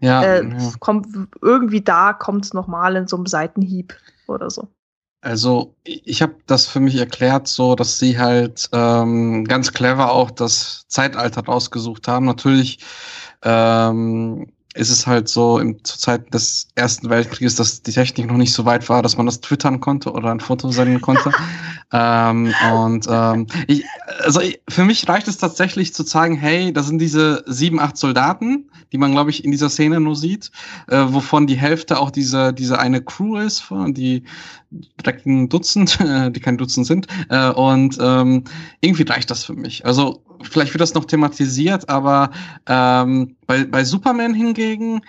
ja, 0.00 0.22
äh, 0.22 0.44
ja. 0.46 0.72
kommt 0.80 1.08
irgendwie 1.40 1.80
da 1.80 2.12
kommt 2.12 2.44
es 2.44 2.54
nochmal 2.54 2.96
in 2.96 3.06
so 3.06 3.16
einem 3.16 3.26
Seitenhieb 3.26 3.94
oder 4.26 4.50
so. 4.50 4.68
Also 5.20 5.74
ich 5.84 6.20
habe 6.20 6.34
das 6.46 6.66
für 6.66 6.80
mich 6.80 6.96
erklärt, 6.96 7.48
so 7.48 7.74
dass 7.74 7.98
sie 7.98 8.18
halt 8.18 8.68
ähm, 8.72 9.44
ganz 9.44 9.72
clever 9.72 10.12
auch 10.12 10.30
das 10.30 10.84
Zeitalter 10.88 11.42
rausgesucht 11.44 12.08
haben. 12.08 12.26
Natürlich 12.26 12.80
ähm, 13.42 14.52
ist 14.74 14.90
es 14.90 15.06
halt 15.06 15.28
so 15.28 15.58
im, 15.58 15.82
zur 15.84 15.98
Zeit 15.98 16.34
des 16.34 16.68
Ersten 16.74 17.08
Weltkrieges, 17.08 17.54
dass 17.54 17.82
die 17.82 17.92
Technik 17.92 18.26
noch 18.26 18.36
nicht 18.36 18.52
so 18.52 18.64
weit 18.64 18.88
war, 18.88 19.02
dass 19.02 19.16
man 19.16 19.26
das 19.26 19.40
twittern 19.40 19.80
konnte 19.80 20.12
oder 20.12 20.30
ein 20.30 20.40
Foto 20.40 20.70
senden 20.70 21.00
konnte. 21.00 21.32
ähm, 21.92 22.52
und 22.72 23.06
ähm, 23.08 23.46
ich, 23.68 23.84
also 24.22 24.40
ich, 24.40 24.60
für 24.68 24.84
mich 24.84 25.08
reicht 25.08 25.28
es 25.28 25.38
tatsächlich 25.38 25.94
zu 25.94 26.02
sagen, 26.02 26.36
hey, 26.36 26.72
da 26.72 26.82
sind 26.82 26.98
diese 26.98 27.44
sieben, 27.46 27.78
acht 27.78 27.96
Soldaten, 27.96 28.68
die 28.94 28.98
man, 28.98 29.10
glaube 29.10 29.30
ich, 29.30 29.44
in 29.44 29.50
dieser 29.50 29.68
Szene 29.68 29.98
nur 29.98 30.14
sieht, 30.14 30.52
äh, 30.86 31.04
wovon 31.08 31.48
die 31.48 31.56
Hälfte 31.56 31.98
auch 31.98 32.12
diese, 32.12 32.54
diese 32.54 32.78
eine 32.78 33.02
Crew 33.02 33.36
ist, 33.38 33.64
die 33.88 34.22
direkt 34.70 35.26
ein 35.26 35.48
Dutzend, 35.48 35.98
die 36.30 36.40
kein 36.40 36.56
Dutzend 36.56 36.86
sind. 36.86 37.08
Äh, 37.28 37.50
und 37.50 37.98
ähm, 38.00 38.44
irgendwie 38.80 39.02
reicht 39.02 39.32
das 39.32 39.44
für 39.44 39.54
mich. 39.54 39.84
Also 39.84 40.22
vielleicht 40.42 40.72
wird 40.72 40.80
das 40.80 40.94
noch 40.94 41.06
thematisiert, 41.06 41.88
aber 41.88 42.30
ähm, 42.68 43.34
bei, 43.48 43.64
bei 43.64 43.82
Superman 43.82 44.32
hingegen, 44.32 45.00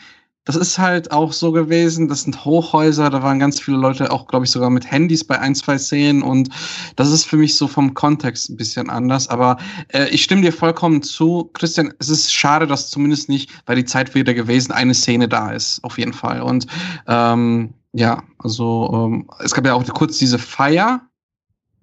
das 0.46 0.56
ist 0.56 0.78
halt 0.78 1.12
auch 1.12 1.34
so 1.34 1.52
gewesen, 1.52 2.08
das 2.08 2.22
sind 2.22 2.46
Hochhäuser, 2.46 3.10
da 3.10 3.24
waren 3.24 3.40
ganz 3.40 3.60
viele 3.60 3.78
Leute 3.78 4.12
auch, 4.12 4.28
glaube 4.28 4.46
ich, 4.46 4.52
sogar 4.52 4.70
mit 4.70 4.90
Handys 4.90 5.24
bei 5.24 5.40
ein, 5.40 5.56
zwei 5.56 5.78
Szenen 5.78 6.22
und 6.22 6.50
das 6.96 7.12
ist 7.12 7.26
für 7.26 7.38
mich 7.38 7.58
so 7.58 7.68
vom 7.68 7.94
Kontext 7.94 8.50
ein 8.50 8.58
bisschen 8.58 8.90
anders, 8.90 9.28
aber 9.28 9.58
äh, 9.90 10.08
ich 10.10 10.24
stimme 10.24 10.42
dir 10.42 10.54
vollkommen 10.54 11.02
zu, 11.02 11.50
Christian, 11.54 11.94
es 12.00 12.10
ist 12.10 12.34
schade, 12.34 12.68
dass 12.68 12.90
zumindest 12.90 13.28
nicht, 13.28 13.50
weil 13.66 13.76
die 13.76 13.86
Zeit 13.86 14.16
wieder 14.16 14.34
gewesen, 14.34 14.72
eine 14.72 14.94
Szene 14.94 15.28
da 15.28 15.52
ist, 15.52 15.84
auf 15.84 15.98
jeden 15.98 16.14
Fall 16.14 16.42
und 16.42 16.68
ähm, 17.08 17.74
ja, 17.94 18.24
also 18.38 18.90
ähm, 18.94 19.30
es 19.40 19.54
gab 19.54 19.66
ja 19.66 19.74
auch 19.74 19.84
kurz 19.94 20.18
diese 20.18 20.38
Feier, 20.38 21.02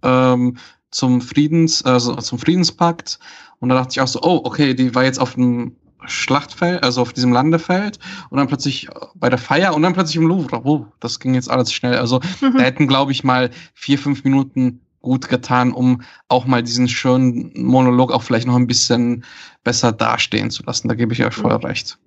ähm, 0.02 0.56
zum 0.92 1.20
Friedens, 1.20 1.82
also 1.84 2.14
zum 2.16 2.38
Friedenspakt. 2.38 3.18
Und 3.58 3.70
da 3.70 3.76
dachte 3.76 3.92
ich 3.92 4.00
auch 4.00 4.08
so, 4.08 4.20
oh, 4.22 4.42
okay, 4.44 4.74
die 4.74 4.94
war 4.94 5.04
jetzt 5.04 5.18
auf 5.18 5.34
dem 5.34 5.76
Schlachtfeld, 6.06 6.82
also 6.82 7.00
auf 7.02 7.12
diesem 7.12 7.32
Landefeld 7.32 7.98
und 8.30 8.38
dann 8.38 8.48
plötzlich 8.48 8.88
bei 9.14 9.28
der 9.28 9.38
Feier 9.38 9.74
und 9.74 9.82
dann 9.82 9.92
plötzlich 9.92 10.16
im 10.16 10.26
Louvre. 10.26 10.60
Oh, 10.64 10.86
das 11.00 11.20
ging 11.20 11.34
jetzt 11.34 11.50
alles 11.50 11.72
schnell. 11.72 11.96
Also 11.96 12.20
mhm. 12.40 12.56
da 12.56 12.64
hätten, 12.64 12.86
glaube 12.86 13.12
ich, 13.12 13.24
mal 13.24 13.50
vier, 13.74 13.98
fünf 13.98 14.24
Minuten 14.24 14.80
gut 15.00 15.28
getan, 15.28 15.72
um 15.72 16.02
auch 16.28 16.46
mal 16.46 16.62
diesen 16.62 16.88
schönen 16.88 17.52
Monolog 17.54 18.12
auch 18.12 18.22
vielleicht 18.22 18.46
noch 18.46 18.56
ein 18.56 18.66
bisschen 18.66 19.24
besser 19.64 19.92
dastehen 19.92 20.50
zu 20.50 20.62
lassen. 20.62 20.88
Da 20.88 20.94
gebe 20.94 21.12
ich 21.12 21.24
euch 21.24 21.34
voll 21.34 21.56
mhm. 21.56 21.64
recht. 21.64 21.98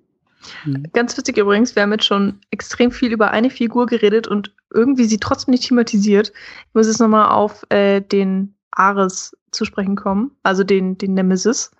Ganz 0.92 1.16
witzig 1.18 1.38
übrigens, 1.38 1.74
wir 1.74 1.82
haben 1.82 1.92
jetzt 1.92 2.04
schon 2.04 2.40
extrem 2.50 2.90
viel 2.92 3.12
über 3.12 3.30
eine 3.30 3.50
Figur 3.50 3.86
geredet 3.86 4.28
und 4.28 4.54
irgendwie 4.72 5.04
sie 5.04 5.18
trotzdem 5.18 5.52
nicht 5.52 5.66
thematisiert. 5.66 6.32
Ich 6.68 6.74
muss 6.74 6.86
jetzt 6.86 7.00
nochmal 7.00 7.30
auf 7.30 7.64
äh, 7.70 8.00
den 8.00 8.54
Ares 8.70 9.36
zu 9.50 9.64
sprechen 9.64 9.96
kommen, 9.96 10.30
also 10.42 10.62
den, 10.62 10.98
den 10.98 11.14
Nemesis, 11.14 11.70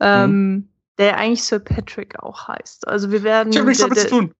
ähm, 0.00 0.30
mhm. 0.30 0.68
Der 0.98 1.16
eigentlich 1.16 1.44
Sir 1.44 1.58
Patrick 1.58 2.18
auch 2.20 2.48
heißt. 2.48 2.86
Also 2.88 3.10
wir 3.10 3.22
werden. 3.22 3.52
Ich 3.52 3.58
habe 3.58 3.68
nichts 3.68 3.82
damit 3.82 3.98
zu 3.98 4.08
tun. 4.08 4.34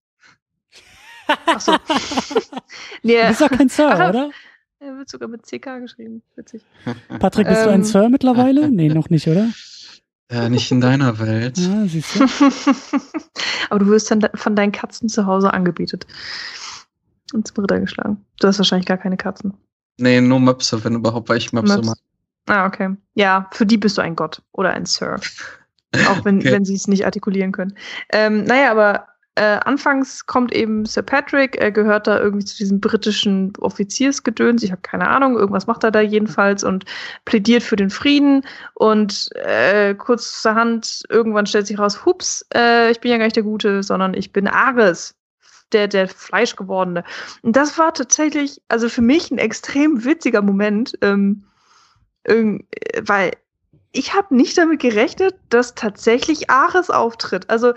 Achso. 1.46 1.76
nee, 3.02 3.16
du 3.22 3.28
bist 3.28 3.40
doch 3.40 3.50
kein 3.50 3.68
Sir, 3.68 3.90
ach, 3.90 4.08
oder? 4.10 4.30
Er 4.80 4.98
wird 4.98 5.08
sogar 5.08 5.28
mit 5.28 5.44
CK 5.46 5.80
geschrieben. 5.80 6.22
Witzig. 6.36 6.62
Patrick, 7.18 7.48
bist 7.48 7.60
ähm, 7.60 7.64
du 7.64 7.70
ein 7.70 7.80
ähm. 7.80 7.84
Sir 7.84 8.08
mittlerweile? 8.10 8.70
Nee, 8.70 8.88
noch 8.88 9.08
nicht, 9.08 9.26
oder? 9.26 9.48
Ja, 10.30 10.48
nicht 10.48 10.70
in 10.70 10.80
deiner 10.80 11.18
Welt. 11.18 11.58
Ja, 11.58 11.86
siehst 11.86 12.16
du. 12.16 12.24
Aber 13.70 13.78
du 13.78 13.86
wirst 13.86 14.10
dann 14.10 14.28
von 14.34 14.56
deinen 14.56 14.72
Katzen 14.72 15.08
zu 15.08 15.26
Hause 15.26 15.52
angebietet. 15.52 16.06
Und 17.32 17.46
zum 17.46 17.62
Ritter 17.62 17.80
geschlagen. 17.80 18.24
Du 18.40 18.46
hast 18.46 18.58
wahrscheinlich 18.58 18.86
gar 18.86 18.98
keine 18.98 19.16
Katzen. 19.16 19.54
Nee, 19.98 20.20
nur 20.20 20.40
Möpse, 20.40 20.84
wenn 20.84 20.94
überhaupt, 20.94 21.28
weil 21.28 21.38
ich 21.38 21.52
Möpse 21.52 21.82
mag. 21.82 21.96
Ah, 22.46 22.66
okay. 22.66 22.96
Ja, 23.14 23.48
für 23.52 23.64
die 23.64 23.78
bist 23.78 23.96
du 23.96 24.02
ein 24.02 24.16
Gott 24.16 24.42
oder 24.52 24.70
ein 24.70 24.86
Sir. 24.86 25.20
Auch 26.08 26.24
wenn, 26.24 26.38
okay. 26.38 26.52
wenn 26.52 26.64
sie 26.64 26.74
es 26.74 26.88
nicht 26.88 27.04
artikulieren 27.04 27.52
können. 27.52 27.74
Ähm, 28.12 28.44
naja, 28.44 28.70
aber 28.70 29.08
äh, 29.36 29.58
anfangs 29.64 30.26
kommt 30.26 30.52
eben 30.52 30.86
Sir 30.86 31.02
Patrick, 31.02 31.56
er 31.56 31.72
gehört 31.72 32.06
da 32.06 32.20
irgendwie 32.20 32.44
zu 32.44 32.56
diesem 32.56 32.80
britischen 32.80 33.52
Offiziersgedöns, 33.58 34.62
ich 34.62 34.70
habe 34.70 34.82
keine 34.82 35.08
Ahnung, 35.08 35.36
irgendwas 35.36 35.66
macht 35.66 35.82
er 35.82 35.90
da 35.90 36.00
jedenfalls 36.00 36.62
und 36.62 36.84
plädiert 37.24 37.64
für 37.64 37.74
den 37.74 37.90
Frieden 37.90 38.42
und 38.74 39.30
äh, 39.34 39.94
kurz 39.96 40.40
zur 40.40 40.54
Hand, 40.54 41.02
irgendwann 41.08 41.46
stellt 41.46 41.66
sich 41.66 41.80
raus, 41.80 42.04
hups, 42.04 42.46
äh, 42.54 42.92
ich 42.92 43.00
bin 43.00 43.10
ja 43.10 43.18
gar 43.18 43.24
nicht 43.24 43.34
der 43.34 43.42
Gute, 43.42 43.82
sondern 43.82 44.14
ich 44.14 44.32
bin 44.32 44.46
Ares, 44.46 45.16
der, 45.72 45.88
der 45.88 46.06
Fleischgewordene. 46.06 47.02
Und 47.42 47.56
das 47.56 47.76
war 47.76 47.92
tatsächlich, 47.92 48.62
also 48.68 48.88
für 48.88 49.02
mich 49.02 49.32
ein 49.32 49.38
extrem 49.38 50.04
witziger 50.04 50.42
Moment, 50.42 50.96
ähm, 51.02 51.44
weil 53.02 53.32
ich 53.94 54.12
habe 54.12 54.34
nicht 54.34 54.58
damit 54.58 54.80
gerechnet, 54.80 55.36
dass 55.48 55.74
tatsächlich 55.74 56.50
Ares 56.50 56.90
auftritt. 56.90 57.48
Also 57.48 57.72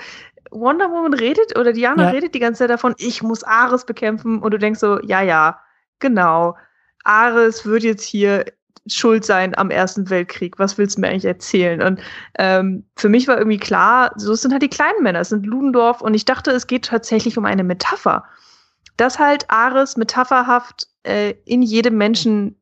Wonder 0.51 0.89
Woman 0.89 1.13
redet 1.13 1.57
oder 1.57 1.73
Diana 1.73 2.05
ja. 2.05 2.09
redet 2.09 2.33
die 2.33 2.39
ganze 2.39 2.59
Zeit 2.59 2.69
davon, 2.69 2.95
ich 2.97 3.21
muss 3.21 3.43
Ares 3.43 3.85
bekämpfen 3.85 4.39
und 4.39 4.51
du 4.51 4.57
denkst 4.57 4.79
so, 4.79 4.99
ja, 5.01 5.21
ja, 5.21 5.59
genau. 5.99 6.57
Ares 7.03 7.65
wird 7.65 7.83
jetzt 7.83 8.03
hier 8.03 8.45
schuld 8.87 9.25
sein 9.25 9.55
am 9.57 9.69
Ersten 9.69 10.09
Weltkrieg. 10.09 10.57
Was 10.57 10.77
willst 10.77 10.97
du 10.97 11.01
mir 11.01 11.09
eigentlich 11.09 11.25
erzählen? 11.25 11.81
Und 11.81 11.99
ähm, 12.39 12.85
für 12.95 13.09
mich 13.09 13.27
war 13.27 13.37
irgendwie 13.37 13.59
klar, 13.59 14.11
so 14.15 14.33
sind 14.33 14.51
halt 14.51 14.63
die 14.63 14.69
kleinen 14.69 15.03
Männer, 15.03 15.19
es 15.19 15.29
sind 15.29 15.45
Ludendorff 15.45 16.01
und 16.01 16.13
ich 16.13 16.25
dachte, 16.25 16.51
es 16.51 16.67
geht 16.67 16.85
tatsächlich 16.85 17.37
um 17.37 17.45
eine 17.45 17.63
Metapher. 17.63 18.23
Dass 18.95 19.19
halt 19.19 19.45
Ares 19.49 19.97
metapherhaft 19.97 20.87
äh, 21.03 21.35
in 21.45 21.61
jedem 21.61 21.97
Menschen 21.97 22.55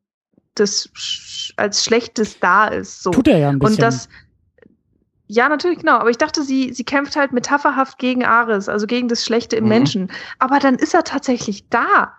das 0.60 0.90
als 1.56 1.84
Schlechtes 1.84 2.38
da 2.40 2.68
ist. 2.68 3.02
So. 3.02 3.10
Tut 3.10 3.28
er 3.28 3.38
ja 3.38 3.48
ein 3.50 3.58
bisschen. 3.58 3.76
Und 3.76 3.82
das, 3.82 4.08
ja, 5.28 5.48
natürlich, 5.48 5.78
genau. 5.80 5.96
Aber 5.96 6.10
ich 6.10 6.18
dachte, 6.18 6.42
sie, 6.42 6.72
sie 6.72 6.84
kämpft 6.84 7.16
halt 7.16 7.32
metapherhaft 7.32 7.98
gegen 7.98 8.24
Ares, 8.24 8.68
also 8.68 8.86
gegen 8.86 9.08
das 9.08 9.24
Schlechte 9.24 9.56
im 9.56 9.64
mhm. 9.64 9.70
Menschen. 9.70 10.12
Aber 10.38 10.58
dann 10.58 10.76
ist 10.76 10.94
er 10.94 11.04
tatsächlich 11.04 11.68
da. 11.68 12.12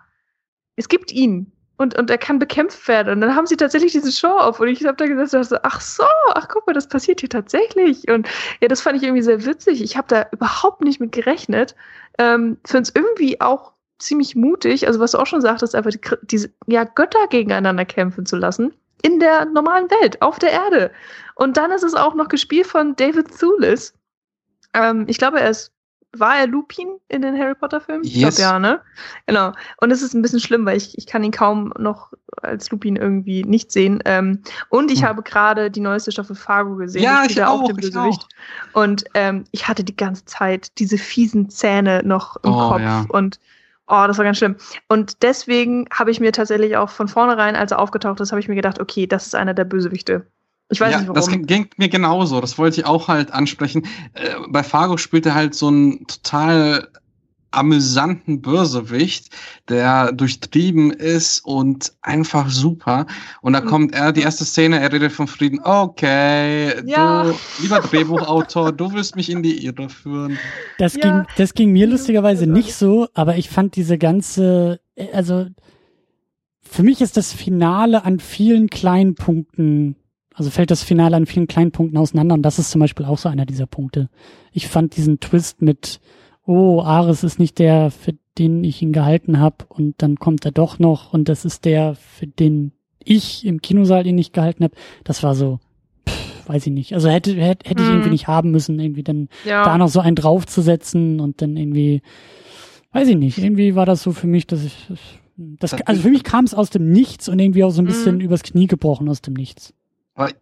Es 0.76 0.88
gibt 0.88 1.10
ihn 1.12 1.52
und, 1.78 1.96
und 1.96 2.10
er 2.10 2.18
kann 2.18 2.38
bekämpft 2.38 2.86
werden. 2.86 3.12
Und 3.14 3.20
dann 3.20 3.34
haben 3.34 3.46
sie 3.46 3.56
tatsächlich 3.56 3.92
diese 3.92 4.12
Show 4.12 4.28
auf. 4.28 4.60
Und 4.60 4.68
ich 4.68 4.84
habe 4.84 4.96
da 4.96 5.06
gesagt, 5.06 5.60
ach 5.62 5.80
so, 5.80 6.04
ach 6.34 6.48
guck 6.48 6.66
mal, 6.66 6.72
das 6.72 6.88
passiert 6.88 7.20
hier 7.20 7.30
tatsächlich. 7.30 8.08
Und 8.08 8.28
ja, 8.60 8.68
das 8.68 8.82
fand 8.82 8.96
ich 8.96 9.04
irgendwie 9.04 9.22
sehr 9.22 9.44
witzig. 9.46 9.82
Ich 9.82 9.96
habe 9.96 10.08
da 10.08 10.26
überhaupt 10.32 10.82
nicht 10.82 11.00
mit 11.00 11.12
gerechnet. 11.12 11.74
Ähm, 12.18 12.58
Finde 12.64 12.82
es 12.82 12.92
irgendwie 12.94 13.40
auch 13.40 13.72
ziemlich 13.98 14.36
mutig, 14.36 14.86
also 14.86 15.00
was 15.00 15.12
du 15.12 15.18
auch 15.18 15.26
schon 15.26 15.40
sagtest, 15.40 15.74
einfach 15.74 15.90
die, 15.90 16.00
diese 16.22 16.50
ja, 16.66 16.84
Götter 16.84 17.26
gegeneinander 17.28 17.84
kämpfen 17.84 18.26
zu 18.26 18.36
lassen. 18.36 18.72
In 19.02 19.20
der 19.20 19.44
normalen 19.44 19.88
Welt, 19.90 20.20
auf 20.22 20.38
der 20.38 20.50
Erde. 20.50 20.90
Und 21.36 21.56
dann 21.56 21.70
ist 21.70 21.84
es 21.84 21.94
auch 21.94 22.14
noch 22.14 22.28
gespielt 22.28 22.66
von 22.66 22.96
David 22.96 23.28
Thulis. 23.38 23.94
Ähm, 24.74 25.04
ich 25.06 25.18
glaube, 25.18 25.40
er 25.40 25.50
ist 25.50 25.72
war 26.16 26.38
er 26.38 26.46
Lupin 26.46 26.88
in 27.08 27.22
den 27.22 27.38
Harry 27.38 27.54
Potter 27.54 27.80
Filmen? 27.80 28.02
Yes. 28.04 28.14
Ich 28.14 28.20
glaube 28.20 28.40
ja, 28.40 28.58
ne? 28.58 28.80
Genau. 29.26 29.52
Und 29.78 29.90
es 29.90 30.02
ist 30.02 30.14
ein 30.14 30.22
bisschen 30.22 30.40
schlimm, 30.40 30.64
weil 30.64 30.76
ich, 30.76 30.96
ich 30.96 31.06
kann 31.06 31.22
ihn 31.22 31.32
kaum 31.32 31.72
noch 31.78 32.12
als 32.42 32.70
Lupin 32.70 32.96
irgendwie 32.96 33.44
nicht 33.44 33.70
sehen. 33.70 34.02
Ähm, 34.04 34.42
und 34.70 34.90
ich 34.90 35.02
Hm. 35.02 35.08
habe 35.08 35.22
gerade 35.22 35.70
die 35.70 35.80
neueste 35.80 36.10
Staffel 36.10 36.34
Fargo 36.34 36.76
gesehen. 36.76 37.02
Ja, 37.02 37.20
ich 37.24 37.32
spielt 37.32 37.40
er 37.40 37.50
auch, 37.50 37.64
den 37.64 37.76
ich 37.78 37.84
Bösewicht. 37.84 38.26
Und 38.72 39.04
ähm, 39.14 39.44
ich 39.50 39.68
hatte 39.68 39.84
die 39.84 39.96
ganze 39.96 40.24
Zeit 40.24 40.78
diese 40.78 40.96
fiesen 40.96 41.50
Zähne 41.50 42.02
noch 42.04 42.36
im 42.42 42.52
Oh, 42.52 42.68
Kopf 42.70 42.80
ja. 42.80 43.04
und 43.08 43.38
Oh, 43.88 44.04
das 44.06 44.18
war 44.18 44.24
ganz 44.24 44.38
schlimm. 44.38 44.56
Und 44.88 45.22
deswegen 45.22 45.86
habe 45.90 46.10
ich 46.10 46.20
mir 46.20 46.32
tatsächlich 46.32 46.76
auch 46.76 46.90
von 46.90 47.08
vornherein, 47.08 47.56
als 47.56 47.72
er 47.72 47.78
aufgetaucht 47.78 48.20
ist, 48.20 48.32
habe 48.32 48.40
ich 48.40 48.48
mir 48.48 48.54
gedacht, 48.54 48.80
okay, 48.80 49.06
das 49.06 49.26
ist 49.26 49.34
einer 49.34 49.54
der 49.54 49.64
Bösewichte. 49.64 50.26
Ich 50.70 50.80
weiß 50.80 50.92
ja, 50.92 51.00
nicht 51.00 51.16
das 51.16 51.28
warum. 51.28 51.46
ging 51.46 51.70
mir 51.78 51.88
genauso. 51.88 52.40
Das 52.42 52.58
wollte 52.58 52.80
ich 52.80 52.86
auch 52.86 53.08
halt 53.08 53.32
ansprechen. 53.32 53.86
Äh, 54.12 54.34
bei 54.48 54.62
Fargo 54.62 54.98
spielt 54.98 55.24
er 55.24 55.34
halt 55.34 55.54
so 55.54 55.68
einen 55.68 56.06
total 56.06 56.88
amüsanten 57.50 58.42
Bösewicht, 58.42 59.30
der 59.68 60.12
durchtrieben 60.12 60.90
ist 60.90 61.44
und 61.44 61.92
einfach 62.02 62.50
super. 62.50 63.06
Und 63.40 63.54
da 63.54 63.60
Mhm. 63.60 63.66
kommt 63.66 63.94
er, 63.94 64.12
die 64.12 64.20
erste 64.22 64.44
Szene, 64.44 64.80
er 64.80 64.92
redet 64.92 65.12
vom 65.12 65.28
Frieden. 65.28 65.60
Okay, 65.62 66.74
Ja. 66.86 67.24
du, 67.24 67.34
lieber 67.62 67.80
Drehbuchautor, 67.80 68.72
du 68.72 68.92
willst 68.92 69.16
mich 69.16 69.30
in 69.30 69.42
die 69.42 69.64
Irre 69.64 69.88
führen. 69.88 70.38
Das, 70.78 70.94
Ja. 70.94 71.00
ging, 71.00 71.26
das 71.36 71.54
ging 71.54 71.72
mir 71.72 71.86
lustigerweise 71.86 72.46
nicht 72.46 72.74
so, 72.74 73.08
aber 73.14 73.36
ich 73.36 73.48
fand 73.48 73.76
diese 73.76 73.98
ganze, 73.98 74.80
äh, 74.94 75.08
also 75.12 75.46
für 76.62 76.82
mich 76.82 77.00
ist 77.00 77.16
das 77.16 77.32
Finale 77.32 78.04
an 78.04 78.20
vielen 78.20 78.68
kleinen 78.68 79.14
Punkten, 79.14 79.96
also 80.34 80.50
fällt 80.50 80.70
das 80.70 80.82
Finale 80.82 81.16
an 81.16 81.26
vielen 81.26 81.46
kleinen 81.48 81.72
Punkten 81.72 81.96
auseinander 81.96 82.34
und 82.34 82.42
das 82.42 82.58
ist 82.58 82.70
zum 82.70 82.80
Beispiel 82.80 83.06
auch 83.06 83.18
so 83.18 83.28
einer 83.28 83.46
dieser 83.46 83.66
Punkte. 83.66 84.08
Ich 84.52 84.68
fand 84.68 84.96
diesen 84.96 85.18
Twist 85.18 85.62
mit, 85.62 85.98
oh, 86.48 86.80
Ares 86.80 87.24
ist 87.24 87.38
nicht 87.38 87.58
der, 87.58 87.90
für 87.90 88.14
den 88.38 88.64
ich 88.64 88.80
ihn 88.80 88.92
gehalten 88.92 89.38
habe 89.38 89.66
und 89.68 89.94
dann 89.98 90.16
kommt 90.16 90.44
er 90.46 90.50
doch 90.52 90.78
noch 90.78 91.12
und 91.12 91.28
das 91.28 91.44
ist 91.44 91.64
der, 91.66 91.94
für 91.94 92.26
den 92.26 92.72
ich 93.04 93.44
im 93.44 93.60
Kinosaal 93.60 94.06
ihn 94.06 94.14
nicht 94.14 94.32
gehalten 94.32 94.64
habe. 94.64 94.74
Das 95.04 95.22
war 95.22 95.34
so, 95.34 95.60
pff, 96.08 96.48
weiß 96.48 96.66
ich 96.66 96.72
nicht. 96.72 96.94
Also 96.94 97.08
hätte, 97.10 97.34
hätte, 97.34 97.68
hätte 97.68 97.82
ich 97.82 97.88
Mhm. 97.88 97.94
irgendwie 97.96 98.10
nicht 98.10 98.28
haben 98.28 98.50
müssen, 98.50 98.80
irgendwie 98.80 99.02
dann 99.02 99.28
ja. 99.44 99.62
da 99.62 99.76
noch 99.76 99.88
so 99.88 100.00
einen 100.00 100.16
draufzusetzen 100.16 101.20
und 101.20 101.42
dann 101.42 101.56
irgendwie, 101.56 102.00
weiß 102.92 103.08
ich 103.08 103.16
nicht, 103.16 103.36
irgendwie 103.38 103.74
war 103.74 103.84
das 103.86 104.02
so 104.02 104.12
für 104.12 104.26
mich, 104.26 104.46
dass 104.46 104.64
ich, 104.64 104.88
das, 105.36 105.74
also 105.82 106.00
für 106.02 106.10
mich 106.10 106.24
kam 106.24 106.44
es 106.46 106.54
aus 106.54 106.70
dem 106.70 106.90
Nichts 106.90 107.28
und 107.28 107.38
irgendwie 107.38 107.62
auch 107.64 107.70
so 107.70 107.82
ein 107.82 107.86
bisschen 107.86 108.16
Mhm. 108.16 108.20
übers 108.22 108.42
Knie 108.42 108.66
gebrochen 108.68 109.08
aus 109.08 109.20
dem 109.20 109.34
Nichts. 109.34 109.74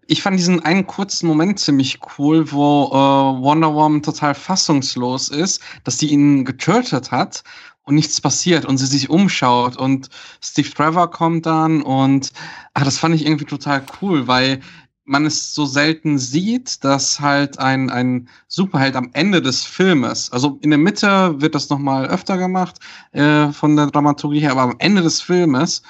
Ich 0.06 0.22
fand 0.22 0.38
diesen 0.38 0.64
einen 0.64 0.86
kurzen 0.86 1.26
Moment 1.26 1.58
ziemlich 1.60 1.98
cool, 2.18 2.50
wo 2.50 2.86
äh, 2.86 3.42
Wonder 3.42 3.74
Woman 3.74 4.02
total 4.02 4.34
fassungslos 4.34 5.28
ist, 5.28 5.60
dass 5.84 5.98
die 5.98 6.10
ihn 6.10 6.44
getötet 6.44 7.10
hat 7.10 7.42
und 7.82 7.94
nichts 7.94 8.20
passiert 8.20 8.64
und 8.64 8.78
sie 8.78 8.86
sich 8.86 9.10
umschaut 9.10 9.76
und 9.76 10.08
Steve 10.42 10.70
Trevor 10.70 11.10
kommt 11.10 11.46
dann 11.46 11.82
und 11.82 12.32
ach, 12.74 12.84
das 12.84 12.98
fand 12.98 13.14
ich 13.14 13.26
irgendwie 13.26 13.44
total 13.44 13.84
cool, 14.00 14.26
weil 14.26 14.60
man 15.04 15.24
es 15.24 15.54
so 15.54 15.66
selten 15.66 16.18
sieht, 16.18 16.82
dass 16.82 17.20
halt 17.20 17.60
ein, 17.60 17.90
ein 17.90 18.28
Superheld 18.48 18.96
am 18.96 19.10
Ende 19.12 19.40
des 19.40 19.62
Filmes, 19.64 20.32
also 20.32 20.58
in 20.62 20.70
der 20.70 20.80
Mitte 20.80 21.40
wird 21.40 21.54
das 21.54 21.70
nochmal 21.70 22.06
öfter 22.06 22.36
gemacht 22.38 22.80
äh, 23.12 23.52
von 23.52 23.76
der 23.76 23.86
Dramaturgie 23.86 24.40
her, 24.40 24.52
aber 24.52 24.62
am 24.62 24.76
Ende 24.78 25.02
des 25.02 25.20
Filmes 25.20 25.82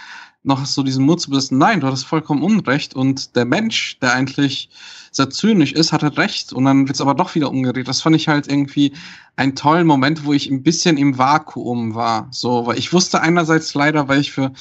noch 0.47 0.65
so 0.65 0.83
diesen 0.83 1.05
Mut 1.05 1.21
zu 1.21 1.31
besitzen, 1.31 1.59
nein, 1.59 1.81
du 1.81 1.87
hattest 1.87 2.07
vollkommen 2.07 2.43
Unrecht 2.43 2.95
und 2.95 3.37
der 3.37 3.45
Mensch, 3.45 3.99
der 4.01 4.13
eigentlich 4.13 4.71
sehr 5.11 5.31
zynisch 5.31 5.73
ist, 5.73 5.93
hatte 5.93 6.17
recht 6.17 6.53
und 6.53 6.65
dann 6.65 6.87
wird's 6.89 7.01
aber 7.01 7.15
doch 7.15 7.35
wieder 7.35 7.51
umgedreht. 7.51 7.89
Das 7.89 8.03
fand 8.03 8.17
ich 8.17 8.29
halt 8.29 8.49
irgendwie 8.49 8.93
einen 9.35 9.57
tollen 9.57 9.87
Moment, 9.87 10.25
wo 10.25 10.33
ich 10.33 10.51
ein 10.51 10.63
bisschen 10.63 10.97
im 10.97 11.19
Vakuum 11.19 11.95
war. 11.95 12.29
So, 12.31 12.67
weil 12.67 12.79
ich 12.79 12.93
wusste 12.93 13.21
einerseits 13.21 13.75
leider, 13.75 14.09
weil 14.09 14.21
ich 14.21 14.33
für 14.33 14.53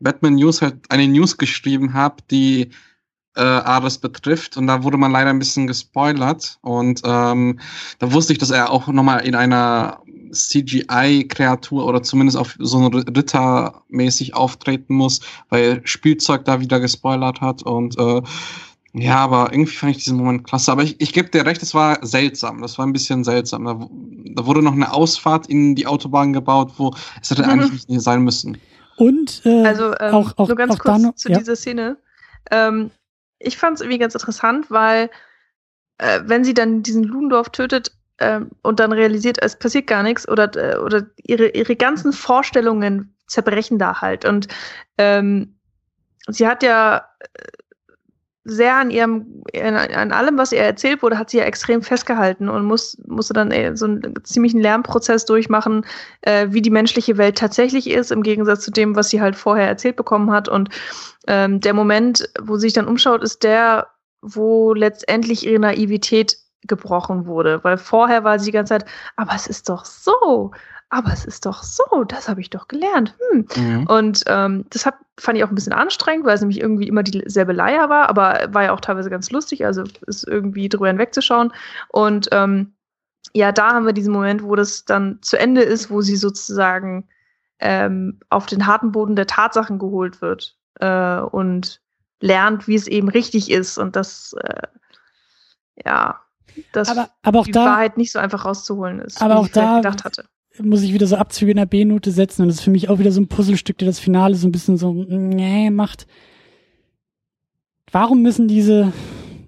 Batman 0.00 0.34
News 0.34 0.60
halt 0.60 0.76
eine 0.90 1.08
News 1.08 1.38
geschrieben 1.38 1.94
habe, 1.94 2.16
die 2.30 2.70
äh, 3.36 3.40
Ares 3.40 3.98
betrifft 3.98 4.56
und 4.56 4.66
da 4.66 4.82
wurde 4.82 4.96
man 4.98 5.12
leider 5.12 5.30
ein 5.30 5.38
bisschen 5.38 5.66
gespoilert 5.66 6.58
und 6.62 7.00
ähm, 7.04 7.58
da 7.98 8.12
wusste 8.12 8.32
ich, 8.32 8.38
dass 8.38 8.50
er 8.50 8.70
auch 8.70 8.86
nochmal 8.88 9.24
in 9.26 9.34
einer 9.34 10.02
CGI-Kreatur 10.32 11.84
oder 11.84 12.02
zumindest 12.02 12.36
auf 12.36 12.56
so 12.58 12.78
eine 12.78 12.94
Ritter 13.16 13.82
mäßig 13.88 14.34
auftreten 14.34 14.94
muss, 14.94 15.20
weil 15.48 15.80
Spielzeug 15.84 16.44
da 16.44 16.60
wieder 16.60 16.80
gespoilert 16.80 17.40
hat 17.40 17.62
und 17.62 17.98
äh, 17.98 18.22
ja, 18.94 19.16
aber 19.16 19.52
irgendwie 19.52 19.72
fand 19.72 19.96
ich 19.96 20.04
diesen 20.04 20.18
Moment 20.18 20.44
klasse. 20.44 20.70
Aber 20.70 20.82
ich, 20.82 21.00
ich 21.00 21.14
gebe 21.14 21.30
dir 21.30 21.46
recht, 21.46 21.62
es 21.62 21.72
war 21.72 22.04
seltsam. 22.04 22.60
Das 22.60 22.76
war 22.76 22.86
ein 22.86 22.92
bisschen 22.92 23.24
seltsam. 23.24 23.64
Da, 23.64 23.88
da 24.34 24.44
wurde 24.46 24.60
noch 24.60 24.74
eine 24.74 24.92
Ausfahrt 24.92 25.46
in 25.46 25.74
die 25.74 25.86
Autobahn 25.86 26.34
gebaut, 26.34 26.72
wo 26.76 26.94
es 27.22 27.30
hätte 27.30 27.42
Mhm. 27.42 27.48
eigentlich 27.48 27.88
nicht 27.88 28.02
sein 28.02 28.22
müssen. 28.22 28.58
Und 28.96 29.40
äh, 29.46 29.64
Also 29.64 29.94
ähm, 29.98 30.14
auch, 30.14 30.36
auch, 30.36 30.48
nur 30.48 30.56
ganz 30.58 30.74
auch 30.74 30.78
kurz 30.78 31.00
noch, 31.00 31.14
zu 31.14 31.30
ja. 31.30 31.38
dieser 31.38 31.56
Szene. 31.56 31.96
Ähm, 32.50 32.90
ich 33.42 33.56
fand 33.56 33.76
es 33.76 33.80
irgendwie 33.80 33.98
ganz 33.98 34.14
interessant, 34.14 34.70
weil 34.70 35.10
äh, 35.98 36.20
wenn 36.24 36.44
sie 36.44 36.54
dann 36.54 36.82
diesen 36.82 37.04
Ludendorff 37.04 37.50
tötet 37.50 37.92
ähm, 38.18 38.50
und 38.62 38.80
dann 38.80 38.92
realisiert, 38.92 39.38
es 39.42 39.58
passiert 39.58 39.86
gar 39.86 40.02
nichts 40.02 40.28
oder, 40.28 40.54
äh, 40.56 40.76
oder 40.78 41.06
ihre, 41.16 41.48
ihre 41.48 41.76
ganzen 41.76 42.12
Vorstellungen 42.12 43.14
zerbrechen 43.26 43.78
da 43.78 44.00
halt. 44.00 44.24
Und 44.24 44.48
ähm, 44.98 45.58
sie 46.28 46.46
hat 46.46 46.62
ja 46.62 47.08
äh, 47.20 47.42
sehr 48.44 48.76
an 48.76 48.90
ihrem, 48.90 49.42
an, 49.54 50.10
allem, 50.10 50.36
was 50.36 50.52
ihr 50.52 50.60
erzählt 50.60 51.02
wurde, 51.02 51.18
hat 51.18 51.30
sie 51.30 51.38
ja 51.38 51.44
extrem 51.44 51.80
festgehalten 51.82 52.48
und 52.48 52.64
muss, 52.64 52.98
musste 53.06 53.34
dann 53.34 53.52
äh, 53.52 53.76
so 53.76 53.84
einen 53.86 54.14
ziemlichen 54.24 54.60
Lernprozess 54.60 55.24
durchmachen, 55.26 55.86
äh, 56.22 56.48
wie 56.50 56.62
die 56.62 56.70
menschliche 56.70 57.18
Welt 57.18 57.38
tatsächlich 57.38 57.88
ist, 57.88 58.10
im 58.10 58.22
Gegensatz 58.22 58.64
zu 58.64 58.72
dem, 58.72 58.96
was 58.96 59.10
sie 59.10 59.20
halt 59.20 59.36
vorher 59.36 59.68
erzählt 59.68 59.96
bekommen 59.96 60.32
hat. 60.32 60.48
Und 60.48 60.70
ähm, 61.28 61.60
der 61.60 61.74
Moment, 61.74 62.28
wo 62.40 62.56
sie 62.56 62.62
sich 62.62 62.72
dann 62.72 62.88
umschaut, 62.88 63.22
ist 63.22 63.44
der, 63.44 63.86
wo 64.22 64.74
letztendlich 64.74 65.46
ihre 65.46 65.60
Naivität 65.60 66.36
gebrochen 66.66 67.26
wurde. 67.26 67.62
Weil 67.62 67.78
vorher 67.78 68.24
war 68.24 68.38
sie 68.38 68.46
die 68.46 68.52
ganze 68.52 68.74
Zeit, 68.74 68.84
aber 69.16 69.34
es 69.34 69.46
ist 69.46 69.68
doch 69.68 69.84
so, 69.84 70.52
aber 70.92 71.10
es 71.10 71.24
ist 71.24 71.46
doch 71.46 71.62
so, 71.62 72.04
das 72.06 72.28
habe 72.28 72.42
ich 72.42 72.50
doch 72.50 72.68
gelernt. 72.68 73.14
Hm. 73.30 73.46
Mhm. 73.56 73.86
Und 73.86 74.24
ähm, 74.26 74.66
das 74.68 74.84
hat, 74.84 74.96
fand 75.18 75.38
ich 75.38 75.44
auch 75.44 75.48
ein 75.48 75.54
bisschen 75.54 75.72
anstrengend, 75.72 76.26
weil 76.26 76.34
es 76.34 76.42
nämlich 76.42 76.60
irgendwie 76.60 76.86
immer 76.86 77.02
dieselbe 77.02 77.54
Leier 77.54 77.88
war, 77.88 78.10
aber 78.10 78.52
war 78.52 78.64
ja 78.64 78.72
auch 78.72 78.80
teilweise 78.80 79.08
ganz 79.08 79.30
lustig, 79.30 79.64
also 79.64 79.84
ist 80.06 80.28
irgendwie 80.28 80.68
drüber 80.68 80.88
hinwegzuschauen. 80.88 81.50
Und 81.88 82.28
ähm, 82.32 82.74
ja, 83.32 83.52
da 83.52 83.70
haben 83.72 83.86
wir 83.86 83.94
diesen 83.94 84.12
Moment, 84.12 84.42
wo 84.42 84.54
das 84.54 84.84
dann 84.84 85.18
zu 85.22 85.38
Ende 85.38 85.62
ist, 85.62 85.90
wo 85.90 86.02
sie 86.02 86.16
sozusagen 86.16 87.08
ähm, 87.58 88.20
auf 88.28 88.44
den 88.44 88.66
harten 88.66 88.92
Boden 88.92 89.16
der 89.16 89.26
Tatsachen 89.26 89.78
geholt 89.78 90.20
wird 90.20 90.58
äh, 90.80 91.20
und 91.20 91.80
lernt, 92.20 92.68
wie 92.68 92.74
es 92.74 92.86
eben 92.86 93.08
richtig 93.08 93.50
ist 93.50 93.78
und 93.78 93.96
das, 93.96 94.34
äh, 94.42 94.66
ja, 95.86 96.20
dass 96.72 96.90
aber, 96.90 97.08
aber 97.22 97.38
auch 97.40 97.44
die 97.46 97.52
da 97.52 97.64
Wahrheit 97.64 97.96
nicht 97.96 98.12
so 98.12 98.18
einfach 98.18 98.44
rauszuholen 98.44 99.00
ist, 99.00 99.22
Aber 99.22 99.36
wie 99.36 99.38
auch 99.38 99.46
ich 99.46 99.52
da- 99.52 99.76
gedacht 99.76 100.04
hatte. 100.04 100.26
Muss 100.60 100.82
ich 100.82 100.92
wieder 100.92 101.06
so 101.06 101.16
Abzüge 101.16 101.52
in 101.52 101.56
der 101.56 101.66
B-Note 101.66 102.10
setzen 102.10 102.42
und 102.42 102.48
das 102.48 102.58
ist 102.58 102.64
für 102.64 102.70
mich 102.70 102.88
auch 102.88 102.98
wieder 102.98 103.12
so 103.12 103.20
ein 103.20 103.28
Puzzlestück, 103.28 103.78
der 103.78 103.86
das 103.86 103.98
Finale 103.98 104.34
so 104.34 104.46
ein 104.46 104.52
bisschen 104.52 104.76
so 104.76 104.92
nee 104.92 105.70
macht. 105.70 106.06
Warum 107.90 108.22
müssen 108.22 108.48
diese 108.48 108.92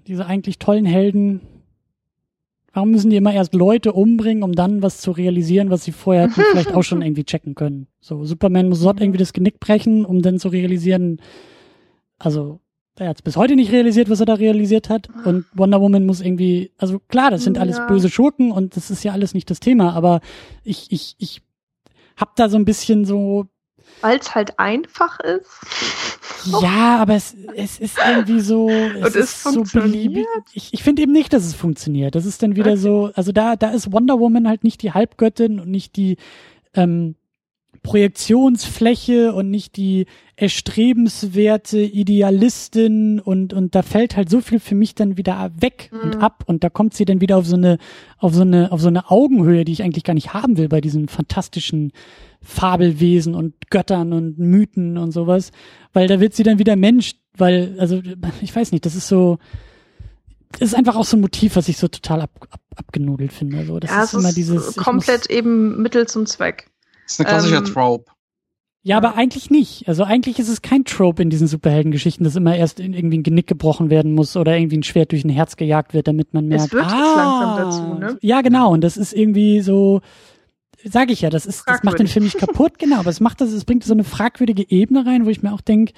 diese 0.07 0.25
eigentlich 0.25 0.59
tollen 0.59 0.85
Helden 0.85 1.41
warum 2.75 2.91
müssen 2.91 3.09
die 3.09 3.15
immer 3.15 3.33
erst 3.33 3.55
Leute 3.55 3.93
umbringen, 3.93 4.43
um 4.43 4.51
dann 4.51 4.83
was 4.83 4.99
zu 4.99 5.11
realisieren, 5.11 5.71
was 5.71 5.85
sie 5.85 5.93
vorher 5.93 6.29
vielleicht 6.51 6.73
auch 6.73 6.83
schon 6.83 7.01
irgendwie 7.01 7.23
checken 7.23 7.55
können? 7.55 7.87
So 7.99 8.23
Superman 8.25 8.69
muss 8.69 8.81
dort 8.81 9.01
irgendwie 9.01 9.17
das 9.17 9.33
Genick 9.33 9.59
brechen, 9.59 10.05
um 10.05 10.21
dann 10.21 10.37
zu 10.37 10.49
realisieren, 10.49 11.21
also 12.19 12.59
er 12.97 13.09
hat 13.09 13.23
bis 13.23 13.35
heute 13.35 13.55
nicht 13.55 13.71
realisiert, 13.71 14.09
was 14.09 14.19
er 14.21 14.25
da 14.25 14.35
realisiert 14.35 14.89
hat. 14.89 15.09
Und 15.25 15.45
Wonder 15.53 15.81
Woman 15.81 16.05
muss 16.05 16.21
irgendwie, 16.21 16.71
also 16.77 16.99
klar, 16.99 17.29
das 17.31 17.43
sind 17.43 17.57
alles 17.57 17.77
Ja. 17.77 17.85
böse 17.87 18.09
Schurken 18.09 18.51
und 18.51 18.75
das 18.77 18.89
ist 18.91 19.03
ja 19.03 19.11
alles 19.11 19.33
nicht 19.33 19.49
das 19.49 19.59
Thema, 19.59 19.93
aber 19.93 20.21
ich, 20.63 20.91
ich, 20.91 21.15
ich 21.19 21.41
hab 22.17 22.35
da 22.37 22.47
so 22.49 22.57
ein 22.57 22.65
bisschen 22.65 23.03
so, 23.05 23.47
Weil 24.01 24.19
es 24.19 24.33
halt 24.33 24.57
einfach 24.59 25.19
ist. 25.19 25.49
ja, 26.61 26.97
aber 26.99 27.15
es, 27.15 27.35
es 27.55 27.79
ist 27.79 27.97
irgendwie 27.97 28.39
so, 28.39 28.69
es 28.95 28.95
Und 28.95 29.05
es 29.07 29.15
ist 29.15 29.43
so 29.43 29.63
beliebig. 29.63 30.25
Ich, 30.53 30.73
ich 30.73 30.83
finde 30.83 31.01
eben 31.01 31.11
nicht, 31.11 31.33
dass 31.33 31.43
es 31.45 31.53
funktioniert. 31.53 32.15
Das 32.15 32.25
ist 32.25 32.41
dann 32.43 32.55
wieder 32.55 32.71
Okay. 32.71 32.79
so, 32.79 33.11
also 33.13 33.31
da, 33.33 33.55
da 33.57 33.71
ist 33.71 33.91
Wonder 33.91 34.19
Woman 34.19 34.47
halt 34.47 34.63
nicht 34.63 34.81
die 34.81 34.93
Halbgöttin 34.93 35.59
und 35.59 35.69
nicht 35.69 35.95
die, 35.97 36.15
ähm, 36.73 37.15
Projektionsfläche 37.83 39.33
und 39.33 39.51
nicht 39.51 39.77
die 39.77 40.07
erstrebenswerte 40.37 41.79
Idealistin 41.79 43.19
und 43.19 43.53
und 43.53 43.73
da 43.73 43.81
fällt 43.83 44.17
halt 44.17 44.29
so 44.29 44.41
viel 44.41 44.59
für 44.59 44.75
mich 44.75 44.93
dann 44.93 45.17
wieder 45.17 45.51
weg 45.59 45.89
und 46.03 46.15
Mhm. 46.15 46.21
ab 46.21 46.43
und 46.45 46.63
da 46.63 46.69
kommt 46.69 46.93
sie 46.93 47.05
dann 47.05 47.21
wieder 47.21 47.37
auf 47.37 47.45
so 47.45 47.55
eine 47.55 47.77
auf 48.17 48.33
so 48.33 48.41
eine 48.41 48.71
auf 48.71 48.81
so 48.81 48.89
eine 48.89 49.09
Augenhöhe, 49.09 49.63
die 49.63 49.71
ich 49.71 49.83
eigentlich 49.83 50.03
gar 50.03 50.13
nicht 50.13 50.33
haben 50.33 50.57
will 50.57 50.67
bei 50.67 50.81
diesen 50.81 51.07
fantastischen 51.07 51.93
Fabelwesen 52.41 53.33
und 53.33 53.53
Göttern 53.69 54.11
und 54.11 54.37
Mythen 54.37 54.97
und 54.97 55.11
sowas, 55.11 55.51
weil 55.93 56.07
da 56.07 56.19
wird 56.19 56.35
sie 56.35 56.43
dann 56.43 56.59
wieder 56.59 56.75
Mensch, 56.75 57.13
weil 57.37 57.75
also 57.79 58.01
ich 58.41 58.55
weiß 58.55 58.71
nicht, 58.73 58.85
das 58.85 58.95
ist 58.95 59.07
so 59.07 59.37
das 60.59 60.69
ist 60.69 60.75
einfach 60.75 60.95
auch 60.95 61.05
so 61.05 61.17
ein 61.17 61.21
Motiv, 61.21 61.55
was 61.55 61.67
ich 61.67 61.77
so 61.77 61.87
total 61.87 62.21
ab, 62.21 62.31
ab, 62.49 62.61
abgenudelt 62.75 63.33
finde. 63.33 63.65
So, 63.65 63.79
das 63.79 63.91
ja, 63.91 64.03
ist 64.03 64.13
immer 64.13 64.31
dieses. 64.31 64.75
Komplett 64.77 65.21
muss, 65.21 65.29
eben 65.29 65.81
Mittel 65.81 66.07
zum 66.07 66.25
Zweck. 66.25 66.69
Das 67.03 67.13
ist 67.13 67.19
eine 67.19 67.29
klassische 67.29 67.55
ähm, 67.55 67.65
Trope. 67.65 68.11
Ja, 68.87 68.97
aber 68.97 69.15
eigentlich 69.15 69.49
nicht. 69.49 69.87
Also 69.87 70.03
eigentlich 70.03 70.37
ist 70.37 70.47
es 70.47 70.61
kein 70.61 70.85
Trope 70.85 71.23
in 71.23 71.31
diesen 71.31 71.47
Superheldengeschichten, 71.47 72.23
dass 72.23 72.35
immer 72.35 72.55
erst 72.55 72.79
irgendwie 72.79 73.17
ein 73.17 73.23
Genick 73.23 73.47
gebrochen 73.47 73.89
werden 73.89 74.13
muss 74.13 74.37
oder 74.37 74.55
irgendwie 74.55 74.77
ein 74.77 74.83
Schwert 74.83 75.11
durch 75.11 75.25
ein 75.25 75.31
Herz 75.31 75.55
gejagt 75.55 75.95
wird, 75.95 76.07
damit 76.07 76.35
man 76.35 76.47
merkt. 76.47 76.65
Es 76.65 76.71
wird 76.71 76.85
ah, 76.85 77.15
langsam 77.17 77.57
dazu, 77.57 77.99
ne? 77.99 78.17
Ja, 78.21 78.41
genau. 78.41 78.71
Und 78.71 78.83
das 78.83 78.95
ist 78.95 79.11
irgendwie 79.11 79.61
so, 79.61 80.01
sage 80.83 81.13
ich 81.13 81.21
ja, 81.21 81.31
das 81.31 81.47
ist, 81.47 81.63
das 81.65 81.81
macht 81.81 81.97
den 81.97 82.05
Film 82.05 82.25
nicht 82.25 82.37
kaputt, 82.37 82.77
genau. 82.77 82.97
Aber 82.97 83.09
es 83.09 83.19
macht 83.19 83.41
das, 83.41 83.53
es 83.53 83.65
bringt 83.65 83.83
so 83.83 83.93
eine 83.93 84.03
fragwürdige 84.03 84.69
Ebene 84.69 85.03
rein, 85.03 85.25
wo 85.25 85.31
ich 85.31 85.41
mir 85.41 85.51
auch 85.51 85.61
denke, 85.61 85.93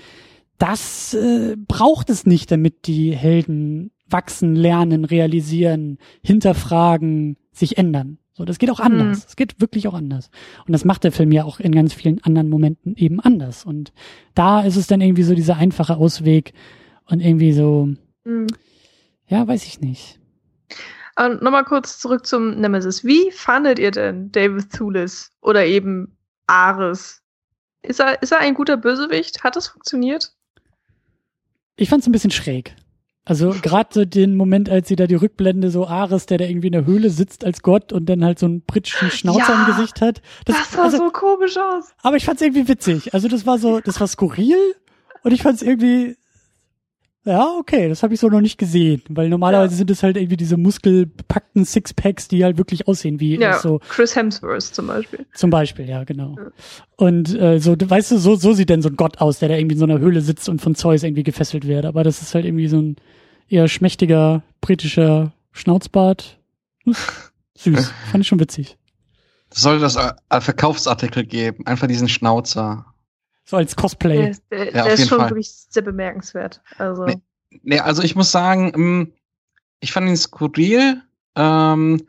das 0.58 1.14
äh, 1.14 1.58
braucht 1.58 2.10
es 2.10 2.26
nicht, 2.26 2.52
damit 2.52 2.88
die 2.88 3.14
Helden 3.14 3.92
wachsen, 4.10 4.56
lernen, 4.56 5.04
realisieren, 5.04 5.98
hinterfragen, 6.24 7.36
sich 7.52 7.78
ändern. 7.78 8.18
So, 8.38 8.46
das 8.46 8.60
geht 8.60 8.70
auch 8.70 8.80
anders. 8.80 9.26
Es 9.26 9.32
mhm. 9.32 9.36
geht 9.38 9.60
wirklich 9.60 9.88
auch 9.88 9.96
anders. 9.96 10.30
Und 10.68 10.72
das 10.72 10.86
macht 10.86 11.04
der 11.04 11.12
Film 11.12 11.32
ja 11.32 11.44
auch 11.44 11.60
in 11.60 11.74
ganz 11.74 11.96
vielen 11.96 12.24
anderen 12.24 12.50
Momenten 12.50 12.96
eben 12.96 13.20
anders. 13.20 13.66
Und 13.66 13.92
da 14.36 14.62
ist 14.62 14.76
es 14.76 14.86
dann 14.86 15.02
irgendwie 15.02 15.24
so 15.24 15.34
dieser 15.34 15.58
einfache 15.58 15.98
Ausweg 15.98 16.54
und 17.06 17.20
irgendwie 17.20 17.52
so, 17.52 17.90
mhm. 18.26 18.46
ja, 19.26 19.48
weiß 19.48 19.66
ich 19.66 19.82
nicht. 19.82 20.20
Und 21.20 21.42
nochmal 21.42 21.64
kurz 21.64 21.98
zurück 21.98 22.28
zum 22.28 22.60
Nemesis. 22.60 23.04
Wie 23.04 23.32
fandet 23.32 23.80
ihr 23.80 23.90
denn 23.90 24.32
David 24.32 24.72
Thulis 24.72 25.32
oder 25.42 25.66
eben 25.66 26.16
Ares? 26.46 27.24
Ist 27.82 28.00
er, 28.00 28.22
ist 28.22 28.32
er 28.32 28.38
ein 28.38 28.54
guter 28.54 28.78
Bösewicht? 28.78 29.44
Hat 29.44 29.56
das 29.56 29.68
funktioniert? 29.68 30.32
Ich 31.76 31.90
fand 31.90 32.02
es 32.02 32.08
ein 32.08 32.12
bisschen 32.12 32.30
schräg. 32.30 32.76
Also 33.28 33.54
gerade 33.62 33.90
so 33.92 34.06
den 34.06 34.38
Moment, 34.38 34.70
als 34.70 34.88
sie 34.88 34.96
da 34.96 35.06
die 35.06 35.16
Rückblende 35.16 35.70
so 35.70 35.86
Ares, 35.86 36.28
der 36.28 36.38
da 36.38 36.46
irgendwie 36.46 36.68
in 36.68 36.74
der 36.74 36.86
Höhle 36.86 37.10
sitzt 37.10 37.44
als 37.44 37.62
Gott 37.62 37.92
und 37.92 38.06
dann 38.06 38.24
halt 38.24 38.40
so 38.40 38.46
einen 38.46 38.62
britischen 38.62 39.12
Schnauzer 39.12 39.50
ja, 39.50 39.60
im 39.60 39.76
Gesicht 39.76 40.00
hat. 40.00 40.22
Das, 40.46 40.56
das 40.56 40.72
sah 40.72 40.84
also, 40.84 40.98
so 40.98 41.10
komisch 41.12 41.58
aus. 41.58 41.94
Aber 42.04 42.16
ich 42.16 42.24
fand's 42.24 42.42
irgendwie 42.42 42.70
witzig. 42.70 43.14
Also 43.14 43.28
das 43.28 43.46
war 43.46 43.58
so, 43.58 43.82
das 43.82 44.00
war 44.00 44.08
skurril 44.08 44.56
und 45.24 45.34
ich 45.34 45.42
fand's 45.42 45.62
irgendwie 45.62 46.16
ja, 47.28 47.46
okay, 47.60 47.90
das 47.90 48.04
habe 48.04 48.14
ich 48.14 48.22
so 48.22 48.30
noch 48.30 48.40
nicht 48.40 48.58
gesehen, 48.58 49.02
weil 49.10 49.28
normalerweise 49.28 49.74
ja. 49.74 49.78
sind 49.80 49.92
es 49.92 50.02
halt 50.02 50.16
irgendwie 50.16 50.38
diese 50.38 50.56
muskelbepackten 50.56 51.66
Sixpacks, 51.66 52.30
die 52.30 52.46
halt 52.46 52.58
wirklich 52.58 52.88
aussehen 52.88 53.20
wie 53.20 53.38
ja, 53.38 53.60
so. 53.60 53.80
Chris 53.90 54.16
Hemsworth 54.16 54.64
zum 54.64 54.88
Beispiel. 54.88 55.26
Zum 55.34 55.50
Beispiel, 55.50 55.90
ja, 55.90 56.06
genau. 56.06 56.38
Ja. 56.38 56.52
Und 56.96 57.38
äh, 57.38 57.60
so, 57.60 57.76
weißt 57.78 58.12
du, 58.12 58.18
so, 58.18 58.36
so 58.36 58.54
sieht 58.54 58.70
denn 58.70 58.82
so 58.82 58.88
ein 58.88 58.96
Gott 58.96 59.20
aus, 59.20 59.40
der 59.40 59.50
da 59.50 59.56
irgendwie 59.56 59.74
in 59.74 59.80
so 59.80 59.86
einer 59.86 60.00
Höhle 60.00 60.22
sitzt 60.22 60.48
und 60.48 60.62
von 60.62 60.74
Zeus 60.74 61.04
irgendwie 61.04 61.24
gefesselt 61.24 61.68
wird. 61.68 61.86
Aber 61.86 62.06
das 62.06 62.22
ist 62.22 62.34
halt 62.34 62.46
irgendwie 62.46 62.70
so 62.70 62.78
ein 62.78 62.96
eher 63.50 63.68
schmächtiger 63.68 64.44
britischer 64.62 65.34
Schnauzbart. 65.52 66.40
Hm, 66.86 66.96
süß, 67.58 67.92
fand 68.10 68.22
ich 68.24 68.28
schon 68.30 68.40
witzig. 68.40 68.78
Soll 69.50 69.80
das 69.80 69.98
als 69.98 70.46
Verkaufsartikel 70.46 71.26
geben, 71.26 71.68
einfach 71.68 71.88
diesen 71.88 72.08
Schnauzer. 72.08 72.86
So 73.50 73.56
als 73.56 73.78
Cosplay. 73.78 74.34
Der, 74.52 74.66
der, 74.66 74.66
ja, 74.76 74.84
der 74.84 74.94
ist 74.94 75.08
schon 75.08 75.20
Fall. 75.20 75.30
wirklich 75.30 75.54
sehr 75.70 75.82
bemerkenswert. 75.82 76.62
Also. 76.78 77.06
Nee, 77.06 77.22
nee, 77.64 77.80
also 77.80 78.04
ich 78.04 78.14
muss 78.14 78.30
sagen, 78.30 78.74
ähm, 78.76 79.14
ich 79.80 79.94
fand 79.94 80.10
ihn 80.10 80.18
skurril. 80.18 81.02
Ähm, 81.36 82.06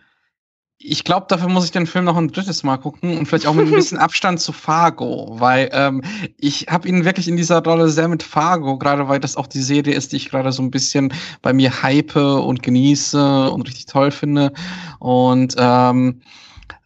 ich 0.78 1.04
glaube, 1.04 1.26
dafür 1.28 1.48
muss 1.48 1.64
ich 1.64 1.70
den 1.70 1.86
Film 1.86 2.06
noch 2.06 2.16
ein 2.16 2.28
drittes 2.28 2.64
Mal 2.64 2.76
gucken 2.76 3.18
und 3.18 3.26
vielleicht 3.26 3.46
auch 3.46 3.54
mit 3.54 3.66
ein 3.66 3.72
bisschen 3.74 3.98
Abstand 3.98 4.40
zu 4.40 4.52
Fargo, 4.52 5.36
weil 5.38 5.70
ähm, 5.72 6.02
ich 6.38 6.66
habe 6.68 6.88
ihn 6.88 7.04
wirklich 7.04 7.28
in 7.28 7.36
dieser 7.36 7.62
Rolle 7.62 7.88
sehr 7.88 8.08
mit 8.08 8.24
Fargo, 8.24 8.76
gerade 8.76 9.08
weil 9.08 9.20
das 9.20 9.36
auch 9.36 9.46
die 9.46 9.62
Serie 9.62 9.94
ist, 9.94 10.10
die 10.10 10.16
ich 10.16 10.30
gerade 10.30 10.50
so 10.50 10.62
ein 10.62 10.72
bisschen 10.72 11.12
bei 11.40 11.52
mir 11.52 11.84
hype 11.84 12.16
und 12.16 12.64
genieße 12.64 13.50
und 13.50 13.62
richtig 13.62 13.86
toll 13.86 14.10
finde. 14.10 14.52
Und 14.98 15.54
ähm, 15.56 16.20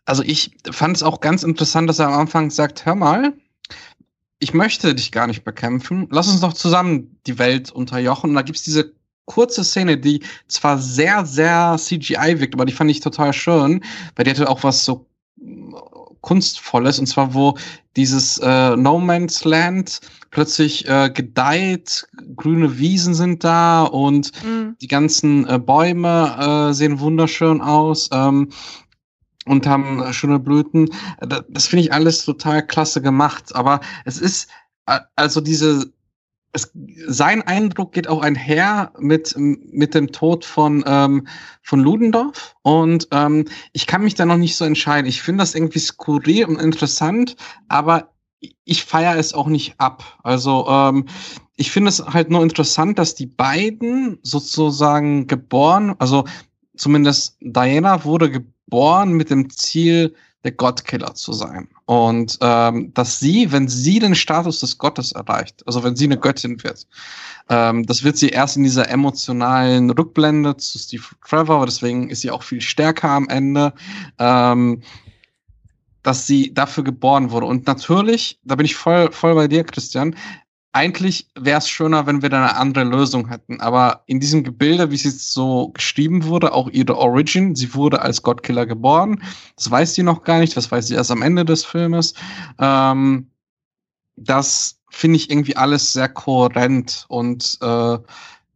also 0.05 0.23
ich 0.23 0.57
fand 0.71 0.97
es 0.97 1.03
auch 1.03 1.21
ganz 1.21 1.43
interessant, 1.43 1.89
dass 1.89 2.01
er 2.01 2.09
am 2.09 2.21
Anfang 2.21 2.51
sagt, 2.51 2.85
hör 2.85 2.95
mal, 2.95 3.33
ich 4.43 4.53
möchte 4.55 4.93
dich 4.93 5.13
gar 5.13 5.29
nicht 5.29 5.45
bekämpfen. 5.45 6.09
Lass 6.11 6.29
uns 6.29 6.41
doch 6.41 6.53
zusammen 6.53 7.17
die 7.29 7.39
Welt 7.39 7.71
unterjochen. 7.71 8.31
Und 8.31 8.37
da 8.37 8.43
gibt's 8.43 8.65
diese 8.65 8.93
kurze 9.25 9.63
Szene, 9.63 9.99
die 9.99 10.21
zwar 10.49 10.79
sehr, 10.79 11.25
sehr 11.25 11.77
CGI 11.79 12.41
wirkt, 12.41 12.55
aber 12.55 12.65
die 12.65 12.73
fand 12.73 12.91
ich 12.91 12.99
total 12.99 13.33
schön, 13.33 13.85
weil 14.17 14.25
die 14.25 14.33
hatte 14.33 14.49
auch 14.49 14.65
was 14.65 14.85
so 14.85 15.07
äh, 15.41 15.45
Kunstvolles, 16.23 16.99
und 16.99 17.07
zwar 17.07 17.35
wo 17.35 17.57
dieses 17.97 18.39
äh, 18.39 18.77
No 18.77 18.99
Man's 18.99 19.45
Land 19.45 20.01
plötzlich 20.31 20.89
äh, 20.89 21.11
gedeiht, 21.11 22.09
grüne 22.35 22.79
Wiesen 22.79 23.15
sind 23.15 23.45
da 23.45 23.85
und 23.85 24.33
mhm. 24.45 24.77
die 24.81 24.89
ganzen 24.89 25.49
äh, 25.49 25.61
Bäume 25.61 26.71
äh, 26.71 26.75
sehen 26.75 26.99
wunderschön 26.99 27.61
aus. 27.61 28.09
Ähm, 28.13 28.49
und 29.47 29.67
haben 29.67 30.13
schöne 30.13 30.39
Blüten. 30.39 30.91
Das 31.21 31.67
finde 31.67 31.85
ich 31.85 31.93
alles 31.93 32.25
total 32.25 32.67
klasse 32.67 33.03
gemacht. 33.03 33.55
Aber 33.55 33.81
es 34.05 34.19
ist, 34.19 34.49
also 35.17 35.41
diese, 35.41 35.93
es, 36.53 36.71
sein 37.07 37.43
Eindruck 37.43 37.93
geht 37.93 38.09
auch 38.09 38.23
einher 38.23 38.93
mit, 38.99 39.35
mit 39.37 39.95
dem 39.95 40.13
Tod 40.13 40.45
von, 40.45 40.85
ähm, 40.87 41.27
von 41.63 41.81
Ludendorff. 41.81 42.55
Und 42.63 43.09
ähm, 43.11 43.47
ich 43.73 43.87
kann 43.87 44.03
mich 44.03 44.15
da 44.15 44.27
noch 44.27 44.37
nicht 44.37 44.57
so 44.57 44.65
entscheiden. 44.65 45.09
Ich 45.09 45.23
finde 45.23 45.43
das 45.43 45.55
irgendwie 45.55 45.81
skurril 45.81 46.45
und 46.45 46.61
interessant, 46.61 47.37
aber 47.69 48.13
ich 48.65 48.85
feiere 48.85 49.19
es 49.19 49.35
auch 49.35 49.47
nicht 49.47 49.75
ab. 49.79 50.19
Also 50.23 50.67
ähm, 50.69 51.07
ich 51.57 51.71
finde 51.71 51.91
es 51.91 52.05
halt 52.05 52.31
nur 52.31 52.43
interessant, 52.43 52.99
dass 52.99 53.15
die 53.15 53.27
beiden 53.27 54.19
sozusagen 54.23 55.27
geboren, 55.27 55.95
also 55.99 56.25
zumindest 56.77 57.37
Diana 57.41 58.05
wurde 58.05 58.31
geboren 58.31 59.13
mit 59.13 59.31
dem 59.31 59.51
Ziel, 59.51 60.15
der 60.45 60.53
Gottkiller 60.53 61.15
zu 61.15 61.33
sein. 61.33 61.69
Und 61.87 62.39
ähm, 62.41 62.93
dass 62.95 63.21
sie, 63.21 63.53
wenn 63.53 63.69
sie 63.69 63.99
den 63.99 64.15
Status 64.15 64.61
des 64.61 64.79
Gottes 64.79 65.13
erreicht, 65.13 65.63
also 65.67 65.85
wenn 65.85 65.97
sie 65.97 66.07
eine 66.07 66.19
Göttin 66.19 66.63
wird, 66.63 66.87
ähm, 67.49 67.87
das 67.87 68.03
wird 68.03 68.17
sie 68.17 68.31
erst 68.31 68.57
in 68.57 68.65
dieser 68.65 68.89
emotionalen 68.89 69.91
Rückblende 69.91 70.57
zu 70.57 70.79
Steve 70.79 71.05
Trevor, 71.27 71.67
deswegen 71.67 72.09
ist 72.11 72.23
sie 72.23 72.31
auch 72.31 72.43
viel 72.43 72.61
stärker 72.61 73.11
am 73.11 73.29
Ende, 73.29 73.73
ähm, 74.19 74.83
dass 76.03 76.27
sie 76.27 76.53
dafür 76.53 76.83
geboren 76.83 77.31
wurde. 77.31 77.47
Und 77.47 77.67
natürlich, 77.67 78.41
da 78.45 78.57
bin 78.57 78.67
ich 78.67 78.75
voll, 78.75 79.13
voll 79.13 79.35
bei 79.35 79.47
dir, 79.47 79.63
Christian, 79.63 80.17
eigentlich 80.73 81.29
wäre 81.39 81.59
es 81.59 81.69
schöner, 81.69 82.07
wenn 82.07 82.23
wir 82.23 82.31
da 82.31 82.39
eine 82.39 82.57
andere 82.57 82.85
Lösung 82.85 83.29
hätten. 83.29 83.61
Aber 83.61 84.03
in 84.07 84.21
diesem 84.21 84.43
Gebilde, 84.43 84.91
wie 84.91 84.95
es 84.95 85.05
jetzt 85.05 85.33
so 85.33 85.69
geschrieben 85.69 86.25
wurde, 86.25 86.53
auch 86.53 86.69
ihre 86.71 86.97
Origin, 86.97 87.55
sie 87.55 87.75
wurde 87.75 88.01
als 88.01 88.23
Godkiller 88.23 88.65
geboren. 88.65 89.23
Das 89.57 89.71
weiß 89.71 89.95
sie 89.95 90.03
noch 90.03 90.25
gar 90.25 90.41
nicht, 90.41 90.57
das 90.57 90.71
weiß 90.71 90.87
sie 90.87 90.95
erst 90.95 91.11
am 91.11 91.23
Ende 91.23 91.45
des 91.45 91.65
Filmes. 91.65 92.15
Ähm, 92.59 93.31
das 94.17 94.81
finde 94.91 95.17
ich 95.17 95.31
irgendwie 95.31 95.57
alles 95.57 95.93
sehr 95.93 96.09
kohärent 96.09 97.05
und 97.09 97.59
äh, 97.61 97.99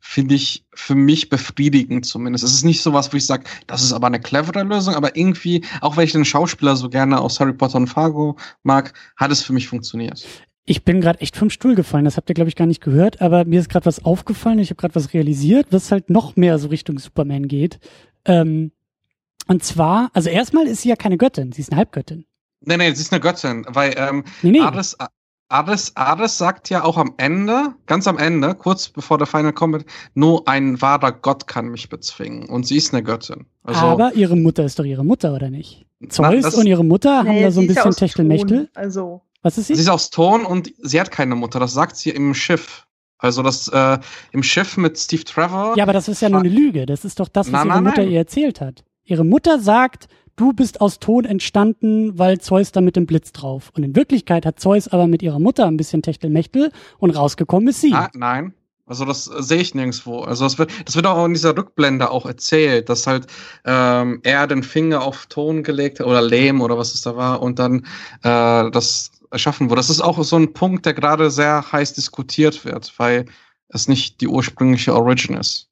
finde 0.01 0.34
ich 0.36 0.64
für 0.72 0.94
mich 0.94 1.28
befriedigend 1.28 2.06
zumindest. 2.06 2.44
Es 2.44 2.55
ist 2.55 2.64
nicht 2.64 2.82
so 2.82 2.93
was, 2.93 3.12
wo 3.12 3.16
ich 3.16 3.26
sage, 3.26 3.44
das 3.66 3.82
ist 3.82 3.93
aber 3.93 4.06
eine 4.06 4.20
clevere 4.20 4.62
Lösung, 4.62 4.94
aber 4.94 5.16
irgendwie, 5.16 5.64
auch 5.80 5.97
wenn 5.97 6.05
ich 6.05 6.12
den 6.12 6.24
Schauspieler 6.24 6.76
so 6.76 6.88
gerne 6.88 7.20
aus 7.20 7.40
Harry 7.40 7.52
Potter 7.52 7.76
und 7.76 7.88
Fargo 7.88 8.36
mag, 8.62 8.94
hat 9.16 9.32
es 9.32 9.43
für 9.43 9.52
mich 9.52 9.68
funktioniert. 9.68 10.24
Ich 10.68 10.84
bin 10.84 11.01
gerade 11.01 11.20
echt 11.20 11.36
vom 11.36 11.48
Stuhl 11.48 11.76
gefallen, 11.76 12.05
das 12.05 12.16
habt 12.16 12.28
ihr, 12.28 12.34
glaube 12.34 12.48
ich, 12.48 12.56
gar 12.56 12.66
nicht 12.66 12.82
gehört, 12.82 13.22
aber 13.22 13.44
mir 13.44 13.60
ist 13.60 13.68
gerade 13.68 13.86
was 13.86 14.05
aufgefallen, 14.05 14.59
ich 14.59 14.70
habe 14.70 14.80
gerade 14.80 14.97
was 14.97 15.14
realisiert, 15.14 15.68
was 15.70 15.93
halt 15.93 16.10
noch 16.10 16.34
mehr 16.34 16.59
so 16.59 16.66
Richtung 16.68 16.98
Superman 16.98 17.47
geht. 17.47 17.78
Ähm, 18.24 18.72
und 19.47 19.62
zwar, 19.62 20.10
also 20.12 20.28
erstmal 20.28 20.66
ist 20.66 20.82
sie 20.82 20.88
ja 20.88 20.97
keine 20.97 21.18
Göttin, 21.18 21.52
sie 21.52 21.60
ist 21.60 21.70
eine 21.70 21.78
Halbgöttin. 21.78 22.24
Nee, 22.62 22.76
nee, 22.78 22.93
sie 22.93 23.02
ist 23.02 23.12
eine 23.12 23.20
Göttin, 23.20 23.64
weil 23.68 23.94
ähm, 23.97 24.24
nee, 24.43 24.51
nee. 24.51 24.60
Ares, 24.60 24.97
Ares, 25.48 25.94
Ares 25.94 26.36
sagt 26.36 26.68
ja 26.70 26.82
auch 26.82 26.97
am 26.97 27.14
Ende, 27.16 27.74
ganz 27.86 28.09
am 28.09 28.18
Ende, 28.18 28.56
kurz 28.56 28.88
bevor 28.88 29.18
der 29.18 29.28
Final 29.28 29.52
Combat, 29.52 29.84
nur 30.14 30.48
ein 30.48 30.82
wahrer 30.82 31.12
Gott 31.12 31.47
kann 31.47 31.68
mich 31.68 31.88
bezwingen. 31.88 32.48
Und 32.48 32.66
sie 32.66 32.76
ist 32.76 32.93
eine 32.93 33.05
Göttin. 33.05 33.47
Also, 33.62 33.80
aber 33.80 34.14
ihre 34.14 34.34
Mutter 34.34 34.64
ist 34.64 34.80
doch 34.80 34.84
ihre 34.84 35.05
Mutter, 35.05 35.32
oder 35.32 35.48
nicht? 35.48 35.86
Zeus 36.09 36.43
na, 36.43 36.60
und 36.60 36.66
ihre 36.66 36.84
Mutter 36.84 37.18
haben 37.18 37.40
da 37.40 37.52
so 37.52 37.60
ein 37.60 37.68
bisschen 37.68 37.93
Techtelmechtel. 37.93 38.68
Also 38.74 39.22
was 39.47 39.59
ist 39.59 39.68
sie? 39.68 39.77
Sie 39.77 39.82
ist 39.82 39.89
aus 39.89 40.10
Ton 40.10 40.44
und 40.44 40.73
sie 40.78 41.01
hat 41.01 41.12
keine 41.12 41.36
Mutter. 41.36 41.60
Das 41.60 41.73
sagt 41.73 41.97
sie 41.97 42.10
im 42.10 42.35
Schiff. 42.35 42.85
Also 43.18 43.44
das 43.44 43.68
äh, 43.68 43.98
im 44.32 44.43
Schiff 44.43 44.77
mit 44.77 44.98
Steve 44.98 45.23
Trevor. 45.23 45.77
Ja, 45.77 45.85
aber 45.85 45.93
das 45.93 46.09
ist 46.09 46.20
ja 46.20 46.28
nur 46.28 46.40
eine 46.40 46.48
Lüge. 46.48 46.85
Das 46.85 47.05
ist 47.05 47.20
doch 47.20 47.28
das, 47.28 47.47
was 47.47 47.52
na, 47.52 47.60
ihre 47.60 47.82
na, 47.82 47.90
Mutter 47.90 48.02
nein. 48.02 48.10
ihr 48.10 48.18
erzählt 48.18 48.60
hat. 48.60 48.85
Ihre 49.05 49.24
Mutter 49.24 49.60
sagt, 49.60 50.09
du 50.35 50.52
bist 50.52 50.81
aus 50.81 50.98
Ton 50.98 51.24
entstanden, 51.24 52.18
weil 52.18 52.40
Zeus 52.40 52.73
da 52.73 52.81
mit 52.81 52.97
dem 52.97 53.06
Blitz 53.06 53.31
drauf. 53.31 53.70
Und 53.77 53.85
in 53.85 53.94
Wirklichkeit 53.94 54.44
hat 54.44 54.59
Zeus 54.59 54.89
aber 54.89 55.06
mit 55.06 55.23
ihrer 55.23 55.39
Mutter 55.39 55.66
ein 55.66 55.77
bisschen 55.77 56.02
Techtelmechtel 56.02 56.73
und 56.98 57.10
rausgekommen 57.10 57.68
ist 57.68 57.81
sie. 57.81 57.93
Ah, 57.94 58.10
nein. 58.14 58.52
Also 58.86 59.05
das 59.05 59.27
äh, 59.27 59.43
sehe 59.43 59.60
ich 59.60 59.74
nirgendwo. 59.74 60.20
Also 60.20 60.44
das 60.44 60.59
wird, 60.59 60.70
das 60.85 60.94
wird 60.94 61.06
auch 61.06 61.24
in 61.24 61.35
dieser 61.35 61.56
Rückblende 61.56 62.10
auch 62.10 62.24
erzählt, 62.24 62.89
dass 62.89 63.06
halt 63.06 63.27
ähm, 63.64 64.20
er 64.23 64.47
den 64.47 64.62
Finger 64.62 65.02
auf 65.02 65.27
Ton 65.27 65.64
gelegt 65.64 66.01
hat 66.01 66.06
oder 66.06 66.23
Lehm 66.23 66.60
oder 66.60 66.78
was 66.78 66.94
es 66.94 67.02
da 67.02 67.16
war 67.16 67.43
und 67.43 67.59
dann 67.59 67.86
äh, 68.23 68.70
das 68.70 69.10
erschaffen 69.30 69.68
wurde. 69.70 69.78
Das 69.78 69.90
ist 69.90 70.00
auch 70.00 70.22
so 70.22 70.36
ein 70.36 70.52
Punkt, 70.52 70.86
der 70.86 70.94
gerade 70.94 71.30
sehr 71.30 71.72
heiß 71.72 71.94
diskutiert 71.94 72.64
wird, 72.64 72.98
weil 72.98 73.26
es 73.68 73.88
nicht 73.88 74.20
die 74.20 74.28
ursprüngliche 74.28 74.94
Origin 74.94 75.36
ist. 75.36 75.68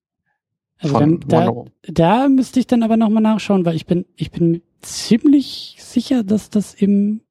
Also 0.79 0.99
dann, 0.99 1.21
da, 1.27 1.53
da 1.83 2.29
müsste 2.29 2.61
ich 2.61 2.67
dann 2.67 2.83
aber 2.83 2.97
nochmal 2.97 3.23
nachschauen, 3.23 3.65
weil 3.65 3.77
ich 3.77 3.87
bin, 3.87 4.05
ich 4.17 4.31
bin 4.31 4.63
ziemlich 4.83 5.77
sicher, 5.81 6.23
dass 6.23 6.51
das 6.51 6.75
eben, 6.75 7.23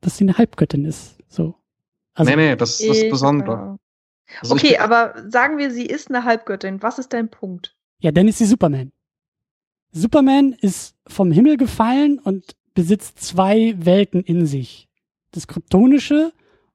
dass 0.00 0.16
sie 0.16 0.24
eine 0.24 0.38
Halbgöttin 0.38 0.84
ist. 0.84 1.16
So. 1.28 1.54
Also, 2.14 2.30
nee, 2.30 2.36
nee, 2.36 2.56
das 2.56 2.80
ist 2.80 2.88
das 2.88 3.10
Besondere. 3.10 3.78
Also 4.40 4.54
okay, 4.54 4.78
aber 4.78 5.14
sagen 5.28 5.58
wir, 5.58 5.70
sie 5.70 5.86
ist 5.86 6.08
eine 6.08 6.24
Halbgöttin. 6.24 6.82
Was 6.82 6.98
ist 6.98 7.12
dein 7.12 7.30
Punkt? 7.30 7.76
Ja, 8.00 8.12
dann 8.12 8.28
ist 8.28 8.38
sie 8.38 8.46
Superman. 8.46 8.92
Superman 9.92 10.52
ist 10.52 10.96
vom 11.06 11.32
Himmel 11.32 11.56
gefallen 11.56 12.18
und 12.18 12.56
besitzt 12.74 13.20
zwei 13.22 13.74
Welten 13.78 14.22
in 14.22 14.46
sich. 14.46 14.88
Das 15.30 15.46
Kryptonische 15.46 16.32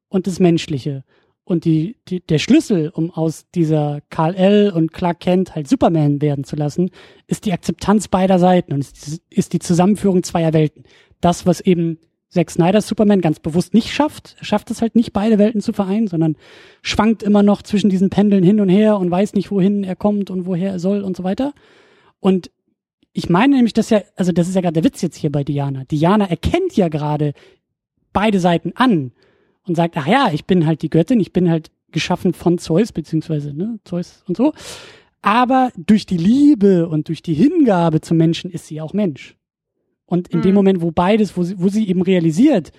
und 0.07 0.27
das 0.27 0.40
Menschliche. 0.40 1.03
Und 1.44 1.64
die, 1.65 1.98
die, 2.07 2.22
der 2.22 2.40
Schlüssel, 2.40 2.90
um 2.90 3.11
aus 3.11 3.45
dieser 3.53 4.02
Karl 4.10 4.34
L. 4.34 4.72
und 4.72 4.91
Clark 4.91 5.19
Kent 5.19 5.53
halt 5.53 5.68
Superman 5.68 6.19
werden 6.22 6.44
zu 6.44 6.56
lassen, 6.56 6.90
ist 7.27 7.45
die 7.45 7.53
Akzeptanz 7.53 8.07
beider 8.07 8.40
Seiten 8.40 8.73
und 8.73 8.80
ist, 8.80 9.22
ist 9.30 9.53
die 9.53 9.60
Zusammenführung 9.60 10.23
zweier 10.23 10.53
Welten. 10.53 10.84
Das, 11.22 11.45
was 11.45 11.61
eben 11.61 11.99
Zack 12.30 12.52
Snyder 12.52 12.82
Superman 12.82 13.22
ganz 13.22 13.40
bewusst 13.40 13.73
nicht 13.73 13.94
schafft. 13.94 14.36
Schafft 14.41 14.69
es 14.72 14.82
halt 14.82 14.95
nicht, 14.95 15.14
beide 15.14 15.38
Welten 15.38 15.61
zu 15.61 15.72
vereinen, 15.72 16.07
sondern 16.07 16.36
schwankt 16.82 17.23
immer 17.23 17.44
noch 17.44 17.61
zwischen 17.61 17.90
diesen 17.90 18.10
Pendeln 18.10 18.44
hin 18.44 18.60
und 18.60 18.69
her 18.69 18.98
und 18.98 19.10
weiß 19.10 19.34
nicht, 19.34 19.52
wohin 19.52 19.84
er 19.84 19.95
kommt 19.95 20.30
und 20.30 20.45
woher 20.45 20.72
er 20.72 20.80
soll 20.80 21.02
und 21.02 21.15
so 21.15 21.23
weiter. 21.23 21.53
Und 22.19 22.52
ich 23.14 23.30
meine 23.30 23.56
nämlich, 23.56 23.73
dass 23.73 23.90
ja, 23.90 24.02
also 24.18 24.34
das 24.34 24.49
ist 24.49 24.56
ja 24.56 24.61
gerade 24.61 24.73
der 24.73 24.84
Witz 24.84 25.02
jetzt 25.02 25.15
hier 25.15 25.32
bei 25.32 25.45
Diana. 25.45 25.86
Diana 25.86 26.26
erkennt 26.30 26.76
ja 26.76 26.90
gerade 26.90 27.34
beide 28.15 28.39
Seiten 28.39 28.71
an 28.75 29.11
und 29.67 29.75
sagt, 29.75 29.97
ach 29.97 30.07
ja, 30.07 30.29
ich 30.33 30.45
bin 30.45 30.65
halt 30.65 30.81
die 30.81 30.89
Göttin, 30.89 31.19
ich 31.19 31.33
bin 31.33 31.49
halt 31.49 31.69
geschaffen 31.91 32.33
von 32.33 32.57
Zeus, 32.57 32.91
beziehungsweise 32.91 33.53
ne, 33.53 33.79
Zeus 33.83 34.23
und 34.27 34.37
so. 34.37 34.53
Aber 35.21 35.71
durch 35.75 36.05
die 36.05 36.17
Liebe 36.17 36.87
und 36.87 37.07
durch 37.09 37.21
die 37.21 37.33
Hingabe 37.33 38.01
zum 38.01 38.17
Menschen 38.17 38.51
ist 38.51 38.67
sie 38.67 38.81
auch 38.81 38.93
Mensch. 38.93 39.35
Und 40.05 40.29
in 40.29 40.39
mhm. 40.39 40.43
dem 40.43 40.55
Moment, 40.55 40.81
wo 40.81 40.91
beides, 40.91 41.35
wo 41.35 41.43
sie, 41.43 41.59
wo 41.59 41.67
sie 41.67 41.87
eben 41.87 42.01
realisiert, 42.01 42.71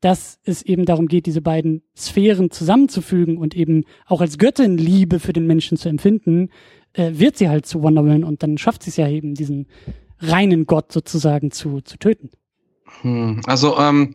dass 0.00 0.38
es 0.44 0.62
eben 0.62 0.84
darum 0.84 1.08
geht, 1.08 1.26
diese 1.26 1.40
beiden 1.40 1.82
Sphären 1.96 2.50
zusammenzufügen 2.50 3.38
und 3.38 3.56
eben 3.56 3.84
auch 4.06 4.20
als 4.20 4.38
Göttin 4.38 4.76
Liebe 4.76 5.18
für 5.18 5.32
den 5.32 5.46
Menschen 5.46 5.78
zu 5.78 5.88
empfinden, 5.88 6.50
äh, 6.92 7.12
wird 7.14 7.38
sie 7.38 7.48
halt 7.48 7.64
zu 7.66 7.82
Wonder 7.82 8.02
Woman 8.02 8.22
und 8.22 8.42
dann 8.42 8.58
schafft 8.58 8.82
sie 8.82 8.90
es 8.90 8.96
ja 8.96 9.08
eben, 9.08 9.34
diesen 9.34 9.66
reinen 10.18 10.66
Gott 10.66 10.92
sozusagen 10.92 11.50
zu, 11.50 11.80
zu 11.80 11.96
töten. 11.96 12.30
Hm, 13.00 13.40
also, 13.46 13.78
ähm, 13.78 14.14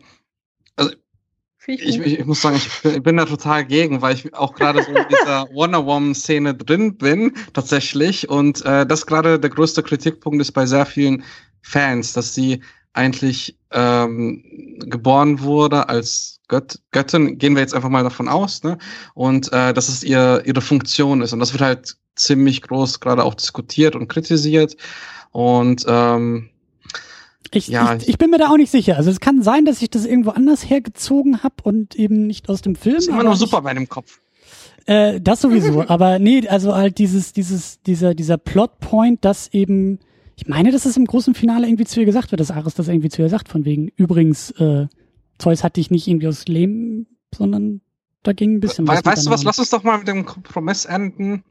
ich, 1.74 2.00
ich, 2.00 2.18
ich, 2.18 2.24
muss 2.24 2.42
sagen, 2.42 2.56
ich 2.56 2.82
bin, 2.82 2.94
ich 2.94 3.02
bin, 3.02 3.16
da 3.16 3.24
total 3.24 3.64
gegen, 3.64 4.02
weil 4.02 4.14
ich 4.14 4.34
auch 4.34 4.54
gerade 4.54 4.82
so 4.82 4.90
in 4.90 5.04
dieser 5.10 5.48
Wonder 5.54 5.84
Woman-Szene 5.84 6.54
drin 6.54 6.96
bin, 6.96 7.32
tatsächlich. 7.52 8.28
Und 8.28 8.64
äh, 8.64 8.86
das 8.86 9.06
gerade 9.06 9.38
der 9.38 9.50
größte 9.50 9.82
Kritikpunkt 9.82 10.40
ist 10.40 10.52
bei 10.52 10.66
sehr 10.66 10.86
vielen 10.86 11.24
Fans, 11.62 12.12
dass 12.12 12.34
sie 12.34 12.60
eigentlich 12.92 13.56
ähm, 13.70 14.42
geboren 14.80 15.40
wurde 15.40 15.88
als 15.88 16.40
Gött 16.48 16.80
Göttin, 16.90 17.38
gehen 17.38 17.54
wir 17.54 17.62
jetzt 17.62 17.74
einfach 17.74 17.88
mal 17.88 18.02
davon 18.02 18.28
aus, 18.28 18.64
ne? 18.64 18.76
Und 19.14 19.52
äh, 19.52 19.72
dass 19.72 19.88
es 19.88 20.02
ihr 20.02 20.42
ihre 20.44 20.60
Funktion 20.60 21.22
ist. 21.22 21.32
Und 21.32 21.38
das 21.38 21.52
wird 21.52 21.62
halt 21.62 21.96
ziemlich 22.16 22.62
groß 22.62 23.00
gerade 23.00 23.24
auch 23.24 23.34
diskutiert 23.34 23.94
und 23.94 24.08
kritisiert. 24.08 24.76
Und 25.30 25.84
ähm, 25.86 26.49
ich, 27.52 27.68
ja, 27.68 27.96
ich, 27.96 28.08
ich, 28.08 28.18
bin 28.18 28.30
mir 28.30 28.38
da 28.38 28.48
auch 28.50 28.56
nicht 28.56 28.70
sicher. 28.70 28.96
Also 28.96 29.10
es 29.10 29.20
kann 29.20 29.42
sein, 29.42 29.64
dass 29.64 29.82
ich 29.82 29.90
das 29.90 30.04
irgendwo 30.04 30.30
anders 30.30 30.68
hergezogen 30.68 31.42
habe 31.42 31.56
und 31.64 31.96
eben 31.96 32.26
nicht 32.26 32.48
aus 32.48 32.62
dem 32.62 32.76
Film. 32.76 32.96
Ist 32.96 33.08
immer 33.08 33.24
nur 33.24 33.36
super 33.36 33.62
bei 33.62 33.74
dem 33.74 33.88
Kopf. 33.88 34.20
Äh, 34.86 35.20
das 35.20 35.40
sowieso. 35.40 35.84
aber 35.88 36.18
nee, 36.18 36.46
also 36.48 36.74
halt 36.74 36.98
dieses, 36.98 37.32
dieses, 37.32 37.80
dieser, 37.82 38.14
dieser 38.14 38.38
Plotpoint, 38.38 39.24
dass 39.24 39.48
eben, 39.52 39.98
ich 40.36 40.46
meine, 40.46 40.70
dass 40.70 40.86
es 40.86 40.96
im 40.96 41.06
großen 41.06 41.34
Finale 41.34 41.66
irgendwie 41.66 41.84
zu 41.84 42.00
ihr 42.00 42.06
gesagt 42.06 42.30
wird, 42.30 42.40
dass 42.40 42.50
Ares 42.50 42.74
das 42.74 42.88
irgendwie 42.88 43.08
zu 43.08 43.22
ihr 43.22 43.28
sagt, 43.28 43.48
von 43.48 43.64
wegen, 43.64 43.88
übrigens, 43.96 44.52
äh, 44.52 44.86
Zeus 45.38 45.64
hat 45.64 45.76
dich 45.76 45.90
nicht 45.90 46.06
irgendwie 46.06 46.28
aus 46.28 46.46
Lehm, 46.46 47.06
sondern 47.34 47.80
da 48.22 48.32
ging 48.32 48.56
ein 48.56 48.60
bisschen 48.60 48.86
We 48.86 48.92
was. 48.92 49.04
Weißt 49.04 49.26
du 49.26 49.30
was, 49.30 49.44
lass 49.44 49.58
uns 49.58 49.70
doch 49.70 49.82
mal 49.82 49.98
mit 49.98 50.08
dem 50.08 50.24
Kompromiss 50.24 50.84
enden. 50.84 51.44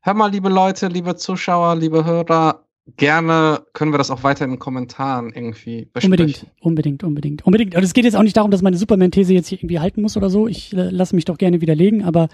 Hör 0.00 0.14
mal, 0.14 0.30
liebe 0.30 0.48
Leute, 0.48 0.88
liebe 0.88 1.16
Zuschauer, 1.16 1.76
liebe 1.76 2.04
Hörer, 2.04 2.63
gerne 2.96 3.64
können 3.72 3.92
wir 3.92 3.98
das 3.98 4.10
auch 4.10 4.22
weiter 4.22 4.44
in 4.44 4.52
den 4.52 4.58
Kommentaren 4.58 5.32
irgendwie 5.34 5.86
besprechen. 5.86 6.12
Unbedingt, 6.12 6.46
unbedingt, 6.60 7.04
unbedingt, 7.04 7.46
unbedingt. 7.46 7.74
Und 7.74 7.82
es 7.82 7.94
geht 7.94 8.04
jetzt 8.04 8.16
auch 8.16 8.22
nicht 8.22 8.36
darum, 8.36 8.50
dass 8.50 8.62
meine 8.62 8.76
Superman-These 8.76 9.32
jetzt 9.32 9.48
hier 9.48 9.58
irgendwie 9.58 9.80
halten 9.80 10.02
muss 10.02 10.16
oder 10.16 10.30
so. 10.30 10.48
Ich 10.48 10.72
äh, 10.74 10.90
lasse 10.90 11.14
mich 11.14 11.24
doch 11.24 11.38
gerne 11.38 11.60
widerlegen, 11.60 12.04
aber 12.04 12.28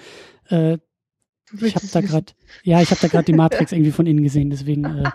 äh, 0.49 0.79
ich 1.61 1.75
habe 1.75 1.87
da 1.93 2.01
gerade, 2.01 2.27
ja, 2.63 2.81
ich 2.81 2.91
habe 2.91 3.01
da 3.01 3.09
gerade 3.09 3.25
die 3.25 3.33
Matrix 3.33 3.73
irgendwie 3.73 3.93
von 3.93 4.07
innen 4.07 4.23
gesehen, 4.23 4.51
deswegen. 4.51 4.85
Äh, 4.85 5.11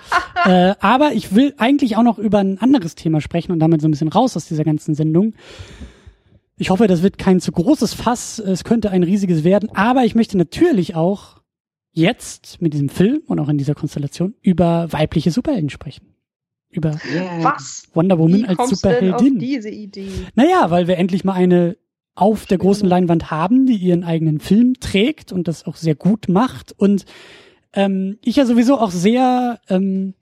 äh, 0.45 0.75
aber 0.79 1.13
ich 1.13 1.35
will 1.35 1.53
eigentlich 1.57 1.97
auch 1.97 2.03
noch 2.03 2.17
über 2.17 2.39
ein 2.39 2.57
anderes 2.59 2.95
Thema 2.95 3.21
sprechen 3.21 3.51
und 3.51 3.59
damit 3.59 3.81
so 3.81 3.87
ein 3.87 3.91
bisschen 3.91 4.09
raus 4.09 4.35
aus 4.37 4.47
dieser 4.47 4.63
ganzen 4.63 4.95
Sendung. 4.95 5.33
Ich 6.57 6.69
hoffe, 6.69 6.87
das 6.87 7.03
wird 7.03 7.17
kein 7.17 7.41
zu 7.41 7.51
großes 7.51 7.93
Fass. 7.93 8.39
Es 8.39 8.63
könnte 8.63 8.89
ein 8.89 9.03
riesiges 9.03 9.43
werden, 9.43 9.69
aber 9.73 10.05
ich 10.05 10.15
möchte 10.15 10.37
natürlich 10.37 10.95
auch 10.95 11.41
jetzt 11.95 12.61
mit 12.61 12.73
diesem 12.73 12.89
Film 12.89 13.21
und 13.25 13.39
auch 13.39 13.49
in 13.49 13.57
dieser 13.57 13.73
Konstellation 13.73 14.35
über 14.41 14.91
weibliche 14.91 15.31
Superhelden 15.31 15.69
sprechen. 15.69 16.13
Über 16.69 16.99
Was? 17.41 17.87
Wonder 17.93 18.19
Woman 18.19 18.41
Wie 18.41 18.47
als 18.47 18.69
Superheldin. 18.69 19.39
diese 19.39 19.69
Idee? 19.69 20.09
Naja, 20.35 20.69
weil 20.69 20.87
wir 20.87 20.97
endlich 20.97 21.23
mal 21.23 21.33
eine 21.33 21.77
auf 22.13 22.45
der 22.45 22.57
großen 22.57 22.87
Leinwand 22.87 23.31
haben, 23.31 23.65
die 23.65 23.77
ihren 23.77 24.03
eigenen 24.03 24.39
Film 24.39 24.75
trägt 24.79 25.31
und 25.31 25.47
das 25.47 25.65
auch 25.65 25.77
sehr 25.77 25.95
gut 25.95 26.27
macht. 26.27 26.73
Und 26.77 27.05
ähm, 27.73 28.17
ich 28.23 28.35
ja 28.35 28.45
sowieso 28.45 28.77
auch 28.77 28.91
sehr 28.91 29.59
ähm, 29.69 30.13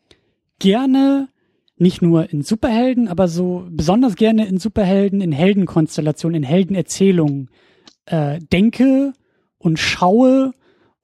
gerne 0.59 1.29
nicht 1.75 2.03
nur 2.03 2.31
in 2.31 2.43
Superhelden, 2.43 3.07
aber 3.07 3.27
so 3.27 3.67
besonders 3.69 4.15
gerne 4.15 4.45
in 4.47 4.59
Superhelden, 4.59 5.21
in 5.21 5.31
Heldenkonstellationen, 5.31 6.43
in 6.43 6.47
Heldenerzählungen 6.47 7.49
äh, 8.05 8.39
denke 8.39 9.13
und 9.57 9.79
schaue 9.79 10.53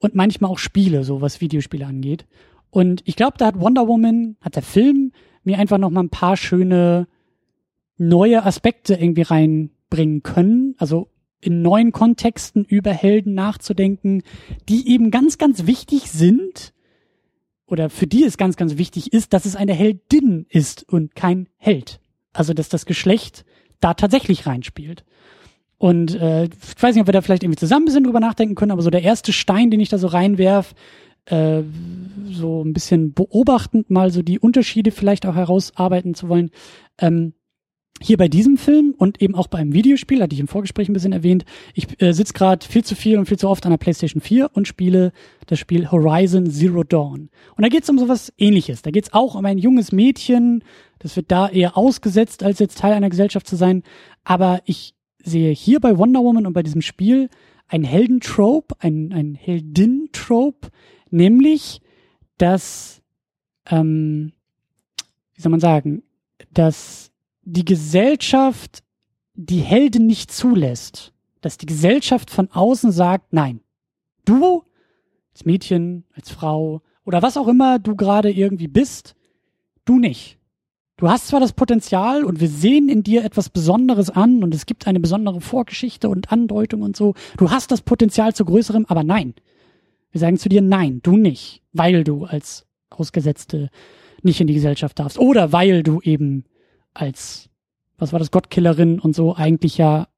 und 0.00 0.14
manchmal 0.14 0.50
auch 0.50 0.58
Spiele, 0.58 1.04
so 1.04 1.20
was 1.20 1.40
Videospiele 1.40 1.86
angeht. 1.86 2.26
Und 2.70 3.02
ich 3.04 3.16
glaube, 3.16 3.38
da 3.38 3.46
hat 3.46 3.60
Wonder 3.60 3.86
Woman, 3.86 4.36
hat 4.40 4.56
der 4.56 4.62
Film 4.62 5.12
mir 5.44 5.58
einfach 5.58 5.78
noch 5.78 5.90
mal 5.90 6.02
ein 6.02 6.10
paar 6.10 6.36
schöne 6.36 7.06
neue 7.96 8.44
Aspekte 8.44 8.94
irgendwie 8.94 9.22
reinbringen 9.22 10.22
können. 10.22 10.74
Also 10.78 11.10
in 11.40 11.62
neuen 11.62 11.92
Kontexten 11.92 12.64
über 12.64 12.92
Helden 12.92 13.34
nachzudenken, 13.34 14.22
die 14.68 14.88
eben 14.88 15.10
ganz, 15.10 15.38
ganz 15.38 15.66
wichtig 15.66 16.10
sind 16.10 16.72
oder 17.66 17.88
für 17.88 18.06
die 18.06 18.24
es 18.24 18.36
ganz, 18.36 18.56
ganz 18.56 18.76
wichtig 18.76 19.12
ist, 19.12 19.32
dass 19.32 19.46
es 19.46 19.56
eine 19.56 19.72
Heldin 19.72 20.46
ist 20.48 20.88
und 20.88 21.14
kein 21.14 21.48
Held. 21.56 22.00
Also 22.32 22.52
dass 22.52 22.68
das 22.68 22.84
Geschlecht 22.84 23.44
da 23.80 23.94
tatsächlich 23.94 24.46
reinspielt. 24.46 25.04
Und 25.80 26.14
äh, 26.14 26.44
ich 26.44 26.82
weiß 26.82 26.94
nicht, 26.94 27.00
ob 27.00 27.08
wir 27.08 27.14
da 27.14 27.22
vielleicht 27.22 27.42
irgendwie 27.42 27.58
zusammen 27.58 27.84
ein 27.84 27.86
bisschen 27.86 28.04
drüber 28.04 28.20
nachdenken 28.20 28.54
können, 28.54 28.70
aber 28.70 28.82
so 28.82 28.90
der 28.90 29.02
erste 29.02 29.32
Stein, 29.32 29.70
den 29.70 29.80
ich 29.80 29.88
da 29.88 29.96
so 29.96 30.08
reinwerf, 30.08 30.74
äh, 31.24 31.62
so 32.30 32.62
ein 32.62 32.74
bisschen 32.74 33.14
beobachtend 33.14 33.88
mal 33.88 34.10
so 34.10 34.20
die 34.20 34.38
Unterschiede 34.38 34.90
vielleicht 34.90 35.24
auch 35.24 35.36
herausarbeiten 35.36 36.12
zu 36.12 36.28
wollen. 36.28 36.50
Ähm, 36.98 37.32
hier 38.02 38.18
bei 38.18 38.28
diesem 38.28 38.58
Film 38.58 38.94
und 38.94 39.22
eben 39.22 39.34
auch 39.34 39.46
bei 39.46 39.56
einem 39.56 39.72
Videospiel, 39.72 40.20
hatte 40.20 40.34
ich 40.34 40.40
im 40.40 40.48
Vorgespräch 40.48 40.90
ein 40.90 40.92
bisschen 40.92 41.14
erwähnt, 41.14 41.46
ich 41.72 41.86
äh, 42.02 42.12
sitze 42.12 42.34
gerade 42.34 42.66
viel 42.66 42.84
zu 42.84 42.94
viel 42.94 43.16
und 43.16 43.24
viel 43.24 43.38
zu 43.38 43.48
oft 43.48 43.64
an 43.64 43.70
der 43.70 43.78
PlayStation 43.78 44.20
4 44.20 44.50
und 44.52 44.68
spiele 44.68 45.12
das 45.46 45.58
Spiel 45.58 45.90
Horizon 45.90 46.50
Zero 46.50 46.84
Dawn. 46.84 47.30
Und 47.56 47.62
da 47.62 47.68
geht 47.68 47.84
es 47.84 47.88
um 47.88 47.98
sowas 47.98 48.34
ähnliches. 48.36 48.82
Da 48.82 48.90
geht 48.90 49.04
es 49.04 49.12
auch 49.14 49.34
um 49.34 49.46
ein 49.46 49.56
junges 49.56 49.92
Mädchen, 49.92 50.62
das 50.98 51.16
wird 51.16 51.32
da 51.32 51.48
eher 51.48 51.78
ausgesetzt, 51.78 52.42
als 52.42 52.58
jetzt 52.58 52.76
Teil 52.76 52.92
einer 52.92 53.08
Gesellschaft 53.08 53.46
zu 53.46 53.56
sein. 53.56 53.82
Aber 54.24 54.60
ich 54.66 54.94
sehe 55.22 55.52
hier 55.52 55.80
bei 55.80 55.96
Wonder 55.98 56.20
Woman 56.20 56.46
und 56.46 56.52
bei 56.52 56.62
diesem 56.62 56.82
Spiel 56.82 57.28
ein 57.68 57.84
Heldentrope, 57.84 58.74
ein, 58.80 59.12
ein 59.12 59.34
Heldin-Trope, 59.34 60.68
nämlich, 61.10 61.80
dass, 62.38 63.02
ähm, 63.66 64.32
wie 65.34 65.42
soll 65.42 65.50
man 65.50 65.60
sagen, 65.60 66.02
dass 66.52 67.12
die 67.42 67.64
Gesellschaft 67.64 68.82
die 69.34 69.60
Helden 69.60 70.06
nicht 70.06 70.30
zulässt. 70.32 71.12
Dass 71.40 71.56
die 71.56 71.66
Gesellschaft 71.66 72.30
von 72.30 72.50
außen 72.50 72.92
sagt, 72.92 73.32
nein, 73.32 73.60
du 74.24 74.64
als 75.32 75.44
Mädchen, 75.44 76.04
als 76.12 76.30
Frau 76.30 76.82
oder 77.04 77.22
was 77.22 77.36
auch 77.36 77.48
immer 77.48 77.78
du 77.78 77.96
gerade 77.96 78.30
irgendwie 78.30 78.68
bist, 78.68 79.14
du 79.84 79.98
nicht. 79.98 80.39
Du 81.00 81.08
hast 81.08 81.28
zwar 81.28 81.40
das 81.40 81.54
Potenzial 81.54 82.24
und 82.24 82.40
wir 82.40 82.48
sehen 82.48 82.90
in 82.90 83.02
dir 83.02 83.24
etwas 83.24 83.48
Besonderes 83.48 84.10
an 84.10 84.44
und 84.44 84.54
es 84.54 84.66
gibt 84.66 84.86
eine 84.86 85.00
besondere 85.00 85.40
Vorgeschichte 85.40 86.10
und 86.10 86.30
Andeutung 86.30 86.82
und 86.82 86.94
so. 86.94 87.14
Du 87.38 87.50
hast 87.50 87.70
das 87.70 87.80
Potenzial 87.80 88.34
zu 88.34 88.44
größerem, 88.44 88.84
aber 88.86 89.02
nein. 89.02 89.32
Wir 90.12 90.20
sagen 90.20 90.36
zu 90.36 90.50
dir 90.50 90.60
nein, 90.60 91.00
du 91.02 91.16
nicht, 91.16 91.62
weil 91.72 92.04
du 92.04 92.26
als 92.26 92.66
Ausgesetzte 92.90 93.70
nicht 94.22 94.42
in 94.42 94.46
die 94.46 94.52
Gesellschaft 94.52 94.98
darfst 94.98 95.18
oder 95.18 95.52
weil 95.52 95.82
du 95.82 96.02
eben 96.02 96.44
als, 96.92 97.48
was 97.96 98.12
war 98.12 98.18
das, 98.18 98.30
Gottkillerin 98.30 99.00
und 99.00 99.16
so 99.16 99.34
eigentlich 99.34 99.78
ja 99.78 100.08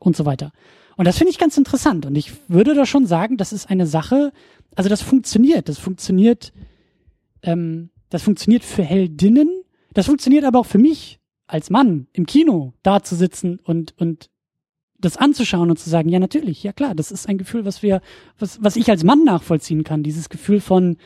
und 0.00 0.16
so 0.16 0.26
weiter. 0.26 0.50
Und 0.96 1.04
das 1.04 1.18
finde 1.18 1.30
ich 1.30 1.38
ganz 1.38 1.56
interessant 1.56 2.04
und 2.04 2.16
ich 2.16 2.32
würde 2.48 2.74
da 2.74 2.84
schon 2.84 3.06
sagen, 3.06 3.36
das 3.36 3.52
ist 3.52 3.70
eine 3.70 3.86
Sache, 3.86 4.32
also 4.74 4.90
das 4.90 5.02
funktioniert, 5.02 5.68
das 5.68 5.78
funktioniert 5.78 6.52
ähm, 7.42 7.90
das 8.10 8.24
funktioniert 8.24 8.64
für 8.64 8.82
Heldinnen, 8.82 9.59
das 9.92 10.06
funktioniert 10.06 10.44
aber 10.44 10.58
auch 10.58 10.66
für 10.66 10.78
mich 10.78 11.20
als 11.46 11.70
Mann 11.70 12.06
im 12.12 12.26
Kino 12.26 12.74
da 12.82 13.02
zu 13.02 13.16
sitzen 13.16 13.58
und, 13.64 13.94
und 13.98 14.30
das 14.98 15.16
anzuschauen 15.16 15.70
und 15.70 15.78
zu 15.78 15.90
sagen, 15.90 16.08
ja, 16.08 16.18
natürlich, 16.18 16.62
ja 16.62 16.72
klar, 16.72 16.94
das 16.94 17.10
ist 17.10 17.28
ein 17.28 17.38
Gefühl, 17.38 17.64
was 17.64 17.82
wir, 17.82 18.00
was, 18.38 18.62
was 18.62 18.76
ich 18.76 18.90
als 18.90 19.04
Mann 19.04 19.24
nachvollziehen 19.24 19.84
kann. 19.84 20.02
Dieses 20.02 20.28
Gefühl 20.28 20.60
von, 20.60 20.96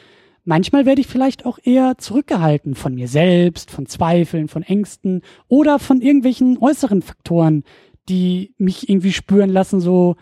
manchmal 0.45 0.85
werde 0.85 1.01
ich 1.01 1.07
vielleicht 1.07 1.47
auch 1.47 1.59
eher 1.63 1.97
zurückgehalten 1.99 2.75
von 2.75 2.95
mir 2.95 3.09
selbst, 3.09 3.71
von 3.71 3.87
Zweifeln, 3.87 4.49
von 4.49 4.63
Ängsten 4.63 5.23
oder 5.49 5.79
von 5.79 6.01
irgendwelchen 6.01 6.59
äußeren 6.59 7.03
Faktoren, 7.03 7.65
die 8.09 8.53
mich 8.59 8.89
irgendwie 8.89 9.13
spüren 9.13 9.51
lassen, 9.51 9.81
so, 9.81 10.17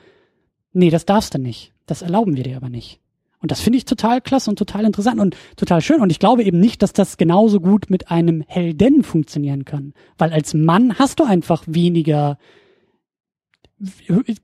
nee, 0.73 0.91
das 0.91 1.07
darfst 1.07 1.35
du 1.35 1.39
nicht. 1.39 1.73
Das 1.87 2.03
erlauben 2.03 2.37
wir 2.37 2.45
dir 2.45 2.57
aber 2.57 2.69
nicht. 2.69 3.02
Und 3.43 3.51
das 3.51 3.61
finde 3.61 3.77
ich 3.77 3.85
total 3.85 4.21
klasse 4.21 4.49
und 4.49 4.57
total 4.57 4.85
interessant 4.85 5.21
und 5.21 5.37
total 5.57 5.81
schön. 5.81 6.01
Und 6.01 6.11
ich 6.11 6.21
glaube 6.21 6.45
eben 6.45 6.61
nicht, 6.61 6.81
dass 6.81 6.93
das 6.93 7.17
genauso 7.17 7.61
gut 7.61 7.91
mit 7.91 8.11
einem 8.11 8.43
Helden 8.47 9.03
funktionieren 9.03 9.65
kann. 9.65 9.95
Weil 10.17 10.33
als 10.33 10.55
Mann 10.55 10.99
hast 10.99 11.19
du 11.19 11.25
einfach 11.25 11.65
weniger, 11.67 12.39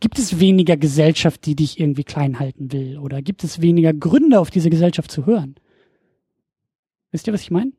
gibt 0.00 0.18
es 0.18 0.40
weniger 0.40 0.76
Gesellschaft, 0.76 1.46
die 1.46 1.54
dich 1.54 1.78
irgendwie 1.78 2.02
klein 2.02 2.40
halten 2.40 2.72
will? 2.72 2.98
Oder 2.98 3.22
gibt 3.22 3.44
es 3.44 3.60
weniger 3.60 3.94
Gründe, 3.94 4.40
auf 4.40 4.50
diese 4.50 4.68
Gesellschaft 4.68 5.12
zu 5.12 5.26
hören? 5.26 5.54
Wisst 7.12 7.28
ihr, 7.28 7.32
was 7.32 7.42
ich 7.42 7.52
meine? 7.52 7.72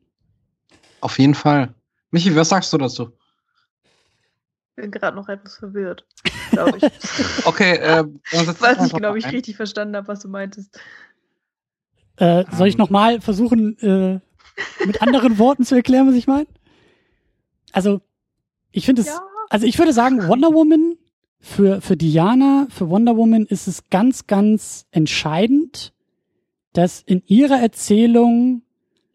Auf 1.02 1.18
jeden 1.18 1.34
Fall. 1.34 1.74
Michi, 2.10 2.34
was 2.34 2.48
sagst 2.48 2.72
du 2.72 2.78
dazu? 2.78 3.12
Ich 4.70 4.82
bin 4.82 4.90
gerade 4.90 5.16
noch 5.16 5.28
etwas 5.28 5.56
verwirrt, 5.56 6.06
glaube 6.50 6.78
ich. 6.78 7.46
okay, 7.46 7.76
äh, 7.76 8.04
weiß 8.32 8.80
nicht 8.80 8.94
genau, 8.94 9.10
ob 9.10 9.16
ich 9.16 9.30
richtig 9.30 9.56
verstanden 9.56 9.96
habe, 9.96 10.08
was 10.08 10.20
du 10.20 10.28
meintest. 10.28 10.80
Äh, 12.20 12.44
soll 12.52 12.68
ich 12.68 12.74
ähm. 12.74 12.78
nochmal 12.78 13.20
versuchen, 13.20 13.78
äh, 13.78 14.20
mit 14.86 15.00
anderen 15.00 15.38
Worten 15.38 15.64
zu 15.64 15.74
erklären, 15.74 16.06
was 16.06 16.14
ich 16.14 16.26
meine? 16.26 16.46
Also, 17.72 18.02
ich 18.72 18.84
finde 18.84 19.02
es, 19.02 19.08
ja. 19.08 19.20
also 19.48 19.66
ich 19.66 19.78
würde 19.78 19.94
sagen, 19.94 20.28
Wonder 20.28 20.52
Woman 20.52 20.96
für, 21.38 21.80
für 21.80 21.96
Diana, 21.96 22.66
für 22.68 22.90
Wonder 22.90 23.16
Woman 23.16 23.46
ist 23.46 23.66
es 23.66 23.88
ganz, 23.88 24.26
ganz 24.26 24.86
entscheidend, 24.90 25.94
dass 26.74 27.00
in 27.00 27.22
ihrer 27.26 27.58
Erzählung 27.58 28.62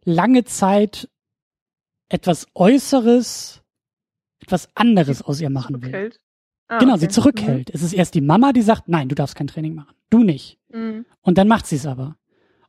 lange 0.03 0.43
Zeit 0.43 1.07
etwas 2.09 2.47
Äußeres, 2.55 3.61
etwas 4.39 4.69
anderes 4.73 5.21
aus 5.21 5.39
ihr 5.39 5.51
machen 5.51 5.81
will. 5.83 6.11
Ah, 6.67 6.79
genau, 6.79 6.93
okay. 6.93 7.01
sie 7.01 7.07
zurückhält. 7.09 7.69
Mhm. 7.69 7.75
Es 7.75 7.83
ist 7.83 7.93
erst 7.93 8.15
die 8.15 8.21
Mama, 8.21 8.51
die 8.51 8.63
sagt, 8.63 8.87
nein, 8.87 9.09
du 9.09 9.15
darfst 9.15 9.35
kein 9.35 9.47
Training 9.47 9.75
machen. 9.75 9.93
Du 10.09 10.23
nicht. 10.23 10.57
Mhm. 10.73 11.05
Und 11.21 11.37
dann 11.37 11.47
macht 11.47 11.67
sie 11.67 11.75
es 11.75 11.85
aber. 11.85 12.17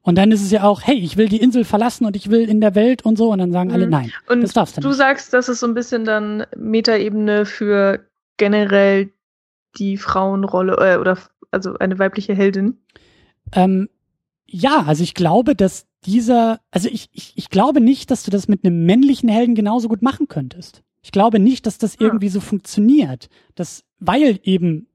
Und 0.06 0.14
dann 0.14 0.30
ist 0.30 0.40
es 0.40 0.52
ja 0.52 0.62
auch, 0.62 0.82
hey, 0.82 0.94
ich 0.94 1.16
will 1.16 1.28
die 1.28 1.40
Insel 1.40 1.64
verlassen 1.64 2.06
und 2.06 2.14
ich 2.14 2.30
will 2.30 2.48
in 2.48 2.60
der 2.60 2.76
Welt 2.76 3.04
und 3.04 3.18
so. 3.18 3.32
Und 3.32 3.40
dann 3.40 3.50
sagen 3.50 3.70
mhm. 3.70 3.74
alle, 3.74 3.88
nein, 3.88 4.12
und 4.28 4.40
das 4.40 4.52
darfst 4.52 4.76
du 4.76 4.80
nicht. 4.80 4.88
Du 4.88 4.92
sagst, 4.92 5.32
das 5.32 5.48
ist 5.48 5.58
so 5.58 5.66
ein 5.66 5.74
bisschen 5.74 6.04
dann 6.04 6.46
Metaebene 6.56 7.44
für 7.44 8.06
generell 8.36 9.10
die 9.78 9.96
Frauenrolle 9.96 10.76
äh, 10.78 10.98
oder 10.98 11.18
also 11.50 11.76
eine 11.78 11.98
weibliche 11.98 12.34
Heldin. 12.34 12.78
Ähm, 13.50 13.88
ja, 14.46 14.84
also 14.86 15.02
ich 15.02 15.14
glaube, 15.14 15.56
dass 15.56 15.88
dieser, 16.04 16.60
also 16.70 16.88
ich, 16.88 17.08
ich, 17.10 17.32
ich 17.34 17.50
glaube 17.50 17.80
nicht, 17.80 18.12
dass 18.12 18.22
du 18.22 18.30
das 18.30 18.46
mit 18.46 18.64
einem 18.64 18.86
männlichen 18.86 19.28
Helden 19.28 19.56
genauso 19.56 19.88
gut 19.88 20.02
machen 20.02 20.28
könntest. 20.28 20.84
Ich 21.02 21.10
glaube 21.10 21.40
nicht, 21.40 21.66
dass 21.66 21.78
das 21.78 21.94
ah. 21.94 22.04
irgendwie 22.04 22.28
so 22.28 22.38
funktioniert. 22.38 23.28
Das, 23.56 23.82
weil 23.98 24.38
eben 24.44 24.86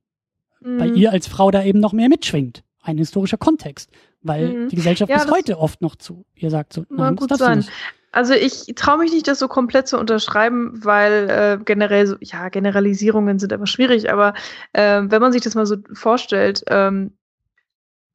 mhm. 0.62 0.78
bei 0.78 0.88
ihr 0.88 1.12
als 1.12 1.28
Frau 1.28 1.52
da 1.52 1.66
eben 1.66 1.82
noch 1.82 1.92
mehr 1.92 2.08
mitschwingt. 2.08 2.64
Ein 2.82 2.98
historischer 2.98 3.38
Kontext 3.38 3.92
weil 4.22 4.50
mhm. 4.50 4.70
die 4.70 4.76
Gesellschaft 4.76 5.10
ja, 5.10 5.24
bis 5.24 5.32
heute 5.32 5.58
oft 5.58 5.82
noch 5.82 5.96
zu 5.96 6.26
ihr 6.36 6.50
sagt 6.50 6.74
so, 6.74 6.86
nein, 6.90 7.16
gut 7.16 7.36
sein. 7.38 7.66
Also 8.14 8.34
ich 8.34 8.66
traue 8.76 8.98
mich 8.98 9.14
nicht, 9.14 9.28
das 9.28 9.40
so 9.40 9.48
komplett 9.48 9.88
zu 9.88 9.98
unterschreiben, 9.98 10.84
weil 10.84 11.30
äh, 11.30 11.64
generell 11.64 12.08
so, 12.08 12.18
ja, 12.20 12.50
Generalisierungen 12.50 13.40
sind 13.40 13.54
aber 13.54 13.68
schwierig, 13.68 14.12
aber 14.12 14.34
äh, 14.74 15.02
wenn 15.04 15.22
man 15.22 15.32
sich 15.32 15.42
das 15.42 15.56
mal 15.56 15.66
so 15.66 15.78
vorstellt, 15.94 16.64
ähm, 16.68 17.14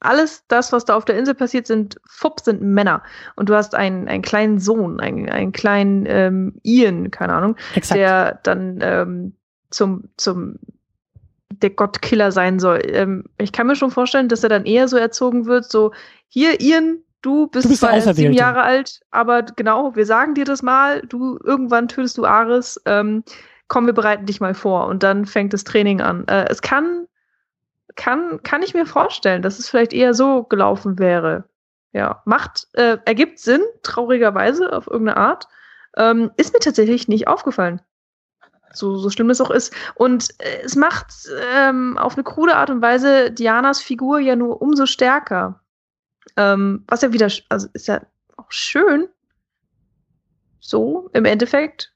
alles 0.01 0.44
das, 0.49 0.73
was 0.73 0.85
da 0.85 0.94
auf 0.94 1.07
der 1.07 1.17
Insel 1.17 1.35
passiert, 1.35 1.67
sind 1.67 1.97
Fupp, 2.07 2.41
sind 2.41 2.60
Männer. 2.60 3.02
Und 3.35 3.49
du 3.49 3.55
hast 3.55 3.75
einen, 3.75 4.09
einen 4.09 4.23
kleinen 4.23 4.59
Sohn, 4.59 5.01
einen, 5.01 5.31
einen 5.31 5.52
kleinen 5.52 6.05
ähm, 6.07 6.60
Ian, 6.62 7.10
keine 7.10 7.33
Ahnung, 7.33 7.57
Exakt. 7.75 7.99
der 7.99 8.41
dann 8.43 8.78
ähm, 8.83 9.35
zum, 9.70 10.10
zum 10.18 10.59
der 11.50 11.70
Gottkiller 11.70 12.33
sein 12.33 12.58
soll. 12.58 12.83
Ähm, 12.86 13.25
ich 13.39 13.52
kann 13.52 13.66
mir 13.66 13.76
schon 13.76 13.91
vorstellen, 13.91 14.28
dass 14.28 14.42
er 14.42 14.49
dann 14.49 14.65
eher 14.65 14.89
so 14.89 14.97
erzogen 14.97 15.47
wird, 15.47 15.70
so, 15.70 15.92
hier, 16.28 16.60
Ian, 16.60 16.99
du 17.23 17.47
bist, 17.47 17.65
du 17.65 17.68
bist 17.70 17.81
zwar 17.81 18.15
sieben 18.15 18.33
Jahre 18.33 18.62
alt, 18.62 19.00
aber 19.10 19.42
genau, 19.42 19.94
wir 19.94 20.07
sagen 20.07 20.34
dir 20.34 20.44
das 20.44 20.62
mal, 20.62 21.02
du, 21.02 21.39
irgendwann 21.44 21.89
tötest 21.89 22.18
du 22.18 22.25
Ares, 22.25 22.81
ähm, 22.84 23.23
komm, 23.68 23.86
wir 23.86 23.92
bereiten 23.92 24.26
dich 24.26 24.41
mal 24.41 24.55
vor 24.55 24.86
und 24.86 25.02
dann 25.02 25.26
fängt 25.26 25.52
das 25.52 25.65
Training 25.65 26.00
an. 26.00 26.26
Äh, 26.28 26.47
es 26.49 26.62
kann, 26.62 27.07
kann, 27.94 28.42
kann 28.42 28.62
ich 28.62 28.75
mir 28.75 28.86
vorstellen, 28.86 29.42
dass 29.42 29.58
es 29.58 29.68
vielleicht 29.68 29.92
eher 29.92 30.15
so 30.15 30.44
gelaufen 30.44 30.99
wäre. 30.99 31.44
Ja, 31.92 32.23
macht, 32.26 32.68
äh, 32.75 32.99
ergibt 33.07 33.39
Sinn, 33.39 33.62
traurigerweise, 33.83 34.73
auf 34.73 34.86
irgendeine 34.86 35.16
Art. 35.16 35.49
Ähm, 35.97 36.31
ist 36.36 36.52
mir 36.52 36.60
tatsächlich 36.60 37.08
nicht 37.08 37.26
aufgefallen 37.26 37.81
so, 38.77 38.97
so 38.97 39.11
schlimm 39.11 39.31
es 39.31 39.41
auch 39.41 39.51
ist. 39.51 39.75
Und 39.95 40.31
äh, 40.39 40.63
es 40.65 40.77
macht 40.77 41.13
ähm, 41.55 41.99
auf 41.99 42.15
eine 42.15 42.25
krude 42.25 42.57
Art 42.57 42.71
und 42.71 42.83
Weise 42.83 43.31
Dianas 43.31 43.81
Figur 43.81 44.19
ja 44.19 44.37
nur 44.37 44.61
umso 44.63 44.87
stärker. 44.87 45.61
Ähm, 46.37 46.85
was 46.89 47.03
ja 47.03 47.13
wieder, 47.13 47.31
also 47.49 47.69
ist 47.73 47.89
ja 47.89 48.03
auch 48.37 48.51
schön. 48.51 49.09
So, 50.61 51.11
im 51.13 51.25
Endeffekt. 51.25 51.93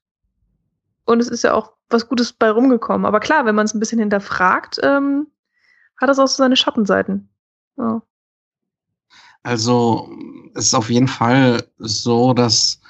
Und 1.05 1.21
es 1.21 1.29
ist 1.29 1.43
ja 1.43 1.55
auch 1.55 1.73
was 1.89 2.09
Gutes 2.09 2.33
bei 2.33 2.51
rumgekommen. 2.51 3.05
Aber 3.05 3.21
klar, 3.21 3.45
wenn 3.45 3.55
man 3.55 3.67
es 3.67 3.75
ein 3.75 3.81
bisschen 3.81 3.99
hinterfragt, 3.99 4.79
ähm, 4.83 5.27
hat 6.01 6.09
das 6.09 6.19
auch 6.19 6.29
so 6.29 6.37
seine 6.37 6.57
Schattenseiten. 6.57 7.29
Ja. 7.77 8.03
Also, 9.43 10.09
es 10.55 10.67
ist 10.67 10.75
auf 10.75 10.91
jeden 10.91 11.09
Fall 11.09 11.65
so, 11.79 12.33
dass 12.35 12.81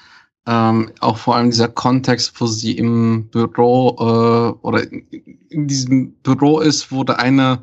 ähm, 0.47 0.91
auch 0.99 1.17
vor 1.17 1.35
allem 1.35 1.51
dieser 1.51 1.67
Kontext, 1.67 2.39
wo 2.39 2.47
sie 2.47 2.77
im 2.77 3.27
Büro 3.29 3.95
äh, 3.99 4.65
oder 4.65 4.83
in 4.91 5.67
diesem 5.67 6.13
Büro 6.23 6.59
ist, 6.59 6.91
wo 6.91 7.03
der 7.03 7.19
eine 7.19 7.59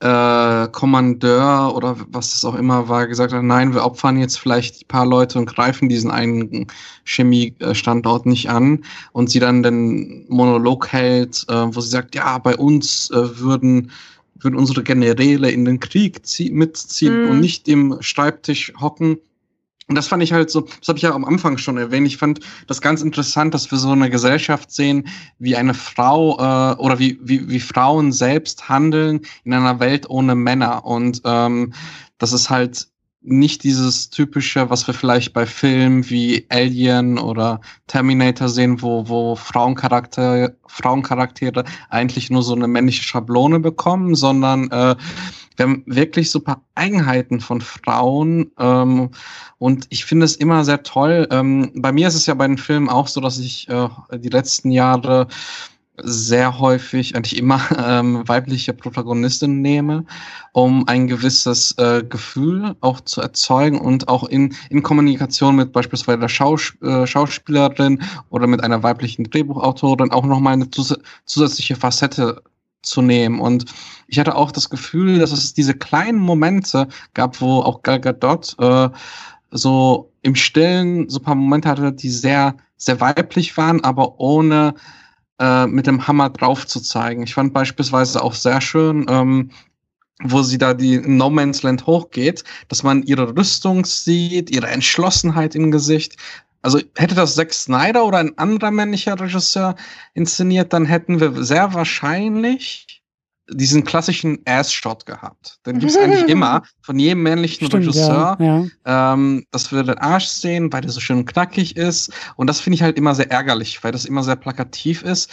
äh, 0.00 0.68
Kommandeur 0.68 1.74
oder 1.76 1.96
was 2.08 2.30
das 2.30 2.44
auch 2.44 2.54
immer 2.54 2.88
war, 2.88 3.06
gesagt 3.06 3.34
hat, 3.34 3.42
nein, 3.42 3.74
wir 3.74 3.84
opfern 3.84 4.18
jetzt 4.18 4.38
vielleicht 4.38 4.82
ein 4.82 4.88
paar 4.88 5.04
Leute 5.04 5.38
und 5.38 5.44
greifen 5.44 5.90
diesen 5.90 6.10
einen 6.10 6.68
Chemiestandort 7.04 8.24
nicht 8.24 8.48
an 8.48 8.82
und 9.12 9.28
sie 9.28 9.40
dann 9.40 9.62
den 9.62 10.24
Monolog 10.28 10.90
hält, 10.90 11.44
äh, 11.48 11.74
wo 11.74 11.80
sie 11.82 11.90
sagt, 11.90 12.14
ja, 12.14 12.38
bei 12.38 12.56
uns 12.56 13.10
äh, 13.10 13.38
würden 13.38 13.90
würden 14.42 14.56
unsere 14.56 14.82
Generäle 14.82 15.50
in 15.50 15.66
den 15.66 15.80
Krieg 15.80 16.22
mitziehen 16.50 17.26
mm. 17.26 17.30
und 17.30 17.40
nicht 17.40 17.68
im 17.68 17.98
Schreibtisch 18.00 18.72
hocken 18.80 19.18
und 19.90 19.96
das 19.96 20.06
fand 20.06 20.22
ich 20.22 20.32
halt 20.32 20.50
so, 20.50 20.60
das 20.60 20.86
habe 20.86 20.98
ich 20.98 21.02
ja 21.02 21.12
am 21.12 21.24
Anfang 21.24 21.58
schon 21.58 21.76
erwähnt. 21.76 22.06
Ich 22.06 22.16
fand 22.16 22.38
das 22.68 22.80
ganz 22.80 23.02
interessant, 23.02 23.54
dass 23.54 23.72
wir 23.72 23.78
so 23.78 23.90
eine 23.90 24.08
Gesellschaft 24.08 24.70
sehen, 24.70 25.08
wie 25.40 25.56
eine 25.56 25.74
Frau 25.74 26.38
äh, 26.38 26.76
oder 26.76 27.00
wie, 27.00 27.18
wie, 27.20 27.48
wie 27.48 27.58
Frauen 27.58 28.12
selbst 28.12 28.68
handeln 28.68 29.22
in 29.42 29.52
einer 29.52 29.80
Welt 29.80 30.08
ohne 30.08 30.36
Männer. 30.36 30.84
Und 30.86 31.22
ähm, 31.24 31.72
das 32.18 32.32
ist 32.32 32.50
halt 32.50 32.86
nicht 33.20 33.64
dieses 33.64 34.10
typische, 34.10 34.70
was 34.70 34.86
wir 34.86 34.94
vielleicht 34.94 35.32
bei 35.32 35.44
Filmen 35.44 36.08
wie 36.08 36.46
Alien 36.50 37.18
oder 37.18 37.60
Terminator 37.88 38.48
sehen, 38.48 38.82
wo, 38.82 39.08
wo 39.08 39.34
Frauencharaktere, 39.34 40.56
Frauencharaktere 40.68 41.64
eigentlich 41.88 42.30
nur 42.30 42.44
so 42.44 42.54
eine 42.54 42.68
männliche 42.68 43.02
Schablone 43.02 43.58
bekommen, 43.58 44.14
sondern 44.14 44.70
äh, 44.70 44.94
wir 45.60 45.66
haben 45.66 45.82
wirklich 45.84 46.32
paar 46.42 46.64
Eigenheiten 46.74 47.38
von 47.38 47.60
Frauen 47.60 48.50
ähm, 48.58 49.10
und 49.58 49.86
ich 49.90 50.06
finde 50.06 50.24
es 50.24 50.36
immer 50.36 50.64
sehr 50.64 50.82
toll. 50.82 51.28
Ähm, 51.30 51.70
bei 51.74 51.92
mir 51.92 52.08
ist 52.08 52.14
es 52.14 52.24
ja 52.24 52.32
bei 52.32 52.46
den 52.46 52.56
Filmen 52.56 52.88
auch 52.88 53.08
so, 53.08 53.20
dass 53.20 53.38
ich 53.38 53.68
äh, 53.68 53.88
die 54.14 54.30
letzten 54.30 54.70
Jahre 54.70 55.26
sehr 56.02 56.58
häufig, 56.58 57.14
eigentlich 57.14 57.36
immer 57.36 57.60
ähm, 57.78 58.26
weibliche 58.26 58.72
Protagonistinnen 58.72 59.60
nehme, 59.60 60.06
um 60.54 60.88
ein 60.88 61.08
gewisses 61.08 61.76
äh, 61.76 62.04
Gefühl 62.08 62.74
auch 62.80 63.02
zu 63.02 63.20
erzeugen 63.20 63.78
und 63.78 64.08
auch 64.08 64.24
in, 64.24 64.54
in 64.70 64.82
Kommunikation 64.82 65.56
mit 65.56 65.72
beispielsweise 65.72 66.20
der 66.20 66.28
Schaus 66.28 66.72
äh, 66.80 67.06
Schauspielerin 67.06 68.02
oder 68.30 68.46
mit 68.46 68.64
einer 68.64 68.82
weiblichen 68.82 69.24
Drehbuchautorin 69.24 70.10
auch 70.10 70.24
nochmal 70.24 70.54
eine 70.54 70.70
zus 70.70 70.96
zusätzliche 71.26 71.76
Facette 71.76 72.42
zu 72.82 73.02
nehmen. 73.02 73.40
Und 73.40 73.66
ich 74.06 74.18
hatte 74.18 74.34
auch 74.34 74.52
das 74.52 74.70
Gefühl, 74.70 75.18
dass 75.18 75.32
es 75.32 75.54
diese 75.54 75.74
kleinen 75.74 76.18
Momente 76.18 76.88
gab, 77.14 77.40
wo 77.40 77.60
auch 77.60 77.82
Gal 77.82 78.00
Gadot 78.00 78.56
äh, 78.58 78.88
so 79.50 80.12
im 80.22 80.34
Stillen 80.34 81.08
so 81.08 81.18
ein 81.18 81.24
paar 81.24 81.34
Momente 81.34 81.68
hatte, 81.68 81.92
die 81.92 82.10
sehr, 82.10 82.56
sehr 82.76 83.00
weiblich 83.00 83.56
waren, 83.56 83.82
aber 83.82 84.20
ohne 84.20 84.74
äh, 85.38 85.66
mit 85.66 85.86
dem 85.86 86.06
Hammer 86.06 86.30
drauf 86.30 86.66
zu 86.66 86.80
zeigen. 86.80 87.22
Ich 87.22 87.34
fand 87.34 87.52
beispielsweise 87.52 88.22
auch 88.22 88.34
sehr 88.34 88.60
schön, 88.60 89.06
ähm, 89.08 89.50
wo 90.22 90.42
sie 90.42 90.58
da 90.58 90.74
die 90.74 90.98
No 90.98 91.30
Man's 91.30 91.62
Land 91.62 91.86
hochgeht, 91.86 92.44
dass 92.68 92.82
man 92.82 93.02
ihre 93.02 93.36
Rüstung 93.36 93.86
sieht, 93.86 94.50
ihre 94.50 94.68
Entschlossenheit 94.68 95.54
im 95.54 95.70
Gesicht. 95.70 96.16
Also 96.62 96.80
hätte 96.96 97.14
das 97.14 97.34
Zack 97.34 97.52
Snyder 97.52 98.04
oder 98.04 98.18
ein 98.18 98.36
anderer 98.38 98.70
männlicher 98.70 99.18
Regisseur 99.18 99.76
inszeniert, 100.14 100.72
dann 100.72 100.84
hätten 100.84 101.20
wir 101.20 101.42
sehr 101.42 101.72
wahrscheinlich 101.74 103.00
diesen 103.52 103.84
klassischen 103.84 104.38
Ass-Shot 104.44 105.06
gehabt. 105.06 105.58
Den 105.66 105.78
gibt's 105.78 105.96
eigentlich 106.02 106.28
immer 106.28 106.62
von 106.82 106.98
jedem 106.98 107.22
männlichen 107.22 107.66
Stimmt, 107.66 107.84
Regisseur. 107.84 108.36
Ja, 108.38 108.64
ja. 108.86 109.12
Ähm, 109.12 109.44
dass 109.50 109.72
wir 109.72 109.82
den 109.82 109.98
Arsch 109.98 110.26
sehen, 110.26 110.72
weil 110.72 110.82
der 110.82 110.90
so 110.90 111.00
schön 111.00 111.24
knackig 111.24 111.76
ist. 111.76 112.12
Und 112.36 112.46
das 112.46 112.60
finde 112.60 112.76
ich 112.76 112.82
halt 112.82 112.96
immer 112.96 113.14
sehr 113.14 113.30
ärgerlich, 113.30 113.82
weil 113.82 113.92
das 113.92 114.04
immer 114.04 114.22
sehr 114.22 114.36
plakativ 114.36 115.02
ist. 115.02 115.30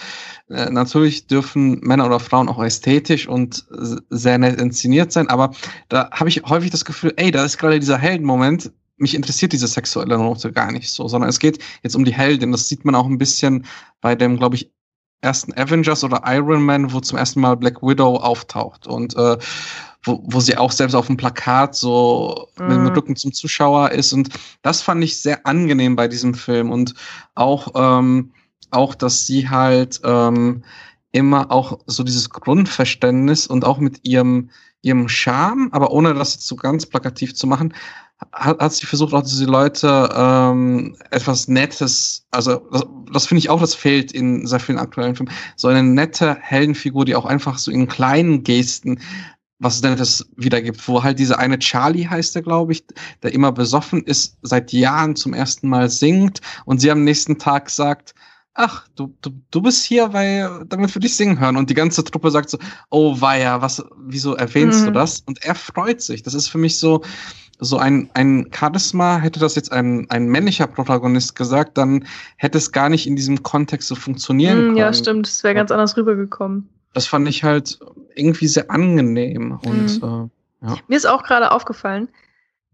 Äh, 0.49 0.69
natürlich 0.69 1.27
dürfen 1.27 1.79
Männer 1.81 2.05
oder 2.05 2.19
Frauen 2.19 2.49
auch 2.49 2.63
ästhetisch 2.63 3.27
und 3.27 3.65
sehr 4.09 4.37
nett 4.37 4.59
inszeniert 4.59 5.11
sein, 5.11 5.29
aber 5.29 5.51
da 5.89 6.09
habe 6.11 6.29
ich 6.29 6.43
häufig 6.43 6.71
das 6.71 6.85
Gefühl, 6.85 7.13
ey, 7.17 7.31
da 7.31 7.43
ist 7.43 7.57
gerade 7.57 7.79
dieser 7.79 7.97
Heldenmoment, 7.97 8.71
mich 8.97 9.15
interessiert 9.15 9.53
diese 9.53 9.67
sexuelle 9.67 10.17
Note 10.17 10.51
gar 10.51 10.71
nicht 10.71 10.91
so, 10.91 11.07
sondern 11.07 11.29
es 11.29 11.39
geht 11.39 11.63
jetzt 11.83 11.95
um 11.95 12.05
die 12.05 12.13
Heldin. 12.13 12.51
Das 12.51 12.67
sieht 12.67 12.85
man 12.85 12.95
auch 12.95 13.05
ein 13.05 13.17
bisschen 13.17 13.65
bei 14.01 14.15
dem, 14.15 14.37
glaube 14.37 14.55
ich, 14.55 14.71
ersten 15.21 15.53
Avengers 15.53 16.03
oder 16.03 16.23
Iron 16.25 16.63
Man, 16.63 16.93
wo 16.93 16.99
zum 16.99 17.17
ersten 17.17 17.41
Mal 17.41 17.57
Black 17.57 17.81
Widow 17.81 18.17
auftaucht 18.17 18.87
und 18.87 19.15
äh, 19.15 19.37
wo, 20.03 20.23
wo 20.23 20.39
sie 20.39 20.57
auch 20.57 20.71
selbst 20.71 20.93
auf 20.93 21.07
dem 21.07 21.17
Plakat 21.17 21.75
so 21.75 22.47
mm. 22.57 22.63
mit 22.63 22.71
dem 22.71 22.83
mhm. 22.83 22.89
Rücken 22.89 23.15
zum 23.15 23.33
Zuschauer 23.33 23.91
ist 23.91 24.13
und 24.13 24.29
das 24.61 24.81
fand 24.81 25.03
ich 25.03 25.19
sehr 25.19 25.45
angenehm 25.45 25.95
bei 25.95 26.07
diesem 26.07 26.35
Film 26.35 26.71
und 26.71 26.93
auch 27.33 27.71
ähm, 27.75 28.31
auch, 28.69 28.95
dass 28.95 29.25
sie 29.25 29.49
halt 29.49 30.01
ähm, 30.03 30.63
immer 31.11 31.51
auch 31.51 31.79
so 31.87 32.03
dieses 32.03 32.29
Grundverständnis 32.29 33.47
und 33.47 33.65
auch 33.65 33.79
mit 33.79 34.05
ihrem 34.07 34.49
ihrem 34.83 35.09
Charme, 35.09 35.69
aber 35.71 35.91
ohne 35.91 36.13
das 36.13 36.35
jetzt 36.35 36.47
so 36.47 36.55
ganz 36.55 36.85
plakativ 36.85 37.35
zu 37.35 37.47
machen, 37.47 37.73
hat, 38.31 38.59
hat 38.59 38.73
sie 38.73 38.85
versucht, 38.85 39.13
auch 39.13 39.23
diese 39.23 39.45
Leute 39.45 40.09
ähm, 40.15 40.95
etwas 41.11 41.47
Nettes, 41.47 42.25
also 42.31 42.67
das, 42.71 42.85
das 43.13 43.27
finde 43.27 43.39
ich 43.39 43.49
auch, 43.49 43.59
das 43.59 43.75
fehlt 43.75 44.11
in 44.11 44.47
sehr 44.47 44.59
vielen 44.59 44.79
aktuellen 44.79 45.15
Filmen, 45.15 45.33
so 45.55 45.67
eine 45.67 45.83
nette 45.83 46.37
Heldenfigur, 46.39 47.05
die 47.05 47.15
auch 47.15 47.25
einfach 47.25 47.57
so 47.57 47.71
in 47.71 47.87
kleinen 47.87 48.43
Gesten 48.43 48.99
was 49.59 49.81
Nettes 49.81 50.29
wiedergibt, 50.35 50.87
wo 50.87 51.03
halt 51.03 51.17
diese 51.17 51.39
eine 51.39 51.57
Charlie 51.57 52.07
heißt 52.07 52.35
der, 52.35 52.43
glaube 52.43 52.73
ich, 52.73 52.85
der 53.23 53.33
immer 53.33 53.51
besoffen 53.51 54.03
ist, 54.03 54.37
seit 54.43 54.71
Jahren 54.71 55.15
zum 55.15 55.33
ersten 55.33 55.67
Mal 55.67 55.89
singt 55.89 56.41
und 56.65 56.79
sie 56.79 56.91
am 56.91 57.03
nächsten 57.03 57.39
Tag 57.39 57.71
sagt, 57.71 58.13
ach, 58.53 58.87
du, 58.95 59.15
du, 59.21 59.31
du 59.51 59.61
bist 59.61 59.85
hier, 59.85 60.13
weil, 60.13 60.65
damit 60.67 60.93
wir 60.93 60.99
dich 60.99 61.15
singen 61.15 61.39
hören. 61.39 61.57
Und 61.57 61.69
die 61.69 61.75
ganze 61.75 62.03
Truppe 62.03 62.31
sagt 62.31 62.49
so, 62.49 62.57
oh 62.89 63.21
weia, 63.21 63.61
was, 63.61 63.83
wieso 63.97 64.35
erwähnst 64.35 64.81
mhm. 64.81 64.85
du 64.85 64.91
das? 64.91 65.21
Und 65.21 65.43
er 65.43 65.55
freut 65.55 66.01
sich. 66.01 66.23
Das 66.23 66.33
ist 66.33 66.47
für 66.47 66.57
mich 66.57 66.77
so, 66.77 67.03
so 67.59 67.77
ein, 67.77 68.09
ein 68.13 68.51
Charisma, 68.53 69.17
hätte 69.17 69.39
das 69.39 69.55
jetzt 69.55 69.71
ein, 69.71 70.07
ein 70.09 70.27
männlicher 70.27 70.67
Protagonist 70.67 71.35
gesagt, 71.35 71.77
dann 71.77 72.05
hätte 72.37 72.57
es 72.57 72.71
gar 72.71 72.89
nicht 72.89 73.07
in 73.07 73.15
diesem 73.15 73.41
Kontext 73.43 73.87
so 73.87 73.95
funktionieren 73.95 74.57
mm, 74.57 74.65
können. 74.65 74.77
Ja, 74.77 74.93
stimmt, 74.93 75.27
es 75.27 75.43
wäre 75.43 75.55
ganz 75.55 75.71
anders 75.71 75.97
rübergekommen. 75.97 76.69
Das 76.93 77.07
fand 77.07 77.27
ich 77.27 77.43
halt 77.43 77.79
irgendwie 78.15 78.47
sehr 78.47 78.69
angenehm. 78.69 79.59
Und 79.63 80.01
mhm. 80.01 80.31
äh, 80.63 80.67
ja. 80.67 80.75
Mir 80.87 80.95
ist 80.95 81.07
auch 81.07 81.23
gerade 81.23 81.51
aufgefallen, 81.51 82.09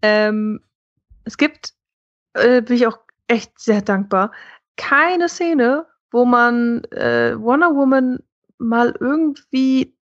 ähm, 0.01 0.59
es 1.23 1.37
gibt, 1.37 1.73
äh, 2.33 2.61
bin 2.61 2.75
ich 2.75 2.87
auch 2.87 2.99
echt 3.27 3.57
sehr 3.59 3.81
dankbar, 3.81 4.31
keine 4.75 5.29
Szene, 5.29 5.85
wo 6.11 6.25
man 6.25 6.83
äh, 6.91 7.35
Wonder 7.39 7.73
Woman 7.75 8.19
mal 8.57 8.95
irgendwie 8.99 9.95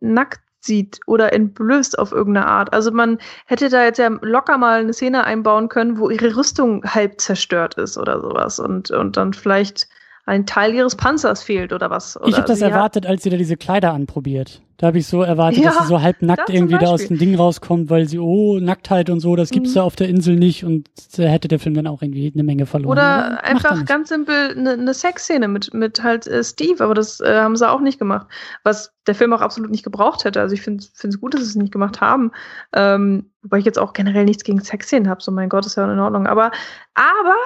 nackt 0.00 0.43
sieht 0.64 1.00
oder 1.06 1.32
entblößt 1.32 1.98
auf 1.98 2.12
irgendeine 2.12 2.46
Art. 2.46 2.72
Also 2.72 2.90
man 2.90 3.18
hätte 3.46 3.68
da 3.68 3.84
jetzt 3.84 3.98
ja 3.98 4.08
locker 4.22 4.58
mal 4.58 4.80
eine 4.80 4.92
Szene 4.92 5.24
einbauen 5.24 5.68
können, 5.68 5.98
wo 5.98 6.10
ihre 6.10 6.36
Rüstung 6.36 6.84
halb 6.84 7.20
zerstört 7.20 7.74
ist 7.74 7.98
oder 7.98 8.20
sowas 8.20 8.58
und, 8.58 8.90
und 8.90 9.16
dann 9.16 9.32
vielleicht 9.32 9.88
ein 10.26 10.46
Teil 10.46 10.74
ihres 10.74 10.96
Panzers 10.96 11.42
fehlt 11.42 11.72
oder 11.72 11.90
was. 11.90 12.16
Oder 12.16 12.28
ich 12.28 12.36
habe 12.36 12.46
das 12.46 12.60
erwartet, 12.60 13.06
als 13.06 13.22
sie 13.22 13.30
da 13.30 13.36
diese 13.36 13.56
Kleider 13.56 13.92
anprobiert. 13.92 14.62
Da 14.78 14.88
habe 14.88 14.98
ich 14.98 15.06
so 15.06 15.22
erwartet, 15.22 15.62
ja, 15.62 15.70
dass 15.70 15.82
sie 15.82 15.86
so 15.86 16.02
halb 16.02 16.20
nackt 16.20 16.50
irgendwie 16.50 16.78
da 16.78 16.88
aus 16.88 17.06
dem 17.06 17.16
Ding 17.16 17.36
rauskommt, 17.36 17.90
weil 17.90 18.08
sie, 18.08 18.18
oh, 18.18 18.58
Nacktheit 18.58 19.08
und 19.08 19.20
so, 19.20 19.36
das 19.36 19.50
gibt's 19.50 19.70
mhm. 19.70 19.74
da 19.74 19.82
auf 19.82 19.94
der 19.94 20.08
Insel 20.08 20.34
nicht 20.34 20.64
und 20.64 20.88
da 21.16 21.24
hätte 21.24 21.46
der 21.46 21.60
Film 21.60 21.74
dann 21.74 21.86
auch 21.86 22.02
irgendwie 22.02 22.32
eine 22.34 22.42
Menge 22.42 22.66
verloren. 22.66 22.92
Oder 22.92 23.02
aber 23.02 23.44
einfach 23.44 23.84
ganz 23.84 24.08
simpel 24.08 24.50
eine 24.50 24.76
ne 24.76 24.92
Sexszene 24.92 25.46
mit, 25.46 25.72
mit 25.74 26.02
halt 26.02 26.26
äh, 26.26 26.42
Steve, 26.42 26.82
aber 26.82 26.94
das 26.94 27.20
äh, 27.20 27.36
haben 27.36 27.56
sie 27.56 27.70
auch 27.70 27.80
nicht 27.80 28.00
gemacht. 28.00 28.26
Was 28.64 28.92
der 29.06 29.14
Film 29.14 29.32
auch 29.32 29.42
absolut 29.42 29.70
nicht 29.70 29.84
gebraucht 29.84 30.24
hätte. 30.24 30.40
Also 30.40 30.54
ich 30.54 30.62
finde 30.62 30.82
es 30.82 31.20
gut, 31.20 31.34
dass 31.34 31.42
sie 31.42 31.50
es 31.50 31.56
nicht 31.56 31.72
gemacht 31.72 32.00
haben. 32.00 32.32
Ähm, 32.72 33.30
wobei 33.42 33.58
ich 33.58 33.64
jetzt 33.64 33.78
auch 33.78 33.92
generell 33.92 34.24
nichts 34.24 34.42
gegen 34.42 34.60
Sexszenen 34.60 35.08
habe, 35.08 35.22
so 35.22 35.30
mein 35.30 35.50
Gott, 35.50 35.66
ist 35.66 35.76
ja 35.76 35.90
in 35.90 36.00
Ordnung. 36.00 36.26
Aber, 36.26 36.50
aber, 36.94 37.36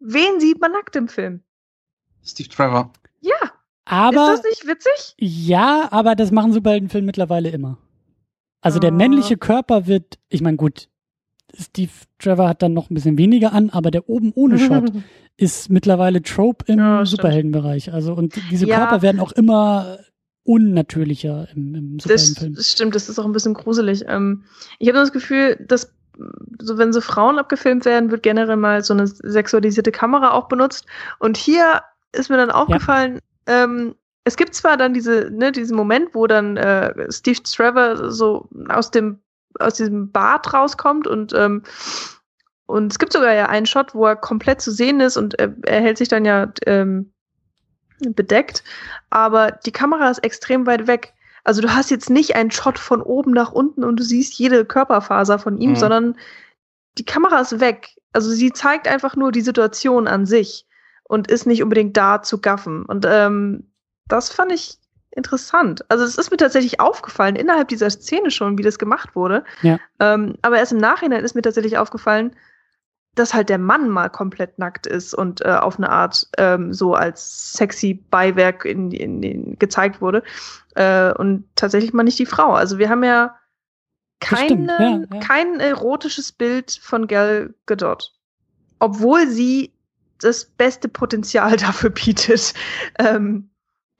wen 0.00 0.40
sieht 0.40 0.60
man 0.60 0.72
nackt 0.72 0.96
im 0.96 1.08
Film? 1.08 1.42
Steve 2.28 2.48
Trevor. 2.48 2.92
Ja. 3.20 3.36
Aber, 3.84 4.34
ist 4.34 4.44
das 4.44 4.50
nicht 4.50 4.66
witzig? 4.66 5.14
Ja, 5.18 5.88
aber 5.90 6.14
das 6.14 6.30
machen 6.30 6.52
Superheldenfilme 6.52 7.06
mittlerweile 7.06 7.50
immer. 7.50 7.78
Also 8.60 8.78
oh. 8.78 8.80
der 8.80 8.92
männliche 8.92 9.36
Körper 9.36 9.86
wird, 9.86 10.18
ich 10.28 10.42
meine, 10.42 10.56
gut, 10.56 10.88
Steve 11.58 11.90
Trevor 12.18 12.48
hat 12.48 12.62
dann 12.62 12.74
noch 12.74 12.90
ein 12.90 12.94
bisschen 12.94 13.16
weniger 13.16 13.52
an, 13.52 13.70
aber 13.70 13.90
der 13.90 14.08
oben 14.08 14.32
ohne 14.34 14.58
Shot 14.58 14.92
ist 15.36 15.70
mittlerweile 15.70 16.22
Trope 16.22 16.64
im 16.66 16.78
ja, 16.78 17.06
Superheldenbereich. 17.06 17.92
Also 17.92 18.12
und 18.12 18.38
diese 18.50 18.66
ja. 18.66 18.78
Körper 18.78 19.02
werden 19.02 19.20
auch 19.20 19.32
immer 19.32 19.98
unnatürlicher 20.42 21.48
im, 21.54 21.74
im 21.74 21.98
Superheldenfilm. 21.98 22.54
Das 22.54 22.70
stimmt, 22.70 22.94
das 22.94 23.08
ist 23.08 23.18
auch 23.18 23.24
ein 23.24 23.32
bisschen 23.32 23.54
gruselig. 23.54 24.04
Ähm, 24.06 24.44
ich 24.78 24.88
habe 24.88 24.98
das 24.98 25.12
Gefühl, 25.12 25.56
dass 25.66 25.94
so 26.60 26.78
wenn 26.78 26.92
so 26.92 27.00
Frauen 27.00 27.38
abgefilmt 27.38 27.84
werden, 27.84 28.10
wird 28.10 28.22
generell 28.22 28.56
mal 28.56 28.82
so 28.82 28.92
eine 28.92 29.06
sexualisierte 29.06 29.92
Kamera 29.92 30.32
auch 30.32 30.48
benutzt. 30.48 30.86
Und 31.18 31.36
hier 31.36 31.82
ist 32.12 32.30
mir 32.30 32.36
dann 32.36 32.50
aufgefallen, 32.50 33.20
ja. 33.48 33.64
ähm, 33.64 33.94
es 34.24 34.36
gibt 34.36 34.54
zwar 34.54 34.76
dann 34.76 34.92
diese, 34.92 35.30
ne, 35.32 35.52
diesen 35.52 35.76
Moment, 35.76 36.14
wo 36.14 36.26
dann 36.26 36.56
äh, 36.56 37.10
Steve 37.10 37.42
Trevor 37.42 38.10
so 38.10 38.48
aus 38.68 38.90
dem 38.90 39.20
aus 39.58 39.74
diesem 39.74 40.12
Bad 40.12 40.52
rauskommt 40.52 41.06
und 41.06 41.32
ähm, 41.32 41.62
und 42.66 42.92
es 42.92 42.98
gibt 42.98 43.14
sogar 43.14 43.32
ja 43.32 43.46
einen 43.46 43.64
Shot, 43.64 43.94
wo 43.94 44.04
er 44.04 44.16
komplett 44.16 44.60
zu 44.60 44.70
sehen 44.70 45.00
ist 45.00 45.16
und 45.16 45.38
er, 45.38 45.54
er 45.64 45.80
hält 45.80 45.96
sich 45.96 46.08
dann 46.08 46.26
ja 46.26 46.52
ähm, 46.66 47.12
bedeckt, 48.00 48.62
aber 49.08 49.52
die 49.52 49.72
Kamera 49.72 50.10
ist 50.10 50.18
extrem 50.18 50.66
weit 50.66 50.86
weg. 50.86 51.14
Also 51.44 51.62
du 51.62 51.74
hast 51.74 51.90
jetzt 51.90 52.10
nicht 52.10 52.36
einen 52.36 52.50
Shot 52.50 52.78
von 52.78 53.00
oben 53.00 53.32
nach 53.32 53.52
unten 53.52 53.82
und 53.82 53.98
du 53.98 54.04
siehst 54.04 54.34
jede 54.34 54.66
Körperfaser 54.66 55.38
von 55.38 55.56
ihm, 55.56 55.70
mhm. 55.70 55.76
sondern 55.76 56.16
die 56.98 57.06
Kamera 57.06 57.40
ist 57.40 57.58
weg. 57.58 57.96
Also 58.12 58.30
sie 58.30 58.52
zeigt 58.52 58.86
einfach 58.86 59.16
nur 59.16 59.32
die 59.32 59.40
Situation 59.40 60.06
an 60.06 60.26
sich 60.26 60.67
und 61.08 61.28
ist 61.28 61.46
nicht 61.46 61.62
unbedingt 61.62 61.96
da 61.96 62.22
zu 62.22 62.40
gaffen. 62.40 62.84
Und 62.84 63.04
ähm, 63.08 63.64
das 64.06 64.30
fand 64.30 64.52
ich 64.52 64.78
interessant. 65.10 65.84
Also 65.88 66.04
es 66.04 66.16
ist 66.16 66.30
mir 66.30 66.36
tatsächlich 66.36 66.80
aufgefallen, 66.80 67.34
innerhalb 67.34 67.68
dieser 67.68 67.90
Szene 67.90 68.30
schon, 68.30 68.56
wie 68.56 68.62
das 68.62 68.78
gemacht 68.78 69.16
wurde. 69.16 69.42
Ja. 69.62 69.78
Ähm, 69.98 70.36
aber 70.42 70.58
erst 70.58 70.72
im 70.72 70.78
Nachhinein 70.78 71.24
ist 71.24 71.34
mir 71.34 71.42
tatsächlich 71.42 71.76
aufgefallen, 71.76 72.36
dass 73.14 73.34
halt 73.34 73.48
der 73.48 73.58
Mann 73.58 73.88
mal 73.88 74.08
komplett 74.10 74.58
nackt 74.58 74.86
ist 74.86 75.12
und 75.12 75.44
äh, 75.44 75.48
auf 75.48 75.76
eine 75.78 75.90
Art 75.90 76.28
ähm, 76.36 76.72
so 76.72 76.94
als 76.94 77.52
sexy 77.54 77.94
Beiwerk 77.94 78.64
in, 78.64 78.92
in, 78.92 79.22
in 79.22 79.58
gezeigt 79.58 80.00
wurde. 80.00 80.22
Äh, 80.76 81.12
und 81.14 81.44
tatsächlich 81.56 81.92
mal 81.92 82.04
nicht 82.04 82.18
die 82.18 82.26
Frau. 82.26 82.52
Also 82.52 82.78
wir 82.78 82.88
haben 82.88 83.02
ja, 83.02 83.34
keine, 84.20 84.66
ja, 85.10 85.16
ja. 85.16 85.20
kein 85.20 85.58
erotisches 85.58 86.32
Bild 86.32 86.78
von 86.80 87.06
Gal 87.08 87.54
Gadot. 87.66 88.12
Obwohl 88.78 89.26
sie 89.26 89.72
das 90.20 90.44
beste 90.44 90.88
Potenzial 90.88 91.56
dafür 91.56 91.90
bietet. 91.90 92.54
Ähm, 92.98 93.50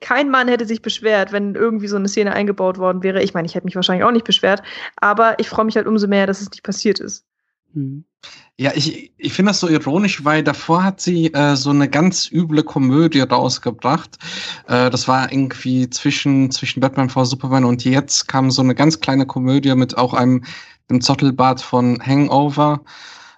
kein 0.01 0.29
Mann 0.29 0.47
hätte 0.47 0.65
sich 0.65 0.81
beschwert, 0.81 1.31
wenn 1.31 1.55
irgendwie 1.55 1.87
so 1.87 1.97
eine 1.97 2.07
Szene 2.07 2.33
eingebaut 2.33 2.77
worden 2.77 3.03
wäre. 3.03 3.21
Ich 3.21 3.33
meine, 3.33 3.45
ich 3.45 3.55
hätte 3.55 3.65
mich 3.65 3.75
wahrscheinlich 3.75 4.05
auch 4.05 4.11
nicht 4.11 4.25
beschwert, 4.25 4.63
aber 4.95 5.39
ich 5.39 5.49
freue 5.49 5.65
mich 5.65 5.75
halt 5.75 5.87
umso 5.87 6.07
mehr, 6.07 6.25
dass 6.25 6.41
es 6.41 6.49
nicht 6.49 6.63
passiert 6.63 6.99
ist. 6.99 7.25
Hm. 7.73 8.05
Ja, 8.57 8.71
ich, 8.75 9.13
ich 9.17 9.33
finde 9.33 9.51
das 9.51 9.61
so 9.61 9.69
ironisch, 9.69 10.25
weil 10.25 10.43
davor 10.43 10.83
hat 10.83 10.99
sie 10.99 11.33
äh, 11.33 11.55
so 11.55 11.69
eine 11.69 11.87
ganz 11.87 12.29
üble 12.29 12.63
Komödie 12.63 13.21
rausgebracht. 13.21 14.17
Äh, 14.67 14.89
das 14.89 15.07
war 15.07 15.31
irgendwie 15.31 15.89
zwischen, 15.89 16.51
zwischen 16.51 16.81
Batman 16.81 17.09
vor 17.09 17.25
Superman 17.25 17.63
und 17.63 17.85
jetzt 17.85 18.27
kam 18.27 18.51
so 18.51 18.61
eine 18.61 18.75
ganz 18.75 18.99
kleine 18.99 19.25
Komödie 19.25 19.73
mit 19.75 19.97
auch 19.97 20.13
einem 20.13 20.43
dem 20.89 20.99
Zottelbart 20.99 21.61
von 21.61 22.01
Hangover. 22.05 22.81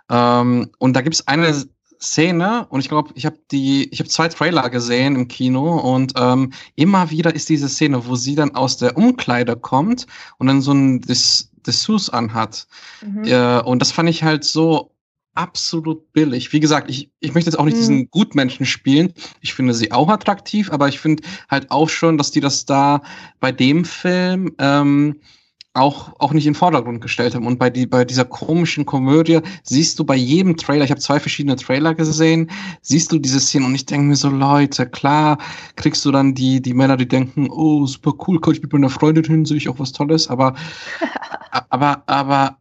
Ähm, 0.10 0.72
und 0.80 0.96
da 0.96 1.02
gibt's 1.02 1.28
eine 1.28 1.54
Szene 2.02 2.66
und 2.70 2.80
ich 2.80 2.90
glaube, 2.90 3.12
ich 3.16 3.26
habe 3.26 3.38
die, 3.52 3.88
ich 3.92 4.00
habe 4.00 4.10
zwei 4.10 4.28
Trailer 4.28 4.70
gesehen 4.70 5.16
im 5.16 5.28
Kino 5.28 5.78
und 5.78 6.14
ähm, 6.18 6.52
immer 6.76 7.12
wieder 7.12 7.34
ist 7.36 7.50
diese 7.50 7.70
Szene, 7.70 8.08
wo 8.08 8.16
sie 8.16 8.36
dann 8.36 8.56
aus 8.56 8.78
der 8.78 8.98
Umkleide 8.98 9.56
kommt 9.56 10.08
und 10.38 10.48
dann 10.48 10.62
so 10.62 10.74
ein 10.74 11.02
Dessous 11.02 12.10
anhat. 12.10 12.68
Mhm. 13.06 13.24
Äh, 13.26 13.62
und 13.62 13.80
das 13.80 13.92
fand 13.92 14.10
ich 14.10 14.24
halt 14.24 14.44
so 14.44 14.92
absolut 15.34 16.12
billig. 16.12 16.52
Wie 16.54 16.60
gesagt, 16.60 16.90
ich, 16.90 17.12
ich 17.20 17.34
möchte 17.34 17.50
jetzt 17.50 17.58
auch 17.58 17.66
nicht 17.66 17.76
mhm. 17.76 17.80
diesen 17.80 18.10
Gutmenschen 18.10 18.66
spielen. 18.66 19.14
Ich 19.40 19.54
finde 19.54 19.74
sie 19.74 19.92
auch 19.92 20.10
attraktiv, 20.10 20.72
aber 20.72 20.88
ich 20.88 21.00
finde 21.00 21.24
halt 21.50 21.72
auch 21.72 21.90
schon, 21.90 22.18
dass 22.18 22.32
die 22.32 22.42
das 22.42 22.66
da 22.66 23.02
bei 23.40 23.52
dem 23.52 23.86
Film 23.86 24.56
ähm, 24.58 25.22
auch, 25.74 26.14
auch 26.20 26.34
nicht 26.34 26.46
in 26.46 26.54
den 26.54 26.60
Vordergrund 26.60 27.02
gestellt 27.02 27.34
haben. 27.34 27.48
Und 27.48 27.58
bei, 27.58 27.70
die, 27.70 27.86
bei 27.86 28.04
dieser 28.04 28.26
komischen 28.26 28.86
Komödie 28.86 29.40
siehst 29.64 29.98
du 30.00 30.04
bei 30.04 30.16
jedem 30.16 30.58
Trailer, 30.58 30.84
ich 30.84 30.92
habe 30.92 31.00
zwei 31.00 31.20
verschiedene 31.20 31.56
Trailer 31.56 31.96
gesehen, 31.96 32.52
siehst 32.82 33.12
du 33.12 33.20
diese 33.20 33.40
Szene 33.40 33.66
und 33.66 33.76
ich 33.76 33.86
denke 33.86 34.08
mir 34.08 34.16
so, 34.16 34.30
Leute, 34.30 34.86
klar 34.86 35.38
kriegst 35.76 36.04
du 36.04 36.12
dann 36.12 36.34
die, 36.36 36.62
die 36.62 36.74
Männer, 36.74 36.98
die 36.98 37.08
denken, 37.08 37.50
oh, 37.50 37.86
super 37.86 38.14
cool, 38.28 38.42
kann 38.42 38.54
ich 38.54 38.62
mit 38.62 38.74
meiner 38.74 38.90
Freundin 38.90 39.24
hin, 39.24 39.46
sehe 39.46 39.58
ich 39.58 39.70
auch 39.70 39.80
was 39.80 39.94
Tolles, 39.94 40.28
aber, 40.28 40.56
aber, 41.70 42.04
aber 42.06 42.58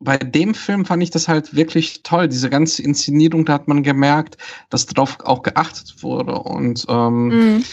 bei 0.00 0.16
dem 0.16 0.54
Film 0.54 0.84
fand 0.84 1.02
ich 1.02 1.10
das 1.10 1.26
halt 1.26 1.56
wirklich 1.56 2.02
toll. 2.04 2.28
Diese 2.28 2.50
ganze 2.50 2.82
Inszenierung, 2.82 3.44
da 3.44 3.54
hat 3.54 3.66
man 3.66 3.82
gemerkt, 3.82 4.36
dass 4.70 4.86
darauf 4.86 5.18
auch 5.20 5.42
geachtet 5.42 6.02
wurde. 6.02 6.38
Und 6.38 6.86
ähm, 6.88 7.28
mhm. 7.28 7.64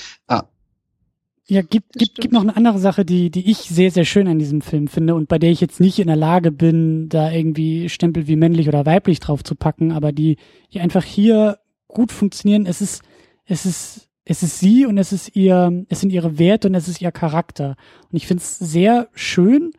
Ja, 1.47 1.61
gibt, 1.61 1.93
gibt, 1.93 2.15
gibt 2.15 2.33
noch 2.33 2.41
eine 2.41 2.55
andere 2.55 2.79
Sache, 2.79 3.05
die, 3.05 3.29
die 3.29 3.51
ich 3.51 3.57
sehr, 3.57 3.91
sehr 3.91 4.05
schön 4.05 4.27
an 4.27 4.39
diesem 4.39 4.61
Film 4.61 4.87
finde 4.87 5.13
und 5.13 5.27
bei 5.27 5.37
der 5.37 5.51
ich 5.51 5.61
jetzt 5.61 5.79
nicht 5.79 5.99
in 5.99 6.07
der 6.07 6.15
Lage 6.15 6.51
bin, 6.51 7.07
da 7.07 7.31
irgendwie 7.31 7.87
Stempel 7.87 8.27
wie 8.27 8.35
männlich 8.35 8.67
oder 8.67 8.85
weiblich 8.85 9.19
drauf 9.19 9.43
zu 9.43 9.53
packen, 9.53 9.91
aber 9.91 10.11
die, 10.11 10.37
die 10.73 10.79
einfach 10.79 11.03
hier 11.03 11.59
gut 11.87 12.11
funktionieren. 12.11 12.65
Es 12.65 12.81
ist, 12.81 13.03
es 13.45 13.65
ist, 13.67 14.09
es 14.25 14.41
ist 14.41 14.59
sie 14.59 14.87
und 14.87 14.97
es 14.97 15.13
ist 15.13 15.35
ihr, 15.35 15.85
es 15.87 16.01
sind 16.01 16.11
ihre 16.11 16.39
Werte 16.39 16.67
und 16.67 16.73
es 16.73 16.87
ist 16.87 16.99
ihr 16.99 17.11
Charakter. 17.11 17.75
Und 18.11 18.17
ich 18.17 18.25
finde 18.25 18.41
es 18.41 18.57
sehr 18.57 19.07
schön, 19.13 19.71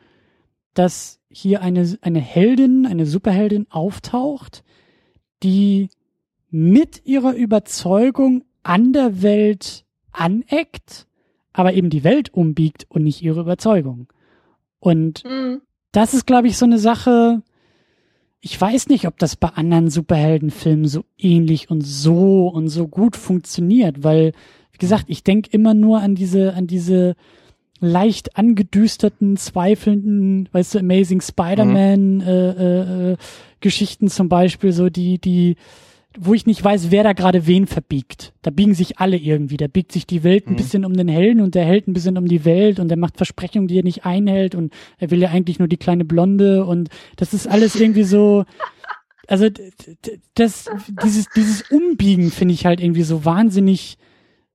dass 0.73 1.19
hier 1.29 1.63
eine, 1.63 1.99
eine 2.01 2.21
Heldin, 2.21 2.87
eine 2.87 3.07
Superheldin 3.07 3.67
auftaucht, 3.71 4.63
die 5.43 5.89
mit 6.49 7.05
ihrer 7.07 7.35
Überzeugung 7.35 8.45
an 8.63 8.93
der 8.93 9.21
Welt 9.23 9.85
aneckt 10.13 11.06
aber 11.57 11.73
eben 11.73 11.89
die 11.89 12.05
Welt 12.05 12.35
umbiegt 12.35 12.85
und 12.91 13.03
nicht 13.03 13.23
ihre 13.23 13.41
Überzeugung. 13.41 14.09
Und 14.79 15.25
mhm. 15.25 15.63
das 15.91 16.13
ist, 16.13 16.27
glaube 16.27 16.49
ich, 16.49 16.59
so 16.59 16.67
eine 16.67 16.79
Sache, 16.79 17.43
ich 18.41 18.61
weiß 18.61 18.89
nicht, 18.89 19.07
ob 19.07 19.19
das 19.19 19.37
bei 19.37 19.49
anderen 19.49 19.89
Superheldenfilmen 19.89 20.87
so 20.87 21.05
ähnlich 21.17 21.71
und 21.71 21.81
so 21.81 22.49
und 22.49 22.69
so 22.69 22.87
gut 22.89 23.17
funktioniert, 23.17 24.05
weil, 24.05 24.33
wie 24.73 24.79
gesagt, 24.79 25.07
ich 25.09 25.25
denke 25.25 25.49
immer 25.51 25.73
nur 25.73 26.01
an 26.01 26.15
diese, 26.15 26.53
an 26.53 26.67
diese 26.67 27.17
leicht 27.81 28.37
angedüsterten, 28.37 29.39
zweifelnden, 29.39 30.51
weißt 30.53 30.75
du, 30.75 30.79
Amazing 30.81 31.23
Spider-Man 31.23 32.17
mhm. 32.17 32.21
äh, 32.21 32.51
äh, 32.51 33.13
äh 33.13 33.17
Geschichten 33.61 34.09
zum 34.09 34.29
Beispiel, 34.29 34.73
so 34.73 34.91
die, 34.91 35.19
die, 35.19 35.57
wo 36.19 36.35
ich 36.35 36.47
nicht 36.47 36.63
weiß, 36.63 36.91
wer 36.91 37.05
da 37.05 37.13
gerade 37.13 37.47
wen 37.47 37.67
verbiegt. 37.67 38.33
Da 38.43 38.51
biegen 38.51 38.75
sich 38.75 38.99
alle 38.99 39.17
irgendwie. 39.17 39.57
Da 39.57 39.67
biegt 39.67 39.93
sich 39.93 40.07
die 40.07 40.25
Welt 40.25 40.47
ein 40.47 40.53
mhm. 40.53 40.57
bisschen 40.57 40.85
um 40.85 40.95
den 40.95 41.09
Helden 41.09 41.41
und 41.41 41.55
der 41.55 41.65
Held 41.65 41.89
ein 41.89 41.93
bisschen 41.93 42.19
um 42.19 42.27
die 42.27 42.45
Welt 42.45 42.79
und 42.79 42.89
der 42.89 42.97
macht 42.97 43.17
Versprechungen, 43.17 43.69
die 43.69 43.79
er 43.79 43.85
nicht 43.85 44.05
einhält 44.05 44.55
und 44.55 44.73
er 44.99 45.11
will 45.11 45.21
ja 45.21 45.31
eigentlich 45.31 45.59
nur 45.59 45.69
die 45.69 45.77
kleine 45.77 46.05
Blonde 46.05 46.65
und 46.65 46.89
das 47.17 47.35
ist 47.35 47.47
alles 47.47 47.75
irgendwie 47.81 48.05
so. 48.05 48.45
Also 49.29 49.49
das, 50.35 50.71
dieses, 51.03 51.27
dieses 51.35 51.63
Umbiegen 51.71 52.31
finde 52.31 52.55
ich 52.55 52.65
halt 52.65 52.81
irgendwie 52.81 53.03
so 53.03 53.25
wahnsinnig 53.25 53.99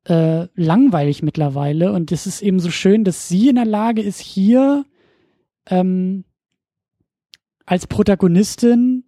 äh, 0.06 0.48
langweilig 0.56 1.22
mittlerweile 1.24 1.92
und 1.92 2.12
es 2.12 2.26
ist 2.26 2.42
eben 2.42 2.60
so 2.60 2.72
schön, 2.72 3.04
dass 3.04 3.28
sie 3.28 3.50
in 3.50 3.56
der 3.56 3.66
Lage 3.66 4.02
ist, 4.02 4.20
hier 4.20 4.86
ähm, 5.70 6.24
als 7.66 7.86
Protagonistin 7.88 9.04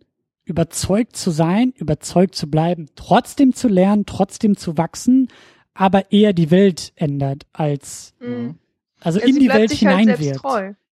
überzeugt 0.46 1.16
zu 1.16 1.32
sein, 1.32 1.74
überzeugt 1.76 2.36
zu 2.36 2.50
bleiben, 2.50 2.88
trotzdem 2.96 3.54
zu 3.54 3.68
lernen, 3.68 4.06
trotzdem 4.06 4.58
zu 4.58 4.78
wachsen, 4.78 5.30
aber 5.74 6.12
eher 6.12 6.34
die 6.34 6.52
Welt 6.52 6.92
ändert 6.96 7.46
als 7.54 8.14
mhm. 8.20 8.56
also 9.00 9.20
ja, 9.20 9.26
in 9.26 9.40
die 9.40 9.50
Welt 9.50 9.72
hinein 9.72 10.10
halt 10.10 10.20
wird. 10.20 10.42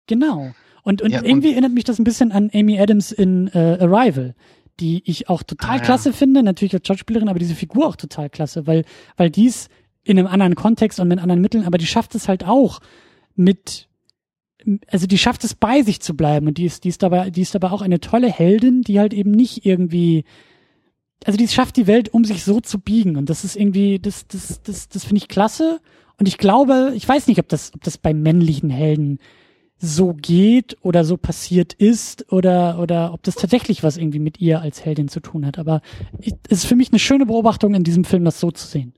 Genau. 0.06 0.52
Und, 0.82 1.02
und 1.02 1.10
ja, 1.10 1.22
irgendwie 1.22 1.48
und 1.48 1.54
erinnert 1.54 1.72
mich 1.72 1.84
das 1.84 1.98
ein 1.98 2.04
bisschen 2.04 2.32
an 2.32 2.50
Amy 2.52 2.80
Adams 2.80 3.12
in 3.12 3.48
äh, 3.48 3.78
Arrival, 3.80 4.34
die 4.80 5.02
ich 5.04 5.28
auch 5.28 5.42
total 5.42 5.78
ah, 5.78 5.82
klasse 5.82 6.10
ja. 6.10 6.14
finde, 6.14 6.42
natürlich 6.42 6.74
als 6.74 6.86
Schauspielerin, 6.86 7.28
aber 7.28 7.38
diese 7.38 7.54
Figur 7.54 7.86
auch 7.86 7.96
total 7.96 8.30
klasse, 8.30 8.66
weil, 8.66 8.84
weil 9.16 9.30
dies 9.30 9.68
in 10.02 10.18
einem 10.18 10.26
anderen 10.26 10.56
Kontext 10.56 10.98
und 10.98 11.08
mit 11.08 11.20
anderen 11.20 11.40
Mitteln, 11.40 11.64
aber 11.64 11.78
die 11.78 11.86
schafft 11.86 12.14
es 12.14 12.26
halt 12.26 12.44
auch 12.44 12.80
mit 13.36 13.88
also 14.88 15.06
die 15.06 15.18
schafft 15.18 15.44
es 15.44 15.54
bei 15.54 15.82
sich 15.82 16.00
zu 16.00 16.14
bleiben 16.14 16.46
und 16.46 16.58
die 16.58 16.64
ist, 16.64 16.84
die 16.84 16.88
ist 16.88 17.02
dabei, 17.02 17.30
die 17.30 17.42
ist 17.42 17.54
dabei 17.54 17.70
auch 17.70 17.82
eine 17.82 18.00
tolle 18.00 18.30
Heldin, 18.30 18.82
die 18.82 18.98
halt 18.98 19.14
eben 19.14 19.30
nicht 19.30 19.64
irgendwie, 19.64 20.24
also 21.24 21.36
die 21.36 21.48
schafft 21.48 21.76
die 21.76 21.86
Welt, 21.86 22.12
um 22.12 22.24
sich 22.24 22.44
so 22.44 22.60
zu 22.60 22.78
biegen 22.78 23.16
und 23.16 23.30
das 23.30 23.44
ist 23.44 23.56
irgendwie, 23.56 23.98
das, 23.98 24.26
das, 24.26 24.62
das, 24.62 24.88
das 24.88 25.04
finde 25.04 25.18
ich 25.18 25.28
klasse 25.28 25.80
und 26.18 26.28
ich 26.28 26.38
glaube, 26.38 26.92
ich 26.94 27.08
weiß 27.08 27.26
nicht, 27.26 27.40
ob 27.40 27.48
das, 27.48 27.72
ob 27.74 27.82
das 27.82 27.98
bei 27.98 28.14
männlichen 28.14 28.70
Helden 28.70 29.18
so 29.78 30.14
geht 30.14 30.76
oder 30.82 31.04
so 31.04 31.16
passiert 31.16 31.72
ist 31.72 32.32
oder, 32.32 32.78
oder 32.78 33.12
ob 33.12 33.24
das 33.24 33.34
tatsächlich 33.34 33.82
was 33.82 33.96
irgendwie 33.96 34.20
mit 34.20 34.40
ihr 34.40 34.60
als 34.60 34.84
Heldin 34.84 35.08
zu 35.08 35.20
tun 35.20 35.44
hat, 35.44 35.58
aber 35.58 35.82
es 36.20 36.34
ist 36.48 36.66
für 36.66 36.76
mich 36.76 36.90
eine 36.90 37.00
schöne 37.00 37.26
Beobachtung 37.26 37.74
in 37.74 37.82
diesem 37.82 38.04
Film, 38.04 38.24
das 38.24 38.38
so 38.38 38.52
zu 38.52 38.66
sehen. 38.66 38.94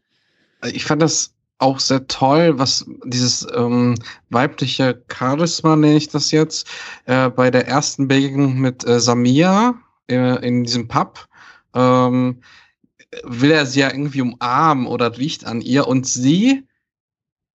Ich 0.73 0.85
fand 0.85 1.01
das 1.01 1.35
auch 1.65 1.81
sehr 1.81 2.07
toll, 2.07 2.59
was 2.59 2.85
dieses 3.05 3.47
ähm, 3.55 3.95
weibliche 4.31 5.03
Charisma, 5.13 5.77
nenne 5.77 5.97
ich 5.97 6.09
das 6.09 6.31
jetzt, 6.31 6.69
äh, 7.07 7.31
bei 7.31 7.51
der 7.51 7.67
ersten 7.67 8.07
Begegnung 8.07 8.59
mit 8.59 8.87
äh, 8.87 9.01
Samia 9.01 9.75
äh, 10.09 10.47
in 10.47 10.65
diesem 10.65 10.87
Pub. 10.87 11.27
Ähm, 11.75 12.41
will 13.25 13.51
er 13.51 13.67
sie 13.67 13.81
ja 13.81 13.91
irgendwie 13.91 14.21
umarmen 14.21 14.87
oder 14.87 15.17
riecht 15.17 15.47
an 15.47 15.61
ihr 15.61 15.89
und 15.89 16.07
sie 16.07 16.65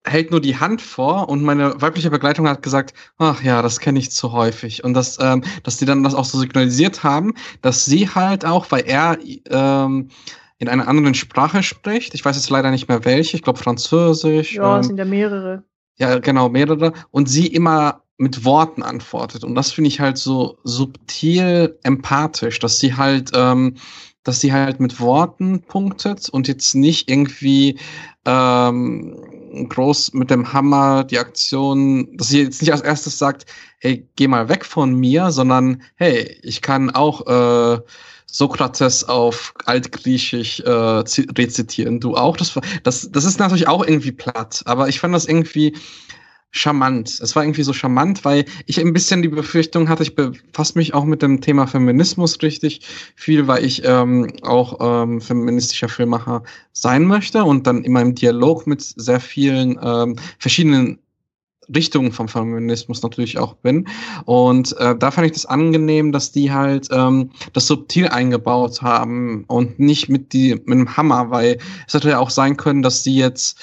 hält 0.05 0.31
nur 0.31 0.41
die 0.41 0.57
Hand 0.57 0.81
vor 0.81 1.29
und 1.29 1.43
meine 1.43 1.81
weibliche 1.81 2.09
Begleitung 2.09 2.47
hat 2.47 2.63
gesagt, 2.63 2.93
ach 3.17 3.43
ja, 3.43 3.61
das 3.61 3.79
kenne 3.79 3.99
ich 3.99 4.11
zu 4.11 4.31
häufig. 4.31 4.83
Und 4.83 4.93
dass, 4.93 5.19
ähm, 5.19 5.43
dass 5.63 5.77
die 5.77 5.85
dann 5.85 6.03
das 6.03 6.15
auch 6.15 6.25
so 6.25 6.39
signalisiert 6.39 7.03
haben, 7.03 7.33
dass 7.61 7.85
sie 7.85 8.09
halt 8.09 8.45
auch, 8.45 8.71
weil 8.71 8.83
er 8.85 9.17
ähm, 9.49 10.09
in 10.59 10.67
einer 10.67 10.88
anderen 10.88 11.15
Sprache 11.15 11.63
spricht. 11.63 12.13
Ich 12.13 12.23
weiß 12.23 12.35
jetzt 12.35 12.49
leider 12.49 12.69
nicht 12.69 12.88
mehr 12.88 13.05
welche, 13.05 13.38
ich 13.38 13.43
glaube 13.43 13.59
Französisch. 13.59 14.53
Ja, 14.53 14.77
ähm, 14.77 14.83
sind 14.83 14.97
ja 14.97 15.05
mehrere. 15.05 15.63
Ja, 15.97 16.19
genau, 16.19 16.49
mehrere. 16.49 16.93
Und 17.11 17.27
sie 17.27 17.47
immer 17.47 18.03
mit 18.17 18.43
Worten 18.43 18.83
antwortet. 18.83 19.45
Und 19.45 19.55
das 19.55 19.71
finde 19.71 19.88
ich 19.88 20.01
halt 20.01 20.17
so 20.17 20.57
subtil 20.65 21.79
empathisch, 21.83 22.59
dass 22.59 22.77
sie 22.77 22.95
halt, 22.95 23.31
ähm, 23.33 23.75
dass 24.23 24.41
sie 24.41 24.51
halt 24.51 24.81
mit 24.81 24.99
Worten 24.99 25.61
punktet 25.61 26.27
und 26.27 26.49
jetzt 26.49 26.75
nicht 26.75 27.09
irgendwie 27.09 27.79
ähm, 28.25 29.15
groß 29.69 30.13
mit 30.13 30.29
dem 30.29 30.51
Hammer 30.51 31.05
die 31.05 31.19
Aktion, 31.19 32.17
dass 32.17 32.27
sie 32.27 32.43
jetzt 32.43 32.61
nicht 32.61 32.73
als 32.73 32.81
erstes 32.81 33.17
sagt, 33.17 33.45
hey, 33.79 34.05
geh 34.17 34.27
mal 34.27 34.49
weg 34.49 34.65
von 34.65 34.93
mir, 34.93 35.31
sondern 35.31 35.81
hey, 35.95 36.38
ich 36.43 36.61
kann 36.61 36.89
auch 36.89 37.25
äh, 37.25 37.79
Sokrates 38.32 39.03
auf 39.03 39.53
Altgriechisch 39.66 40.59
äh, 40.61 40.69
rezitieren. 40.69 41.99
Du 41.99 42.16
auch? 42.16 42.38
Das, 42.38 42.59
das, 42.83 43.11
das 43.11 43.25
ist 43.25 43.40
natürlich 43.40 43.67
auch 43.67 43.85
irgendwie 43.85 44.11
platt, 44.11 44.61
aber 44.66 44.88
ich 44.88 44.99
fand 44.99 45.14
das 45.14 45.25
irgendwie 45.25 45.75
charmant. 46.51 47.19
Es 47.22 47.35
war 47.35 47.43
irgendwie 47.43 47.64
so 47.64 47.74
charmant, 47.74 48.25
weil 48.25 48.45
ich 48.66 48.80
ein 48.80 48.93
bisschen 48.93 49.22
die 49.22 49.27
Befürchtung 49.27 49.88
hatte, 49.88 50.03
ich 50.03 50.16
befasse 50.16 50.77
mich 50.77 50.93
auch 50.93 51.06
mit 51.06 51.22
dem 51.22 51.41
Thema 51.41 51.67
Feminismus 51.67 52.41
richtig 52.41 52.82
viel, 53.16 53.48
weil 53.48 53.64
ich 53.64 53.83
ähm, 53.85 54.32
auch 54.41 55.03
ähm, 55.03 55.22
feministischer 55.22 55.90
Filmmacher 55.90 56.43
sein 56.74 57.06
möchte 57.06 57.43
und 57.43 57.67
dann 57.67 57.83
immer 57.83 58.01
im 58.01 58.16
Dialog 58.16 58.66
mit 58.66 58.82
sehr 58.82 59.19
vielen 59.19 59.80
ähm, 59.82 60.16
verschiedenen 60.40 60.99
Richtung 61.73 62.11
vom 62.11 62.27
Feminismus 62.27 63.01
natürlich 63.01 63.38
auch 63.38 63.53
bin. 63.56 63.88
Und 64.25 64.75
äh, 64.77 64.95
da 64.98 65.11
fand 65.11 65.27
ich 65.27 65.33
das 65.33 65.45
angenehm, 65.45 66.11
dass 66.11 66.31
die 66.31 66.51
halt 66.51 66.88
ähm, 66.91 67.31
das 67.53 67.67
subtil 67.67 68.07
eingebaut 68.07 68.81
haben 68.81 69.45
und 69.48 69.80
nicht 69.80 70.09
mit, 70.09 70.33
die, 70.33 70.56
mit 70.56 70.80
dem 70.80 70.98
Hammer, 70.98 71.31
weil 71.31 71.57
es 71.88 71.93
hätte 71.93 72.09
ja 72.09 72.19
auch 72.19 72.30
sein 72.30 72.57
können, 72.57 72.81
dass 72.81 73.03
die 73.03 73.15
jetzt 73.15 73.59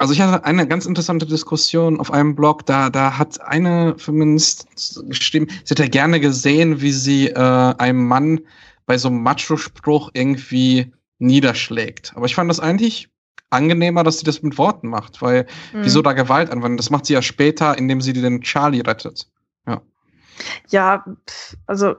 also 0.00 0.12
ich 0.12 0.20
hatte 0.20 0.44
eine 0.44 0.68
ganz 0.68 0.86
interessante 0.86 1.26
Diskussion 1.26 1.98
auf 1.98 2.12
einem 2.12 2.36
Blog, 2.36 2.64
da, 2.66 2.88
da 2.88 3.18
hat 3.18 3.40
eine 3.40 3.98
Feminist 3.98 4.68
geschrieben, 5.08 5.48
sie 5.64 5.70
hätte 5.70 5.88
gerne 5.88 6.20
gesehen, 6.20 6.80
wie 6.80 6.92
sie 6.92 7.30
äh, 7.30 7.34
einem 7.34 8.06
Mann 8.06 8.40
bei 8.86 8.96
so 8.96 9.08
einem 9.08 9.24
Macho-Spruch 9.24 10.10
irgendwie 10.14 10.92
niederschlägt. 11.18 12.12
Aber 12.14 12.26
ich 12.26 12.36
fand 12.36 12.48
das 12.48 12.60
eigentlich 12.60 13.08
angenehmer, 13.50 14.04
dass 14.04 14.18
sie 14.18 14.24
das 14.24 14.42
mit 14.42 14.58
Worten 14.58 14.88
macht, 14.88 15.22
weil 15.22 15.46
mhm. 15.72 15.84
wieso 15.84 16.02
da 16.02 16.12
Gewalt 16.12 16.50
anwenden? 16.50 16.76
Das 16.76 16.90
macht 16.90 17.06
sie 17.06 17.14
ja 17.14 17.22
später, 17.22 17.76
indem 17.78 18.00
sie 18.00 18.12
den 18.12 18.42
Charlie 18.42 18.80
rettet. 18.80 19.28
Ja. 19.66 19.80
Ja, 20.68 21.04
also, 21.66 21.96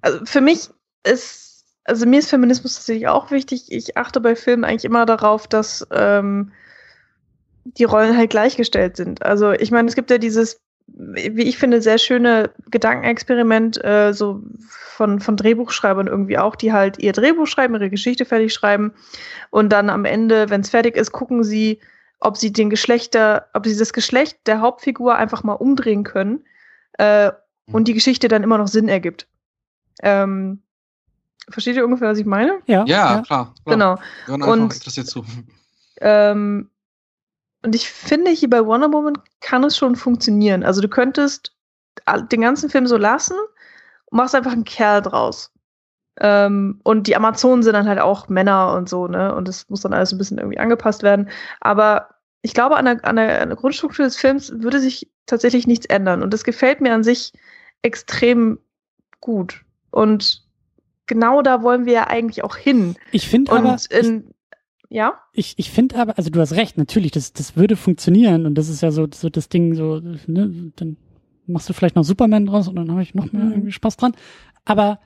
also 0.00 0.24
für 0.24 0.40
mich 0.40 0.70
ist, 1.04 1.64
also 1.84 2.06
mir 2.06 2.20
ist 2.20 2.30
Feminismus 2.30 2.76
tatsächlich 2.76 3.08
auch 3.08 3.30
wichtig. 3.30 3.70
Ich 3.70 3.96
achte 3.96 4.20
bei 4.20 4.36
Filmen 4.36 4.64
eigentlich 4.64 4.84
immer 4.84 5.06
darauf, 5.06 5.46
dass 5.46 5.86
ähm, 5.90 6.52
die 7.64 7.84
Rollen 7.84 8.16
halt 8.16 8.30
gleichgestellt 8.30 8.96
sind. 8.96 9.22
Also 9.22 9.52
ich 9.52 9.70
meine, 9.70 9.88
es 9.88 9.94
gibt 9.94 10.10
ja 10.10 10.18
dieses 10.18 10.60
wie 10.86 11.42
ich 11.44 11.58
finde, 11.58 11.80
sehr 11.82 11.98
schöne 11.98 12.50
Gedankenexperiment, 12.70 13.82
äh, 13.84 14.12
so 14.12 14.42
von, 14.68 15.18
von 15.20 15.36
Drehbuchschreibern 15.36 16.06
irgendwie 16.06 16.38
auch, 16.38 16.54
die 16.56 16.72
halt 16.72 16.98
ihr 16.98 17.12
Drehbuch 17.12 17.46
schreiben, 17.46 17.74
ihre 17.74 17.90
Geschichte 17.90 18.24
fertig 18.24 18.52
schreiben 18.52 18.92
und 19.50 19.70
dann 19.72 19.90
am 19.90 20.04
Ende, 20.04 20.50
wenn 20.50 20.60
es 20.60 20.70
fertig 20.70 20.96
ist, 20.96 21.10
gucken 21.12 21.42
sie, 21.42 21.80
ob 22.20 22.36
sie 22.36 22.52
den 22.52 22.70
Geschlechter, 22.70 23.48
ob 23.54 23.66
sie 23.66 23.76
das 23.76 23.92
Geschlecht 23.92 24.38
der 24.46 24.60
Hauptfigur 24.60 25.16
einfach 25.16 25.42
mal 25.42 25.54
umdrehen 25.54 26.04
können 26.04 26.44
äh, 26.98 27.32
und 27.72 27.80
Mhm. 27.82 27.84
die 27.86 27.94
Geschichte 27.94 28.28
dann 28.28 28.42
immer 28.42 28.58
noch 28.58 28.68
Sinn 28.68 28.88
ergibt. 28.88 29.26
Ähm, 30.02 30.62
versteht 31.48 31.76
ihr 31.76 31.84
ungefähr, 31.84 32.08
was 32.10 32.18
ich 32.18 32.26
meine? 32.26 32.58
Ja, 32.66 32.84
Ja, 32.86 33.22
klar, 33.22 33.54
klar. 33.64 33.98
Genau. 34.28 34.50
Und- 34.52 34.74
interessiert 34.74 35.06
zu. 35.06 35.24
Ähm, 36.00 36.68
und 37.64 37.74
ich 37.74 37.90
finde, 37.90 38.30
hier 38.30 38.50
bei 38.50 38.64
Wonder 38.64 38.92
Woman 38.92 39.18
kann 39.40 39.64
es 39.64 39.76
schon 39.76 39.96
funktionieren. 39.96 40.62
Also 40.62 40.82
du 40.82 40.88
könntest 40.88 41.56
den 42.30 42.42
ganzen 42.42 42.68
Film 42.68 42.86
so 42.86 42.98
lassen 42.98 43.36
und 44.06 44.16
machst 44.18 44.34
einfach 44.34 44.52
einen 44.52 44.64
Kerl 44.64 45.00
draus. 45.00 45.50
Ähm, 46.20 46.80
und 46.84 47.06
die 47.06 47.16
Amazonen 47.16 47.62
sind 47.62 47.72
dann 47.72 47.88
halt 47.88 48.00
auch 48.00 48.28
Männer 48.28 48.74
und 48.74 48.88
so, 48.88 49.08
ne? 49.08 49.34
Und 49.34 49.48
das 49.48 49.68
muss 49.70 49.80
dann 49.80 49.94
alles 49.94 50.12
ein 50.12 50.18
bisschen 50.18 50.36
irgendwie 50.36 50.58
angepasst 50.58 51.02
werden. 51.02 51.30
Aber 51.60 52.10
ich 52.42 52.52
glaube, 52.52 52.76
an 52.76 52.84
der, 52.84 53.04
an 53.04 53.16
der, 53.16 53.40
an 53.40 53.48
der 53.48 53.56
Grundstruktur 53.56 54.04
des 54.04 54.18
Films 54.18 54.52
würde 54.60 54.78
sich 54.78 55.10
tatsächlich 55.24 55.66
nichts 55.66 55.86
ändern. 55.86 56.22
Und 56.22 56.34
das 56.34 56.44
gefällt 56.44 56.82
mir 56.82 56.92
an 56.92 57.02
sich 57.02 57.32
extrem 57.80 58.58
gut. 59.20 59.62
Und 59.90 60.44
genau 61.06 61.40
da 61.40 61.62
wollen 61.62 61.86
wir 61.86 61.94
ja 61.94 62.06
eigentlich 62.08 62.44
auch 62.44 62.56
hin. 62.56 62.96
Ich 63.10 63.28
finde 63.28 63.52
aber, 63.52 63.70
Und 63.70 63.86
in, 63.86 64.33
ja? 64.94 65.18
ich, 65.32 65.54
ich 65.56 65.70
finde 65.70 65.96
aber, 65.96 66.16
also 66.16 66.30
du 66.30 66.40
hast 66.40 66.52
recht, 66.52 66.78
natürlich, 66.78 67.10
das, 67.10 67.32
das 67.32 67.56
würde 67.56 67.76
funktionieren 67.76 68.46
und 68.46 68.54
das 68.54 68.68
ist 68.68 68.80
ja 68.80 68.90
so, 68.90 69.06
so 69.12 69.28
das 69.28 69.48
Ding, 69.48 69.74
so, 69.74 70.00
ne, 70.26 70.72
dann 70.76 70.96
machst 71.46 71.68
du 71.68 71.72
vielleicht 71.72 71.96
noch 71.96 72.04
Superman 72.04 72.46
draus 72.46 72.68
und 72.68 72.76
dann 72.76 72.90
habe 72.90 73.02
ich 73.02 73.14
noch 73.14 73.32
mehr 73.32 73.44
Mhm. 73.44 73.52
irgendwie 73.52 73.72
Spaß 73.72 73.96
dran. 73.96 74.14
Aber 74.64 74.98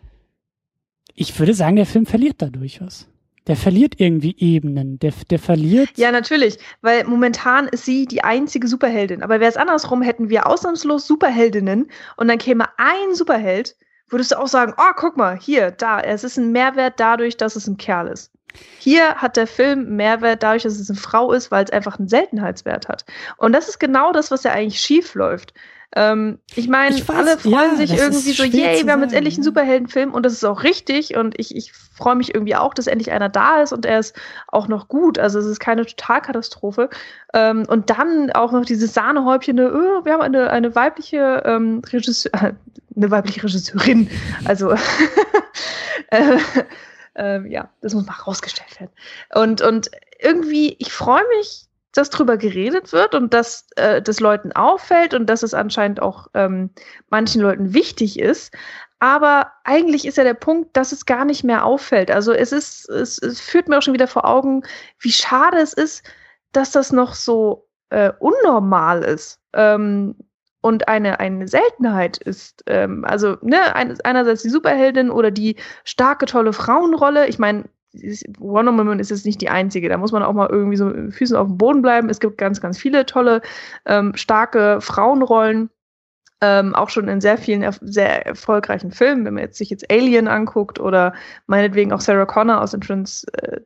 ich 1.15 1.37
würde 1.39 1.55
sagen, 1.55 1.77
der 1.77 1.87
Film 1.87 2.07
verliert 2.07 2.37
dadurch 2.39 2.81
was. 2.81 3.09
Der 3.49 3.57
verliert 3.57 3.95
irgendwie 3.99 4.37
Ebenen. 4.39 4.99
Der, 4.99 5.13
der 5.31 5.39
verliert. 5.39 5.89
Ja, 5.97 6.13
natürlich, 6.13 6.59
weil 6.83 7.05
momentan 7.05 7.67
ist 7.67 7.87
sie 7.87 8.07
die 8.07 8.23
einzige 8.23 8.69
Superheldin. 8.69 9.23
Aber 9.23 9.41
wäre 9.41 9.51
es 9.51 9.57
andersrum, 9.57 10.03
hätten 10.03 10.29
wir 10.29 10.47
ausnahmslos 10.47 11.07
Superheldinnen 11.07 11.91
und 12.19 12.29
dann 12.29 12.39
käme 12.39 12.67
ein 12.77 13.15
Superheld, 13.15 13.75
würdest 14.11 14.33
du 14.33 14.39
auch 14.39 14.49
sagen, 14.49 14.75
oh, 14.77 14.93
guck 14.97 15.17
mal, 15.17 15.39
hier, 15.39 15.71
da, 15.71 15.99
es 16.01 16.25
ist 16.25 16.37
ein 16.37 16.53
Mehrwert 16.53 17.01
dadurch, 17.01 17.37
dass 17.39 17.57
es 17.57 17.67
ein 17.67 17.79
Kerl 17.79 18.09
ist. 18.09 18.31
Hier 18.79 19.17
hat 19.17 19.37
der 19.37 19.47
Film 19.47 19.97
Mehrwert 19.97 20.43
dadurch, 20.43 20.63
dass 20.63 20.79
es 20.79 20.89
eine 20.89 20.99
Frau 20.99 21.33
ist, 21.33 21.51
weil 21.51 21.65
es 21.65 21.71
einfach 21.71 21.99
einen 21.99 22.09
Seltenheitswert 22.09 22.89
hat. 22.89 23.05
Und 23.37 23.53
das 23.53 23.69
ist 23.69 23.79
genau 23.79 24.13
das, 24.13 24.31
was 24.31 24.45
ja 24.45 24.53
eigentlich 24.53 24.81
schief 24.81 25.15
läuft. 25.15 25.53
Ähm, 25.97 26.39
ich 26.55 26.69
meine, 26.69 26.97
alle 27.09 27.39
freuen 27.39 27.71
ja, 27.71 27.77
sich 27.77 27.95
irgendwie 27.95 28.33
so, 28.33 28.45
yay, 28.45 28.85
wir 28.85 28.93
haben 28.93 29.03
jetzt 29.03 29.15
endlich 29.15 29.35
einen. 29.37 29.43
Superheldenfilm 29.43 30.13
und 30.13 30.27
das 30.27 30.35
ist 30.35 30.45
auch 30.45 30.63
richtig 30.63 31.17
und 31.17 31.39
ich, 31.41 31.57
ich 31.57 31.73
freue 31.73 32.15
mich 32.15 32.35
irgendwie 32.35 32.57
auch, 32.57 32.75
dass 32.75 32.87
endlich 32.87 33.11
einer 33.11 33.31
da 33.31 33.63
ist 33.63 33.73
und 33.73 33.87
er 33.87 33.99
ist 33.99 34.15
auch 34.49 34.69
noch 34.69 34.89
gut. 34.89 35.19
Also 35.19 35.39
es 35.39 35.47
ist 35.47 35.61
keine 35.61 35.87
Totalkatastrophe. 35.87 36.91
Ähm, 37.33 37.65
und 37.69 37.89
dann 37.89 38.31
auch 38.33 38.53
noch 38.53 38.67
dieses 38.67 38.93
Sahnehäubchen, 38.93 39.59
äh, 39.59 39.71
wir 40.05 40.13
haben 40.13 40.21
eine, 40.21 40.51
eine 40.51 40.75
weibliche 40.75 41.43
ähm, 41.47 41.81
Regisseur, 41.91 42.33
äh, 42.35 42.53
eine 42.97 43.11
weibliche 43.11 43.43
Regisseurin. 43.45 44.11
Also 44.45 44.73
äh, 46.11 46.39
ähm, 47.19 47.47
ja, 47.47 47.69
das 47.83 47.95
muss 47.95 48.07
mal 48.07 48.15
rausgestellt 48.15 48.81
werden. 48.81 48.93
Und, 49.35 49.61
und 49.61 49.91
irgendwie, 50.21 50.77
ich 50.79 50.93
freue 50.93 51.27
mich, 51.37 51.67
dass 51.93 52.11
drüber 52.11 52.37
geredet 52.37 52.93
wird 52.93 53.15
und 53.15 53.35
dass 53.35 53.67
äh, 53.77 54.01
das 54.01 54.21
Leuten 54.21 54.53
auffällt 54.53 55.15
und 55.15 55.27
dass 55.27 55.43
es 55.43 55.53
anscheinend 55.53 56.01
auch 56.01 56.29
ähm, 56.35 56.71
manchen 57.11 57.43
Leuten 57.43 57.75
wichtig 57.75 58.19
ist. 58.19 58.55
Aber 59.01 59.53
eigentlich 59.65 60.07
ist 60.07 60.17
ja 60.17 60.25
der 60.25 60.35
Punkt, 60.35 60.77
dass 60.77 60.93
es 60.93 61.07
gar 61.07 61.25
nicht 61.25 61.45
mehr 61.45 61.65
auffällt. 61.65 62.11
Also 62.11 62.33
es 62.33 62.53
ist, 62.53 62.89
es, 62.89 63.19
es 63.19 63.41
führt 63.41 63.69
mir 63.69 63.79
auch 63.79 63.83
schon 63.83 63.95
wieder 63.95 64.09
vor 64.09 64.25
Augen, 64.25 64.63
wie 65.01 65.13
schade 65.13 65.59
es 65.59 65.73
ist, 65.73 66.05
dass 66.53 66.71
das 66.71 66.93
noch 66.93 67.15
so 67.15 67.69
äh, 67.91 68.13
unnormal 68.19 69.03
ist. 69.03 69.41
Ähm, 69.53 70.17
und 70.69 70.87
eine, 70.87 71.19
eine 71.19 71.49
Seltenheit 71.49 72.19
ist. 72.19 72.63
Ähm, 72.67 73.05
also, 73.05 73.37
ne, 73.43 73.75
ein, 73.75 73.99
einerseits 74.05 74.43
die 74.43 74.51
Superheldin 74.51 75.11
oder 75.11 75.31
die 75.31 75.57
starke, 75.85 76.27
tolle 76.27 76.53
Frauenrolle. 76.53 77.27
Ich 77.27 77.39
meine, 77.39 77.65
Wonder 78.39 78.77
Woman 78.77 78.99
ist 78.99 79.11
jetzt 79.11 79.25
nicht 79.25 79.41
die 79.41 79.49
einzige. 79.49 79.89
Da 79.89 79.97
muss 79.97 80.13
man 80.13 80.23
auch 80.23 80.35
mal 80.35 80.51
irgendwie 80.51 80.77
so 80.77 80.85
mit 80.85 81.15
Füßen 81.15 81.37
auf 81.37 81.49
dem 81.49 81.57
Boden 81.57 81.83
bleiben. 81.83 82.11
Es 82.11 82.21
gibt 82.21 82.37
ganz, 82.39 82.61
ganz 82.61 82.79
viele 82.79 83.07
tolle, 83.07 83.41
ähm, 83.87 84.15
starke 84.15 84.81
Frauenrollen. 84.81 85.71
Ähm, 86.41 86.73
auch 86.77 86.89
schon 86.89 87.09
in 87.09 87.21
sehr 87.21 87.37
vielen 87.37 87.63
erf 87.63 87.81
sehr 87.83 88.25
erfolgreichen 88.25 88.93
Filmen, 88.93 89.25
wenn 89.25 89.35
man 89.35 89.43
jetzt 89.43 89.59
sich 89.59 89.71
jetzt 89.71 89.91
Alien 89.91 90.29
anguckt 90.29 90.79
oder 90.79 91.13
meinetwegen 91.49 91.93
auch 91.93 92.01
Sarah 92.01 92.27
Connor 92.27 92.61
aus 92.61 92.71
dem 92.71 92.81
Trans 92.81 93.25
äh, 93.33 93.61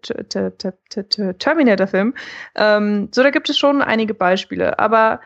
Terminator-Film. 1.38 2.14
Ähm, 2.54 3.08
so, 3.12 3.22
da 3.22 3.28
gibt 3.28 3.50
es 3.50 3.58
schon 3.58 3.82
einige 3.82 4.14
Beispiele. 4.14 4.78
Aber 4.78 5.20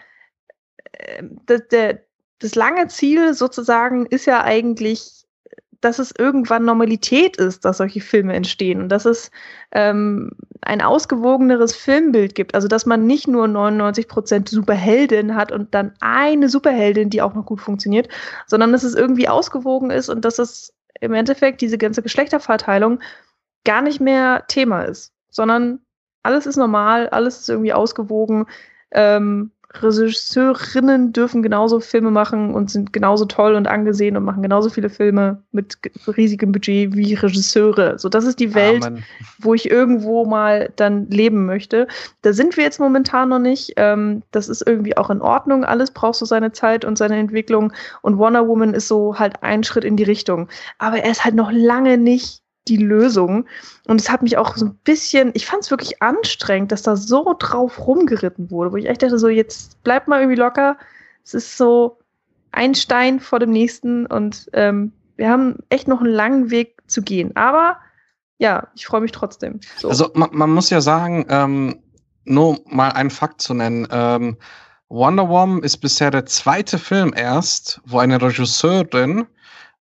das, 1.46 1.68
der, 1.68 2.00
das 2.38 2.54
lange 2.54 2.88
Ziel 2.88 3.34
sozusagen 3.34 4.06
ist 4.06 4.26
ja 4.26 4.42
eigentlich, 4.44 5.26
dass 5.80 5.98
es 5.98 6.12
irgendwann 6.16 6.64
Normalität 6.64 7.36
ist, 7.36 7.64
dass 7.64 7.78
solche 7.78 8.00
Filme 8.00 8.34
entstehen 8.34 8.80
und 8.80 8.88
dass 8.88 9.04
es 9.04 9.30
ähm, 9.72 10.32
ein 10.62 10.82
ausgewogeneres 10.82 11.74
Filmbild 11.74 12.34
gibt. 12.34 12.54
Also 12.54 12.66
dass 12.66 12.86
man 12.86 13.06
nicht 13.06 13.28
nur 13.28 13.46
99% 13.46 14.48
Superheldin 14.48 15.34
hat 15.34 15.52
und 15.52 15.74
dann 15.74 15.92
eine 16.00 16.48
Superheldin, 16.48 17.10
die 17.10 17.22
auch 17.22 17.34
noch 17.34 17.46
gut 17.46 17.60
funktioniert, 17.60 18.08
sondern 18.46 18.72
dass 18.72 18.82
es 18.82 18.94
irgendwie 18.94 19.28
ausgewogen 19.28 19.90
ist 19.90 20.08
und 20.08 20.24
dass 20.24 20.38
es 20.38 20.74
im 21.00 21.12
Endeffekt 21.12 21.60
diese 21.60 21.78
ganze 21.78 22.02
Geschlechterverteilung 22.02 23.00
gar 23.64 23.82
nicht 23.82 24.00
mehr 24.00 24.44
Thema 24.48 24.82
ist, 24.82 25.12
sondern 25.30 25.80
alles 26.22 26.46
ist 26.46 26.56
normal, 26.56 27.08
alles 27.10 27.40
ist 27.40 27.48
irgendwie 27.48 27.72
ausgewogen. 27.72 28.46
Ähm, 28.92 29.52
Regisseurinnen 29.82 31.12
dürfen 31.12 31.42
genauso 31.42 31.80
Filme 31.80 32.10
machen 32.10 32.54
und 32.54 32.70
sind 32.70 32.92
genauso 32.92 33.24
toll 33.24 33.54
und 33.54 33.66
angesehen 33.66 34.16
und 34.16 34.24
machen 34.24 34.42
genauso 34.42 34.70
viele 34.70 34.88
Filme 34.90 35.42
mit 35.52 35.82
ge- 35.82 35.92
riesigem 36.06 36.52
Budget 36.52 36.94
wie 36.94 37.14
Regisseure. 37.14 37.98
So, 37.98 38.08
das 38.08 38.24
ist 38.24 38.40
die 38.40 38.54
Welt, 38.54 38.84
Amen. 38.86 39.04
wo 39.38 39.54
ich 39.54 39.70
irgendwo 39.70 40.24
mal 40.24 40.72
dann 40.76 41.08
leben 41.10 41.46
möchte. 41.46 41.86
Da 42.22 42.32
sind 42.32 42.56
wir 42.56 42.64
jetzt 42.64 42.80
momentan 42.80 43.28
noch 43.28 43.38
nicht. 43.38 43.72
Ähm, 43.76 44.22
das 44.30 44.48
ist 44.48 44.66
irgendwie 44.66 44.96
auch 44.96 45.10
in 45.10 45.20
Ordnung. 45.20 45.64
Alles 45.64 45.90
braucht 45.90 46.16
so 46.16 46.24
seine 46.24 46.52
Zeit 46.52 46.84
und 46.84 46.98
seine 46.98 47.16
Entwicklung. 47.16 47.72
Und 48.02 48.18
Wonder 48.18 48.48
Woman 48.48 48.74
ist 48.74 48.88
so 48.88 49.18
halt 49.18 49.42
ein 49.42 49.64
Schritt 49.64 49.84
in 49.84 49.96
die 49.96 50.04
Richtung. 50.04 50.48
Aber 50.78 50.98
er 50.98 51.10
ist 51.10 51.24
halt 51.24 51.34
noch 51.34 51.50
lange 51.52 51.98
nicht 51.98 52.42
die 52.68 52.76
Lösung. 52.76 53.46
Und 53.86 54.00
es 54.00 54.10
hat 54.10 54.22
mich 54.22 54.36
auch 54.36 54.56
so 54.56 54.66
ein 54.66 54.74
bisschen, 54.84 55.30
ich 55.34 55.46
fand 55.46 55.64
es 55.64 55.70
wirklich 55.70 56.02
anstrengend, 56.02 56.72
dass 56.72 56.82
da 56.82 56.96
so 56.96 57.34
drauf 57.38 57.86
rumgeritten 57.86 58.50
wurde, 58.50 58.72
wo 58.72 58.76
ich 58.76 58.86
echt 58.86 59.02
dachte, 59.02 59.18
so 59.18 59.28
jetzt 59.28 59.82
bleibt 59.82 60.08
mal 60.08 60.20
irgendwie 60.20 60.40
locker. 60.40 60.76
Es 61.24 61.34
ist 61.34 61.56
so 61.56 61.98
ein 62.52 62.74
Stein 62.74 63.20
vor 63.20 63.38
dem 63.38 63.50
nächsten 63.50 64.06
und 64.06 64.48
ähm, 64.52 64.92
wir 65.16 65.30
haben 65.30 65.56
echt 65.68 65.88
noch 65.88 66.00
einen 66.00 66.12
langen 66.12 66.50
Weg 66.50 66.76
zu 66.86 67.02
gehen. 67.02 67.34
Aber 67.36 67.78
ja, 68.38 68.68
ich 68.74 68.86
freue 68.86 69.00
mich 69.00 69.12
trotzdem. 69.12 69.60
So. 69.78 69.88
Also 69.88 70.10
man, 70.14 70.30
man 70.32 70.50
muss 70.50 70.70
ja 70.70 70.80
sagen, 70.80 71.26
ähm, 71.28 71.82
nur 72.24 72.58
mal 72.66 72.90
einen 72.90 73.10
Fakt 73.10 73.40
zu 73.40 73.54
nennen. 73.54 73.86
Ähm, 73.90 74.36
Wonder 74.88 75.28
Woman 75.28 75.62
ist 75.62 75.78
bisher 75.78 76.10
der 76.10 76.26
zweite 76.26 76.78
Film 76.78 77.12
erst, 77.16 77.80
wo 77.84 77.98
eine 77.98 78.20
Regisseurin 78.20 79.26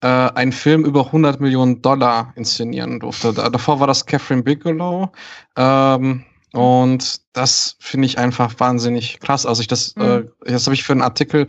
äh, 0.03 0.07
einen 0.07 0.51
Film 0.51 0.85
über 0.85 1.05
100 1.07 1.39
Millionen 1.39 1.81
Dollar 1.81 2.33
inszenieren 2.35 2.99
durfte. 2.99 3.33
Da, 3.33 3.49
davor 3.49 3.79
war 3.79 3.87
das 3.87 4.05
Catherine 4.05 4.43
Bigelow. 4.43 5.09
Ähm, 5.55 6.25
und 6.53 7.21
das 7.33 7.77
finde 7.79 8.05
ich 8.05 8.17
einfach 8.19 8.59
wahnsinnig 8.59 9.19
krass. 9.21 9.45
Also 9.45 9.61
ich 9.61 9.67
das, 9.67 9.95
Mhm. 9.95 10.03
äh, 10.45 10.51
das 10.51 10.67
habe 10.67 10.75
ich 10.75 10.83
für 10.83 10.93
einen 10.93 11.01
Artikel 11.01 11.47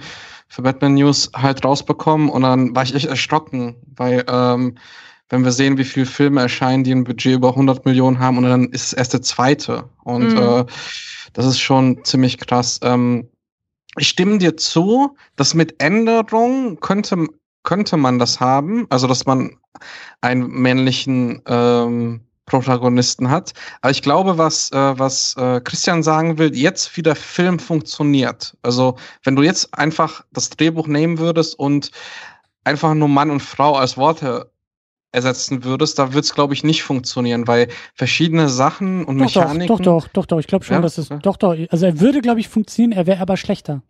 für 0.48 0.62
Batman 0.62 0.94
News 0.94 1.30
halt 1.34 1.64
rausbekommen 1.64 2.28
und 2.30 2.42
dann 2.42 2.74
war 2.76 2.84
ich 2.84 2.94
echt 2.94 3.06
erschrocken, 3.06 3.76
weil 3.96 4.24
ähm, 4.28 4.78
wenn 5.30 5.44
wir 5.44 5.52
sehen, 5.52 5.76
wie 5.78 5.84
viele 5.84 6.06
Filme 6.06 6.42
erscheinen, 6.42 6.84
die 6.84 6.92
ein 6.92 7.04
Budget 7.04 7.34
über 7.34 7.50
100 7.50 7.84
Millionen 7.86 8.18
haben 8.20 8.38
und 8.38 8.44
dann 8.44 8.66
ist 8.70 8.86
es 8.86 8.92
erst 8.92 9.14
der 9.14 9.22
zweite. 9.22 9.88
Und 10.04 10.34
Mhm. 10.34 10.38
äh, 10.38 10.64
das 11.32 11.46
ist 11.46 11.58
schon 11.60 12.04
ziemlich 12.04 12.38
krass. 12.38 12.78
Ähm, 12.82 13.28
ich 13.98 14.08
stimme 14.08 14.38
dir 14.38 14.56
zu, 14.56 15.16
dass 15.36 15.54
mit 15.54 15.82
Änderung 15.82 16.78
könnte, 16.80 17.26
könnte 17.64 17.96
man 17.96 18.18
das 18.18 18.38
haben, 18.40 18.86
also 18.90 19.06
dass 19.06 19.26
man 19.26 19.56
einen 20.20 20.46
männlichen 20.48 21.42
ähm, 21.46 22.20
Protagonisten 22.46 23.30
hat. 23.30 23.52
Aber 23.80 23.90
ich 23.90 24.02
glaube, 24.02 24.38
was, 24.38 24.70
äh, 24.70 24.98
was 24.98 25.34
äh, 25.36 25.60
Christian 25.62 26.02
sagen 26.02 26.38
will, 26.38 26.54
jetzt 26.54 26.96
wie 26.96 27.02
der 27.02 27.16
Film 27.16 27.58
funktioniert. 27.58 28.56
Also 28.62 28.96
wenn 29.22 29.34
du 29.34 29.42
jetzt 29.42 29.76
einfach 29.76 30.24
das 30.32 30.50
Drehbuch 30.50 30.86
nehmen 30.86 31.18
würdest 31.18 31.58
und 31.58 31.90
einfach 32.64 32.94
nur 32.94 33.08
Mann 33.08 33.30
und 33.30 33.40
Frau 33.40 33.74
als 33.76 33.96
Worte 33.96 34.50
ersetzen 35.12 35.64
würdest, 35.64 35.98
da 35.98 36.12
wird 36.12 36.24
es, 36.24 36.34
glaube 36.34 36.54
ich, 36.54 36.64
nicht 36.64 36.82
funktionieren, 36.82 37.46
weil 37.46 37.68
verschiedene 37.94 38.48
Sachen 38.48 39.04
und 39.04 39.18
Doch, 39.18 39.30
doch, 39.30 39.42
Mechaniken. 39.42 39.68
doch, 39.68 39.80
doch, 39.80 40.08
doch, 40.08 40.26
doch. 40.26 40.38
Ich 40.40 40.46
glaube 40.48 40.64
schon, 40.64 40.76
Ja? 40.76 40.82
dass 40.82 40.98
es, 40.98 41.08
Ja. 41.08 41.18
doch, 41.18 41.36
doch. 41.36 41.56
Also 41.70 41.86
er 41.86 42.00
würde, 42.00 42.20
glaube 42.20 42.40
ich, 42.40 42.48
funktionieren, 42.48 42.92
er 42.92 43.06
wäre 43.06 43.20
aber 43.20 43.36
schlechter. 43.36 43.82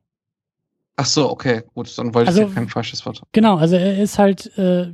Ach 0.96 1.06
so, 1.06 1.28
okay, 1.30 1.62
gut, 1.74 1.96
dann 1.98 2.14
wollte 2.14 2.28
Also- 2.28 2.42
ich 2.42 2.48
dir 2.48 2.54
kein 2.54 2.68
falsches 2.68 3.04
Wort. 3.04 3.22
Genau, 3.32 3.56
also 3.56 3.74
er 3.76 4.00
ist 4.00 4.18
halt, 4.18 4.56
äh, 4.56 4.92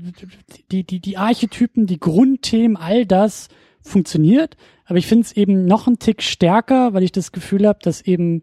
die, 0.70 0.84
die, 0.84 1.00
die 1.00 1.16
Archetypen, 1.18 1.86
die 1.86 2.00
Grundthemen, 2.00 2.76
all 2.76 3.04
das 3.04 3.48
funktioniert, 3.82 4.56
aber 4.86 4.98
ich 4.98 5.06
finde 5.06 5.26
es 5.26 5.32
eben 5.32 5.66
noch 5.66 5.86
einen 5.86 5.98
Tick 5.98 6.22
stärker, 6.22 6.94
weil 6.94 7.02
ich 7.02 7.12
das 7.12 7.32
Gefühl 7.32 7.66
habe, 7.66 7.78
dass 7.82 8.00
eben 8.00 8.42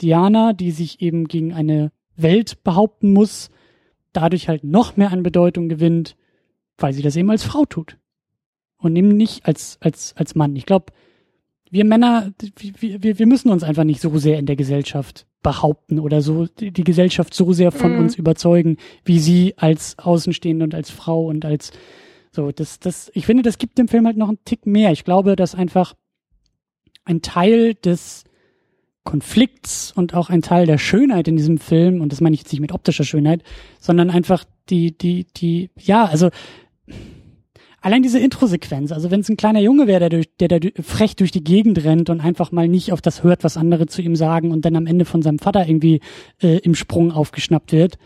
Diana, 0.00 0.52
die 0.52 0.70
sich 0.70 1.00
eben 1.02 1.28
gegen 1.28 1.52
eine 1.52 1.92
Welt 2.16 2.62
behaupten 2.64 3.12
muss, 3.12 3.50
dadurch 4.12 4.48
halt 4.48 4.64
noch 4.64 4.96
mehr 4.96 5.12
an 5.12 5.22
Bedeutung 5.22 5.68
gewinnt, 5.68 6.16
weil 6.78 6.92
sie 6.92 7.02
das 7.02 7.16
eben 7.16 7.30
als 7.30 7.44
Frau 7.44 7.64
tut. 7.66 7.98
Und 8.78 8.96
eben 8.96 9.08
nicht 9.08 9.46
als, 9.46 9.78
als, 9.80 10.14
als 10.16 10.34
Mann. 10.34 10.54
Ich 10.56 10.66
glaube, 10.66 10.92
wir 11.70 11.84
Männer, 11.84 12.32
wir, 12.54 13.18
wir 13.18 13.26
müssen 13.26 13.50
uns 13.50 13.62
einfach 13.62 13.84
nicht 13.84 14.00
so 14.00 14.16
sehr 14.18 14.38
in 14.38 14.46
der 14.46 14.56
Gesellschaft 14.56 15.26
behaupten 15.42 15.98
oder 15.98 16.22
so 16.22 16.46
die, 16.46 16.72
Gesellschaft 16.72 17.34
so 17.34 17.52
sehr 17.52 17.72
von 17.72 17.92
mhm. 17.92 17.98
uns 18.00 18.16
überzeugen, 18.16 18.78
wie 19.04 19.18
sie 19.18 19.54
als 19.56 19.98
Außenstehende 19.98 20.64
und 20.64 20.74
als 20.74 20.90
Frau 20.90 21.26
und 21.26 21.44
als 21.44 21.72
so, 22.32 22.52
das, 22.52 22.78
das, 22.80 23.10
ich 23.14 23.26
finde, 23.26 23.42
das 23.42 23.58
gibt 23.58 23.78
dem 23.78 23.88
Film 23.88 24.06
halt 24.06 24.16
noch 24.16 24.28
einen 24.28 24.44
Tick 24.44 24.66
mehr. 24.66 24.92
Ich 24.92 25.04
glaube, 25.04 25.36
dass 25.36 25.54
einfach 25.54 25.94
ein 27.04 27.22
Teil 27.22 27.74
des 27.74 28.24
Konflikts 29.04 29.92
und 29.92 30.14
auch 30.14 30.28
ein 30.28 30.42
Teil 30.42 30.66
der 30.66 30.78
Schönheit 30.78 31.28
in 31.28 31.36
diesem 31.36 31.58
Film, 31.58 32.00
und 32.02 32.12
das 32.12 32.20
meine 32.20 32.34
ich 32.34 32.40
jetzt 32.40 32.52
nicht 32.52 32.60
mit 32.60 32.72
optischer 32.72 33.04
Schönheit, 33.04 33.42
sondern 33.80 34.10
einfach 34.10 34.44
die, 34.68 34.96
die, 34.98 35.26
die, 35.34 35.70
ja, 35.78 36.04
also 36.04 36.30
allein 37.80 38.02
diese 38.02 38.18
Intro-Sequenz, 38.18 38.92
also 38.92 39.10
wenn 39.10 39.20
es 39.20 39.28
ein 39.28 39.36
kleiner 39.36 39.60
Junge 39.60 39.86
wäre, 39.86 40.00
der, 40.00 40.08
durch, 40.10 40.36
der 40.38 40.48
da 40.48 40.58
frech 40.82 41.16
durch 41.16 41.30
die 41.30 41.44
Gegend 41.44 41.82
rennt 41.84 42.10
und 42.10 42.20
einfach 42.20 42.52
mal 42.52 42.68
nicht 42.68 42.92
auf 42.92 43.00
das 43.00 43.22
hört, 43.22 43.44
was 43.44 43.56
andere 43.56 43.86
zu 43.86 44.02
ihm 44.02 44.16
sagen 44.16 44.50
und 44.50 44.64
dann 44.64 44.76
am 44.76 44.86
Ende 44.86 45.04
von 45.04 45.22
seinem 45.22 45.38
Vater 45.38 45.66
irgendwie 45.68 46.00
äh, 46.42 46.58
im 46.58 46.74
Sprung 46.74 47.12
aufgeschnappt 47.12 47.72
wird, 47.72 47.98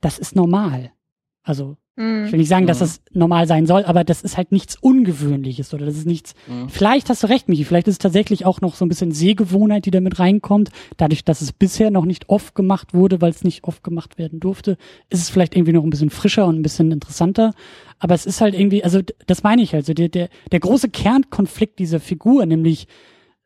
das 0.00 0.18
ist 0.18 0.36
normal. 0.36 0.92
Also 1.42 1.76
Mhm. 1.98 2.26
Ich 2.26 2.32
will 2.32 2.38
nicht 2.38 2.48
sagen, 2.48 2.68
dass 2.68 2.78
mhm. 2.78 2.84
das 2.84 3.00
normal 3.12 3.48
sein 3.48 3.66
soll, 3.66 3.84
aber 3.84 4.04
das 4.04 4.22
ist 4.22 4.36
halt 4.36 4.52
nichts 4.52 4.76
Ungewöhnliches 4.76 5.74
oder 5.74 5.84
das 5.84 5.96
ist 5.96 6.06
nichts. 6.06 6.34
Mhm. 6.46 6.68
Vielleicht 6.68 7.10
hast 7.10 7.24
du 7.24 7.26
recht, 7.26 7.48
Michi. 7.48 7.64
Vielleicht 7.64 7.88
ist 7.88 7.94
es 7.94 7.98
tatsächlich 7.98 8.46
auch 8.46 8.60
noch 8.60 8.76
so 8.76 8.84
ein 8.84 8.88
bisschen 8.88 9.10
Sehgewohnheit, 9.10 9.84
die 9.84 9.90
da 9.90 10.00
mit 10.00 10.20
reinkommt. 10.20 10.70
Dadurch, 10.96 11.24
dass 11.24 11.40
es 11.40 11.52
bisher 11.52 11.90
noch 11.90 12.04
nicht 12.04 12.28
oft 12.28 12.54
gemacht 12.54 12.94
wurde, 12.94 13.20
weil 13.20 13.30
es 13.30 13.42
nicht 13.42 13.64
oft 13.64 13.82
gemacht 13.82 14.16
werden 14.16 14.38
durfte, 14.38 14.78
ist 15.10 15.22
es 15.22 15.28
vielleicht 15.28 15.56
irgendwie 15.56 15.72
noch 15.72 15.82
ein 15.82 15.90
bisschen 15.90 16.10
frischer 16.10 16.46
und 16.46 16.60
ein 16.60 16.62
bisschen 16.62 16.92
interessanter. 16.92 17.52
Aber 17.98 18.14
es 18.14 18.26
ist 18.26 18.40
halt 18.40 18.54
irgendwie, 18.54 18.84
also 18.84 19.00
das 19.26 19.42
meine 19.42 19.62
ich 19.62 19.74
halt, 19.74 19.84
so 19.84 19.92
der, 19.92 20.08
der, 20.08 20.28
der 20.52 20.60
große 20.60 20.90
Kernkonflikt 20.90 21.80
dieser 21.80 21.98
Figur, 21.98 22.46
nämlich 22.46 22.86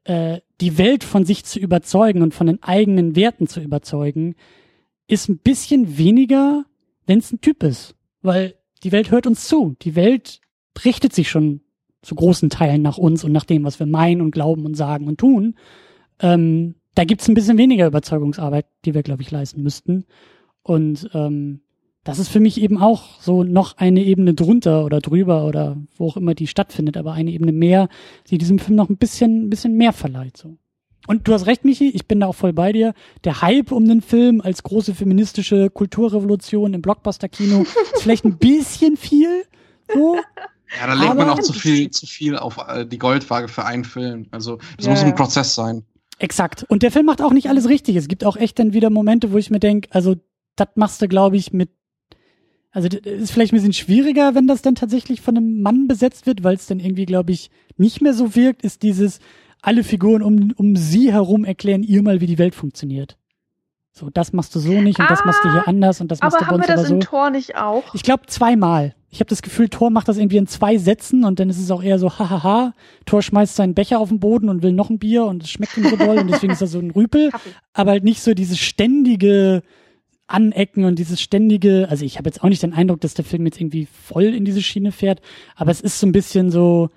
äh, 0.04 0.40
die 0.60 0.76
Welt 0.76 1.04
von 1.04 1.24
sich 1.24 1.46
zu 1.46 1.58
überzeugen 1.58 2.20
und 2.20 2.34
von 2.34 2.48
den 2.48 2.62
eigenen 2.62 3.16
Werten 3.16 3.46
zu 3.46 3.60
überzeugen, 3.60 4.34
ist 5.06 5.30
ein 5.30 5.38
bisschen 5.38 5.96
weniger, 5.96 6.66
wenn 7.06 7.18
es 7.18 7.32
ein 7.32 7.40
Typ 7.40 7.62
ist 7.62 7.94
weil 8.22 8.54
die 8.82 8.92
Welt 8.92 9.10
hört 9.10 9.26
uns 9.26 9.46
zu. 9.46 9.76
Die 9.82 9.94
Welt 9.94 10.40
richtet 10.84 11.12
sich 11.12 11.28
schon 11.28 11.60
zu 12.00 12.14
großen 12.14 12.50
Teilen 12.50 12.82
nach 12.82 12.98
uns 12.98 13.22
und 13.22 13.32
nach 13.32 13.44
dem, 13.44 13.64
was 13.64 13.78
wir 13.78 13.86
meinen 13.86 14.22
und 14.22 14.30
glauben 14.30 14.64
und 14.64 14.76
sagen 14.76 15.06
und 15.06 15.18
tun. 15.18 15.56
Ähm, 16.20 16.76
da 16.94 17.04
gibt's 17.04 17.28
ein 17.28 17.34
bisschen 17.34 17.58
weniger 17.58 17.86
Überzeugungsarbeit, 17.86 18.66
die 18.84 18.94
wir, 18.94 19.02
glaube 19.02 19.22
ich, 19.22 19.30
leisten 19.30 19.62
müssten. 19.62 20.04
Und 20.62 21.08
ähm, 21.14 21.60
das 22.04 22.18
ist 22.18 22.28
für 22.28 22.40
mich 22.40 22.60
eben 22.60 22.78
auch 22.78 23.20
so 23.20 23.44
noch 23.44 23.76
eine 23.76 24.02
Ebene 24.02 24.34
drunter 24.34 24.84
oder 24.84 25.00
drüber 25.00 25.46
oder 25.46 25.76
wo 25.96 26.08
auch 26.08 26.16
immer 26.16 26.34
die 26.34 26.48
stattfindet, 26.48 26.96
aber 26.96 27.12
eine 27.12 27.30
Ebene 27.30 27.52
mehr, 27.52 27.88
die 28.28 28.38
diesem 28.38 28.58
Film 28.58 28.76
noch 28.76 28.88
ein 28.88 28.96
bisschen, 28.96 29.46
ein 29.46 29.50
bisschen 29.50 29.76
mehr 29.76 29.92
verleiht. 29.92 30.36
So. 30.36 30.56
Und 31.06 31.26
du 31.26 31.32
hast 31.32 31.46
recht, 31.46 31.64
Michi, 31.64 31.90
ich 31.90 32.06
bin 32.06 32.20
da 32.20 32.28
auch 32.28 32.34
voll 32.34 32.52
bei 32.52 32.72
dir. 32.72 32.94
Der 33.24 33.42
Hype 33.42 33.72
um 33.72 33.86
den 33.86 34.02
Film 34.02 34.40
als 34.40 34.62
große 34.62 34.94
feministische 34.94 35.68
Kulturrevolution 35.68 36.74
im 36.74 36.82
Blockbuster-Kino 36.82 37.62
ist 37.94 38.02
vielleicht 38.02 38.24
ein 38.24 38.38
bisschen 38.38 38.96
viel. 38.96 39.44
So. 39.92 40.16
Ja, 40.80 40.86
da 40.86 40.94
legt 40.94 41.16
man 41.16 41.28
auch 41.28 41.38
zu 41.38 41.52
viel, 41.52 41.90
zu 41.90 42.06
viel 42.06 42.34
auf 42.34 42.56
äh, 42.66 42.86
die 42.86 42.96
Goldwaage 42.98 43.48
für 43.48 43.66
einen 43.66 43.84
Film. 43.84 44.28
Also, 44.30 44.56
das 44.78 44.86
ja, 44.86 44.92
muss 44.92 45.02
ein 45.02 45.14
Prozess 45.14 45.54
sein. 45.54 45.84
Exakt. 46.18 46.64
Und 46.66 46.82
der 46.82 46.90
Film 46.90 47.04
macht 47.04 47.20
auch 47.20 47.34
nicht 47.34 47.50
alles 47.50 47.68
richtig. 47.68 47.96
Es 47.96 48.08
gibt 48.08 48.24
auch 48.24 48.36
echt 48.38 48.58
dann 48.58 48.72
wieder 48.72 48.88
Momente, 48.88 49.32
wo 49.32 49.36
ich 49.36 49.50
mir 49.50 49.60
denke, 49.60 49.90
also, 49.92 50.16
das 50.56 50.68
machst 50.76 51.02
du, 51.02 51.08
glaube 51.08 51.36
ich, 51.36 51.52
mit 51.52 51.68
also 52.72 52.88
das 52.88 53.00
ist 53.04 53.32
vielleicht 53.32 53.52
ein 53.52 53.56
bisschen 53.56 53.74
schwieriger, 53.74 54.34
wenn 54.34 54.46
das 54.46 54.62
dann 54.62 54.74
tatsächlich 54.74 55.20
von 55.20 55.36
einem 55.36 55.60
Mann 55.60 55.88
besetzt 55.88 56.26
wird, 56.26 56.42
weil 56.42 56.56
es 56.56 56.66
dann 56.66 56.80
irgendwie, 56.80 57.04
glaube 57.04 57.30
ich, 57.30 57.50
nicht 57.76 58.00
mehr 58.00 58.14
so 58.14 58.34
wirkt, 58.34 58.62
ist 58.62 58.82
dieses, 58.82 59.20
alle 59.62 59.84
Figuren 59.84 60.22
um, 60.22 60.52
um 60.56 60.76
sie 60.76 61.12
herum 61.12 61.44
erklären 61.44 61.82
ihr 61.82 62.02
mal, 62.02 62.20
wie 62.20 62.26
die 62.26 62.38
Welt 62.38 62.54
funktioniert. 62.54 63.16
So, 63.94 64.08
das 64.10 64.32
machst 64.32 64.54
du 64.54 64.58
so 64.58 64.72
nicht 64.80 64.98
und 64.98 65.04
ah, 65.04 65.08
das 65.08 65.24
machst 65.24 65.44
du 65.44 65.52
hier 65.52 65.62
ah, 65.62 65.68
anders 65.68 66.00
und 66.00 66.10
das 66.10 66.20
machst 66.20 66.40
du 66.40 66.44
bei 66.46 66.54
uns 66.54 66.64
aber 66.64 66.64
so. 66.64 66.72
Aber 66.72 66.72
haben 66.72 66.82
wir 66.82 66.82
das 66.82 66.90
in 66.90 67.00
Tor 67.00 67.30
nicht 67.30 67.56
auch? 67.56 67.94
Ich 67.94 68.02
glaube 68.02 68.26
zweimal. 68.26 68.94
Ich 69.10 69.20
habe 69.20 69.28
das 69.28 69.42
Gefühl, 69.42 69.68
Thor 69.68 69.90
macht 69.90 70.08
das 70.08 70.16
irgendwie 70.16 70.38
in 70.38 70.46
zwei 70.46 70.78
Sätzen 70.78 71.24
und 71.24 71.38
dann 71.38 71.50
ist 71.50 71.58
es 71.58 71.70
auch 71.70 71.82
eher 71.82 71.98
so, 71.98 72.18
hahaha, 72.18 72.72
Thor 73.04 73.20
schmeißt 73.20 73.54
seinen 73.54 73.74
Becher 73.74 73.98
auf 74.00 74.08
den 74.08 74.18
Boden 74.18 74.48
und 74.48 74.62
will 74.62 74.72
noch 74.72 74.88
ein 74.88 74.98
Bier 74.98 75.26
und 75.26 75.42
es 75.42 75.50
schmeckt 75.50 75.76
ihm 75.76 75.84
so 75.84 75.96
doll 75.96 76.18
und 76.18 76.30
deswegen 76.30 76.54
ist 76.54 76.62
er 76.62 76.66
so 76.66 76.78
ein 76.78 76.90
Rüpel. 76.90 77.30
Aber 77.74 77.90
halt 77.90 78.04
nicht 78.04 78.22
so 78.22 78.32
dieses 78.32 78.58
ständige 78.58 79.62
Anecken 80.26 80.86
und 80.86 80.98
dieses 80.98 81.20
ständige, 81.20 81.86
also 81.90 82.06
ich 82.06 82.16
habe 82.16 82.30
jetzt 82.30 82.42
auch 82.42 82.48
nicht 82.48 82.62
den 82.62 82.72
Eindruck, 82.72 83.02
dass 83.02 83.12
der 83.12 83.26
Film 83.26 83.44
jetzt 83.44 83.60
irgendwie 83.60 83.86
voll 83.86 84.24
in 84.24 84.46
diese 84.46 84.62
Schiene 84.62 84.90
fährt, 84.90 85.20
aber 85.54 85.70
es 85.70 85.82
ist 85.82 86.00
so 86.00 86.06
ein 86.06 86.12
bisschen 86.12 86.50
so, 86.50 86.88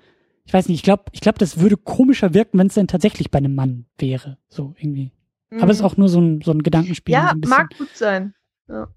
ich 0.46 0.52
weiß 0.52 0.68
nicht, 0.68 0.78
ich 0.78 0.82
glaube, 0.84 1.04
ich 1.12 1.20
glaube, 1.20 1.38
das 1.38 1.58
würde 1.58 1.76
komischer 1.76 2.32
wirken, 2.32 2.58
wenn 2.58 2.68
es 2.68 2.74
denn 2.74 2.86
tatsächlich 2.86 3.30
bei 3.30 3.38
einem 3.38 3.54
Mann 3.54 3.86
wäre. 3.98 4.38
So 4.48 4.74
irgendwie. 4.78 5.12
Mhm. 5.50 5.62
Aber 5.62 5.72
es 5.72 5.78
ist 5.78 5.84
auch 5.84 5.96
nur 5.96 6.08
so 6.08 6.20
ein, 6.20 6.40
so 6.40 6.52
ein 6.52 6.62
Gedankenspiel. 6.62 7.12
Ja, 7.12 7.32
so 7.34 7.48
mag 7.48 7.76
gut 7.76 7.94
sein. 7.94 8.34
Ja. 8.68 8.88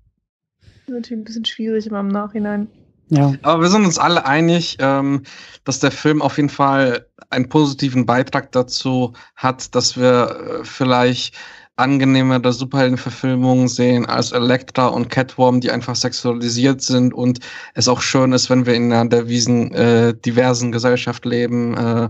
Natürlich 0.88 1.22
ein 1.22 1.24
bisschen 1.24 1.46
schwierig 1.46 1.88
immer 1.88 2.00
im 2.00 2.08
Nachhinein. 2.08 2.68
Ja. 3.10 3.34
Aber 3.42 3.64
wir 3.64 3.70
sind 3.70 3.86
uns 3.86 3.98
alle 3.98 4.26
einig, 4.26 4.78
ähm, 4.80 5.24
dass 5.64 5.80
der 5.80 5.92
Film 5.92 6.22
auf 6.22 6.38
jeden 6.38 6.50
Fall 6.50 7.08
einen 7.32 7.50
positiven 7.50 8.06
Beitrag 8.06 8.52
dazu 8.52 9.14
hat, 9.36 9.74
dass 9.74 9.98
wir 9.98 10.60
äh, 10.62 10.64
vielleicht 10.64 11.36
angenehmere 11.80 12.52
Superheldenverfilmungen 12.52 13.68
sehen 13.68 14.06
als 14.06 14.32
Elektra 14.32 14.88
und 14.88 15.10
Catworm, 15.10 15.62
die 15.62 15.72
einfach 15.72 15.96
sexualisiert 15.96 16.82
sind 16.82 17.14
und 17.14 17.40
es 17.74 17.88
auch 17.88 18.02
schön 18.02 18.34
ist, 18.34 18.50
wenn 18.50 18.66
wir 18.66 18.74
in 18.76 18.92
einer 18.92 19.10
derwiesen, 19.10 19.72
äh, 19.74 20.14
diversen 20.14 20.72
Gesellschaft 20.72 21.26
leben. 21.26 21.76
Äh, 21.78 22.10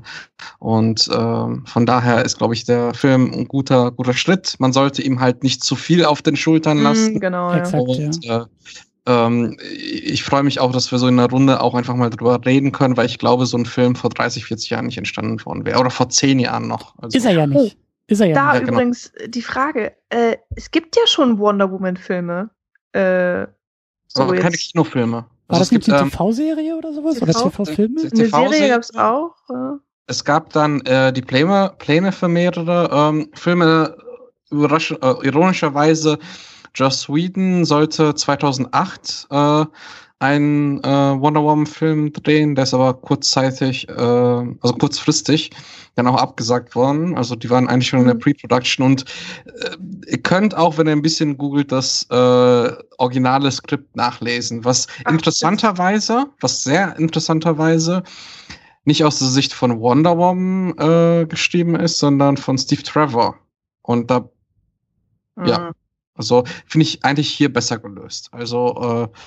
und 0.59 1.07
äh, 1.07 1.11
von 1.11 1.85
daher 1.85 2.25
ist, 2.25 2.38
glaube 2.38 2.53
ich, 2.53 2.65
der 2.65 2.93
Film 2.93 3.31
ein 3.31 3.48
guter, 3.48 3.91
guter 3.91 4.14
Schritt. 4.14 4.56
Man 4.59 4.73
sollte 4.73 5.01
ihm 5.01 5.19
halt 5.19 5.43
nicht 5.43 5.64
zu 5.64 5.75
viel 5.75 6.03
auf 6.03 6.22
den 6.22 6.35
Schultern 6.35 6.80
mm, 6.80 6.83
lassen. 6.83 7.14
Mm, 7.15 7.19
genau, 7.19 7.53
ja. 7.53 7.69
und, 7.77 8.25
ja. 8.25 8.41
Äh, 8.41 8.45
ähm, 9.06 9.57
ich 9.61 10.23
freue 10.23 10.43
mich 10.43 10.59
auch, 10.59 10.72
dass 10.72 10.91
wir 10.91 10.99
so 10.99 11.07
in 11.07 11.17
der 11.17 11.30
Runde 11.30 11.61
auch 11.61 11.75
einfach 11.75 11.95
mal 11.95 12.09
drüber 12.09 12.39
reden 12.45 12.72
können, 12.72 12.98
weil 12.98 13.06
ich 13.06 13.17
glaube, 13.17 13.45
so 13.45 13.57
ein 13.57 13.65
Film 13.65 13.95
vor 13.95 14.09
30, 14.09 14.45
40 14.45 14.69
Jahren 14.72 14.85
nicht 14.85 14.98
entstanden 14.98 15.43
worden 15.45 15.65
wäre. 15.65 15.80
Oder 15.80 15.89
vor 15.89 16.09
10 16.09 16.39
Jahren 16.39 16.67
noch. 16.67 16.95
Also, 16.98 17.17
ist 17.17 17.25
er 17.25 17.33
ja 17.33 17.48
nicht. 17.48 17.77
Ist 18.09 18.21
er 18.21 18.27
ja. 18.27 18.35
Da 18.35 18.53
ja, 18.53 18.59
genau. 18.59 18.73
übrigens 18.73 19.11
die 19.27 19.41
Frage, 19.41 19.93
äh, 20.09 20.38
es 20.55 20.71
gibt 20.71 20.95
ja 20.95 21.05
schon 21.05 21.38
Wonder 21.39 21.71
Woman-Filme. 21.71 22.49
Äh, 22.91 23.47
so 24.07 24.23
Aber 24.23 24.35
keine 24.35 24.57
Kinofilme. 24.57 25.17
War 25.17 25.27
also 25.47 25.61
das 25.61 25.71
nicht 25.71 25.89
eine 25.89 26.01
ähm, 26.01 26.11
TV-Serie 26.11 26.75
oder 26.75 26.93
sowas? 26.93 27.15
TV? 27.15 27.23
Oder 27.23 27.51
TV-Filme? 27.51 28.01
Eine 28.01 28.27
Serie 28.27 28.69
gab 28.69 28.81
es 28.81 28.95
auch. 28.95 29.35
Ja. 29.49 29.79
Es 30.07 30.25
gab 30.25 30.51
dann 30.53 30.81
äh, 30.81 31.13
die 31.13 31.21
Pläne, 31.21 31.71
Pläne 31.77 32.11
für 32.11 32.27
mehrere 32.27 32.89
ähm, 32.91 33.29
Filme. 33.33 33.95
Überrasch 34.51 34.91
äh, 34.91 35.27
ironischerweise, 35.27 36.17
Joss 36.73 37.07
Whedon 37.07 37.65
sollte 37.65 38.15
2008 38.15 39.27
äh, 39.29 39.65
einen 40.19 40.83
äh, 40.83 40.88
Wonder 41.22 41.41
Woman 41.41 41.65
Film 41.65 42.11
drehen, 42.11 42.53
der 42.53 42.64
ist 42.64 42.73
aber 42.73 42.93
kurzzeitig, 42.93 43.88
äh, 43.88 43.93
also 43.93 44.73
kurzfristig 44.77 45.51
dann 45.95 46.07
auch 46.07 46.17
abgesagt 46.17 46.75
worden. 46.75 47.17
Also 47.17 47.35
die 47.35 47.49
waren 47.49 47.67
eigentlich 47.67 47.88
schon 47.88 47.99
in 47.99 48.06
der 48.06 48.15
mhm. 48.15 48.19
Pre-Production 48.19 48.85
und 48.85 49.06
äh, 49.45 49.77
ihr 50.11 50.22
könnt 50.22 50.56
auch, 50.56 50.77
wenn 50.77 50.88
ihr 50.88 50.93
ein 50.93 51.01
bisschen 51.01 51.38
googelt, 51.38 51.72
das 51.72 52.06
äh, 52.09 52.72
originale 52.98 53.51
Skript 53.51 53.95
nachlesen, 53.95 54.65
was 54.65 54.88
Ach, 55.06 55.11
interessanterweise, 55.11 56.25
was 56.41 56.64
sehr 56.64 56.98
interessanterweise 56.99 58.03
nicht 58.83 59.03
aus 59.06 59.19
der 59.19 59.27
Sicht 59.30 59.53
von 59.53 59.80
Wonder 59.80 60.17
Woman 60.17 60.77
äh, 60.77 61.25
geschrieben 61.27 61.75
ist, 61.75 61.99
sondern 61.99 62.38
von 62.38 62.57
Steve 62.57 62.83
Trevor. 62.83 63.38
Und 63.83 64.11
da, 64.11 64.30
mhm. 65.35 65.45
ja, 65.45 65.72
also 66.15 66.43
finde 66.65 66.83
ich 66.83 67.06
eigentlich 67.06 67.30
hier 67.30 67.51
besser 67.51 67.77
gelöst. 67.77 68.30
Also 68.31 69.09
äh, 69.14 69.17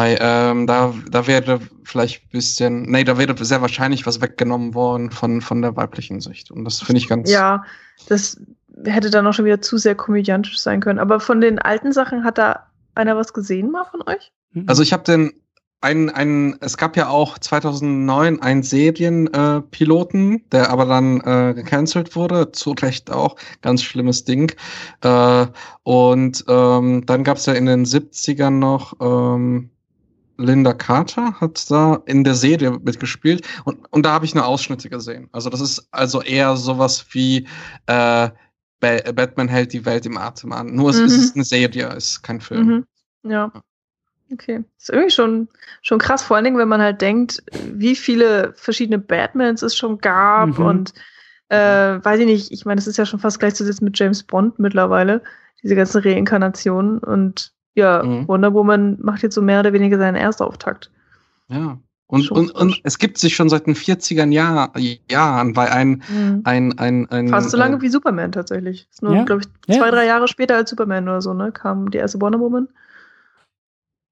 weil 0.00 0.16
ähm, 0.18 0.66
da, 0.66 0.94
da 1.10 1.26
wäre 1.26 1.60
vielleicht 1.84 2.24
ein 2.24 2.28
bisschen, 2.30 2.82
nee, 2.84 3.04
da 3.04 3.18
wäre 3.18 3.34
sehr 3.44 3.60
wahrscheinlich 3.60 4.06
was 4.06 4.22
weggenommen 4.22 4.72
worden 4.72 5.10
von, 5.10 5.42
von 5.42 5.60
der 5.60 5.76
weiblichen 5.76 6.22
Sicht. 6.22 6.50
Und 6.50 6.64
das 6.64 6.80
finde 6.80 7.00
ich 7.00 7.08
ganz. 7.08 7.30
Ja, 7.30 7.64
das 8.08 8.40
hätte 8.86 9.10
dann 9.10 9.26
auch 9.26 9.34
schon 9.34 9.44
wieder 9.44 9.60
zu 9.60 9.76
sehr 9.76 9.94
komödiantisch 9.94 10.58
sein 10.58 10.80
können. 10.80 10.98
Aber 10.98 11.20
von 11.20 11.42
den 11.42 11.58
alten 11.58 11.92
Sachen 11.92 12.24
hat 12.24 12.38
da 12.38 12.66
einer 12.94 13.14
was 13.14 13.34
gesehen 13.34 13.70
mal 13.70 13.84
von 13.84 14.00
euch? 14.06 14.32
Mhm. 14.52 14.64
Also 14.68 14.82
ich 14.82 14.94
habe 14.94 15.02
den 15.02 15.34
ein, 15.82 16.08
ein, 16.08 16.56
es 16.60 16.78
gab 16.78 16.96
ja 16.96 17.08
auch 17.08 17.38
2009 17.38 18.40
einen 18.40 18.62
Serienpiloten, 18.62 20.34
äh, 20.34 20.40
der 20.52 20.70
aber 20.70 20.86
dann 20.86 21.20
äh, 21.20 21.52
gecancelt 21.54 22.16
wurde, 22.16 22.52
zu 22.52 22.72
Recht 22.72 23.10
auch, 23.10 23.36
ganz 23.60 23.82
schlimmes 23.82 24.24
Ding. 24.24 24.52
Äh, 25.02 25.46
und 25.82 26.44
ähm, 26.48 27.04
dann 27.04 27.24
gab 27.24 27.36
es 27.36 27.44
ja 27.46 27.52
in 27.52 27.66
den 27.66 27.84
70ern 27.84 28.50
noch 28.50 28.94
ähm, 29.00 29.70
Linda 30.40 30.72
Carter 30.72 31.40
hat 31.40 31.70
da 31.70 32.02
in 32.06 32.24
der 32.24 32.34
Serie 32.34 32.72
mitgespielt 32.72 33.46
und, 33.64 33.78
und 33.92 34.04
da 34.04 34.12
habe 34.12 34.24
ich 34.24 34.34
nur 34.34 34.46
Ausschnitte 34.46 34.88
gesehen. 34.88 35.28
Also 35.32 35.50
das 35.50 35.60
ist 35.60 35.88
also 35.90 36.22
eher 36.22 36.56
sowas 36.56 37.06
wie 37.10 37.46
äh, 37.86 38.30
Batman 38.80 39.48
hält 39.48 39.72
die 39.72 39.84
Welt 39.84 40.06
im 40.06 40.16
Atem 40.16 40.52
an. 40.52 40.74
Nur 40.74 40.92
mhm. 40.92 41.04
es 41.04 41.12
ist 41.12 41.36
eine 41.36 41.44
Serie, 41.44 41.88
es 41.88 42.12
ist 42.12 42.22
kein 42.22 42.40
Film. 42.40 42.86
Mhm. 43.22 43.30
Ja. 43.30 43.52
Okay. 44.32 44.64
Das 44.76 44.84
ist 44.84 44.90
irgendwie 44.90 45.10
schon, 45.10 45.48
schon 45.82 45.98
krass, 45.98 46.22
vor 46.22 46.36
allen 46.36 46.44
Dingen, 46.44 46.58
wenn 46.58 46.68
man 46.68 46.80
halt 46.80 47.00
denkt, 47.00 47.42
wie 47.64 47.96
viele 47.96 48.52
verschiedene 48.54 48.98
Batmans 48.98 49.62
es 49.62 49.76
schon 49.76 49.98
gab 49.98 50.58
mhm. 50.58 50.64
und 50.64 50.94
äh, 51.48 51.98
weiß 52.02 52.20
ich 52.20 52.26
nicht, 52.26 52.52
ich 52.52 52.64
meine, 52.64 52.78
es 52.78 52.86
ist 52.86 52.96
ja 52.96 53.04
schon 53.04 53.18
fast 53.18 53.40
gleichzusetzen 53.40 53.84
mit 53.84 53.98
James 53.98 54.22
Bond 54.22 54.58
mittlerweile, 54.58 55.22
diese 55.62 55.74
ganzen 55.74 56.00
Reinkarnationen 56.00 56.98
und 57.00 57.52
ja, 57.74 58.02
mhm. 58.02 58.28
Wonder 58.28 58.52
Woman 58.54 58.98
macht 59.00 59.22
jetzt 59.22 59.34
so 59.34 59.42
mehr 59.42 59.60
oder 59.60 59.72
weniger 59.72 59.98
seinen 59.98 60.16
Erstauftakt. 60.16 60.90
Ja. 61.48 61.78
Und, 62.06 62.28
und, 62.32 62.50
und 62.50 62.80
es 62.82 62.98
gibt 62.98 63.18
sich 63.18 63.36
schon 63.36 63.48
seit 63.48 63.68
den 63.68 63.76
40er 63.76 64.28
Jahr, 64.32 64.72
Jahren, 65.08 65.54
weil 65.54 65.68
ein, 65.68 66.02
mhm. 66.08 66.40
ein, 66.42 66.76
ein, 66.76 67.08
ein. 67.08 67.28
Fast 67.28 67.50
so 67.50 67.56
lange 67.56 67.76
äh, 67.76 67.82
wie 67.82 67.88
Superman 67.88 68.32
tatsächlich. 68.32 68.88
Ist 68.90 69.02
nur, 69.02 69.14
ja. 69.14 69.22
glaube 69.22 69.42
ich, 69.42 69.48
zwei, 69.76 69.86
ja. 69.86 69.90
drei 69.92 70.06
Jahre 70.06 70.26
später 70.26 70.56
als 70.56 70.70
Superman 70.70 71.04
oder 71.04 71.22
so, 71.22 71.34
ne? 71.34 71.52
Kam 71.52 71.88
die 71.92 71.98
erste 71.98 72.20
Wonder 72.20 72.40
Woman. 72.40 72.68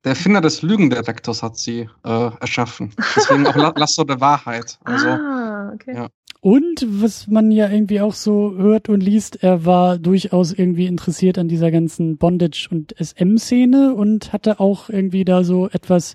Der 0.04 0.10
Erfinder 0.10 0.40
des 0.40 0.62
Lügendetektors 0.62 1.42
hat 1.42 1.56
sie 1.56 1.90
äh, 2.04 2.30
erschaffen. 2.40 2.94
Deswegen 3.16 3.48
auch 3.48 3.56
Lasso 3.76 4.04
der 4.04 4.20
Wahrheit. 4.20 4.78
Also, 4.84 5.08
ah, 5.08 5.72
okay. 5.74 5.96
Ja. 5.96 6.08
Und 6.40 6.86
was 6.88 7.26
man 7.26 7.50
ja 7.50 7.68
irgendwie 7.68 8.00
auch 8.00 8.14
so 8.14 8.54
hört 8.56 8.88
und 8.88 9.02
liest, 9.02 9.42
er 9.42 9.64
war 9.64 9.98
durchaus 9.98 10.52
irgendwie 10.52 10.86
interessiert 10.86 11.36
an 11.36 11.48
dieser 11.48 11.70
ganzen 11.72 12.16
Bondage- 12.16 12.68
und 12.70 12.94
SM-Szene 12.96 13.94
und 13.94 14.32
hatte 14.32 14.60
auch 14.60 14.88
irgendwie 14.88 15.24
da 15.24 15.42
so 15.42 15.68
etwas 15.68 16.14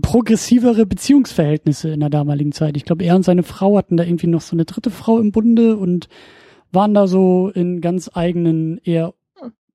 progressivere 0.00 0.86
Beziehungsverhältnisse 0.86 1.90
in 1.90 2.00
der 2.00 2.08
damaligen 2.08 2.52
Zeit. 2.52 2.76
Ich 2.78 2.84
glaube, 2.84 3.04
er 3.04 3.16
und 3.16 3.24
seine 3.24 3.42
Frau 3.42 3.76
hatten 3.76 3.98
da 3.98 4.04
irgendwie 4.04 4.28
noch 4.28 4.40
so 4.40 4.56
eine 4.56 4.64
dritte 4.64 4.90
Frau 4.90 5.18
im 5.18 5.32
Bunde 5.32 5.76
und 5.76 6.08
waren 6.72 6.94
da 6.94 7.06
so 7.06 7.50
in 7.50 7.80
ganz 7.80 8.10
eigenen, 8.14 8.78
eher 8.84 9.12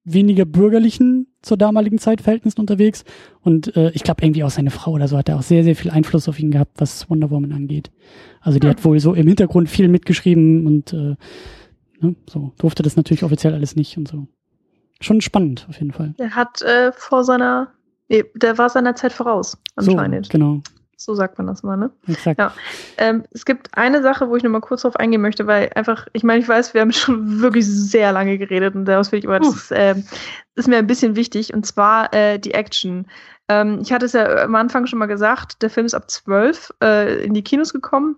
weniger 0.06 0.46
bürgerlichen 0.46 1.28
zur 1.42 1.58
damaligen 1.58 1.98
Zeit 1.98 2.22
Verhältnissen 2.22 2.62
unterwegs. 2.62 3.04
Und 3.42 3.76
äh, 3.76 3.92
ich 3.92 4.04
glaube, 4.04 4.24
irgendwie 4.24 4.44
auch 4.44 4.50
seine 4.52 4.72
Frau 4.72 4.92
oder 4.92 5.08
so 5.08 5.18
hat 5.18 5.28
er 5.28 5.38
auch 5.38 5.42
sehr, 5.42 5.64
sehr 5.64 5.76
viel 5.76 5.92
Einfluss 5.92 6.30
auf 6.30 6.40
ihn 6.40 6.52
gehabt, 6.52 6.74
was 6.78 7.10
Wonder 7.10 7.32
Woman 7.32 7.52
angeht. 7.52 7.92
Also 8.40 8.60
die 8.60 8.68
ja. 8.68 8.72
hat 8.72 8.86
wohl 8.86 9.00
so 9.00 9.14
im 9.14 9.28
Hintergrund 9.28 9.70
viel 9.70 9.88
mitgeschrieben 9.88 10.66
und 10.68 10.94
äh, 10.94 11.16
ne, 12.00 12.16
so 12.30 12.54
durfte 12.58 12.84
das 12.84 12.96
natürlich 12.96 13.24
offiziell 13.24 13.54
alles 13.54 13.76
nicht 13.76 13.98
und 13.98 14.08
so. 14.08 14.28
Schon 15.02 15.22
spannend 15.22 15.66
auf 15.70 15.80
jeden 15.80 15.92
Fall. 15.92 16.14
Er 16.18 16.36
hat 16.36 16.62
äh, 16.62 16.92
vor 16.94 17.24
seiner, 17.24 17.74
nee, 18.08 18.24
der 18.36 18.58
war 18.58 18.70
seiner 18.70 18.96
Zeit 18.96 19.12
voraus, 19.12 19.58
anscheinend. 19.76 20.28
So, 20.28 20.32
genau. 20.32 20.62
So 20.98 21.14
sagt 21.14 21.38
man 21.38 21.48
das 21.48 21.62
mal, 21.64 21.76
ne? 21.78 21.92
Exakt. 22.08 22.40
Ja. 22.40 22.54
Ähm, 22.98 23.24
es 23.32 23.46
gibt 23.46 23.78
eine 23.78 24.02
Sache, 24.02 24.30
wo 24.30 24.36
ich 24.36 24.44
nochmal 24.44 24.62
kurz 24.62 24.84
drauf 24.84 24.96
eingehen 24.96 25.22
möchte, 25.22 25.46
weil 25.46 25.70
einfach, 25.76 26.08
ich 26.14 26.24
meine, 26.24 26.40
ich 26.40 26.48
weiß, 26.48 26.74
wir 26.74 26.82
haben 26.82 26.92
schon 26.94 27.42
wirklich 27.42 27.66
sehr 27.68 28.12
lange 28.12 28.38
geredet 28.38 28.76
und 28.76 28.86
daraus 28.86 29.12
will 29.12 29.20
ich, 29.20 29.26
aber 29.26 29.40
das 29.40 29.56
ist, 29.56 29.72
äh, 29.72 29.96
ist 30.56 30.68
mir 30.68 30.78
ein 30.78 30.88
bisschen 30.88 31.16
wichtig, 31.16 31.54
und 31.54 31.66
zwar 31.66 32.14
äh, 32.14 32.40
die 32.40 32.54
Action. 32.54 33.08
Ähm, 33.48 33.80
ich 33.82 33.92
hatte 33.92 34.06
es 34.06 34.14
ja 34.14 34.44
am 34.44 34.56
Anfang 34.56 34.88
schon 34.88 35.00
mal 35.00 35.06
gesagt, 35.06 35.62
der 35.62 35.70
Film 35.70 35.86
ist 35.86 35.94
ab 35.94 36.10
12 36.10 36.74
äh, 36.82 37.24
in 37.24 37.34
die 37.34 37.44
Kinos 37.44 37.74
gekommen. 37.74 38.16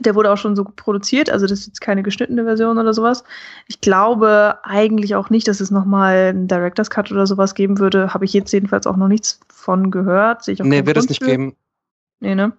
Der 0.00 0.14
wurde 0.14 0.30
auch 0.30 0.36
schon 0.36 0.56
so 0.56 0.64
produziert, 0.64 1.30
also 1.30 1.46
das 1.46 1.60
ist 1.60 1.66
jetzt 1.68 1.80
keine 1.80 2.02
geschnittene 2.02 2.44
Version 2.44 2.76
oder 2.76 2.92
sowas. 2.92 3.24
Ich 3.66 3.80
glaube 3.80 4.58
eigentlich 4.62 5.14
auch 5.14 5.30
nicht, 5.30 5.48
dass 5.48 5.60
es 5.60 5.70
nochmal 5.70 6.28
einen 6.28 6.48
Director's 6.48 6.90
Cut 6.90 7.10
oder 7.10 7.26
sowas 7.26 7.54
geben 7.54 7.78
würde. 7.78 8.12
Habe 8.12 8.26
ich 8.26 8.34
jetzt 8.34 8.52
jedenfalls 8.52 8.86
auch 8.86 8.96
noch 8.96 9.08
nichts 9.08 9.40
von 9.48 9.90
gehört. 9.90 10.44
Sehe 10.44 10.52
ich 10.52 10.60
auch 10.60 10.66
nee, 10.66 10.84
wird 10.84 10.98
es 10.98 11.08
nicht 11.08 11.22
geben. 11.22 11.56
Nee, 12.20 12.34
ne? 12.34 12.56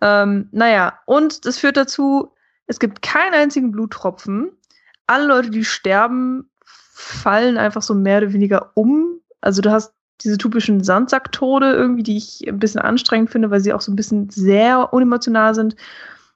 Ähm, 0.00 0.48
naja, 0.52 0.98
und 1.06 1.44
das 1.46 1.58
führt 1.58 1.76
dazu, 1.76 2.32
es 2.66 2.78
gibt 2.78 3.02
keinen 3.02 3.34
einzigen 3.34 3.70
Bluttropfen. 3.72 4.52
Alle 5.06 5.26
Leute, 5.26 5.50
die 5.50 5.64
sterben, 5.64 6.50
fallen 6.64 7.58
einfach 7.58 7.82
so 7.82 7.94
mehr 7.94 8.18
oder 8.18 8.32
weniger 8.32 8.70
um. 8.74 9.20
Also 9.40 9.60
du 9.60 9.70
hast 9.70 9.92
diese 10.20 10.38
typischen 10.38 10.82
Sandsack-Tode 10.82 11.72
irgendwie, 11.72 12.02
die 12.02 12.16
ich 12.16 12.48
ein 12.48 12.58
bisschen 12.58 12.80
anstrengend 12.80 13.30
finde, 13.30 13.50
weil 13.50 13.60
sie 13.60 13.72
auch 13.72 13.80
so 13.80 13.92
ein 13.92 13.96
bisschen 13.96 14.30
sehr 14.30 14.92
unemotional 14.92 15.54
sind. 15.54 15.76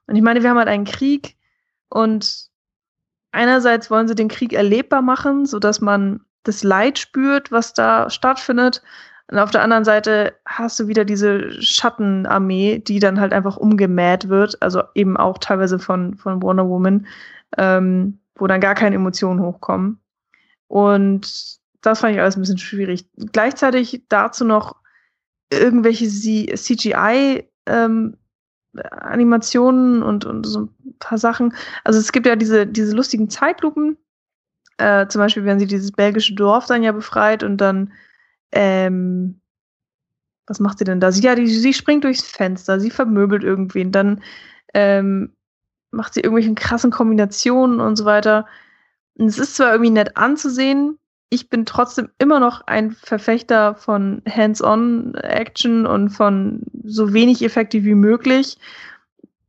Und 0.07 0.17
ich 0.17 0.23
meine, 0.23 0.43
wir 0.43 0.51
haben 0.51 0.59
halt 0.59 0.69
einen 0.69 0.85
Krieg 0.85 1.37
und 1.89 2.49
einerseits 3.31 3.91
wollen 3.91 4.09
sie 4.09 4.15
den 4.15 4.29
Krieg 4.29 4.53
erlebbar 4.53 5.01
machen, 5.01 5.47
sodass 5.47 5.81
man 5.81 6.21
das 6.43 6.65
Leid 6.65 6.99
spürt, 6.99 7.53
was 7.53 7.73
da 7.73 8.11
stattfindet. 8.11 8.83
Und 9.31 9.39
auf 9.39 9.51
der 9.51 9.63
anderen 9.63 9.85
Seite 9.85 10.35
hast 10.47 10.81
du 10.81 10.89
wieder 10.89 11.05
diese 11.05 11.53
Schattenarmee, 11.63 12.79
die 12.79 12.99
dann 12.99 13.21
halt 13.21 13.33
einfach 13.33 13.59
umgemäht 13.59 14.29
wird, 14.29 14.61
also 14.63 14.83
eben 14.95 15.17
auch 15.17 15.39
teilweise 15.39 15.79
von, 15.79 16.17
von 16.17 16.43
Wonder 16.43 16.67
Woman, 16.67 17.07
ähm, 17.59 18.19
wo 18.37 18.47
dann 18.47 18.61
gar 18.61 18.75
keine 18.75 18.97
Emotionen 18.97 19.41
hochkommen. 19.41 20.01
Und 20.67 21.59
das 21.83 22.01
fand 22.01 22.15
ich 22.15 22.21
alles 22.21 22.37
ein 22.37 22.41
bisschen 22.41 22.59
schwierig. 22.59 23.07
Gleichzeitig 23.33 24.03
dazu 24.09 24.45
noch 24.45 24.77
irgendwelche 25.51 26.09
CGI 26.09 27.49
ähm, 27.67 28.17
Animationen 28.91 30.03
und, 30.03 30.25
und 30.25 30.45
so 30.45 30.63
ein 30.63 30.99
paar 30.99 31.19
Sachen. 31.19 31.55
Also 31.85 31.99
es 31.99 32.13
gibt 32.13 32.27
ja 32.27 32.37
diese, 32.37 32.67
diese 32.67 32.95
lustigen 32.95 33.29
Zeitlupen. 33.29 33.97
Äh, 34.79 35.07
zum 35.09 35.21
Beispiel 35.21 35.45
werden 35.45 35.59
sie 35.59 35.67
dieses 35.67 35.93
belgische 35.93 36.35
Dorf 36.35 36.67
dann 36.67 36.83
ja 36.83 36.93
befreit 36.93 37.43
und 37.43 37.59
dann 37.59 37.93
ähm, 38.53 39.41
was 40.47 40.61
macht 40.61 40.79
sie 40.79 40.85
denn 40.85 41.01
da? 41.01 41.13
Sie, 41.13 41.23
ja, 41.23 41.35
die, 41.35 41.47
sie 41.47 41.75
springt 41.75 42.05
durchs 42.05 42.23
Fenster, 42.23 42.81
sie 42.81 42.91
vermöbelt 42.91 43.45
irgendwen, 43.45 43.93
dann 43.93 44.23
ähm, 44.75 45.35
macht 45.91 46.15
sie 46.15 46.21
irgendwelche 46.21 46.55
krassen 46.55 46.91
Kombinationen 46.91 47.81
und 47.81 47.97
so 47.97 48.05
weiter. 48.05 48.47
Und 49.19 49.27
es 49.27 49.39
ist 49.39 49.57
zwar 49.57 49.73
irgendwie 49.73 49.91
nett 49.91 50.17
anzusehen, 50.17 50.99
ich 51.31 51.51
bin 51.51 51.67
trotzdem 51.67 52.09
immer 52.19 52.41
noch 52.41 52.63
ein 52.67 52.93
Verfechter 52.93 53.75
von 53.75 54.23
Hands-on-Action 54.29 55.87
und 55.87 56.09
von 56.11 56.63
so 56.85 57.13
wenig 57.13 57.43
effektiv 57.43 57.85
wie 57.85 57.95
möglich. 57.95 58.57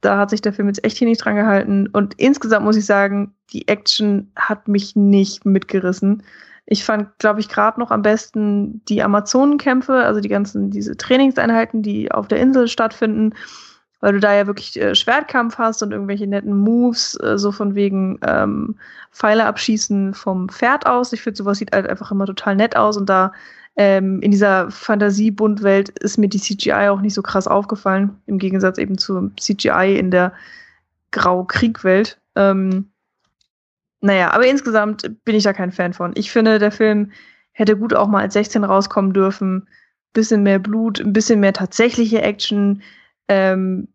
Da 0.01 0.17
hat 0.17 0.29
sich 0.29 0.41
der 0.41 0.53
Film 0.53 0.67
jetzt 0.67 0.83
echt 0.83 0.97
hier 0.97 1.07
nicht 1.07 1.23
dran 1.23 1.35
gehalten. 1.35 1.87
Und 1.87 2.15
insgesamt 2.15 2.65
muss 2.65 2.75
ich 2.75 2.85
sagen, 2.85 3.33
die 3.51 3.67
Action 3.67 4.31
hat 4.35 4.67
mich 4.67 4.95
nicht 4.95 5.45
mitgerissen. 5.45 6.23
Ich 6.71 6.85
fand, 6.85 7.17
glaube 7.17 7.39
ich, 7.39 7.49
gerade 7.49 7.79
noch 7.79 7.89
am 7.89 8.03
besten 8.03 8.85
die 8.85 9.01
Amazonenkämpfe, 9.01 10.03
also 10.03 10.19
die 10.19 10.29
ganzen, 10.29 10.69
diese 10.69 10.95
Trainingseinheiten, 10.95 11.81
die 11.81 12.11
auf 12.11 12.27
der 12.27 12.39
Insel 12.39 12.67
stattfinden, 12.67 13.33
weil 14.01 14.13
du 14.13 14.19
da 14.19 14.35
ja 14.35 14.45
wirklich 14.45 14.79
äh, 14.79 14.93
Schwertkampf 14.93 15.57
hast 15.57 15.81
und 15.81 15.91
irgendwelche 15.91 16.27
netten 16.27 16.55
Moves, 16.55 17.19
äh, 17.23 17.39
so 17.39 17.51
von 17.51 17.73
wegen 17.73 18.19
ähm, 18.23 18.75
Pfeile 19.11 19.45
abschießen 19.45 20.13
vom 20.13 20.47
Pferd 20.47 20.85
aus. 20.85 21.11
Ich 21.11 21.21
finde, 21.23 21.37
sowas 21.37 21.57
sieht 21.57 21.71
halt 21.73 21.89
einfach 21.89 22.11
immer 22.11 22.27
total 22.27 22.55
nett 22.55 22.75
aus 22.75 22.97
und 22.97 23.09
da 23.09 23.31
ähm, 23.75 24.21
in 24.21 24.29
dieser 24.29 24.69
Fantasie-Buntwelt 24.69 25.89
ist 25.89 26.19
mir 26.19 26.29
die 26.29 26.39
CGI 26.39 26.89
auch 26.89 27.01
nicht 27.01 27.15
so 27.15 27.23
krass 27.23 27.47
aufgefallen, 27.47 28.21
im 28.27 28.37
Gegensatz 28.37 28.77
eben 28.77 28.99
zu 28.99 29.31
CGI 29.39 29.97
in 29.97 30.11
der 30.11 30.33
Grau-Krieg-Welt. 31.11 32.19
Ähm, 32.35 32.91
naja, 34.01 34.31
aber 34.31 34.47
insgesamt 34.47 35.09
bin 35.25 35.35
ich 35.35 35.43
da 35.43 35.53
kein 35.53 35.71
Fan 35.71 35.93
von. 35.93 36.13
Ich 36.15 36.31
finde, 36.31 36.59
der 36.59 36.71
Film 36.71 37.11
hätte 37.51 37.77
gut 37.77 37.93
auch 37.93 38.07
mal 38.07 38.21
als 38.21 38.33
16 38.33 38.63
rauskommen 38.63 39.13
dürfen. 39.13 39.67
Bisschen 40.13 40.43
mehr 40.43 40.59
Blut, 40.59 40.99
ein 40.99 41.13
bisschen 41.13 41.39
mehr 41.39 41.53
tatsächliche 41.53 42.21
Action. 42.21 42.81
Ähm, 43.27 43.89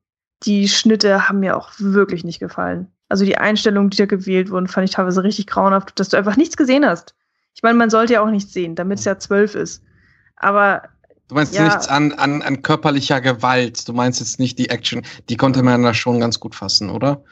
die 0.44 0.68
Schnitte 0.68 1.28
haben 1.28 1.40
mir 1.40 1.56
auch 1.56 1.72
wirklich 1.78 2.24
nicht 2.24 2.38
gefallen. 2.38 2.88
Also 3.08 3.24
die 3.24 3.38
Einstellungen, 3.38 3.90
die 3.90 3.96
da 3.96 4.06
gewählt 4.06 4.50
wurden, 4.50 4.68
fand 4.68 4.88
ich 4.88 4.94
teilweise 4.94 5.24
richtig 5.24 5.46
grauenhaft, 5.46 5.98
dass 5.98 6.10
du 6.10 6.16
einfach 6.16 6.36
nichts 6.36 6.56
gesehen 6.56 6.86
hast. 6.86 7.14
Ich 7.54 7.62
meine, 7.62 7.78
man 7.78 7.90
sollte 7.90 8.14
ja 8.14 8.22
auch 8.22 8.30
nichts 8.30 8.52
sehen, 8.52 8.74
damit 8.74 8.98
es 8.98 9.04
ja 9.04 9.18
zwölf 9.18 9.54
ist. 9.54 9.82
Aber 10.36 10.82
Du 11.28 11.36
meinst 11.36 11.54
ja. 11.54 11.64
nichts 11.64 11.88
an, 11.88 12.12
an, 12.12 12.42
an 12.42 12.60
körperlicher 12.62 13.20
Gewalt. 13.20 13.88
Du 13.88 13.94
meinst 13.94 14.20
jetzt 14.20 14.38
nicht 14.38 14.58
die 14.58 14.68
Action. 14.68 15.02
Die 15.30 15.36
konnte 15.36 15.62
man 15.62 15.82
da 15.82 15.94
schon 15.94 16.20
ganz 16.20 16.38
gut 16.38 16.54
fassen, 16.54 16.90
oder? 16.90 17.24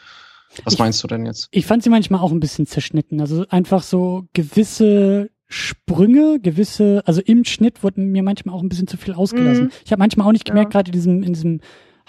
Was 0.64 0.74
ich, 0.74 0.78
meinst 0.78 1.02
du 1.02 1.08
denn 1.08 1.26
jetzt? 1.26 1.48
Ich 1.50 1.66
fand 1.66 1.82
sie 1.82 1.90
manchmal 1.90 2.20
auch 2.20 2.32
ein 2.32 2.40
bisschen 2.40 2.66
zerschnitten. 2.66 3.20
Also 3.20 3.46
einfach 3.48 3.82
so 3.82 4.24
gewisse 4.32 5.30
Sprünge, 5.48 6.40
gewisse, 6.40 7.02
also 7.04 7.20
im 7.20 7.44
Schnitt 7.44 7.82
wurden 7.82 8.10
mir 8.10 8.22
manchmal 8.22 8.54
auch 8.54 8.62
ein 8.62 8.68
bisschen 8.68 8.86
zu 8.86 8.96
viel 8.96 9.14
ausgelassen. 9.14 9.64
Mhm. 9.64 9.70
Ich 9.84 9.92
habe 9.92 10.00
manchmal 10.00 10.26
auch 10.26 10.32
nicht 10.32 10.44
gemerkt, 10.44 10.72
ja. 10.72 10.80
gerade 10.80 10.88
in 10.88 10.92
diesem, 10.92 11.22
in 11.22 11.32
diesem 11.34 11.60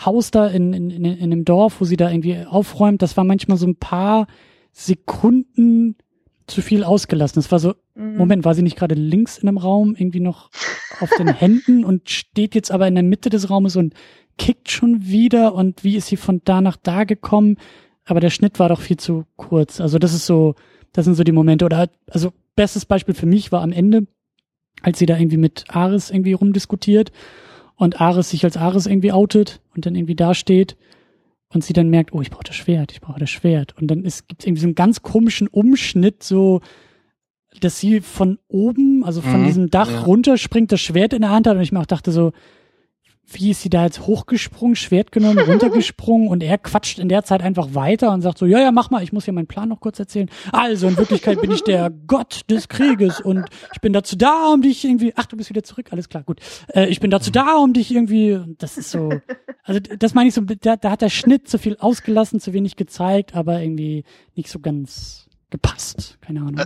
Haus 0.03 0.31
da 0.31 0.47
in, 0.47 0.73
in, 0.73 0.89
in, 0.89 1.05
in 1.05 1.29
dem 1.29 1.45
Dorf, 1.45 1.79
wo 1.79 1.85
sie 1.85 1.97
da 1.97 2.09
irgendwie 2.09 2.45
aufräumt, 2.45 3.01
das 3.01 3.17
war 3.17 3.23
manchmal 3.23 3.57
so 3.57 3.67
ein 3.67 3.75
paar 3.75 4.27
Sekunden 4.71 5.95
zu 6.47 6.61
viel 6.61 6.83
ausgelassen. 6.83 7.35
Das 7.35 7.51
war 7.51 7.59
so, 7.59 7.75
mhm. 7.95 8.17
Moment, 8.17 8.45
war 8.45 8.55
sie 8.55 8.63
nicht 8.63 8.77
gerade 8.77 8.95
links 8.95 9.37
in 9.37 9.47
einem 9.47 9.57
Raum, 9.57 9.95
irgendwie 9.97 10.19
noch 10.19 10.49
auf 10.99 11.09
den 11.17 11.27
Händen 11.33 11.85
und 11.85 12.09
steht 12.09 12.55
jetzt 12.55 12.71
aber 12.71 12.87
in 12.87 12.95
der 12.95 13.03
Mitte 13.03 13.29
des 13.29 13.49
Raumes 13.49 13.75
und 13.75 13.93
kickt 14.37 14.71
schon 14.71 15.05
wieder 15.05 15.53
und 15.53 15.83
wie 15.83 15.95
ist 15.95 16.07
sie 16.07 16.17
von 16.17 16.41
da 16.43 16.61
nach 16.61 16.77
da 16.77 17.03
gekommen? 17.03 17.57
Aber 18.05 18.19
der 18.19 18.29
Schnitt 18.29 18.59
war 18.59 18.69
doch 18.69 18.81
viel 18.81 18.97
zu 18.97 19.25
kurz. 19.35 19.79
Also 19.79 19.99
das 19.99 20.13
ist 20.13 20.25
so, 20.25 20.55
das 20.91 21.05
sind 21.05 21.15
so 21.15 21.23
die 21.23 21.31
Momente. 21.31 21.65
Oder 21.65 21.89
also 22.09 22.31
bestes 22.55 22.85
Beispiel 22.85 23.13
für 23.13 23.25
mich 23.25 23.51
war 23.51 23.61
am 23.61 23.71
Ende, 23.71 24.07
als 24.81 24.99
sie 24.99 25.05
da 25.05 25.17
irgendwie 25.17 25.37
mit 25.37 25.65
Ares 25.69 26.11
irgendwie 26.11 26.33
rumdiskutiert 26.33 27.11
und 27.75 28.01
Ares 28.01 28.29
sich 28.29 28.43
als 28.43 28.57
Ares 28.57 28.85
irgendwie 28.85 29.11
outet 29.11 29.61
und 29.75 29.85
dann 29.85 29.95
irgendwie 29.95 30.15
dasteht 30.15 30.75
und 31.49 31.63
sie 31.63 31.73
dann 31.73 31.89
merkt, 31.89 32.13
oh, 32.13 32.21
ich 32.21 32.31
brauche 32.31 32.43
das 32.43 32.55
Schwert, 32.55 32.91
ich 32.91 33.01
brauche 33.01 33.19
das 33.19 33.29
Schwert. 33.29 33.75
Und 33.79 33.87
dann 33.87 34.03
gibt 34.03 34.39
es 34.39 34.45
irgendwie 34.45 34.61
so 34.61 34.67
einen 34.67 34.75
ganz 34.75 35.01
komischen 35.01 35.47
Umschnitt, 35.47 36.23
so 36.23 36.61
dass 37.61 37.79
sie 37.79 38.01
von 38.01 38.39
oben, 38.47 39.03
also 39.03 39.21
von 39.21 39.41
mhm, 39.41 39.45
diesem 39.45 39.69
Dach 39.69 39.91
ja. 39.91 40.01
runterspringt, 40.01 40.71
das 40.71 40.81
Schwert 40.81 41.13
in 41.13 41.21
der 41.21 41.29
Hand 41.29 41.45
hat 41.45 41.55
und 41.55 41.61
ich 41.61 41.71
mir 41.71 41.79
auch 41.79 41.85
dachte 41.85 42.11
so, 42.11 42.31
wie 43.25 43.51
ist 43.51 43.61
sie 43.61 43.69
da 43.69 43.85
jetzt 43.85 44.01
hochgesprungen, 44.01 44.75
Schwert 44.75 45.11
genommen, 45.11 45.39
runtergesprungen 45.47 46.27
und 46.27 46.43
er 46.43 46.57
quatscht 46.57 46.99
in 46.99 47.09
der 47.09 47.23
Zeit 47.23 47.41
einfach 47.41 47.73
weiter 47.73 48.11
und 48.11 48.21
sagt 48.21 48.37
so, 48.37 48.45
ja, 48.45 48.59
ja, 48.59 48.71
mach 48.71 48.89
mal, 48.89 49.03
ich 49.03 49.13
muss 49.13 49.25
hier 49.25 49.33
meinen 49.33 49.47
Plan 49.47 49.69
noch 49.69 49.79
kurz 49.79 49.99
erzählen. 49.99 50.29
Also, 50.51 50.87
in 50.87 50.97
Wirklichkeit 50.97 51.41
bin 51.41 51.51
ich 51.51 51.63
der 51.63 51.89
Gott 52.07 52.41
des 52.49 52.67
Krieges 52.67 53.19
und 53.19 53.45
ich 53.73 53.81
bin 53.81 53.93
dazu 53.93 54.15
da, 54.15 54.49
um 54.53 54.61
dich 54.61 54.83
irgendwie, 54.83 55.13
ach, 55.15 55.25
du 55.25 55.37
bist 55.37 55.49
wieder 55.49 55.63
zurück, 55.63 55.87
alles 55.91 56.09
klar, 56.09 56.23
gut. 56.23 56.39
Äh, 56.67 56.87
ich 56.87 56.99
bin 56.99 57.11
dazu 57.11 57.31
da, 57.31 57.55
um 57.55 57.73
dich 57.73 57.93
irgendwie, 57.93 58.39
das 58.57 58.77
ist 58.77 58.91
so, 58.91 59.11
also 59.63 59.79
das 59.79 60.13
meine 60.13 60.29
ich 60.29 60.35
so, 60.35 60.41
da, 60.41 60.75
da 60.75 60.91
hat 60.91 61.01
der 61.01 61.09
Schnitt 61.09 61.47
zu 61.47 61.57
viel 61.57 61.77
ausgelassen, 61.79 62.39
zu 62.39 62.53
wenig 62.53 62.75
gezeigt, 62.75 63.35
aber 63.35 63.61
irgendwie 63.61 64.03
nicht 64.35 64.49
so 64.49 64.59
ganz 64.59 65.27
gepasst. 65.53 66.17
Keine 66.21 66.41
Ahnung. 66.41 66.57
Äh, 66.57 66.65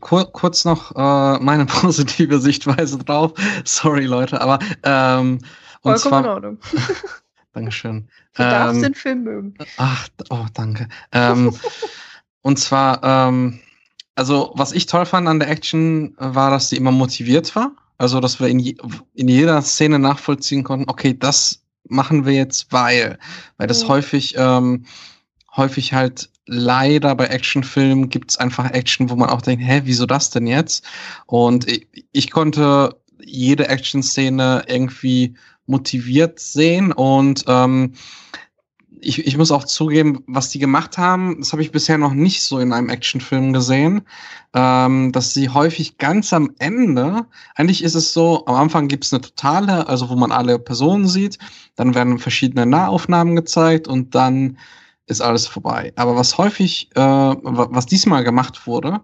kur 0.00 0.32
kurz 0.32 0.64
noch 0.64 0.94
äh, 0.94 1.38
meine 1.40 1.66
positive 1.66 2.38
Sichtweise 2.38 2.98
drauf. 2.98 3.32
Sorry, 3.64 4.06
Leute, 4.06 4.40
aber 4.40 4.60
ähm, 4.84 5.40
Vollkommen 5.84 6.00
zwar, 6.00 6.20
in 6.20 6.30
Ordnung. 6.30 6.58
Dankeschön. 7.52 8.08
Du 8.34 8.42
ähm, 8.42 8.50
darfst 8.50 8.82
den 8.82 8.94
Film 8.94 9.22
mögen. 9.24 9.54
Ach, 9.76 10.08
oh, 10.30 10.46
danke. 10.54 10.88
Ähm, 11.12 11.54
und 12.42 12.58
zwar, 12.58 13.02
ähm, 13.02 13.60
also 14.14 14.52
was 14.54 14.72
ich 14.72 14.86
toll 14.86 15.04
fand 15.04 15.28
an 15.28 15.40
der 15.40 15.50
Action, 15.50 16.14
war, 16.18 16.50
dass 16.50 16.70
sie 16.70 16.76
immer 16.76 16.90
motiviert 16.90 17.54
war. 17.54 17.72
Also, 17.98 18.20
dass 18.20 18.40
wir 18.40 18.48
in, 18.48 18.58
je, 18.58 18.76
in 19.14 19.28
jeder 19.28 19.60
Szene 19.62 19.98
nachvollziehen 19.98 20.64
konnten, 20.64 20.90
okay, 20.90 21.16
das 21.16 21.62
machen 21.86 22.24
wir 22.24 22.32
jetzt, 22.32 22.72
weil, 22.72 23.18
weil 23.56 23.66
das 23.66 23.84
mhm. 23.84 23.88
häufig, 23.88 24.34
ähm, 24.36 24.86
häufig 25.54 25.92
halt 25.92 26.30
leider 26.46 27.14
bei 27.14 27.26
Actionfilmen 27.26 28.08
gibt's 28.08 28.36
einfach 28.36 28.70
Action, 28.70 29.10
wo 29.10 29.16
man 29.16 29.30
auch 29.30 29.42
denkt, 29.42 29.64
hä, 29.64 29.82
wieso 29.84 30.06
das 30.06 30.30
denn 30.30 30.46
jetzt? 30.46 30.84
Und 31.26 31.68
ich, 31.68 31.86
ich 32.10 32.30
konnte 32.30 32.96
jede 33.20 33.68
Action-Szene 33.68 34.64
irgendwie 34.66 35.36
motiviert 35.66 36.40
sehen 36.40 36.92
und 36.92 37.44
ähm, 37.48 37.94
ich, 39.04 39.26
ich 39.26 39.36
muss 39.36 39.50
auch 39.50 39.64
zugeben, 39.64 40.24
was 40.26 40.48
die 40.48 40.58
gemacht 40.58 40.98
haben, 40.98 41.36
das 41.38 41.52
habe 41.52 41.62
ich 41.62 41.72
bisher 41.72 41.98
noch 41.98 42.14
nicht 42.14 42.42
so 42.42 42.58
in 42.58 42.72
einem 42.72 42.88
Actionfilm 42.88 43.52
gesehen, 43.52 44.02
ähm, 44.54 45.12
dass 45.12 45.34
sie 45.34 45.48
häufig 45.48 45.98
ganz 45.98 46.32
am 46.32 46.52
Ende, 46.58 47.26
eigentlich 47.54 47.84
ist 47.84 47.94
es 47.94 48.12
so, 48.12 48.46
am 48.46 48.56
Anfang 48.56 48.88
gibt 48.88 49.04
es 49.04 49.12
eine 49.12 49.20
totale, 49.20 49.88
also 49.88 50.08
wo 50.08 50.16
man 50.16 50.32
alle 50.32 50.58
Personen 50.58 51.06
sieht, 51.06 51.38
dann 51.76 51.94
werden 51.94 52.18
verschiedene 52.18 52.66
Nahaufnahmen 52.66 53.36
gezeigt 53.36 53.88
und 53.88 54.14
dann 54.14 54.58
ist 55.06 55.20
alles 55.20 55.46
vorbei. 55.46 55.92
Aber 55.96 56.16
was 56.16 56.38
häufig, 56.38 56.90
äh, 56.94 57.00
was 57.00 57.86
diesmal 57.86 58.24
gemacht 58.24 58.66
wurde, 58.66 59.02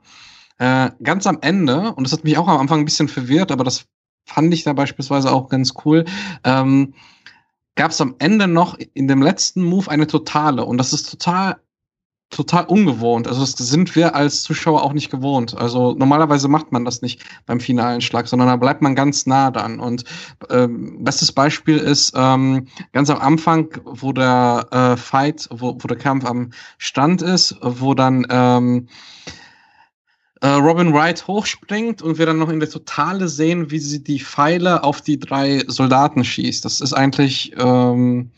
äh, 0.59 0.91
ganz 1.03 1.27
am 1.27 1.39
Ende, 1.43 1.93
und 1.93 2.05
das 2.05 2.13
hat 2.13 2.25
mich 2.25 2.39
auch 2.39 2.49
am 2.49 2.59
Anfang 2.59 2.81
ein 2.81 2.85
bisschen 2.85 3.09
verwirrt, 3.09 3.53
aber 3.53 3.65
das 3.65 3.85
fand 4.25 4.53
ich 4.55 4.65
da 4.65 4.73
beispielsweise 4.73 5.33
auch 5.33 5.49
ganz 5.49 5.75
cool. 5.85 6.05
Ähm, 6.45 6.95
Gab 7.77 7.93
es 7.93 8.01
am 8.01 8.17
Ende 8.19 8.47
noch 8.47 8.77
in 8.95 9.09
dem 9.09 9.23
letzten 9.23 9.63
Move 9.63 9.91
eine 9.91 10.07
totale 10.07 10.65
und 10.65 10.77
das 10.77 10.93
ist 10.93 11.09
total 11.11 11.57
total 12.31 12.65
ungewohnt. 12.67 13.27
Also 13.27 13.41
das 13.41 13.53
sind 13.53 13.97
wir 13.97 14.15
als 14.15 14.43
Zuschauer 14.43 14.83
auch 14.85 14.93
nicht 14.93 15.11
gewohnt. 15.11 15.57
Also 15.57 15.95
normalerweise 15.95 16.47
macht 16.47 16.71
man 16.71 16.85
das 16.85 17.03
nicht 17.03 17.25
beim 17.45 17.59
finalen 17.59 18.01
Schlag, 18.01 18.29
sondern 18.29 18.49
da 18.49 18.57
bleibt 18.57 18.83
man 18.83 18.95
ganz 18.95 19.27
nah 19.27 19.51
dran. 19.51 19.81
Und 19.81 20.05
ähm, 20.49 21.03
bestes 21.03 21.33
Beispiel 21.33 21.79
ist 21.79 22.13
ähm, 22.17 22.69
ganz 22.93 23.11
am 23.11 23.19
Anfang, 23.19 23.69
wo 23.85 24.13
der 24.13 24.67
äh, 24.71 24.97
Fight, 24.97 25.49
wo, 25.51 25.77
wo 25.81 25.89
der 25.89 25.99
Kampf 25.99 26.25
am 26.25 26.51
Stand 26.79 27.21
ist, 27.21 27.57
wo 27.63 27.95
dann 27.95 28.27
ähm, 28.31 28.87
äh, 29.27 29.31
Robin 30.47 30.95
Wright 30.95 31.27
hochspringt 31.27 32.01
und 32.01 32.19
wir 32.19 32.25
dann 32.25 32.39
noch 32.39 32.49
in 32.49 32.61
der 32.61 32.71
Totale 32.71 33.29
sehen, 33.29 33.71
wie 33.71 33.79
sie 33.79 34.03
die 34.03 34.21
Pfeile 34.21 34.83
auf 34.85 35.03
die 35.03 35.19
drei 35.19 35.63
Soldaten 35.67 36.25
schießt. 36.25 36.65
Das 36.65 36.81
ist 36.81 36.95
eigentlich, 36.95 37.53
ähm, 37.59 38.31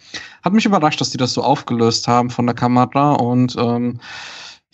hat 0.42 0.52
mich 0.52 0.66
überrascht, 0.66 1.00
dass 1.00 1.10
die 1.10 1.18
das 1.18 1.32
so 1.32 1.42
aufgelöst 1.42 2.08
haben 2.08 2.30
von 2.30 2.46
der 2.46 2.56
Kamera 2.56 3.12
und 3.12 3.54
ähm, 3.56 4.00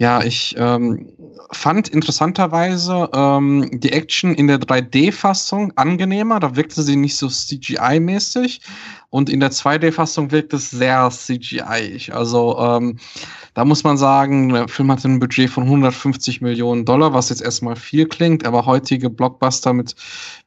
ja, 0.00 0.22
ich 0.22 0.54
ähm, 0.56 1.08
fand 1.50 1.88
interessanterweise 1.88 3.10
ähm, 3.12 3.68
die 3.72 3.92
Action 3.92 4.32
in 4.32 4.46
der 4.46 4.60
3D-Fassung 4.60 5.72
angenehmer. 5.74 6.38
Da 6.38 6.54
wirkte 6.54 6.82
sie 6.84 6.94
nicht 6.94 7.16
so 7.16 7.26
CGI-mäßig. 7.26 8.60
Und 9.10 9.28
in 9.28 9.40
der 9.40 9.50
2D-Fassung 9.50 10.30
wirkt 10.30 10.52
es 10.52 10.70
sehr 10.70 11.10
CGI-ig. 11.10 12.14
Also 12.14 12.56
ähm, 12.60 12.98
da 13.54 13.64
muss 13.64 13.82
man 13.82 13.96
sagen, 13.96 14.50
der 14.50 14.68
Film 14.68 14.92
hatte 14.92 15.08
ein 15.08 15.18
Budget 15.18 15.50
von 15.50 15.64
150 15.64 16.42
Millionen 16.42 16.84
Dollar, 16.84 17.12
was 17.12 17.30
jetzt 17.30 17.42
erstmal 17.42 17.74
viel 17.74 18.06
klingt, 18.06 18.46
aber 18.46 18.66
heutige 18.66 19.10
Blockbuster 19.10 19.72
mit 19.72 19.96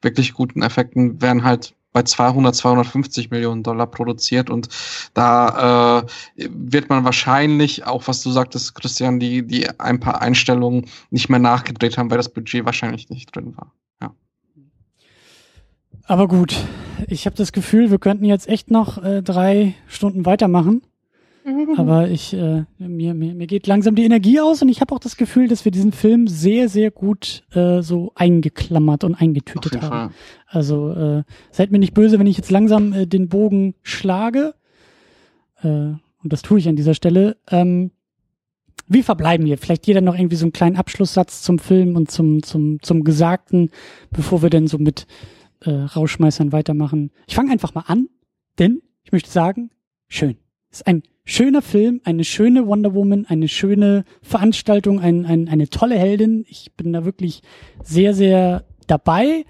wirklich 0.00 0.32
guten 0.32 0.62
Effekten 0.62 1.20
werden 1.20 1.44
halt 1.44 1.74
bei 1.92 2.02
200, 2.02 2.54
250 2.54 3.30
Millionen 3.30 3.62
Dollar 3.62 3.86
produziert 3.86 4.50
und 4.50 4.68
da 5.14 6.00
äh, 6.00 6.48
wird 6.48 6.88
man 6.88 7.04
wahrscheinlich, 7.04 7.86
auch 7.86 8.08
was 8.08 8.22
du 8.22 8.30
sagtest, 8.30 8.74
Christian, 8.74 9.20
die, 9.20 9.46
die 9.46 9.68
ein 9.78 10.00
paar 10.00 10.22
Einstellungen 10.22 10.86
nicht 11.10 11.28
mehr 11.28 11.38
nachgedreht 11.38 11.98
haben, 11.98 12.10
weil 12.10 12.16
das 12.16 12.32
Budget 12.32 12.64
wahrscheinlich 12.64 13.10
nicht 13.10 13.34
drin 13.34 13.54
war. 13.56 13.72
Ja. 14.00 14.14
Aber 16.04 16.28
gut, 16.28 16.56
ich 17.08 17.26
habe 17.26 17.36
das 17.36 17.52
Gefühl, 17.52 17.90
wir 17.90 17.98
könnten 17.98 18.24
jetzt 18.24 18.48
echt 18.48 18.70
noch 18.70 19.02
äh, 19.02 19.22
drei 19.22 19.74
Stunden 19.86 20.24
weitermachen. 20.26 20.82
Aber 21.76 22.08
ich, 22.08 22.34
äh, 22.34 22.64
mir, 22.78 23.14
mir, 23.14 23.34
mir 23.34 23.46
geht 23.46 23.66
langsam 23.66 23.94
die 23.94 24.04
Energie 24.04 24.40
aus 24.40 24.62
und 24.62 24.68
ich 24.68 24.80
habe 24.80 24.94
auch 24.94 25.00
das 25.00 25.16
Gefühl, 25.16 25.48
dass 25.48 25.64
wir 25.64 25.72
diesen 25.72 25.92
Film 25.92 26.28
sehr, 26.28 26.68
sehr 26.68 26.90
gut 26.90 27.44
äh, 27.52 27.82
so 27.82 28.12
eingeklammert 28.14 29.04
und 29.04 29.14
eingetütet 29.14 29.82
haben. 29.82 30.10
Fall. 30.10 30.10
Also 30.46 30.92
äh, 30.92 31.22
seid 31.50 31.72
mir 31.72 31.78
nicht 31.78 31.94
böse, 31.94 32.18
wenn 32.18 32.26
ich 32.26 32.36
jetzt 32.36 32.50
langsam 32.50 32.92
äh, 32.92 33.06
den 33.06 33.28
Bogen 33.28 33.74
schlage. 33.82 34.54
Äh, 35.62 35.68
und 35.68 36.32
das 36.32 36.42
tue 36.42 36.58
ich 36.58 36.68
an 36.68 36.76
dieser 36.76 36.94
Stelle. 36.94 37.36
Ähm, 37.50 37.90
wie 38.86 39.02
verbleiben 39.02 39.46
wir? 39.46 39.58
Vielleicht 39.58 39.86
jeder 39.86 40.00
noch 40.00 40.16
irgendwie 40.16 40.36
so 40.36 40.44
einen 40.44 40.52
kleinen 40.52 40.76
Abschlusssatz 40.76 41.42
zum 41.42 41.58
Film 41.58 41.96
und 41.96 42.10
zum, 42.10 42.42
zum, 42.42 42.80
zum 42.82 43.04
Gesagten, 43.04 43.70
bevor 44.10 44.42
wir 44.42 44.50
denn 44.50 44.66
so 44.66 44.78
mit 44.78 45.06
äh, 45.60 45.70
Rauschmeißern 45.70 46.52
weitermachen. 46.52 47.10
Ich 47.26 47.34
fange 47.34 47.52
einfach 47.52 47.74
mal 47.74 47.84
an, 47.86 48.08
denn 48.58 48.82
ich 49.04 49.12
möchte 49.12 49.30
sagen, 49.30 49.70
schön. 50.08 50.36
ist 50.70 50.86
ein 50.86 51.02
schöner 51.24 51.62
Film, 51.62 52.00
eine 52.04 52.24
schöne 52.24 52.66
Wonder 52.66 52.94
Woman, 52.94 53.26
eine 53.26 53.48
schöne 53.48 54.04
Veranstaltung, 54.22 55.00
ein, 55.00 55.24
ein, 55.24 55.48
eine 55.48 55.68
tolle 55.68 55.96
Heldin. 55.96 56.44
Ich 56.48 56.72
bin 56.76 56.92
da 56.92 57.04
wirklich 57.04 57.42
sehr, 57.82 58.14
sehr 58.14 58.64
dabei. 58.86 59.44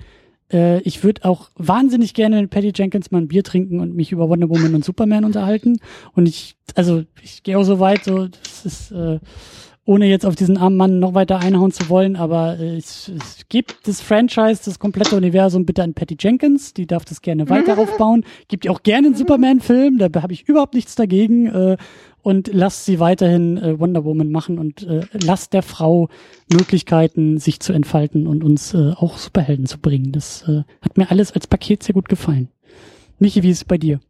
Äh, 0.53 0.81
ich 0.83 1.03
würde 1.03 1.25
auch 1.25 1.51
wahnsinnig 1.57 2.15
gerne 2.15 2.41
mit 2.43 2.51
Patty 2.51 2.73
Jenkins 2.75 3.11
mal 3.11 3.23
ein 3.23 3.29
Bier 3.29 3.43
trinken 3.43 3.81
und 3.81 3.95
mich 3.95 4.13
über 4.13 4.29
Wonder 4.29 4.49
Woman 4.51 4.75
und 4.75 4.85
Superman 4.85 5.25
unterhalten. 5.25 5.79
Und 6.15 6.29
ich, 6.29 6.57
also 6.75 7.05
ich 7.23 7.43
gehe 7.43 7.59
auch 7.59 7.65
so 7.65 7.81
weit, 7.81 8.05
so 8.05 8.29
das 8.29 8.67
ist 8.67 8.93
äh, 8.93 9.19
ohne 9.85 10.07
jetzt 10.07 10.25
auf 10.25 10.37
diesen 10.37 10.57
armen 10.57 10.77
Mann 10.77 10.99
noch 11.01 11.15
weiter 11.15 11.41
einhauen 11.41 11.73
zu 11.73 11.89
wollen, 11.89 12.17
aber 12.17 12.59
äh, 12.59 12.77
es, 12.77 13.09
es 13.09 13.49
gibt 13.49 13.89
das 13.89 14.01
Franchise, 14.01 14.63
das 14.65 14.79
komplette 14.79 15.17
Universum 15.17 15.67
bitte 15.67 15.83
an 15.83 15.95
Patty 15.95 16.17
Jenkins, 16.19 16.73
die 16.73 16.87
darf 16.87 17.05
das 17.05 17.21
gerne 17.21 17.49
weiter 17.49 17.79
aufbauen. 17.79 18.25
Gibt 18.49 18.65
ihr 18.65 18.73
auch 18.73 18.83
gerne 18.83 19.09
einen 19.09 19.17
Superman-Film, 19.17 19.99
da 19.99 20.23
habe 20.23 20.33
ich 20.33 20.49
überhaupt 20.49 20.75
nichts 20.75 20.95
dagegen. 20.95 21.47
Äh, 21.47 21.77
und 22.23 22.51
lasst 22.53 22.85
sie 22.85 23.01
weiterhin 23.01 23.59
äh, 23.59 23.81
Wonder 23.81 24.05
Woman 24.05 24.31
machen 24.31 24.61
und 24.61 24.85
äh, 24.85 25.01
lasst 25.13 25.53
der 25.53 25.63
Frau 25.63 26.09
Möglichkeiten, 26.53 27.39
sich 27.39 27.59
zu 27.59 27.73
entfalten 27.73 28.29
und 28.29 28.45
uns 28.45 28.75
äh, 28.75 28.93
auch 28.95 29.19
Superhelden 29.19 29.67
zu 29.67 29.79
bringen. 29.79 30.13
Das 30.13 30.49
äh, 30.49 30.63
hat 30.81 30.97
mir 30.97 31.11
alles 31.11 31.33
als 31.33 31.49
Paket 31.49 31.83
sehr 31.83 31.95
gut 31.95 32.09
gefallen. 32.09 32.49
Michi, 33.19 33.43
wie 33.43 33.51
ist 33.51 33.59
es 33.59 33.65
bei 33.65 33.77
dir? 33.77 34.01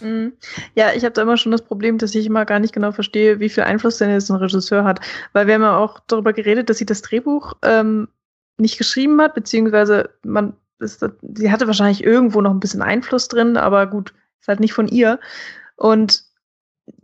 Mhm. 0.00 0.32
Ja, 0.74 0.92
ich 0.94 1.04
habe 1.04 1.12
da 1.12 1.22
immer 1.22 1.36
schon 1.36 1.52
das 1.52 1.62
Problem, 1.62 1.98
dass 1.98 2.14
ich 2.14 2.26
immer 2.26 2.44
gar 2.44 2.58
nicht 2.58 2.72
genau 2.72 2.92
verstehe, 2.92 3.40
wie 3.40 3.48
viel 3.48 3.64
Einfluss 3.64 3.98
denn 3.98 4.10
jetzt 4.10 4.30
ein 4.30 4.36
Regisseur 4.36 4.84
hat. 4.84 5.00
Weil 5.32 5.46
wir 5.46 5.54
haben 5.54 5.62
ja 5.62 5.76
auch 5.76 6.00
darüber 6.06 6.32
geredet, 6.32 6.70
dass 6.70 6.78
sie 6.78 6.86
das 6.86 7.02
Drehbuch 7.02 7.54
ähm, 7.62 8.08
nicht 8.58 8.78
geschrieben 8.78 9.20
hat, 9.20 9.34
beziehungsweise 9.34 10.10
man 10.24 10.54
ist, 10.78 11.04
sie 11.34 11.50
hatte 11.50 11.66
wahrscheinlich 11.66 12.02
irgendwo 12.02 12.40
noch 12.40 12.50
ein 12.50 12.60
bisschen 12.60 12.82
Einfluss 12.82 13.28
drin, 13.28 13.56
aber 13.56 13.86
gut, 13.86 14.12
ist 14.40 14.48
halt 14.48 14.60
nicht 14.60 14.72
von 14.72 14.88
ihr. 14.88 15.20
Und 15.76 16.24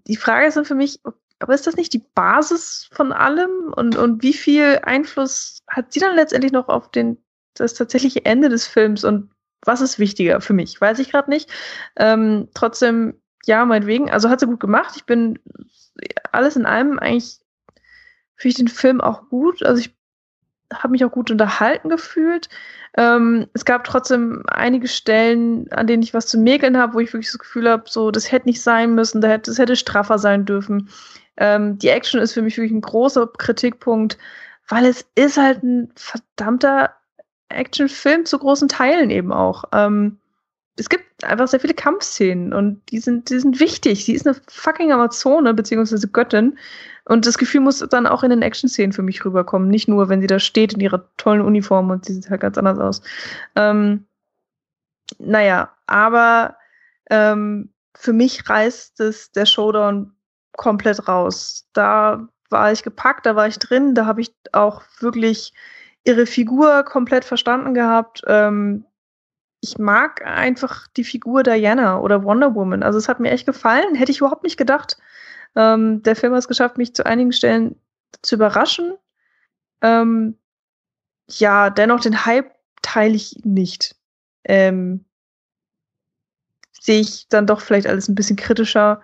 die 0.06 0.16
Frage 0.16 0.46
ist 0.46 0.56
dann 0.56 0.64
für 0.64 0.74
mich, 0.74 1.00
aber 1.38 1.54
ist 1.54 1.66
das 1.66 1.76
nicht 1.76 1.92
die 1.92 2.04
Basis 2.14 2.88
von 2.92 3.12
allem? 3.12 3.72
Und, 3.76 3.96
und 3.96 4.22
wie 4.22 4.32
viel 4.32 4.80
Einfluss 4.82 5.62
hat 5.68 5.92
sie 5.92 6.00
dann 6.00 6.16
letztendlich 6.16 6.52
noch 6.52 6.68
auf 6.68 6.90
den, 6.90 7.18
das 7.54 7.74
tatsächliche 7.74 8.24
Ende 8.24 8.48
des 8.48 8.66
Films? 8.66 9.04
Und 9.04 9.30
was 9.64 9.80
ist 9.80 9.98
wichtiger 9.98 10.40
für 10.40 10.52
mich? 10.52 10.80
Weiß 10.80 10.98
ich 10.98 11.10
gerade 11.10 11.30
nicht. 11.30 11.50
Ähm, 11.96 12.48
trotzdem, 12.54 13.14
ja, 13.46 13.64
meinetwegen. 13.64 14.10
Also 14.10 14.30
hat 14.30 14.40
sie 14.40 14.46
gut 14.46 14.60
gemacht. 14.60 14.94
Ich 14.96 15.04
bin 15.04 15.38
alles 16.32 16.56
in 16.56 16.66
allem 16.66 16.98
eigentlich 16.98 17.40
finde 18.38 18.50
ich 18.50 18.56
den 18.56 18.68
Film 18.68 19.00
auch 19.00 19.28
gut. 19.28 19.62
Also 19.62 19.80
ich 19.80 19.94
habe 20.72 20.92
mich 20.92 21.04
auch 21.04 21.10
gut 21.10 21.30
unterhalten 21.30 21.88
gefühlt. 21.88 22.48
Ähm, 22.96 23.46
es 23.52 23.64
gab 23.64 23.84
trotzdem 23.84 24.42
einige 24.46 24.88
Stellen, 24.88 25.70
an 25.72 25.86
denen 25.86 26.02
ich 26.02 26.14
was 26.14 26.26
zu 26.26 26.38
mäkeln 26.38 26.76
habe, 26.76 26.94
wo 26.94 27.00
ich 27.00 27.12
wirklich 27.12 27.30
das 27.30 27.38
Gefühl 27.38 27.68
habe, 27.68 27.84
so, 27.86 28.10
das 28.10 28.30
hätte 28.30 28.48
nicht 28.48 28.62
sein 28.62 28.94
müssen, 28.94 29.20
das 29.20 29.58
hätte, 29.58 29.76
straffer 29.76 30.18
sein 30.18 30.44
dürfen. 30.44 30.88
Ähm, 31.36 31.78
die 31.78 31.88
Action 31.88 32.20
ist 32.20 32.32
für 32.32 32.42
mich 32.42 32.56
wirklich 32.56 32.72
ein 32.72 32.80
großer 32.80 33.28
Kritikpunkt, 33.38 34.18
weil 34.68 34.84
es 34.84 35.06
ist 35.14 35.36
halt 35.36 35.62
ein 35.62 35.92
verdammter 35.96 36.94
Actionfilm 37.48 38.24
zu 38.26 38.38
großen 38.38 38.68
Teilen 38.68 39.10
eben 39.10 39.32
auch. 39.32 39.64
Ähm, 39.72 40.18
es 40.76 40.88
gibt 40.88 41.24
einfach 41.24 41.48
sehr 41.48 41.60
viele 41.60 41.74
Kampfszenen 41.74 42.52
und 42.52 42.80
die 42.90 42.98
sind, 42.98 43.30
die 43.30 43.40
sind 43.40 43.58
wichtig. 43.58 44.04
Sie 44.04 44.14
ist 44.14 44.26
eine 44.26 44.36
fucking 44.48 44.92
Amazone, 44.92 45.52
beziehungsweise 45.54 46.08
Göttin. 46.08 46.56
Und 47.04 47.26
das 47.26 47.38
Gefühl 47.38 47.62
muss 47.62 47.78
dann 47.90 48.06
auch 48.06 48.22
in 48.22 48.30
den 48.30 48.42
Action-Szenen 48.42 48.92
für 48.92 49.02
mich 49.02 49.24
rüberkommen. 49.24 49.68
Nicht 49.68 49.88
nur, 49.88 50.08
wenn 50.08 50.20
sie 50.20 50.26
da 50.26 50.38
steht 50.38 50.74
in 50.74 50.80
ihrer 50.80 51.08
tollen 51.16 51.40
Uniform 51.40 51.90
und 51.90 52.04
sie 52.04 52.14
sieht 52.14 52.30
halt 52.30 52.42
ganz 52.42 52.58
anders 52.58 52.78
aus. 52.78 53.02
Ähm, 53.56 54.04
naja, 55.18 55.72
aber 55.86 56.56
ähm, 57.10 57.70
für 57.96 58.12
mich 58.12 58.48
reißt 58.48 59.00
es 59.00 59.32
der 59.32 59.46
Showdown 59.46 60.12
komplett 60.52 61.08
raus. 61.08 61.66
Da 61.72 62.28
war 62.50 62.72
ich 62.72 62.82
gepackt, 62.82 63.26
da 63.26 63.34
war 63.34 63.48
ich 63.48 63.58
drin, 63.58 63.94
da 63.94 64.06
habe 64.06 64.20
ich 64.20 64.32
auch 64.52 64.82
wirklich 65.00 65.52
ihre 66.08 66.26
Figur 66.26 66.82
komplett 66.84 67.24
verstanden 67.24 67.74
gehabt. 67.74 68.22
Ähm, 68.26 68.84
ich 69.60 69.78
mag 69.78 70.24
einfach 70.24 70.86
die 70.88 71.04
Figur 71.04 71.42
Diana 71.42 72.00
oder 72.00 72.24
Wonder 72.24 72.54
Woman. 72.54 72.82
Also 72.82 72.98
es 72.98 73.08
hat 73.08 73.20
mir 73.20 73.30
echt 73.30 73.46
gefallen, 73.46 73.94
hätte 73.94 74.10
ich 74.10 74.18
überhaupt 74.18 74.44
nicht 74.44 74.56
gedacht. 74.56 74.96
Ähm, 75.54 76.02
der 76.02 76.16
Film 76.16 76.32
hat 76.32 76.40
es 76.40 76.48
geschafft, 76.48 76.78
mich 76.78 76.94
zu 76.94 77.04
einigen 77.04 77.32
Stellen 77.32 77.76
zu 78.22 78.36
überraschen. 78.36 78.94
Ähm, 79.82 80.38
ja, 81.28 81.70
dennoch 81.70 82.00
den 82.00 82.24
Hype 82.24 82.52
teile 82.82 83.14
ich 83.14 83.40
nicht. 83.44 83.94
Ähm, 84.44 85.04
Sehe 86.80 87.00
ich 87.00 87.28
dann 87.28 87.46
doch 87.46 87.60
vielleicht 87.60 87.86
alles 87.86 88.08
ein 88.08 88.14
bisschen 88.14 88.36
kritischer. 88.36 89.02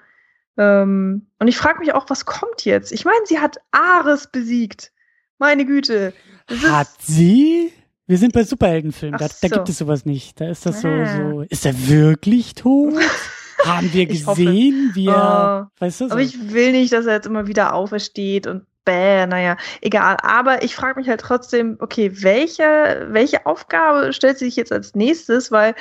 Ähm, 0.56 1.26
und 1.38 1.48
ich 1.48 1.58
frage 1.58 1.80
mich 1.80 1.92
auch, 1.92 2.08
was 2.08 2.24
kommt 2.24 2.64
jetzt? 2.64 2.92
Ich 2.92 3.04
meine, 3.04 3.26
sie 3.26 3.40
hat 3.40 3.58
Ares 3.72 4.28
besiegt. 4.28 4.92
Meine 5.38 5.66
Güte. 5.66 6.14
Hat 6.48 6.88
sie? 7.00 7.72
Wir 8.06 8.18
sind 8.18 8.34
bei 8.34 8.44
Superheldenfilmen, 8.44 9.18
da, 9.18 9.28
da 9.40 9.48
gibt 9.48 9.68
es 9.68 9.78
sowas 9.78 10.04
nicht. 10.04 10.40
Da 10.40 10.48
ist 10.48 10.66
das 10.66 10.82
so, 10.82 10.88
ah. 10.88 11.16
so, 11.16 11.40
ist 11.42 11.64
er 11.64 11.88
wirklich 11.88 12.54
tot? 12.54 12.94
Haben 13.64 13.90
wir 13.94 14.04
gesehen, 14.04 14.90
wie 14.92 15.06
er, 15.06 15.70
oh, 15.70 15.80
weißt 15.80 16.02
du? 16.02 16.08
So. 16.08 16.12
Aber 16.12 16.20
ich 16.20 16.52
will 16.52 16.72
nicht, 16.72 16.92
dass 16.92 17.06
er 17.06 17.14
jetzt 17.14 17.26
immer 17.26 17.46
wieder 17.46 17.72
aufersteht 17.72 18.46
und 18.46 18.66
bäh, 18.84 19.26
naja, 19.26 19.56
egal. 19.80 20.18
Aber 20.22 20.62
ich 20.62 20.76
frage 20.76 21.00
mich 21.00 21.08
halt 21.08 21.20
trotzdem, 21.20 21.78
okay, 21.80 22.10
welche, 22.22 23.06
welche 23.10 23.46
Aufgabe 23.46 24.12
stellt 24.12 24.38
sie 24.38 24.46
sich 24.46 24.56
jetzt 24.56 24.72
als 24.72 24.94
nächstes? 24.94 25.50
Weil 25.50 25.74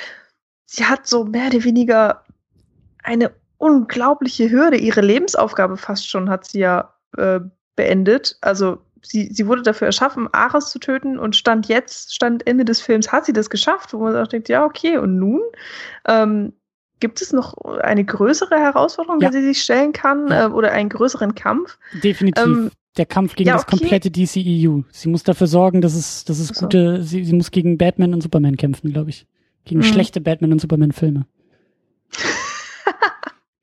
sie 0.64 0.86
hat 0.86 1.06
so 1.06 1.24
mehr 1.24 1.48
oder 1.48 1.62
weniger 1.64 2.22
eine 3.02 3.32
unglaubliche 3.58 4.50
Hürde. 4.50 4.78
Ihre 4.78 5.02
Lebensaufgabe 5.02 5.76
fast 5.76 6.08
schon 6.08 6.30
hat 6.30 6.46
sie 6.46 6.60
ja 6.60 6.94
äh, 7.18 7.40
beendet. 7.76 8.38
Also 8.40 8.83
sie, 9.04 9.28
sie 9.32 9.46
wurde 9.46 9.62
dafür 9.62 9.86
erschaffen, 9.86 10.28
Ares 10.32 10.70
zu 10.70 10.78
töten 10.78 11.18
und 11.18 11.36
stand 11.36 11.68
jetzt, 11.68 12.14
stand 12.14 12.46
Ende 12.46 12.64
des 12.64 12.80
Films, 12.80 13.12
hat 13.12 13.26
sie 13.26 13.32
das 13.32 13.50
geschafft, 13.50 13.92
wo 13.92 13.98
man 13.98 14.16
auch 14.16 14.26
denkt, 14.26 14.48
ja, 14.48 14.64
okay, 14.64 14.98
und 14.98 15.18
nun? 15.18 15.40
Ähm, 16.06 16.52
gibt 17.00 17.20
es 17.20 17.32
noch 17.32 17.56
eine 17.82 18.04
größere 18.04 18.56
Herausforderung, 18.56 19.20
ja. 19.20 19.30
die 19.30 19.38
sie 19.38 19.44
sich 19.44 19.62
stellen 19.62 19.92
kann 19.92 20.30
äh, 20.30 20.48
oder 20.52 20.72
einen 20.72 20.88
größeren 20.88 21.34
Kampf? 21.34 21.78
Definitiv. 22.02 22.44
Ähm, 22.44 22.70
der 22.96 23.06
Kampf 23.06 23.34
gegen 23.34 23.48
ja, 23.48 23.56
okay. 23.56 23.64
das 23.68 23.78
komplette 23.78 24.10
DCEU. 24.10 24.82
Sie 24.90 25.08
muss 25.08 25.24
dafür 25.24 25.48
sorgen, 25.48 25.80
dass 25.80 25.94
es, 25.94 26.24
dass 26.24 26.38
es 26.38 26.48
so. 26.48 26.60
gute, 26.66 27.02
sie, 27.02 27.24
sie 27.24 27.34
muss 27.34 27.50
gegen 27.50 27.76
Batman 27.76 28.14
und 28.14 28.22
Superman 28.22 28.56
kämpfen, 28.56 28.92
glaube 28.92 29.10
ich. 29.10 29.26
Gegen 29.64 29.80
mhm. 29.80 29.84
schlechte 29.84 30.20
Batman 30.20 30.52
und 30.52 30.60
Superman 30.60 30.92
Filme. 30.92 31.26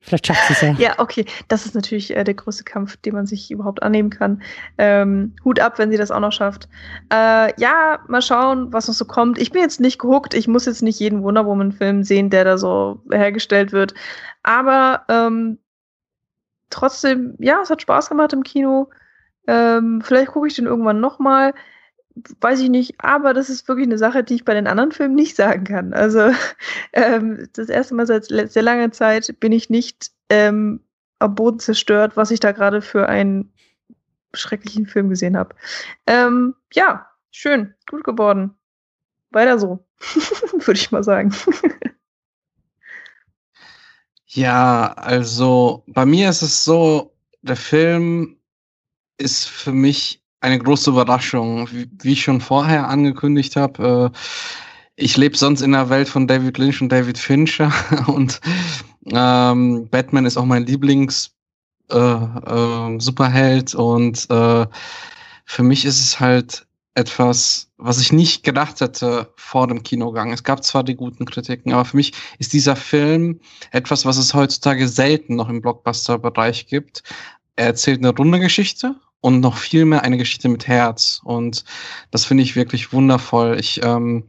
Vielleicht 0.04 0.26
schafft 0.26 0.48
sie 0.48 0.52
es 0.52 0.60
ja. 0.60 0.72
Ja, 0.78 0.98
okay. 0.98 1.24
Das 1.46 1.64
ist 1.64 1.76
natürlich 1.76 2.14
äh, 2.14 2.24
der 2.24 2.34
größte 2.34 2.64
Kampf, 2.64 2.96
den 2.96 3.14
man 3.14 3.24
sich 3.26 3.52
überhaupt 3.52 3.82
annehmen 3.82 4.10
kann. 4.10 4.42
Ähm, 4.76 5.34
Hut 5.44 5.60
ab, 5.60 5.78
wenn 5.78 5.92
sie 5.92 5.96
das 5.96 6.10
auch 6.10 6.20
noch 6.20 6.32
schafft. 6.32 6.68
Äh, 7.12 7.58
ja, 7.60 8.00
mal 8.08 8.20
schauen, 8.20 8.72
was 8.72 8.88
noch 8.88 8.94
so 8.94 9.04
kommt. 9.04 9.38
Ich 9.38 9.52
bin 9.52 9.62
jetzt 9.62 9.80
nicht 9.80 10.00
gehuckt. 10.00 10.34
Ich 10.34 10.48
muss 10.48 10.66
jetzt 10.66 10.82
nicht 10.82 10.98
jeden 10.98 11.22
Wonder 11.22 11.46
Woman-Film 11.46 12.02
sehen, 12.02 12.30
der 12.30 12.44
da 12.44 12.58
so 12.58 13.00
hergestellt 13.12 13.72
wird. 13.72 13.94
Aber 14.42 15.04
ähm, 15.08 15.58
trotzdem, 16.68 17.36
ja, 17.38 17.60
es 17.62 17.70
hat 17.70 17.82
Spaß 17.82 18.08
gemacht 18.08 18.32
im 18.32 18.42
Kino. 18.42 18.90
Ähm, 19.46 20.02
vielleicht 20.04 20.32
gucke 20.32 20.48
ich 20.48 20.54
den 20.54 20.66
irgendwann 20.66 21.00
nochmal. 21.00 21.52
mal 21.52 21.60
weiß 22.40 22.60
ich 22.60 22.68
nicht, 22.68 22.94
aber 22.98 23.34
das 23.34 23.48
ist 23.48 23.68
wirklich 23.68 23.86
eine 23.86 23.98
Sache, 23.98 24.24
die 24.24 24.34
ich 24.34 24.44
bei 24.44 24.54
den 24.54 24.66
anderen 24.66 24.92
Filmen 24.92 25.14
nicht 25.14 25.36
sagen 25.36 25.64
kann. 25.64 25.92
Also 25.92 26.30
ähm, 26.92 27.48
das 27.54 27.68
erste 27.68 27.94
Mal 27.94 28.06
seit 28.06 28.26
sehr 28.26 28.62
langer 28.62 28.92
Zeit 28.92 29.38
bin 29.40 29.52
ich 29.52 29.70
nicht 29.70 30.10
ähm, 30.28 30.80
am 31.18 31.34
Boden 31.34 31.58
zerstört, 31.58 32.16
was 32.16 32.30
ich 32.30 32.40
da 32.40 32.52
gerade 32.52 32.82
für 32.82 33.08
einen 33.08 33.52
schrecklichen 34.34 34.86
Film 34.86 35.08
gesehen 35.08 35.36
habe. 35.36 35.54
Ähm, 36.06 36.54
ja, 36.72 37.06
schön, 37.30 37.74
gut 37.88 38.04
geworden. 38.04 38.54
Weiter 39.30 39.58
so, 39.58 39.84
würde 40.52 40.78
ich 40.78 40.90
mal 40.90 41.04
sagen. 41.04 41.34
ja, 44.26 44.92
also 44.94 45.84
bei 45.86 46.04
mir 46.04 46.30
ist 46.30 46.42
es 46.42 46.64
so, 46.64 47.14
der 47.42 47.56
Film 47.56 48.36
ist 49.18 49.48
für 49.48 49.72
mich 49.72 50.21
eine 50.42 50.58
große 50.58 50.90
Überraschung. 50.90 51.68
Wie, 51.72 51.88
wie 52.02 52.12
ich 52.12 52.22
schon 52.22 52.40
vorher 52.40 52.88
angekündigt 52.88 53.56
habe, 53.56 54.12
äh, 54.12 54.18
ich 54.96 55.16
lebe 55.16 55.36
sonst 55.36 55.62
in 55.62 55.72
der 55.72 55.88
Welt 55.88 56.08
von 56.08 56.26
David 56.26 56.58
Lynch 56.58 56.82
und 56.82 56.90
David 56.90 57.16
Fincher 57.16 57.72
und 58.08 58.40
ähm, 59.06 59.88
Batman 59.90 60.26
ist 60.26 60.36
auch 60.36 60.44
mein 60.44 60.66
Lieblings 60.66 61.30
äh, 61.90 61.96
äh, 61.96 63.00
Superheld 63.00 63.74
und 63.74 64.28
äh, 64.30 64.66
für 65.44 65.62
mich 65.62 65.84
ist 65.84 66.00
es 66.00 66.20
halt 66.20 66.66
etwas, 66.94 67.70
was 67.78 67.98
ich 68.00 68.12
nicht 68.12 68.44
gedacht 68.44 68.80
hätte 68.80 69.32
vor 69.36 69.66
dem 69.66 69.82
Kinogang. 69.82 70.30
Es 70.30 70.44
gab 70.44 70.62
zwar 70.62 70.84
die 70.84 70.94
guten 70.94 71.24
Kritiken, 71.24 71.72
aber 71.72 71.86
für 71.86 71.96
mich 71.96 72.12
ist 72.38 72.52
dieser 72.52 72.76
Film 72.76 73.40
etwas, 73.70 74.04
was 74.04 74.18
es 74.18 74.34
heutzutage 74.34 74.86
selten 74.88 75.36
noch 75.36 75.48
im 75.48 75.62
Blockbuster-Bereich 75.62 76.66
gibt. 76.66 77.02
Er 77.56 77.66
erzählt 77.66 78.00
eine 78.00 78.14
runde 78.14 78.40
Geschichte 78.40 78.96
und 79.22 79.40
noch 79.40 79.56
viel 79.56 79.86
mehr 79.86 80.02
eine 80.02 80.18
Geschichte 80.18 80.50
mit 80.50 80.68
Herz. 80.68 81.22
Und 81.24 81.64
das 82.10 82.26
finde 82.26 82.42
ich 82.42 82.56
wirklich 82.56 82.92
wundervoll. 82.92 83.58
Ich 83.58 83.82
ähm, 83.82 84.24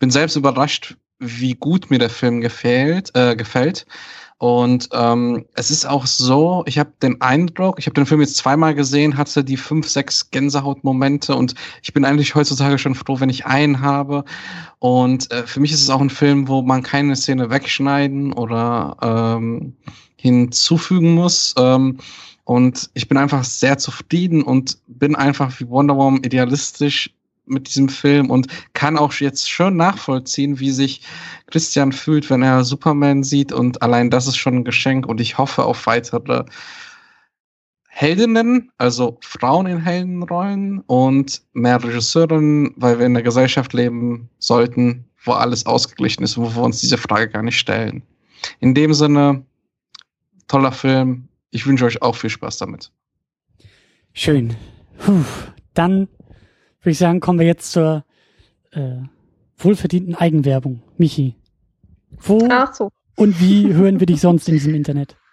bin 0.00 0.10
selbst 0.10 0.34
überrascht, 0.34 0.96
wie 1.20 1.54
gut 1.54 1.90
mir 1.90 2.00
der 2.00 2.10
Film 2.10 2.40
gefällt. 2.40 3.14
Äh, 3.14 3.36
gefällt. 3.36 3.86
Und 4.38 4.88
ähm, 4.94 5.44
es 5.52 5.70
ist 5.70 5.84
auch 5.84 6.06
so, 6.06 6.64
ich 6.66 6.78
habe 6.78 6.94
den 7.02 7.20
Eindruck, 7.20 7.78
ich 7.78 7.84
habe 7.84 7.92
den 7.92 8.06
Film 8.06 8.22
jetzt 8.22 8.38
zweimal 8.38 8.74
gesehen, 8.74 9.18
hatte 9.18 9.44
die 9.44 9.58
fünf, 9.58 9.86
sechs 9.86 10.30
Gänsehautmomente 10.30 11.34
und 11.34 11.54
ich 11.82 11.92
bin 11.92 12.06
eigentlich 12.06 12.34
heutzutage 12.34 12.78
schon 12.78 12.94
froh, 12.94 13.20
wenn 13.20 13.28
ich 13.28 13.44
einen 13.44 13.82
habe. 13.82 14.24
Und 14.78 15.30
äh, 15.30 15.46
für 15.46 15.60
mich 15.60 15.72
ist 15.72 15.82
es 15.82 15.90
auch 15.90 16.00
ein 16.00 16.08
Film, 16.08 16.48
wo 16.48 16.62
man 16.62 16.82
keine 16.82 17.16
Szene 17.16 17.50
wegschneiden 17.50 18.32
oder 18.32 18.96
ähm, 19.02 19.76
hinzufügen 20.16 21.12
muss. 21.12 21.54
Ähm, 21.58 21.98
und 22.50 22.90
ich 22.94 23.06
bin 23.06 23.16
einfach 23.16 23.44
sehr 23.44 23.78
zufrieden 23.78 24.42
und 24.42 24.78
bin 24.88 25.14
einfach 25.14 25.60
wie 25.60 25.68
Wonder 25.68 25.94
Woman 25.94 26.24
idealistisch 26.24 27.14
mit 27.46 27.68
diesem 27.68 27.88
Film 27.88 28.28
und 28.28 28.48
kann 28.72 28.98
auch 28.98 29.14
jetzt 29.14 29.48
schön 29.48 29.76
nachvollziehen, 29.76 30.58
wie 30.58 30.72
sich 30.72 31.06
Christian 31.46 31.92
fühlt, 31.92 32.28
wenn 32.28 32.42
er 32.42 32.64
Superman 32.64 33.22
sieht. 33.22 33.52
Und 33.52 33.80
allein 33.82 34.10
das 34.10 34.26
ist 34.26 34.36
schon 34.36 34.54
ein 34.56 34.64
Geschenk 34.64 35.06
und 35.06 35.20
ich 35.20 35.38
hoffe 35.38 35.62
auf 35.62 35.86
weitere 35.86 36.44
Heldinnen, 37.86 38.72
also 38.78 39.18
Frauen 39.20 39.66
in 39.66 39.78
Heldenrollen 39.78 40.80
und 40.88 41.42
mehr 41.52 41.80
Regisseurinnen, 41.80 42.74
weil 42.74 42.98
wir 42.98 43.06
in 43.06 43.12
einer 43.12 43.22
Gesellschaft 43.22 43.74
leben 43.74 44.28
sollten, 44.40 45.04
wo 45.24 45.34
alles 45.34 45.66
ausgeglichen 45.66 46.24
ist 46.24 46.36
und 46.36 46.46
wo 46.46 46.56
wir 46.56 46.64
uns 46.64 46.80
diese 46.80 46.98
Frage 46.98 47.28
gar 47.28 47.44
nicht 47.44 47.60
stellen. 47.60 48.02
In 48.58 48.74
dem 48.74 48.92
Sinne, 48.92 49.44
toller 50.48 50.72
Film, 50.72 51.28
ich 51.50 51.66
wünsche 51.66 51.84
euch 51.84 52.02
auch 52.02 52.16
viel 52.16 52.30
Spaß 52.30 52.58
damit. 52.58 52.90
Schön. 54.12 54.56
Puh, 54.98 55.24
dann 55.74 56.08
würde 56.80 56.90
ich 56.90 56.98
sagen, 56.98 57.20
kommen 57.20 57.38
wir 57.38 57.46
jetzt 57.46 57.72
zur 57.72 58.04
äh, 58.72 58.98
wohlverdienten 59.56 60.14
Eigenwerbung. 60.14 60.82
Michi, 60.96 61.36
wo 62.10 62.46
Ach 62.50 62.74
so. 62.74 62.90
und 63.16 63.40
wie 63.40 63.72
hören 63.74 64.00
wir 64.00 64.06
dich 64.06 64.20
sonst 64.20 64.48
in 64.48 64.54
diesem 64.54 64.74
Internet? 64.74 65.16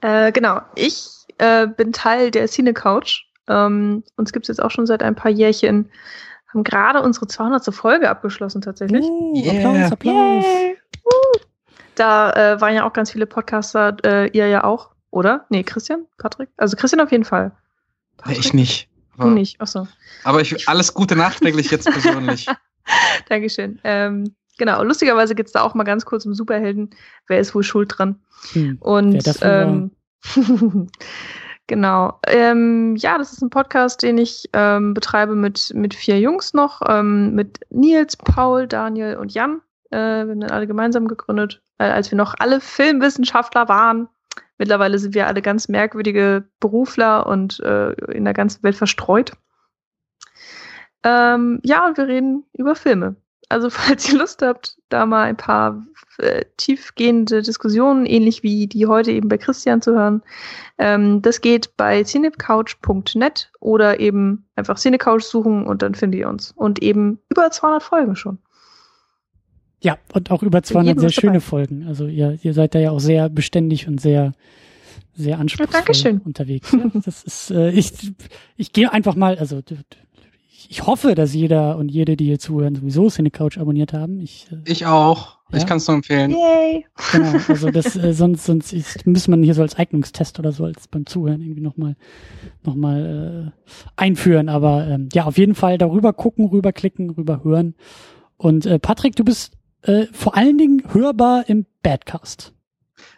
Äh, 0.00 0.32
genau, 0.32 0.60
ich 0.74 1.06
äh, 1.38 1.68
bin 1.68 1.92
Teil 1.92 2.32
der 2.32 2.48
Cine 2.48 2.74
Couch. 2.74 3.26
Ähm, 3.48 4.02
uns 4.16 4.32
gibt 4.32 4.44
es 4.44 4.48
jetzt 4.48 4.60
auch 4.60 4.72
schon 4.72 4.86
seit 4.86 5.00
ein 5.00 5.14
paar 5.14 5.30
Jährchen. 5.30 5.90
Haben 6.48 6.64
gerade 6.64 7.02
unsere 7.02 7.28
200. 7.28 7.72
Folge 7.72 8.10
abgeschlossen 8.10 8.62
tatsächlich. 8.62 9.04
Uh, 9.04 9.36
yeah. 9.36 9.68
Applaus, 9.68 9.92
Applaus. 9.92 10.44
Yeah. 10.44 10.74
Uh. 11.04 11.38
Da 11.94 12.32
äh, 12.32 12.60
waren 12.60 12.74
ja 12.74 12.84
auch 12.84 12.92
ganz 12.92 13.12
viele 13.12 13.26
Podcaster, 13.26 13.96
äh, 14.04 14.28
ihr 14.30 14.48
ja 14.48 14.64
auch 14.64 14.90
oder? 15.12 15.46
Nee, 15.50 15.62
Christian? 15.62 16.06
Patrick? 16.18 16.48
Also 16.56 16.76
Christian 16.76 17.00
auf 17.00 17.12
jeden 17.12 17.24
Fall. 17.24 17.52
Nee, 18.26 18.36
ich 18.38 18.52
nicht. 18.52 18.88
du 19.18 19.28
nicht. 19.28 19.60
Achso. 19.60 19.86
Aber 20.24 20.40
ich 20.40 20.68
alles 20.68 20.94
Gute 20.94 21.14
nachträglich 21.14 21.70
jetzt 21.70 21.88
persönlich. 21.88 22.46
Dankeschön. 23.28 23.78
Ähm, 23.84 24.34
genau, 24.58 24.82
lustigerweise 24.82 25.34
geht 25.34 25.46
es 25.46 25.52
da 25.52 25.62
auch 25.62 25.74
mal 25.74 25.84
ganz 25.84 26.04
kurz 26.04 26.26
um 26.26 26.34
Superhelden. 26.34 26.90
Wer 27.28 27.38
ist 27.38 27.54
wohl 27.54 27.62
schuld 27.62 27.92
dran? 27.96 28.20
Hm, 28.52 28.78
Und 28.80 29.22
ähm, 29.42 29.90
genau. 31.66 32.18
Ähm, 32.26 32.96
ja, 32.96 33.18
das 33.18 33.32
ist 33.32 33.42
ein 33.42 33.50
Podcast, 33.50 34.02
den 34.02 34.18
ich 34.18 34.48
ähm, 34.54 34.94
betreibe 34.94 35.34
mit, 35.36 35.72
mit 35.74 35.94
vier 35.94 36.18
Jungs 36.20 36.54
noch, 36.54 36.80
ähm, 36.88 37.34
mit 37.34 37.60
Nils, 37.70 38.16
Paul, 38.16 38.66
Daniel 38.66 39.16
und 39.16 39.34
Jan. 39.34 39.60
Äh, 39.90 39.96
wir 39.96 40.30
haben 40.30 40.40
dann 40.40 40.50
alle 40.50 40.66
gemeinsam 40.66 41.06
gegründet, 41.06 41.62
äh, 41.78 41.84
als 41.84 42.10
wir 42.10 42.16
noch 42.16 42.34
alle 42.38 42.60
Filmwissenschaftler 42.60 43.68
waren. 43.68 44.08
Mittlerweile 44.62 45.00
sind 45.00 45.16
wir 45.16 45.26
alle 45.26 45.42
ganz 45.42 45.66
merkwürdige 45.66 46.44
Berufler 46.60 47.26
und 47.26 47.58
äh, 47.64 47.90
in 48.12 48.24
der 48.24 48.32
ganzen 48.32 48.62
Welt 48.62 48.76
verstreut. 48.76 49.32
Ähm, 51.02 51.58
ja, 51.64 51.84
und 51.84 51.96
wir 51.96 52.06
reden 52.06 52.44
über 52.52 52.76
Filme. 52.76 53.16
Also 53.48 53.70
falls 53.70 54.08
ihr 54.08 54.20
Lust 54.20 54.40
habt, 54.40 54.78
da 54.88 55.04
mal 55.04 55.24
ein 55.24 55.36
paar 55.36 55.84
äh, 56.18 56.44
tiefgehende 56.58 57.42
Diskussionen, 57.42 58.06
ähnlich 58.06 58.44
wie 58.44 58.68
die 58.68 58.86
heute 58.86 59.10
eben 59.10 59.28
bei 59.28 59.36
Christian 59.36 59.82
zu 59.82 59.96
hören, 59.96 60.22
ähm, 60.78 61.22
das 61.22 61.40
geht 61.40 61.76
bei 61.76 62.04
cinecouch.net 62.04 63.50
oder 63.58 63.98
eben 63.98 64.46
einfach 64.54 64.78
Cinecouch 64.78 65.24
suchen 65.24 65.66
und 65.66 65.82
dann 65.82 65.96
findet 65.96 66.20
ihr 66.20 66.28
uns. 66.28 66.52
Und 66.52 66.80
eben 66.80 67.18
über 67.30 67.50
200 67.50 67.82
Folgen 67.82 68.14
schon. 68.14 68.38
Ja, 69.82 69.98
und 70.12 70.30
auch 70.30 70.42
über 70.42 70.62
200 70.62 71.00
sehr 71.00 71.10
schöne 71.10 71.32
dabei. 71.34 71.40
Folgen. 71.40 71.86
Also 71.86 72.06
ihr, 72.06 72.38
ihr 72.42 72.54
seid 72.54 72.74
da 72.74 72.78
ja 72.78 72.90
auch 72.92 73.00
sehr 73.00 73.28
beständig 73.28 73.88
und 73.88 74.00
sehr 74.00 74.32
sehr 75.14 75.38
anspruchsvoll 75.38 76.12
ja, 76.12 76.20
unterwegs. 76.24 76.72
Ja, 76.72 76.90
das 77.04 77.22
ist, 77.22 77.50
äh, 77.50 77.70
ich, 77.70 77.92
ich 78.56 78.72
gehe 78.72 78.90
einfach 78.90 79.14
mal, 79.14 79.38
also 79.38 79.60
ich 80.68 80.86
hoffe, 80.86 81.14
dass 81.14 81.34
jeder 81.34 81.76
und 81.76 81.90
jede, 81.90 82.16
die 82.16 82.24
hier 82.24 82.38
zuhören, 82.38 82.74
sowieso 82.74 83.10
Cinecouch 83.10 83.58
abonniert 83.58 83.92
haben. 83.92 84.20
Ich, 84.20 84.46
äh, 84.50 84.56
ich 84.64 84.86
auch. 84.86 85.38
Ja? 85.50 85.58
Ich 85.58 85.66
kann 85.66 85.76
es 85.76 85.86
nur 85.86 85.96
empfehlen. 85.96 86.30
Yay! 86.30 86.86
Genau, 87.12 87.32
also 87.48 87.70
das 87.70 87.94
äh, 88.02 88.14
sonst 88.14 88.46
sonst 88.46 88.72
ist, 88.72 89.06
müsste 89.06 89.30
man 89.30 89.42
hier 89.42 89.52
so 89.54 89.60
als 89.60 89.76
Eignungstest 89.76 90.38
oder 90.38 90.52
so 90.52 90.64
als 90.64 90.88
beim 90.88 91.04
Zuhören 91.04 91.42
irgendwie 91.42 91.60
nochmal 91.60 91.96
noch 92.62 92.74
mal, 92.74 93.52
äh, 93.52 93.70
einführen. 93.96 94.48
Aber 94.48 94.86
ähm, 94.86 95.08
ja, 95.12 95.24
auf 95.24 95.36
jeden 95.36 95.54
Fall 95.54 95.76
darüber 95.76 96.14
gucken, 96.14 96.46
rüberklicken, 96.46 97.10
rüber 97.10 97.44
hören. 97.44 97.74
Und 98.38 98.64
äh, 98.64 98.78
Patrick, 98.78 99.14
du 99.14 99.24
bist 99.24 99.52
äh, 99.82 100.06
vor 100.12 100.36
allen 100.36 100.58
Dingen 100.58 100.82
hörbar 100.92 101.48
im 101.48 101.66
Badcast. 101.82 102.52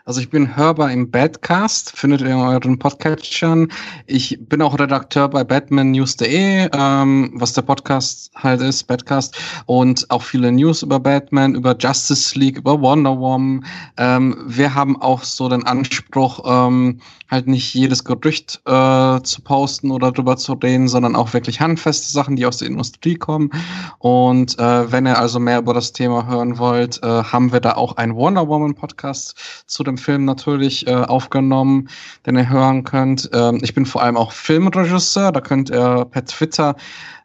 Also 0.07 0.21
ich 0.21 0.29
bin 0.29 0.55
hörbar 0.55 0.93
im 0.93 1.11
Badcast, 1.11 1.97
findet 1.97 2.21
ihr 2.21 2.27
in 2.27 2.35
euren 2.35 2.79
Podcatchern. 2.79 3.73
Ich 4.07 4.39
bin 4.39 4.61
auch 4.61 4.79
Redakteur 4.79 5.31
bei 5.31 5.45
batmannews.de, 5.45 6.69
ähm, 6.75 7.33
was 7.37 7.55
der 7.55 7.63
Podcast 7.63 8.31
halt 8.35 8.61
ist, 8.61 8.85
Badcast. 8.85 9.35
Und 9.65 10.11
auch 10.11 10.23
viele 10.23 10.53
News 10.53 10.83
über 10.83 11.01
Batman, 11.01 11.55
über 11.55 11.75
Justice 11.79 12.39
League, 12.39 12.59
über 12.59 12.83
Wonder 12.83 13.19
Woman. 13.19 13.65
Ähm, 13.97 14.37
wir 14.47 14.75
haben 14.75 15.01
auch 15.01 15.25
so 15.25 15.49
den 15.49 15.65
Anspruch, 15.65 16.45
ähm, 16.45 17.01
halt 17.31 17.47
nicht 17.49 17.75
jedes 17.75 18.05
Gerücht 18.05 18.61
äh, 18.67 19.21
zu 19.23 19.43
posten 19.43 19.91
oder 19.91 20.13
drüber 20.13 20.37
zu 20.37 20.53
reden, 20.53 20.89
sondern 20.89 21.17
auch 21.17 21.33
wirklich 21.33 21.61
handfeste 21.61 22.13
Sachen, 22.13 22.37
die 22.37 22.47
aus 22.47 22.59
der 22.59 22.69
Industrie 22.69 23.15
kommen. 23.17 23.51
Und 23.99 24.59
äh, 24.59 24.93
wenn 24.93 25.07
ihr 25.07 25.19
also 25.19 25.41
mehr 25.41 25.59
über 25.59 25.75
das 25.75 25.93
Thema 25.93 26.27
hören 26.27 26.59
wollt, 26.59 27.03
äh, 27.03 27.07
haben 27.07 27.53
wir 27.53 27.61
da 27.61 27.73
auch 27.73 27.97
einen 27.97 28.15
Wonder 28.15 28.47
Woman 28.49 28.75
Podcast 28.75 29.35
zu 29.67 29.83
dem 29.95 29.99
Film 29.99 30.25
natürlich 30.25 30.87
äh, 30.87 30.93
aufgenommen, 30.93 31.89
den 32.27 32.37
ihr 32.37 32.49
hören 32.49 32.85
könnt. 32.85 33.31
Ähm, 33.33 33.61
ich 33.63 33.75
bin 33.75 33.87
vor 33.87 34.03
allem 34.03 34.17
auch 34.17 34.33
Filmregisseur, 34.33 35.33
da 35.33 35.41
könnt 35.41 35.71
ihr 35.71 36.07
per 36.11 36.25
Twitter 36.25 36.75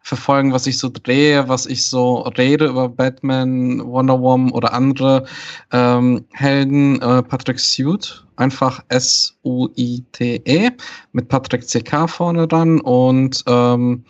verfolgen, 0.01 0.53
was 0.53 0.65
ich 0.67 0.77
so 0.77 0.89
drehe, 0.91 1.47
was 1.49 1.65
ich 1.65 1.85
so 1.85 2.19
rede 2.37 2.67
über 2.67 2.89
Batman, 2.89 3.83
Wonder 3.85 4.19
Woman 4.19 4.51
oder 4.51 4.73
andere 4.73 5.25
ähm, 5.71 6.25
Helden. 6.31 7.01
Äh, 7.01 7.23
Patrick 7.23 7.59
Suit, 7.59 8.25
einfach 8.35 8.81
S-U-I-T-E 8.87 10.71
mit 11.11 11.27
Patrick 11.27 11.67
CK 11.67 12.09
vorne 12.09 12.47
dran 12.47 12.79
und 12.81 13.43
ähm, 13.47 14.05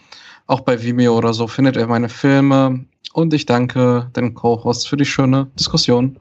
auch 0.48 0.62
bei 0.62 0.82
Vimeo 0.82 1.18
oder 1.18 1.34
so 1.34 1.48
findet 1.48 1.76
ihr 1.76 1.88
meine 1.88 2.10
Filme. 2.10 2.86
Und 3.14 3.34
ich 3.34 3.46
danke 3.46 4.10
den 4.16 4.36
Co-Hosts 4.36 4.86
für 4.86 4.98
die 4.98 5.06
schöne 5.06 5.48
Diskussion. 5.58 6.20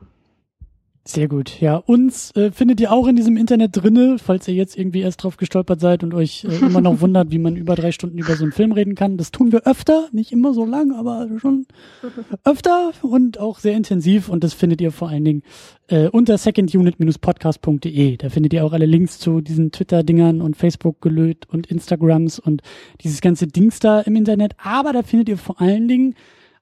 Sehr 1.10 1.26
gut. 1.26 1.58
Ja, 1.62 1.76
uns 1.76 2.36
äh, 2.36 2.52
findet 2.52 2.80
ihr 2.82 2.92
auch 2.92 3.06
in 3.06 3.16
diesem 3.16 3.38
Internet 3.38 3.70
drinne, 3.72 4.18
falls 4.22 4.46
ihr 4.46 4.52
jetzt 4.52 4.76
irgendwie 4.76 5.00
erst 5.00 5.24
drauf 5.24 5.38
gestolpert 5.38 5.80
seid 5.80 6.04
und 6.04 6.12
euch 6.12 6.44
äh, 6.44 6.54
immer 6.58 6.82
noch 6.82 7.00
wundert, 7.00 7.30
wie 7.30 7.38
man 7.38 7.56
über 7.56 7.76
drei 7.76 7.92
Stunden 7.92 8.18
über 8.18 8.36
so 8.36 8.44
einen 8.44 8.52
Film 8.52 8.72
reden 8.72 8.94
kann. 8.94 9.16
Das 9.16 9.30
tun 9.30 9.50
wir 9.50 9.66
öfter, 9.66 10.08
nicht 10.12 10.32
immer 10.32 10.52
so 10.52 10.66
lang, 10.66 10.92
aber 10.92 11.26
schon 11.38 11.64
öfter 12.44 12.92
und 13.00 13.40
auch 13.40 13.58
sehr 13.58 13.74
intensiv. 13.74 14.28
Und 14.28 14.44
das 14.44 14.52
findet 14.52 14.82
ihr 14.82 14.92
vor 14.92 15.08
allen 15.08 15.24
Dingen 15.24 15.42
äh, 15.86 16.08
unter 16.08 16.36
secondunit-podcast.de. 16.36 18.18
Da 18.18 18.28
findet 18.28 18.52
ihr 18.52 18.66
auch 18.66 18.74
alle 18.74 18.84
Links 18.84 19.18
zu 19.18 19.40
diesen 19.40 19.72
Twitter-Dingern 19.72 20.42
und 20.42 20.58
Facebook-Gelöt 20.58 21.46
und 21.48 21.68
Instagrams 21.68 22.38
und 22.38 22.60
dieses 23.00 23.22
ganze 23.22 23.46
Dings 23.46 23.78
da 23.78 24.00
im 24.00 24.14
Internet. 24.14 24.56
Aber 24.62 24.92
da 24.92 25.02
findet 25.02 25.30
ihr 25.30 25.38
vor 25.38 25.58
allen 25.58 25.88
Dingen 25.88 26.16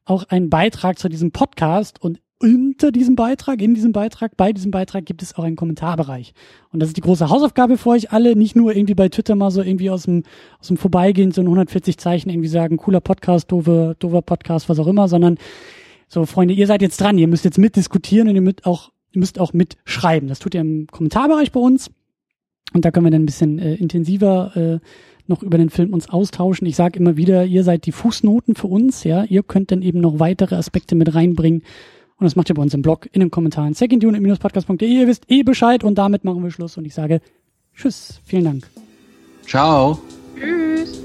auch 0.05 0.23
einen 0.28 0.50
Beitrag 0.50 1.00
zu 1.00 1.08
diesem 1.08 1.33
Podcast 1.33 2.00
und 2.00 2.20
unter 2.39 2.92
diesem 2.92 3.16
Beitrag, 3.16 3.62
in 3.62 3.74
diesem 3.74 3.92
Beitrag, 3.92 4.36
bei 4.36 4.52
diesem 4.52 4.70
Beitrag 4.70 5.06
gibt 5.06 5.23
es 5.23 5.34
auch 5.36 5.44
einen 5.44 5.56
Kommentarbereich. 5.56 6.34
Und 6.70 6.81
das 6.81 6.90
ist 6.90 6.97
die 6.97 7.02
große 7.02 7.31
Hausaufgabe 7.31 7.78
für 7.78 7.90
euch 7.90 8.12
alle, 8.12 8.36
nicht 8.36 8.56
nur 8.56 8.76
irgendwie 8.76 8.94
bei 8.94 9.08
Twitter 9.08 9.34
mal 9.34 9.50
so 9.50 9.62
irgendwie 9.62 9.90
aus 9.90 10.02
dem, 10.02 10.23
aus 10.60 10.68
dem 10.68 10.76
Vorbeigehen 10.76 11.32
so 11.32 11.40
in 11.40 11.47
140 11.47 11.97
Zeichen 11.97 12.28
irgendwie 12.28 12.48
sagen, 12.48 12.76
cooler 12.76 13.00
Podcast, 13.00 13.50
doofe, 13.50 13.97
doofer 13.98 14.23
Podcast, 14.23 14.68
was 14.68 14.78
auch 14.78 14.86
immer, 14.86 15.08
sondern 15.08 15.39
so, 16.08 16.26
Freunde, 16.26 16.55
ihr 16.55 16.66
seid 16.66 16.82
jetzt 16.82 17.00
dran, 17.00 17.18
ihr 17.18 17.26
müsst 17.26 17.44
jetzt 17.44 17.58
mitdiskutieren 17.58 18.28
und 18.28 18.34
ihr 18.34 18.42
müsst 18.42 18.66
auch, 18.66 18.92
ihr 19.12 19.20
müsst 19.20 19.40
auch 19.40 19.52
mitschreiben. 19.52 20.28
Das 20.28 20.39
tut 20.39 20.55
ihr 20.55 20.60
im 20.60 20.86
Kommentarbereich 20.89 21.52
bei 21.52 21.60
uns. 21.60 21.90
Und 22.74 22.84
da 22.84 22.90
können 22.90 23.06
wir 23.06 23.10
dann 23.10 23.23
ein 23.23 23.26
bisschen 23.26 23.58
äh, 23.58 23.74
intensiver 23.74 24.56
äh, 24.56 24.78
noch 25.26 25.42
über 25.42 25.58
den 25.58 25.70
Film 25.70 25.92
uns 25.92 26.08
austauschen. 26.08 26.66
Ich 26.66 26.76
sage 26.76 26.98
immer 26.98 27.16
wieder, 27.16 27.44
ihr 27.44 27.65
seid 27.65 27.86
die 27.86 27.92
Fußnoten 27.92 28.55
für 28.55 28.66
uns, 28.66 29.05
ja. 29.05 29.24
Ihr 29.24 29.42
könnt 29.42 29.73
dann 29.73 29.82
eben 29.82 30.00
noch 30.00 30.20
weitere 30.20 30.55
Aspekte 30.55 30.94
mit 30.94 31.15
reinbringen, 31.15 31.62
und 32.18 32.24
das 32.24 32.36
macht 32.36 32.50
ihr 32.50 32.54
bei 32.54 32.62
uns 32.62 32.74
im 32.74 32.82
Blog, 32.82 33.08
in 33.12 33.20
den 33.20 33.30
Kommentaren. 33.30 33.74
secondunit-podcast.de. 33.74 34.88
Ihr 34.88 35.06
wisst 35.06 35.30
eh 35.30 35.42
Bescheid 35.42 35.84
und 35.84 35.96
damit 35.96 36.24
machen 36.24 36.42
wir 36.42 36.50
Schluss 36.50 36.76
und 36.76 36.84
ich 36.86 36.94
sage 36.94 37.20
Tschüss. 37.74 38.20
Vielen 38.24 38.44
Dank. 38.44 38.70
Ciao. 39.46 39.98
Tschüss. 40.38 41.02